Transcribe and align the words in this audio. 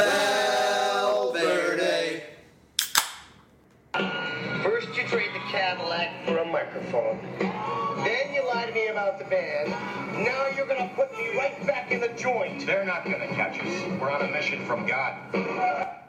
Valverde. 0.00 2.22
First 4.62 4.88
you 4.96 5.02
trade 5.08 5.30
the 5.34 5.40
Cadillac 5.50 6.24
for 6.26 6.38
a 6.38 6.44
microphone. 6.44 7.18
Then 8.04 8.32
you 8.32 8.46
lie 8.46 8.66
to 8.66 8.72
me 8.72 8.86
about 8.88 9.18
the 9.18 9.24
band. 9.26 9.70
Now 10.24 10.46
you're 10.56 10.66
gonna 10.66 10.90
put 10.94 11.12
me 11.16 11.36
right 11.36 11.66
back 11.66 11.90
in 11.90 12.00
the 12.00 12.08
joint. 12.08 12.66
They're 12.66 12.84
not 12.84 13.04
gonna 13.04 13.28
catch 13.28 13.60
us. 13.60 14.00
We're 14.00 14.10
on 14.10 14.22
a 14.22 14.28
mission 14.30 14.64
from 14.66 14.86
God. 14.86 15.99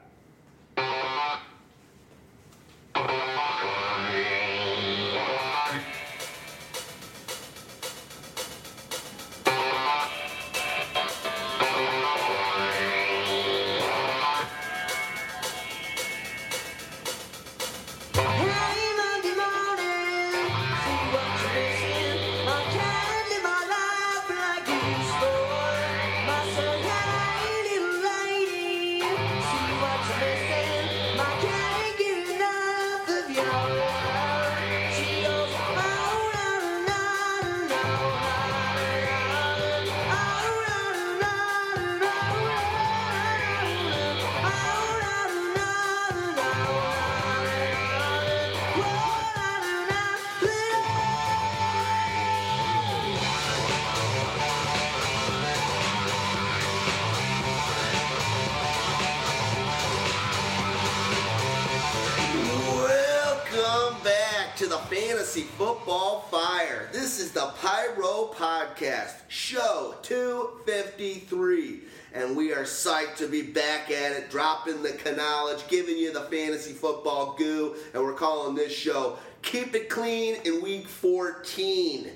We're 78.42 78.56
this 78.56 78.74
show 78.74 79.20
Keep 79.44 79.76
It 79.76 79.90
Clean 79.90 80.36
in 80.46 80.64
Week 80.64 80.88
14. 80.88 82.08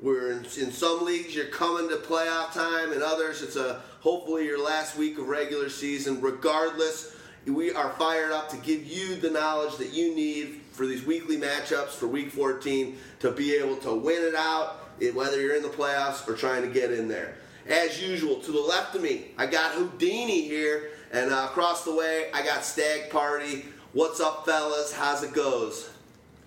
We're 0.00 0.30
in, 0.30 0.38
in 0.38 0.70
some 0.70 1.04
leagues 1.04 1.34
you're 1.34 1.46
coming 1.46 1.88
to 1.88 1.96
playoff 1.96 2.52
time, 2.52 2.92
and 2.92 3.02
others 3.02 3.42
it's 3.42 3.56
a 3.56 3.80
hopefully 4.00 4.44
your 4.44 4.62
last 4.62 4.96
week 4.96 5.18
of 5.18 5.26
regular 5.26 5.68
season. 5.68 6.20
Regardless, 6.20 7.16
we 7.46 7.72
are 7.72 7.90
fired 7.90 8.30
up 8.30 8.48
to 8.50 8.56
give 8.58 8.86
you 8.86 9.16
the 9.16 9.30
knowledge 9.30 9.76
that 9.78 9.92
you 9.92 10.14
need 10.14 10.60
for 10.70 10.86
these 10.86 11.04
weekly 11.04 11.38
matchups 11.38 11.90
for 11.90 12.06
Week 12.06 12.30
14 12.30 12.96
to 13.20 13.32
be 13.32 13.54
able 13.54 13.76
to 13.78 13.94
win 13.94 14.22
it 14.22 14.36
out, 14.36 14.76
whether 15.12 15.40
you're 15.40 15.56
in 15.56 15.62
the 15.62 15.68
playoffs 15.68 16.26
or 16.28 16.36
trying 16.36 16.62
to 16.62 16.68
get 16.68 16.92
in 16.92 17.08
there. 17.08 17.34
As 17.66 18.00
usual, 18.00 18.36
to 18.36 18.52
the 18.52 18.60
left 18.60 18.94
of 18.94 19.02
me, 19.02 19.32
I 19.36 19.46
got 19.46 19.72
Houdini 19.72 20.42
here, 20.42 20.90
and 21.12 21.32
uh, 21.32 21.46
across 21.50 21.84
the 21.84 21.94
way, 21.94 22.30
I 22.32 22.44
got 22.44 22.64
Stagg 22.64 23.10
Party. 23.10 23.64
What's 23.94 24.20
up, 24.20 24.44
fellas? 24.44 24.92
How's 24.92 25.22
it 25.22 25.32
goes? 25.32 25.88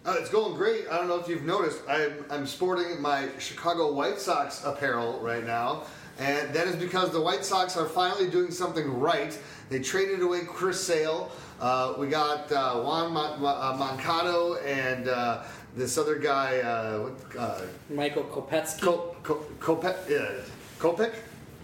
Uh, 0.06 0.16
it's 0.20 0.30
going 0.30 0.56
great. 0.56 0.86
I 0.92 0.98
don't 0.98 1.08
know 1.08 1.18
if 1.20 1.28
you've 1.28 1.44
noticed. 1.44 1.80
I'm, 1.88 2.26
I'm 2.30 2.46
sporting 2.46 3.02
my 3.02 3.30
Chicago 3.40 3.94
White 3.94 4.20
Sox 4.20 4.64
apparel 4.66 5.20
right 5.22 5.46
now, 5.46 5.84
and 6.20 6.54
that 6.54 6.68
is 6.68 6.76
because 6.76 7.12
the 7.12 7.22
White 7.22 7.46
Sox 7.46 7.76
are 7.78 7.86
finally 7.88 8.30
doing 8.30 8.52
something 8.52 9.00
right. 9.00 9.38
They 9.70 9.80
traded 9.80 10.22
away 10.22 10.42
Chris 10.46 10.86
Sale. 10.86 11.32
Uh, 11.62 11.94
we 11.98 12.08
got 12.08 12.52
uh, 12.52 12.82
Juan 12.82 13.14
Mon- 13.14 13.42
Mon- 13.42 13.74
uh, 13.74 13.78
Moncada 13.78 14.60
and 14.66 15.08
uh, 15.08 15.44
this 15.76 15.98
other 15.98 16.16
guy, 16.20 16.60
uh, 16.60 17.00
what, 17.00 17.38
uh, 17.40 17.62
Michael 17.90 18.24
Kopetsky. 18.26 18.82
Ko- 18.82 19.16
Ko- 19.24 19.46
Kopek. 19.60 20.10
Yeah, 20.10 20.32
Kopek. 20.80 21.14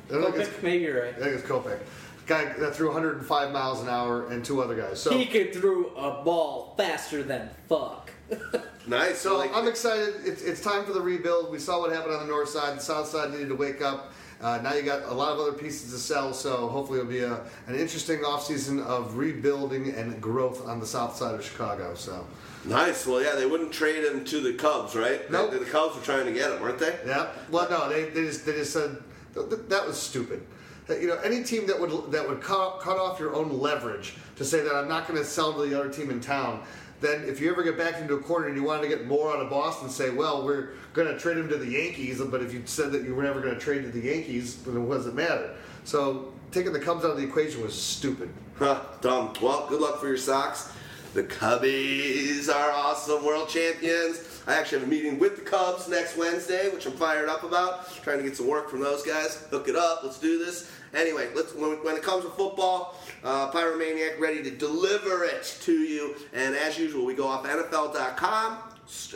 I 0.10 0.14
don't 0.14 0.24
think 0.24 0.36
it's- 0.36 0.48
Kopek, 0.48 0.64
maybe 0.64 0.84
you're 0.86 1.02
right. 1.04 1.14
I 1.16 1.20
think 1.20 1.34
it's 1.34 1.44
Kopek. 1.44 1.80
Guy 2.26 2.54
that 2.54 2.76
threw 2.76 2.88
105 2.88 3.52
miles 3.52 3.82
an 3.82 3.90
hour, 3.90 4.28
and 4.30 4.44
two 4.46 4.62
other 4.62 4.76
guys. 4.76 5.02
So 5.02 5.18
He 5.18 5.26
could 5.26 5.54
throw 5.54 5.88
a 5.96 6.24
ball 6.24 6.74
faster 6.78 7.24
than 7.24 7.50
fuck. 7.68 8.12
Nice. 8.86 9.20
So 9.20 9.38
like- 9.38 9.56
I'm 9.56 9.66
excited. 9.68 10.16
It's, 10.26 10.42
it's 10.42 10.60
time 10.60 10.84
for 10.84 10.92
the 10.92 11.00
rebuild. 11.00 11.50
We 11.52 11.58
saw 11.60 11.80
what 11.80 11.94
happened 11.94 12.16
on 12.16 12.28
the 12.28 12.28
north 12.28 12.50
side. 12.50 12.76
The 12.78 12.82
south 12.82 13.08
side 13.08 13.32
needed 13.32 13.48
to 13.48 13.56
wake 13.56 13.82
up. 13.82 14.12
Uh, 14.42 14.60
now 14.62 14.74
you 14.74 14.82
got 14.84 15.04
a 15.04 15.14
lot 15.14 15.32
of 15.32 15.40
other 15.40 15.54
pieces 15.54 15.90
to 15.94 15.98
sell. 15.98 16.34
So 16.34 16.68
hopefully 16.68 17.00
it'll 17.00 17.10
be 17.10 17.20
a, 17.22 17.36
an 17.68 17.76
interesting 17.76 18.20
offseason 18.20 18.84
of 18.86 19.16
rebuilding 19.16 19.92
and 19.92 20.20
growth 20.22 20.68
on 20.68 20.82
the 20.82 20.86
south 20.86 21.16
side 21.16 21.34
of 21.34 21.46
Chicago. 21.46 21.96
So 21.96 22.28
Nice. 22.66 23.08
Well, 23.08 23.24
yeah, 23.24 23.36
they 23.36 23.46
wouldn't 23.46 23.72
trade 23.72 24.04
him 24.04 24.26
to 24.26 24.42
the 24.42 24.52
Cubs, 24.54 24.96
right? 24.98 25.32
Nope. 25.32 25.52
The, 25.52 25.60
the 25.60 25.66
Cubs 25.66 25.96
were 25.96 26.02
trying 26.02 26.26
to 26.26 26.34
get 26.34 26.52
him, 26.52 26.62
weren't 26.62 26.80
they? 26.80 26.94
yeah. 27.06 27.30
Well, 27.52 27.70
no, 27.70 27.88
they, 27.88 28.10
they 28.10 28.24
just 28.26 28.46
they 28.46 28.52
just 28.54 28.74
said 28.74 28.98
th- 29.34 29.48
th- 29.48 29.62
that 29.70 29.88
was 29.88 29.98
stupid. 29.98 30.46
You 30.90 31.08
know, 31.08 31.18
any 31.18 31.44
team 31.44 31.66
that 31.68 31.80
would 31.80 32.12
that 32.12 32.28
would 32.28 32.42
cut, 32.42 32.80
cut 32.82 32.98
off 32.98 33.20
your 33.20 33.34
own 33.36 33.60
leverage 33.60 34.16
to 34.36 34.44
say 34.44 34.62
that 34.62 34.76
I'm 34.76 34.88
not 34.88 35.08
going 35.08 35.20
to 35.20 35.26
sell 35.26 35.54
to 35.54 35.66
the 35.68 35.80
other 35.80 35.90
team 35.90 36.10
in 36.10 36.20
town. 36.20 36.64
Then, 37.00 37.24
if 37.26 37.42
you 37.42 37.52
ever 37.52 37.64
get 37.64 37.78
back 37.78 38.00
into 38.00 38.14
a 38.14 38.20
corner 38.20 38.48
and 38.48 38.56
you 38.56 38.64
wanted 38.64 38.84
to 38.84 38.88
get 38.88 39.06
more 39.06 39.34
out 39.34 39.42
of 39.42 39.50
Boston, 39.50 39.90
say, 39.90 40.10
well, 40.10 40.46
we're 40.46 40.70
going 40.94 41.08
to 41.08 41.20
trade 41.20 41.38
him 41.38 41.50
to 41.50 41.58
the 41.58 41.70
Yankees. 41.70 42.22
But 42.22 42.42
if 42.42 42.54
you 42.54 42.62
said 42.66 42.94
that 42.94 43.04
you 43.04 43.14
were 43.14 43.24
never 43.24 43.42
going 43.42 43.54
to 43.54 43.60
trade 43.60 43.84
to 43.84 43.90
the 43.90 44.00
Yankees, 44.00 44.64
then 44.64 44.82
it 44.82 44.90
doesn't 44.90 45.16
matter. 45.16 45.54
So 45.84 46.32
taking 46.52 46.72
the 46.72 46.80
Cubs 46.80 47.04
out 47.04 47.12
of 47.12 47.18
the 47.18 47.24
equation 47.24 47.62
was 47.62 47.80
stupid. 47.80 48.30
Huh, 48.58 48.80
dumb. 49.02 49.34
Well, 49.42 49.68
good 49.68 49.82
luck 49.82 50.00
for 50.00 50.08
your 50.08 50.18
Sox. 50.18 50.72
The 51.14 51.24
Cubbies 51.24 52.48
are 52.50 52.72
awesome 52.72 53.26
world 53.26 53.50
champions. 53.50 54.33
I 54.46 54.56
actually 54.56 54.80
have 54.80 54.88
a 54.88 54.92
meeting 54.92 55.20
with 55.20 55.38
the 55.38 55.42
Cubs 55.42 55.88
next 55.88 56.18
Wednesday, 56.18 56.70
which 56.70 56.86
I'm 56.86 56.94
fired 56.94 57.30
up 57.30 57.44
about. 57.44 57.90
Trying 58.04 58.18
to 58.18 58.24
get 58.24 58.36
some 58.36 58.48
work 58.48 58.70
from 58.70 58.82
those 58.82 59.02
guys. 59.02 59.46
Hook 59.50 59.70
it 59.70 59.76
up. 59.76 60.02
Let's 60.04 60.20
do 60.20 60.38
this. 60.38 60.70
Anyway, 60.94 61.28
when, 61.34 61.72
when 61.84 61.96
it 61.96 62.04
comes 62.04 62.26
to 62.26 62.30
football, 62.32 63.00
uh, 63.24 63.52
Pyromaniac 63.52 64.20
ready 64.20 64.44
to 64.44 64.52
deliver 64.52 65.24
it 65.24 65.58
to 65.62 65.72
you. 65.72 66.16
And 66.34 66.56
as 66.56 66.78
usual, 66.78 67.06
we 67.06 67.14
go 67.14 67.28
off 67.28 67.46
NFL.com. 67.46 68.58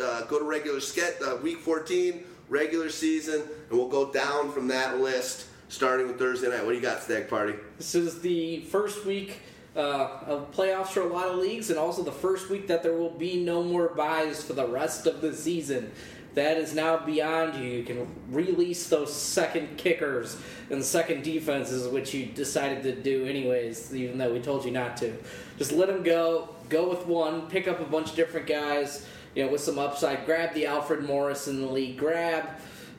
Uh, 0.02 0.22
go 0.24 0.40
to 0.40 0.46
regular 0.46 0.80
sketch, 0.80 1.16
uh, 1.22 1.36
week 1.44 1.60
14, 1.60 2.24
regular 2.48 2.90
season, 2.90 3.42
and 3.70 3.78
we'll 3.78 3.90
go 3.90 4.12
down 4.12 4.52
from 4.52 4.68
that 4.70 5.00
list 5.00 5.48
starting 5.68 6.08
with 6.08 6.18
Thursday 6.18 6.48
night. 6.48 6.64
What 6.64 6.70
do 6.72 6.76
you 6.76 6.82
got, 6.82 7.04
Stagg 7.04 7.30
Party? 7.30 7.54
This 7.78 7.94
is 7.94 8.22
the 8.22 8.62
first 8.62 9.06
week 9.06 9.42
uh, 9.78 10.20
of 10.26 10.52
playoffs 10.52 10.88
for 10.88 11.02
a 11.02 11.08
lot 11.08 11.28
of 11.28 11.38
leagues, 11.38 11.70
and 11.70 11.80
also 11.80 12.04
the 12.04 12.12
first 12.12 12.50
week 12.50 12.68
that 12.68 12.84
there 12.84 12.94
will 12.94 13.12
be 13.12 13.44
no 13.44 13.64
more 13.64 13.90
buys 13.90 14.44
for 14.44 14.54
the 14.54 14.68
rest 14.68 15.06
of 15.08 15.22
the 15.22 15.34
season. 15.34 15.92
That 16.34 16.58
is 16.58 16.76
now 16.76 16.98
beyond 16.98 17.56
you. 17.56 17.70
You 17.70 17.84
can 17.84 18.08
release 18.30 18.90
those 18.90 19.14
second 19.16 19.78
kickers 19.78 20.38
and 20.70 20.84
second 20.84 21.24
defenses, 21.24 21.88
which 21.88 22.14
you 22.14 22.28
decided 22.28 22.84
to 22.84 22.96
do 22.96 23.26
anyways, 23.26 23.94
even 23.96 24.18
though 24.18 24.34
we 24.34 24.40
told 24.40 24.66
you 24.66 24.72
not 24.72 24.98
to. 24.98 25.16
Just 25.58 25.72
let 25.72 25.88
them 25.88 26.04
go. 26.04 26.50
Go 26.70 26.90
with 26.90 27.08
one. 27.08 27.48
Pick 27.48 27.68
up 27.68 27.80
a 27.80 27.86
bunch 27.86 28.12
of 28.12 28.16
different 28.16 28.46
guys, 28.46 29.08
you 29.34 29.46
know, 29.46 29.52
with 29.52 29.62
some 29.62 29.80
upside. 29.80 30.26
Grab 30.26 30.54
the 30.54 30.68
Alfred 30.68 31.04
Morris 31.06 31.48
in 31.48 31.60
the 31.62 31.68
league. 31.68 31.98
Grab 31.98 32.48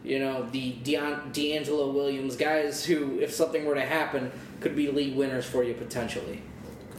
you 0.05 0.19
know, 0.19 0.49
the 0.51 0.75
Deon- 0.85 1.33
DeAngelo 1.33 1.93
Williams 1.93 2.37
guys 2.37 2.85
who, 2.85 3.19
if 3.21 3.33
something 3.33 3.65
were 3.65 3.75
to 3.75 3.85
happen, 3.85 4.31
could 4.61 4.75
be 4.75 4.91
league 4.91 5.17
winners 5.17 5.45
for 5.45 5.63
you 5.63 5.75
potentially. 5.75 6.43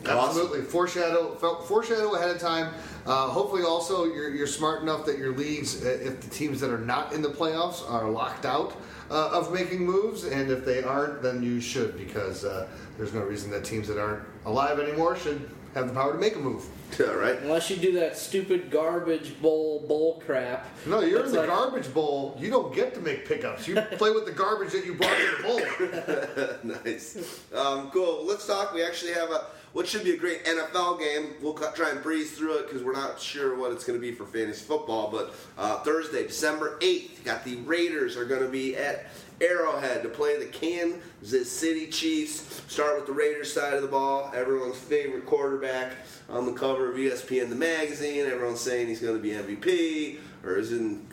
Absolutely. 0.06 0.62
Foreshadow 0.62 1.36
foreshadow 1.66 2.16
ahead 2.16 2.30
of 2.30 2.40
time. 2.40 2.74
Uh, 3.06 3.28
hopefully, 3.28 3.64
also 3.64 4.06
you're, 4.06 4.30
you're 4.34 4.48
smart 4.48 4.82
enough 4.82 5.06
that 5.06 5.18
your 5.18 5.36
leagues, 5.36 5.84
uh, 5.84 5.90
if 6.02 6.22
the 6.22 6.30
teams 6.30 6.60
that 6.62 6.70
are 6.70 6.78
not 6.80 7.14
in 7.14 7.22
the 7.22 7.30
playoffs 7.30 7.90
are 7.90 8.10
locked 8.10 8.46
out 8.46 8.76
uh, 9.10 9.30
of 9.32 9.52
making 9.54 9.86
moves, 9.86 10.26
and 10.26 10.52
if 10.52 10.64
they 10.66 10.84
aren't, 10.84 11.22
then 11.22 11.42
you 11.42 11.60
should 11.60 11.98
because 11.98 12.46
uh, 12.46 12.68
there's 12.98 13.14
no 13.14 13.22
reason 13.22 13.50
that 13.52 13.64
teams 13.64 13.88
that 13.88 14.00
aren't 14.00 14.24
alive 14.46 14.80
anymore 14.80 15.16
should 15.16 15.50
have 15.76 15.88
the 15.88 15.94
power 15.94 16.14
to 16.14 16.20
make 16.20 16.36
a 16.36 16.40
move. 16.40 16.66
Yeah, 17.00 17.12
right? 17.12 17.38
Unless 17.44 17.70
you 17.70 17.76
do 17.76 17.92
that 18.00 18.18
stupid 18.18 18.72
garbage 18.72 19.40
bowl 19.40 19.86
bull 19.88 20.24
crap. 20.26 20.66
No, 20.88 21.02
you're 21.02 21.24
in 21.24 21.32
the 21.32 21.38
like- 21.42 21.48
garbage 21.48 21.94
bowl. 21.94 22.36
You 22.40 22.50
don't 22.50 22.74
get 22.74 22.96
to 22.96 23.00
make 23.00 23.28
pickups. 23.28 23.68
You 23.68 23.76
play 23.98 24.10
with 24.10 24.26
the 24.26 24.32
garbage 24.32 24.72
that 24.72 24.84
you 24.88 24.96
brought 24.96 25.16
to 25.16 25.38
the 25.38 26.58
bowl. 26.64 26.78
nice. 26.84 27.40
Um, 27.54 27.92
cool. 27.92 28.26
Let's 28.26 28.48
talk. 28.48 28.74
We 28.74 28.84
actually 28.84 29.14
have 29.14 29.30
a 29.30 29.46
what 29.74 29.88
should 29.88 30.04
be 30.04 30.12
a 30.12 30.18
great 30.18 30.46
NFL 30.46 31.00
game. 31.00 31.34
We'll 31.42 31.54
try 31.54 31.92
and 31.92 32.02
breeze 32.02 32.32
through 32.32 32.60
it 32.60 32.68
because 32.68 32.84
we're 32.84 32.94
not 32.94 33.20
sure 33.20 33.56
what 33.56 33.72
it's 33.72 33.84
going 33.84 34.00
to 34.00 34.02
be 34.02 34.12
for 34.12 34.26
fantasy 34.26 34.66
football, 34.66 35.12
but 35.12 35.34
uh, 35.58 35.80
Thursday, 35.80 36.26
December 36.26 36.78
8th, 36.80 37.24
got 37.24 37.44
the 37.44 37.58
Raiders 37.58 38.18
are 38.18 38.26
going 38.26 38.42
to 38.42 38.50
be 38.50 38.76
at 38.76 39.08
Arrowhead 39.42 40.04
to 40.04 40.10
play 40.10 40.38
the 40.38 40.46
Kansas 40.46 41.52
City 41.52 41.88
Chiefs. 41.88 42.62
Start 42.68 42.98
with 42.98 43.06
the 43.06 43.14
Raiders 43.14 43.54
side 43.54 43.74
of 43.74 43.82
the 43.82 43.88
ball. 43.88 44.32
Everyone's 44.36 44.78
favorite 44.78 45.26
quarterback 45.26 45.94
on 46.30 46.46
the 46.46 46.54
cover 46.54 46.92
of 46.92 46.98
ESPN 46.98 47.50
the 47.50 47.56
magazine. 47.56 48.26
Everyone's 48.26 48.60
saying 48.60 48.88
he's 48.88 49.00
going 49.00 49.16
to 49.16 49.22
be 49.22 49.32
MVP 49.32 50.18
or 50.44 50.58
is 50.58 50.72
in 50.72 51.08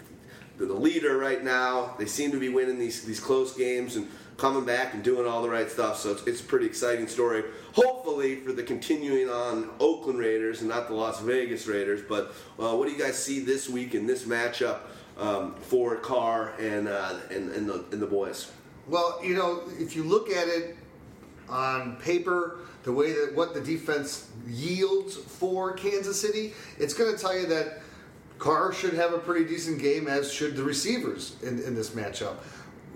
the 0.58 0.72
leader 0.72 1.18
right 1.18 1.44
now. 1.44 1.94
They 1.98 2.06
seem 2.06 2.32
to 2.32 2.40
be 2.40 2.48
winning 2.48 2.78
these 2.78 3.04
these 3.04 3.20
close 3.20 3.56
games 3.56 3.96
and 3.96 4.08
coming 4.36 4.64
back 4.64 4.94
and 4.94 5.02
doing 5.02 5.26
all 5.26 5.42
the 5.42 5.48
right 5.48 5.70
stuff. 5.70 5.98
So 5.98 6.12
it's, 6.12 6.26
it's 6.26 6.40
a 6.40 6.44
pretty 6.44 6.66
exciting 6.66 7.08
story. 7.08 7.44
Hopefully 7.72 8.36
for 8.36 8.52
the 8.52 8.62
continuing 8.62 9.28
on 9.28 9.70
Oakland 9.80 10.18
Raiders 10.18 10.60
and 10.60 10.68
not 10.68 10.88
the 10.88 10.94
Las 10.94 11.20
Vegas 11.20 11.66
Raiders. 11.66 12.02
But 12.06 12.34
uh, 12.58 12.74
what 12.76 12.86
do 12.86 12.92
you 12.92 12.98
guys 12.98 13.22
see 13.22 13.40
this 13.40 13.68
week 13.68 13.94
in 13.94 14.06
this 14.06 14.24
matchup 14.24 14.80
um, 15.18 15.54
for 15.60 15.96
Carr 15.96 16.54
and, 16.60 16.88
uh, 16.88 17.16
and 17.30 17.50
and 17.52 17.68
the 17.68 17.84
and 17.92 18.00
the 18.00 18.06
boys? 18.06 18.52
Well, 18.86 19.20
you 19.24 19.34
know, 19.34 19.62
if 19.78 19.96
you 19.96 20.04
look 20.04 20.30
at 20.30 20.46
it 20.48 20.76
on 21.48 21.96
paper, 21.96 22.58
the 22.84 22.92
way 22.92 23.12
that 23.12 23.34
what 23.34 23.54
the 23.54 23.60
defense 23.60 24.30
yields 24.46 25.16
for 25.16 25.72
Kansas 25.72 26.20
City, 26.20 26.52
it's 26.78 26.94
going 26.94 27.14
to 27.14 27.20
tell 27.20 27.36
you 27.36 27.46
that 27.46 27.80
Carr 28.38 28.72
should 28.72 28.94
have 28.94 29.12
a 29.12 29.18
pretty 29.18 29.44
decent 29.44 29.80
game, 29.80 30.06
as 30.06 30.32
should 30.32 30.56
the 30.56 30.62
receivers 30.62 31.36
in, 31.42 31.60
in 31.62 31.74
this 31.74 31.90
matchup. 31.90 32.36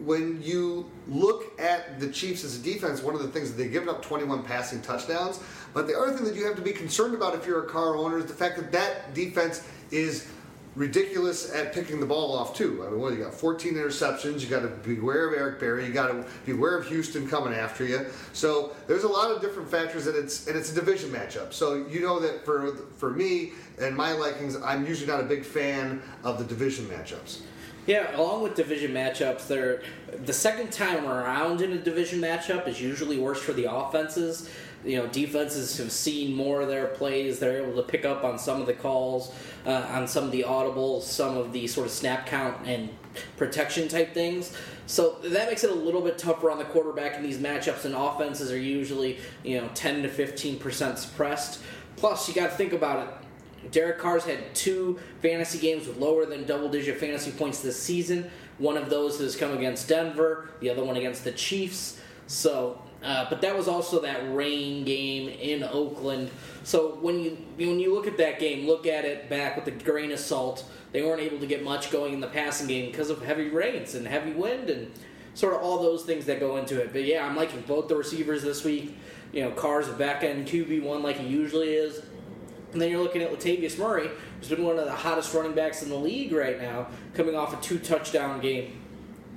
When 0.05 0.43
you 0.43 0.91
look 1.08 1.58
at 1.61 2.00
the 2.00 2.08
Chiefs 2.08 2.44
as 2.44 2.58
a 2.58 2.62
defense, 2.62 3.02
one 3.02 3.14
of 3.14 3.23
the 3.23 3.29
things 3.29 3.52
they've 3.55 3.70
given 3.70 3.88
up 3.88 4.02
21 4.02 4.43
passing 4.43 4.81
touchdowns. 4.81 5.41
But 5.75 5.87
the 5.87 5.99
other 5.99 6.12
thing 6.12 6.25
that 6.25 6.35
you 6.35 6.44
have 6.47 6.56
to 6.56 6.62
be 6.62 6.73
concerned 6.73 7.14
about 7.14 7.35
if 7.35 7.47
you're 7.47 7.64
a 7.64 7.69
Carr 7.69 7.97
owner 7.97 8.19
is 8.19 8.26
the 8.26 8.35
fact 8.35 8.56
that 8.56 8.73
that 8.73 9.14
defense 9.14 9.67
is 9.91 10.29
ridiculous 10.76 11.52
at 11.52 11.73
picking 11.73 11.99
the 12.00 12.06
ball 12.06 12.37
off 12.37 12.55
too. 12.55 12.85
I 12.87 12.91
mean, 12.91 13.19
you 13.19 13.25
got? 13.25 13.35
14 13.35 13.75
interceptions. 13.75 14.41
You 14.41 14.49
got 14.49 14.62
to 14.62 14.69
beware 14.69 15.29
of 15.29 15.35
Eric 15.35 15.58
Berry. 15.61 15.85
You 15.85 15.93
got 15.93 16.08
to 16.08 16.25
beware 16.47 16.76
of 16.76 16.87
Houston 16.88 17.29
coming 17.29 17.52
after 17.52 17.85
you. 17.85 18.06
So 18.32 18.75
there's 18.87 19.05
a 19.05 19.08
lot 19.08 19.31
of 19.31 19.41
different 19.41 19.69
factors, 19.69 20.06
and 20.06 20.17
it's 20.17 20.47
and 20.47 20.56
it's 20.56 20.73
a 20.73 20.75
division 20.75 21.11
matchup. 21.11 21.52
So 21.52 21.87
you 21.87 22.00
know 22.00 22.20
that 22.20 22.44
for 22.44 22.76
for 22.97 23.11
me 23.11 23.52
and 23.81 23.97
my 23.97 24.12
likings, 24.12 24.56
I'm 24.56 24.87
usually 24.87 25.11
not 25.11 25.20
a 25.20 25.25
big 25.25 25.44
fan 25.44 26.02
of 26.23 26.38
the 26.38 26.44
division 26.44 26.87
matchups. 26.87 27.41
Yeah, 27.90 28.16
along 28.16 28.44
with 28.44 28.54
division 28.54 28.92
matchups, 28.92 29.48
they're 29.48 29.82
the 30.25 30.32
second 30.32 30.70
time 30.70 31.06
around 31.06 31.60
in 31.60 31.72
a 31.72 31.76
division 31.76 32.20
matchup 32.20 32.69
is 32.69 32.81
usually 32.81 33.19
worse 33.19 33.40
for 33.40 33.52
the 33.52 33.69
offenses. 33.69 34.48
You 34.84 34.98
know, 34.98 35.08
defenses 35.08 35.76
have 35.78 35.90
seen 35.90 36.32
more 36.32 36.60
of 36.60 36.69
their 36.69 36.87
plays. 36.87 37.40
They're 37.40 37.60
able 37.60 37.75
to 37.75 37.82
pick 37.82 38.04
up 38.04 38.22
on 38.22 38.38
some 38.38 38.60
of 38.60 38.69
the 38.69 38.75
calls, 38.75 39.34
uh, 39.66 39.88
on 39.90 40.06
some 40.06 40.22
of 40.22 40.31
the 40.31 40.44
audibles, 40.44 41.02
some 41.02 41.37
of 41.37 41.52
the 41.52 41.66
sort 41.66 41.88
of 41.88 41.92
snap 41.92 42.26
count 42.26 42.64
and 42.64 42.90
protection 43.37 43.88
type 43.88 44.14
things. 44.14 44.56
So 44.87 45.16
that 45.25 45.48
makes 45.48 45.64
it 45.64 45.70
a 45.70 45.75
little 45.75 46.00
bit 46.00 46.16
tougher 46.16 46.48
on 46.48 46.58
the 46.58 46.66
quarterback 46.66 47.16
in 47.16 47.25
these 47.25 47.38
matchups. 47.38 47.87
And 47.87 47.96
offenses 47.96 48.52
are 48.52 48.56
usually 48.56 49.19
you 49.42 49.60
know 49.60 49.69
ten 49.75 50.02
to 50.02 50.08
fifteen 50.08 50.60
percent 50.60 51.00
suppressed. 51.00 51.60
Plus, 51.96 52.28
you 52.28 52.34
got 52.34 52.50
to 52.50 52.56
think 52.56 52.72
about 52.72 53.08
it. 53.08 53.14
Derek 53.71 53.99
Carr's 53.99 54.25
had 54.25 54.55
two 54.55 54.99
fantasy 55.21 55.59
games 55.59 55.87
with 55.87 55.99
lower 55.99 56.27
than 56.27 56.45
double 56.47 56.69
digit 56.69 56.99
fantasy 56.99 57.31
points 57.31 57.61
this 57.61 57.81
season. 57.81 58.31
One 58.59 58.77
of 58.77 58.91
those 58.91 59.19
has 59.21 59.37
come 59.37 59.57
against 59.57 59.89
Denver, 59.89 60.51
the 60.61 60.71
other 60.71 60.85
one 60.85 60.97
against 60.97 61.25
the 61.25 61.33
Chiefs. 61.33 62.01
So, 62.27 62.81
uh, 63.03 63.27
but 63.29 63.41
that 63.41 63.57
was 63.57 63.69
also 63.69 64.01
that 64.03 64.35
rain 64.35 64.85
game 64.85 65.29
in 65.29 65.62
Oakland. 65.65 66.31
So 66.62 66.99
when 67.01 67.21
you 67.21 67.39
when 67.57 67.81
you 67.81 67.95
look 67.95 68.07
at 68.07 68.17
that 68.19 68.39
game, 68.39 68.67
look 68.67 68.87
at 68.87 69.05
it 69.05 69.29
back 69.29 69.57
with 69.57 69.67
a 69.67 69.85
grain 69.85 70.12
of 70.12 70.21
salt. 70.21 70.65
They 70.93 71.03
weren't 71.03 71.21
able 71.21 71.39
to 71.39 71.47
get 71.47 71.65
much 71.65 71.91
going 71.91 72.12
in 72.12 72.21
the 72.21 72.29
passing 72.29 72.67
game 72.67 72.91
because 72.91 73.11
of 73.11 73.23
heavy 73.23 73.49
rains 73.49 73.95
and 73.95 74.07
heavy 74.07 74.33
wind 74.33 74.71
and 74.71 74.91
sort 75.35 75.55
of 75.55 75.62
all 75.62 75.83
those 75.83 76.05
things 76.05 76.27
that 76.27 76.41
go 76.41 76.57
into 76.57 76.81
it. 76.81 76.93
But 76.93 77.05
yeah, 77.05 77.27
I'm 77.27 77.37
liking 77.37 77.62
both 77.62 77.89
the 77.89 77.97
receivers 77.97 78.43
this 78.43 78.65
week. 78.65 78.97
You 79.33 79.43
know, 79.43 79.51
Carr's 79.53 79.89
a 79.89 79.93
back 79.93 80.23
end 80.23 80.47
QB 80.47 80.83
one 80.83 81.03
like 81.03 81.17
he 81.17 81.27
usually 81.27 81.73
is. 81.73 82.03
And 82.72 82.81
then 82.81 82.90
you're 82.90 83.02
looking 83.02 83.22
at 83.22 83.32
Latavius 83.32 83.78
Murray, 83.78 84.08
who's 84.38 84.49
been 84.49 84.64
one 84.64 84.78
of 84.78 84.84
the 84.84 84.93
hottest 84.93 85.34
running 85.34 85.55
backs 85.55 85.82
in 85.82 85.88
the 85.88 85.96
league 85.96 86.32
right 86.32 86.61
now, 86.61 86.87
coming 87.14 87.34
off 87.34 87.52
a 87.58 87.61
two 87.62 87.78
touchdown 87.78 88.40
game, 88.40 88.81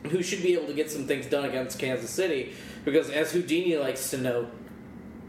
and 0.04 0.12
who 0.12 0.22
should 0.22 0.44
be 0.44 0.54
able 0.54 0.68
to 0.68 0.74
get 0.74 0.92
some 0.92 1.08
things 1.08 1.26
done 1.26 1.46
against 1.46 1.80
Kansas 1.80 2.10
City. 2.10 2.54
Because 2.86 3.10
as 3.10 3.32
Houdini 3.32 3.78
likes 3.78 4.12
to 4.12 4.18
note, 4.18 4.52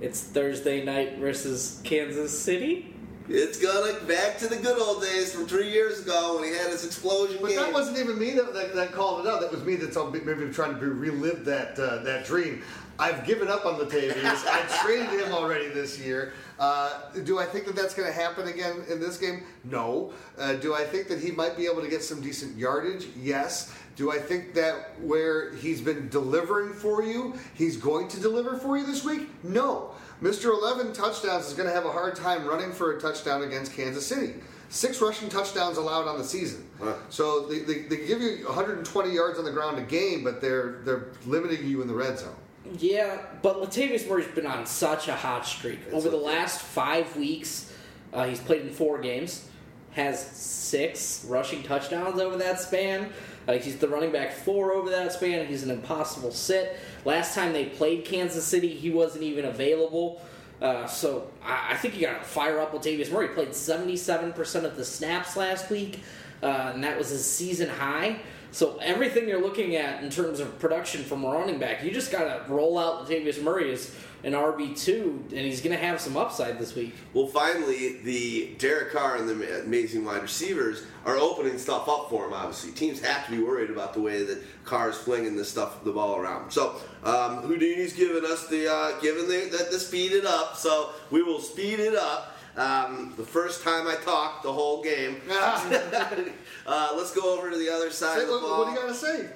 it's 0.01 0.21
Thursday 0.21 0.85
night 0.85 1.19
versus 1.19 1.81
Kansas 1.85 2.39
City. 2.39 2.91
It's 3.27 3.59
gonna 3.59 3.99
back 4.01 4.37
to 4.39 4.49
the 4.49 4.57
good 4.57 4.79
old 4.79 5.01
days 5.01 5.33
from 5.33 5.47
three 5.47 5.71
years 5.71 6.01
ago 6.01 6.35
when 6.39 6.45
he 6.45 6.55
had 6.55 6.67
his 6.69 6.85
explosion 6.85 7.39
But 7.41 7.49
game. 7.51 7.57
that 7.57 7.73
wasn't 7.73 7.97
even 7.99 8.19
me 8.19 8.33
that, 8.33 8.53
that, 8.53 8.75
that 8.75 8.93
called 8.93 9.25
it 9.25 9.31
out. 9.31 9.41
That 9.41 9.51
was 9.51 9.65
me 9.65 9.77
that's 9.77 9.97
all- 9.97 10.11
maybe 10.11 10.53
trying 10.53 10.79
to 10.79 10.87
relive 10.87 11.47
that 11.47 11.79
uh, 11.79 12.03
that 12.03 12.27
dream. 12.27 12.63
I've 12.99 13.27
given 13.27 13.49
up 13.49 13.67
on 13.67 13.75
Latavius. 13.75 14.47
I 14.47 14.63
traded 14.83 15.21
him 15.21 15.33
already 15.33 15.69
this 15.69 15.99
year. 15.99 16.33
Uh, 16.59 17.11
do 17.25 17.39
I 17.39 17.45
think 17.45 17.67
that 17.67 17.75
that's 17.75 17.95
going 17.95 18.09
to 18.09 18.15
happen 18.15 18.47
again 18.47 18.85
in 18.89 19.01
this 19.01 19.17
game? 19.17 19.43
No. 19.65 20.13
Uh, 20.39 20.55
do 20.55 20.75
I 20.75 20.85
think 20.85 21.09
that 21.09 21.19
he 21.19 21.33
might 21.33 21.57
be 21.57 21.67
able 21.67 21.83
to 21.83 21.89
get 21.89 22.03
some 22.03 22.21
decent 22.21 22.57
yardage? 22.57 23.07
Yes. 23.17 23.75
Do 23.97 24.13
I 24.13 24.19
think 24.19 24.55
that 24.55 25.01
where 25.01 25.55
he's 25.57 25.81
been 25.81 26.09
delivering 26.09 26.73
for 26.73 27.03
you, 27.03 27.35
he's 27.55 27.77
going 27.77 28.09
to 28.09 28.21
deliver 28.21 28.57
for 28.57 28.77
you 28.77 28.87
this 28.87 29.05
week? 29.05 29.29
No. 29.43 29.91
Mr. 30.23 30.47
11 30.47 30.93
touchdowns 30.93 31.47
is 31.47 31.55
going 31.55 31.69
to 31.69 31.75
have 31.75 31.85
a 31.85 31.93
hard 31.93 32.15
time 32.15 32.47
running 32.47 32.73
for 32.73 32.97
a 32.97 33.01
touchdown 33.01 33.43
against 33.43 33.73
Kansas 33.75 34.07
City. 34.07 34.35
Six 34.69 35.01
rushing 35.01 35.29
touchdowns 35.29 35.77
allowed 35.77 36.09
on 36.09 36.19
the 36.19 36.25
season. 36.25 36.67
So 37.09 37.47
they, 37.47 37.61
they, 37.61 37.83
they 37.83 38.07
give 38.07 38.21
you 38.21 38.45
120 38.47 39.11
yards 39.11 39.39
on 39.39 39.45
the 39.45 39.53
ground 39.53 39.79
a 39.79 39.83
game, 39.83 40.25
but 40.25 40.41
they're 40.41 40.81
they're 40.85 41.09
limiting 41.27 41.67
you 41.67 41.81
in 41.83 41.87
the 41.87 41.95
red 41.95 42.19
zone. 42.19 42.35
Yeah, 42.79 43.19
but 43.43 43.57
Latavius 43.57 44.09
Murray's 44.09 44.27
been 44.29 44.47
on 44.47 44.67
such 44.67 45.09
a 45.09 45.15
hot 45.15 45.47
streak. 45.47 45.81
Over 45.93 46.09
the 46.09 46.17
last 46.17 46.61
five 46.61 47.15
weeks, 47.17 47.73
uh, 48.13 48.25
he's 48.27 48.41
played 48.41 48.63
in 48.63 48.71
four 48.71 48.99
games, 49.01 49.47
has 49.93 50.25
six 50.27 51.25
rushing 51.27 51.63
touchdowns 51.63 52.19
over 52.19 52.37
that 52.39 52.61
span. 52.61 53.11
Uh, 53.47 53.55
he's 53.55 53.77
the 53.77 53.89
running 53.89 54.11
back 54.11 54.33
four 54.33 54.73
over 54.73 54.89
that 54.91 55.13
span. 55.13 55.47
He's 55.47 55.63
an 55.63 55.71
impossible 55.71 56.31
sit. 56.31 56.79
Last 57.05 57.35
time 57.35 57.53
they 57.53 57.67
played 57.67 58.07
Kansas 58.07 58.45
City, 58.47 58.69
he 58.69 58.91
wasn't 58.91 59.25
even 59.25 59.45
available. 59.45 60.23
Uh, 60.63 60.87
so 60.87 61.31
I, 61.45 61.73
I 61.73 61.77
think 61.77 61.95
you 61.95 62.07
got 62.07 62.21
to 62.21 62.25
fire 62.25 62.61
up 62.61 62.73
Latavius 62.73 63.13
Murray. 63.13 63.29
Played 63.29 63.51
77% 63.51 64.65
of 64.65 64.77
the 64.77 64.85
snaps 64.85 65.37
last 65.37 65.69
week, 65.71 66.01
uh, 66.43 66.73
and 66.75 66.83
that 66.83 66.97
was 66.97 67.11
his 67.11 67.31
season 67.31 67.69
high. 67.69 68.21
So 68.55 68.79
everything 68.81 69.29
you're 69.29 69.43
looking 69.43 69.75
at 69.75 70.05
in 70.05 70.11
terms 70.11 70.39
of 70.39 70.61
production 70.61 71.03
from 71.03 71.25
a 71.25 71.29
running 71.29 71.59
back, 71.59 71.83
you 71.83 71.91
just 71.91 72.13
got 72.13 72.47
to 72.47 72.53
roll 72.53 72.79
out 72.79 73.05
Latavius 73.05 73.43
Murray 73.43 73.73
as 73.73 73.93
an 74.23 74.33
RB 74.33 74.81
two, 74.81 75.25
and 75.31 75.41
he's 75.41 75.61
going 75.61 75.77
to 75.77 75.85
have 75.85 76.01
some 76.01 76.17
upside 76.17 76.61
this 76.61 76.73
week. 76.77 76.95
Well, 77.15 77.27
finally, 77.27 77.99
the 78.05 78.55
Derek 78.59 78.93
Carr 78.93 79.17
and 79.17 79.29
the 79.29 79.63
amazing 79.65 80.05
wide 80.05 80.23
receivers 80.23 80.85
are 81.05 81.17
opening 81.17 81.59
stuff 81.59 81.89
up 81.89 82.09
for 82.09 82.27
him. 82.27 82.33
Obviously, 82.33 82.71
teams 82.71 83.01
have 83.01 83.27
to 83.27 83.33
be 83.33 83.43
worried 83.43 83.71
about 83.71 83.93
the 83.93 84.01
way 84.01 84.23
that 84.23 84.41
Carr 84.65 84.91
is 84.91 84.99
flinging 84.99 85.35
this 85.35 85.51
stuff, 85.51 85.83
the 85.83 85.91
ball 85.91 86.17
around. 86.17 86.53
So 86.53 86.77
um, 87.03 87.43
Houdini's 87.43 87.93
giving 87.93 88.25
us 88.25 88.47
the 88.47 88.73
uh, 88.73 89.01
giving 89.01 89.27
the, 89.27 89.49
the, 89.51 89.67
the 89.73 89.81
speed 89.81 90.13
it 90.13 90.27
up. 90.27 90.57
So 90.57 90.91
we 91.11 91.25
will 91.25 91.41
speed 91.41 91.81
it 91.81 91.97
up. 91.97 92.39
Um, 92.57 93.15
the 93.17 93.25
first 93.25 93.65
time 93.65 93.89
I 93.89 93.97
talked 93.97 94.45
the 94.45 94.53
whole 94.53 94.81
game. 94.81 95.21
uh, 96.67 96.93
let's 96.97 97.13
go 97.13 97.37
over 97.39 97.51
to 97.51 97.57
the 97.57 97.69
other 97.71 97.91
side 97.91 98.17
Say, 98.17 98.23
of 98.23 98.29
the 98.29 98.33
what, 98.35 98.43
ball. 98.43 98.59
what 98.61 98.65
do 98.67 98.71
you 98.73 98.77
got 98.79 98.89
to 98.89 98.95
say? 98.95 99.29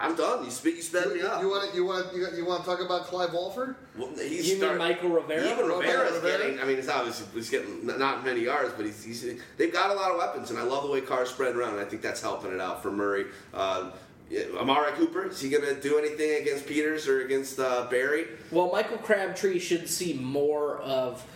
I'm 0.00 0.14
done. 0.14 0.44
You 0.44 0.50
speak. 0.50 0.76
You 0.76 0.82
sped 0.82 1.12
me 1.12 1.22
up. 1.22 1.42
You 1.42 1.48
want 1.48 1.70
to 1.70 1.76
you 1.76 1.84
want 1.84 2.14
you, 2.14 2.26
you 2.36 2.46
want 2.46 2.62
to 2.62 2.70
talk 2.70 2.80
about 2.80 3.06
Clive 3.06 3.32
Walford? 3.32 3.74
Well, 3.96 4.10
he's 4.16 4.48
You 4.48 4.60
mean 4.60 4.78
Mychal 4.78 5.12
Rivera? 5.12 5.50
Even 5.50 5.66
Rivera's 5.66 6.14
Rivera? 6.14 6.38
getting. 6.38 6.60
I 6.60 6.64
mean, 6.64 6.78
it's 6.78 6.88
obviously 6.88 7.26
he's 7.34 7.50
getting 7.50 7.84
not 7.84 8.24
many 8.24 8.42
yards, 8.42 8.72
but 8.76 8.86
he's, 8.86 9.02
he's 9.02 9.24
they've 9.56 9.72
got 9.72 9.90
a 9.90 9.94
lot 9.94 10.12
of 10.12 10.18
weapons, 10.18 10.50
and 10.50 10.58
I 10.58 10.62
love 10.62 10.84
the 10.84 10.90
way 10.90 11.00
Carr's 11.00 11.30
spread 11.30 11.56
around. 11.56 11.70
And 11.70 11.80
I 11.80 11.84
think 11.84 12.02
that's 12.02 12.20
helping 12.22 12.52
it 12.52 12.60
out 12.60 12.80
for 12.80 12.92
Murray. 12.92 13.26
Uh, 13.52 13.90
yeah, 14.30 14.42
Amari 14.56 14.92
Cooper 14.92 15.26
is 15.28 15.40
he 15.40 15.48
going 15.48 15.64
to 15.64 15.80
do 15.80 15.98
anything 15.98 16.40
against 16.42 16.66
Peters 16.66 17.08
or 17.08 17.24
against 17.24 17.58
uh, 17.58 17.86
Berry? 17.90 18.26
Well, 18.52 18.70
Michael 18.70 18.98
Crabtree 18.98 19.58
should 19.58 19.88
see 19.88 20.12
more 20.12 20.78
of 20.78 21.26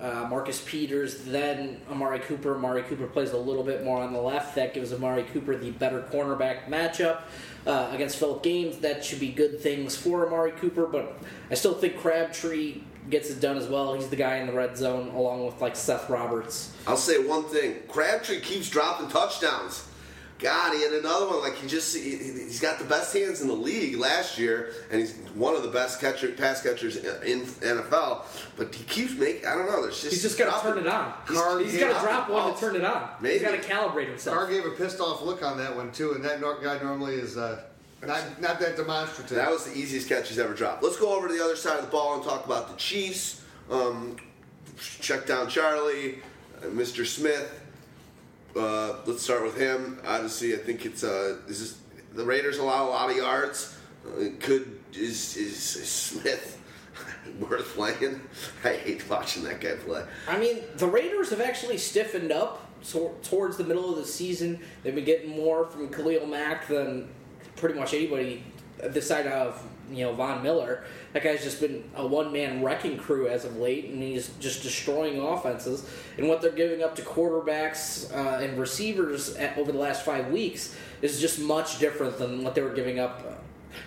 uh, 0.00 0.26
Marcus 0.28 0.62
Peters 0.64 1.24
then 1.24 1.80
Amari 1.90 2.20
Cooper. 2.20 2.54
Amari 2.54 2.82
Cooper 2.82 3.06
plays 3.06 3.32
a 3.32 3.36
little 3.36 3.62
bit 3.62 3.84
more 3.84 4.02
on 4.02 4.12
the 4.12 4.20
left. 4.20 4.54
That 4.54 4.72
gives 4.72 4.92
Amari 4.92 5.24
Cooper 5.24 5.56
the 5.56 5.70
better 5.72 6.02
cornerback 6.10 6.66
matchup 6.66 7.22
uh, 7.66 7.90
against 7.92 8.16
Phillip 8.16 8.42
Gaines. 8.42 8.78
That 8.78 9.04
should 9.04 9.20
be 9.20 9.30
good 9.30 9.60
things 9.60 9.96
for 9.96 10.26
Amari 10.26 10.52
Cooper, 10.52 10.86
but 10.86 11.18
I 11.50 11.54
still 11.54 11.74
think 11.74 11.98
Crabtree 11.98 12.80
gets 13.10 13.30
it 13.30 13.40
done 13.40 13.56
as 13.56 13.68
well. 13.68 13.94
He's 13.94 14.08
the 14.08 14.16
guy 14.16 14.36
in 14.36 14.46
the 14.46 14.52
red 14.52 14.76
zone 14.76 15.08
along 15.08 15.44
with 15.44 15.60
like 15.60 15.76
Seth 15.76 16.08
Roberts. 16.08 16.74
I'll 16.86 16.96
say 16.96 17.18
one 17.18 17.44
thing: 17.44 17.76
Crabtree 17.88 18.40
keeps 18.40 18.70
dropping 18.70 19.08
touchdowns. 19.08 19.86
God, 20.40 20.74
he 20.74 20.82
had 20.82 20.92
another 20.92 21.26
one. 21.28 21.40
Like 21.40 21.56
he 21.56 21.68
just 21.68 21.94
he, 21.96 22.16
he's 22.16 22.60
got 22.60 22.78
the 22.78 22.84
best 22.84 23.12
hands 23.14 23.42
in 23.42 23.48
the 23.48 23.54
league 23.54 23.96
last 23.96 24.38
year, 24.38 24.72
and 24.90 24.98
he's 25.00 25.14
one 25.34 25.54
of 25.54 25.62
the 25.62 25.68
best 25.68 26.00
catcher 26.00 26.28
pass 26.32 26.62
catchers 26.62 26.96
in 26.96 27.42
NFL. 27.42 28.22
But 28.56 28.74
he 28.74 28.84
keeps 28.84 29.12
making. 29.14 29.46
I 29.46 29.54
don't 29.54 29.66
know. 29.66 29.82
There's 29.82 30.00
just 30.00 30.12
He's 30.14 30.22
just 30.22 30.38
got 30.38 30.62
to 30.62 30.68
turn 30.68 30.78
it 30.78 30.86
on. 30.86 31.12
Carr 31.26 31.58
He's, 31.58 31.72
he's 31.72 31.80
gave 31.80 31.90
got 31.90 31.92
to 31.92 31.96
up 31.98 32.02
drop 32.04 32.26
the 32.28 32.32
one 32.32 32.42
ball. 32.44 32.54
to 32.54 32.60
turn 32.60 32.76
it 32.76 32.84
on. 32.84 33.10
Maybe. 33.20 33.34
He's 33.34 33.42
got 33.42 33.62
to 33.62 33.68
calibrate 33.68 34.08
himself. 34.08 34.36
Carr 34.36 34.48
gave 34.50 34.64
a 34.64 34.70
pissed 34.70 34.98
off 35.00 35.22
look 35.22 35.42
on 35.42 35.58
that 35.58 35.76
one 35.76 35.92
too, 35.92 36.12
and 36.12 36.24
that 36.24 36.40
guy 36.40 36.78
normally 36.82 37.16
is 37.16 37.36
uh, 37.36 37.62
not 38.06 38.40
not 38.40 38.58
that 38.60 38.76
demonstrative. 38.78 39.36
That 39.36 39.50
was 39.50 39.64
the 39.66 39.76
easiest 39.78 40.08
catch 40.08 40.28
he's 40.30 40.38
ever 40.38 40.54
dropped. 40.54 40.82
Let's 40.82 40.96
go 40.96 41.14
over 41.14 41.28
to 41.28 41.34
the 41.34 41.44
other 41.44 41.56
side 41.56 41.78
of 41.78 41.84
the 41.84 41.90
ball 41.90 42.14
and 42.14 42.24
talk 42.24 42.46
about 42.46 42.68
the 42.70 42.76
Chiefs. 42.76 43.42
Um, 43.70 44.16
check 45.00 45.26
down 45.26 45.48
Charlie, 45.50 46.20
uh, 46.62 46.66
Mr. 46.66 47.04
Smith. 47.06 47.59
Uh, 48.56 48.96
let's 49.06 49.22
start 49.22 49.42
with 49.42 49.56
him. 49.56 50.00
Obviously, 50.04 50.54
I 50.54 50.58
think 50.58 50.84
it's 50.84 51.04
uh, 51.04 51.38
the 52.12 52.24
Raiders 52.24 52.58
allow 52.58 52.88
a 52.88 52.90
lot 52.90 53.10
of 53.10 53.16
yards. 53.16 53.76
Uh, 54.04 54.30
could 54.40 54.80
is, 54.92 55.36
is 55.36 55.76
is 55.76 55.88
Smith 55.88 56.60
worth 57.40 57.74
playing? 57.74 58.20
I 58.64 58.74
hate 58.74 59.08
watching 59.08 59.44
that 59.44 59.60
guy 59.60 59.74
play. 59.74 60.04
I 60.28 60.38
mean, 60.38 60.58
the 60.76 60.86
Raiders 60.86 61.30
have 61.30 61.40
actually 61.40 61.78
stiffened 61.78 62.32
up 62.32 62.68
so, 62.82 63.14
towards 63.22 63.56
the 63.56 63.64
middle 63.64 63.90
of 63.90 63.96
the 63.96 64.06
season. 64.06 64.60
They've 64.82 64.94
been 64.94 65.04
getting 65.04 65.30
more 65.30 65.66
from 65.66 65.88
Khalil 65.88 66.26
Mack 66.26 66.66
than 66.66 67.08
pretty 67.56 67.78
much 67.78 67.94
anybody 67.94 68.42
this 68.78 69.06
side 69.06 69.26
of 69.26 69.62
you 69.90 70.04
know 70.04 70.12
Von 70.12 70.42
Miller. 70.42 70.84
That 71.12 71.22
guy's 71.22 71.42
just 71.42 71.60
been 71.60 71.84
a 71.96 72.06
one 72.06 72.32
man 72.32 72.62
wrecking 72.62 72.96
crew 72.96 73.28
as 73.28 73.44
of 73.44 73.56
late, 73.56 73.86
and 73.86 74.02
he's 74.02 74.30
just 74.40 74.62
destroying 74.62 75.20
offenses. 75.20 75.88
And 76.16 76.28
what 76.28 76.40
they're 76.40 76.50
giving 76.52 76.82
up 76.82 76.94
to 76.96 77.02
quarterbacks 77.02 78.14
uh, 78.14 78.42
and 78.42 78.58
receivers 78.58 79.34
at, 79.36 79.56
over 79.58 79.72
the 79.72 79.78
last 79.78 80.04
five 80.04 80.28
weeks 80.28 80.76
is 81.02 81.20
just 81.20 81.40
much 81.40 81.78
different 81.78 82.18
than 82.18 82.44
what 82.44 82.54
they 82.54 82.62
were 82.62 82.74
giving 82.74 82.98
up. 82.98 83.24
Uh, 83.28 83.34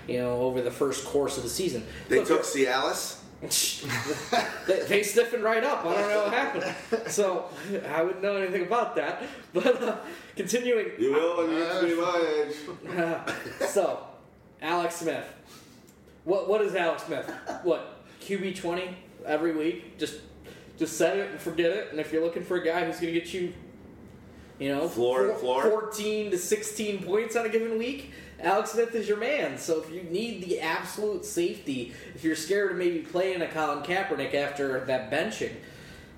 you 0.08 0.18
know, 0.18 0.34
over 0.42 0.62
the 0.62 0.72
first 0.72 1.06
course 1.06 1.38
of 1.38 1.44
the 1.44 1.50
season, 1.50 1.86
They 2.08 2.20
Look, 2.20 2.28
took 2.28 2.42
Cialis. 2.44 3.20
they, 4.68 4.80
they 4.88 5.04
stiffened 5.04 5.44
right 5.44 5.64
up. 5.64 5.86
I 5.86 5.94
don't 5.96 6.10
know 6.10 6.24
what 6.24 6.34
happened. 6.34 7.12
So 7.12 7.50
I 7.94 8.02
wouldn't 8.02 8.24
know 8.24 8.38
anything 8.38 8.64
about 8.64 8.96
that. 8.96 9.24
But 9.54 9.84
uh, 9.84 9.98
continuing. 10.36 10.92
You 10.98 11.12
will 11.12 11.38
when 11.38 11.52
you 11.52 11.60
get 11.60 11.82
to 11.82 11.88
be 11.88 11.96
my 11.96 13.24
age. 13.60 13.70
So, 13.70 14.08
Alex 14.62 14.96
Smith. 14.96 15.26
What 16.24 16.48
what 16.48 16.62
is 16.62 16.76
Alex 16.76 17.04
Smith? 17.04 17.30
What 17.64 18.04
QB 18.22 18.56
twenty 18.58 18.96
every 19.26 19.52
week? 19.54 19.98
Just 19.98 20.22
just 20.78 20.98
set 20.98 21.18
it 21.18 21.32
and 21.32 21.40
forget 21.40 21.72
it. 21.72 21.90
And 21.92 22.00
if 22.00 22.12
you're 22.12 22.24
looking 22.24 22.44
for 22.44 22.58
a 22.58 22.66
guy 22.66 22.86
who's 22.86 23.00
going 23.00 23.14
to 23.14 23.20
get 23.20 23.34
you, 23.34 23.54
you 24.60 24.70
know, 24.74 24.88
Floor 24.88 25.28
to 25.28 25.36
floor. 25.36 25.64
fourteen 25.70 26.32
to 26.32 26.38
sixteen 26.38 27.04
points 27.04 27.36
on 27.36 27.46
a 27.46 27.50
given 27.50 27.78
week. 27.78 28.12
Alex 28.40 28.72
Smith 28.72 28.94
is 28.96 29.08
your 29.08 29.18
man. 29.18 29.58
So 29.58 29.82
if 29.82 29.90
you 29.92 30.04
need 30.04 30.44
the 30.44 30.60
absolute 30.60 31.24
safety, 31.24 31.94
if 32.14 32.24
you're 32.24 32.36
scared 32.36 32.72
of 32.72 32.78
maybe 32.78 33.00
playing 33.00 33.42
a 33.42 33.48
Colin 33.48 33.84
Kaepernick 33.84 34.34
after 34.34 34.84
that 34.86 35.12
benching, 35.12 35.54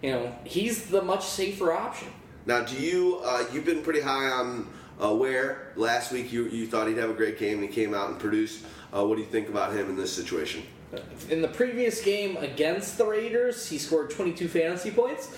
you 0.01 0.11
know 0.11 0.35
he's 0.43 0.85
the 0.87 1.01
much 1.01 1.25
safer 1.25 1.71
option. 1.73 2.07
Now, 2.45 2.61
do 2.63 2.75
you? 2.75 3.21
Uh, 3.23 3.45
you've 3.51 3.65
been 3.65 3.81
pretty 3.81 4.01
high 4.01 4.27
on 4.29 4.67
uh, 5.03 5.13
Ware. 5.13 5.73
Last 5.75 6.11
week, 6.11 6.31
you 6.31 6.45
you 6.45 6.67
thought 6.67 6.87
he'd 6.87 6.97
have 6.97 7.09
a 7.09 7.13
great 7.15 7.37
game, 7.39 7.59
and 7.59 7.67
he 7.67 7.73
came 7.73 7.93
out 7.93 8.09
and 8.09 8.19
produced. 8.19 8.63
Uh, 8.95 9.05
what 9.05 9.15
do 9.15 9.21
you 9.21 9.27
think 9.27 9.49
about 9.49 9.73
him 9.73 9.89
in 9.89 9.95
this 9.97 10.13
situation? 10.13 10.63
In 11.29 11.41
the 11.41 11.47
previous 11.49 12.01
game 12.01 12.37
against 12.37 12.97
the 12.97 13.05
Raiders, 13.05 13.67
he 13.67 13.77
scored 13.77 14.09
22 14.09 14.47
fantasy 14.47 14.91
points. 14.91 15.35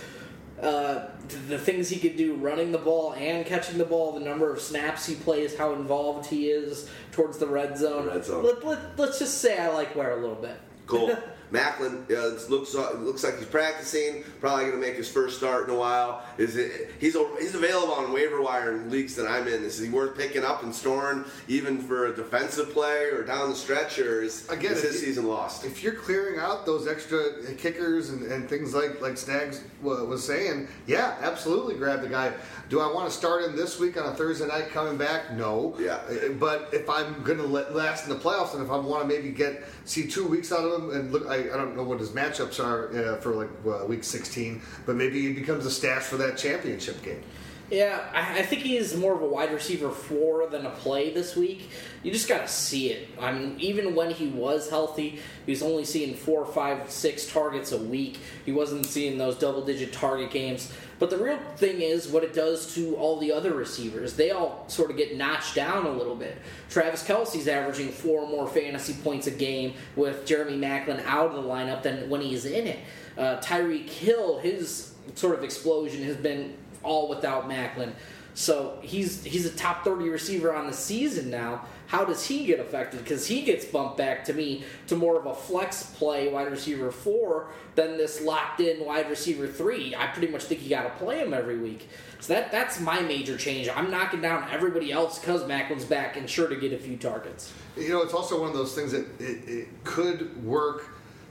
Uh, 0.62 1.08
the 1.48 1.58
things 1.58 1.90
he 1.90 2.00
could 2.00 2.18
do 2.18 2.36
running 2.36 2.72
the 2.72 2.78
ball 2.78 3.14
and 3.14 3.46
catching 3.46 3.78
the 3.78 3.86
ball, 3.86 4.12
the 4.12 4.20
number 4.20 4.52
of 4.52 4.60
snaps 4.60 5.06
he 5.06 5.16
plays, 5.16 5.56
how 5.56 5.74
involved 5.74 6.28
he 6.28 6.50
is 6.50 6.90
towards 7.12 7.38
the 7.38 7.48
red 7.48 7.78
zone. 7.78 8.08
Red 8.08 8.26
zone. 8.26 8.44
Let, 8.44 8.66
let, 8.66 9.00
let's 9.00 9.20
just 9.20 9.40
say 9.40 9.58
I 9.58 9.68
like 9.70 9.96
Ware 9.96 10.18
a 10.18 10.22
little 10.22 10.36
bit. 10.36 10.60
Cool. 10.86 11.16
Maclin 11.52 12.10
uh, 12.12 12.50
looks 12.50 12.76
uh, 12.76 12.92
looks 13.00 13.24
like 13.24 13.38
he's 13.38 13.48
practicing. 13.48 14.24
Probably 14.42 14.66
going 14.66 14.76
to 14.80 14.82
make 14.86 14.96
his 14.96 15.10
first 15.10 15.38
start 15.38 15.68
in 15.70 15.76
a 15.76 15.78
while. 15.78 16.24
Is 16.38 16.56
it? 16.58 16.90
He's 17.00 17.16
a, 17.16 17.26
he's 17.40 17.56
available 17.56 17.94
on 17.94 18.12
waiver 18.12 18.42
wire 18.42 18.74
in 18.76 18.90
leagues 18.90 19.16
that 19.16 19.28
I'm 19.28 19.48
in. 19.48 19.64
Is 19.64 19.80
he 19.80 19.90
worth 19.90 20.18
picking 20.18 20.44
up 20.44 20.64
and 20.64 20.74
storing 20.76 21.24
even 21.48 21.80
for 21.80 22.08
a 22.08 22.16
defensive 22.16 22.72
play 22.74 23.06
or 23.12 23.24
down 23.24 23.50
the 23.50 23.56
stretch, 23.56 23.98
or 24.00 24.22
is, 24.24 24.48
Again, 24.50 24.74
is 24.74 24.82
his 24.84 24.94
you- 24.96 25.00
season 25.08 25.28
lost? 25.28 25.64
If 25.66 25.84
you're 25.84 25.94
clearing 25.96 26.40
out 26.40 26.66
those 26.66 26.88
extra 26.88 27.54
kickers 27.58 28.10
and, 28.10 28.24
and 28.24 28.50
things 28.50 28.74
like 28.74 29.00
like 29.02 29.18
Snags 29.18 29.64
was 29.82 30.26
saying, 30.26 30.68
yeah, 30.86 31.16
absolutely 31.22 31.76
grab 31.76 32.02
the 32.02 32.10
guy. 32.10 32.34
Do 32.70 32.82
I 32.82 32.92
want 32.92 33.10
to 33.10 33.16
start 33.16 33.44
him 33.46 33.56
this 33.56 33.80
week 33.80 33.96
on 33.96 34.06
a 34.08 34.14
Thursday 34.16 34.48
night 34.48 34.70
coming 34.72 34.98
back? 34.98 35.32
No. 35.34 35.76
Yeah. 35.80 36.00
Uh, 36.10 36.30
But 36.34 36.70
if 36.74 36.90
I'm 36.90 37.24
going 37.24 37.38
to 37.38 37.46
last 37.48 38.04
in 38.06 38.10
the 38.10 38.20
playoffs, 38.20 38.54
and 38.54 38.62
if 38.64 38.70
I 38.70 38.76
want 38.78 39.02
to 39.04 39.08
maybe 39.08 39.30
get 39.30 39.64
see 39.88 40.08
two 40.08 40.28
weeks 40.28 40.52
out 40.52 40.66
of 40.66 40.82
him, 40.82 40.90
and 40.92 41.12
look, 41.12 41.28
I, 41.28 41.36
I 41.36 41.58
don't 41.58 41.76
know 41.76 41.84
what 41.84 42.00
his 42.00 42.10
matchups 42.10 42.64
are 42.64 42.96
uh, 42.96 43.18
for 43.18 43.34
like 43.34 43.50
uh, 43.66 43.86
week 43.86 44.04
16, 44.04 44.62
but 44.86 44.96
maybe 44.96 45.22
he 45.22 45.34
becomes 45.34 45.66
a 45.66 45.72
stash 45.72 46.04
for 46.04 46.18
that 46.18 46.38
championship 46.38 47.02
game. 47.02 47.24
Yeah, 47.70 48.06
I, 48.14 48.40
I 48.40 48.42
think 48.44 48.62
he 48.62 48.78
is 48.78 48.96
more 48.96 49.14
of 49.14 49.22
a 49.22 49.28
wide 49.28 49.52
receiver 49.52 49.90
four 49.90 50.48
than 50.48 50.66
a 50.66 50.70
play 50.70 51.14
this 51.14 51.36
week. 51.36 51.70
You 52.02 52.12
just 52.12 52.30
got 52.30 52.42
to 52.42 52.48
see 52.48 52.92
it. 52.92 53.10
I 53.20 53.34
mean, 53.34 53.60
even 53.60 53.94
when 53.94 54.12
he 54.12 54.28
was 54.28 54.70
healthy, 54.70 55.20
he 55.46 55.52
was 55.52 55.62
only 55.62 55.84
seeing 55.84 56.16
four, 56.16 56.46
five, 56.46 56.90
six 56.90 57.30
targets 57.30 57.74
a 57.74 57.78
week. 57.78 58.20
He 58.46 58.54
wasn't 58.54 58.86
seeing 58.86 59.18
those 59.18 59.38
double 59.38 59.66
digit 59.66 59.92
target 59.92 60.32
games. 60.32 60.72
But 61.00 61.12
the 61.12 61.18
real 61.18 61.38
thing 61.58 61.82
is 61.82 62.08
what 62.08 62.24
it 62.24 62.34
does 62.34 62.74
to 62.74 62.96
all 62.96 63.20
the 63.20 63.32
other 63.32 63.54
receivers. 63.54 64.14
They 64.14 64.32
all 64.32 64.66
sort 64.68 64.90
of 64.90 64.98
get 64.98 65.16
notched 65.16 65.54
down 65.54 65.86
a 65.86 65.92
little 65.92 66.16
bit. 66.16 66.38
Travis 66.70 67.04
Kelce's 67.04 67.48
averaging 67.48 67.90
four 67.90 68.28
more 68.28 68.48
fantasy 68.48 68.94
points 68.94 69.28
a 69.28 69.32
game 69.32 69.76
with 69.96 70.26
Jeremy 70.26 70.58
Maclin 70.58 71.04
out 71.06 71.28
of 71.28 71.36
the 71.36 71.48
lineup 71.48 71.84
than 71.84 72.10
when 72.10 72.22
he's 72.22 72.46
in 72.46 72.66
it. 72.68 72.80
Uh, 73.18 73.40
Tyreek 73.42 73.90
Hill, 73.90 74.40
his 74.40 74.94
sort 75.16 75.38
of 75.38 75.44
explosion 75.44 76.04
has 76.04 76.18
been 76.18 76.56
all 76.84 77.08
without 77.10 77.48
Maclin. 77.48 77.92
So 78.34 78.78
he's 78.82 79.24
he's 79.24 79.46
a 79.46 79.52
top 79.52 79.84
30 79.84 80.10
receiver 80.10 80.54
on 80.54 80.68
the 80.68 80.74
season 80.74 81.30
now. 81.30 81.66
How 81.88 82.04
does 82.04 82.26
he 82.26 82.46
get 82.46 82.60
affected? 82.60 83.00
Because 83.04 83.28
he 83.28 83.42
gets 83.42 83.66
bumped 83.66 83.98
back 83.98 84.26
to 84.26 84.34
me 84.34 84.64
to 84.88 84.96
more 84.96 85.18
of 85.18 85.26
a 85.26 85.34
flex 85.34 85.84
play 85.84 86.28
wide 86.28 86.52
receiver 86.52 86.92
four 86.92 87.50
than 87.76 87.98
this 87.98 88.22
locked 88.22 88.60
in 88.60 88.86
wide 88.86 89.10
receiver 89.10 89.48
three. 89.48 89.96
I 89.96 90.08
pretty 90.08 90.32
much 90.32 90.44
think 90.44 90.64
you 90.64 90.70
got 90.70 90.84
to 90.84 91.04
play 91.04 91.20
him 91.20 91.34
every 91.34 91.58
week. 91.58 91.88
So 92.20 92.34
that 92.34 92.52
that's 92.52 92.80
my 92.80 93.02
major 93.02 93.38
change. 93.38 93.70
I'm 93.74 93.90
knocking 93.90 94.22
down 94.22 94.50
everybody 94.52 94.92
else 94.92 95.18
because 95.18 95.44
Maclin's 95.44 95.86
back 95.86 96.18
and 96.18 96.30
sure 96.30 96.48
to 96.48 96.56
get 96.56 96.74
a 96.74 96.78
few 96.78 96.98
targets. 96.98 97.54
You 97.78 97.90
know, 97.90 98.02
it's 98.02 98.14
also 98.14 98.42
one 98.42 98.50
of 98.50 98.56
those 98.56 98.76
things 98.76 98.92
that 98.92 99.06
it, 99.20 99.48
it 99.48 99.84
could 99.84 100.44
work 100.44 100.90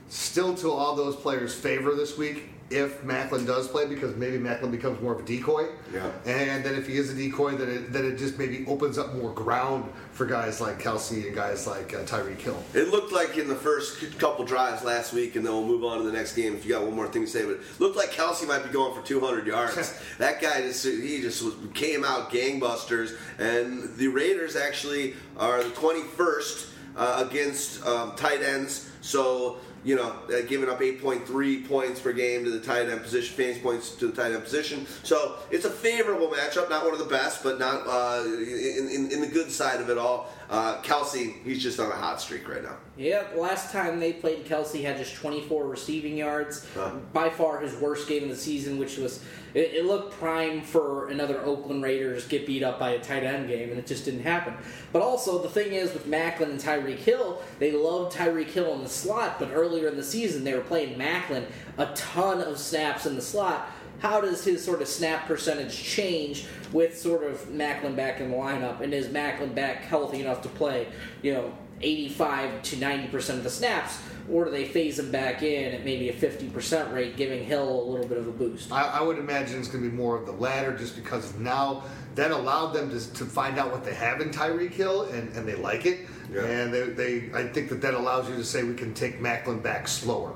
still 0.09 0.55
to 0.55 0.71
all 0.71 0.95
those 0.95 1.15
players' 1.15 1.53
favor 1.53 1.93
this 1.93 2.17
week 2.17 2.49
if 2.69 3.01
Maclin 3.03 3.47
does 3.47 3.67
play 3.67 3.85
because 3.85 4.15
maybe 4.15 4.37
Maclin 4.37 4.71
becomes 4.71 5.01
more 5.01 5.13
of 5.13 5.19
a 5.19 5.23
decoy. 5.23 5.67
Yeah. 5.93 6.11
And 6.25 6.65
then 6.65 6.75
if 6.75 6.87
he 6.87 6.97
is 6.97 7.11
a 7.11 7.15
decoy, 7.15 7.55
then 7.55 7.69
it, 7.69 7.93
then 7.93 8.05
it 8.05 8.17
just 8.17 8.37
maybe 8.37 8.65
opens 8.67 8.97
up 8.97 9.15
more 9.15 9.31
ground 9.31 9.89
for 10.11 10.25
guys 10.25 10.59
like 10.59 10.81
Kelce 10.81 11.25
and 11.25 11.33
guys 11.33 11.65
like 11.65 11.93
uh, 11.93 11.99
Tyreek 11.99 12.39
Hill. 12.39 12.61
It 12.73 12.89
looked 12.89 13.13
like 13.13 13.37
in 13.37 13.47
the 13.47 13.55
first 13.55 14.19
couple 14.19 14.43
drives 14.43 14.83
last 14.83 15.13
week, 15.13 15.35
and 15.35 15.45
then 15.45 15.53
we'll 15.53 15.65
move 15.65 15.85
on 15.85 15.99
to 15.99 16.03
the 16.03 16.11
next 16.11 16.35
game 16.35 16.55
if 16.55 16.65
you 16.65 16.71
got 16.71 16.83
one 16.83 16.95
more 16.95 17.07
thing 17.07 17.23
to 17.23 17.27
say. 17.27 17.43
But 17.43 17.53
it 17.53 17.61
looked 17.79 17.95
like 17.95 18.11
Kelce 18.11 18.45
might 18.45 18.63
be 18.63 18.69
going 18.69 18.93
for 18.99 19.05
200 19.05 19.47
yards. 19.47 19.97
that 20.17 20.41
guy 20.41 20.61
just 20.61 20.83
he 20.83 21.21
just 21.21 21.43
was, 21.43 21.53
came 21.73 22.03
out 22.03 22.31
gangbusters, 22.31 23.15
and 23.39 23.95
the 23.95 24.09
Raiders 24.09 24.57
actually 24.57 25.13
are 25.37 25.63
the 25.63 25.69
21st 25.69 26.69
uh, 26.97 27.25
against 27.29 27.85
um, 27.85 28.13
tight 28.15 28.41
ends. 28.41 28.89
So 29.01 29.57
you 29.87 29.95
know, 29.95 30.11
uh, 30.27 30.41
giving 30.47 30.67
up 30.67 30.81
8.3 30.81 31.65
points 31.65 32.01
per 32.01 32.11
game 32.11 32.43
to 32.43 32.51
the 32.51 32.59
tight 32.59 32.89
end 32.89 33.01
position, 33.01 33.33
fantasy 33.33 33.61
points 33.61 33.91
to 33.91 34.07
the 34.07 34.21
tight 34.21 34.33
end 34.33 34.43
position. 34.43 34.85
So 35.03 35.37
it's 35.49 35.63
a 35.63 35.69
favorable 35.69 36.27
matchup, 36.27 36.69
not 36.69 36.83
one 36.83 36.91
of 36.91 36.99
the 36.99 37.05
best, 37.05 37.41
but 37.41 37.57
not 37.57 37.87
uh, 37.87 38.25
in, 38.25 38.89
in, 38.91 39.11
in 39.13 39.21
the 39.21 39.29
good 39.31 39.49
side 39.49 39.79
of 39.79 39.89
it 39.89 39.97
all. 39.97 40.29
Uh, 40.49 40.81
Kelce, 40.81 41.41
he's 41.43 41.63
just 41.63 41.79
on 41.79 41.89
a 41.89 41.95
hot 41.95 42.19
streak 42.19 42.49
right 42.49 42.63
now. 42.63 42.75
Yeah, 42.97 43.23
last 43.33 43.71
time 43.71 44.01
they 44.01 44.11
played, 44.11 44.45
Kelce 44.45 44.81
had 44.83 44.97
just 44.97 45.15
24 45.15 45.67
receiving 45.67 46.17
yards. 46.17 46.67
Huh. 46.73 46.91
By 47.13 47.29
far 47.29 47.61
his 47.61 47.73
worst 47.75 48.09
game 48.09 48.23
of 48.23 48.29
the 48.29 48.35
season, 48.35 48.77
which 48.77 48.97
was 48.97 49.23
it, 49.57 49.73
it 49.73 49.85
looked 49.85 50.13
prime 50.19 50.61
for 50.61 51.07
another 51.07 51.41
Oakland 51.41 51.81
Raiders 51.81 52.27
get 52.27 52.45
beat 52.45 52.61
up 52.61 52.77
by 52.77 52.91
a 52.91 52.99
tight 52.99 53.23
end 53.23 53.47
game, 53.47 53.71
and 53.71 53.79
it 53.79 53.87
just 53.87 54.05
didn't 54.05 54.21
happen. 54.21 54.53
But 54.93 55.01
also 55.01 55.41
the 55.41 55.49
thing 55.49 55.73
is 55.73 55.93
with 55.93 56.05
Maclin 56.05 56.51
and 56.51 56.59
Tyreek 56.59 56.99
Hill, 56.99 57.41
they 57.57 57.71
loved 57.71 58.15
Tyreek 58.15 58.49
Hill 58.49 58.71
in 58.75 58.83
the 58.83 58.89
slot, 58.89 59.39
but 59.39 59.49
earlier 59.51 59.87
in 59.87 59.97
the 59.97 60.03
season 60.03 60.43
they 60.43 60.53
were 60.53 60.61
playing 60.61 60.97
Maclin 60.97 61.45
a 61.79 61.87
ton 61.95 62.39
of 62.39 62.59
snaps 62.59 63.07
in 63.07 63.15
the 63.15 63.21
slot. 63.21 63.71
How 63.97 64.21
does 64.21 64.45
his 64.45 64.63
sort 64.63 64.83
of 64.83 64.87
snap 64.87 65.25
percentage 65.25 65.75
change 65.75 66.45
with 66.71 66.95
sort 66.95 67.23
of 67.23 67.47
Maclin 67.47 67.95
back 67.95 68.21
in 68.21 68.29
the 68.29 68.37
lineup, 68.37 68.81
and 68.81 68.93
is 68.93 69.07
Maclin 69.07 69.55
back 69.55 69.85
healthy 69.85 70.21
enough 70.21 70.43
to 70.43 70.49
play? 70.49 70.87
You 71.23 71.33
know, 71.33 71.53
85 71.81 72.61
to 72.61 72.75
90% 72.75 73.29
of 73.29 73.43
the 73.43 73.49
snaps, 73.49 73.99
or 74.31 74.45
do 74.45 74.51
they 74.51 74.65
phase 74.65 74.99
him 74.99 75.11
back 75.11 75.41
in 75.43 75.73
at 75.73 75.85
maybe 75.85 76.09
a 76.09 76.13
50% 76.13 76.93
rate, 76.93 77.15
giving 77.15 77.43
Hill 77.43 77.81
a 77.81 77.87
little 77.89 78.07
bit 78.07 78.17
of 78.17 78.27
a 78.27 78.31
boost? 78.31 78.71
I, 78.71 78.83
I 78.83 79.01
would 79.01 79.17
imagine 79.17 79.59
it's 79.59 79.69
going 79.69 79.83
to 79.83 79.89
be 79.89 79.95
more 79.95 80.17
of 80.17 80.25
the 80.25 80.33
latter 80.33 80.75
just 80.75 80.95
because 80.95 81.33
now 81.35 81.83
that 82.15 82.31
allowed 82.31 82.73
them 82.73 82.89
to, 82.89 83.13
to 83.13 83.25
find 83.25 83.57
out 83.57 83.71
what 83.71 83.83
they 83.85 83.93
have 83.93 84.21
in 84.21 84.29
Tyreek 84.29 84.73
Hill 84.73 85.03
and, 85.03 85.35
and 85.35 85.47
they 85.47 85.55
like 85.55 85.85
it. 85.85 86.07
Yeah. 86.33 86.43
And 86.43 86.73
they, 86.73 86.81
they, 86.89 87.31
I 87.33 87.47
think 87.47 87.69
that 87.69 87.81
that 87.81 87.93
allows 87.93 88.29
you 88.29 88.35
to 88.35 88.43
say 88.43 88.63
we 88.63 88.73
can 88.73 88.93
take 88.93 89.19
Maclin 89.21 89.63
back 89.63 89.87
slower. 89.87 90.33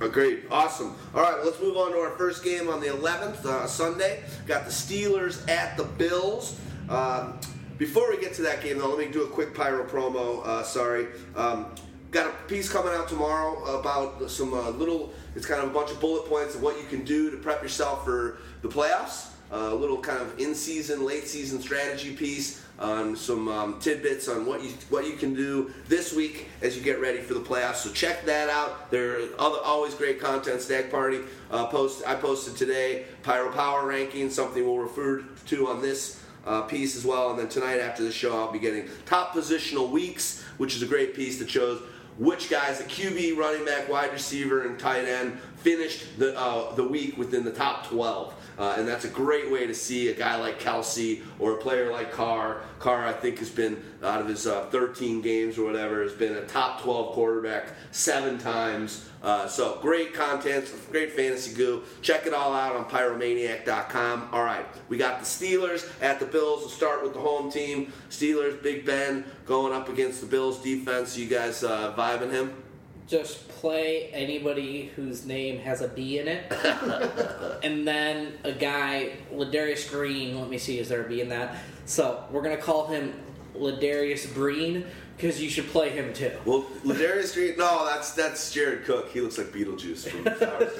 Agreed. 0.00 0.44
Awesome. 0.50 0.94
All 1.12 1.22
right, 1.22 1.44
let's 1.44 1.60
move 1.60 1.76
on 1.76 1.90
to 1.92 1.98
our 1.98 2.10
first 2.10 2.44
game 2.44 2.68
on 2.68 2.80
the 2.80 2.86
11th, 2.86 3.44
uh, 3.44 3.66
Sunday. 3.66 4.22
Got 4.46 4.64
the 4.64 4.70
Steelers 4.70 5.48
at 5.48 5.76
the 5.76 5.84
Bills. 5.84 6.58
Um, 6.88 7.40
before 7.78 8.10
we 8.10 8.20
get 8.20 8.32
to 8.34 8.42
that 8.42 8.62
game, 8.62 8.78
though, 8.78 8.88
let 8.88 8.98
me 8.98 9.12
do 9.12 9.22
a 9.22 9.28
quick 9.28 9.54
pyro 9.54 9.84
promo. 9.84 10.46
Uh, 10.46 10.62
sorry. 10.62 11.08
Um, 11.34 11.74
got 12.10 12.26
a 12.26 12.32
piece 12.48 12.70
coming 12.70 12.92
out 12.94 13.08
tomorrow 13.08 13.78
about 13.78 14.30
some 14.30 14.54
uh, 14.54 14.70
little, 14.70 15.12
it's 15.34 15.46
kind 15.46 15.62
of 15.62 15.70
a 15.70 15.72
bunch 15.74 15.90
of 15.90 16.00
bullet 16.00 16.26
points 16.26 16.54
of 16.54 16.62
what 16.62 16.78
you 16.78 16.86
can 16.86 17.04
do 17.04 17.30
to 17.30 17.36
prep 17.36 17.62
yourself 17.62 18.04
for 18.04 18.38
the 18.62 18.68
playoffs. 18.68 19.28
Uh, 19.50 19.70
a 19.72 19.74
little 19.74 19.96
kind 19.96 20.20
of 20.20 20.38
in-season, 20.38 21.06
late-season 21.06 21.58
strategy 21.58 22.14
piece 22.14 22.62
on 22.78 23.16
some 23.16 23.48
um, 23.48 23.80
tidbits 23.80 24.28
on 24.28 24.44
what 24.44 24.62
you 24.62 24.68
what 24.90 25.06
you 25.06 25.14
can 25.14 25.32
do 25.34 25.72
this 25.88 26.12
week 26.12 26.48
as 26.60 26.76
you 26.76 26.82
get 26.82 27.00
ready 27.00 27.18
for 27.18 27.32
the 27.32 27.40
playoffs. 27.40 27.76
So 27.76 27.90
check 27.90 28.26
that 28.26 28.50
out. 28.50 28.90
There 28.90 29.18
are 29.18 29.28
other, 29.38 29.58
always 29.64 29.94
great 29.94 30.20
content. 30.20 30.60
Stagg 30.60 30.90
Party 30.90 31.20
uh, 31.50 31.66
post 31.68 32.02
I 32.06 32.14
posted 32.14 32.56
today. 32.58 33.06
Pyro 33.22 33.50
Power 33.50 33.90
rankings, 33.90 34.32
something 34.32 34.62
we'll 34.62 34.78
refer 34.78 35.24
to 35.46 35.68
on 35.68 35.80
this 35.80 36.22
uh, 36.44 36.62
piece 36.62 36.94
as 36.94 37.06
well. 37.06 37.30
And 37.30 37.38
then 37.38 37.48
tonight 37.48 37.78
after 37.78 38.04
the 38.04 38.12
show, 38.12 38.38
I'll 38.38 38.52
be 38.52 38.58
getting 38.58 38.86
top 39.06 39.32
positional 39.32 39.88
weeks, 39.90 40.42
which 40.58 40.76
is 40.76 40.82
a 40.82 40.86
great 40.86 41.14
piece 41.14 41.38
that 41.38 41.48
shows 41.48 41.80
which 42.18 42.50
guys, 42.50 42.78
the 42.78 42.84
QB, 42.84 43.36
running 43.36 43.64
back, 43.64 43.88
wide 43.88 44.12
receiver, 44.12 44.66
and 44.66 44.78
tight 44.78 45.04
end, 45.04 45.38
finished 45.58 46.18
the 46.18 46.38
uh, 46.38 46.74
the 46.74 46.84
week 46.84 47.16
within 47.16 47.44
the 47.44 47.52
top 47.52 47.86
12. 47.86 48.34
Uh, 48.58 48.74
and 48.76 48.88
that's 48.88 49.04
a 49.04 49.08
great 49.08 49.50
way 49.50 49.66
to 49.66 49.74
see 49.74 50.08
a 50.08 50.14
guy 50.14 50.36
like 50.36 50.60
Kelce 50.60 51.22
or 51.38 51.52
a 51.52 51.56
player 51.56 51.92
like 51.92 52.10
Carr. 52.10 52.62
Carr, 52.80 53.06
I 53.06 53.12
think, 53.12 53.38
has 53.38 53.50
been 53.50 53.82
out 54.02 54.20
of 54.20 54.26
his 54.28 54.46
uh, 54.46 54.66
13 54.66 55.20
games 55.22 55.58
or 55.58 55.64
whatever, 55.64 56.02
has 56.02 56.12
been 56.12 56.34
a 56.34 56.44
top 56.46 56.82
12 56.82 57.14
quarterback 57.14 57.68
seven 57.92 58.38
times. 58.38 59.08
Uh, 59.22 59.46
so 59.48 59.78
great 59.80 60.14
content, 60.14 60.72
great 60.90 61.12
fantasy 61.12 61.54
goo. 61.54 61.82
Check 62.02 62.26
it 62.26 62.34
all 62.34 62.52
out 62.52 62.76
on 62.76 62.84
pyromaniac.com. 62.84 64.28
All 64.32 64.44
right, 64.44 64.66
we 64.88 64.96
got 64.96 65.20
the 65.20 65.24
Steelers 65.24 65.88
at 66.02 66.20
the 66.20 66.26
Bills. 66.26 66.60
We'll 66.60 66.68
start 66.70 67.02
with 67.02 67.14
the 67.14 67.20
home 67.20 67.50
team. 67.50 67.92
Steelers, 68.10 68.62
Big 68.62 68.84
Ben 68.84 69.24
going 69.46 69.72
up 69.72 69.88
against 69.88 70.20
the 70.20 70.26
Bills 70.26 70.62
defense. 70.62 71.16
You 71.16 71.26
guys 71.26 71.64
uh, 71.64 71.94
vibing 71.96 72.30
him? 72.30 72.62
Just 73.08 73.48
play 73.48 74.10
anybody 74.12 74.92
whose 74.94 75.24
name 75.24 75.58
has 75.60 75.80
a 75.80 75.88
B 75.88 76.18
in 76.18 76.28
it. 76.28 76.52
and 77.62 77.88
then 77.88 78.34
a 78.44 78.52
guy, 78.52 79.12
Ladarius 79.32 79.90
Green, 79.90 80.38
let 80.38 80.50
me 80.50 80.58
see, 80.58 80.78
is 80.78 80.90
there 80.90 81.04
a 81.04 81.08
B 81.08 81.22
in 81.22 81.30
that? 81.30 81.56
So 81.86 82.22
we're 82.30 82.42
going 82.42 82.56
to 82.56 82.62
call 82.62 82.86
him 82.86 83.14
Ladarius 83.56 84.32
Green 84.34 84.84
because 85.16 85.42
you 85.42 85.48
should 85.48 85.66
play 85.68 85.88
him 85.88 86.12
too. 86.12 86.32
Well, 86.44 86.64
Ladarius 86.84 87.32
Green. 87.32 87.56
No, 87.56 87.86
that's 87.86 88.12
that's 88.12 88.52
Jared 88.52 88.84
Cook. 88.84 89.10
He 89.10 89.20
looks 89.22 89.38
like 89.38 89.48
Beetlejuice 89.48 90.08
from 90.08 90.26
Howard 90.26 90.70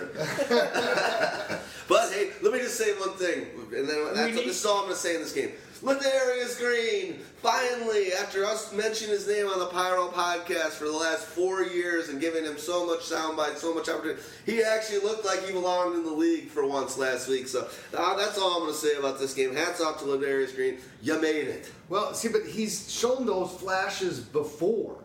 but 1.89 2.13
hey, 2.13 2.31
let 2.43 2.53
me 2.53 2.59
just 2.61 2.77
say 2.77 2.93
one 2.99 3.17
thing, 3.17 3.47
and 3.75 3.89
then 3.89 4.15
that's, 4.15 4.37
need- 4.37 4.47
this 4.47 4.61
is 4.61 4.67
all 4.67 4.81
I'm 4.81 4.85
going 4.85 4.95
to 4.95 5.01
say 5.01 5.15
in 5.17 5.23
this 5.23 5.33
game. 5.33 5.53
Ladarius 5.83 6.59
Green, 6.59 7.21
finally, 7.37 8.13
after 8.13 8.45
us 8.45 8.73
mentioning 8.73 9.15
his 9.15 9.29
name 9.29 9.47
on 9.47 9.61
the 9.61 9.67
Pyro 9.67 10.09
podcast 10.09 10.71
for 10.71 10.87
the 10.87 10.93
last 10.93 11.25
four 11.25 11.63
years 11.63 12.09
and 12.09 12.21
giving 12.21 12.45
him 12.45 12.59
so 12.59 12.85
much 12.85 13.01
soundbite, 13.01 13.59
so 13.59 13.73
much 13.73 13.89
opportunity, 13.89 14.21
he 14.45 14.61
actually 14.63 14.99
looked 15.01 15.25
like 15.25 15.45
he 15.45 15.53
belonged 15.53 15.95
in 15.95 16.05
the 16.05 16.11
league 16.13 16.49
for 16.49 16.67
once 16.67 16.99
last 16.99 17.29
week. 17.29 17.47
So 17.47 17.69
uh, 17.97 18.17
that's 18.17 18.39
all 18.39 18.55
I'm 18.55 18.63
going 18.63 18.73
to 18.73 18.79
say 18.79 18.97
about 18.97 19.21
this 19.21 19.35
game. 19.35 19.55
Hats 19.55 19.81
off 19.81 20.01
to 20.01 20.05
Ladarius 20.05 20.55
Green. 20.55 20.79
You 21.01 21.21
made 21.21 21.47
it. 21.47 21.71
Well, 21.89 22.13
see, 22.13 22.29
but 22.29 22.45
he's 22.45 22.91
shown 22.91 23.25
those 23.25 23.53
flashes 23.53 24.19
before. 24.19 24.97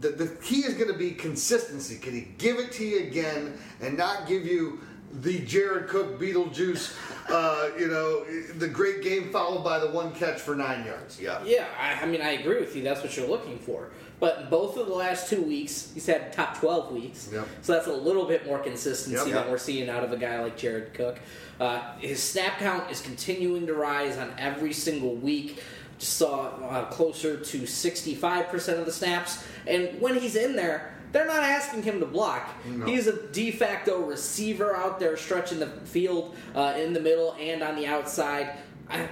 The, 0.00 0.10
the 0.10 0.28
key 0.42 0.60
is 0.60 0.74
going 0.74 0.92
to 0.92 0.98
be 0.98 1.12
consistency. 1.12 1.96
Can 1.96 2.12
he 2.12 2.28
give 2.36 2.58
it 2.58 2.72
to 2.72 2.84
you 2.84 3.00
again 3.00 3.58
and 3.80 3.96
not 3.96 4.26
give 4.26 4.44
you 4.44 4.80
the 5.20 5.40
Jared 5.40 5.88
Cook 5.88 6.18
Beetlejuice, 6.20 6.96
uh, 7.28 7.70
you 7.78 7.88
know, 7.88 8.24
the 8.58 8.68
great 8.68 9.02
game 9.02 9.30
followed 9.30 9.62
by 9.62 9.78
the 9.78 9.88
one 9.90 10.12
catch 10.12 10.40
for 10.40 10.54
nine 10.54 10.84
yards? 10.84 11.20
Yeah. 11.20 11.42
Yeah, 11.44 11.66
I, 11.78 12.02
I 12.02 12.06
mean, 12.06 12.20
I 12.20 12.30
agree 12.32 12.58
with 12.60 12.74
you. 12.74 12.82
That's 12.82 13.02
what 13.02 13.16
you're 13.16 13.28
looking 13.28 13.58
for. 13.58 13.90
But 14.20 14.48
both 14.50 14.76
of 14.76 14.86
the 14.86 14.94
last 14.94 15.28
two 15.28 15.42
weeks, 15.42 15.90
he's 15.94 16.06
had 16.06 16.32
top 16.32 16.58
12 16.58 16.92
weeks. 16.92 17.28
Yep. 17.32 17.46
So 17.62 17.72
that's 17.74 17.86
a 17.86 17.92
little 17.92 18.24
bit 18.26 18.46
more 18.46 18.58
consistency 18.58 19.30
Yep. 19.30 19.42
than 19.42 19.50
we're 19.50 19.58
seeing 19.58 19.88
out 19.88 20.02
of 20.04 20.12
a 20.12 20.16
guy 20.16 20.40
like 20.40 20.56
Jared 20.56 20.94
Cook. 20.94 21.18
Uh, 21.60 21.96
his 21.98 22.22
snap 22.22 22.58
count 22.58 22.90
is 22.90 23.00
continuing 23.00 23.66
to 23.66 23.74
rise 23.74 24.16
on 24.16 24.32
every 24.38 24.72
single 24.72 25.14
week. 25.14 25.62
Just 25.98 26.14
saw 26.16 26.46
uh, 26.68 26.84
closer 26.86 27.36
to 27.36 27.58
65% 27.62 28.78
of 28.78 28.86
the 28.86 28.92
snaps. 28.92 29.44
And 29.66 30.00
when 30.00 30.16
he's 30.18 30.36
in 30.36 30.56
there, 30.56 30.93
they're 31.14 31.26
not 31.26 31.44
asking 31.44 31.84
him 31.84 32.00
to 32.00 32.06
block. 32.06 32.50
No. 32.66 32.86
He's 32.86 33.06
a 33.06 33.28
de 33.28 33.52
facto 33.52 34.00
receiver 34.00 34.74
out 34.74 34.98
there 34.98 35.16
stretching 35.16 35.60
the 35.60 35.68
field 35.68 36.34
uh, 36.56 36.74
in 36.76 36.92
the 36.92 36.98
middle 36.98 37.36
and 37.38 37.62
on 37.62 37.76
the 37.76 37.86
outside. 37.86 38.50
I, 38.90 39.08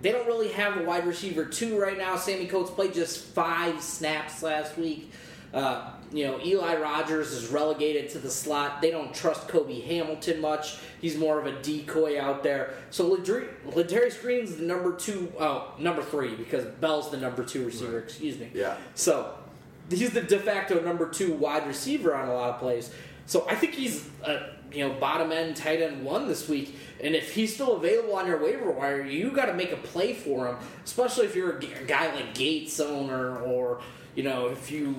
they 0.00 0.12
don't 0.12 0.28
really 0.28 0.52
have 0.52 0.76
a 0.76 0.84
wide 0.84 1.08
receiver 1.08 1.44
two 1.44 1.76
right 1.76 1.98
now. 1.98 2.14
Sammie 2.14 2.46
Coates 2.46 2.70
played 2.70 2.94
just 2.94 3.24
five 3.24 3.82
snaps 3.82 4.44
last 4.44 4.78
week. 4.78 5.10
Uh, 5.52 5.90
you 6.12 6.24
know, 6.24 6.38
Eli 6.40 6.76
Rogers 6.76 7.32
is 7.32 7.48
relegated 7.48 8.10
to 8.10 8.20
the 8.20 8.30
slot. 8.30 8.80
They 8.80 8.92
don't 8.92 9.12
trust 9.12 9.48
Cobi 9.48 9.80
Hamilton 9.80 10.40
much. 10.40 10.78
He's 11.00 11.16
more 11.16 11.40
of 11.40 11.46
a 11.46 11.60
decoy 11.62 12.20
out 12.20 12.44
there. 12.44 12.74
So 12.90 13.16
Ladarius 13.16 14.22
Green's 14.22 14.54
the 14.54 14.62
number 14.62 14.94
two, 14.94 15.32
oh, 15.40 15.74
number 15.80 16.02
three 16.02 16.36
because 16.36 16.64
Bell's 16.64 17.10
the 17.10 17.16
number 17.16 17.42
two 17.42 17.64
receiver. 17.66 17.98
Excuse 17.98 18.38
me. 18.38 18.50
Yeah. 18.54 18.76
So 18.94 19.34
he's 19.90 20.10
the 20.10 20.22
de 20.22 20.38
facto 20.38 20.80
number 20.80 21.08
two 21.08 21.32
wide 21.32 21.66
receiver 21.66 22.14
on 22.14 22.28
a 22.28 22.34
lot 22.34 22.50
of 22.50 22.58
plays. 22.58 22.92
So 23.26 23.46
I 23.48 23.54
think 23.54 23.74
he's 23.74 24.08
a 24.24 24.50
you 24.72 24.86
know 24.86 24.94
bottom 24.94 25.32
end 25.32 25.56
tight 25.56 25.80
end 25.80 26.04
one 26.04 26.28
this 26.28 26.48
week. 26.48 26.76
And 27.02 27.14
if 27.14 27.34
he's 27.34 27.54
still 27.54 27.76
available 27.76 28.14
on 28.14 28.26
your 28.26 28.42
waiver 28.42 28.70
wire, 28.70 29.04
you 29.04 29.30
got 29.30 29.46
to 29.46 29.54
make 29.54 29.72
a 29.72 29.76
play 29.76 30.12
for 30.12 30.46
him, 30.46 30.56
especially 30.84 31.26
if 31.26 31.34
you're 31.34 31.56
a 31.56 31.84
guy 31.86 32.14
like 32.14 32.34
Gates 32.34 32.78
owner, 32.80 33.38
or 33.40 33.80
you 34.14 34.22
know 34.22 34.48
if 34.48 34.70
you 34.70 34.94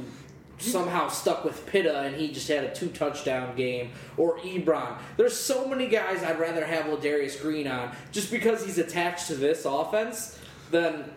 somehow 0.58 1.08
stuck 1.08 1.44
with 1.44 1.66
Pitta 1.66 2.02
and 2.02 2.16
he 2.16 2.32
just 2.32 2.48
had 2.48 2.64
a 2.64 2.74
two 2.74 2.90
touchdown 2.90 3.56
game, 3.56 3.92
or 4.18 4.38
Ebron. 4.40 4.98
There's 5.18 5.36
so 5.36 5.68
many 5.68 5.88
guys 5.88 6.24
I'd 6.24 6.40
rather 6.40 6.66
have 6.66 6.86
Ladarius 6.86 7.42
Green 7.42 7.68
on 7.68 7.96
just 8.12 8.32
because 8.32 8.64
he's 8.64 8.78
attached 8.78 9.28
to 9.28 9.36
this 9.36 9.66
offense 9.66 10.40
than 10.70 11.12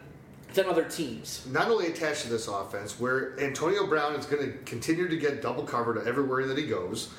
than 0.55 0.67
other 0.67 0.85
teams. 0.85 1.47
Not 1.51 1.69
only 1.69 1.89
attached 1.89 2.23
to 2.23 2.29
this 2.29 2.49
offense, 2.49 2.99
where 2.99 3.39
Antonio 3.41 3.87
Brown 3.87 4.15
is 4.15 4.27
going 4.27 4.45
to 4.45 4.59
continue 4.65 5.09
to 5.09 5.17
get 5.17 5.43
double 5.43 5.65
covered 5.65 6.07
everywhere 6.07 6.47
that 6.47 6.57
he 6.57 6.67
goes. 6.67 7.11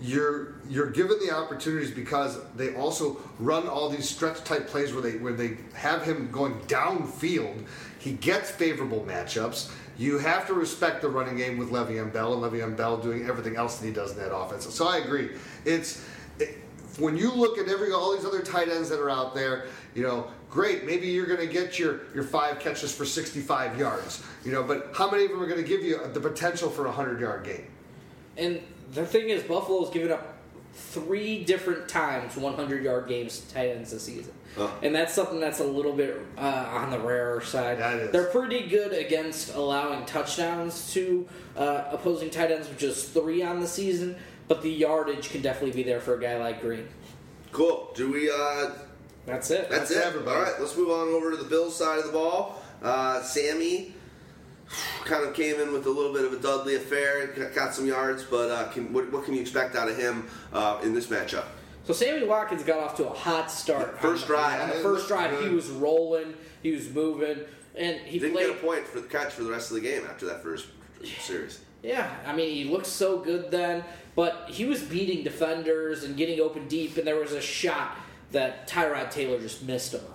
You're 0.00 0.54
you're 0.68 0.90
given 0.90 1.18
the 1.24 1.32
opportunities 1.32 1.92
because 1.92 2.38
they 2.56 2.74
also 2.74 3.20
run 3.38 3.68
all 3.68 3.88
these 3.88 4.08
stretch 4.08 4.42
type 4.42 4.66
plays 4.66 4.92
where 4.92 5.02
they 5.02 5.18
where 5.18 5.32
they 5.32 5.56
have 5.74 6.02
him 6.02 6.30
going 6.32 6.58
downfield. 6.62 7.64
He 8.00 8.12
gets 8.14 8.50
favorable 8.50 9.04
matchups. 9.06 9.70
You 9.96 10.18
have 10.18 10.48
to 10.48 10.54
respect 10.54 11.00
the 11.00 11.08
running 11.08 11.36
game 11.36 11.56
with 11.56 11.70
Le'Veon 11.70 12.12
Bell 12.12 12.34
and 12.34 12.42
Le'Veon 12.42 12.76
Bell 12.76 12.96
doing 12.96 13.26
everything 13.28 13.54
else 13.54 13.78
that 13.78 13.86
he 13.86 13.92
does 13.92 14.10
in 14.10 14.18
that 14.18 14.34
offense. 14.34 14.68
So 14.74 14.88
I 14.88 14.98
agree. 14.98 15.30
It's 15.64 16.04
it, 16.40 16.58
when 16.98 17.16
you 17.16 17.32
look 17.32 17.58
at 17.58 17.68
every 17.68 17.92
all 17.92 18.16
these 18.16 18.24
other 18.24 18.42
tight 18.42 18.68
ends 18.68 18.88
that 18.88 19.00
are 19.00 19.10
out 19.10 19.34
there, 19.34 19.66
you 19.94 20.02
know, 20.02 20.26
great. 20.54 20.86
Maybe 20.86 21.08
you're 21.08 21.26
going 21.26 21.40
to 21.40 21.52
get 21.52 21.78
your 21.78 22.00
your 22.14 22.24
five 22.24 22.60
catches 22.60 22.94
for 22.94 23.04
65 23.04 23.78
yards. 23.78 24.22
You 24.44 24.52
know, 24.52 24.62
but 24.62 24.92
how 24.94 25.10
many 25.10 25.24
of 25.24 25.30
them 25.32 25.42
are 25.42 25.46
going 25.46 25.60
to 25.60 25.68
give 25.68 25.82
you 25.82 26.00
the 26.12 26.20
potential 26.20 26.70
for 26.70 26.82
a 26.82 26.88
100 26.88 27.20
yard 27.20 27.44
game? 27.44 27.66
And 28.38 28.62
the 28.92 29.04
thing 29.04 29.28
is, 29.28 29.42
Buffalo's 29.42 29.90
given 29.90 30.12
up 30.12 30.38
three 30.72 31.44
different 31.44 31.88
times 31.88 32.36
100 32.36 32.82
yard 32.82 33.08
games 33.08 33.40
to 33.40 33.54
tight 33.54 33.70
ends 33.70 33.90
this 33.90 34.04
season. 34.04 34.32
Huh. 34.56 34.70
And 34.82 34.94
that's 34.94 35.12
something 35.12 35.40
that's 35.40 35.58
a 35.58 35.64
little 35.64 35.92
bit 35.92 36.16
uh, 36.38 36.40
on 36.40 36.90
the 36.90 36.98
rarer 37.00 37.40
side. 37.40 37.78
That 37.78 37.98
is. 37.98 38.12
They're 38.12 38.26
pretty 38.26 38.68
good 38.68 38.92
against 38.92 39.54
allowing 39.54 40.06
touchdowns 40.06 40.92
to 40.94 41.28
uh, 41.56 41.84
opposing 41.90 42.30
tight 42.30 42.52
ends, 42.52 42.68
which 42.68 42.84
is 42.84 43.08
three 43.08 43.42
on 43.42 43.60
the 43.60 43.66
season. 43.66 44.16
But 44.46 44.62
the 44.62 44.70
yardage 44.70 45.30
can 45.30 45.42
definitely 45.42 45.72
be 45.72 45.82
there 45.82 46.00
for 46.00 46.14
a 46.14 46.20
guy 46.20 46.36
like 46.36 46.60
Green. 46.60 46.86
Cool. 47.50 47.90
Do 47.96 48.12
we? 48.12 48.30
Uh, 48.30 48.70
That's 49.26 49.50
it. 49.50 49.70
that's, 49.70 49.88
That's 49.88 50.02
it. 50.02 50.06
everybody. 50.06 50.36
All 50.36 50.42
right. 50.42 50.54
Let's 50.60 50.76
move 50.76 50.90
on 50.90 51.08
over 51.08 51.30
to 51.30 51.36
the 51.36 51.44
Bills 51.48 51.74
side 51.76 51.98
of 51.98 52.06
the 52.06 52.12
ball. 52.12 52.60
Uh, 52.82 53.22
Sammy 53.22 53.94
kind 55.04 55.24
of 55.26 55.34
came 55.34 55.60
in 55.60 55.72
with 55.72 55.86
a 55.86 55.90
little 55.90 56.12
bit 56.12 56.24
of 56.24 56.32
a 56.32 56.38
Dudley 56.38 56.76
affair. 56.76 57.26
Got- 57.28 57.54
Got 57.54 57.74
some 57.74 57.86
yards, 57.86 58.24
but 58.24 58.50
uh, 58.50 58.68
can, 58.68 58.92
what, 58.92 59.10
what 59.12 59.24
can 59.24 59.34
you 59.34 59.40
expect 59.40 59.76
out 59.76 59.88
of 59.88 59.96
him 59.96 60.28
uh, 60.52 60.80
in 60.82 60.92
this 60.94 61.06
matchup? 61.06 61.44
So 61.84 61.92
Sammy 61.92 62.26
Watkins 62.26 62.62
got 62.64 62.78
off 62.80 62.96
to 62.96 63.08
a 63.08 63.12
hot 63.14 63.50
start. 63.50 63.98
First 64.00 64.22
On- 64.22 64.28
drive. 64.28 64.60
On 64.62 64.68
the 64.68 64.74
first 64.76 64.84
looked 64.84 65.08
drive, 65.08 65.42
he 65.42 65.48
was 65.50 65.68
rolling, 65.68 66.34
he 66.62 66.72
was 66.72 66.88
moving. 66.90 67.40
and 67.76 67.96
he 68.00 68.18
Didn't 68.18 68.34
played. 68.34 68.46
get 68.48 68.56
a 68.56 68.60
point 68.60 68.86
for 68.86 69.00
the 69.00 69.08
catch 69.08 69.32
for 69.32 69.42
the 69.44 69.50
rest 69.50 69.70
of 69.70 69.76
the 69.76 69.82
game 69.82 70.02
after 70.08 70.26
that 70.26 70.42
first 70.42 70.66
series. 71.20 71.60
Yeah, 71.82 72.10
I 72.26 72.34
mean, 72.34 72.50
he 72.54 72.64
looked 72.64 72.86
so 72.86 73.18
good 73.18 73.50
then, 73.50 73.84
but 74.16 74.46
he 74.48 74.64
was 74.64 74.82
beating 74.82 75.22
defenders 75.22 76.04
and 76.04 76.16
getting 76.16 76.40
open 76.40 76.66
deep, 76.68 76.96
and 76.96 77.06
there 77.06 77.16
was 77.16 77.32
a 77.32 77.40
shot 77.42 77.98
that 78.34 78.68
Tyrod 78.68 79.10
Taylor 79.10 79.40
just 79.40 79.62
missed 79.62 79.94
him 79.94 80.02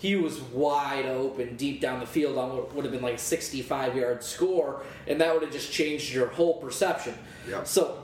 He 0.00 0.16
was 0.16 0.40
wide 0.40 1.04
open 1.04 1.56
deep 1.56 1.82
down 1.82 2.00
the 2.00 2.06
field 2.06 2.38
on 2.38 2.56
what 2.56 2.74
would 2.74 2.84
have 2.86 2.92
been 2.92 3.02
like 3.02 3.16
a 3.16 3.18
65 3.18 3.96
yard 3.96 4.24
score, 4.24 4.82
and 5.06 5.20
that 5.20 5.34
would 5.34 5.42
have 5.42 5.52
just 5.52 5.70
changed 5.70 6.12
your 6.12 6.28
whole 6.28 6.54
perception. 6.54 7.14
Yep. 7.48 7.66
So, 7.66 8.02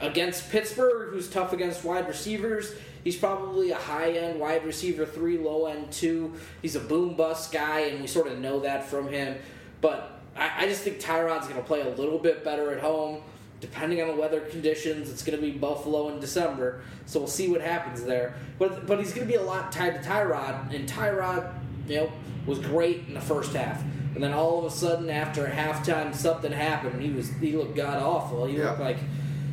against 0.00 0.50
Pittsburgh, 0.50 1.14
who's 1.14 1.30
tough 1.30 1.54
against 1.54 1.82
wide 1.82 2.06
receivers, 2.08 2.74
he's 3.04 3.16
probably 3.16 3.70
a 3.70 3.76
high 3.76 4.12
end 4.12 4.38
wide 4.38 4.66
receiver 4.66 5.06
three, 5.06 5.38
low 5.38 5.66
end 5.66 5.90
two. 5.90 6.34
He's 6.60 6.76
a 6.76 6.80
boom 6.80 7.16
bust 7.16 7.52
guy, 7.52 7.80
and 7.80 8.02
we 8.02 8.06
sort 8.06 8.26
of 8.26 8.38
know 8.38 8.60
that 8.60 8.86
from 8.86 9.08
him. 9.08 9.38
But 9.80 10.20
I, 10.36 10.64
I 10.64 10.68
just 10.68 10.82
think 10.82 11.00
Tyrod's 11.00 11.48
going 11.48 11.60
to 11.60 11.66
play 11.66 11.80
a 11.80 11.88
little 11.88 12.18
bit 12.18 12.44
better 12.44 12.70
at 12.72 12.80
home. 12.80 13.22
Depending 13.60 14.00
on 14.00 14.08
the 14.08 14.14
weather 14.14 14.40
conditions, 14.40 15.10
it's 15.10 15.22
going 15.22 15.38
to 15.38 15.42
be 15.44 15.52
Buffalo 15.52 16.08
in 16.08 16.18
December, 16.18 16.82
so 17.04 17.20
we'll 17.20 17.28
see 17.28 17.48
what 17.48 17.60
happens 17.60 18.02
there. 18.02 18.34
But 18.58 18.86
but 18.86 18.98
he's 18.98 19.12
going 19.12 19.26
to 19.26 19.32
be 19.32 19.38
a 19.38 19.42
lot 19.42 19.70
tied 19.70 20.02
to 20.02 20.08
Tyrod, 20.08 20.74
and 20.74 20.88
Tyrod, 20.88 21.52
you 21.86 21.96
know, 21.96 22.12
was 22.46 22.58
great 22.58 23.04
in 23.06 23.14
the 23.14 23.20
first 23.20 23.52
half, 23.52 23.82
and 24.14 24.22
then 24.22 24.32
all 24.32 24.58
of 24.58 24.64
a 24.64 24.74
sudden 24.74 25.10
after 25.10 25.46
halftime 25.46 26.14
something 26.14 26.52
happened, 26.52 26.94
and 26.94 27.02
he 27.02 27.10
was 27.10 27.30
he 27.40 27.52
looked 27.52 27.76
god 27.76 28.02
awful. 28.02 28.46
He 28.46 28.56
looked 28.56 28.80
like 28.80 28.98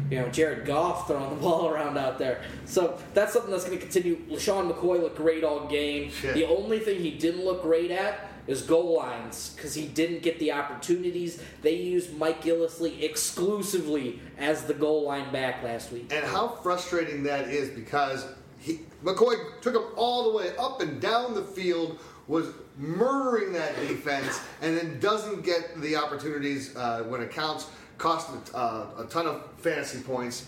you 0.10 0.22
know, 0.22 0.30
Jared 0.30 0.66
Goff 0.66 1.08
throwing 1.08 1.30
the 1.30 1.36
ball 1.42 1.68
around 1.68 1.98
out 1.98 2.18
there. 2.18 2.42
So 2.66 2.98
that's 3.14 3.34
something 3.34 3.52
that's 3.52 3.66
going 3.66 3.78
to 3.78 3.84
continue. 3.84 4.18
LeSean 4.28 4.72
McCoy 4.72 5.02
looked 5.02 5.18
great 5.18 5.44
all 5.44 5.68
game. 5.68 6.12
Shit. 6.12 6.34
The 6.34 6.46
only 6.46 6.80
thing 6.80 7.02
he 7.02 7.12
didn't 7.12 7.44
look 7.44 7.62
great 7.62 7.92
at 7.92 8.30
is 8.48 8.62
goal 8.62 8.96
lines 8.98 9.54
because 9.56 9.74
he 9.74 9.86
didn't 9.88 10.24
get 10.24 10.40
the 10.40 10.52
opportunities. 10.52 11.42
They 11.62 11.76
used 11.76 12.18
Mike 12.18 12.42
Gillislee 12.42 13.04
exclusively 13.04 14.20
as 14.38 14.64
the 14.64 14.74
goal 14.74 15.04
line 15.04 15.32
back 15.32 15.64
last 15.64 15.92
week. 15.92 16.12
And 16.14 16.26
how 16.26 16.48
frustrating 16.48 17.24
that 17.24 17.50
is 17.50 17.70
because 17.70 18.26
he, 18.60 18.80
McCoy 19.04 19.62
took 19.62 19.76
him 19.76 19.84
all 19.96 20.32
the 20.32 20.38
way 20.38 20.56
up 20.58 20.82
and 20.82 21.02
down 21.02 21.34
the 21.34 21.44
field, 21.44 22.00
was 22.28 22.48
murdering 22.78 23.54
that 23.54 23.76
defense, 23.88 24.40
and 24.62 24.78
then 24.78 25.00
doesn't 25.00 25.44
get 25.44 25.80
the 25.82 25.96
opportunities 25.96 26.76
uh, 26.76 27.04
when 27.04 27.22
it 27.22 27.32
counts. 27.32 27.68
Cost 27.98 28.30
uh, 28.54 28.86
a 29.00 29.06
ton 29.06 29.26
of 29.26 29.44
fantasy 29.58 30.02
points. 30.02 30.46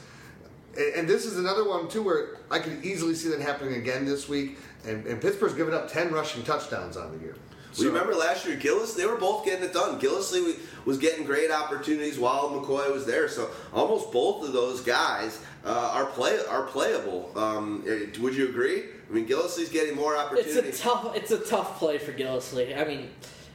And, 0.77 1.09
this 1.09 1.25
is 1.25 1.39
another 1.39 1.67
one 1.67 1.89
too 1.89 2.03
where 2.03 2.37
I 2.51 2.59
could 2.59 2.85
easily 2.85 3.15
see 3.15 3.29
that 3.29 3.41
happening 3.41 3.75
again 3.75 4.05
this 4.05 4.29
week. 4.29 4.59
And, 4.85 5.05
and 5.07 5.19
Pittsburgh's 5.19 5.55
given 5.55 5.73
up 5.73 5.91
ten 5.91 6.11
rushing 6.13 6.43
touchdowns 6.43 6.95
on 6.95 7.11
the 7.11 7.17
year. 7.17 7.35
We 7.77 7.85
remember 7.85 8.15
last 8.15 8.45
year, 8.45 8.55
Gillis, 8.55 8.93
they 8.95 9.05
were 9.05 9.15
both 9.15 9.45
getting 9.45 9.63
it 9.63 9.73
done. 9.73 9.99
Gillislee 9.99 10.57
was 10.85 10.97
getting 10.97 11.25
great 11.25 11.51
opportunities 11.51 12.17
while 12.17 12.49
McCoy 12.49 12.91
was 12.91 13.05
there. 13.05 13.27
So 13.29 13.49
almost 13.73 14.11
both 14.11 14.45
of 14.45 14.53
those 14.53 14.81
guys 14.81 15.39
uh, 15.63 15.91
are 15.93 16.05
play 16.05 16.39
are 16.49 16.63
playable. 16.63 17.31
Um, 17.35 17.83
eh, 17.87 18.19
would 18.19 18.35
you 18.35 18.49
agree? 18.49 18.85
I 19.09 19.13
mean, 19.13 19.27
Gillislee's 19.27 19.69
getting 19.69 19.95
more 19.95 20.17
opportunities. 20.17 20.55
It's 20.55 20.85
opportunities. 20.85 21.25
a 21.31 21.31
tough. 21.31 21.41
It's 21.41 21.47
a 21.47 21.49
tough 21.49 21.79
play 21.79 21.97
for 21.99 22.11
Gillislee. 22.11 22.79
I 22.79 22.85
mean, 22.85 23.09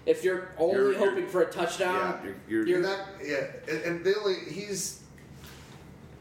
if 0.06 0.22
you're 0.22 0.48
only 0.58 0.74
You're- 0.76 0.94
you're- 0.96 1.08
hoping 1.10 1.26
for 1.28 1.42
a 1.42 1.50
touchdown, 1.50 1.94
yeah, 1.94 2.22
you're- 2.22 2.36
you're- 2.48 2.70
You're 2.70 2.80
not, 2.80 3.00
yeah, 3.24 3.46
and, 3.68 3.82
and 3.82 4.04
they 4.04 4.14
only 4.14 4.36
he's 4.50 5.00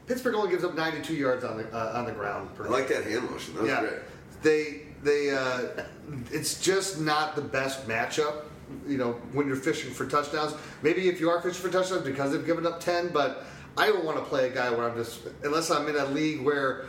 Pittsburgh 0.07 0.35
only 0.35 0.49
gives 0.51 0.63
up 0.63 0.75
92 0.75 1.13
yards 1.15 1.43
on 1.43 1.57
the 1.57 1.67
uh, 1.75 1.97
on 1.97 2.05
the 2.05 2.11
ground 2.11 2.53
per 2.55 2.65
I 2.65 2.69
like 2.69 2.87
that 2.89 3.03
hand 3.05 3.29
motion. 3.29 3.53
That 3.55 3.61
was 3.63 3.69
yeah, 3.71 3.79
great. 3.81 3.93
they 4.41 4.81
they 5.03 5.31
uh, 5.31 5.83
it's 6.31 6.61
just 6.61 6.99
not 6.99 7.35
the 7.35 7.41
best 7.41 7.87
matchup. 7.87 8.43
You 8.87 8.97
know, 8.97 9.11
when 9.33 9.47
you're 9.47 9.55
fishing 9.55 9.91
for 9.91 10.07
touchdowns, 10.07 10.55
maybe 10.81 11.09
if 11.09 11.19
you 11.19 11.29
are 11.29 11.41
fishing 11.41 11.61
for 11.61 11.69
touchdowns 11.69 12.03
because 12.03 12.31
they've 12.31 12.45
given 12.45 12.65
up 12.65 12.79
10, 12.79 13.09
but 13.09 13.45
I 13.77 13.87
don't 13.87 14.05
want 14.05 14.17
to 14.17 14.23
play 14.23 14.47
a 14.47 14.53
guy 14.53 14.69
where 14.71 14.89
I'm 14.89 14.95
just 14.95 15.21
unless 15.43 15.69
I'm 15.69 15.87
in 15.87 15.95
a 15.95 16.05
league 16.05 16.41
where 16.41 16.85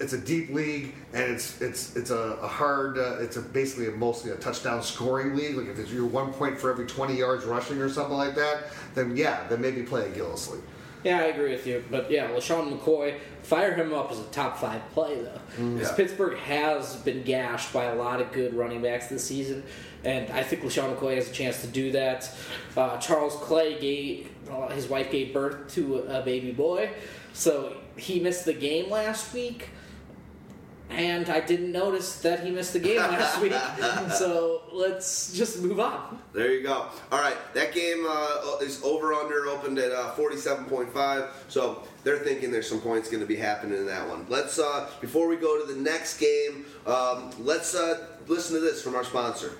it's 0.00 0.12
a 0.12 0.18
deep 0.18 0.50
league 0.50 0.94
and 1.12 1.22
it's 1.22 1.60
it's 1.60 1.94
it's 1.96 2.10
a, 2.10 2.38
a 2.42 2.48
hard 2.48 2.98
uh, 2.98 3.18
it's 3.20 3.36
a 3.36 3.40
basically 3.40 3.88
a 3.88 3.92
mostly 3.92 4.32
a 4.32 4.36
touchdown 4.36 4.82
scoring 4.82 5.36
league. 5.36 5.56
Like 5.56 5.68
if 5.68 5.78
it's 5.78 5.92
your 5.92 6.06
one 6.06 6.32
point 6.32 6.58
for 6.58 6.70
every 6.70 6.86
20 6.86 7.14
yards 7.14 7.44
rushing 7.44 7.78
or 7.78 7.88
something 7.88 8.16
like 8.16 8.34
that, 8.34 8.64
then 8.94 9.16
yeah, 9.16 9.46
then 9.48 9.60
maybe 9.60 9.82
play 9.82 10.10
a 10.10 10.12
Gillislee. 10.12 10.60
Yeah, 11.04 11.18
I 11.18 11.24
agree 11.24 11.50
with 11.50 11.66
you. 11.66 11.84
But 11.90 12.10
yeah, 12.10 12.28
LeSean 12.28 12.76
McCoy, 12.76 13.18
fire 13.42 13.74
him 13.74 13.92
up 13.92 14.10
as 14.10 14.18
a 14.18 14.24
top 14.24 14.56
five 14.58 14.80
play, 14.92 15.16
though. 15.20 15.38
Because 15.74 15.90
Yeah. 15.90 15.96
Pittsburgh 15.96 16.38
has 16.38 16.96
been 16.96 17.22
gashed 17.22 17.72
by 17.72 17.84
a 17.84 17.94
lot 17.94 18.20
of 18.20 18.32
good 18.32 18.54
running 18.54 18.80
backs 18.82 19.08
this 19.08 19.22
season. 19.24 19.62
And 20.02 20.30
I 20.32 20.42
think 20.42 20.62
LeSean 20.62 20.96
McCoy 20.96 21.16
has 21.16 21.28
a 21.28 21.32
chance 21.32 21.60
to 21.60 21.66
do 21.66 21.92
that. 21.92 22.30
Uh, 22.76 22.96
Charles 22.98 23.36
Clay 23.36 23.78
gave, 23.78 24.28
uh, 24.50 24.68
his 24.68 24.88
wife 24.88 25.10
gave 25.10 25.32
birth 25.34 25.72
to 25.74 25.98
a, 26.08 26.20
a 26.20 26.22
baby 26.22 26.52
boy. 26.52 26.90
So 27.34 27.76
he 27.96 28.18
missed 28.20 28.44
the 28.46 28.52
game 28.54 28.90
last 28.90 29.32
week. 29.34 29.68
And 30.90 31.28
I 31.28 31.40
didn't 31.40 31.72
notice 31.72 32.20
that 32.20 32.44
he 32.44 32.50
missed 32.50 32.74
the 32.74 32.78
game 32.78 32.98
last 32.98 33.40
week. 33.40 33.52
So 34.14 34.62
let's 34.72 35.32
just 35.32 35.60
move 35.62 35.80
on. 35.80 36.18
There 36.32 36.52
you 36.52 36.62
go. 36.62 36.88
All 37.10 37.20
right, 37.20 37.36
that 37.54 37.72
game 37.72 38.04
uh, 38.06 38.58
is 38.60 38.82
over 38.84 39.12
under 39.12 39.46
opened 39.46 39.78
at 39.78 39.92
uh, 39.92 40.14
47.5. 40.14 41.28
So 41.48 41.82
they're 42.04 42.18
thinking 42.18 42.52
there's 42.52 42.68
some 42.68 42.80
points 42.80 43.08
going 43.08 43.22
to 43.22 43.26
be 43.26 43.36
happening 43.36 43.78
in 43.78 43.86
that 43.86 44.08
one. 44.08 44.26
Let's 44.28 44.58
uh, 44.58 44.90
before 45.00 45.26
we 45.26 45.36
go 45.36 45.64
to 45.64 45.72
the 45.72 45.80
next 45.80 46.18
game, 46.18 46.66
um, 46.86 47.30
let's 47.38 47.74
uh, 47.74 48.06
listen 48.28 48.54
to 48.54 48.60
this 48.60 48.82
from 48.82 48.94
our 48.94 49.04
sponsor. 49.04 49.52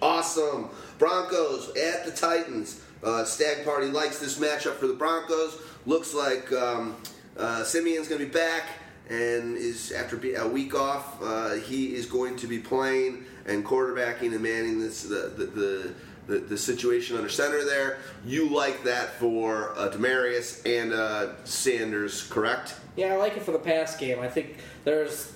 Awesome. 0.00 0.70
Broncos 0.98 1.70
at 1.76 2.04
the 2.04 2.12
Titans. 2.12 2.80
Uh, 3.02 3.24
Stagg 3.24 3.64
Party 3.64 3.86
likes 3.86 4.18
this 4.18 4.38
matchup 4.38 4.74
for 4.74 4.86
the 4.86 4.94
Broncos. 4.94 5.60
Looks 5.86 6.14
like 6.14 6.52
um, 6.52 6.96
uh, 7.38 7.64
Siemian's 7.64 8.08
going 8.08 8.20
to 8.20 8.26
be 8.26 8.32
back 8.32 8.64
and 9.08 9.56
is 9.56 9.92
after 9.92 10.20
a 10.36 10.46
week 10.46 10.74
off. 10.74 11.22
Uh, 11.22 11.54
he 11.54 11.94
is 11.94 12.06
going 12.06 12.36
to 12.36 12.46
be 12.46 12.58
playing 12.58 13.24
and 13.46 13.64
quarterbacking 13.64 14.34
and 14.34 14.40
manning 14.40 14.78
this 14.78 15.02
the 15.02 15.32
the, 15.36 15.46
the 15.46 15.94
the, 16.28 16.38
the 16.40 16.58
situation 16.58 17.16
under 17.16 17.30
center 17.30 17.64
there. 17.64 17.98
You 18.24 18.50
like 18.50 18.84
that 18.84 19.14
for 19.14 19.72
uh, 19.76 19.88
Demaryius 19.88 20.64
and 20.66 20.92
uh, 20.92 21.42
Sanders, 21.44 22.24
correct? 22.24 22.74
Yeah, 22.96 23.14
I 23.14 23.16
like 23.16 23.36
it 23.36 23.42
for 23.42 23.52
the 23.52 23.58
pass 23.58 23.96
game. 23.96 24.20
I 24.20 24.28
think 24.28 24.58
there's, 24.84 25.32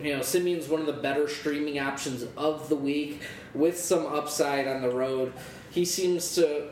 you 0.00 0.14
know, 0.14 0.22
Siemian's 0.22 0.68
one 0.68 0.78
of 0.78 0.86
the 0.86 0.92
better 0.92 1.28
streaming 1.28 1.80
options 1.80 2.24
of 2.36 2.68
the 2.68 2.76
week 2.76 3.22
with 3.54 3.76
some 3.76 4.06
upside 4.06 4.68
on 4.68 4.82
the 4.82 4.90
road. 4.90 5.32
He 5.70 5.84
seems 5.84 6.36
to 6.36 6.68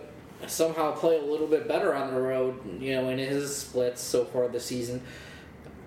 somehow 0.47 0.92
play 0.92 1.18
a 1.18 1.23
little 1.23 1.47
bit 1.47 1.66
better 1.66 1.94
on 1.94 2.12
the 2.12 2.20
road, 2.20 2.81
you 2.81 2.94
know, 2.94 3.09
in 3.09 3.18
his 3.18 3.57
splits 3.57 4.01
so 4.01 4.25
far 4.25 4.49
this 4.49 4.66
season. 4.66 5.03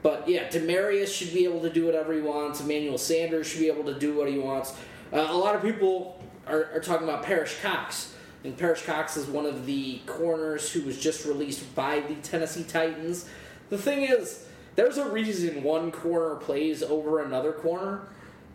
But 0.03 0.27
yeah, 0.27 0.47
Demaryius 0.47 1.13
should 1.13 1.33
be 1.33 1.43
able 1.43 1.62
to 1.62 1.69
do 1.69 1.86
whatever 1.86 2.13
he 2.13 2.21
wants. 2.21 2.62
Emmanuel 2.62 2.97
Sanders 2.97 3.47
should 3.47 3.60
be 3.60 3.67
able 3.67 3.83
to 3.86 3.97
do 3.99 4.15
what 4.15 4.29
he 4.29 4.38
wants. 4.38 4.73
Uh, 5.12 5.27
a 5.29 5.38
lot 5.38 5.55
of 5.55 5.62
people 5.62 6.23
are, 6.45 6.69
are 6.73 6.79
talking 6.79 7.07
about 7.07 7.23
Perrish 7.23 7.62
Cox. 7.62 8.13
And 8.43 8.57
Perrish 8.57 8.86
Cox 8.86 9.17
is 9.17 9.27
one 9.27 9.45
of 9.45 9.65
the 9.65 9.99
corners 10.05 10.71
who 10.71 10.83
was 10.83 10.99
just 10.99 11.25
released 11.25 11.75
by 11.75 11.99
the 12.01 12.15
Tennessee 12.15 12.63
Titans. 12.63 13.27
The 13.69 13.77
thing 13.77 14.03
is, 14.03 14.45
there's 14.75 14.97
a 14.97 15.10
reason 15.10 15.63
one 15.63 15.91
corner 15.91 16.36
plays 16.36 16.83
over 16.83 17.23
another 17.23 17.51
corner. 17.51 18.07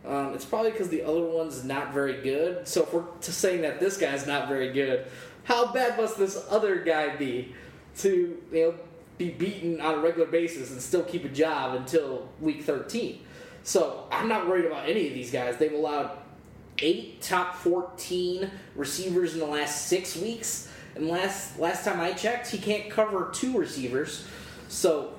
Um, 0.07 0.35
it's 0.35 0.44
probably 0.44 0.70
because 0.70 0.88
the 0.88 1.02
other 1.02 1.22
one's 1.22 1.64
not 1.64 1.92
very 1.92 2.22
good. 2.22 2.66
So 2.66 2.83
if 2.83 2.92
we're 2.92 3.05
saying 3.20 3.62
that 3.62 3.81
this 3.81 3.96
guy's 3.96 4.26
not 4.26 4.48
very 4.48 4.72
good, 4.72 5.07
how 5.44 5.72
bad 5.72 5.96
must 5.96 6.18
this 6.18 6.44
other 6.50 6.76
guy 6.85 7.16
be 7.16 7.55
to 7.98 8.40
you 8.52 8.62
know 8.62 8.74
be 9.18 9.31
beaten 9.31 9.81
on 9.81 9.96
a 9.96 9.98
regular 9.98 10.26
basis 10.26 10.70
and 10.70 10.81
still 10.81 11.02
keep 11.02 11.24
a 11.24 11.28
job 11.28 11.74
until 11.74 12.28
week 12.40 12.64
13? 12.64 13.20
So 13.64 14.07
I'm 14.11 14.28
not 14.28 14.48
worried 14.48 14.64
about 14.64 14.88
any 14.88 15.07
of 15.09 15.14
these 15.14 15.31
guys. 15.31 15.57
They've 15.57 15.72
allowed 15.72 16.18
eight 16.78 17.20
top 17.20 17.55
14 17.57 18.50
receivers 18.74 19.35
in 19.35 19.40
the 19.40 19.46
last 19.46 19.87
six 19.87 20.16
weeks. 20.16 20.68
And 20.94 21.09
last 21.09 21.59
last 21.59 21.85
time 21.85 22.00
I 22.00 22.12
checked, 22.12 22.48
he 22.48 22.59
can't 22.59 22.90
cover 22.90 23.31
two 23.33 23.57
receivers. 23.57 24.26
So 24.68 25.14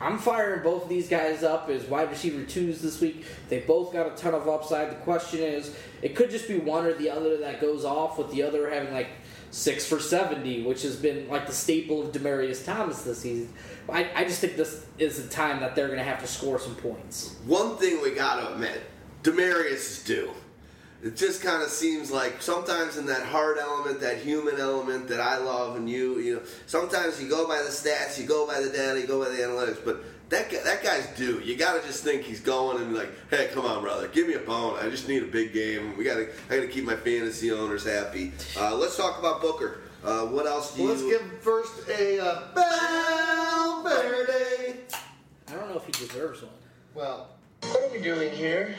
I'm 0.00 0.18
firing 0.18 0.62
both 0.62 0.84
of 0.84 0.88
these 0.88 1.08
guys 1.08 1.42
up 1.42 1.68
as 1.68 1.84
wide 1.84 2.10
receiver 2.10 2.44
twos 2.44 2.80
this 2.80 3.00
week. 3.00 3.24
They 3.48 3.60
both 3.60 3.92
got 3.92 4.06
a 4.06 4.16
ton 4.16 4.34
of 4.34 4.48
upside. 4.48 4.90
The 4.90 4.96
question 4.96 5.40
is, 5.40 5.74
it 6.02 6.14
could 6.14 6.30
just 6.30 6.48
be 6.48 6.58
one 6.58 6.86
or 6.86 6.94
the 6.94 7.10
other 7.10 7.38
that 7.38 7.60
goes 7.60 7.84
off, 7.84 8.18
with 8.18 8.30
the 8.30 8.42
other 8.42 8.70
having 8.70 8.92
like 8.92 9.08
six 9.50 9.86
for 9.86 9.98
70, 9.98 10.64
which 10.64 10.82
has 10.82 10.96
been 10.96 11.28
like 11.28 11.46
the 11.46 11.52
staple 11.52 12.02
of 12.06 12.12
Demaryius 12.12 12.64
Thomas 12.64 13.02
this 13.02 13.20
season. 13.20 13.52
I, 13.88 14.10
I 14.14 14.24
just 14.24 14.40
think 14.40 14.56
this 14.56 14.84
is 14.98 15.22
the 15.22 15.28
time 15.28 15.60
that 15.60 15.74
they're 15.74 15.86
going 15.86 15.98
to 15.98 16.04
have 16.04 16.20
to 16.20 16.26
score 16.26 16.58
some 16.58 16.74
points. 16.76 17.36
One 17.46 17.76
thing 17.76 18.02
we 18.02 18.10
got 18.10 18.40
to 18.40 18.52
admit, 18.52 18.82
Demaryius 19.22 19.72
is 19.72 20.04
due. 20.04 20.30
it 21.02 21.16
just 21.16 21.42
kind 21.42 21.62
of 21.62 21.68
seems 21.70 22.10
like 22.10 22.42
sometimes 22.42 22.96
in 22.96 23.06
that 23.06 23.22
hard 23.22 23.58
element, 23.58 24.00
that 24.00 24.18
human 24.18 24.60
element 24.60 25.08
that 25.08 25.20
I 25.20 25.38
love 25.38 25.76
and 25.76 25.88
you, 25.88 26.18
you 26.18 26.36
know, 26.36 26.42
sometimes 26.66 27.22
you 27.22 27.28
go 27.28 27.46
by 27.48 27.58
the 27.62 27.70
stats, 27.70 28.18
you 28.18 28.26
go 28.26 28.46
by 28.46 28.60
the 28.60 28.68
data, 28.68 29.00
you 29.00 29.06
go 29.06 29.22
by 29.22 29.30
the 29.30 29.38
analytics, 29.42 29.82
but 29.84 30.02
that 30.30 30.50
guy, 30.50 30.58
that 30.64 30.82
guy's 30.82 31.06
due. 31.16 31.40
You 31.40 31.56
got 31.56 31.80
to 31.80 31.86
just 31.86 32.04
think 32.04 32.22
he's 32.22 32.40
going 32.40 32.80
and 32.82 32.92
be 32.92 32.98
like, 32.98 33.10
hey, 33.30 33.48
come 33.52 33.64
on, 33.64 33.82
brother, 33.82 34.08
give 34.08 34.26
me 34.28 34.34
a 34.34 34.38
bone. 34.40 34.78
I 34.80 34.88
just 34.90 35.08
need 35.08 35.22
a 35.22 35.26
big 35.26 35.52
game. 35.52 35.96
We 35.96 36.04
got 36.04 36.16
to, 36.16 36.28
I 36.50 36.56
got 36.56 36.62
to 36.62 36.68
keep 36.68 36.84
my 36.84 36.96
fantasy 36.96 37.50
owners 37.50 37.84
happy. 37.84 38.32
Uh, 38.56 38.76
let's 38.76 38.96
talk 38.96 39.18
about 39.18 39.40
Booker. 39.40 39.80
Uh, 40.04 40.26
what 40.26 40.46
else 40.46 40.76
do 40.76 40.84
Well, 40.84 40.96
you? 40.96 41.10
let's 41.12 41.22
give 41.22 41.42
first 41.42 41.88
a 41.88 42.20
uh, 42.20 42.40
Valverde. 42.54 44.76
I 45.48 45.52
don't 45.54 45.70
know 45.70 45.76
if 45.76 45.86
he 45.86 45.92
deserves 45.92 46.42
one. 46.42 46.52
Well, 46.94 47.30
What 47.62 47.82
are 47.82 47.92
we 47.92 48.00
doing 48.00 48.30
here? 48.32 48.74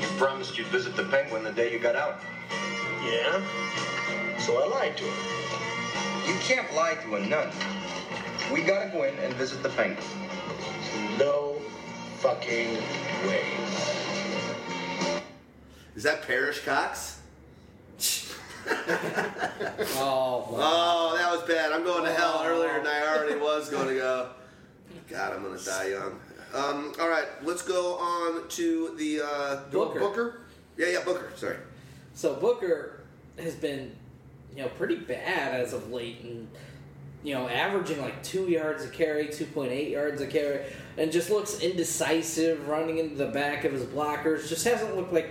You 0.00 0.06
promised 0.18 0.56
you'd 0.56 0.66
visit 0.68 0.96
the 0.96 1.04
penguin 1.04 1.44
the 1.44 1.52
day 1.52 1.72
you 1.72 1.78
got 1.78 1.96
out. 1.96 2.20
Yeah? 3.04 3.42
So 4.38 4.62
I 4.62 4.66
lied 4.68 4.96
to 4.96 5.04
him. 5.04 5.14
You 6.28 6.34
can't 6.40 6.72
lie 6.74 6.94
to 6.94 7.16
a 7.16 7.20
nun. 7.26 7.50
We 8.52 8.62
gotta 8.62 8.88
go 8.90 9.02
in 9.04 9.14
and 9.18 9.32
visit 9.34 9.62
the 9.62 9.68
penguin. 9.70 10.02
No 11.18 11.56
fucking 12.18 12.74
way. 13.26 13.44
Is 15.94 16.02
that 16.02 16.22
Perrish 16.22 16.64
Cox? 16.64 17.20
Oh, 19.98 20.48
wow. 20.50 20.58
Oh, 20.58 21.14
that 21.16 21.30
was 21.30 21.42
bad. 21.48 21.70
I'm 21.70 21.84
going 21.84 22.02
to 22.04 22.12
hell 22.12 22.40
Oh. 22.42 22.46
earlier 22.46 22.78
than 22.78 22.88
I 22.88 23.16
already 23.16 23.38
was 23.38 23.68
going 23.70 23.86
to 23.88 23.94
go. 23.94 24.30
God, 25.08 25.34
I'm 25.34 25.42
going 25.44 25.56
to 25.56 25.64
die 25.64 25.90
young. 25.90 26.18
Um, 26.52 26.92
all 27.00 27.08
right, 27.08 27.26
let's 27.44 27.62
go 27.62 27.94
on 27.96 28.48
to 28.48 28.94
the. 28.98 29.20
Uh, 29.24 29.60
Booker. 29.70 30.00
Booker. 30.00 30.40
yeah, 30.76 30.88
yeah, 30.88 31.04
Booker. 31.04 31.30
Sorry. 31.36 31.56
So 32.14 32.34
Booker 32.34 33.00
has 33.38 33.54
been, 33.54 33.94
you 34.56 34.62
know, 34.64 34.68
pretty 34.70 34.96
bad 34.96 35.54
as 35.60 35.72
of 35.72 35.92
late, 35.92 36.20
and 36.24 36.48
you 37.22 37.34
know, 37.34 37.48
averaging 37.48 38.00
like 38.00 38.22
two 38.22 38.48
yards 38.48 38.84
a 38.84 38.88
carry, 38.88 39.28
two 39.28 39.46
point 39.46 39.72
eight 39.72 39.90
yards 39.90 40.20
a 40.20 40.26
carry, 40.26 40.64
and 40.96 41.10
just 41.10 41.30
looks 41.30 41.60
indecisive, 41.60 42.68
running 42.68 42.98
into 42.98 43.16
the 43.16 43.26
back 43.28 43.64
of 43.64 43.72
his 43.72 43.84
blockers. 43.84 44.48
Just 44.48 44.64
hasn't 44.64 44.96
looked 44.96 45.12
like, 45.12 45.30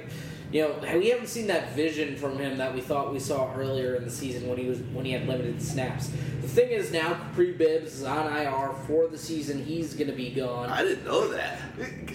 you 0.52 0.62
know, 0.62 0.76
we 0.98 1.10
haven't 1.10 1.28
seen 1.28 1.48
that 1.48 1.74
vision 1.74 2.15
from 2.15 2.38
him 2.38 2.58
that 2.58 2.74
we 2.74 2.82
thought 2.82 3.13
we 3.13 3.19
saw 3.19 3.54
earlier 3.56 3.95
in 3.95 4.04
the 4.04 4.12
season 4.12 4.48
when 4.50 4.58
he 4.58 4.67
was 4.67 4.80
when 4.93 5.06
he 5.06 5.12
had 5.12 5.28
limited 5.28 5.62
snaps. 5.62 6.08
The 6.41 6.48
thing 6.52 6.71
is 6.71 6.91
now, 6.91 7.13
Kapri 7.36 7.58
Bibbs 7.58 7.95
is 7.95 8.04
on 8.04 8.32
IR 8.32 8.74
for 8.88 9.08
the 9.08 9.17
season. 9.17 9.63
He's 9.63 9.93
going 9.95 10.10
to 10.10 10.15
be 10.15 10.30
gone. 10.32 10.69
I 10.69 10.84
didn't 10.84 11.06
know 11.06 11.28
that. 11.30 11.58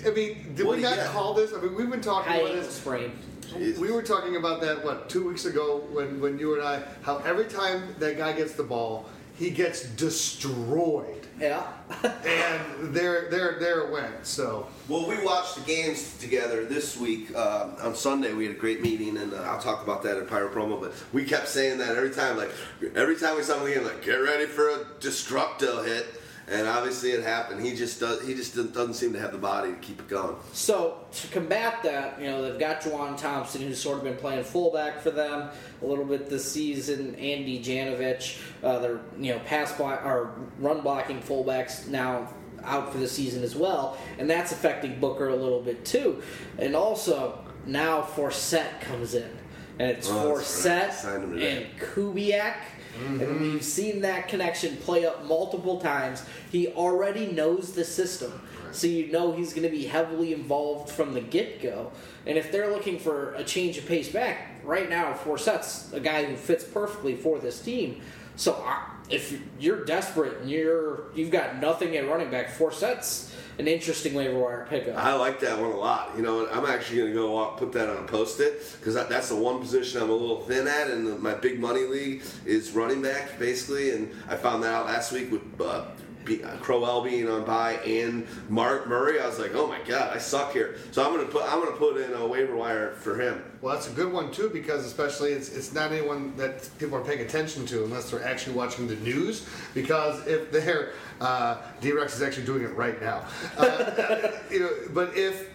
I 0.06 0.10
mean, 0.10 0.52
did 0.54 0.66
What 0.66 0.76
we 0.76 0.82
not 0.82 0.96
got? 0.96 1.12
call 1.12 1.34
this? 1.34 1.52
I 1.52 1.60
mean, 1.60 1.74
we've 1.74 1.90
been 1.90 2.00
talking 2.00 2.32
High 2.32 2.38
about 2.38 2.52
this. 2.54 2.70
sprain. 2.74 3.12
Jesus. 3.52 3.80
We 3.80 3.90
were 3.90 4.02
talking 4.02 4.36
about 4.36 4.60
that 4.60 4.84
what 4.84 5.08
two 5.08 5.26
weeks 5.26 5.44
ago 5.44 5.82
when 5.90 6.20
when 6.20 6.38
you 6.38 6.54
and 6.54 6.62
I 6.62 6.82
how 7.02 7.16
every 7.18 7.46
time 7.46 7.96
that 7.98 8.16
guy 8.16 8.32
gets 8.32 8.52
the 8.52 8.62
ball, 8.62 9.06
he 9.40 9.48
gets 9.50 9.82
destroyed, 9.84 11.26
Yeah. 11.40 11.66
and 12.04 12.94
there 12.94 13.28
there 13.30 13.58
there 13.58 13.80
it 13.80 13.90
went. 13.90 14.26
So 14.26 14.66
Well, 14.86 15.08
we 15.08 15.24
watched 15.24 15.56
the 15.56 15.62
games 15.62 16.16
together 16.18 16.66
this 16.66 16.96
week. 16.98 17.34
Um, 17.34 17.74
on 17.80 17.96
Sunday, 17.96 18.34
we 18.34 18.44
had 18.46 18.54
a 18.54 18.58
great 18.58 18.82
meeting, 18.82 19.16
and 19.16 19.32
uh, 19.32 19.38
I'll 19.38 19.60
talk 19.60 19.82
about 19.82 20.02
that 20.02 20.18
at 20.18 20.28
Pyro 20.28 20.52
Promo. 20.52 20.78
But 20.78 20.92
we 21.14 21.24
kept 21.24 21.48
saying 21.48 21.78
that 21.78 21.96
every 21.96 22.10
time, 22.10 22.36
like 22.36 22.50
every 22.94 23.16
time 23.16 23.36
we 23.36 23.42
saw 23.42 23.56
him 23.56 23.64
the 23.64 23.74
game, 23.74 23.84
like 23.84 24.04
get 24.04 24.16
ready 24.16 24.44
for 24.46 24.68
a 24.68 24.84
destructo 25.00 25.84
hit. 25.84 26.06
And 26.50 26.66
obviously, 26.66 27.12
it 27.12 27.22
happened. 27.22 27.64
He 27.64 27.76
just 27.76 28.00
does. 28.00 28.26
He 28.26 28.34
just 28.34 28.56
doesn't 28.56 28.94
seem 28.94 29.12
to 29.12 29.20
have 29.20 29.30
the 29.30 29.38
body 29.38 29.70
to 29.70 29.76
keep 29.76 30.00
it 30.00 30.08
going. 30.08 30.34
So 30.52 30.98
to 31.12 31.28
combat 31.28 31.82
that, 31.84 32.20
you 32.20 32.26
know, 32.26 32.42
they've 32.42 32.58
got 32.58 32.80
Juwan 32.80 33.16
Thompson, 33.16 33.62
who's 33.62 33.80
sort 33.80 33.98
of 33.98 34.04
been 34.04 34.16
playing 34.16 34.42
fullback 34.42 35.00
for 35.00 35.12
them 35.12 35.48
a 35.80 35.86
little 35.86 36.04
bit 36.04 36.28
this 36.28 36.50
season. 36.50 37.14
Andy 37.14 37.62
Janovich, 37.62 38.40
uh, 38.64 38.80
their 38.80 38.98
you 39.16 39.32
know 39.32 39.38
pass 39.46 39.72
block 39.76 40.04
or 40.04 40.34
run 40.58 40.80
blocking 40.80 41.20
fullbacks 41.20 41.86
now 41.86 42.28
out 42.64 42.90
for 42.92 42.98
the 42.98 43.08
season 43.08 43.44
as 43.44 43.54
well, 43.54 43.96
and 44.18 44.28
that's 44.28 44.50
affecting 44.50 44.98
Booker 44.98 45.28
a 45.28 45.36
little 45.36 45.62
bit 45.62 45.84
too. 45.84 46.20
And 46.58 46.74
also 46.74 47.44
now 47.64 48.02
Forsett 48.02 48.80
comes 48.80 49.14
in, 49.14 49.30
and 49.78 49.90
it's 49.92 50.08
Oh, 50.10 50.30
right. 50.34 50.38
Forsett 50.44 51.30
today. 51.30 51.62
and 51.70 51.80
Kubiak. 51.80 52.56
And 52.98 53.40
we've 53.40 53.64
seen 53.64 54.00
that 54.02 54.28
connection 54.28 54.76
play 54.78 55.06
up 55.06 55.24
multiple 55.24 55.80
times. 55.80 56.24
He 56.50 56.68
already 56.68 57.26
knows 57.26 57.72
the 57.72 57.84
system. 57.84 58.40
So 58.72 58.86
you 58.86 59.10
know 59.10 59.32
he's 59.32 59.52
going 59.52 59.64
to 59.64 59.70
be 59.70 59.84
heavily 59.84 60.32
involved 60.32 60.90
from 60.90 61.14
the 61.14 61.20
get 61.20 61.62
go. 61.62 61.92
And 62.26 62.38
if 62.38 62.52
they're 62.52 62.70
looking 62.70 62.98
for 62.98 63.34
a 63.34 63.44
change 63.44 63.78
of 63.78 63.86
pace 63.86 64.08
back, 64.08 64.60
right 64.64 64.88
now, 64.88 65.14
Forsett's 65.14 65.92
a 65.92 66.00
guy 66.00 66.24
who 66.24 66.36
fits 66.36 66.64
perfectly 66.64 67.16
for 67.16 67.38
this 67.38 67.60
team. 67.60 68.00
So 68.36 68.64
if 69.08 69.38
you're 69.58 69.84
desperate 69.84 70.38
and 70.40 70.50
you're 70.50 71.12
you've 71.14 71.30
got 71.30 71.60
nothing 71.60 71.96
at 71.96 72.08
running 72.08 72.30
back, 72.30 72.50
Forsett's 72.50 73.29
an 73.60 73.68
interesting 73.68 74.14
waiver 74.14 74.38
wire 74.38 74.66
pickup. 74.68 74.96
I 74.96 75.14
like 75.14 75.38
that 75.40 75.60
one 75.60 75.70
a 75.70 75.76
lot. 75.76 76.12
You 76.16 76.22
know, 76.22 76.48
I'm 76.48 76.64
actually 76.64 76.98
going 76.98 77.08
to 77.10 77.14
go 77.14 77.40
out, 77.42 77.58
put 77.58 77.72
that 77.72 77.90
on 77.90 78.04
a 78.04 78.06
post-it 78.06 78.76
because 78.78 78.94
that, 78.94 79.10
that's 79.10 79.28
the 79.28 79.36
one 79.36 79.60
position 79.60 80.02
I'm 80.02 80.08
a 80.08 80.14
little 80.14 80.40
thin 80.40 80.66
at, 80.66 80.90
and 80.90 81.06
the, 81.06 81.18
my 81.18 81.34
big 81.34 81.60
money 81.60 81.84
league 81.84 82.22
is 82.46 82.72
running 82.72 83.02
back 83.02 83.38
basically. 83.38 83.90
And 83.90 84.10
I 84.28 84.36
found 84.36 84.62
that 84.62 84.72
out 84.72 84.86
last 84.86 85.12
week 85.12 85.30
with 85.30 85.42
uh, 85.60 85.84
be, 86.24 86.42
uh, 86.42 86.56
Crowell 86.56 87.02
being 87.02 87.28
on 87.28 87.44
bye 87.44 87.74
and 87.86 88.26
Mark 88.48 88.86
Murray. 88.88 89.20
I 89.20 89.26
was 89.26 89.38
like, 89.38 89.54
oh 89.54 89.66
my 89.66 89.78
god, 89.86 90.16
I 90.16 90.18
suck 90.18 90.52
here. 90.52 90.76
So 90.90 91.04
I'm 91.04 91.14
going 91.14 91.26
to 91.26 91.30
put 91.30 91.44
I'm 91.44 91.60
going 91.60 91.72
to 91.72 91.78
put 91.78 91.98
in 91.98 92.12
a 92.14 92.26
waiver 92.26 92.56
wire 92.56 92.92
for 92.92 93.20
him. 93.20 93.42
well, 93.60 93.74
that's 93.74 93.88
a 93.88 93.92
good 93.92 94.12
one 94.12 94.30
too 94.30 94.48
because 94.50 94.84
especially 94.86 95.32
it's 95.32 95.54
it's 95.54 95.72
not 95.72 95.92
anyone 95.92 96.34
that 96.36 96.68
people 96.78 96.96
are 96.96 97.04
paying 97.04 97.20
attention 97.20 97.66
to 97.66 97.84
unless 97.84 98.10
they're 98.10 98.24
actually 98.24 98.56
watching 98.56 98.86
the 98.86 98.96
news. 98.96 99.46
Because 99.74 100.26
if 100.26 100.50
they're 100.50 100.92
uh, 101.20 101.58
D-Rex 101.80 102.16
is 102.16 102.22
actually 102.22 102.46
doing 102.46 102.62
it 102.62 102.74
right 102.74 103.00
now. 103.00 103.24
Uh, 103.56 104.30
you 104.50 104.60
know, 104.60 104.70
but 104.92 105.16
if 105.16 105.48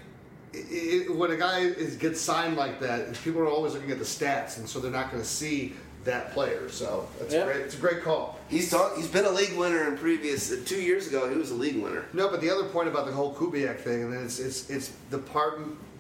i 0.54 1.06
when 1.12 1.32
a 1.32 1.36
guy 1.38 1.60
is 1.60 1.96
gets 1.98 2.22
signed 2.22 2.56
like 2.56 2.80
that, 2.80 3.14
people 3.24 3.42
are 3.42 3.50
always 3.50 3.74
looking 3.74 3.92
at 3.92 4.00
the 4.00 4.06
stats, 4.06 4.58
and 4.58 4.68
so 4.70 4.80
they're 4.80 4.92
not 4.92 5.12
going 5.12 5.22
to 5.22 5.28
see 5.28 5.74
that 6.06 6.32
player. 6.32 6.70
So 6.70 7.08
that's 7.20 7.34
Yeah. 7.34 7.46
great. 7.46 7.58
It's 7.62 7.76
a 7.76 7.80
great 7.80 8.04
call. 8.04 8.40
He's 8.48 8.70
talk, 8.70 8.96
he's 8.96 9.08
been 9.08 9.26
a 9.26 9.30
league 9.32 9.58
winner 9.58 9.88
in 9.88 9.98
previous 9.98 10.52
uh, 10.52 10.58
two 10.66 10.80
years 10.80 11.08
ago. 11.08 11.28
He 11.30 11.36
was 11.36 11.52
a 11.52 11.56
league 11.56 11.82
winner. 11.82 12.06
No, 12.14 12.30
but 12.30 12.42
the 12.42 12.50
other 12.50 12.66
point 12.66 12.88
about 12.88 13.06
the 13.08 13.12
whole 13.12 13.34
Kubiak 13.34 13.80
thing, 13.80 14.04
and 14.04 14.14
it's 14.14 14.40
it's 14.40 14.70
it's 14.70 14.92
the 15.10 15.18
part 15.18 15.60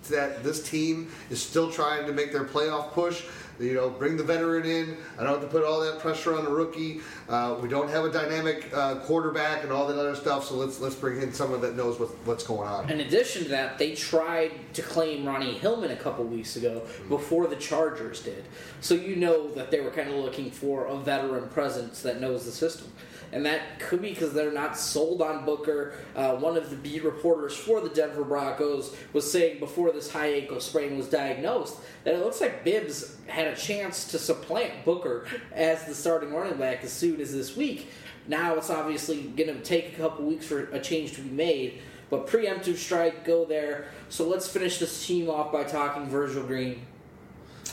that 0.09 0.43
this 0.43 0.61
team 0.69 1.11
is 1.31 1.41
still 1.41 1.71
trying 1.71 2.05
to 2.05 2.13
make 2.13 2.31
their 2.31 2.43
playoff 2.45 2.91
push. 2.91 3.23
You 3.59 3.73
know, 3.73 3.89
bring 3.89 4.17
the 4.17 4.23
veteran 4.23 4.65
in. 4.65 4.97
I 5.17 5.23
don't 5.23 5.33
have 5.33 5.41
to 5.41 5.47
put 5.47 5.63
all 5.63 5.79
that 5.81 5.99
pressure 5.99 6.35
on 6.35 6.43
the 6.43 6.51
rookie. 6.51 7.01
Uh, 7.29 7.57
we 7.61 7.69
don't 7.69 7.89
have 7.89 8.03
a 8.03 8.11
dynamic 8.11 8.69
uh, 8.73 8.95
quarterback 8.95 9.63
and 9.63 9.71
all 9.71 9.87
that 9.87 9.97
other 9.97 10.15
stuff. 10.15 10.45
So 10.45 10.55
let's 10.55 10.79
let's 10.79 10.95
bring 10.95 11.21
in 11.21 11.31
someone 11.31 11.61
that 11.61 11.75
knows 11.75 11.99
what, 11.99 12.09
what's 12.25 12.43
going 12.43 12.67
on. 12.67 12.89
In 12.89 12.99
addition 12.99 13.43
to 13.43 13.49
that, 13.49 13.77
they 13.77 13.95
tried 13.95 14.51
to 14.73 14.81
claim 14.81 15.25
Ronnie 15.25 15.53
Hillman 15.53 15.91
a 15.91 15.95
couple 15.95 16.25
weeks 16.25 16.55
ago 16.55 16.81
before 17.07 17.47
the 17.47 17.55
Chargers 17.55 18.21
did. 18.21 18.43
So 18.81 18.93
you 18.93 19.15
know 19.15 19.49
that 19.51 19.71
they 19.71 19.79
were 19.79 19.91
kind 19.91 20.09
of 20.09 20.15
looking 20.15 20.51
for 20.51 20.85
a 20.85 20.97
veteran 20.97 21.47
presence 21.49 22.01
that 22.01 22.19
knows 22.19 22.45
the 22.45 22.51
system. 22.51 22.91
And 23.31 23.45
that 23.45 23.79
could 23.79 24.01
be 24.01 24.09
because 24.09 24.33
they're 24.33 24.51
not 24.51 24.77
sold 24.77 25.21
on 25.21 25.45
Booker. 25.45 25.93
Uh, 26.15 26.35
one 26.35 26.57
of 26.57 26.69
the 26.69 26.75
beat 26.75 27.03
reporters 27.03 27.55
for 27.55 27.81
the 27.81 27.89
Denver 27.89 28.23
Broncos 28.23 28.95
was 29.13 29.29
saying 29.29 29.59
before 29.59 29.91
this 29.91 30.11
high 30.11 30.33
ankle 30.33 30.59
sprain 30.59 30.97
was 30.97 31.09
diagnosed 31.09 31.77
that 32.03 32.13
it 32.13 32.19
looks 32.19 32.39
like 32.39 32.63
Bibbs 32.63 33.17
had 33.27 33.47
a 33.47 33.55
chance 33.55 34.05
to 34.11 34.19
supplant 34.19 34.85
Booker 34.85 35.25
as 35.51 35.85
the 35.85 35.93
starting 35.93 36.33
running 36.33 36.57
back 36.57 36.83
as 36.83 36.93
soon 36.93 37.19
as 37.19 37.33
this 37.33 37.55
week. 37.55 37.89
Now 38.27 38.55
it's 38.55 38.69
obviously 38.69 39.21
going 39.21 39.53
to 39.53 39.61
take 39.61 39.93
a 39.93 39.97
couple 39.97 40.25
weeks 40.25 40.45
for 40.45 40.65
a 40.71 40.79
change 40.79 41.13
to 41.13 41.21
be 41.21 41.29
made. 41.29 41.81
But 42.09 42.27
preemptive 42.27 42.77
strike, 42.77 43.25
go 43.25 43.45
there. 43.45 43.87
So 44.09 44.27
let's 44.27 44.47
finish 44.47 44.77
this 44.77 45.05
team 45.05 45.29
off 45.29 45.51
by 45.51 45.63
talking 45.63 46.07
Virgil 46.07 46.43
Green. 46.43 46.85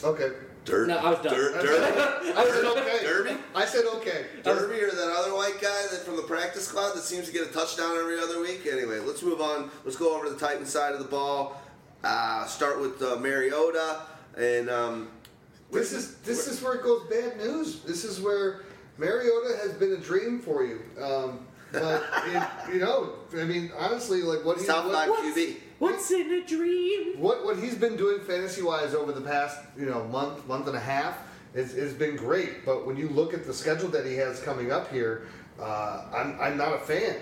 Okay. 0.03 0.33
Dirt. 0.65 0.89
No, 0.89 0.97
I 0.97 1.11
was 1.11 1.19
done. 1.21 1.35
Dirt, 1.35 1.55
Derby. 1.55 2.33
I 2.37 2.45
said 2.45 2.65
okay. 2.65 3.05
Derby? 3.05 3.37
I 3.55 3.65
said 3.65 3.85
okay. 3.97 4.27
Derby 4.45 4.81
or 4.81 4.91
that 4.91 5.15
other 5.19 5.35
white 5.35 5.61
guy 5.61 5.87
that 5.91 6.05
from 6.05 6.17
the 6.17 6.23
practice 6.23 6.69
squad 6.69 6.93
that 6.93 7.03
seems 7.03 7.27
to 7.27 7.33
get 7.33 7.49
a 7.49 7.53
touchdown 7.53 7.97
every 7.99 8.19
other 8.21 8.41
week. 8.41 8.67
Anyway, 8.71 9.01
let's 9.01 9.23
move 9.23 9.41
on. 9.41 9.71
Let's 9.85 9.97
go 9.97 10.15
over 10.15 10.27
to 10.27 10.31
the 10.31 10.39
Titan 10.39 10.65
side 10.65 10.93
of 10.93 11.01
the 11.01 11.09
ball. 11.09 11.61
Uh, 12.05 12.45
start 12.47 12.81
with 12.81 13.01
uh, 13.03 13.17
Mariota 13.17 14.01
and 14.37 14.71
um, 14.71 15.09
This 15.71 15.93
is 15.93 16.17
this 16.19 16.49
is 16.49 16.63
where 16.63 16.75
it 16.75 16.83
goes 16.83 17.09
bad 17.09 17.37
news. 17.39 17.81
This 17.81 18.05
is 18.05 18.21
where 18.21 18.63
Mariota 18.99 19.57
has 19.63 19.73
been 19.73 19.93
a 19.93 19.99
dream 19.99 20.41
for 20.41 20.65
you. 20.65 20.81
Um, 21.01 21.47
but 21.73 22.05
it, 22.27 22.49
you 22.75 22.81
know, 22.81 23.15
I 23.37 23.45
mean, 23.45 23.73
honestly, 23.79 24.23
like 24.23 24.45
what 24.45 24.59
he's 24.59 24.67
South 24.67 24.87
what, 24.87 24.95
Five 24.95 25.09
What's, 25.09 25.39
QB. 25.39 25.57
What's 25.83 26.13
in 26.13 26.31
a 26.33 26.45
dream? 26.47 27.19
what 27.19 27.45
what 27.45 27.59
he's 27.59 27.75
been 27.75 27.97
doing 27.97 28.21
fantasy 28.21 28.63
wise 28.63 28.95
over 28.95 29.11
the 29.11 29.21
past 29.21 29.59
you 29.77 29.87
know 29.87 30.05
month 30.05 30.47
month 30.47 30.69
and 30.69 30.77
a 30.77 30.81
half 30.81 31.19
is 31.55 31.75
has 31.75 31.93
been 31.93 32.15
great. 32.15 32.65
But 32.65 32.87
when 32.87 32.97
you 32.97 33.09
look 33.09 33.35
at 33.35 33.45
the 33.45 33.53
schedule 33.53 33.89
that 33.89 34.07
he 34.07 34.15
has 34.15 34.41
coming 34.41 34.71
up 34.71 34.93
here, 34.93 35.27
uh, 35.61 36.05
I'm 36.15 36.41
I'm 36.41 36.57
not 36.57 36.73
a 36.75 36.79
fan. 36.79 37.17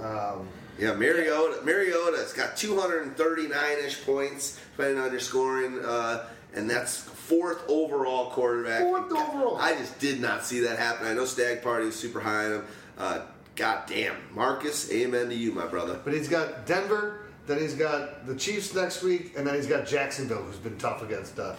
Um, 0.00 0.48
Yeah, 0.78 0.94
Mariota. 0.94 1.64
Mariota's 1.64 2.32
got 2.32 2.54
239-ish 2.56 4.04
points, 4.04 4.60
depending 4.76 5.02
on 5.02 5.10
your 5.10 5.20
scoring, 5.20 5.80
uh, 5.84 6.28
and 6.54 6.70
that's 6.70 6.96
fourth 6.96 7.64
overall 7.68 8.30
quarterback. 8.30 8.82
Fourth 8.82 9.10
overall. 9.10 9.56
I 9.56 9.74
just 9.74 9.98
did 9.98 10.20
not 10.20 10.44
see 10.44 10.60
that 10.60 10.78
happen. 10.78 11.08
I 11.08 11.14
know 11.14 11.24
Stagg 11.24 11.60
Party 11.62 11.88
is 11.88 11.96
super 11.96 12.20
high 12.20 12.44
on 12.44 12.52
him. 12.52 12.64
Uh, 12.98 13.20
God 13.56 13.84
damn, 13.88 14.16
Marcus, 14.32 14.92
amen 14.92 15.28
to 15.30 15.34
you, 15.34 15.50
my 15.50 15.66
brother. 15.66 15.98
But 16.04 16.12
he's 16.12 16.28
got 16.28 16.66
Denver, 16.66 17.25
then 17.46 17.58
he's 17.60 17.74
got 17.74 18.26
the 18.26 18.34
Chiefs 18.34 18.74
next 18.74 19.02
week, 19.02 19.34
and 19.36 19.46
then 19.46 19.54
he's 19.54 19.66
got 19.66 19.86
Jacksonville, 19.86 20.42
who's 20.42 20.56
been 20.56 20.78
tough 20.78 21.02
against 21.02 21.38
uh, 21.38 21.54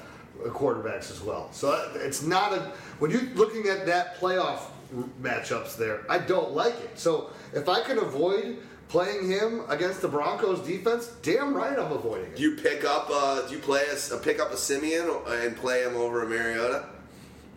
quarterbacks 0.47 1.09
as 1.11 1.21
well. 1.21 1.49
So 1.51 1.71
uh, 1.71 1.89
it's 1.95 2.21
not 2.23 2.53
a 2.53 2.59
when 2.99 3.11
you're 3.11 3.23
looking 3.35 3.67
at 3.67 3.85
that 3.85 4.19
playoff 4.19 4.59
matchups 5.21 5.77
there, 5.77 6.01
I 6.09 6.17
don't 6.19 6.51
like 6.51 6.73
it. 6.75 6.97
So 6.99 7.31
if 7.53 7.67
I 7.69 7.81
can 7.81 7.97
avoid 7.99 8.57
playing 8.89 9.29
him 9.29 9.61
against 9.67 10.01
the 10.01 10.07
Broncos 10.07 10.65
defense, 10.65 11.07
damn 11.21 11.53
right 11.53 11.77
I'm 11.77 11.91
avoiding 11.91 12.27
it. 12.27 12.35
Do 12.37 12.43
you 12.43 12.55
pick 12.55 12.85
up? 12.85 13.09
Uh, 13.11 13.45
do 13.47 13.53
you 13.55 13.59
play 13.59 13.83
a, 13.91 14.15
uh, 14.15 14.19
pick 14.19 14.39
up 14.39 14.51
a 14.51 14.57
Siemian 14.57 15.09
and 15.27 15.55
play 15.57 15.83
him 15.83 15.95
over 15.97 16.23
a 16.23 16.29
Mariota? 16.29 16.85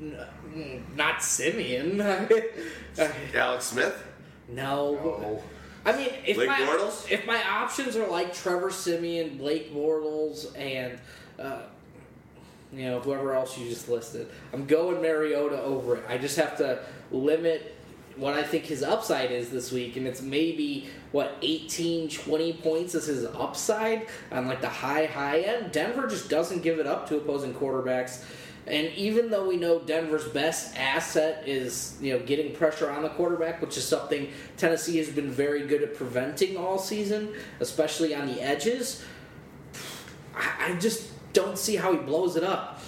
Mm, 0.02 0.96
Not 0.96 1.22
Siemian. 1.22 2.00
Alex 3.34 3.64
Smith. 3.66 4.02
no. 4.48 4.94
No. 4.94 5.42
I 5.84 5.96
mean, 5.96 6.10
if 6.26 6.36
Blake 6.36 6.48
my 6.48 6.60
Bortles? 6.60 7.10
if 7.10 7.26
my 7.26 7.42
options 7.48 7.96
are 7.96 8.06
like 8.06 8.34
Trevor 8.34 8.70
Siemian, 8.70 9.38
Blake 9.38 9.74
Bortles, 9.74 10.56
and 10.58 10.98
uh, 11.38 11.62
you 12.72 12.84
know 12.84 13.00
whoever 13.00 13.34
else 13.34 13.56
you 13.56 13.68
just 13.68 13.88
listed, 13.88 14.28
I'm 14.52 14.66
going 14.66 15.00
Mariota 15.00 15.60
over 15.62 15.96
it. 15.96 16.04
I 16.08 16.18
just 16.18 16.36
have 16.36 16.56
to 16.58 16.80
limit 17.10 17.76
what 18.16 18.34
I 18.34 18.42
think 18.42 18.64
his 18.64 18.82
upside 18.82 19.30
is 19.30 19.48
this 19.50 19.72
week, 19.72 19.96
and 19.96 20.06
it's 20.06 20.20
maybe 20.20 20.88
what 21.12 21.36
18, 21.42 22.10
20 22.10 22.52
points 22.54 22.94
is 22.94 23.06
his 23.06 23.24
upside 23.24 24.06
on 24.30 24.46
like 24.46 24.60
the 24.60 24.68
high 24.68 25.06
high 25.06 25.40
end. 25.40 25.72
Denver 25.72 26.06
just 26.06 26.28
doesn't 26.28 26.62
give 26.62 26.78
it 26.78 26.86
up 26.86 27.08
to 27.08 27.16
opposing 27.16 27.54
quarterbacks. 27.54 28.22
And 28.70 28.88
even 28.94 29.30
though 29.30 29.46
we 29.48 29.56
know 29.56 29.80
Denver's 29.80 30.28
best 30.28 30.76
asset 30.78 31.46
is, 31.46 31.98
you 32.00 32.12
know, 32.16 32.24
getting 32.24 32.54
pressure 32.54 32.90
on 32.90 33.02
the 33.02 33.08
quarterback, 33.10 33.60
which 33.60 33.76
is 33.76 33.84
something 33.86 34.30
Tennessee 34.56 34.96
has 34.98 35.08
been 35.10 35.30
very 35.30 35.66
good 35.66 35.82
at 35.82 35.94
preventing 35.96 36.56
all 36.56 36.78
season, 36.78 37.34
especially 37.58 38.14
on 38.14 38.26
the 38.26 38.40
edges, 38.40 39.04
I, 40.34 40.70
I 40.72 40.78
just 40.78 41.10
don't 41.32 41.58
see 41.58 41.76
how 41.76 41.92
he 41.92 41.98
blows 41.98 42.36
it 42.36 42.44
up. 42.44 42.80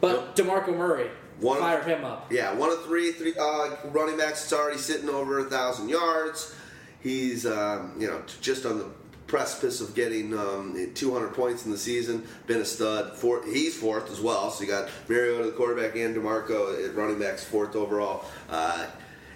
But 0.00 0.36
DeMarco 0.36 0.76
Murray, 0.76 1.10
One 1.40 1.56
of- 1.56 1.62
fire 1.62 1.82
him 1.82 2.04
up. 2.04 2.30
Yeah, 2.32 2.54
one 2.54 2.70
of 2.70 2.84
three, 2.84 3.12
three 3.12 3.34
uh, 3.38 3.76
running 3.86 4.16
backs 4.16 4.46
is 4.46 4.52
already 4.52 4.78
sitting 4.78 5.08
over 5.08 5.38
a 5.38 5.44
thousand 5.44 5.88
yards. 5.88 6.54
He's 7.02 7.46
um, 7.46 7.94
you 7.98 8.06
know 8.08 8.22
just 8.42 8.66
on 8.66 8.78
the 8.78 8.86
precipice 9.34 9.80
of 9.80 9.94
getting 9.94 10.36
um, 10.36 10.90
200 10.94 11.28
points 11.34 11.64
in 11.64 11.70
the 11.70 11.78
season. 11.78 12.26
Been 12.48 12.60
a 12.60 12.64
stud. 12.64 13.16
Four, 13.16 13.44
he's 13.46 13.78
fourth 13.78 14.10
as 14.10 14.20
well. 14.20 14.50
So 14.50 14.64
you 14.64 14.68
got 14.70 14.88
Mariota, 15.08 15.44
the 15.46 15.52
quarterback, 15.52 15.94
and 15.94 16.14
DeMarco 16.16 16.84
at 16.88 16.94
running 16.96 17.18
backs, 17.20 17.44
fourth 17.44 17.76
overall. 17.76 18.24
Uh, 18.50 18.86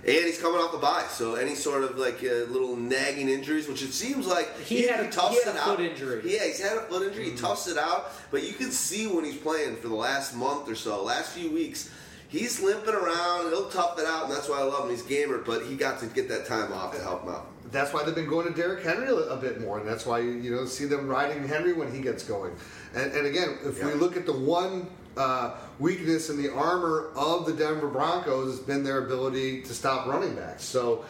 and 0.07 0.13
he's 0.27 0.39
coming 0.39 0.61
off 0.61 0.75
a 0.75 0.79
bye, 0.79 1.07
so 1.09 1.37
any 1.37 1.55
sort 1.55 1.83
of 1.83 1.97
like 1.97 2.17
uh, 2.23 2.51
little 2.53 2.77
nagging 2.77 3.29
injuries, 3.31 3.67
which 3.69 3.81
it 3.83 3.93
seems 3.95 4.27
like 4.27 4.55
He 4.61 4.83
had 4.83 5.01
a- 5.07 5.11
toughs 5.11 5.39
he 5.39 5.45
had 5.49 5.55
a 5.57 5.59
out. 5.61 5.77
foot 5.77 5.81
injury. 5.81 6.21
Yeah, 6.27 6.45
he's 6.45 6.61
had 6.61 6.77
a 6.77 6.83
foot 6.83 7.07
injury. 7.07 7.31
He 7.31 7.37
toughs 7.37 7.69
it 7.69 7.79
out, 7.79 8.11
but 8.31 8.43
you 8.43 8.53
can 8.53 8.71
see 8.71 9.07
when 9.07 9.25
he's 9.25 9.39
playing 9.39 9.77
for 9.77 9.89
the 9.89 9.95
last 9.95 10.35
month 10.37 10.69
or 10.69 10.75
so, 10.75 11.03
last 11.03 11.33
few 11.33 11.51
weeks, 11.53 11.89
he's 12.29 12.61
limping 12.61 12.93
around. 12.95 13.49
He'll 13.49 13.71
tough 13.71 13.99
it 13.99 14.05
out, 14.05 14.25
and 14.25 14.33
that's 14.35 14.47
why 14.49 14.59
I 14.61 14.65
love 14.65 14.85
him. 14.85 14.91
He's 14.91 15.03
gamer, 15.03 15.39
but 15.39 15.65
he 15.65 15.75
got 15.77 16.01
to 16.01 16.07
get 16.07 16.29
that 16.29 16.45
time 16.47 16.71
off 16.73 16.95
to 16.95 17.01
help 17.01 17.23
him 17.23 17.31
out. 17.31 17.47
That's 17.75 17.93
why 17.93 18.05
they've 18.05 18.15
been 18.15 18.29
going 18.29 18.47
to 18.47 18.55
Derrick 18.55 18.85
Henry 18.85 19.09
a, 19.09 19.37
bit 19.37 19.61
more, 19.61 19.79
and 19.79 19.89
that's 19.89 20.07
why 20.07 20.21
you, 20.21 20.31
you 20.31 20.51
know 20.55 20.65
see 20.65 20.85
them 20.85 21.09
riding 21.09 21.47
Henry 21.47 21.73
when 21.73 21.93
he 21.93 22.01
gets 22.01 22.23
going. 22.23 22.55
And, 22.95 23.13
and 23.13 23.27
again, 23.27 23.59
if 23.65 23.83
we 23.83 23.93
look 23.95 24.17
at 24.17 24.27
the 24.27 24.33
one 24.33 24.89
uh, 25.17 25.57
weakness 25.79 26.31
in 26.31 26.41
the 26.41 26.53
armor 26.53 27.11
of 27.17 27.47
the 27.47 27.53
Denver 27.53 27.89
Broncos, 27.89 28.57
has 28.57 28.61
been 28.61 28.85
their 28.85 29.05
ability 29.05 29.63
to 29.63 29.75
stop 29.75 30.07
running 30.07 30.35
backs. 30.35 30.65
So 30.65 31.05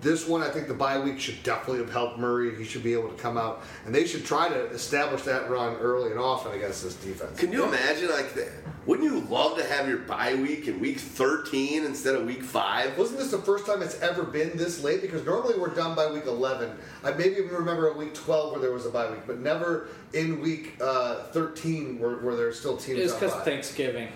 this 0.00 0.26
one, 0.28 0.42
I 0.42 0.48
think 0.50 0.68
the 0.68 0.74
bye 0.74 0.98
week 0.98 1.18
should 1.18 1.42
definitely 1.42 1.78
have 1.78 1.90
helped 1.92 2.18
Murray. 2.18 2.56
He 2.56 2.64
should 2.64 2.82
be 2.84 2.92
able 2.92 3.08
to 3.08 3.16
come 3.20 3.36
out, 3.36 3.62
and 3.84 3.94
they 3.94 4.06
should 4.06 4.24
try 4.24 4.48
to 4.48 4.66
establish 4.66 5.22
that 5.22 5.50
run 5.50 5.76
early 5.76 6.10
and 6.10 6.20
often 6.20 6.52
against 6.52 6.84
this 6.84 6.94
defense. 6.94 7.38
Can 7.38 7.52
you 7.52 7.64
imagine, 7.64 8.08
like, 8.10 8.34
the, 8.34 8.48
wouldn't 8.86 9.10
you 9.10 9.20
love 9.22 9.58
to 9.58 9.64
have 9.64 9.88
your 9.88 9.98
bye 9.98 10.34
week 10.34 10.68
in 10.68 10.78
week 10.80 10.98
13 10.98 11.84
instead 11.84 12.14
of 12.14 12.24
week 12.24 12.42
5? 12.42 12.96
Wasn't 12.96 13.18
this 13.18 13.30
the 13.30 13.38
first 13.38 13.66
time 13.66 13.82
it's 13.82 14.00
ever 14.00 14.22
been 14.22 14.56
this 14.56 14.82
late? 14.82 15.02
Because 15.02 15.24
normally 15.24 15.58
we're 15.58 15.74
done 15.74 15.94
by 15.94 16.10
week 16.10 16.26
11. 16.26 16.70
I 17.02 17.10
maybe 17.12 17.36
even 17.36 17.50
remember 17.50 17.88
a 17.88 17.96
week 17.96 18.14
12 18.14 18.52
where 18.52 18.60
there 18.60 18.72
was 18.72 18.86
a 18.86 18.90
bye 18.90 19.10
week, 19.10 19.26
but 19.26 19.40
never 19.40 19.88
in 20.12 20.40
week 20.40 20.76
uh, 20.80 21.24
13 21.32 21.98
where, 21.98 22.16
where 22.18 22.36
there's 22.36 22.58
still 22.58 22.76
teams 22.76 23.00
It's 23.00 23.12
because. 23.12 23.34
Thanksgiving. 23.44 24.08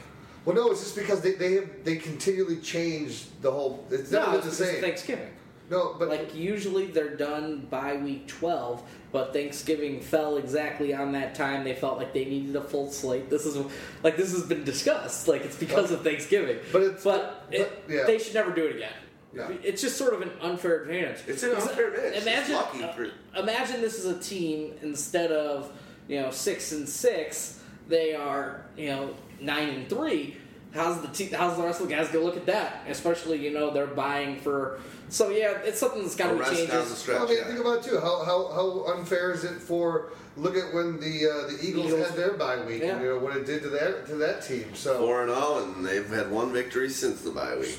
Well, 0.45 0.57
no, 0.57 0.71
it's 0.73 0.81
just 0.81 0.97
because 0.97 1.21
they 1.21 1.35
they 1.35 1.53
have 1.55 1.85
they 1.85 1.97
continually 1.97 2.57
change 2.57 3.27
the 3.43 3.51
whole. 3.53 3.87
It's 3.91 4.11
never 4.11 4.27
No, 4.27 4.31
been 4.39 4.49
it's 4.49 4.59
the 4.59 4.65
same. 4.65 4.81
Thanksgiving. 4.81 5.29
No, 5.73 5.97
but 5.99 6.09
Like 6.09 6.35
usually 6.35 6.87
they're 6.87 7.17
done 7.17 7.67
by 7.71 7.97
week 7.97 8.29
12, 8.29 8.83
but 9.11 9.33
Thanksgiving 9.33 10.03
fell 10.03 10.37
exactly 10.37 10.93
on 10.93 11.13
that 11.13 11.35
time. 11.35 11.65
They 11.65 11.75
felt 11.75 11.97
like 11.97 12.13
they 12.13 12.27
needed 12.27 12.55
a 12.57 12.61
full 12.61 12.91
slate. 12.91 13.31
This 13.31 13.47
is 13.47 13.57
like 14.03 14.19
this 14.19 14.33
has 14.33 14.43
been 14.45 14.65
discussed. 14.65 15.29
Like 15.29 15.43
it's 15.47 15.57
because 15.57 15.91
of 15.91 16.03
Thanksgiving. 16.03 16.59
But 16.73 16.83
it's- 16.83 17.03
but, 17.05 17.47
but- 17.51 17.57
it- 17.59 17.85
yeah. 17.89 18.05
they 18.05 18.19
should 18.19 18.35
never 18.35 18.53
do 18.53 18.67
it 18.67 18.77
again. 18.77 18.93
Yeah. 19.35 19.49
It's 19.63 19.81
just 19.81 19.97
sort 19.97 20.13
of 20.13 20.21
an 20.21 20.31
unfair 20.43 20.83
advantage. 20.83 21.21
It's 21.27 21.43
an 21.43 21.53
unfair 21.53 21.89
advantage. 21.89 22.17
It's 22.19 22.27
Imagine, 22.27 22.55
lucky 22.55 22.83
uh, 22.85 22.93
for- 22.93 23.11
imagine 23.41 23.81
this 23.81 23.99
is 23.99 24.05
a 24.05 24.19
team 24.21 24.75
instead 24.83 25.33
of 25.33 25.73
you 26.07 26.21
know 26.21 26.31
six 26.31 26.73
and 26.73 26.87
six, 26.87 27.61
they 27.89 28.15
are 28.15 28.67
you 28.77 28.89
know 28.89 29.15
nine 29.41 29.71
and 29.71 29.89
three. 29.89 30.37
How's 30.75 31.03
the 31.03 31.09
te- 31.09 31.35
how's 31.35 31.59
the 31.59 31.63
rest 31.63 31.81
of 31.83 31.89
the 31.89 31.95
guys 31.95 32.09
gonna 32.09 32.25
look 32.25 32.37
at 32.37 32.47
that? 32.47 32.85
Especially 32.89 33.39
you 33.39 33.53
know 33.53 33.71
they're 33.73 33.87
buying 33.87 34.41
for. 34.41 34.81
So 35.11 35.29
yeah, 35.29 35.59
it's 35.65 35.79
something 35.79 36.03
that's 36.03 36.17
got 36.17 36.31
to 36.31 36.39
be 36.39 36.57
changed. 36.57 36.73
down 36.73 36.89
the 36.89 36.95
stretch. 36.95 37.21
I 37.21 37.27
mean, 37.27 37.37
yeah. 37.37 37.45
think 37.45 37.61
about 37.61 37.79
it 37.79 37.91
too. 37.91 38.01
How, 38.01 38.25
how 38.25 38.49
how 38.53 38.95
unfair 38.95 39.33
is 39.33 39.45
it 39.45 39.61
for 39.61 40.13
look 40.37 40.57
at 40.57 40.73
when 40.73 40.99
the 40.99 41.29
uh, 41.29 41.47
the 41.49 41.59
Eagles, 41.63 41.89
Eagles. 41.89 42.09
had 42.09 42.17
their 42.17 42.33
bye 42.35 42.65
week 42.65 42.81
Yeah. 42.81 42.95
and 42.95 43.03
you 43.03 43.09
know 43.11 43.19
what 43.19 43.37
it 43.37 43.45
did 43.45 43.63
to 43.65 43.69
that 43.71 44.07
to 44.07 44.15
that 44.17 44.43
team. 44.43 44.75
So 44.75 44.99
4 44.99 45.25
and 45.25 45.35
0, 45.35 45.65
and 45.65 45.87
they've 45.87 46.09
had 46.09 46.31
one 46.31 46.53
victory 46.53 46.89
since 46.89 47.21
the 47.21 47.31
bye 47.31 47.57
week. 47.57 47.79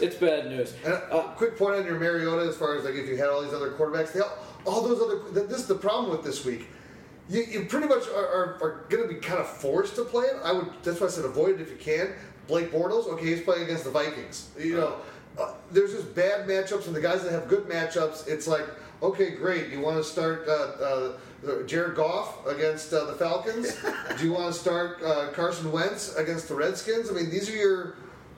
It's 0.00 0.16
bad 0.16 0.48
news. 0.48 0.74
And 0.84 0.94
a 0.94 1.32
quick 1.36 1.56
point 1.56 1.76
on 1.76 1.86
your 1.86 1.98
Mariota, 1.98 2.48
as 2.48 2.56
far 2.56 2.76
as 2.76 2.84
like 2.84 2.94
if 2.94 3.08
you 3.08 3.16
had 3.16 3.28
all 3.28 3.42
these 3.42 3.54
other 3.54 3.70
quarterbacks, 3.70 4.12
they 4.12 4.20
all, 4.20 4.36
all 4.66 4.82
those 4.82 5.00
other. 5.00 5.46
This 5.46 5.60
is 5.60 5.66
the 5.66 5.76
problem 5.76 6.10
with 6.10 6.24
this 6.24 6.44
week. 6.44 6.66
You, 7.30 7.42
you 7.44 7.64
pretty 7.64 7.86
much 7.88 8.06
are, 8.08 8.26
are, 8.26 8.58
are 8.60 8.84
going 8.90 9.08
to 9.08 9.14
be 9.14 9.18
kind 9.18 9.40
of 9.40 9.48
forced 9.48 9.96
to 9.96 10.04
play 10.04 10.26
it. 10.26 10.36
I 10.44 10.52
would. 10.52 10.68
That's 10.82 11.00
why 11.00 11.06
I 11.06 11.10
said 11.10 11.24
avoid 11.24 11.54
it 11.54 11.62
if 11.62 11.70
you 11.70 11.76
can. 11.76 12.12
Blake 12.46 12.70
Bortles, 12.70 13.06
okay, 13.08 13.26
he's 13.26 13.42
playing 13.42 13.64
against 13.64 13.84
the 13.84 13.90
Vikings. 13.90 14.50
You 14.58 14.76
know, 14.76 14.96
uh, 15.38 15.54
there's 15.72 15.92
just 15.92 16.14
bad 16.14 16.46
matchups, 16.46 16.86
and 16.86 16.94
the 16.94 17.00
guys 17.00 17.22
that 17.22 17.32
have 17.32 17.48
good 17.48 17.64
matchups, 17.64 18.28
it's 18.28 18.46
like, 18.46 18.66
okay, 19.02 19.30
great. 19.30 19.70
You 19.70 19.80
want 19.80 19.96
to 19.96 20.04
start 20.04 20.46
uh, 20.48 20.52
uh, 20.52 21.62
Jared 21.66 21.96
Goff 21.96 22.46
against 22.46 22.92
uh, 22.92 23.04
the 23.04 23.14
Falcons? 23.14 23.76
Do 24.18 24.24
you 24.24 24.32
want 24.32 24.52
to 24.52 24.58
start 24.58 25.02
uh, 25.02 25.28
Carson 25.32 25.72
Wentz 25.72 26.14
against 26.16 26.48
the 26.48 26.54
Redskins? 26.54 27.10
I 27.10 27.14
mean, 27.14 27.30
these 27.30 27.48
are 27.50 27.56
your 27.56 27.94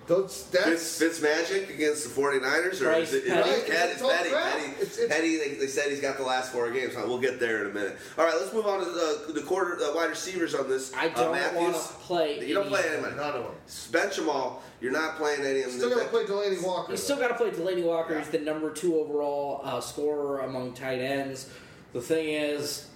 those. 0.07 0.49
That's 0.51 0.65
Fitz, 0.67 0.99
Fitz 0.99 1.23
Magic 1.23 1.71
against 1.71 2.05
the 2.05 2.21
49ers? 2.21 2.81
Or 2.81 2.93
is 2.93 3.13
it, 3.15 3.25
is 3.25 3.33
Petty. 3.33 3.51
it 3.51 3.67
Petty? 3.69 3.93
It's 3.93 4.03
all 4.03 4.11
Petty. 4.11 4.31
Petty, 4.31 4.63
It's- 4.81 4.99
it's- 4.99 5.09
Petty 5.17 5.37
they, 5.39 5.55
they 5.55 5.67
said 5.67 5.91
he's 5.91 6.01
got 6.01 6.17
the 6.17 6.23
last 6.23 6.53
four 6.53 6.71
games. 6.71 6.95
Uh, 6.97 7.05
We'll 7.07 7.19
get 7.21 7.39
there 7.41 7.65
in 7.65 7.71
a 7.71 7.75
minute. 7.75 7.97
All 8.19 8.25
right, 8.25 8.35
let's 8.41 8.53
move 8.53 8.67
on 8.67 8.79
to 8.81 8.85
the, 8.87 9.33
the 9.33 9.43
quarter 9.43 9.79
uh, 9.83 9.95
wide 9.95 10.11
receivers 10.11 10.55
on 10.55 10.69
this. 10.69 10.93
I 10.95 11.07
uh, 11.09 11.15
don't 11.15 11.33
Matthews. 11.33 11.61
want 11.63 11.75
to 11.75 11.81
play. 11.81 12.47
You 12.47 12.55
don't 12.55 12.67
any 12.67 12.71
play 12.77 12.81
of 12.87 12.91
them. 12.93 13.05
anybody. 13.05 13.17
none 13.17 13.35
of 13.37 13.45
them. 13.45 13.53
Bench 13.93 14.17
them 14.17 14.29
all. 14.29 14.63
You're 14.81 14.93
not 14.93 15.17
playing 15.17 15.41
any 15.45 15.61
of 15.63 15.71
them. 15.71 15.79
Still 15.79 15.91
got 15.91 16.03
to 16.03 16.09
play 16.09 16.25
Delanie 16.25 16.63
Walker. 16.65 16.93
You 16.93 16.97
still 16.99 17.17
got 17.19 17.29
to 17.29 17.35
play 17.35 17.51
Delanie 17.51 17.85
Walker. 17.85 18.19
He's 18.19 18.29
the 18.29 18.39
number 18.39 18.71
two 18.71 18.97
overall 18.97 19.61
uh, 19.65 19.81
scorer 19.81 20.41
among 20.41 20.75
tight 20.75 20.99
ends. 21.01 21.49
The 21.93 22.01
thing 22.03 22.29
is, 22.29 22.87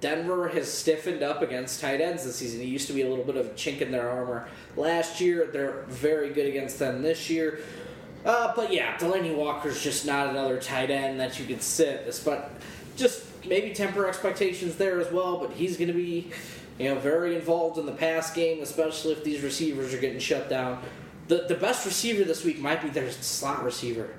Denver 0.00 0.48
has 0.48 0.70
stiffened 0.70 1.22
up 1.22 1.42
against 1.42 1.80
tight 1.80 2.00
ends 2.00 2.24
this 2.24 2.36
season. 2.36 2.60
It 2.60 2.66
used 2.66 2.86
to 2.88 2.92
be 2.92 3.02
a 3.02 3.08
little 3.08 3.24
bit 3.24 3.36
of 3.36 3.46
a 3.46 3.50
chink 3.50 3.80
in 3.80 3.90
their 3.90 4.10
armor 4.10 4.48
last 4.76 5.20
year. 5.20 5.46
They're 5.46 5.84
very 5.88 6.30
good 6.30 6.46
against 6.46 6.78
them 6.78 7.02
this 7.02 7.30
year. 7.30 7.60
Uh, 8.24 8.52
but 8.56 8.72
yeah, 8.72 8.96
Delanie 8.98 9.34
Walker's 9.34 9.82
just 9.82 10.04
not 10.04 10.28
another 10.28 10.58
tight 10.58 10.90
end 10.90 11.20
that 11.20 11.38
you 11.38 11.46
could 11.46 11.62
sit. 11.62 12.20
But 12.24 12.50
just 12.96 13.24
maybe 13.46 13.72
temper 13.72 14.06
expectations 14.06 14.76
there 14.76 15.00
as 15.00 15.10
well. 15.12 15.38
But 15.38 15.52
he's 15.52 15.76
going 15.76 15.88
to 15.88 15.94
be, 15.94 16.32
you 16.78 16.92
know, 16.92 16.98
very 16.98 17.36
involved 17.36 17.78
in 17.78 17.86
the 17.86 17.92
pass 17.92 18.34
game, 18.34 18.62
especially 18.62 19.12
if 19.12 19.22
these 19.22 19.42
receivers 19.42 19.94
are 19.94 19.98
getting 19.98 20.18
shut 20.18 20.50
down. 20.50 20.82
The 21.28 21.46
the 21.48 21.54
best 21.54 21.86
receiver 21.86 22.24
this 22.24 22.44
week 22.44 22.58
might 22.58 22.82
be 22.82 22.88
their 22.88 23.10
slot 23.10 23.64
receiver, 23.64 24.10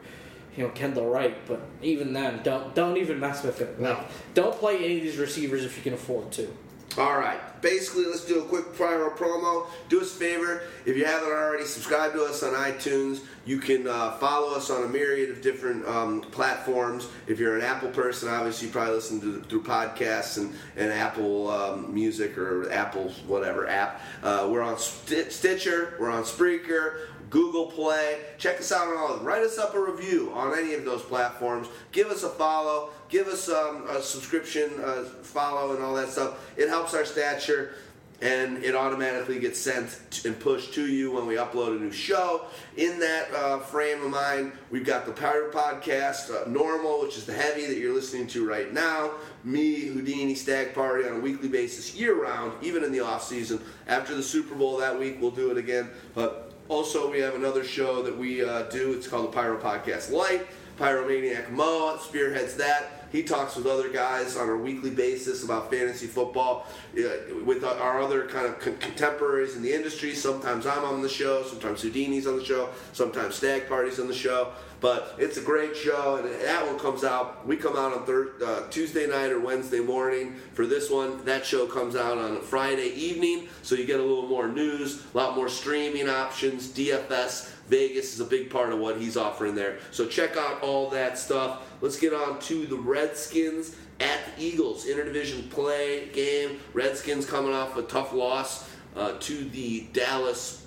you 0.58 0.64
know, 0.64 0.70
Kendall 0.70 1.08
Wright. 1.10 1.38
But 1.48 1.62
even 1.82 2.12
then, 2.12 2.42
don't 2.44 2.76
don't 2.76 2.98
even 2.98 3.20
mess 3.20 3.44
with 3.44 3.62
it. 3.62 3.80
No. 3.80 3.92
Like, 3.92 4.08
don't 4.34 4.56
play 4.56 4.84
any 4.84 4.98
of 4.98 5.04
these 5.04 5.18
receivers 5.18 5.64
if 5.64 5.78
you 5.78 5.84
can 5.84 5.94
afford 5.94 6.32
to. 6.34 6.52
All 6.98 7.18
right. 7.18 7.40
Basically, 7.62 8.06
let's 8.06 8.26
do 8.26 8.40
a 8.40 8.46
quick 8.46 8.74
prior 8.74 9.10
promo. 9.12 9.68
Do 9.88 10.02
us 10.02 10.16
a 10.16 10.20
favor. 10.20 10.64
If 10.86 10.98
you 10.98 11.06
haven't 11.06 11.30
already, 11.30 11.66
subscribe 11.66 12.14
to 12.14 12.24
us 12.24 12.42
on 12.42 12.54
iTunes. 12.54 13.22
You 13.46 13.60
can 13.60 13.88
uh, 13.88 14.12
follow 14.14 14.56
us 14.56 14.72
on 14.72 14.84
a 14.84 14.88
myriad 14.88 15.30
of 15.30 15.42
different 15.42 15.88
um, 15.88 16.22
platforms. 16.22 17.08
If 17.28 17.40
you're 17.40 17.56
an 17.56 17.64
Apple 17.64 17.90
person, 17.90 18.30
obviously 18.30 18.68
you 18.68 18.74
probably 18.74 18.96
listen 18.96 19.22
to 19.22 19.42
through 19.42 19.64
podcasts 19.64 20.38
and, 20.38 20.56
and 20.76 20.92
Apple 20.92 21.50
um, 21.52 21.94
Music 21.94 22.36
or 22.38 22.72
Apple 22.72 23.10
whatever 23.28 23.68
app. 23.68 24.02
Uh, 24.24 24.48
we're 24.50 24.64
on 24.64 24.80
St- 24.80 25.32
Stitcher. 25.32 25.96
We're 26.00 26.12
on 26.12 26.24
Spreaker. 26.24 27.02
Google 27.30 27.68
Play. 27.68 28.20
Check 28.38 28.60
us 28.60 28.72
out 28.72 28.88
on 28.88 28.98
all. 28.98 29.18
Write 29.18 29.44
us 29.44 29.58
up 29.58 29.74
a 29.76 29.80
review 29.80 30.32
on 30.34 30.58
any 30.58 30.74
of 30.74 30.86
those 30.86 31.02
platforms. 31.02 31.68
Give 31.92 32.08
us 32.08 32.24
a 32.24 32.30
follow. 32.30 32.90
Give 33.10 33.28
us 33.28 33.50
um, 33.50 33.88
a 33.90 34.02
subscription, 34.02 34.72
uh, 34.84 35.04
follow, 35.04 35.76
and 35.76 35.84
all 35.84 35.96
that 35.96 36.10
stuff. 36.10 36.40
It 36.58 36.70
helps 36.70 36.94
our 36.94 37.06
stature, 37.06 37.76
and 38.22 38.64
it 38.64 38.76
automatically 38.76 39.40
gets 39.40 39.60
sent 39.60 40.26
and 40.26 40.40
pushed 40.40 40.74
to 40.74 40.88
you 40.88 41.12
when 41.12 41.28
we 41.28 41.36
upload 41.36 41.78
a 41.78 41.80
new 41.80 41.92
show. 41.92 42.46
In 42.76 43.00
that 43.00 43.32
uh, 43.34 43.60
frame 43.60 44.04
of 44.04 44.10
mind, 44.10 44.52
we've 44.72 44.86
got 44.86 45.06
the 45.06 45.12
Pyro 45.12 45.52
Podcast, 45.52 46.32
uh, 46.32 46.50
Normal, 46.50 47.02
which 47.02 47.16
is 47.16 47.26
the 47.26 47.34
heavy 47.34 47.66
that 47.68 47.78
you're 47.78 47.94
listening 47.94 48.28
to 48.28 48.48
right 48.48 48.74
now. 48.74 49.12
Me, 49.44 49.86
Houdini, 49.86 50.36
Stagg 50.36 50.74
Party 50.74 51.08
on 51.08 51.18
a 51.18 51.20
weekly 51.20 51.48
basis, 51.48 51.96
year 51.96 52.22
round, 52.22 52.54
even 52.64 52.84
in 52.84 52.92
the 52.92 53.00
off 53.00 53.24
season. 53.24 53.62
After 53.88 54.16
the 54.16 54.24
Super 54.24 54.56
Bowl 54.56 54.78
that 54.78 54.98
week, 55.00 55.18
we'll 55.22 55.32
do 55.32 55.52
it 55.52 55.58
again. 55.58 55.90
But 56.16 56.47
also, 56.70 57.10
we 57.12 57.20
have 57.20 57.36
another 57.36 57.64
show 57.64 58.02
that 58.04 58.18
we 58.18 58.44
uh, 58.44 58.64
do. 58.64 58.94
It's 58.94 59.08
called 59.08 59.26
the 59.26 59.36
Pyro 59.36 59.58
Podcast 59.58 60.12
Light. 60.12 60.48
Pyromaniac 60.78 61.50
Mo 61.50 61.98
spearheads 62.02 62.56
that. 62.56 63.08
He 63.12 63.24
talks 63.24 63.56
with 63.56 63.66
other 63.66 63.90
guys 63.90 64.36
on 64.36 64.50
a 64.50 64.56
weekly 64.56 64.90
basis 64.90 65.44
about 65.44 65.72
fantasy 65.72 66.08
football 66.08 66.68
uh, 66.98 67.36
with 67.46 67.64
our 67.64 68.02
other 68.02 68.28
kind 68.28 68.46
of 68.46 68.60
con- 68.60 68.78
contemporaries 68.78 69.56
in 69.56 69.62
the 69.62 69.74
industry. 69.74 70.14
Sometimes 70.14 70.66
I'm 70.68 70.84
on 70.84 71.02
the 71.02 71.10
show, 71.10 71.44
sometimes 71.44 71.82
Houdini's 71.82 72.28
on 72.28 72.38
the 72.38 72.44
show, 72.44 72.70
sometimes 72.92 73.36
Stagg 73.36 73.70
Party's 73.70 74.00
on 74.00 74.08
the 74.08 74.14
show. 74.14 74.52
But 74.80 75.16
it's 75.18 75.38
a 75.38 75.42
great 75.42 75.76
show, 75.76 76.18
and 76.18 76.30
that 76.42 76.66
one 76.66 76.78
comes 76.78 77.04
out. 77.04 77.48
We 77.48 77.58
come 77.58 77.76
out 77.76 77.94
on 77.94 78.06
thir- 78.06 78.34
uh, 78.46 78.70
Tuesday 78.70 79.08
night 79.08 79.32
or 79.32 79.40
Wednesday 79.40 79.80
morning 79.80 80.36
for 80.54 80.68
this 80.68 80.90
one. 80.92 81.26
That 81.26 81.46
show 81.46 81.66
comes 81.66 81.96
out 81.96 82.20
on 82.20 82.42
Friday 82.42 82.90
evening, 82.90 83.48
so 83.64 83.74
you 83.74 83.86
get 83.86 84.00
a 84.00 84.04
little 84.04 84.28
more 84.28 84.48
news, 84.48 85.04
a 85.14 85.18
lot 85.18 85.36
more 85.36 85.50
streaming 85.50 86.08
options. 86.08 86.68
DFS 86.68 87.52
Vegas 87.68 88.14
is 88.14 88.20
a 88.20 88.26
big 88.26 88.50
part 88.50 88.72
of 88.72 88.80
what 88.80 88.98
he's 88.98 89.18
offering 89.18 89.56
there. 89.56 89.80
So 89.92 90.06
check 90.06 90.38
out 90.38 90.62
all 90.62 90.90
that 90.92 91.18
stuff. 91.18 91.64
Let's 91.82 92.00
get 92.00 92.14
on 92.14 92.40
to 92.42 92.66
the 92.66 92.78
Redskins 92.78 93.76
at 94.00 94.20
the 94.26 94.44
Eagles 94.44 94.86
interdivision 94.86 95.50
play 95.50 96.08
game. 96.10 96.60
Redskins 96.74 97.26
coming 97.26 97.54
off 97.54 97.78
a 97.78 97.82
tough 97.84 98.14
loss 98.14 98.70
uh, 98.96 99.14
to 99.20 99.50
the 99.50 99.88
Dallas 99.92 100.66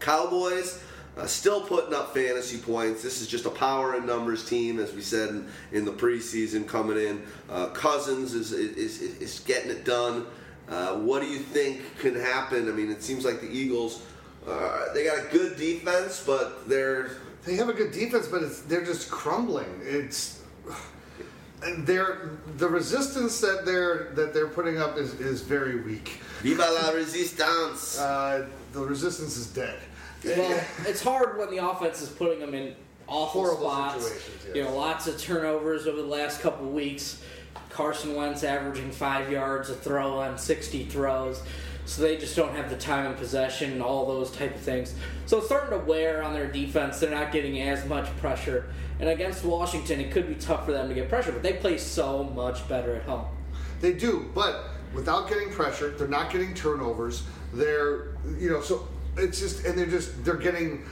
Cowboys. 0.00 0.82
Uh, 1.16 1.26
still 1.26 1.62
putting 1.62 1.94
up 1.94 2.12
fantasy 2.12 2.58
points. 2.58 3.02
This 3.02 3.22
is 3.22 3.26
just 3.26 3.46
a 3.46 3.50
power 3.50 3.94
and 3.94 4.06
numbers 4.06 4.46
team, 4.46 4.78
as 4.78 4.92
we 4.92 5.00
said 5.00 5.30
in, 5.30 5.48
in 5.72 5.84
the 5.84 5.92
preseason 5.92 6.66
coming 6.68 6.98
in. 6.98 7.22
Uh, 7.48 7.68
Cousins 7.68 8.34
is, 8.34 8.52
is, 8.52 9.00
is, 9.00 9.20
is 9.22 9.40
getting 9.40 9.70
it 9.70 9.84
done. 9.84 10.26
Uh, 10.68 10.96
what 10.96 11.22
do 11.22 11.28
you 11.28 11.38
think 11.38 11.80
can 12.00 12.14
happen? 12.14 12.68
I 12.68 12.72
mean, 12.72 12.90
it 12.90 13.02
seems 13.02 13.24
like 13.24 13.40
the 13.40 13.50
Eagles, 13.50 14.02
uh, 14.46 14.92
they 14.92 15.04
got 15.04 15.18
a 15.18 15.28
good 15.30 15.56
defense, 15.56 16.22
but 16.26 16.68
they're 16.68 17.12
They 17.46 17.54
have 17.54 17.68
a 17.68 17.72
good 17.72 17.92
defense, 17.92 18.26
but 18.26 18.42
it's, 18.42 18.60
they're 18.62 18.84
just 18.84 19.08
crumbling. 19.08 19.80
It's 19.82 20.42
and 21.62 21.86
they're 21.86 22.30
the 22.58 22.68
resistance 22.68 23.40
that 23.40 23.64
they're 23.64 24.10
that 24.14 24.34
they're 24.34 24.48
putting 24.48 24.78
up 24.78 24.98
is, 24.98 25.14
is 25.20 25.40
very 25.42 25.80
weak. 25.80 26.20
Viva 26.42 26.66
la 26.82 26.90
resistance. 26.90 27.98
Uh, 27.98 28.48
the 28.72 28.80
resistance 28.80 29.36
is 29.36 29.46
dead. 29.46 29.78
Well, 30.24 30.60
it's 30.86 31.02
hard 31.02 31.38
when 31.38 31.50
the 31.50 31.58
offense 31.58 32.02
is 32.02 32.08
putting 32.08 32.40
them 32.40 32.54
in 32.54 32.74
awful 33.06 33.42
Horrible 33.42 33.70
spots. 33.70 34.04
situations, 34.04 34.44
yes. 34.46 34.56
You 34.56 34.64
know, 34.64 34.76
lots 34.76 35.06
of 35.06 35.20
turnovers 35.20 35.86
over 35.86 36.00
the 36.00 36.08
last 36.08 36.40
couple 36.40 36.66
of 36.66 36.72
weeks. 36.72 37.22
Carson 37.70 38.14
Wentz 38.14 38.42
averaging 38.42 38.90
five 38.90 39.30
yards 39.30 39.68
a 39.70 39.74
throw 39.74 40.18
on 40.18 40.38
60 40.38 40.86
throws. 40.86 41.42
So 41.84 42.02
they 42.02 42.16
just 42.16 42.34
don't 42.34 42.52
have 42.56 42.68
the 42.68 42.76
time 42.76 43.06
and 43.06 43.16
possession 43.16 43.72
and 43.72 43.82
all 43.82 44.06
those 44.06 44.32
type 44.32 44.54
of 44.54 44.60
things. 44.60 44.94
So 45.26 45.38
it's 45.38 45.46
starting 45.46 45.78
to 45.78 45.84
wear 45.84 46.22
on 46.22 46.32
their 46.32 46.48
defense. 46.48 46.98
They're 46.98 47.10
not 47.10 47.30
getting 47.30 47.60
as 47.60 47.84
much 47.86 48.06
pressure. 48.16 48.72
And 48.98 49.08
against 49.08 49.44
Washington, 49.44 50.00
it 50.00 50.10
could 50.10 50.26
be 50.26 50.34
tough 50.34 50.66
for 50.66 50.72
them 50.72 50.88
to 50.88 50.94
get 50.94 51.08
pressure, 51.08 51.30
but 51.30 51.44
they 51.44 51.52
play 51.52 51.78
so 51.78 52.24
much 52.24 52.66
better 52.68 52.96
at 52.96 53.02
home. 53.02 53.26
They 53.80 53.92
do, 53.92 54.30
but 54.34 54.70
without 54.94 55.28
getting 55.28 55.50
pressure, 55.50 55.90
they're 55.90 56.08
not 56.08 56.32
getting 56.32 56.54
turnovers. 56.54 57.22
They're 57.52 58.16
you 58.38 58.50
know 58.50 58.62
so 58.62 58.88
it's 59.16 59.38
just 59.38 59.64
and 59.64 59.78
they're 59.78 59.86
just 59.86 60.24
they're 60.24 60.36
getting 60.36 60.84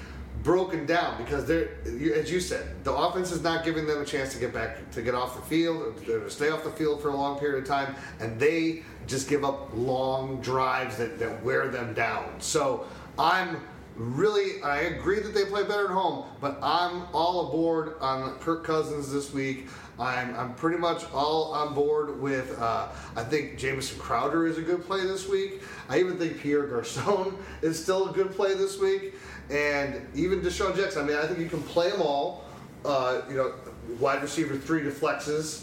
broken 0.43 0.85
down 0.85 1.17
because 1.23 1.47
they're 1.47 1.71
as 2.15 2.31
you 2.31 2.39
said 2.39 2.67
the 2.85 2.93
offense 2.93 3.33
is 3.33 3.43
not 3.43 3.65
giving 3.65 3.87
them 3.87 4.03
a 4.03 4.05
chance 4.05 4.33
to 4.35 4.39
get 4.39 4.53
back 4.53 4.91
to 4.91 5.01
get 5.01 5.15
off 5.15 5.37
the 5.37 5.43
field 5.43 5.83
or 5.83 6.21
to 6.21 6.31
stay 6.31 6.51
off 6.51 6.63
the 6.65 6.71
field 6.71 7.01
for 7.01 7.09
a 7.09 7.17
long 7.17 7.39
period 7.39 7.63
of 7.63 7.69
time 7.69 7.95
and 8.21 8.39
they 8.39 8.83
just 9.07 9.29
give 9.29 9.45
up 9.45 9.71
long 9.75 10.41
drives 10.41 10.97
that, 10.97 11.19
that 11.19 11.43
wear 11.43 11.69
them 11.69 11.95
down. 11.95 12.41
So 12.41 12.87
i'm 13.19 13.61
really 13.97 14.61
i 14.63 14.81
agree 14.81 15.21
that 15.21 15.33
they 15.35 15.45
play 15.45 15.63
better 15.63 15.85
at 15.85 15.91
home 15.93 16.25
but 16.41 16.59
i'm 16.63 17.05
all 17.13 17.49
aboard 17.49 17.95
on 18.01 18.37
kirk 18.41 18.65
cousins 18.65 19.13
this 19.13 19.33
week 19.33 19.69
I'm, 19.99 20.35
I'm 20.37 20.55
pretty 20.55 20.79
much 20.79 21.05
all 21.13 21.53
on 21.53 21.75
board 21.75 22.21
with. 22.21 22.59
Uh, 22.59 22.89
I 23.17 23.23
think 23.23 23.59
Jamison 23.59 23.99
Crowder 23.99 24.47
is 24.47 24.59
a 24.59 24.63
good 24.63 24.85
play 24.85 25.03
this 25.03 25.29
week. 25.29 25.63
I 25.89 26.01
even 26.01 26.19
think 26.19 26.39
Pierre 26.39 26.67
Garcon 26.67 27.37
is 27.63 27.81
still 27.81 28.09
a 28.09 28.13
good 28.13 28.33
play 28.33 28.55
this 28.55 28.79
week, 28.79 29.15
and 29.51 30.07
even 30.15 30.41
DeSean 30.41 30.77
Jackson. 30.77 31.05
I 31.05 31.07
mean, 31.07 31.17
I 31.17 31.27
think 31.27 31.39
you 31.39 31.49
can 31.49 31.63
play 31.63 31.91
them 31.91 32.03
all. 32.03 32.45
Uh, 32.85 33.23
you 33.31 33.37
know, 33.37 33.55
wide 33.99 34.23
receiver 34.23 34.57
three 34.57 34.83
to 34.83 34.91
flexes 34.91 35.63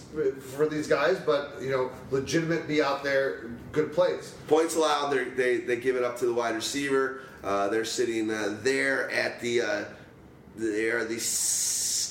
for 0.56 0.68
these 0.68 0.88
guys, 0.88 1.20
but 1.20 1.56
you 1.62 1.70
know, 1.70 1.92
legitimate 2.10 2.68
be 2.68 2.82
out 2.82 3.04
there, 3.04 3.52
good 3.72 3.94
plays. 3.94 4.34
Points 4.48 4.76
allowed, 4.76 5.12
they 5.36 5.58
they 5.58 5.76
give 5.76 5.96
it 5.96 6.04
up 6.04 6.18
to 6.20 6.26
the 6.26 6.34
wide 6.34 6.56
receiver. 6.56 7.22
Uh, 7.44 7.68
they're 7.70 7.86
sitting 7.86 8.30
uh, 8.30 8.58
there 8.62 9.10
at 9.12 9.40
the 9.42 9.62
uh, 9.62 9.86
they 10.56 10.90
are 10.90 11.04
the 11.04 11.20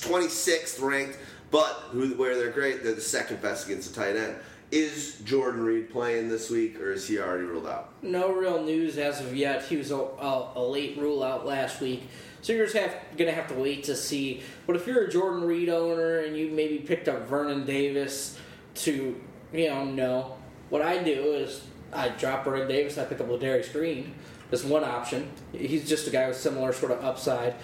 twenty 0.01 0.27
sixth 0.27 0.79
ranked, 0.79 1.17
but 1.51 1.73
who 1.91 2.09
where 2.15 2.35
they're 2.35 2.51
great, 2.51 2.83
they're 2.83 2.95
the 2.95 3.01
second 3.01 3.41
best 3.41 3.65
against 3.67 3.93
the 3.93 4.01
tight 4.01 4.15
end. 4.15 4.35
Is 4.71 5.19
Jordan 5.25 5.63
Reed 5.63 5.89
playing 5.89 6.29
this 6.29 6.49
week, 6.49 6.79
or 6.79 6.93
is 6.93 7.05
he 7.05 7.19
already 7.19 7.43
ruled 7.43 7.67
out? 7.67 7.91
No 8.01 8.31
real 8.31 8.63
news 8.63 8.97
as 8.97 9.19
of 9.19 9.35
yet. 9.35 9.65
He 9.65 9.75
was 9.75 9.91
a, 9.91 9.97
a, 9.97 10.51
a 10.55 10.63
late 10.63 10.97
rule 10.97 11.21
out 11.23 11.45
last 11.45 11.81
week. 11.81 12.03
So 12.41 12.53
you're 12.53 12.65
just 12.65 12.77
have, 12.77 12.95
gonna 13.17 13.33
have 13.33 13.49
to 13.49 13.53
wait 13.53 13.83
to 13.83 13.95
see. 13.95 14.41
But 14.65 14.77
if 14.77 14.87
you're 14.87 15.03
a 15.05 15.11
Jordan 15.11 15.43
Reed 15.43 15.67
owner 15.67 16.19
and 16.19 16.37
you 16.37 16.49
maybe 16.51 16.77
picked 16.77 17.09
up 17.09 17.27
Vernon 17.27 17.65
Davis 17.65 18.39
to, 18.75 19.19
you 19.51 19.69
know, 19.69 19.83
no. 19.83 20.37
What 20.69 20.81
I 20.81 21.03
do 21.03 21.33
is 21.33 21.65
I 21.91 22.07
drop 22.09 22.45
Vernon 22.45 22.69
Davis. 22.69 22.97
I 22.97 23.03
pick 23.03 23.19
up 23.19 23.27
Ladarius 23.27 23.71
Green. 23.73 24.15
That's 24.49 24.63
one 24.63 24.85
option. 24.85 25.29
He's 25.51 25.87
just 25.87 26.07
a 26.07 26.11
guy 26.11 26.27
with 26.27 26.37
similar 26.37 26.71
sort 26.71 26.93
of 26.93 27.03
upside, 27.03 27.55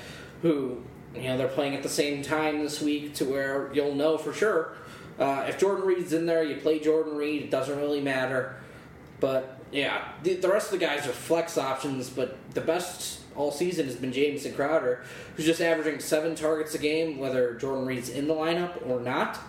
who 0.41 0.83
you 1.21 1.29
know 1.29 1.37
they're 1.37 1.47
playing 1.47 1.75
at 1.75 1.83
the 1.83 1.89
same 1.89 2.21
time 2.21 2.63
this 2.63 2.81
week 2.81 3.13
to 3.15 3.25
where 3.25 3.71
you'll 3.73 3.95
know 3.95 4.17
for 4.17 4.33
sure. 4.33 4.73
Uh, 5.19 5.45
if 5.47 5.57
Jordan 5.57 5.85
Reed's 5.85 6.13
in 6.13 6.25
there, 6.25 6.43
you 6.43 6.57
play 6.57 6.79
Jordan 6.79 7.15
Reed. 7.15 7.43
It 7.43 7.51
doesn't 7.51 7.77
really 7.77 8.01
matter. 8.01 8.55
But 9.19 9.59
yeah, 9.71 10.09
the, 10.23 10.35
the 10.35 10.47
rest 10.47 10.71
of 10.71 10.79
the 10.79 10.85
guys 10.85 11.07
are 11.07 11.11
flex 11.11 11.57
options. 11.57 12.09
But 12.09 12.37
the 12.53 12.61
best 12.61 13.21
all 13.35 13.51
season 13.51 13.85
has 13.85 13.95
been 13.95 14.11
Jamison 14.11 14.53
Crowder, 14.53 15.03
who's 15.35 15.45
just 15.45 15.61
averaging 15.61 15.99
seven 15.99 16.35
targets 16.35 16.75
a 16.75 16.77
game, 16.77 17.17
whether 17.17 17.55
Jordan 17.55 17.85
Reed's 17.85 18.09
in 18.09 18.27
the 18.27 18.33
lineup 18.33 18.87
or 18.87 18.99
not. 18.99 19.39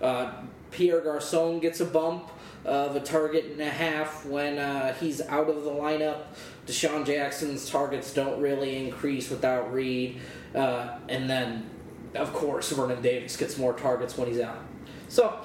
Uh, 0.00 0.32
Pierre 0.70 1.00
Garcon 1.00 1.60
gets 1.60 1.80
a 1.80 1.84
bump 1.84 2.30
of 2.64 2.96
a 2.96 3.00
target 3.00 3.46
and 3.46 3.60
a 3.60 3.70
half 3.70 4.26
when 4.26 4.58
uh, 4.58 4.92
he's 4.94 5.20
out 5.22 5.48
of 5.48 5.64
the 5.64 5.70
lineup. 5.70 6.24
DeSean 6.68 7.06
Jackson's 7.06 7.68
targets 7.68 8.12
don't 8.12 8.40
really 8.40 8.76
increase 8.76 9.30
without 9.30 9.72
Reed. 9.72 10.20
Uh, 10.54 10.98
and 11.08 11.28
then, 11.28 11.68
of 12.14 12.32
course, 12.34 12.70
Vernon 12.70 13.00
Davis 13.00 13.36
gets 13.38 13.56
more 13.56 13.72
targets 13.72 14.18
when 14.18 14.28
he's 14.28 14.40
out. 14.40 14.62
So, 15.08 15.40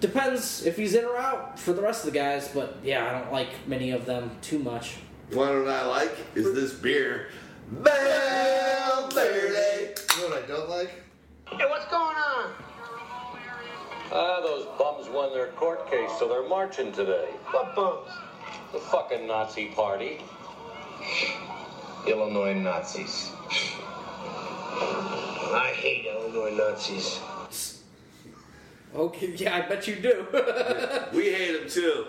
depends 0.00 0.66
if 0.66 0.76
he's 0.76 0.94
in 0.94 1.04
or 1.04 1.16
out 1.16 1.60
for 1.60 1.72
the 1.72 1.80
rest 1.80 2.04
of 2.04 2.12
the 2.12 2.18
guys, 2.18 2.48
but 2.48 2.78
yeah, 2.82 3.08
I 3.08 3.20
don't 3.20 3.32
like 3.32 3.68
many 3.68 3.92
of 3.92 4.04
them 4.04 4.32
too 4.42 4.58
much. 4.58 4.96
One 5.32 5.64
what 5.64 5.68
I 5.68 5.86
like 5.86 6.16
is 6.34 6.54
this 6.54 6.72
beer, 6.72 7.28
Bell 7.70 9.08
Verde. 9.10 9.94
You 10.16 10.22
know 10.22 10.28
what 10.28 10.42
I 10.42 10.46
don't 10.46 10.68
like? 10.70 10.90
Hey, 11.50 11.66
what's 11.68 11.84
going 11.86 12.16
on? 12.16 12.52
Ah, 14.10 14.40
those 14.40 14.66
bums 14.78 15.08
won 15.08 15.32
their 15.34 15.48
court 15.48 15.88
case, 15.90 16.10
so 16.18 16.26
they're 16.28 16.48
marching 16.48 16.90
today. 16.92 17.28
What 17.50 17.76
bums? 17.76 18.08
The 18.72 18.78
fucking 18.78 19.26
Nazi 19.26 19.66
party. 19.66 20.22
Illinois 22.06 22.54
Nazis. 22.54 23.32
I 24.80 25.72
hate 25.74 26.06
Illinois 26.06 26.56
Nazis. 26.56 27.20
Okay, 28.94 29.34
yeah, 29.36 29.56
I 29.56 29.60
bet 29.62 29.86
you 29.86 29.96
do. 29.96 30.26
We 31.12 31.32
hate 31.32 31.60
them 31.60 31.68
too. 31.68 32.04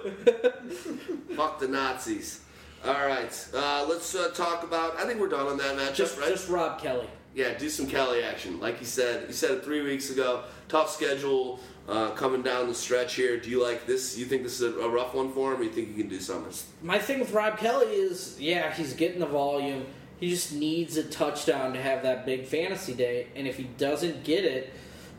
Fuck 1.36 1.60
the 1.60 1.68
Nazis. 1.68 2.42
All 2.86 2.94
right, 2.94 3.48
uh, 3.54 3.86
let's 3.90 4.16
uh, 4.16 4.30
talk 4.30 4.64
about. 4.64 4.96
I 4.98 5.06
think 5.06 5.20
we're 5.20 5.30
done 5.30 5.48
on 5.48 5.58
that 5.58 5.76
matchup, 5.76 5.96
just, 5.96 6.20
right? 6.20 6.30
just 6.30 6.50
Rob 6.50 6.80
Kelley. 6.82 7.08
Yeah, 7.36 7.58
do 7.58 7.70
some 7.70 7.88
Kelley 7.88 8.24
action. 8.24 8.60
Like 8.60 8.80
he 8.80 8.86
said, 8.86 9.28
he 9.28 9.34
said 9.34 9.52
it 9.52 9.64
three 9.64 9.82
weeks 9.82 10.10
ago. 10.10 10.44
Tough 10.68 10.90
schedule 10.90 11.60
uh, 11.90 12.12
coming 12.12 12.44
down 12.44 12.68
the 12.68 12.76
stretch 12.76 13.16
here. 13.16 13.38
Do 13.38 13.50
you 13.50 13.62
like 13.62 13.86
this? 13.88 14.18
You 14.18 14.26
think 14.26 14.44
this 14.44 14.62
is 14.62 14.76
a, 14.76 14.80
a 14.80 14.90
rough 14.90 15.16
one 15.16 15.34
for 15.34 15.54
him? 15.54 15.60
Or 15.60 15.64
you 15.64 15.72
think 15.72 15.90
he 15.90 15.96
can 15.96 16.08
do 16.08 16.20
something? 16.20 16.54
My 16.84 17.00
thing 17.00 17.20
with 17.20 17.34
Rob 17.34 17.58
Kelley 17.58 17.88
is, 17.88 18.38
yeah, 18.40 18.72
he's 18.74 18.94
getting 18.94 19.20
the 19.20 19.26
volume. 19.26 19.88
He 20.20 20.30
just 20.30 20.54
needs 20.54 20.98
a 20.98 21.04
touchdown 21.04 21.74
to 21.74 21.82
have 21.82 22.04
that 22.04 22.26
big 22.26 22.46
fantasy 22.46 22.94
day, 22.94 23.28
and 23.36 23.48
if 23.48 23.58
he 23.58 23.64
doesn't 23.64 24.24
get 24.24 24.46
it, 24.46 24.74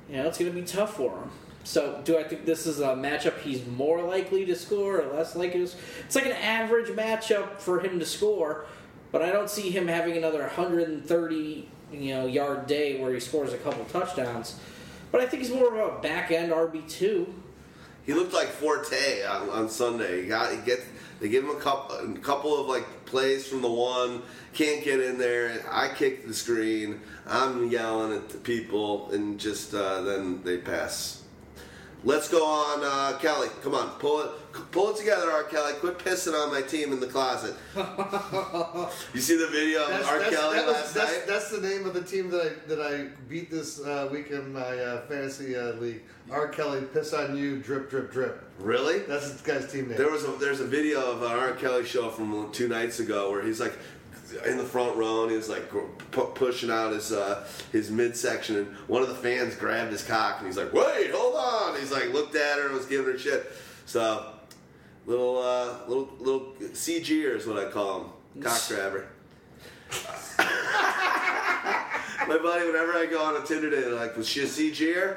you 0.08 0.16
know, 0.16 0.28
it's 0.28 0.38
going 0.38 0.52
to 0.52 0.58
be 0.58 0.66
tough 0.66 0.94
for 0.94 1.10
him. 1.10 1.30
So, 1.64 2.00
do 2.04 2.18
I 2.18 2.22
think 2.22 2.46
this 2.46 2.66
is 2.66 2.80
a 2.80 2.88
matchup 2.88 3.40
he's 3.40 3.66
more 3.66 4.02
likely 4.02 4.44
to 4.46 4.54
score 4.54 5.00
or 5.00 5.12
less 5.14 5.36
likely 5.36 5.60
to 5.60 5.68
score? 5.68 5.80
It's 6.04 6.14
like 6.14 6.26
an 6.26 6.32
average 6.32 6.88
matchup 6.88 7.60
for 7.60 7.80
him 7.80 7.98
to 7.98 8.06
score, 8.06 8.66
but 9.10 9.22
I 9.22 9.30
don't 9.30 9.50
see 9.50 9.70
him 9.70 9.88
having 9.88 10.16
another 10.16 10.40
130 10.40 11.68
you 11.92 12.14
know 12.14 12.26
yard 12.26 12.66
day 12.66 13.00
where 13.00 13.12
he 13.12 13.20
scores 13.20 13.52
a 13.52 13.58
couple 13.58 13.84
touchdowns. 13.86 14.58
But 15.12 15.20
I 15.20 15.26
think 15.26 15.42
he's 15.42 15.52
more 15.52 15.74
of 15.74 15.98
a 15.98 16.00
back 16.00 16.30
end 16.30 16.52
RB 16.52 16.88
two. 16.88 17.32
He 18.04 18.14
looked 18.14 18.32
like 18.32 18.48
Forte 18.48 19.24
on, 19.24 19.50
on 19.50 19.68
Sunday. 19.68 20.22
He 20.22 20.28
got 20.28 20.52
he 20.52 20.58
gets 20.58 20.82
they 21.20 21.28
give 21.28 21.44
him 21.44 21.50
a 21.50 21.60
couple 21.60 21.96
a 21.96 22.18
couple 22.18 22.58
of 22.58 22.66
like 22.66 23.04
plays 23.04 23.46
from 23.46 23.62
the 23.62 23.70
one. 23.70 24.22
Can't 24.52 24.82
get 24.82 25.00
in 25.00 25.18
there. 25.18 25.64
I 25.70 25.88
kick 25.88 26.26
the 26.26 26.34
screen. 26.34 27.00
I'm 27.26 27.68
yelling 27.70 28.16
at 28.16 28.30
the 28.30 28.38
people, 28.38 29.10
and 29.12 29.38
just 29.38 29.74
uh, 29.74 30.00
then 30.02 30.42
they 30.42 30.58
pass. 30.58 31.19
Let's 32.02 32.28
go 32.28 32.46
on, 32.46 32.80
uh, 32.82 33.18
Kelly. 33.18 33.48
Come 33.62 33.74
on, 33.74 33.90
pull 33.98 34.22
it, 34.22 34.30
pull 34.72 34.90
it 34.90 34.96
together, 34.96 35.30
R. 35.30 35.44
Kelly. 35.44 35.74
Quit 35.74 35.98
pissing 35.98 36.32
on 36.32 36.50
my 36.50 36.62
team 36.62 36.94
in 36.94 37.00
the 37.00 37.06
closet. 37.06 37.54
you 39.14 39.20
see 39.20 39.36
the 39.36 39.48
video 39.48 39.82
of 39.82 39.90
That's, 39.90 40.08
R. 40.08 40.18
that's, 40.18 40.34
Kelly 40.34 40.56
that 40.56 40.66
was- 40.66 40.74
last 40.76 40.94
that's, 40.94 41.12
night? 41.12 41.26
that's 41.26 41.50
the 41.50 41.60
name 41.60 41.86
of 41.86 41.92
the 41.92 42.00
team 42.02 42.30
that 42.30 42.40
I 42.40 42.68
that 42.68 42.80
I 42.80 43.08
beat 43.28 43.50
this 43.50 43.80
uh, 43.80 44.08
week 44.10 44.30
in 44.30 44.50
my 44.52 44.60
uh, 44.78 45.02
fantasy 45.02 45.56
uh, 45.56 45.72
league. 45.74 46.02
R. 46.30 46.48
Kelly, 46.48 46.82
piss 46.92 47.12
on 47.12 47.36
you, 47.36 47.58
drip, 47.58 47.90
drip, 47.90 48.10
drip. 48.12 48.44
really? 48.60 49.00
That's 49.00 49.32
this 49.32 49.40
guy's 49.42 49.70
team 49.70 49.88
name. 49.88 49.98
There 49.98 50.10
was 50.10 50.24
a 50.24 50.28
there's 50.32 50.60
a 50.60 50.66
video 50.66 51.00
of 51.10 51.22
an 51.22 51.32
R. 51.32 51.52
Kelly 51.52 51.84
show 51.84 52.08
from 52.08 52.50
two 52.52 52.68
nights 52.68 52.98
ago 53.00 53.30
where 53.30 53.42
he's 53.42 53.60
like 53.60 53.76
in 54.46 54.56
the 54.56 54.64
front 54.64 54.96
row 54.96 55.22
and 55.22 55.30
he 55.30 55.36
was 55.36 55.48
like 55.48 55.68
pu- 55.68 56.32
pushing 56.34 56.70
out 56.70 56.92
his 56.92 57.12
uh, 57.12 57.46
his 57.72 57.90
midsection 57.90 58.56
and 58.56 58.76
one 58.86 59.02
of 59.02 59.08
the 59.08 59.14
fans 59.14 59.54
grabbed 59.54 59.92
his 59.92 60.02
cock 60.02 60.38
and 60.38 60.46
he's 60.46 60.56
like 60.56 60.72
wait 60.72 61.10
hold 61.12 61.34
on 61.34 61.78
he's 61.78 61.92
like 61.92 62.12
looked 62.12 62.34
at 62.36 62.58
her 62.58 62.66
and 62.66 62.74
was 62.74 62.86
giving 62.86 63.06
her 63.06 63.18
shit 63.18 63.50
so 63.86 64.32
little 65.06 65.38
uh, 65.38 65.78
little 65.88 66.08
little 66.18 66.54
CGer 66.60 67.36
is 67.36 67.46
what 67.46 67.58
I 67.58 67.70
call 67.70 68.00
him 68.00 68.42
cock 68.42 68.60
grabber. 68.68 69.08
My 72.28 72.38
buddy, 72.38 72.66
whenever 72.66 72.92
I 72.92 73.06
go 73.10 73.22
on 73.24 73.42
a 73.42 73.44
Tinder 73.44 73.70
date, 73.70 73.88
like, 73.88 74.16
was 74.16 74.28
she 74.28 74.42
a 74.42 74.44
CGer? 74.44 75.16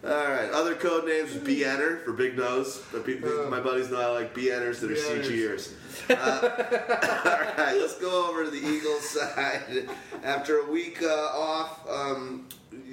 All 0.05 0.11
right. 0.11 0.51
Other 0.51 0.75
code 0.75 1.07
names: 1.07 1.35
B 1.37 1.65
enter 1.65 1.99
for 1.99 2.13
big 2.13 2.37
nose. 2.37 2.83
The 2.93 2.99
people, 3.01 3.49
my 3.49 3.61
buddies 3.61 3.89
know 3.91 4.01
I 4.01 4.07
like 4.07 4.35
B 4.35 4.51
enters 4.51 4.81
that 4.81 4.91
are 4.91 4.95
B-enners. 4.95 5.27
CGers. 5.29 5.73
Uh, 6.11 6.41
all 7.25 7.65
right, 7.65 7.77
let's 7.79 7.97
go 7.99 8.29
over 8.29 8.45
to 8.45 8.51
the 8.51 8.59
Eagles 8.59 9.09
side. 9.11 9.89
After 10.25 10.59
a 10.59 10.71
week 10.71 11.01
uh, 11.03 11.07
off, 11.07 11.89
um, 11.89 12.49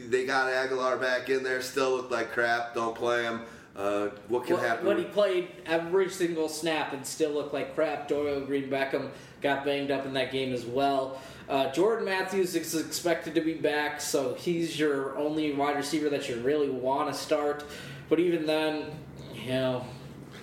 they 0.10 0.26
got 0.26 0.52
Agholor 0.52 1.00
back 1.02 1.30
in 1.30 1.42
there. 1.44 1.62
Still 1.62 1.92
looked 1.92 2.12
like 2.12 2.32
crap. 2.32 2.76
Don't 2.76 2.94
play 2.96 3.24
him. 3.24 3.42
Uh, 3.76 4.10
what 4.28 4.46
can 4.46 4.58
When- 4.58 4.66
happen? 4.66 4.86
When 4.86 4.98
he 4.98 5.06
played 5.06 5.48
every 5.66 6.10
single 6.10 6.50
snap 6.50 6.94
and 6.94 7.04
still 7.06 7.32
looked 7.32 7.54
like 7.54 7.74
crap, 7.74 8.08
Dorial 8.10 8.46
Green 8.46 8.70
Beckham 8.70 9.10
got 9.42 9.66
banged 9.66 9.90
up 9.90 10.06
in 10.06 10.14
that 10.14 10.32
game 10.32 10.54
as 10.54 10.66
well. 10.66 11.20
Uh, 11.50 11.72
Jordan 11.72 12.06
Matthews 12.06 12.56
is 12.56 12.76
expected 12.76 13.34
to 13.34 13.42
be 13.42 13.56
back, 13.56 14.00
so 14.00 14.36
he's 14.36 14.80
your 14.80 15.18
only 15.18 15.52
wide 15.52 15.78
receiver 15.78 16.08
that 16.10 16.30
you 16.30 16.36
really 16.42 16.70
want 16.70 17.12
to 17.12 17.20
start. 17.20 17.64
But 18.08 18.20
even 18.20 18.46
then, 18.46 18.86
you 19.34 19.50
know, 19.50 19.84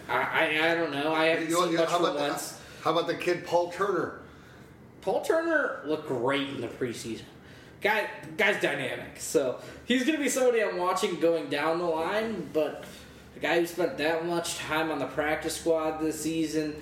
I, 0.08 0.16
I, 0.16 0.72
I 0.72 0.74
don't 0.74 0.92
know. 0.92 1.12
I 1.12 1.26
haven't 1.26 1.48
You 1.48 1.62
seen 1.62 1.72
you 1.72 1.78
much 1.78 1.88
how, 1.90 1.98
from 1.98 2.16
about 2.16 2.38
the, 2.38 2.54
how 2.82 2.90
about 2.90 3.06
the 3.06 3.14
kid 3.14 3.46
Paul 3.46 3.70
Turner? 3.70 4.18
Paul 5.00 5.22
Turner 5.22 5.82
looked 5.86 6.08
great 6.08 6.48
in 6.48 6.60
the 6.60 6.66
preseason. 6.66 7.22
Guy, 7.80 8.10
guy's 8.36 8.60
dynamic, 8.60 9.20
so 9.20 9.60
he's 9.84 10.04
going 10.04 10.18
to 10.18 10.22
be 10.22 10.28
somebody 10.28 10.60
I'm 10.60 10.76
watching 10.76 11.20
going 11.20 11.48
down 11.48 11.78
the 11.78 11.84
line. 11.84 12.50
But 12.52 12.84
the 13.34 13.40
guy 13.40 13.60
who 13.60 13.66
spent 13.66 13.96
that 13.98 14.26
much 14.26 14.56
time 14.58 14.90
on 14.90 14.98
the 14.98 15.06
practice 15.06 15.56
squad 15.56 16.00
this 16.00 16.20
season, 16.20 16.74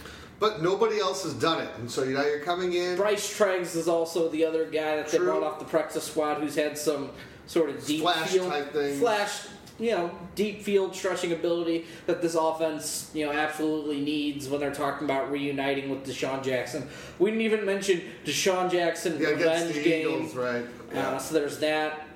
But 0.45 0.61
nobody 0.61 0.99
else 0.99 1.23
has 1.23 1.33
done 1.33 1.63
it, 1.63 1.71
and 1.79 1.91
so 1.91 2.03
you 2.03 2.13
know 2.13 2.23
you're 2.23 2.41
coming 2.41 2.75
in. 2.75 2.97
Bryce 2.97 3.35
Treggs 3.35 3.75
is 3.75 3.89
also 3.89 4.29
the 4.29 4.45
other 4.45 4.67
guy 4.67 4.97
that 4.97 5.09
they 5.09 5.17
brought 5.17 5.43
off 5.43 5.59
the 5.59 5.65
practice 5.65 6.05
squad 6.05 6.35
who's 6.35 6.55
had 6.55 6.77
some 6.77 7.09
sort 7.47 7.71
of 7.71 7.83
deep 7.87 8.03
Flash 8.03 8.29
field, 8.29 8.51
type 8.51 8.71
things. 8.71 8.99
flash, 8.99 9.47
you 9.79 9.93
know, 9.93 10.11
deep 10.35 10.61
field 10.61 10.95
stretching 10.95 11.33
ability 11.33 11.87
that 12.05 12.21
this 12.21 12.35
offense, 12.35 13.11
you 13.15 13.25
know, 13.25 13.33
absolutely 13.33 14.03
needs 14.03 14.47
when 14.47 14.61
they're 14.61 14.75
talking 14.75 15.07
about 15.07 15.33
reuniting 15.33 15.89
with 15.89 16.05
DeSean 16.05 16.45
Jackson. 16.45 16.91
We 17.19 17.31
didn't 17.31 17.47
even 17.47 17.65
mention 17.65 18.03
DeSean 18.27 18.71
Jackson 18.71 19.19
Yeah, 19.19 19.29
revenge 19.29 19.73
the 19.73 19.83
game. 19.83 20.09
Eagles, 20.09 20.35
right? 20.35 20.67
Uh, 20.95 21.17
so 21.17 21.33
there's 21.33 21.59
that. 21.61 22.07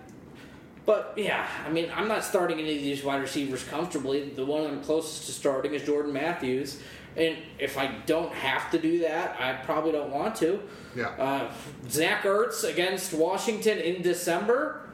But 0.85 1.15
yeah, 1.17 1.47
I 1.67 1.71
mean, 1.71 1.91
I'm 1.95 2.09
not 2.09 2.25
starting 2.25 2.59
any 2.61 2.77
of 2.77 2.83
these 2.83 3.05
wide 3.05 3.21
receivers 3.21 3.63
comfortably. 3.65 4.31
The 4.31 4.45
one 4.45 4.67
I'm 4.67 4.83
closest 4.83 5.27
to 5.27 5.33
starting 5.33 5.75
is 5.75 5.83
Jordan 5.83 6.15
Matthews, 6.15 6.81
and 7.19 7.37
if 7.59 7.77
I 7.77 7.89
don't 8.07 8.33
have 8.33 8.71
to 8.71 8.79
do 8.79 9.01
that, 9.01 9.37
I 9.41 9.53
probably 9.65 9.93
don't 9.93 10.11
want 10.11 10.37
to. 10.37 10.61
Yeah. 10.97 11.09
Uh, 11.09 11.53
Zach 11.89 12.23
Ertz 12.23 12.65
against 12.69 13.13
Washington 13.13 13.79
in 13.79 14.03
December. 14.03 14.89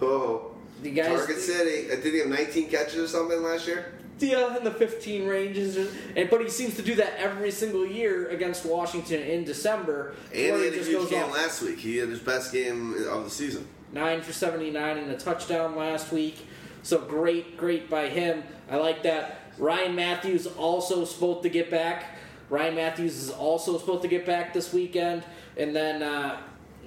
oh, 0.00 0.52
The 0.82 0.90
guys, 0.90 1.08
Target 1.18 1.38
City. 1.38 1.90
Uh, 1.90 1.96
Did 1.96 2.12
he 2.14 2.18
have 2.20 2.28
19 2.28 2.68
catches 2.70 2.96
or 2.96 3.08
something 3.08 3.42
last 3.42 3.66
year? 3.66 3.92
yeah, 4.20 4.56
in 4.56 4.62
the 4.64 4.70
15 4.70 5.26
ranges, 5.26 5.76
and 6.16 6.30
but 6.30 6.40
he 6.40 6.48
seems 6.48 6.76
to 6.76 6.82
do 6.82 6.94
that 6.94 7.14
every 7.18 7.50
single 7.50 7.84
year 7.84 8.28
against 8.28 8.64
Washington 8.64 9.20
in 9.20 9.44
December. 9.44 10.14
And 10.32 10.40
he 10.40 10.46
had 10.46 10.60
a 10.60 10.70
just 10.76 10.88
huge 10.88 11.10
game 11.10 11.24
off. 11.24 11.32
last 11.34 11.62
week. 11.62 11.78
He 11.78 11.96
had 11.96 12.08
his 12.08 12.20
best 12.20 12.52
game 12.52 12.94
of 13.08 13.24
the 13.24 13.30
season. 13.30 13.66
nine 13.92 14.22
for 14.22 14.32
79 14.32 14.98
and 14.98 15.10
a 15.10 15.16
touchdown 15.16 15.74
last 15.76 16.12
week. 16.12 16.46
So 16.84 16.98
great, 16.98 17.56
great 17.56 17.90
by 17.90 18.08
him. 18.08 18.44
I 18.70 18.76
like 18.76 19.02
that. 19.02 19.43
Ryan 19.58 19.94
Mathews 19.94 20.46
also 20.46 21.04
supposed 21.04 21.42
to 21.42 21.48
get 21.48 21.70
back. 21.70 22.06
Ryan 22.50 22.74
Mathews 22.74 23.16
is 23.16 23.30
also 23.30 23.78
supposed 23.78 24.02
to 24.02 24.08
get 24.08 24.26
back 24.26 24.52
this 24.52 24.72
weekend. 24.72 25.24
And 25.56 25.74
then, 25.74 26.02
uh, 26.02 26.40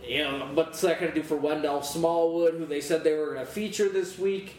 you 0.05 0.23
know, 0.23 0.49
what's 0.53 0.81
that 0.81 0.99
going 0.99 1.13
to 1.13 1.21
do 1.21 1.25
for 1.25 1.37
Wendell 1.37 1.81
Smallwood, 1.83 2.55
who 2.55 2.65
they 2.65 2.81
said 2.81 3.03
they 3.03 3.13
were 3.13 3.33
going 3.33 3.45
to 3.45 3.51
feature 3.51 3.89
this 3.89 4.17
week? 4.17 4.57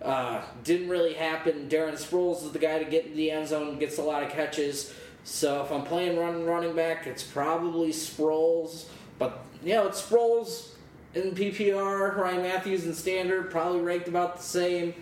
Uh, 0.00 0.42
didn't 0.64 0.88
really 0.88 1.14
happen. 1.14 1.68
Darren 1.68 1.92
Sproles 1.92 2.44
is 2.44 2.52
the 2.52 2.58
guy 2.58 2.78
to 2.78 2.84
get 2.84 3.06
in 3.06 3.16
the 3.16 3.30
end 3.30 3.48
zone, 3.48 3.78
gets 3.78 3.98
a 3.98 4.02
lot 4.02 4.22
of 4.22 4.30
catches. 4.30 4.92
So 5.24 5.62
if 5.62 5.70
I'm 5.70 5.84
playing 5.84 6.18
run 6.18 6.44
running 6.44 6.74
back, 6.74 7.06
it's 7.06 7.22
probably 7.22 7.90
Sproles. 7.90 8.86
But 9.18 9.44
you 9.64 9.74
know, 9.74 9.86
it's 9.86 10.02
Sproles 10.02 10.70
in 11.14 11.32
PPR, 11.32 12.16
Ryan 12.16 12.42
Mathews 12.42 12.84
in 12.84 12.94
standard, 12.94 13.50
probably 13.50 13.80
ranked 13.80 14.08
about 14.08 14.38
the 14.38 14.42
same. 14.42 14.94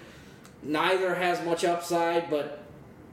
Neither 0.63 1.15
has 1.15 1.45
much 1.45 1.65
upside, 1.65 2.31
but 2.31 2.63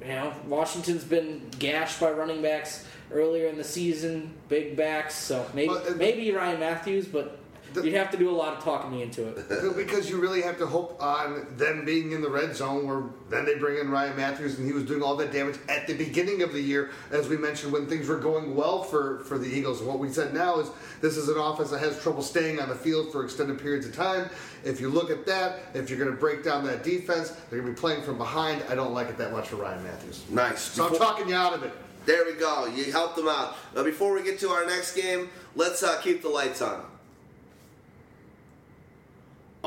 you 0.02 0.08
know, 0.08 0.34
Washington's 0.48 1.04
been 1.04 1.50
gashed 1.60 2.00
by 2.00 2.12
running 2.12 2.42
backs 2.42 2.86
earlier 3.12 3.48
in 3.48 3.58
the 3.58 3.64
season, 3.64 4.34
big 4.50 4.76
backs. 4.76 5.16
So 5.16 5.46
maybe 5.54 5.70
Well, 5.70 5.96
maybe 5.96 6.32
Ryan 6.32 6.60
Mathews, 6.60 7.08
but 7.08 7.40
you'd 7.86 7.94
have 7.94 8.12
to 8.12 8.18
do 8.18 8.30
a 8.30 8.32
lot 8.32 8.58
of 8.58 8.64
talking 8.64 8.92
me 8.92 9.02
into 9.02 9.28
it. 9.28 9.76
because 9.76 10.10
you 10.10 10.20
really 10.20 10.42
have 10.42 10.58
to 10.58 10.66
hope 10.66 11.02
on 11.02 11.48
them 11.58 11.86
being 11.86 12.12
in 12.12 12.22
the 12.22 12.30
red 12.30 12.56
zone 12.56 12.88
where 12.88 13.04
then 13.30 13.46
they 13.46 13.56
bring 13.56 13.78
in 13.78 13.90
Ryan 13.90 14.16
Mathews 14.16 14.58
and 14.58 14.68
he 14.68 14.74
was 14.74 14.84
doing 14.84 15.02
all 15.02 15.16
that 15.18 15.32
damage 15.32 15.58
at 15.70 15.88
the 15.88 15.94
beginning 15.94 16.42
of 16.42 16.54
the 16.54 16.62
year 16.62 16.92
as 17.12 17.28
we 17.28 17.38
mentioned 17.38 17.72
when 17.72 17.88
things 17.88 18.08
were 18.08 18.20
going 18.20 18.56
well 18.56 18.84
for, 18.84 19.20
for 19.26 19.38
the 19.38 19.48
Eagles 19.48 19.82
what 19.82 20.00
we 20.00 20.10
said 20.10 20.34
now 20.34 20.60
is 20.60 20.70
this 21.02 21.18
is 21.18 21.30
an 21.30 21.38
offense 21.38 21.70
that 21.72 21.80
has 21.80 22.02
trouble 22.02 22.22
staying 22.22 22.60
on 22.60 22.70
the 22.70 22.76
field 22.76 23.12
for 23.12 23.24
extended 23.24 23.60
periods 23.60 23.86
of 23.86 23.96
time 23.96 24.30
if 24.64 24.82
you 24.82 24.90
look 24.90 25.10
at 25.10 25.26
that 25.26 25.60
if 25.74 25.90
you're 25.90 26.00
going 26.00 26.12
to 26.12 26.18
break 26.18 26.44
down 26.44 26.66
that 26.66 26.84
defense 26.84 27.32
they're 27.50 27.60
going 27.62 27.74
to 27.74 27.76
be 27.76 27.80
playing 27.80 28.02
from 28.02 28.18
behind 28.18 28.64
I 28.70 28.76
don't 28.76 28.94
like 28.94 29.10
it 29.10 29.18
that 29.18 29.32
much 29.32 29.48
for 29.50 29.58
Ryan 29.58 29.84
Mathews 29.84 30.24
Nice. 30.30 30.62
so 30.62 30.88
I'm 30.88 30.96
talking 30.98 31.30
you 31.30 31.36
out 31.36 31.54
of 31.54 31.64
it 31.64 31.72
There 32.06 32.24
we 32.24 32.34
go. 32.40 32.66
You 32.68 32.90
helped 32.90 33.18
them 33.18 33.28
out. 33.28 33.58
Now, 33.76 33.84
before 33.84 34.14
we 34.14 34.24
get 34.24 34.40
to 34.40 34.50
our 34.50 34.66
next 34.66 34.96
game, 34.96 35.30
let's 35.56 35.84
uh, 35.84 36.00
keep 36.02 36.22
the 36.22 36.30
lights 36.30 36.62
on. 36.62 36.82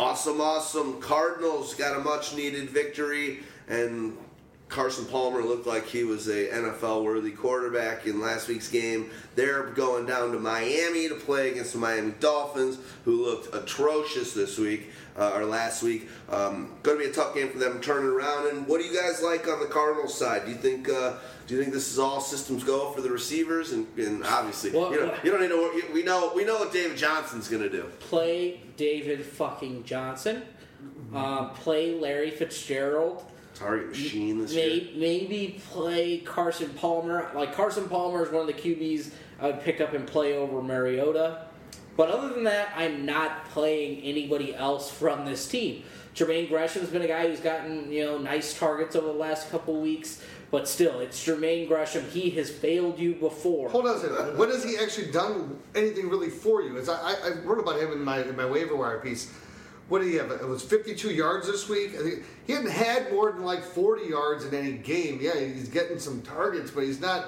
Awesome, 0.01 0.41
awesome. 0.41 0.99
Cardinals 0.99 1.75
got 1.75 1.95
a 1.95 2.01
much 2.01 2.35
needed 2.35 2.71
victory, 2.71 3.41
and 3.69 4.17
Carson 4.71 5.05
Palmer 5.05 5.43
looked 5.43 5.67
like 5.67 5.85
he 5.85 6.05
was 6.05 6.27
a 6.27 6.49
NFL 6.49 7.05
worthy 7.05 7.33
quarterback 7.33 8.07
in 8.07 8.19
last 8.19 8.49
week's 8.49 8.71
game. 8.71 9.11
They're 9.35 9.65
going 9.65 10.07
down 10.07 10.33
to 10.33 10.39
Miami 10.39 11.11
to 11.11 11.17
play 11.17 11.51
against 11.51 11.75
the 11.75 11.81
Miami 11.81 12.15
Dolphins, 12.19 12.79
who 13.05 13.23
looked 13.23 13.55
atrocious 13.55 14.33
this 14.33 14.57
week 14.57 14.89
uh, 15.19 15.33
or 15.35 15.45
last 15.45 15.83
week. 15.83 16.09
Um, 16.31 16.73
going 16.83 16.97
to 16.97 17.05
be 17.05 17.11
a 17.11 17.13
tough 17.13 17.35
game 17.35 17.51
for 17.51 17.59
them 17.59 17.79
turning 17.83 18.09
around. 18.09 18.49
And 18.49 18.67
what 18.67 18.81
do 18.81 18.87
you 18.87 18.99
guys 18.99 19.21
like 19.23 19.47
on 19.49 19.61
the 19.61 19.67
Cardinals 19.67 20.17
side? 20.17 20.47
Do 20.47 20.53
you 20.53 20.57
think 20.57 20.89
uh, 20.89 21.17
do 21.51 21.57
you 21.57 21.63
think 21.63 21.75
this 21.75 21.91
is 21.91 21.99
all 21.99 22.21
systems 22.21 22.63
go 22.63 22.93
for 22.93 23.01
the 23.01 23.11
receivers? 23.11 23.73
And, 23.73 23.85
and 23.99 24.23
obviously, 24.25 24.71
Well, 24.71 24.93
you, 24.93 25.01
know, 25.01 25.15
you 25.25 25.33
don't 25.33 25.41
need 25.41 25.49
to. 25.49 25.93
We 25.93 26.05
know 26.05 26.33
we 26.33 26.45
know 26.45 26.61
what 26.61 26.73
David 26.73 26.97
Johnson's 26.97 27.49
going 27.49 27.65
to 27.65 27.69
do. 27.69 27.91
Play 27.99 28.61
David 28.77 29.25
fucking 29.25 29.83
Johnson. 29.83 30.45
Uh, 31.13 31.49
play 31.49 31.99
Larry 31.99 32.31
Fitzgerald. 32.31 33.25
Target 33.57 33.89
machine 33.89 34.39
this 34.39 34.53
year. 34.53 34.69
Maybe, 34.69 34.95
maybe 34.97 35.61
play 35.71 36.19
Carson 36.19 36.71
Palmer. 36.71 37.29
Like 37.35 37.53
Carson 37.53 37.89
Palmer 37.89 38.25
is 38.25 38.31
one 38.31 38.43
of 38.43 38.47
the 38.47 38.53
QBs 38.53 39.11
I 39.41 39.49
would 39.49 39.61
pick 39.61 39.81
up 39.81 39.93
and 39.93 40.07
play 40.07 40.37
over 40.37 40.63
Mariota. 40.63 41.47
But 41.97 42.11
other 42.11 42.29
than 42.29 42.45
that, 42.45 42.73
I'm 42.77 43.05
not 43.05 43.47
playing 43.47 44.03
anybody 44.03 44.55
else 44.55 44.89
from 44.89 45.27
this 45.27 45.49
team. 45.49 45.83
Jermaine 46.15 46.49
Gresham's 46.49 46.89
been 46.89 47.03
a 47.03 47.09
guy 47.09 47.29
who's 47.29 47.41
gotten 47.41 47.91
you 47.91 48.05
know 48.05 48.19
nice 48.19 48.57
targets 48.57 48.97
over 48.97 49.09
the 49.09 49.13
last 49.13 49.51
couple 49.51 49.81
weeks, 49.81 50.23
but 50.51 50.69
still, 50.69 50.99
it's 51.01 51.25
Jermaine 51.25 51.69
Gresham. 51.69 52.05
He 52.11 52.31
has 52.31 52.51
failed 52.51 52.99
you 52.99 53.15
before. 53.15 53.69
Hold 53.71 53.87
on 53.87 53.97
a 53.97 54.01
second. 54.01 54.37
When 54.37 54.51
has 54.51 54.65
he 54.65 54.77
actually 54.77 55.13
done 55.13 55.59
anything 55.75 56.09
really 56.09 56.31
for 56.31 56.63
you? 56.63 56.77
As 56.77 56.89
I, 56.89 56.97
I, 56.97 57.15
I 57.25 57.31
wrote 57.45 57.61
about 57.61 57.81
him 57.81 57.93
in 57.93 58.03
my 58.03 58.23
in 58.23 58.37
my 58.37 58.47
waiver 58.47 58.75
wire 58.75 58.99
piece. 58.99 59.33
What 59.89 60.03
did 60.03 60.09
he 60.09 60.15
have? 60.17 60.31
It 60.31 60.47
was 60.47 60.63
52 60.63 61.11
yards 61.11 61.49
this 61.49 61.69
week. 61.69 61.97
I 61.97 62.03
think 62.03 62.23
he 62.47 62.53
hadn't 62.53 62.71
had 62.71 63.13
more 63.13 63.33
than 63.33 63.43
like 63.43 63.65
40 63.65 64.09
yards 64.09 64.45
in 64.45 64.55
any 64.55 64.73
game. 64.75 65.19
Yeah, 65.21 65.39
he's 65.39 65.69
getting 65.69 65.99
some 65.99 66.23
targets, 66.23 66.71
but 66.71 66.85
he's 66.85 67.01
not. 67.01 67.27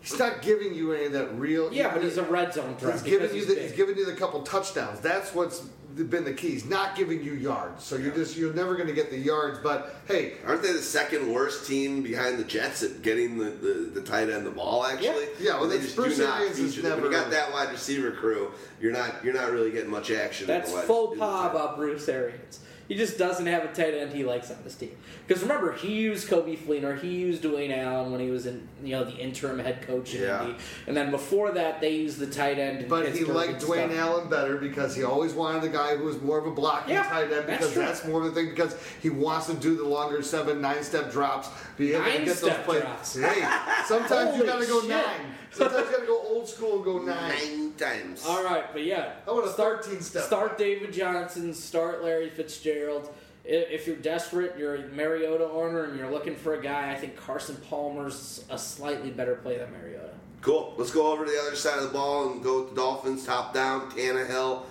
He's 0.00 0.18
not 0.18 0.42
giving 0.42 0.74
you 0.74 0.92
any 0.92 1.04
of 1.04 1.12
that 1.12 1.32
real. 1.38 1.72
Yeah, 1.72 1.94
but 1.94 2.02
he's 2.02 2.16
a 2.16 2.24
red 2.24 2.52
zone 2.52 2.74
threat. 2.76 2.94
He's 2.94 3.02
giving 3.02 3.32
you 3.36 3.44
the, 3.44 3.54
big. 3.54 3.62
he's 3.62 3.72
giving 3.72 3.96
you 3.96 4.04
the 4.04 4.14
couple 4.14 4.42
touchdowns. 4.42 4.98
That's 4.98 5.32
what's 5.32 5.64
been 5.96 6.24
the 6.24 6.32
keys, 6.32 6.64
not 6.64 6.96
giving 6.96 7.22
you 7.22 7.32
yards, 7.34 7.84
so 7.84 7.96
you're 7.96 8.14
just 8.14 8.36
you're 8.36 8.52
never 8.54 8.74
going 8.76 8.88
to 8.88 8.94
get 8.94 9.10
the 9.10 9.18
yards. 9.18 9.58
But 9.62 9.94
hey, 10.08 10.34
Aren't 10.46 10.62
they 10.62 10.72
the 10.72 10.78
second 10.82 11.32
worst 11.32 11.66
team 11.66 12.02
behind 12.02 12.38
the 12.38 12.44
Jets 12.44 12.82
at 12.82 13.02
getting 13.02 13.38
the, 13.38 13.50
the, 13.50 13.72
the 13.94 14.02
tight 14.02 14.30
end 14.30 14.46
the 14.46 14.50
ball? 14.50 14.84
Actually, 14.84 15.26
Yeah, 15.40 15.58
well, 15.60 15.68
they 15.68 15.76
that's 15.76 15.86
just 15.86 15.96
Bruce 15.96 16.16
do 16.16 16.24
not 16.24 16.40
Arians 16.40 16.58
is 16.58 16.74
feature 16.74 16.88
them. 16.88 17.00
When 17.02 17.04
you 17.04 17.10
never- 17.18 17.24
got 17.24 17.30
that 17.32 17.52
wide 17.52 17.70
receiver 17.70 18.10
crew, 18.12 18.50
you're 18.80 18.92
not 18.92 19.24
you're 19.24 19.34
not 19.34 19.50
really 19.52 19.70
getting 19.70 19.90
much 19.90 20.10
action. 20.10 20.44
in 20.44 20.56
That's 20.56 20.70
the 20.70 20.76
wide- 20.78 20.86
faux 20.86 21.18
pas 21.18 21.50
about 21.50 21.76
Bruce 21.76 22.08
Arians. 22.08 22.60
He 22.88 22.96
just 22.96 23.16
doesn't 23.16 23.46
have 23.46 23.64
a 23.64 23.68
tight 23.72 23.94
end 23.94 24.12
he 24.12 24.24
likes 24.24 24.50
on 24.50 24.58
this 24.64 24.74
team. 24.74 24.96
Because 25.26 25.42
remember, 25.42 25.72
he 25.72 25.92
used 25.94 26.28
Coby 26.28 26.58
Fleener, 26.58 27.00
he 27.00 27.08
used 27.08 27.42
Dwayne 27.44 27.76
Allen 27.76 28.10
when 28.10 28.20
he 28.20 28.30
was 28.30 28.46
in, 28.46 28.66
you 28.82 28.90
know, 28.90 29.04
the 29.04 29.16
interim 29.16 29.58
head 29.60 29.80
coach 29.86 30.14
in 30.14 30.22
Yeah. 30.22 30.42
Indy, 30.44 30.56
and 30.86 30.96
then 30.96 31.10
before 31.10 31.52
that, 31.52 31.80
they 31.80 31.90
used 31.90 32.18
the 32.18 32.26
tight 32.26 32.58
end. 32.58 32.82
In 32.82 32.88
But 32.88 33.08
he 33.14 33.24
liked 33.24 33.62
Dwayne 33.62 33.88
stuff. 33.88 33.98
Allen 33.98 34.28
better 34.28 34.56
because 34.56 34.96
he 34.96 35.04
always 35.04 35.32
wanted 35.32 35.62
the 35.62 35.68
guy 35.68 35.96
who 35.96 36.04
was 36.04 36.20
more 36.20 36.38
of 36.38 36.46
a 36.46 36.50
blocking 36.50 36.94
Yeah, 36.94 37.04
tight 37.04 37.32
end 37.32 37.46
because 37.46 37.72
true. 37.72 37.82
that's, 37.82 38.04
more 38.06 38.20
of 38.26 38.34
the 38.34 38.40
thing 38.40 38.50
because 38.50 38.76
he 39.00 39.10
wants 39.10 39.46
to 39.46 39.54
do 39.54 39.76
the 39.76 39.84
longer 39.84 40.22
seven, 40.22 40.60
nine 40.60 40.82
step 40.82 41.12
drops. 41.12 41.48
Be 41.76 41.94
able 41.94 42.04
to 42.04 42.10
get 42.10 42.26
those 42.26 42.42
Nine-step 42.42 42.64
plays. 42.64 42.82
drops. 42.82 43.14
Hey, 43.16 43.48
sometimes 43.86 44.36
you 44.36 44.44
gotta 44.44 44.66
go 44.66 44.80
shit. 44.80 44.90
nine. 44.90 45.34
Sometimes 45.52 45.86
you 45.90 45.92
gotta 45.96 46.06
go 46.06 46.20
old 46.20 46.48
school 46.48 46.76
and 46.76 46.84
go 46.84 46.98
nine. 46.98 47.28
nine 47.30 47.72
times. 47.78 48.24
All 48.26 48.42
right, 48.42 48.64
but 48.72 48.82
yeah, 48.84 49.12
I 49.26 49.30
want 49.32 49.46
a 49.46 49.50
start 49.50 49.84
13 49.84 50.00
step. 50.00 50.24
Start 50.24 50.58
David 50.58 50.92
Johnson. 50.92 51.54
Start 51.54 52.02
Larry 52.02 52.28
Fitzgerald. 52.30 53.08
I- 53.44 53.48
If 53.48 53.86
you're 53.86 53.96
desperate, 53.96 54.54
you're 54.58 54.76
a 54.76 54.88
Mariota 54.88 55.44
owner, 55.50 55.84
and 55.84 55.98
you're 55.98 56.10
looking 56.10 56.36
for 56.36 56.54
a 56.54 56.62
guy. 56.62 56.92
I 56.92 56.94
think 56.96 57.16
Carson 57.16 57.56
Palmer's 57.68 58.44
a 58.50 58.58
slightly 58.58 59.10
better 59.10 59.34
play 59.36 59.58
than 59.58 59.70
Mariota. 59.72 60.10
Cool. 60.40 60.74
Let's 60.76 60.90
go 60.90 61.12
over 61.12 61.24
to 61.24 61.30
the 61.30 61.38
other 61.38 61.54
side 61.56 61.78
of 61.78 61.84
the 61.84 61.90
ball 61.90 62.32
and 62.32 62.42
go 62.42 62.60
with 62.60 62.70
the 62.70 62.76
Dolphins, 62.76 63.24
top 63.24 63.54
down, 63.54 63.90
Tannehill. 63.90 64.62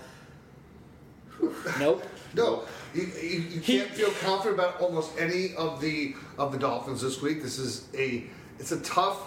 Nope. 1.79 2.03
No, 2.33 2.63
you, 2.93 3.11
you, 3.21 3.39
you 3.41 3.59
can't 3.59 3.89
feel 3.89 4.09
confident 4.21 4.57
about 4.57 4.79
almost 4.79 5.11
any 5.19 5.53
of 5.55 5.81
the 5.81 6.15
of 6.37 6.53
the 6.53 6.57
Dolphins 6.57 7.01
this 7.01 7.21
week. 7.21 7.43
This 7.43 7.59
is 7.59 7.89
a 7.93 8.23
it's 8.57 8.71
a 8.71 8.79
tough 8.79 9.17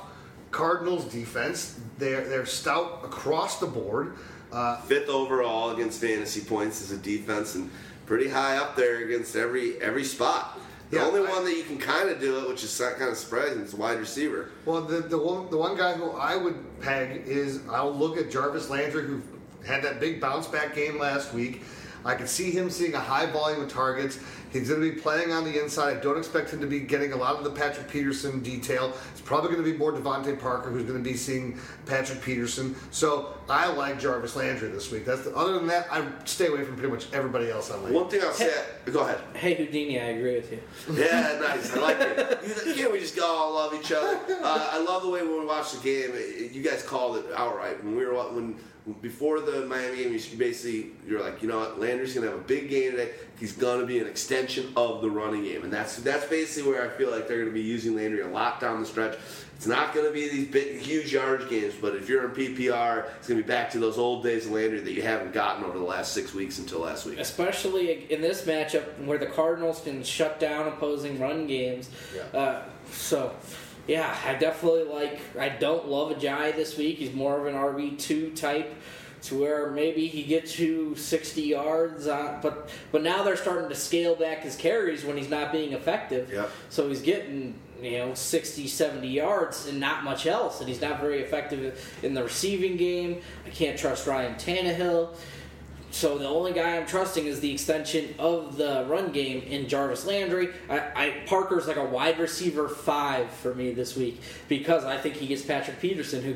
Cardinals 0.50 1.04
defense. 1.12 1.78
They're 1.98 2.26
they're 2.26 2.46
stout 2.46 3.02
across 3.04 3.60
the 3.60 3.66
board. 3.66 4.14
Uh, 4.50 4.80
Fifth 4.80 5.10
overall 5.10 5.72
against 5.72 6.00
fantasy 6.00 6.40
points 6.40 6.80
as 6.80 6.92
a 6.92 6.96
defense, 6.96 7.56
and 7.56 7.70
pretty 8.06 8.28
high 8.28 8.56
up 8.56 8.76
there 8.76 8.98
against 9.04 9.36
every 9.36 9.80
every 9.80 10.04
spot. 10.04 10.58
The 10.90 10.98
Yeah, 10.98 11.06
only 11.06 11.26
I- 11.26 11.30
one 11.30 11.44
that 11.44 11.56
you 11.56 11.64
can 11.64 11.78
kind 11.78 12.08
of 12.10 12.20
do 12.20 12.38
it, 12.38 12.48
which 12.48 12.62
is 12.62 12.78
kind 12.78 13.10
of 13.10 13.16
surprising, 13.16 13.60
is 13.62 13.74
wide 13.74 13.98
receiver. 13.98 14.50
Well, 14.64 14.82
the, 14.82 14.98
the 15.00 15.18
one 15.18 15.50
the 15.50 15.56
one 15.56 15.76
guy 15.76 15.94
who 15.94 16.10
I 16.12 16.36
would 16.36 16.80
peg 16.80 17.22
is 17.26 17.60
I'll 17.70 17.92
look 17.94 18.16
at 18.18 18.30
Jarvis 18.30 18.68
Landry, 18.70 19.04
who 19.04 19.22
had 19.66 19.82
that 19.82 19.98
big 20.00 20.20
bounce 20.20 20.46
back 20.46 20.74
game 20.74 20.98
last 20.98 21.32
week. 21.32 21.62
I 22.04 22.14
can 22.14 22.26
see 22.26 22.50
him 22.50 22.70
seeing 22.70 22.94
a 22.94 23.00
high 23.00 23.26
volume 23.26 23.62
of 23.62 23.68
targets. 23.68 24.18
He's 24.52 24.68
going 24.68 24.80
to 24.80 24.92
be 24.92 25.00
playing 25.00 25.32
on 25.32 25.44
the 25.44 25.60
inside. 25.60 25.96
I 25.96 26.00
don't 26.00 26.16
expect 26.16 26.52
him 26.52 26.60
to 26.60 26.66
be 26.66 26.78
getting 26.78 27.12
a 27.12 27.16
lot 27.16 27.36
of 27.36 27.44
the 27.44 27.50
Patrick 27.50 27.88
Peterson 27.88 28.40
detail. 28.40 28.92
It's 29.10 29.20
probably 29.20 29.50
going 29.50 29.64
to 29.64 29.70
be 29.72 29.76
more 29.76 29.92
DeVante 29.92 30.38
Parker 30.38 30.70
who's 30.70 30.84
going 30.84 31.02
to 31.02 31.10
be 31.10 31.16
seeing 31.16 31.58
Patrick 31.86 32.22
Peterson. 32.22 32.76
So 32.92 33.34
I 33.48 33.72
like 33.72 33.98
Jarvis 33.98 34.36
Landry 34.36 34.68
this 34.68 34.92
week. 34.92 35.04
That's 35.04 35.22
the, 35.22 35.34
other 35.34 35.54
than 35.54 35.66
that, 35.68 35.88
I 35.90 36.06
stay 36.24 36.46
away 36.46 36.62
from 36.62 36.76
pretty 36.76 36.92
much 36.92 37.12
everybody 37.12 37.50
else 37.50 37.70
on 37.70 37.82
my. 37.82 37.90
One 37.90 38.08
thing 38.08 38.20
I'll 38.22 38.32
say, 38.32 38.52
go 38.92 39.00
ahead. 39.00 39.20
Hey 39.34 39.54
Houdini, 39.54 40.00
I 40.00 40.04
agree 40.04 40.36
with 40.36 40.52
you. 40.52 40.62
Yeah, 40.92 41.38
nice. 41.40 41.74
I 41.74 41.80
like 41.80 42.00
it. 42.00 42.40
You, 42.66 42.74
can't 42.74 42.92
we 42.92 43.00
just 43.00 43.18
all 43.18 43.54
love 43.54 43.74
each 43.74 43.90
other? 43.90 44.20
Uh, 44.28 44.68
I 44.72 44.78
love 44.78 45.02
the 45.02 45.08
way 45.08 45.22
when 45.22 45.40
we 45.40 45.46
watch 45.46 45.72
the 45.72 45.78
game, 45.80 46.12
you 46.52 46.62
guys 46.62 46.82
called 46.82 47.16
it 47.16 47.26
outright. 47.34 47.82
When 47.82 47.96
we 47.96 48.04
were 48.04 48.14
when 48.14 48.56
before 49.00 49.40
the 49.40 49.64
Miami 49.66 49.96
game, 49.96 50.12
you 50.12 50.20
basically 50.36 50.90
you're 51.06 51.22
like, 51.22 51.42
you 51.42 51.48
know 51.48 51.58
what, 51.58 51.80
Landry's 51.80 52.14
gonna 52.14 52.26
have 52.26 52.36
a 52.36 52.42
big 52.42 52.68
game 52.68 52.92
today. 52.92 53.12
He's 53.38 53.52
gonna 53.52 53.86
be 53.86 53.98
an 53.98 54.06
extension 54.06 54.72
of 54.76 55.02
the 55.02 55.10
running 55.10 55.44
game, 55.44 55.64
and 55.64 55.72
that's 55.72 55.96
that's 55.96 56.26
basically 56.26 56.72
where 56.72 56.84
I 56.84 56.88
feel 56.88 57.10
like 57.10 57.26
they're 57.28 57.40
gonna 57.40 57.50
be 57.50 57.62
using 57.62 57.96
Landry 57.96 58.20
a 58.20 58.28
lot 58.28 58.60
down 58.60 58.80
the 58.80 58.86
stretch. 58.86 59.16
It's 59.56 59.66
not 59.66 59.94
going 59.94 60.06
to 60.06 60.12
be 60.12 60.28
these 60.28 60.48
big, 60.48 60.80
huge 60.80 61.12
yardage 61.12 61.48
games, 61.48 61.74
but 61.80 61.94
if 61.94 62.08
you're 62.08 62.24
in 62.24 62.32
PPR, 62.32 63.06
it's 63.16 63.28
going 63.28 63.38
to 63.40 63.44
be 63.44 63.48
back 63.48 63.70
to 63.70 63.78
those 63.78 63.98
old 63.98 64.22
days 64.22 64.46
of 64.46 64.52
Landry 64.52 64.80
that 64.80 64.92
you 64.92 65.02
haven't 65.02 65.32
gotten 65.32 65.64
over 65.64 65.78
the 65.78 65.84
last 65.84 66.12
six 66.12 66.34
weeks 66.34 66.58
until 66.58 66.80
last 66.80 67.06
week. 67.06 67.18
especially 67.18 68.12
in 68.12 68.20
this 68.20 68.42
matchup 68.42 68.84
where 69.04 69.16
the 69.16 69.26
Cardinals 69.26 69.80
can 69.80 70.02
shut 70.02 70.40
down 70.40 70.68
opposing 70.68 71.18
run 71.18 71.46
games. 71.46 71.88
Yeah. 72.14 72.38
Uh, 72.38 72.62
so, 72.90 73.34
yeah, 73.86 74.16
I 74.24 74.34
definitely 74.34 74.84
like. 74.84 75.20
I 75.38 75.48
don't 75.48 75.88
love 75.88 76.16
Ajayi 76.16 76.54
this 76.56 76.76
week. 76.76 76.98
He's 76.98 77.12
more 77.12 77.38
of 77.38 77.46
an 77.46 77.54
RB 77.54 77.98
two 77.98 78.30
type, 78.30 78.74
to 79.22 79.40
where 79.40 79.70
maybe 79.70 80.06
he 80.06 80.22
gets 80.22 80.58
you 80.58 80.94
sixty 80.96 81.42
yards. 81.42 82.06
On, 82.06 82.40
but 82.40 82.70
but 82.92 83.02
now 83.02 83.22
they're 83.22 83.36
starting 83.36 83.68
to 83.68 83.74
scale 83.74 84.14
back 84.14 84.42
his 84.42 84.56
carries 84.56 85.04
when 85.04 85.16
he's 85.16 85.30
not 85.30 85.52
being 85.52 85.72
effective. 85.72 86.32
Yep. 86.32 86.50
So 86.70 86.88
he's 86.88 87.02
getting 87.02 87.58
you 87.82 87.98
know 87.98 88.14
60 88.14 88.68
70 88.68 89.08
yards 89.08 89.66
and 89.66 89.80
not 89.80 90.04
much 90.04 90.26
else 90.26 90.60
and 90.60 90.68
he's 90.68 90.80
not 90.80 91.00
very 91.00 91.20
effective 91.22 91.98
in 92.04 92.14
the 92.14 92.22
receiving 92.22 92.76
game 92.76 93.20
i 93.44 93.50
can't 93.50 93.76
trust 93.76 94.06
ryan 94.06 94.36
Tannehill. 94.36 95.10
So 95.94 96.18
the 96.18 96.28
only 96.28 96.52
guy 96.52 96.76
I'm 96.76 96.86
trusting 96.86 97.24
is 97.24 97.38
the 97.38 97.52
extension 97.52 98.16
of 98.18 98.56
the 98.56 98.84
run 98.88 99.12
game 99.12 99.42
in 99.42 99.68
Jarvis 99.68 100.04
Landry. 100.04 100.48
I, 100.68 100.78
I 100.96 101.10
Parker's 101.26 101.68
like 101.68 101.76
a 101.76 101.84
wide 101.84 102.18
receiver 102.18 102.68
five 102.68 103.30
for 103.30 103.54
me 103.54 103.70
this 103.70 103.96
week 103.96 104.20
because 104.48 104.84
I 104.84 104.98
think 104.98 105.14
he 105.14 105.28
gets 105.28 105.42
Patrick 105.42 105.80
Peterson, 105.80 106.20
who 106.24 106.34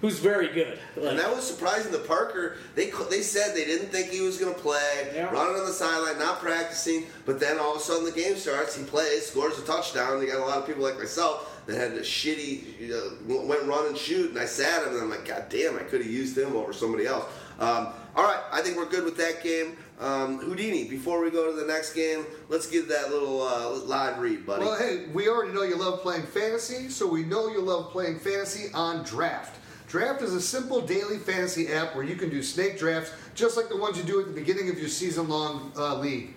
who's 0.00 0.18
very 0.18 0.48
good. 0.48 0.78
Like, 0.96 1.10
And 1.10 1.18
that 1.18 1.28
was 1.34 1.46
surprising 1.46 1.92
to 1.92 1.98
Parker. 1.98 2.56
They 2.74 2.90
they 3.10 3.20
said 3.20 3.54
they 3.54 3.66
didn't 3.66 3.88
think 3.88 4.08
he 4.08 4.22
was 4.22 4.38
going 4.38 4.54
to 4.54 4.60
play, 4.60 5.10
Yeah. 5.14 5.30
running 5.30 5.60
on 5.60 5.66
the 5.66 5.74
sideline, 5.74 6.18
not 6.18 6.40
practicing. 6.40 7.04
But 7.26 7.38
then 7.38 7.58
all 7.58 7.74
of 7.74 7.82
a 7.82 7.84
sudden 7.84 8.06
the 8.06 8.12
game 8.12 8.36
starts. 8.36 8.74
He 8.78 8.84
plays, 8.84 9.26
scores 9.26 9.58
a 9.58 9.62
touchdown. 9.66 10.20
They 10.20 10.26
got 10.26 10.38
a 10.38 10.40
lot 10.46 10.56
of 10.56 10.66
people 10.66 10.82
like 10.82 10.96
myself 10.96 11.52
that 11.66 11.76
had 11.76 11.92
a 11.92 12.00
shitty, 12.00 12.80
you 12.80 12.88
know, 13.28 13.40
went 13.44 13.62
run 13.64 13.88
and 13.88 13.96
shoot. 13.96 14.30
And 14.30 14.38
I 14.38 14.46
sat 14.46 14.86
him, 14.86 14.94
and 14.94 15.02
I'm 15.02 15.10
like, 15.10 15.26
God 15.26 15.46
damn, 15.50 15.76
I 15.76 15.80
could 15.80 16.00
have 16.00 16.10
used 16.10 16.38
him 16.38 16.56
over 16.56 16.72
somebody 16.72 17.06
else. 17.06 17.26
Um, 17.58 17.88
all 18.14 18.24
right, 18.24 18.40
I 18.52 18.62
think 18.62 18.76
we're 18.76 18.88
good 18.88 19.04
with 19.04 19.16
that 19.18 19.42
game. 19.42 19.76
Um, 19.98 20.38
Houdini, 20.38 20.84
before 20.84 21.22
we 21.22 21.30
go 21.30 21.50
to 21.50 21.56
the 21.58 21.66
next 21.66 21.94
game, 21.94 22.26
let's 22.48 22.66
give 22.66 22.88
that 22.88 23.10
little 23.10 23.42
uh, 23.42 23.70
live 23.84 24.18
read, 24.18 24.46
buddy. 24.46 24.64
Well, 24.64 24.78
hey, 24.78 25.06
we 25.12 25.28
already 25.28 25.52
know 25.52 25.62
you 25.62 25.76
love 25.76 26.00
playing 26.00 26.24
fantasy, 26.24 26.88
so 26.88 27.06
we 27.06 27.24
know 27.24 27.48
you 27.48 27.60
love 27.60 27.90
playing 27.90 28.18
fantasy 28.18 28.72
on 28.74 29.04
Draft. 29.04 29.58
Draft 29.88 30.20
is 30.22 30.34
a 30.34 30.40
simple 30.40 30.80
daily 30.80 31.16
fantasy 31.16 31.72
app 31.72 31.94
where 31.94 32.04
you 32.04 32.16
can 32.16 32.28
do 32.28 32.42
snake 32.42 32.78
drafts 32.78 33.12
just 33.34 33.56
like 33.56 33.68
the 33.68 33.76
ones 33.76 33.96
you 33.96 34.02
do 34.02 34.20
at 34.20 34.26
the 34.26 34.32
beginning 34.32 34.68
of 34.68 34.78
your 34.78 34.88
season 34.88 35.28
long 35.28 35.72
uh, 35.76 35.96
league. 35.98 36.34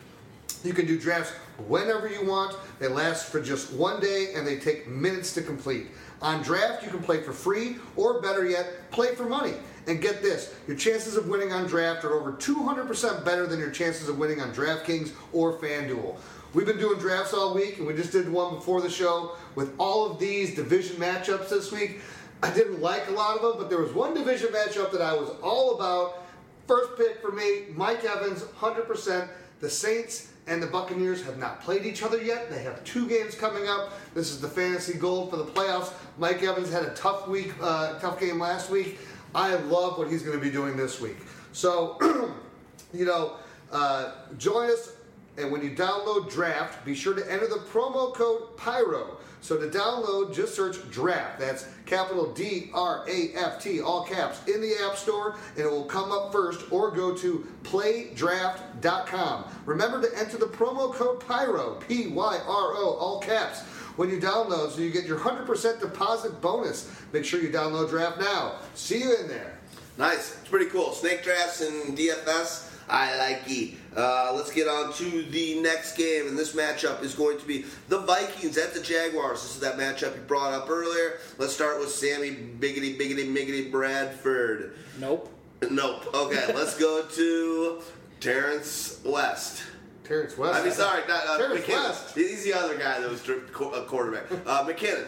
You 0.64 0.74
can 0.74 0.86
do 0.86 1.00
drafts 1.00 1.32
whenever 1.68 2.08
you 2.08 2.26
want. 2.26 2.56
They 2.80 2.88
last 2.88 3.32
for 3.32 3.42
just 3.42 3.74
one 3.74 4.00
day 4.00 4.34
and 4.36 4.46
they 4.46 4.58
take 4.58 4.88
minutes 4.88 5.34
to 5.34 5.42
complete. 5.42 5.88
On 6.22 6.42
Draft, 6.42 6.84
you 6.84 6.90
can 6.90 7.02
play 7.02 7.22
for 7.22 7.32
free 7.32 7.78
or 7.96 8.22
better 8.22 8.46
yet, 8.48 8.92
play 8.92 9.16
for 9.16 9.24
money. 9.24 9.54
And 9.88 10.02
get 10.02 10.22
this, 10.22 10.54
your 10.68 10.78
chances 10.78 11.16
of 11.16 11.28
winning 11.28 11.54
on 11.54 11.66
Draft 11.66 12.04
are 12.04 12.14
over 12.14 12.34
200% 12.34 13.26
better 13.26 13.48
than 13.48 13.60
your 13.60 13.72
chances 13.72 14.10
of 14.10 14.20
winning 14.20 14.42
on 14.42 14.54
DraftKings 14.54 15.12
or 15.34 15.54
FanDuel. 15.58 16.18
we've 16.54 16.66
been 16.66 16.78
doing 16.78 17.00
drafts 17.00 17.34
all 17.34 17.56
week, 17.56 17.78
and 17.78 17.88
we 17.88 17.94
just 17.94 18.12
did 18.12 18.30
one 18.30 18.56
before 18.56 18.82
the 18.82 18.90
show 18.90 19.36
with 19.56 19.74
all 19.80 20.12
of 20.12 20.20
these 20.20 20.56
division 20.56 20.98
matchups 20.98 21.50
this 21.50 21.72
week. 21.72 22.02
I 22.44 22.54
didn't 22.54 22.82
like 22.82 23.08
a 23.08 23.12
lot 23.12 23.38
of 23.38 23.42
them, 23.42 23.54
but 23.58 23.70
there 23.70 23.82
was 23.82 23.94
one 23.94 24.14
division 24.14 24.50
matchup 24.50 24.92
that 24.92 25.02
I 25.02 25.14
was 25.14 25.30
all 25.42 25.76
about. 25.76 26.24
First 26.68 26.98
pick 26.98 27.22
for 27.22 27.32
me, 27.32 27.66
Mike 27.76 28.04
Evans, 28.06 28.44
100%. 28.44 29.28
The 29.60 29.70
Saints 29.70 30.29
and 30.50 30.62
the 30.62 30.68
Buccaneers 30.68 31.24
have 31.24 31.38
not 31.38 31.62
played 31.62 31.86
each 31.86 32.02
other 32.02 32.22
yet. 32.22 32.50
They 32.50 32.64
have 32.64 32.84
two 32.84 33.08
games 33.08 33.36
coming 33.36 33.68
up. 33.68 33.94
This 34.16 34.32
is 34.32 34.42
the 34.42 34.48
fantasy 34.48 34.98
gold 34.98 35.30
for 35.30 35.38
the 35.38 35.46
playoffs. 35.46 35.94
Mike 36.18 36.42
Evans 36.42 36.72
had 36.72 36.84
a 36.84 36.94
tough 36.96 37.28
week, 37.28 37.54
uh, 37.62 38.00
tough 38.00 38.20
game 38.20 38.40
last 38.40 38.72
week. 38.72 39.00
I 39.36 39.54
love 39.56 40.00
what 40.00 40.10
he's 40.10 40.24
going 40.24 40.38
to 40.38 40.44
be 40.44 40.50
doing 40.50 40.76
this 40.76 41.00
week. 41.00 41.18
So, 41.54 41.98
you 42.94 43.06
know, 43.06 43.36
uh, 43.72 44.14
join 44.40 44.72
us, 44.72 44.94
and 45.40 45.52
when 45.52 45.64
you 45.64 45.72
download 45.72 46.32
Draft, 46.32 46.84
be 46.86 46.94
sure 46.94 47.14
to 47.14 47.32
enter 47.32 47.48
the 47.48 47.62
promo 47.72 48.14
code 48.14 48.56
PYRO. 48.58 49.18
So 49.42 49.58
to 49.58 49.68
download, 49.68 50.34
just 50.36 50.54
search 50.54 50.78
Draft. 50.92 51.40
That's 51.40 51.68
capital 51.86 52.34
D 52.34 52.70
R 52.74 53.06
A 53.08 53.32
F 53.36 53.62
T, 53.62 53.80
all 53.80 54.04
caps, 54.04 54.46
in 54.48 54.60
the 54.62 54.76
App 54.86 54.98
Store, 54.98 55.38
and 55.56 55.66
it 55.66 55.72
will 55.72 55.86
come 55.86 56.12
up 56.12 56.32
first, 56.32 56.72
or 56.72 56.92
go 56.92 57.16
to 57.16 57.48
playdraft.com. 57.64 59.46
Remember 59.66 60.02
to 60.02 60.18
enter 60.18 60.38
the 60.38 60.48
promo 60.48 60.94
code 60.94 61.22
PYRO, 61.22 61.80
P 61.88 62.08
Y 62.08 62.38
R 62.38 62.74
O, 62.76 62.98
all 63.00 63.20
caps, 63.22 63.62
when 63.96 64.10
you 64.10 64.20
download 64.20 64.72
so 64.72 64.82
you 64.82 64.92
get 64.92 65.06
your 65.06 65.20
100% 65.20 65.80
deposit 65.80 66.42
bonus. 66.42 66.92
Make 67.14 67.26
sure 67.26 67.42
you 67.42 67.50
download 67.50 67.90
Draft 67.90 68.20
now. 68.20 68.56
See 68.74 69.00
you 69.04 69.16
in 69.16 69.28
there. 69.28 69.58
Nice. 69.98 70.38
It's 70.40 70.50
pretty 70.50 70.68
cool. 70.68 70.94
Snake 70.94 71.24
drafts 71.24 71.60
and 71.60 71.98
DFS. 71.98 72.69
I 72.90 73.18
like 73.18 73.44
it. 73.48 73.76
Uh, 73.96 74.32
let's 74.36 74.52
get 74.52 74.68
on 74.68 74.92
to 74.94 75.24
the 75.24 75.60
next 75.62 75.96
game, 75.96 76.28
and 76.28 76.38
this 76.38 76.54
matchup 76.56 77.04
is 77.04 77.14
going 77.14 77.38
to 77.40 77.46
be 77.46 77.66
the 77.88 78.00
Vikings 78.00 78.58
at 78.58 78.74
the 78.74 78.82
Jaguars. 78.82 79.42
This 79.44 79.56
is 79.56 79.60
that 79.62 79.78
matchup 79.78 80.16
you 80.16 80.22
brought 80.24 80.54
up 80.54 80.70
earlier. 80.70 81.20
Let's 81.38 81.54
start 81.54 81.80
with 81.80 81.90
Sammy 81.90 82.32
Biggity 82.32 82.98
Biggity 83.00 83.28
Miggity 83.32 83.72
Bradford. 83.72 84.76
Nope. 85.00 85.32
Nope. 85.70 86.14
Okay, 86.16 86.52
let's 86.56 86.78
go 86.80 87.04
to 87.06 87.82
Terrence 88.20 89.00
West. 89.06 89.64
Terrence 90.04 90.38
West. 90.38 90.60
I 90.60 90.64
mean, 90.64 90.72
sorry, 90.74 91.04
not 91.08 91.28
uh, 91.28 91.38
Terrence 91.38 91.66
McKinnon. 91.66 91.90
West. 91.90 92.16
He's 92.16 92.44
the 92.44 92.54
other 92.54 92.76
guy 92.78 93.00
that 93.00 93.10
was 93.10 93.28
a 93.30 93.84
quarterback. 93.84 94.32
Uh, 94.46 94.66
McKinnon, 94.66 95.06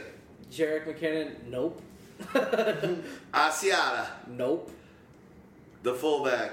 Jerick 0.51 0.86
McKinnon. 0.86 1.32
Nope. 1.47 1.82
Asiata, 3.34 4.05
Nope. 4.27 4.71
the 5.84 5.93
fullback, 5.93 6.51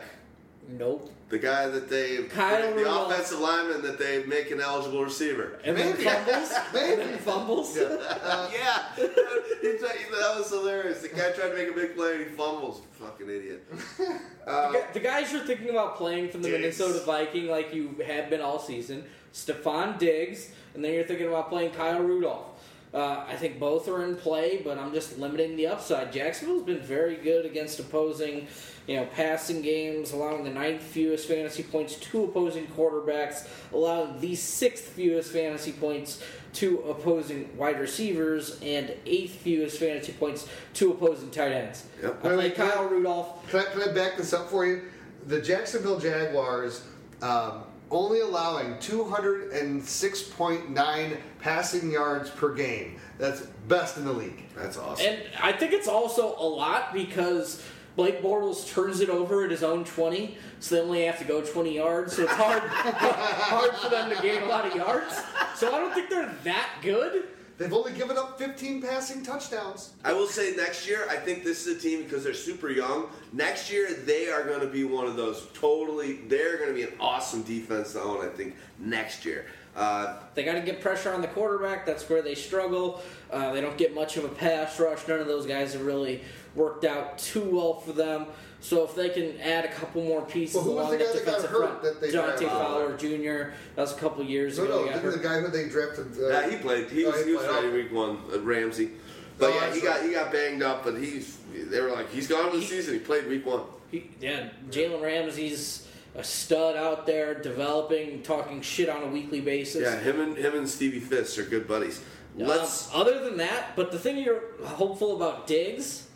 Nope. 0.68 1.10
The 1.30 1.38
guy 1.38 1.66
that 1.68 1.90
they 1.90 2.22
Kyle 2.24 2.70
the 2.70 2.76
Rudolph. 2.76 3.12
offensive 3.12 3.40
lineman 3.40 3.82
that 3.82 3.98
they 3.98 4.24
make 4.24 4.50
an 4.50 4.62
eligible 4.62 5.04
receiver. 5.04 5.60
And 5.62 5.76
then 5.76 5.90
Maybe. 5.92 6.04
fumbles. 6.04 6.52
Maybe. 6.72 7.02
And 7.02 7.10
then 7.10 7.18
fumbles. 7.18 7.76
yeah, 7.76 8.82
he 8.96 9.76
tried, 9.78 9.98
that 10.10 10.34
was 10.38 10.48
hilarious. 10.48 11.02
The 11.02 11.08
guy 11.08 11.30
tried 11.32 11.50
to 11.50 11.54
make 11.54 11.68
a 11.68 11.72
big 11.72 11.94
play 11.96 12.12
and 12.16 12.24
he 12.24 12.30
fumbles. 12.30 12.80
Fucking 12.92 13.28
idiot. 13.28 13.64
The 14.48 14.70
gu- 14.72 14.92
the 14.94 15.00
guys 15.00 15.30
you're 15.30 15.44
thinking 15.44 15.68
about 15.68 15.96
playing 15.98 16.30
from 16.30 16.40
the 16.40 16.48
Diggs. 16.48 16.78
Minnesota 16.78 17.04
Viking, 17.04 17.48
like 17.48 17.74
you 17.74 17.94
have 18.06 18.30
been 18.30 18.40
all 18.40 18.58
season, 18.58 19.04
Stefon 19.34 19.98
Diggs, 19.98 20.48
and 20.74 20.82
then 20.82 20.94
you're 20.94 21.04
thinking 21.04 21.28
about 21.28 21.50
playing 21.50 21.72
Kyle 21.72 22.00
Rudolph. 22.00 22.46
Uh, 22.94 23.26
I 23.28 23.36
think 23.36 23.60
both 23.60 23.86
are 23.88 24.02
in 24.04 24.16
play, 24.16 24.62
but 24.64 24.78
I'm 24.78 24.94
just 24.94 25.18
limiting 25.18 25.56
the 25.58 25.66
upside. 25.66 26.10
Jacksonville's 26.14 26.62
been 26.62 26.80
very 26.80 27.16
good 27.16 27.44
against 27.44 27.78
opposing, 27.78 28.46
you 28.88 28.96
know, 28.96 29.04
passing 29.14 29.60
games, 29.60 30.12
allowing 30.12 30.42
the 30.42 30.50
ninth 30.50 30.82
fewest 30.82 31.28
fantasy 31.28 31.62
points 31.62 31.96
to 31.96 32.24
opposing 32.24 32.66
quarterbacks, 32.68 33.46
allowing 33.72 34.18
the 34.18 34.34
sixth 34.34 34.88
fewest 34.88 35.30
fantasy 35.30 35.72
points 35.72 36.22
to 36.54 36.78
opposing 36.80 37.54
wide 37.56 37.78
receivers, 37.78 38.58
and 38.62 38.92
eighth 39.04 39.34
fewest 39.36 39.78
fantasy 39.78 40.12
points 40.12 40.48
to 40.72 40.90
opposing 40.90 41.30
tight 41.30 41.52
ends. 41.52 41.84
Yep. 42.02 42.10
I 42.10 42.14
Wait, 42.14 42.20
play 42.20 42.36
wait, 42.36 42.58
I- 42.58 42.70
Kyle 42.70 42.88
Rudolph. 42.88 43.50
Can 43.50 43.60
I, 43.60 43.64
can 43.64 43.82
I 43.82 43.92
back 43.92 44.16
this 44.16 44.32
up 44.32 44.48
for 44.48 44.64
you? 44.66 44.84
The 45.26 45.42
Jacksonville 45.42 46.00
Jaguars 46.00 46.84
um, 47.20 47.64
only 47.90 48.20
allowing 48.20 48.74
206.9 48.76 51.16
passing 51.40 51.90
yards 51.90 52.30
per 52.30 52.54
game. 52.54 52.98
That's 53.18 53.42
best 53.68 53.98
in 53.98 54.04
the 54.06 54.12
league. 54.12 54.44
That's 54.56 54.78
awesome. 54.78 55.04
And 55.06 55.18
I 55.42 55.52
think 55.52 55.72
it's 55.72 55.88
also 55.88 56.34
a 56.38 56.46
lot 56.48 56.94
because 56.94 57.62
Blake 57.98 58.22
Bortles 58.22 58.72
turns 58.72 59.00
it 59.00 59.08
over 59.08 59.44
at 59.44 59.50
his 59.50 59.64
own 59.64 59.84
20, 59.84 60.36
so 60.60 60.76
they 60.76 60.80
only 60.80 61.04
have 61.06 61.18
to 61.18 61.24
go 61.24 61.40
20 61.40 61.74
yards. 61.74 62.14
So 62.14 62.22
it's 62.22 62.32
hard, 62.32 62.62
hard 62.62 63.74
for 63.74 63.88
them 63.88 64.08
to 64.14 64.22
gain 64.22 64.40
a 64.44 64.46
lot 64.46 64.64
of 64.64 64.76
yards. 64.76 65.20
So 65.56 65.74
I 65.74 65.80
don't 65.80 65.92
think 65.92 66.08
they're 66.08 66.32
that 66.44 66.68
good. 66.80 67.24
They've 67.56 67.72
only 67.72 67.92
given 67.94 68.16
up 68.16 68.38
15 68.38 68.80
passing 68.82 69.24
touchdowns. 69.24 69.94
I 70.04 70.12
will 70.12 70.28
say 70.28 70.54
next 70.54 70.86
year, 70.86 71.08
I 71.10 71.16
think 71.16 71.42
this 71.42 71.66
is 71.66 71.76
a 71.76 71.80
team 71.80 72.04
because 72.04 72.22
they're 72.22 72.34
super 72.34 72.70
young. 72.70 73.08
Next 73.32 73.68
year, 73.68 73.92
they 73.92 74.28
are 74.30 74.44
going 74.44 74.60
to 74.60 74.68
be 74.68 74.84
one 74.84 75.08
of 75.08 75.16
those 75.16 75.48
totally. 75.52 76.18
They're 76.28 76.56
going 76.58 76.68
to 76.68 76.74
be 76.76 76.84
an 76.84 76.92
awesome 77.00 77.42
defense 77.42 77.94
to 77.94 78.00
own. 78.00 78.24
I 78.24 78.28
think 78.28 78.54
next 78.78 79.24
year. 79.24 79.46
Uh, 79.74 80.16
They 80.34 80.44
got 80.44 80.54
to 80.54 80.60
get 80.60 80.80
pressure 80.80 81.12
on 81.12 81.20
the 81.20 81.28
quarterback. 81.28 81.84
That's 81.86 82.08
where 82.08 82.22
they 82.22 82.34
struggle. 82.34 83.00
Uh, 83.30 83.52
they 83.52 83.60
don't 83.60 83.76
get 83.78 83.94
much 83.94 84.16
of 84.16 84.24
a 84.24 84.28
pass 84.28 84.78
rush. 84.80 85.06
None 85.06 85.20
of 85.20 85.26
those 85.26 85.46
guys 85.46 85.72
have 85.72 85.82
really 85.82 86.22
worked 86.54 86.84
out 86.84 87.18
too 87.18 87.42
well 87.44 87.80
for 87.80 87.92
them. 87.92 88.26
So 88.60 88.82
if 88.84 88.94
they 88.96 89.08
can 89.10 89.40
add 89.40 89.64
a 89.64 89.68
couple 89.72 90.02
more 90.02 90.22
pieces 90.22 90.56
Well, 90.56 90.64
who 90.64 90.70
was 90.72 90.86
along 90.88 90.98
the 90.98 91.04
that 91.04 91.06
guy 91.06 91.12
that 91.20 91.24
got 91.26 91.34
defensive 91.42 91.50
hurt 91.50 91.68
front, 91.68 91.82
that 91.82 92.00
they 92.00 92.10
Dante? 92.10 92.46
Fowler 92.46 92.96
Jr. 92.96 93.52
That 93.76 93.82
was 93.82 93.92
a 93.92 93.96
couple 93.96 94.24
years 94.24 94.58
No, 94.58 94.64
ago. 94.64 94.74
no, 94.78 94.82
he 94.84 94.90
got 94.90 95.02
didn't 95.02 95.22
the 95.22 95.28
guy 95.28 95.40
who 95.40 95.48
they 95.48 95.68
drafted? 95.68 96.06
Uh, 96.18 96.28
yeah, 96.28 96.50
he 96.50 96.56
played. 96.56 96.90
He 96.90 97.04
oh, 97.06 97.10
was, 97.12 97.24
he 97.24 97.32
was 97.34 97.46
played. 97.46 97.64
ready 97.64 97.82
week 97.84 97.92
one. 97.92 98.18
Uh, 98.32 98.40
Ramsey, 98.40 98.90
but 99.38 99.50
Oh, 99.50 99.54
yeah, 99.54 99.60
that's 99.60 99.76
he 99.76 99.80
got 99.82 100.02
he 100.02 100.10
got 100.10 100.32
banged 100.32 100.62
up, 100.62 100.82
but 100.84 100.96
he's. 100.98 101.36
They 101.54 101.80
were 101.80 101.90
like, 101.90 102.10
he's 102.10 102.26
gone 102.26 102.50
for 102.50 102.56
the 102.56 102.62
He- 102.62 102.68
season. 102.68 102.94
He 102.94 103.00
played 103.00 103.26
week 103.28 103.46
one. 103.46 103.62
He, 103.90 104.10
yeah, 104.20 104.48
Jalen 104.70 105.00
Ramsey's 105.02 105.86
a 106.16 106.22
stud 106.24 106.76
out 106.76 107.06
there, 107.06 107.34
developing, 107.40 108.22
talking 108.22 108.60
shit 108.60 108.88
on 108.88 109.02
a 109.04 109.06
weekly 109.06 109.40
basis. 109.40 109.82
Yeah, 109.82 109.98
him 110.00 110.20
and 110.20 110.36
him 110.36 110.56
and 110.56 110.68
Stevie 110.68 110.98
Fist 111.00 111.38
are 111.38 111.44
good 111.44 111.68
buddies. 111.68 112.02
Let's. 112.36 112.92
Um, 112.92 113.00
other 113.02 113.22
than 113.24 113.36
that, 113.38 113.76
but 113.76 113.92
the 113.92 113.98
thing 114.00 114.18
you're 114.18 114.42
hopeful 114.64 115.14
about 115.16 115.46
Diggs 115.46 116.07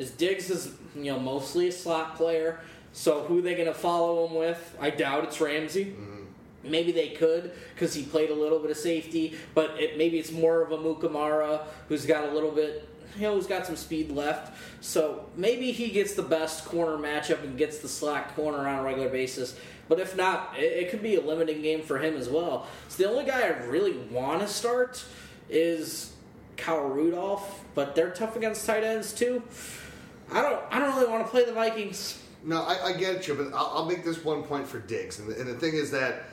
is 0.00 0.10
Diggs 0.10 0.48
is 0.48 0.72
you 0.96 1.12
know 1.12 1.18
mostly 1.20 1.68
a 1.68 1.72
slot 1.72 2.16
player. 2.16 2.60
So 2.92 3.22
who 3.22 3.38
are 3.38 3.42
they 3.42 3.54
going 3.54 3.68
to 3.68 3.74
follow 3.74 4.26
him 4.26 4.34
with? 4.34 4.76
I 4.80 4.90
doubt 4.90 5.24
it's 5.24 5.40
Ramsey. 5.40 5.84
Mm-hmm. 5.84 6.70
Maybe 6.70 6.90
they 6.90 7.10
could 7.10 7.52
because 7.74 7.94
he 7.94 8.02
played 8.02 8.30
a 8.30 8.34
little 8.34 8.58
bit 8.58 8.70
of 8.70 8.76
safety, 8.78 9.36
but 9.54 9.78
it, 9.78 9.96
maybe 9.98 10.18
it's 10.18 10.32
more 10.32 10.62
of 10.62 10.72
a 10.72 10.78
Mukamara 10.78 11.62
who's 11.88 12.06
got 12.06 12.24
a 12.28 12.32
little 12.32 12.50
bit, 12.50 12.88
you 13.16 13.22
know, 13.22 13.34
who's 13.34 13.46
got 13.46 13.66
some 13.66 13.76
speed 13.76 14.10
left. 14.10 14.56
So 14.80 15.26
maybe 15.36 15.70
he 15.70 15.90
gets 15.90 16.14
the 16.14 16.22
best 16.22 16.64
corner 16.64 16.96
matchup 16.96 17.44
and 17.44 17.56
gets 17.56 17.78
the 17.78 17.88
slack 17.88 18.34
corner 18.34 18.66
on 18.66 18.80
a 18.80 18.82
regular 18.82 19.10
basis. 19.10 19.54
But 19.88 20.00
if 20.00 20.16
not, 20.16 20.54
it, 20.58 20.64
it 20.64 20.90
could 20.90 21.02
be 21.02 21.16
a 21.16 21.20
limiting 21.20 21.60
game 21.60 21.82
for 21.82 21.98
him 21.98 22.16
as 22.16 22.28
well. 22.28 22.66
So 22.88 23.02
the 23.02 23.10
only 23.10 23.24
guy 23.26 23.42
I 23.42 23.66
really 23.66 23.96
want 24.10 24.40
to 24.40 24.48
start 24.48 25.04
is 25.48 26.14
Kyle 26.56 26.88
Rudolph, 26.88 27.64
but 27.74 27.94
they're 27.94 28.10
tough 28.10 28.36
against 28.36 28.66
tight 28.66 28.84
ends 28.84 29.12
too. 29.12 29.42
I 30.32 30.42
don't, 30.42 30.62
I 30.70 30.78
don't 30.78 30.94
really 30.96 31.10
want 31.10 31.24
to 31.24 31.30
play 31.30 31.44
the 31.44 31.52
Vikings. 31.52 32.22
No, 32.44 32.62
I, 32.62 32.86
I 32.86 32.92
get 32.92 33.26
you, 33.28 33.34
but 33.34 33.54
I'll, 33.54 33.72
I'll 33.74 33.86
make 33.86 34.04
this 34.04 34.24
one 34.24 34.42
point 34.42 34.66
for 34.66 34.78
Diggs. 34.78 35.18
And 35.18 35.28
the, 35.28 35.38
and 35.38 35.48
the 35.48 35.54
thing 35.54 35.74
is 35.74 35.90
that 35.90 36.24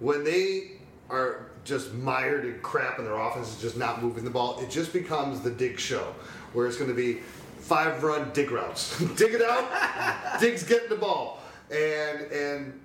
when 0.00 0.24
they 0.24 0.72
are 1.10 1.50
just 1.64 1.92
mired 1.94 2.44
in 2.44 2.58
crap 2.60 2.98
and 2.98 3.06
their 3.06 3.16
offense 3.16 3.54
is 3.54 3.60
just 3.60 3.76
not 3.76 4.02
moving 4.02 4.24
the 4.24 4.30
ball, 4.30 4.58
it 4.60 4.70
just 4.70 4.92
becomes 4.92 5.40
the 5.40 5.50
Diggs 5.50 5.82
show, 5.82 6.14
where 6.52 6.66
it's 6.66 6.76
going 6.76 6.90
to 6.90 6.96
be 6.96 7.20
five 7.58 8.02
run 8.02 8.30
dig 8.32 8.50
routes. 8.50 8.98
dig 9.16 9.34
it 9.34 9.42
out, 9.42 10.40
Diggs 10.40 10.62
getting 10.62 10.88
the 10.88 10.96
ball. 10.96 11.40
And, 11.70 12.30
and 12.30 12.80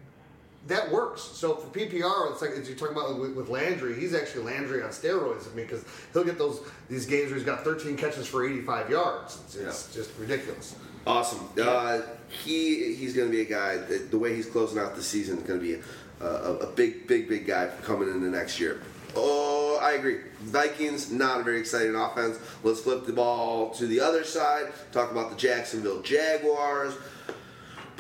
that 0.68 0.92
works. 0.92 1.22
So 1.22 1.56
for 1.56 1.68
PPR, 1.68 2.32
it's 2.32 2.42
like 2.42 2.52
as 2.52 2.68
you're 2.68 2.78
talking 2.78 2.96
about 2.96 3.20
with, 3.20 3.36
with 3.36 3.50
Landry, 3.50 4.00
he's 4.00 4.14
actually 4.14 4.44
Landry 4.44 4.84
on 4.84 4.90
steroids. 4.90 5.52
I 5.52 5.56
mean, 5.56 5.66
because 5.66 5.84
he'll 6.14 6.24
get 6.24 6.38
those 6.38 6.62
these 6.90 7.06
games 7.06 7.30
where 7.30 7.38
he's 7.38 7.46
got 7.46 7.64
13 7.64 7.98
catches 7.98 8.28
for 8.28 8.46
85 8.46 8.90
yards. 8.90 9.40
It's, 9.46 9.56
it's 9.56 9.94
just 9.94 10.12
ridiculous. 10.20 10.76
Awesome. 11.08 11.50
Uh, 11.60 12.02
he 12.28 12.94
he's 12.96 13.16
going 13.16 13.28
to 13.28 13.32
be 13.32 13.42
a 13.42 13.46
guy. 13.46 13.78
That, 13.78 14.12
the 14.12 14.20
way 14.20 14.36
he's 14.36 14.46
closing 14.46 14.78
out 14.78 14.96
the 14.96 15.04
season 15.04 15.38
is 15.40 15.44
going 15.44 15.60
to 15.60 15.66
be 15.66 15.82
a, 16.22 16.26
a, 16.26 16.56
a 16.58 16.68
big, 16.68 17.08
big, 17.08 17.28
big 17.28 17.48
guy 17.48 17.70
coming 17.84 18.10
in 18.10 18.22
the 18.22 18.30
next 18.30 18.60
year. 18.60 18.82
Oh, 19.16 19.80
I 19.82 19.94
agree. 19.94 20.20
Vikings 20.40 21.12
not 21.12 21.42
a 21.42 21.44
very 21.44 21.60
exciting 21.60 21.96
offense. 21.96 22.40
Let's 22.64 22.82
flip 22.82 23.06
the 23.06 23.14
ball 23.14 23.72
to 23.72 23.88
the 23.88 24.00
other 24.00 24.24
side. 24.24 24.72
Talk 24.92 25.12
about 25.12 25.32
the 25.32 25.36
Jacksonville 25.36 26.02
Jaguars. 26.02 26.94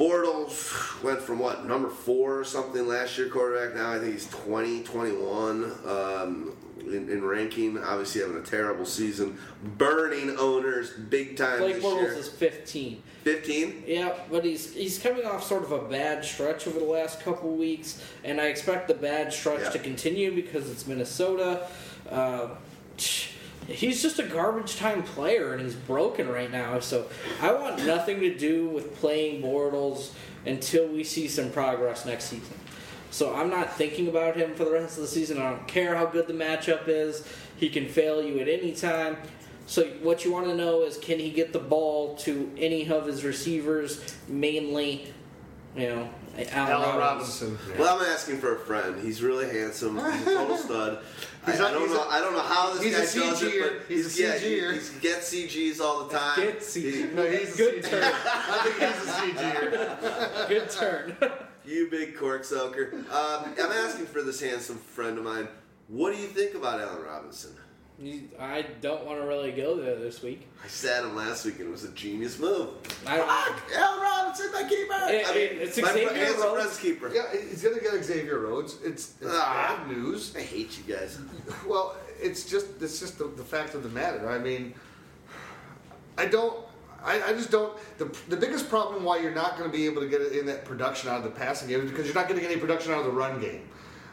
Bortles 0.01 1.03
went 1.03 1.21
from 1.21 1.37
what 1.37 1.67
number 1.67 1.89
four 1.89 2.39
or 2.39 2.43
something 2.43 2.87
last 2.87 3.17
year 3.19 3.29
quarterback. 3.29 3.75
Now 3.75 3.91
I 3.93 3.99
think 3.99 4.13
he's 4.13 4.27
20, 4.29 4.81
21 4.81 5.63
um, 5.85 6.53
in, 6.79 7.07
in 7.07 7.23
ranking. 7.23 7.77
Obviously 7.77 8.21
having 8.21 8.37
a 8.37 8.41
terrible 8.41 8.85
season, 8.85 9.37
burning 9.77 10.35
owners 10.39 10.89
big 10.91 11.37
time 11.37 11.59
Blake 11.59 11.75
this 11.75 11.85
Bortles 11.85 12.01
year. 12.01 12.13
is 12.13 12.29
15. 12.29 13.03
15. 13.23 13.83
Yeah, 13.85 14.13
but 14.31 14.43
he's 14.43 14.73
he's 14.73 14.97
coming 14.97 15.23
off 15.23 15.43
sort 15.43 15.61
of 15.61 15.71
a 15.71 15.87
bad 15.87 16.25
stretch 16.25 16.65
over 16.65 16.79
the 16.79 16.85
last 16.85 17.21
couple 17.21 17.55
weeks, 17.55 18.03
and 18.23 18.41
I 18.41 18.45
expect 18.45 18.87
the 18.87 18.95
bad 18.95 19.31
stretch 19.31 19.61
Yeah. 19.61 19.69
to 19.69 19.79
continue 19.79 20.33
because 20.33 20.67
it's 20.71 20.87
Minnesota. 20.87 21.67
Uh, 22.09 22.49
he's 23.67 24.01
just 24.01 24.19
a 24.19 24.23
garbage 24.23 24.77
time 24.77 25.03
player, 25.03 25.53
and 25.53 25.61
he's 25.61 25.75
broken 25.75 26.27
right 26.29 26.51
now. 26.51 26.79
So 26.79 27.07
I 27.41 27.51
want 27.53 27.85
nothing 27.85 28.19
to 28.21 28.37
do 28.37 28.67
with 28.67 28.95
playing 28.95 29.41
Bortles 29.41 30.11
until 30.45 30.87
we 30.87 31.03
see 31.03 31.27
some 31.27 31.51
progress 31.51 32.05
next 32.05 32.25
season. 32.25 32.55
So 33.11 33.35
I'm 33.35 33.49
not 33.49 33.75
thinking 33.75 34.07
about 34.07 34.37
him 34.37 34.55
for 34.55 34.63
the 34.63 34.71
rest 34.71 34.97
of 34.97 35.03
the 35.03 35.09
season. 35.09 35.37
I 35.37 35.51
don't 35.51 35.67
care 35.67 35.95
how 35.95 36.05
good 36.05 36.27
the 36.27 36.33
matchup 36.33 36.87
is. 36.87 37.27
He 37.57 37.69
can 37.69 37.87
fail 37.87 38.23
you 38.23 38.39
at 38.39 38.47
any 38.47 38.71
time. 38.71 39.17
So 39.67 39.83
what 40.01 40.25
you 40.25 40.31
want 40.31 40.47
to 40.47 40.55
know 40.55 40.83
is 40.83 40.97
can 40.97 41.19
he 41.19 41.29
get 41.29 41.53
the 41.53 41.59
ball 41.59 42.15
to 42.17 42.51
any 42.57 42.89
of 42.89 43.05
his 43.05 43.23
receivers, 43.23 44.15
mainly, 44.27 45.13
you 45.75 45.87
know, 45.87 46.09
Allen, 46.51 46.71
Allen 46.71 46.97
Robinson. 46.97 47.51
Robinson. 47.53 47.77
Well, 47.79 47.97
I'm 47.99 48.05
asking 48.05 48.37
for 48.39 48.55
a 48.55 48.59
friend. 48.59 48.99
He's 49.03 49.21
really 49.21 49.49
handsome. 49.49 49.97
He's 49.97 50.21
a 50.21 50.25
total 50.35 50.57
stud. 50.65 50.99
I, 51.45 51.51
He's 51.51 51.59
I 51.61 51.69
a- 51.69 51.73
don't 51.73 51.81
he's 51.87 51.91
know. 51.91 52.03
a- 52.03 52.07
I 52.09 52.19
don't 52.19 52.33
know 52.33 52.39
how 52.41 52.73
this 52.73 52.83
he's 52.83 52.93
a 52.93 53.19
guy 53.19 53.25
does 53.29 53.41
it, 53.43 53.51
CGer. 53.53 53.61
but 53.61 53.71
er. 53.71 53.81
He's 53.87 54.19
a 54.19 54.21
yeah, 54.23 54.35
CGer. 54.35 54.73
He, 54.73 54.93
he 54.93 54.99
gets 54.99 55.33
CGs 55.33 55.79
all 55.81 56.03
the 56.05 56.17
time. 56.17 56.35
Get 56.37 56.59
CG. 56.59 56.91
He- 56.93 57.03
No, 57.15 57.25
he's 57.29 57.55
Good 57.55 57.73
a 57.75 57.77
er. 57.79 57.81
turn. 57.89 58.03
I 58.13 58.61
think 58.63 58.75
he's 58.93 59.07
a 59.07 59.43
CG. 59.43 60.43
Er. 60.43 60.45
Good 60.47 60.69
turn. 60.69 61.15
You 61.65 61.89
big 61.89 62.15
cork 62.17 62.43
soaker. 62.43 62.91
Um, 63.11 63.53
I'm 63.61 63.71
asking 63.71 64.05
for 64.07 64.21
this 64.21 64.39
handsome 64.41 64.77
friend 64.77 65.17
of 65.17 65.23
mine. 65.23 65.47
What 65.87 66.13
do 66.15 66.19
you 66.21 66.27
think 66.27 66.55
about 66.55 66.79
Allen 66.79 67.03
Robinson? 67.03 67.55
You- 68.01 68.29
I 68.39 68.63
don't 68.81 69.05
want 69.05 69.19
to 69.21 69.27
really 69.27 69.51
go 69.51 69.75
there 69.79 69.95
this 69.95 70.21
week. 70.23 70.47
I 70.63 70.67
sat 70.67 71.03
him 71.03 71.15
last 71.15 71.45
week 71.45 71.59
and 71.59 71.67
it 71.67 71.71
was 71.71 71.83
a 71.83 71.89
genius 71.91 72.39
move. 72.39 72.69
I 73.05 73.17
don't. 73.17 73.27
Fuck, 73.29 73.61
Allen 73.75 74.01
Robinson, 74.01 74.51
my 74.51 74.63
keeper. 74.63 74.93
It- 75.09 75.27
I 75.27 75.33
mean, 75.35 75.61
it's 75.61 75.77
my 75.81 75.93
Xavier 75.93 76.13
handsome 76.13 76.41
Rhodes. 76.41 76.55
friend's 76.61 76.77
keeper. 76.79 77.11
Yeah, 77.13 77.31
he's 77.31 77.61
gonna 77.63 77.79
get 77.79 78.03
Xavier 78.03 78.39
Rhodes. 78.39 78.77
It's, 78.83 79.13
it's 79.21 79.29
Ah. 79.31 79.83
bad 79.87 79.95
news. 79.95 80.33
I 80.35 80.41
hate 80.41 80.77
you 80.77 80.93
guys. 80.95 81.19
Well, 81.67 81.95
it's 82.19 82.49
just 82.49 82.67
it's 82.81 82.99
just 82.99 83.17
the, 83.19 83.25
the 83.25 83.43
fact 83.43 83.75
of 83.75 83.83
the 83.83 83.89
matter. 83.89 84.29
I 84.29 84.39
mean, 84.39 84.73
I 86.17 86.25
don't. 86.25 86.65
I, 87.03 87.21
I 87.21 87.33
just 87.33 87.49
don't. 87.51 87.75
The, 87.97 88.05
the 88.29 88.37
biggest 88.37 88.69
problem 88.69 89.03
why 89.03 89.19
you're 89.19 89.33
not 89.33 89.57
going 89.57 89.69
to 89.71 89.75
be 89.75 89.85
able 89.85 90.01
to 90.03 90.07
get 90.07 90.21
in 90.21 90.45
that 90.47 90.65
production 90.65 91.09
out 91.09 91.17
of 91.17 91.23
the 91.23 91.31
passing 91.31 91.67
game 91.67 91.81
is 91.81 91.89
because 91.89 92.05
you're 92.05 92.13
not 92.15 92.27
getting 92.27 92.45
any 92.45 92.57
production 92.57 92.93
out 92.93 92.99
of 92.99 93.05
the 93.05 93.11
run 93.11 93.39
game. 93.41 93.67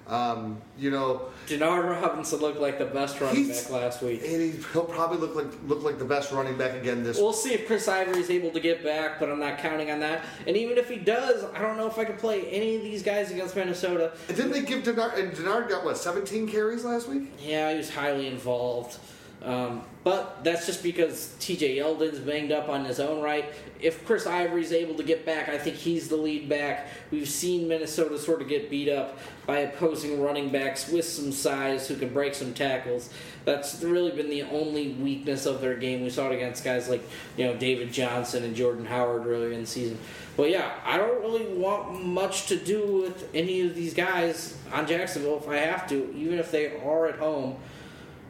Um, 0.09 0.63
you 0.79 0.91
know, 0.91 1.29
Denard 1.47 2.03
Robinson 2.03 2.41
looked 2.41 2.61
like 2.61 2.79
the 2.79 2.87
best 2.87 3.21
running 3.21 3.49
back 3.49 3.71
last 3.71 4.03
week. 4.03 4.23
and 4.23 4.41
he, 4.41 4.53
he'll 4.73 4.85
probably 4.85 5.19
look 5.19 5.35
like 5.35 5.47
look 5.67 5.83
like 5.83 5.99
the 5.99 6.05
best 6.05 6.33
running 6.33 6.57
back 6.57 6.75
again 6.75 7.03
this. 7.03 7.17
Week. 7.17 7.25
We'll 7.25 7.35
see 7.35 7.53
if 7.53 7.67
Chris 7.67 7.89
Ivory 7.89 8.21
is 8.21 8.31
able 8.31 8.51
to 8.51 8.61
get 8.61 8.83
back, 8.83 9.21
but 9.21 9.29
I'm 9.31 9.39
not 9.39 9.59
counting 9.59 9.91
on 9.91 10.01
that. 10.01 10.25
And 10.47 10.57
even 10.57 10.79
if 10.79 10.89
he 10.89 10.97
does, 10.97 11.45
I 11.55 11.61
don't 11.61 11.77
know 11.77 11.87
if 11.87 11.99
I 11.99 12.05
can 12.07 12.17
play 12.17 12.47
any 12.47 12.77
of 12.77 12.83
these 12.83 13.03
guys 13.03 13.31
against 13.31 13.55
Minnesota. 13.55 14.13
And 14.29 14.37
didn't 14.37 14.53
they 14.53 14.63
give 14.63 14.83
Denard? 14.83 15.19
And 15.19 15.33
Denard 15.33 15.69
got 15.69 15.85
what 15.85 15.99
17 15.99 16.49
carries 16.49 16.85
last 16.85 17.07
week. 17.09 17.31
Yeah, 17.39 17.71
he 17.71 17.77
was 17.77 17.91
highly 17.91 18.29
involved. 18.29 18.99
Um, 19.43 19.83
but 20.09 20.43
that's 20.43 20.65
just 20.65 20.83
because 20.83 21.37
TJ 21.39 21.77
Yeldon's 21.77 22.19
banged 22.19 22.51
up 22.51 22.71
on 22.71 22.87
his 22.87 22.99
own 22.99 23.23
right. 23.23 23.45
If 23.79 24.07
Chris 24.07 24.27
Ivory's 24.27 24.73
able 24.73 24.95
to 24.95 25.03
get 25.03 25.27
back, 25.27 25.51
I 25.51 25.59
think 25.59 25.77
he's 25.77 26.09
the 26.09 26.17
lead 26.17 26.49
back. 26.49 26.87
We've 27.11 27.29
seen 27.29 27.69
Minnesota 27.69 28.19
sort 28.19 28.41
of 28.41 28.49
get 28.49 28.71
beat 28.71 28.89
up 28.89 29.19
by 29.47 29.59
opposing 29.59 30.23
running 30.23 30.49
backs 30.49 30.89
with 30.89 31.05
some 31.05 31.31
size 31.31 31.89
who 31.89 31.97
can 31.97 32.15
break 32.15 32.35
some 32.35 32.55
tackles. 32.55 33.11
That's 33.45 33.83
really 33.83 34.11
been 34.11 34.31
the 34.31 34.45
only 34.45 34.93
weakness 34.95 35.45
of 35.45 35.61
their 35.61 35.77
game. 35.77 36.03
We 36.03 36.09
saw 36.09 36.31
it 36.31 36.37
against 36.37 36.65
guys 36.65 36.89
like 36.89 37.07
you 37.37 37.45
know 37.45 37.55
David 37.55 37.93
Johnson 37.93 38.45
and 38.45 38.57
Jordan 38.57 38.87
Howard 38.87 39.27
earlier 39.27 39.53
in 39.53 39.61
the 39.61 39.67
season. 39.67 39.99
But 40.39 40.49
yeah, 40.49 40.73
I 40.87 40.97
don't 40.97 41.21
really 41.21 41.55
want 41.55 42.03
much 42.03 42.47
to 42.47 42.57
do 42.57 43.03
with 43.03 43.29
any 43.35 43.61
of 43.61 43.75
these 43.75 43.93
guys 43.93 44.57
on 44.73 44.87
Jacksonville 44.87 45.37
if 45.37 45.49
I 45.49 45.57
have 45.57 45.87
to, 45.91 46.15
even 46.17 46.39
if 46.39 46.51
they 46.51 46.81
are 46.81 47.09
at 47.09 47.17
home. 47.17 47.59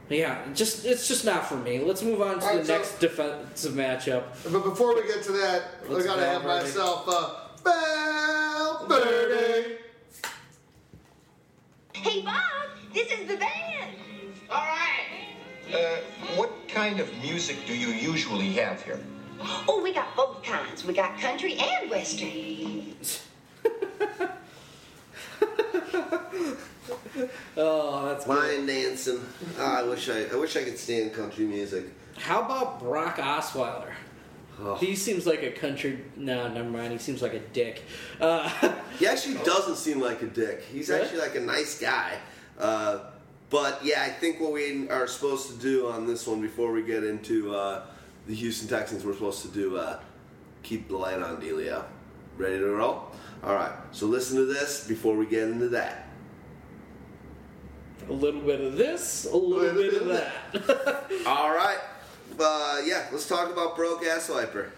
Yeah, 0.09 0.39
just 0.55 0.87
it's 0.87 1.07
just 1.07 1.25
not 1.25 1.47
for 1.47 1.57
me. 1.57 1.81
Let's 1.81 2.03
move 2.03 2.23
on 2.23 2.39
to 2.41 2.45
All 2.47 2.49
right, 2.53 2.59
the 2.61 2.65
so- 2.65 2.77
next 2.79 2.99
defensive 2.99 3.73
matchup. 3.75 4.25
But 4.51 4.65
before 4.65 4.95
we 4.95 5.03
get 5.07 5.23
to 5.25 5.33
that, 5.33 5.63
I 5.87 5.93
Let's 5.93 6.07
gotta 6.07 6.25
have 6.25 6.43
Valverde. 6.43 6.65
myself 6.67 7.09
a 7.09 7.49
Valverde. 8.89 9.77
Hey, 11.93 12.23
Bob, 12.23 12.43
this 12.95 13.11
is 13.11 13.27
the 13.29 13.37
band. 13.37 13.97
All 14.51 14.65
right. 14.65 15.75
Uh, 15.75 15.97
what 16.37 16.51
kind 16.69 17.01
of 17.01 17.13
music 17.21 17.57
do 17.67 17.77
you 17.77 17.89
usually 17.89 18.53
have 18.55 18.81
here? 18.83 19.01
Oh, 19.69 19.81
we 19.83 19.93
got 19.93 20.17
both 20.17 20.43
kinds. 20.43 20.85
We 20.85 20.95
got 20.95 21.19
country 21.21 21.55
and 21.59 21.91
western. 21.91 22.95
Oh, 27.57 28.07
that's 28.07 28.25
good. 28.25 28.37
Line 28.59 28.67
dancing. 28.67 29.21
Ah, 29.59 29.81
I 29.81 29.83
wish 29.83 30.09
I. 30.09 30.25
I 30.33 30.37
wish 30.37 30.57
I 30.57 30.65
could 30.65 30.79
stand 30.79 31.13
country 31.13 31.45
music. 31.45 31.85
How 32.17 32.43
about 32.43 32.81
Brock 32.81 33.17
Osweiler? 33.17 33.93
Oh. 34.61 34.77
He 34.77 34.95
seems 34.97 35.27
like 35.27 35.43
a 35.43 35.51
country. 35.51 36.05
No, 36.17 36.49
never 36.49 36.69
mind. 36.69 36.93
He 36.93 36.99
seems 36.99 37.21
like 37.23 37.35
a 37.35 37.41
dick. 37.41 37.83
Uh, 38.21 38.49
He 38.99 39.07
actually 39.07 39.35
doesn't 39.45 39.77
seem 39.77 40.01
like 40.01 40.23
a 40.23 40.27
dick. 40.27 40.63
He's 40.73 40.89
Really? 40.89 41.03
actually 41.03 41.21
like 41.21 41.35
a 41.37 41.41
nice 41.41 41.79
guy. 41.81 42.19
Uh, 42.59 43.01
but 43.51 43.85
yeah, 43.85 44.03
I 44.03 44.09
think 44.09 44.41
what 44.41 44.53
we 44.53 44.89
are 44.89 45.07
supposed 45.07 45.49
to 45.51 45.57
do 45.59 45.87
on 45.89 46.07
this 46.07 46.27
one 46.27 46.41
before 46.41 46.73
we 46.73 46.83
get 46.83 47.05
into 47.05 47.55
uh, 47.55 47.83
the 48.27 48.35
Houston 48.35 48.69
Texans, 48.69 49.05
we're 49.05 49.13
supposed 49.15 49.43
to 49.43 49.49
do 49.49 49.77
uh, 49.77 50.01
keep 50.65 50.89
the 50.89 50.97
light 50.97 51.21
on, 51.23 51.41
Delio. 51.41 51.85
Ready 52.37 52.59
to 52.59 52.67
roll? 52.71 53.13
All 53.45 53.55
right. 53.55 53.73
So 53.93 54.07
listen 54.07 54.37
to 54.37 54.45
this 54.45 54.87
before 54.87 55.17
we 55.17 55.27
get 55.27 55.49
into 55.49 55.69
that. 55.71 56.09
a 58.09 58.13
little 58.13 58.41
bit 58.41 58.61
of 58.61 58.77
this, 58.77 59.27
a 59.27 59.37
little 59.37 59.75
bit 59.75 59.95
of 59.95 60.09
that. 60.09 61.05
All 61.27 61.51
right. 61.51 61.79
Uh, 62.39 62.81
yeah, 62.85 63.07
let's 63.13 63.29
talk 63.29 63.51
about 63.51 63.77
broke 63.77 64.05
ass 64.05 64.29
wiper. 64.29 64.73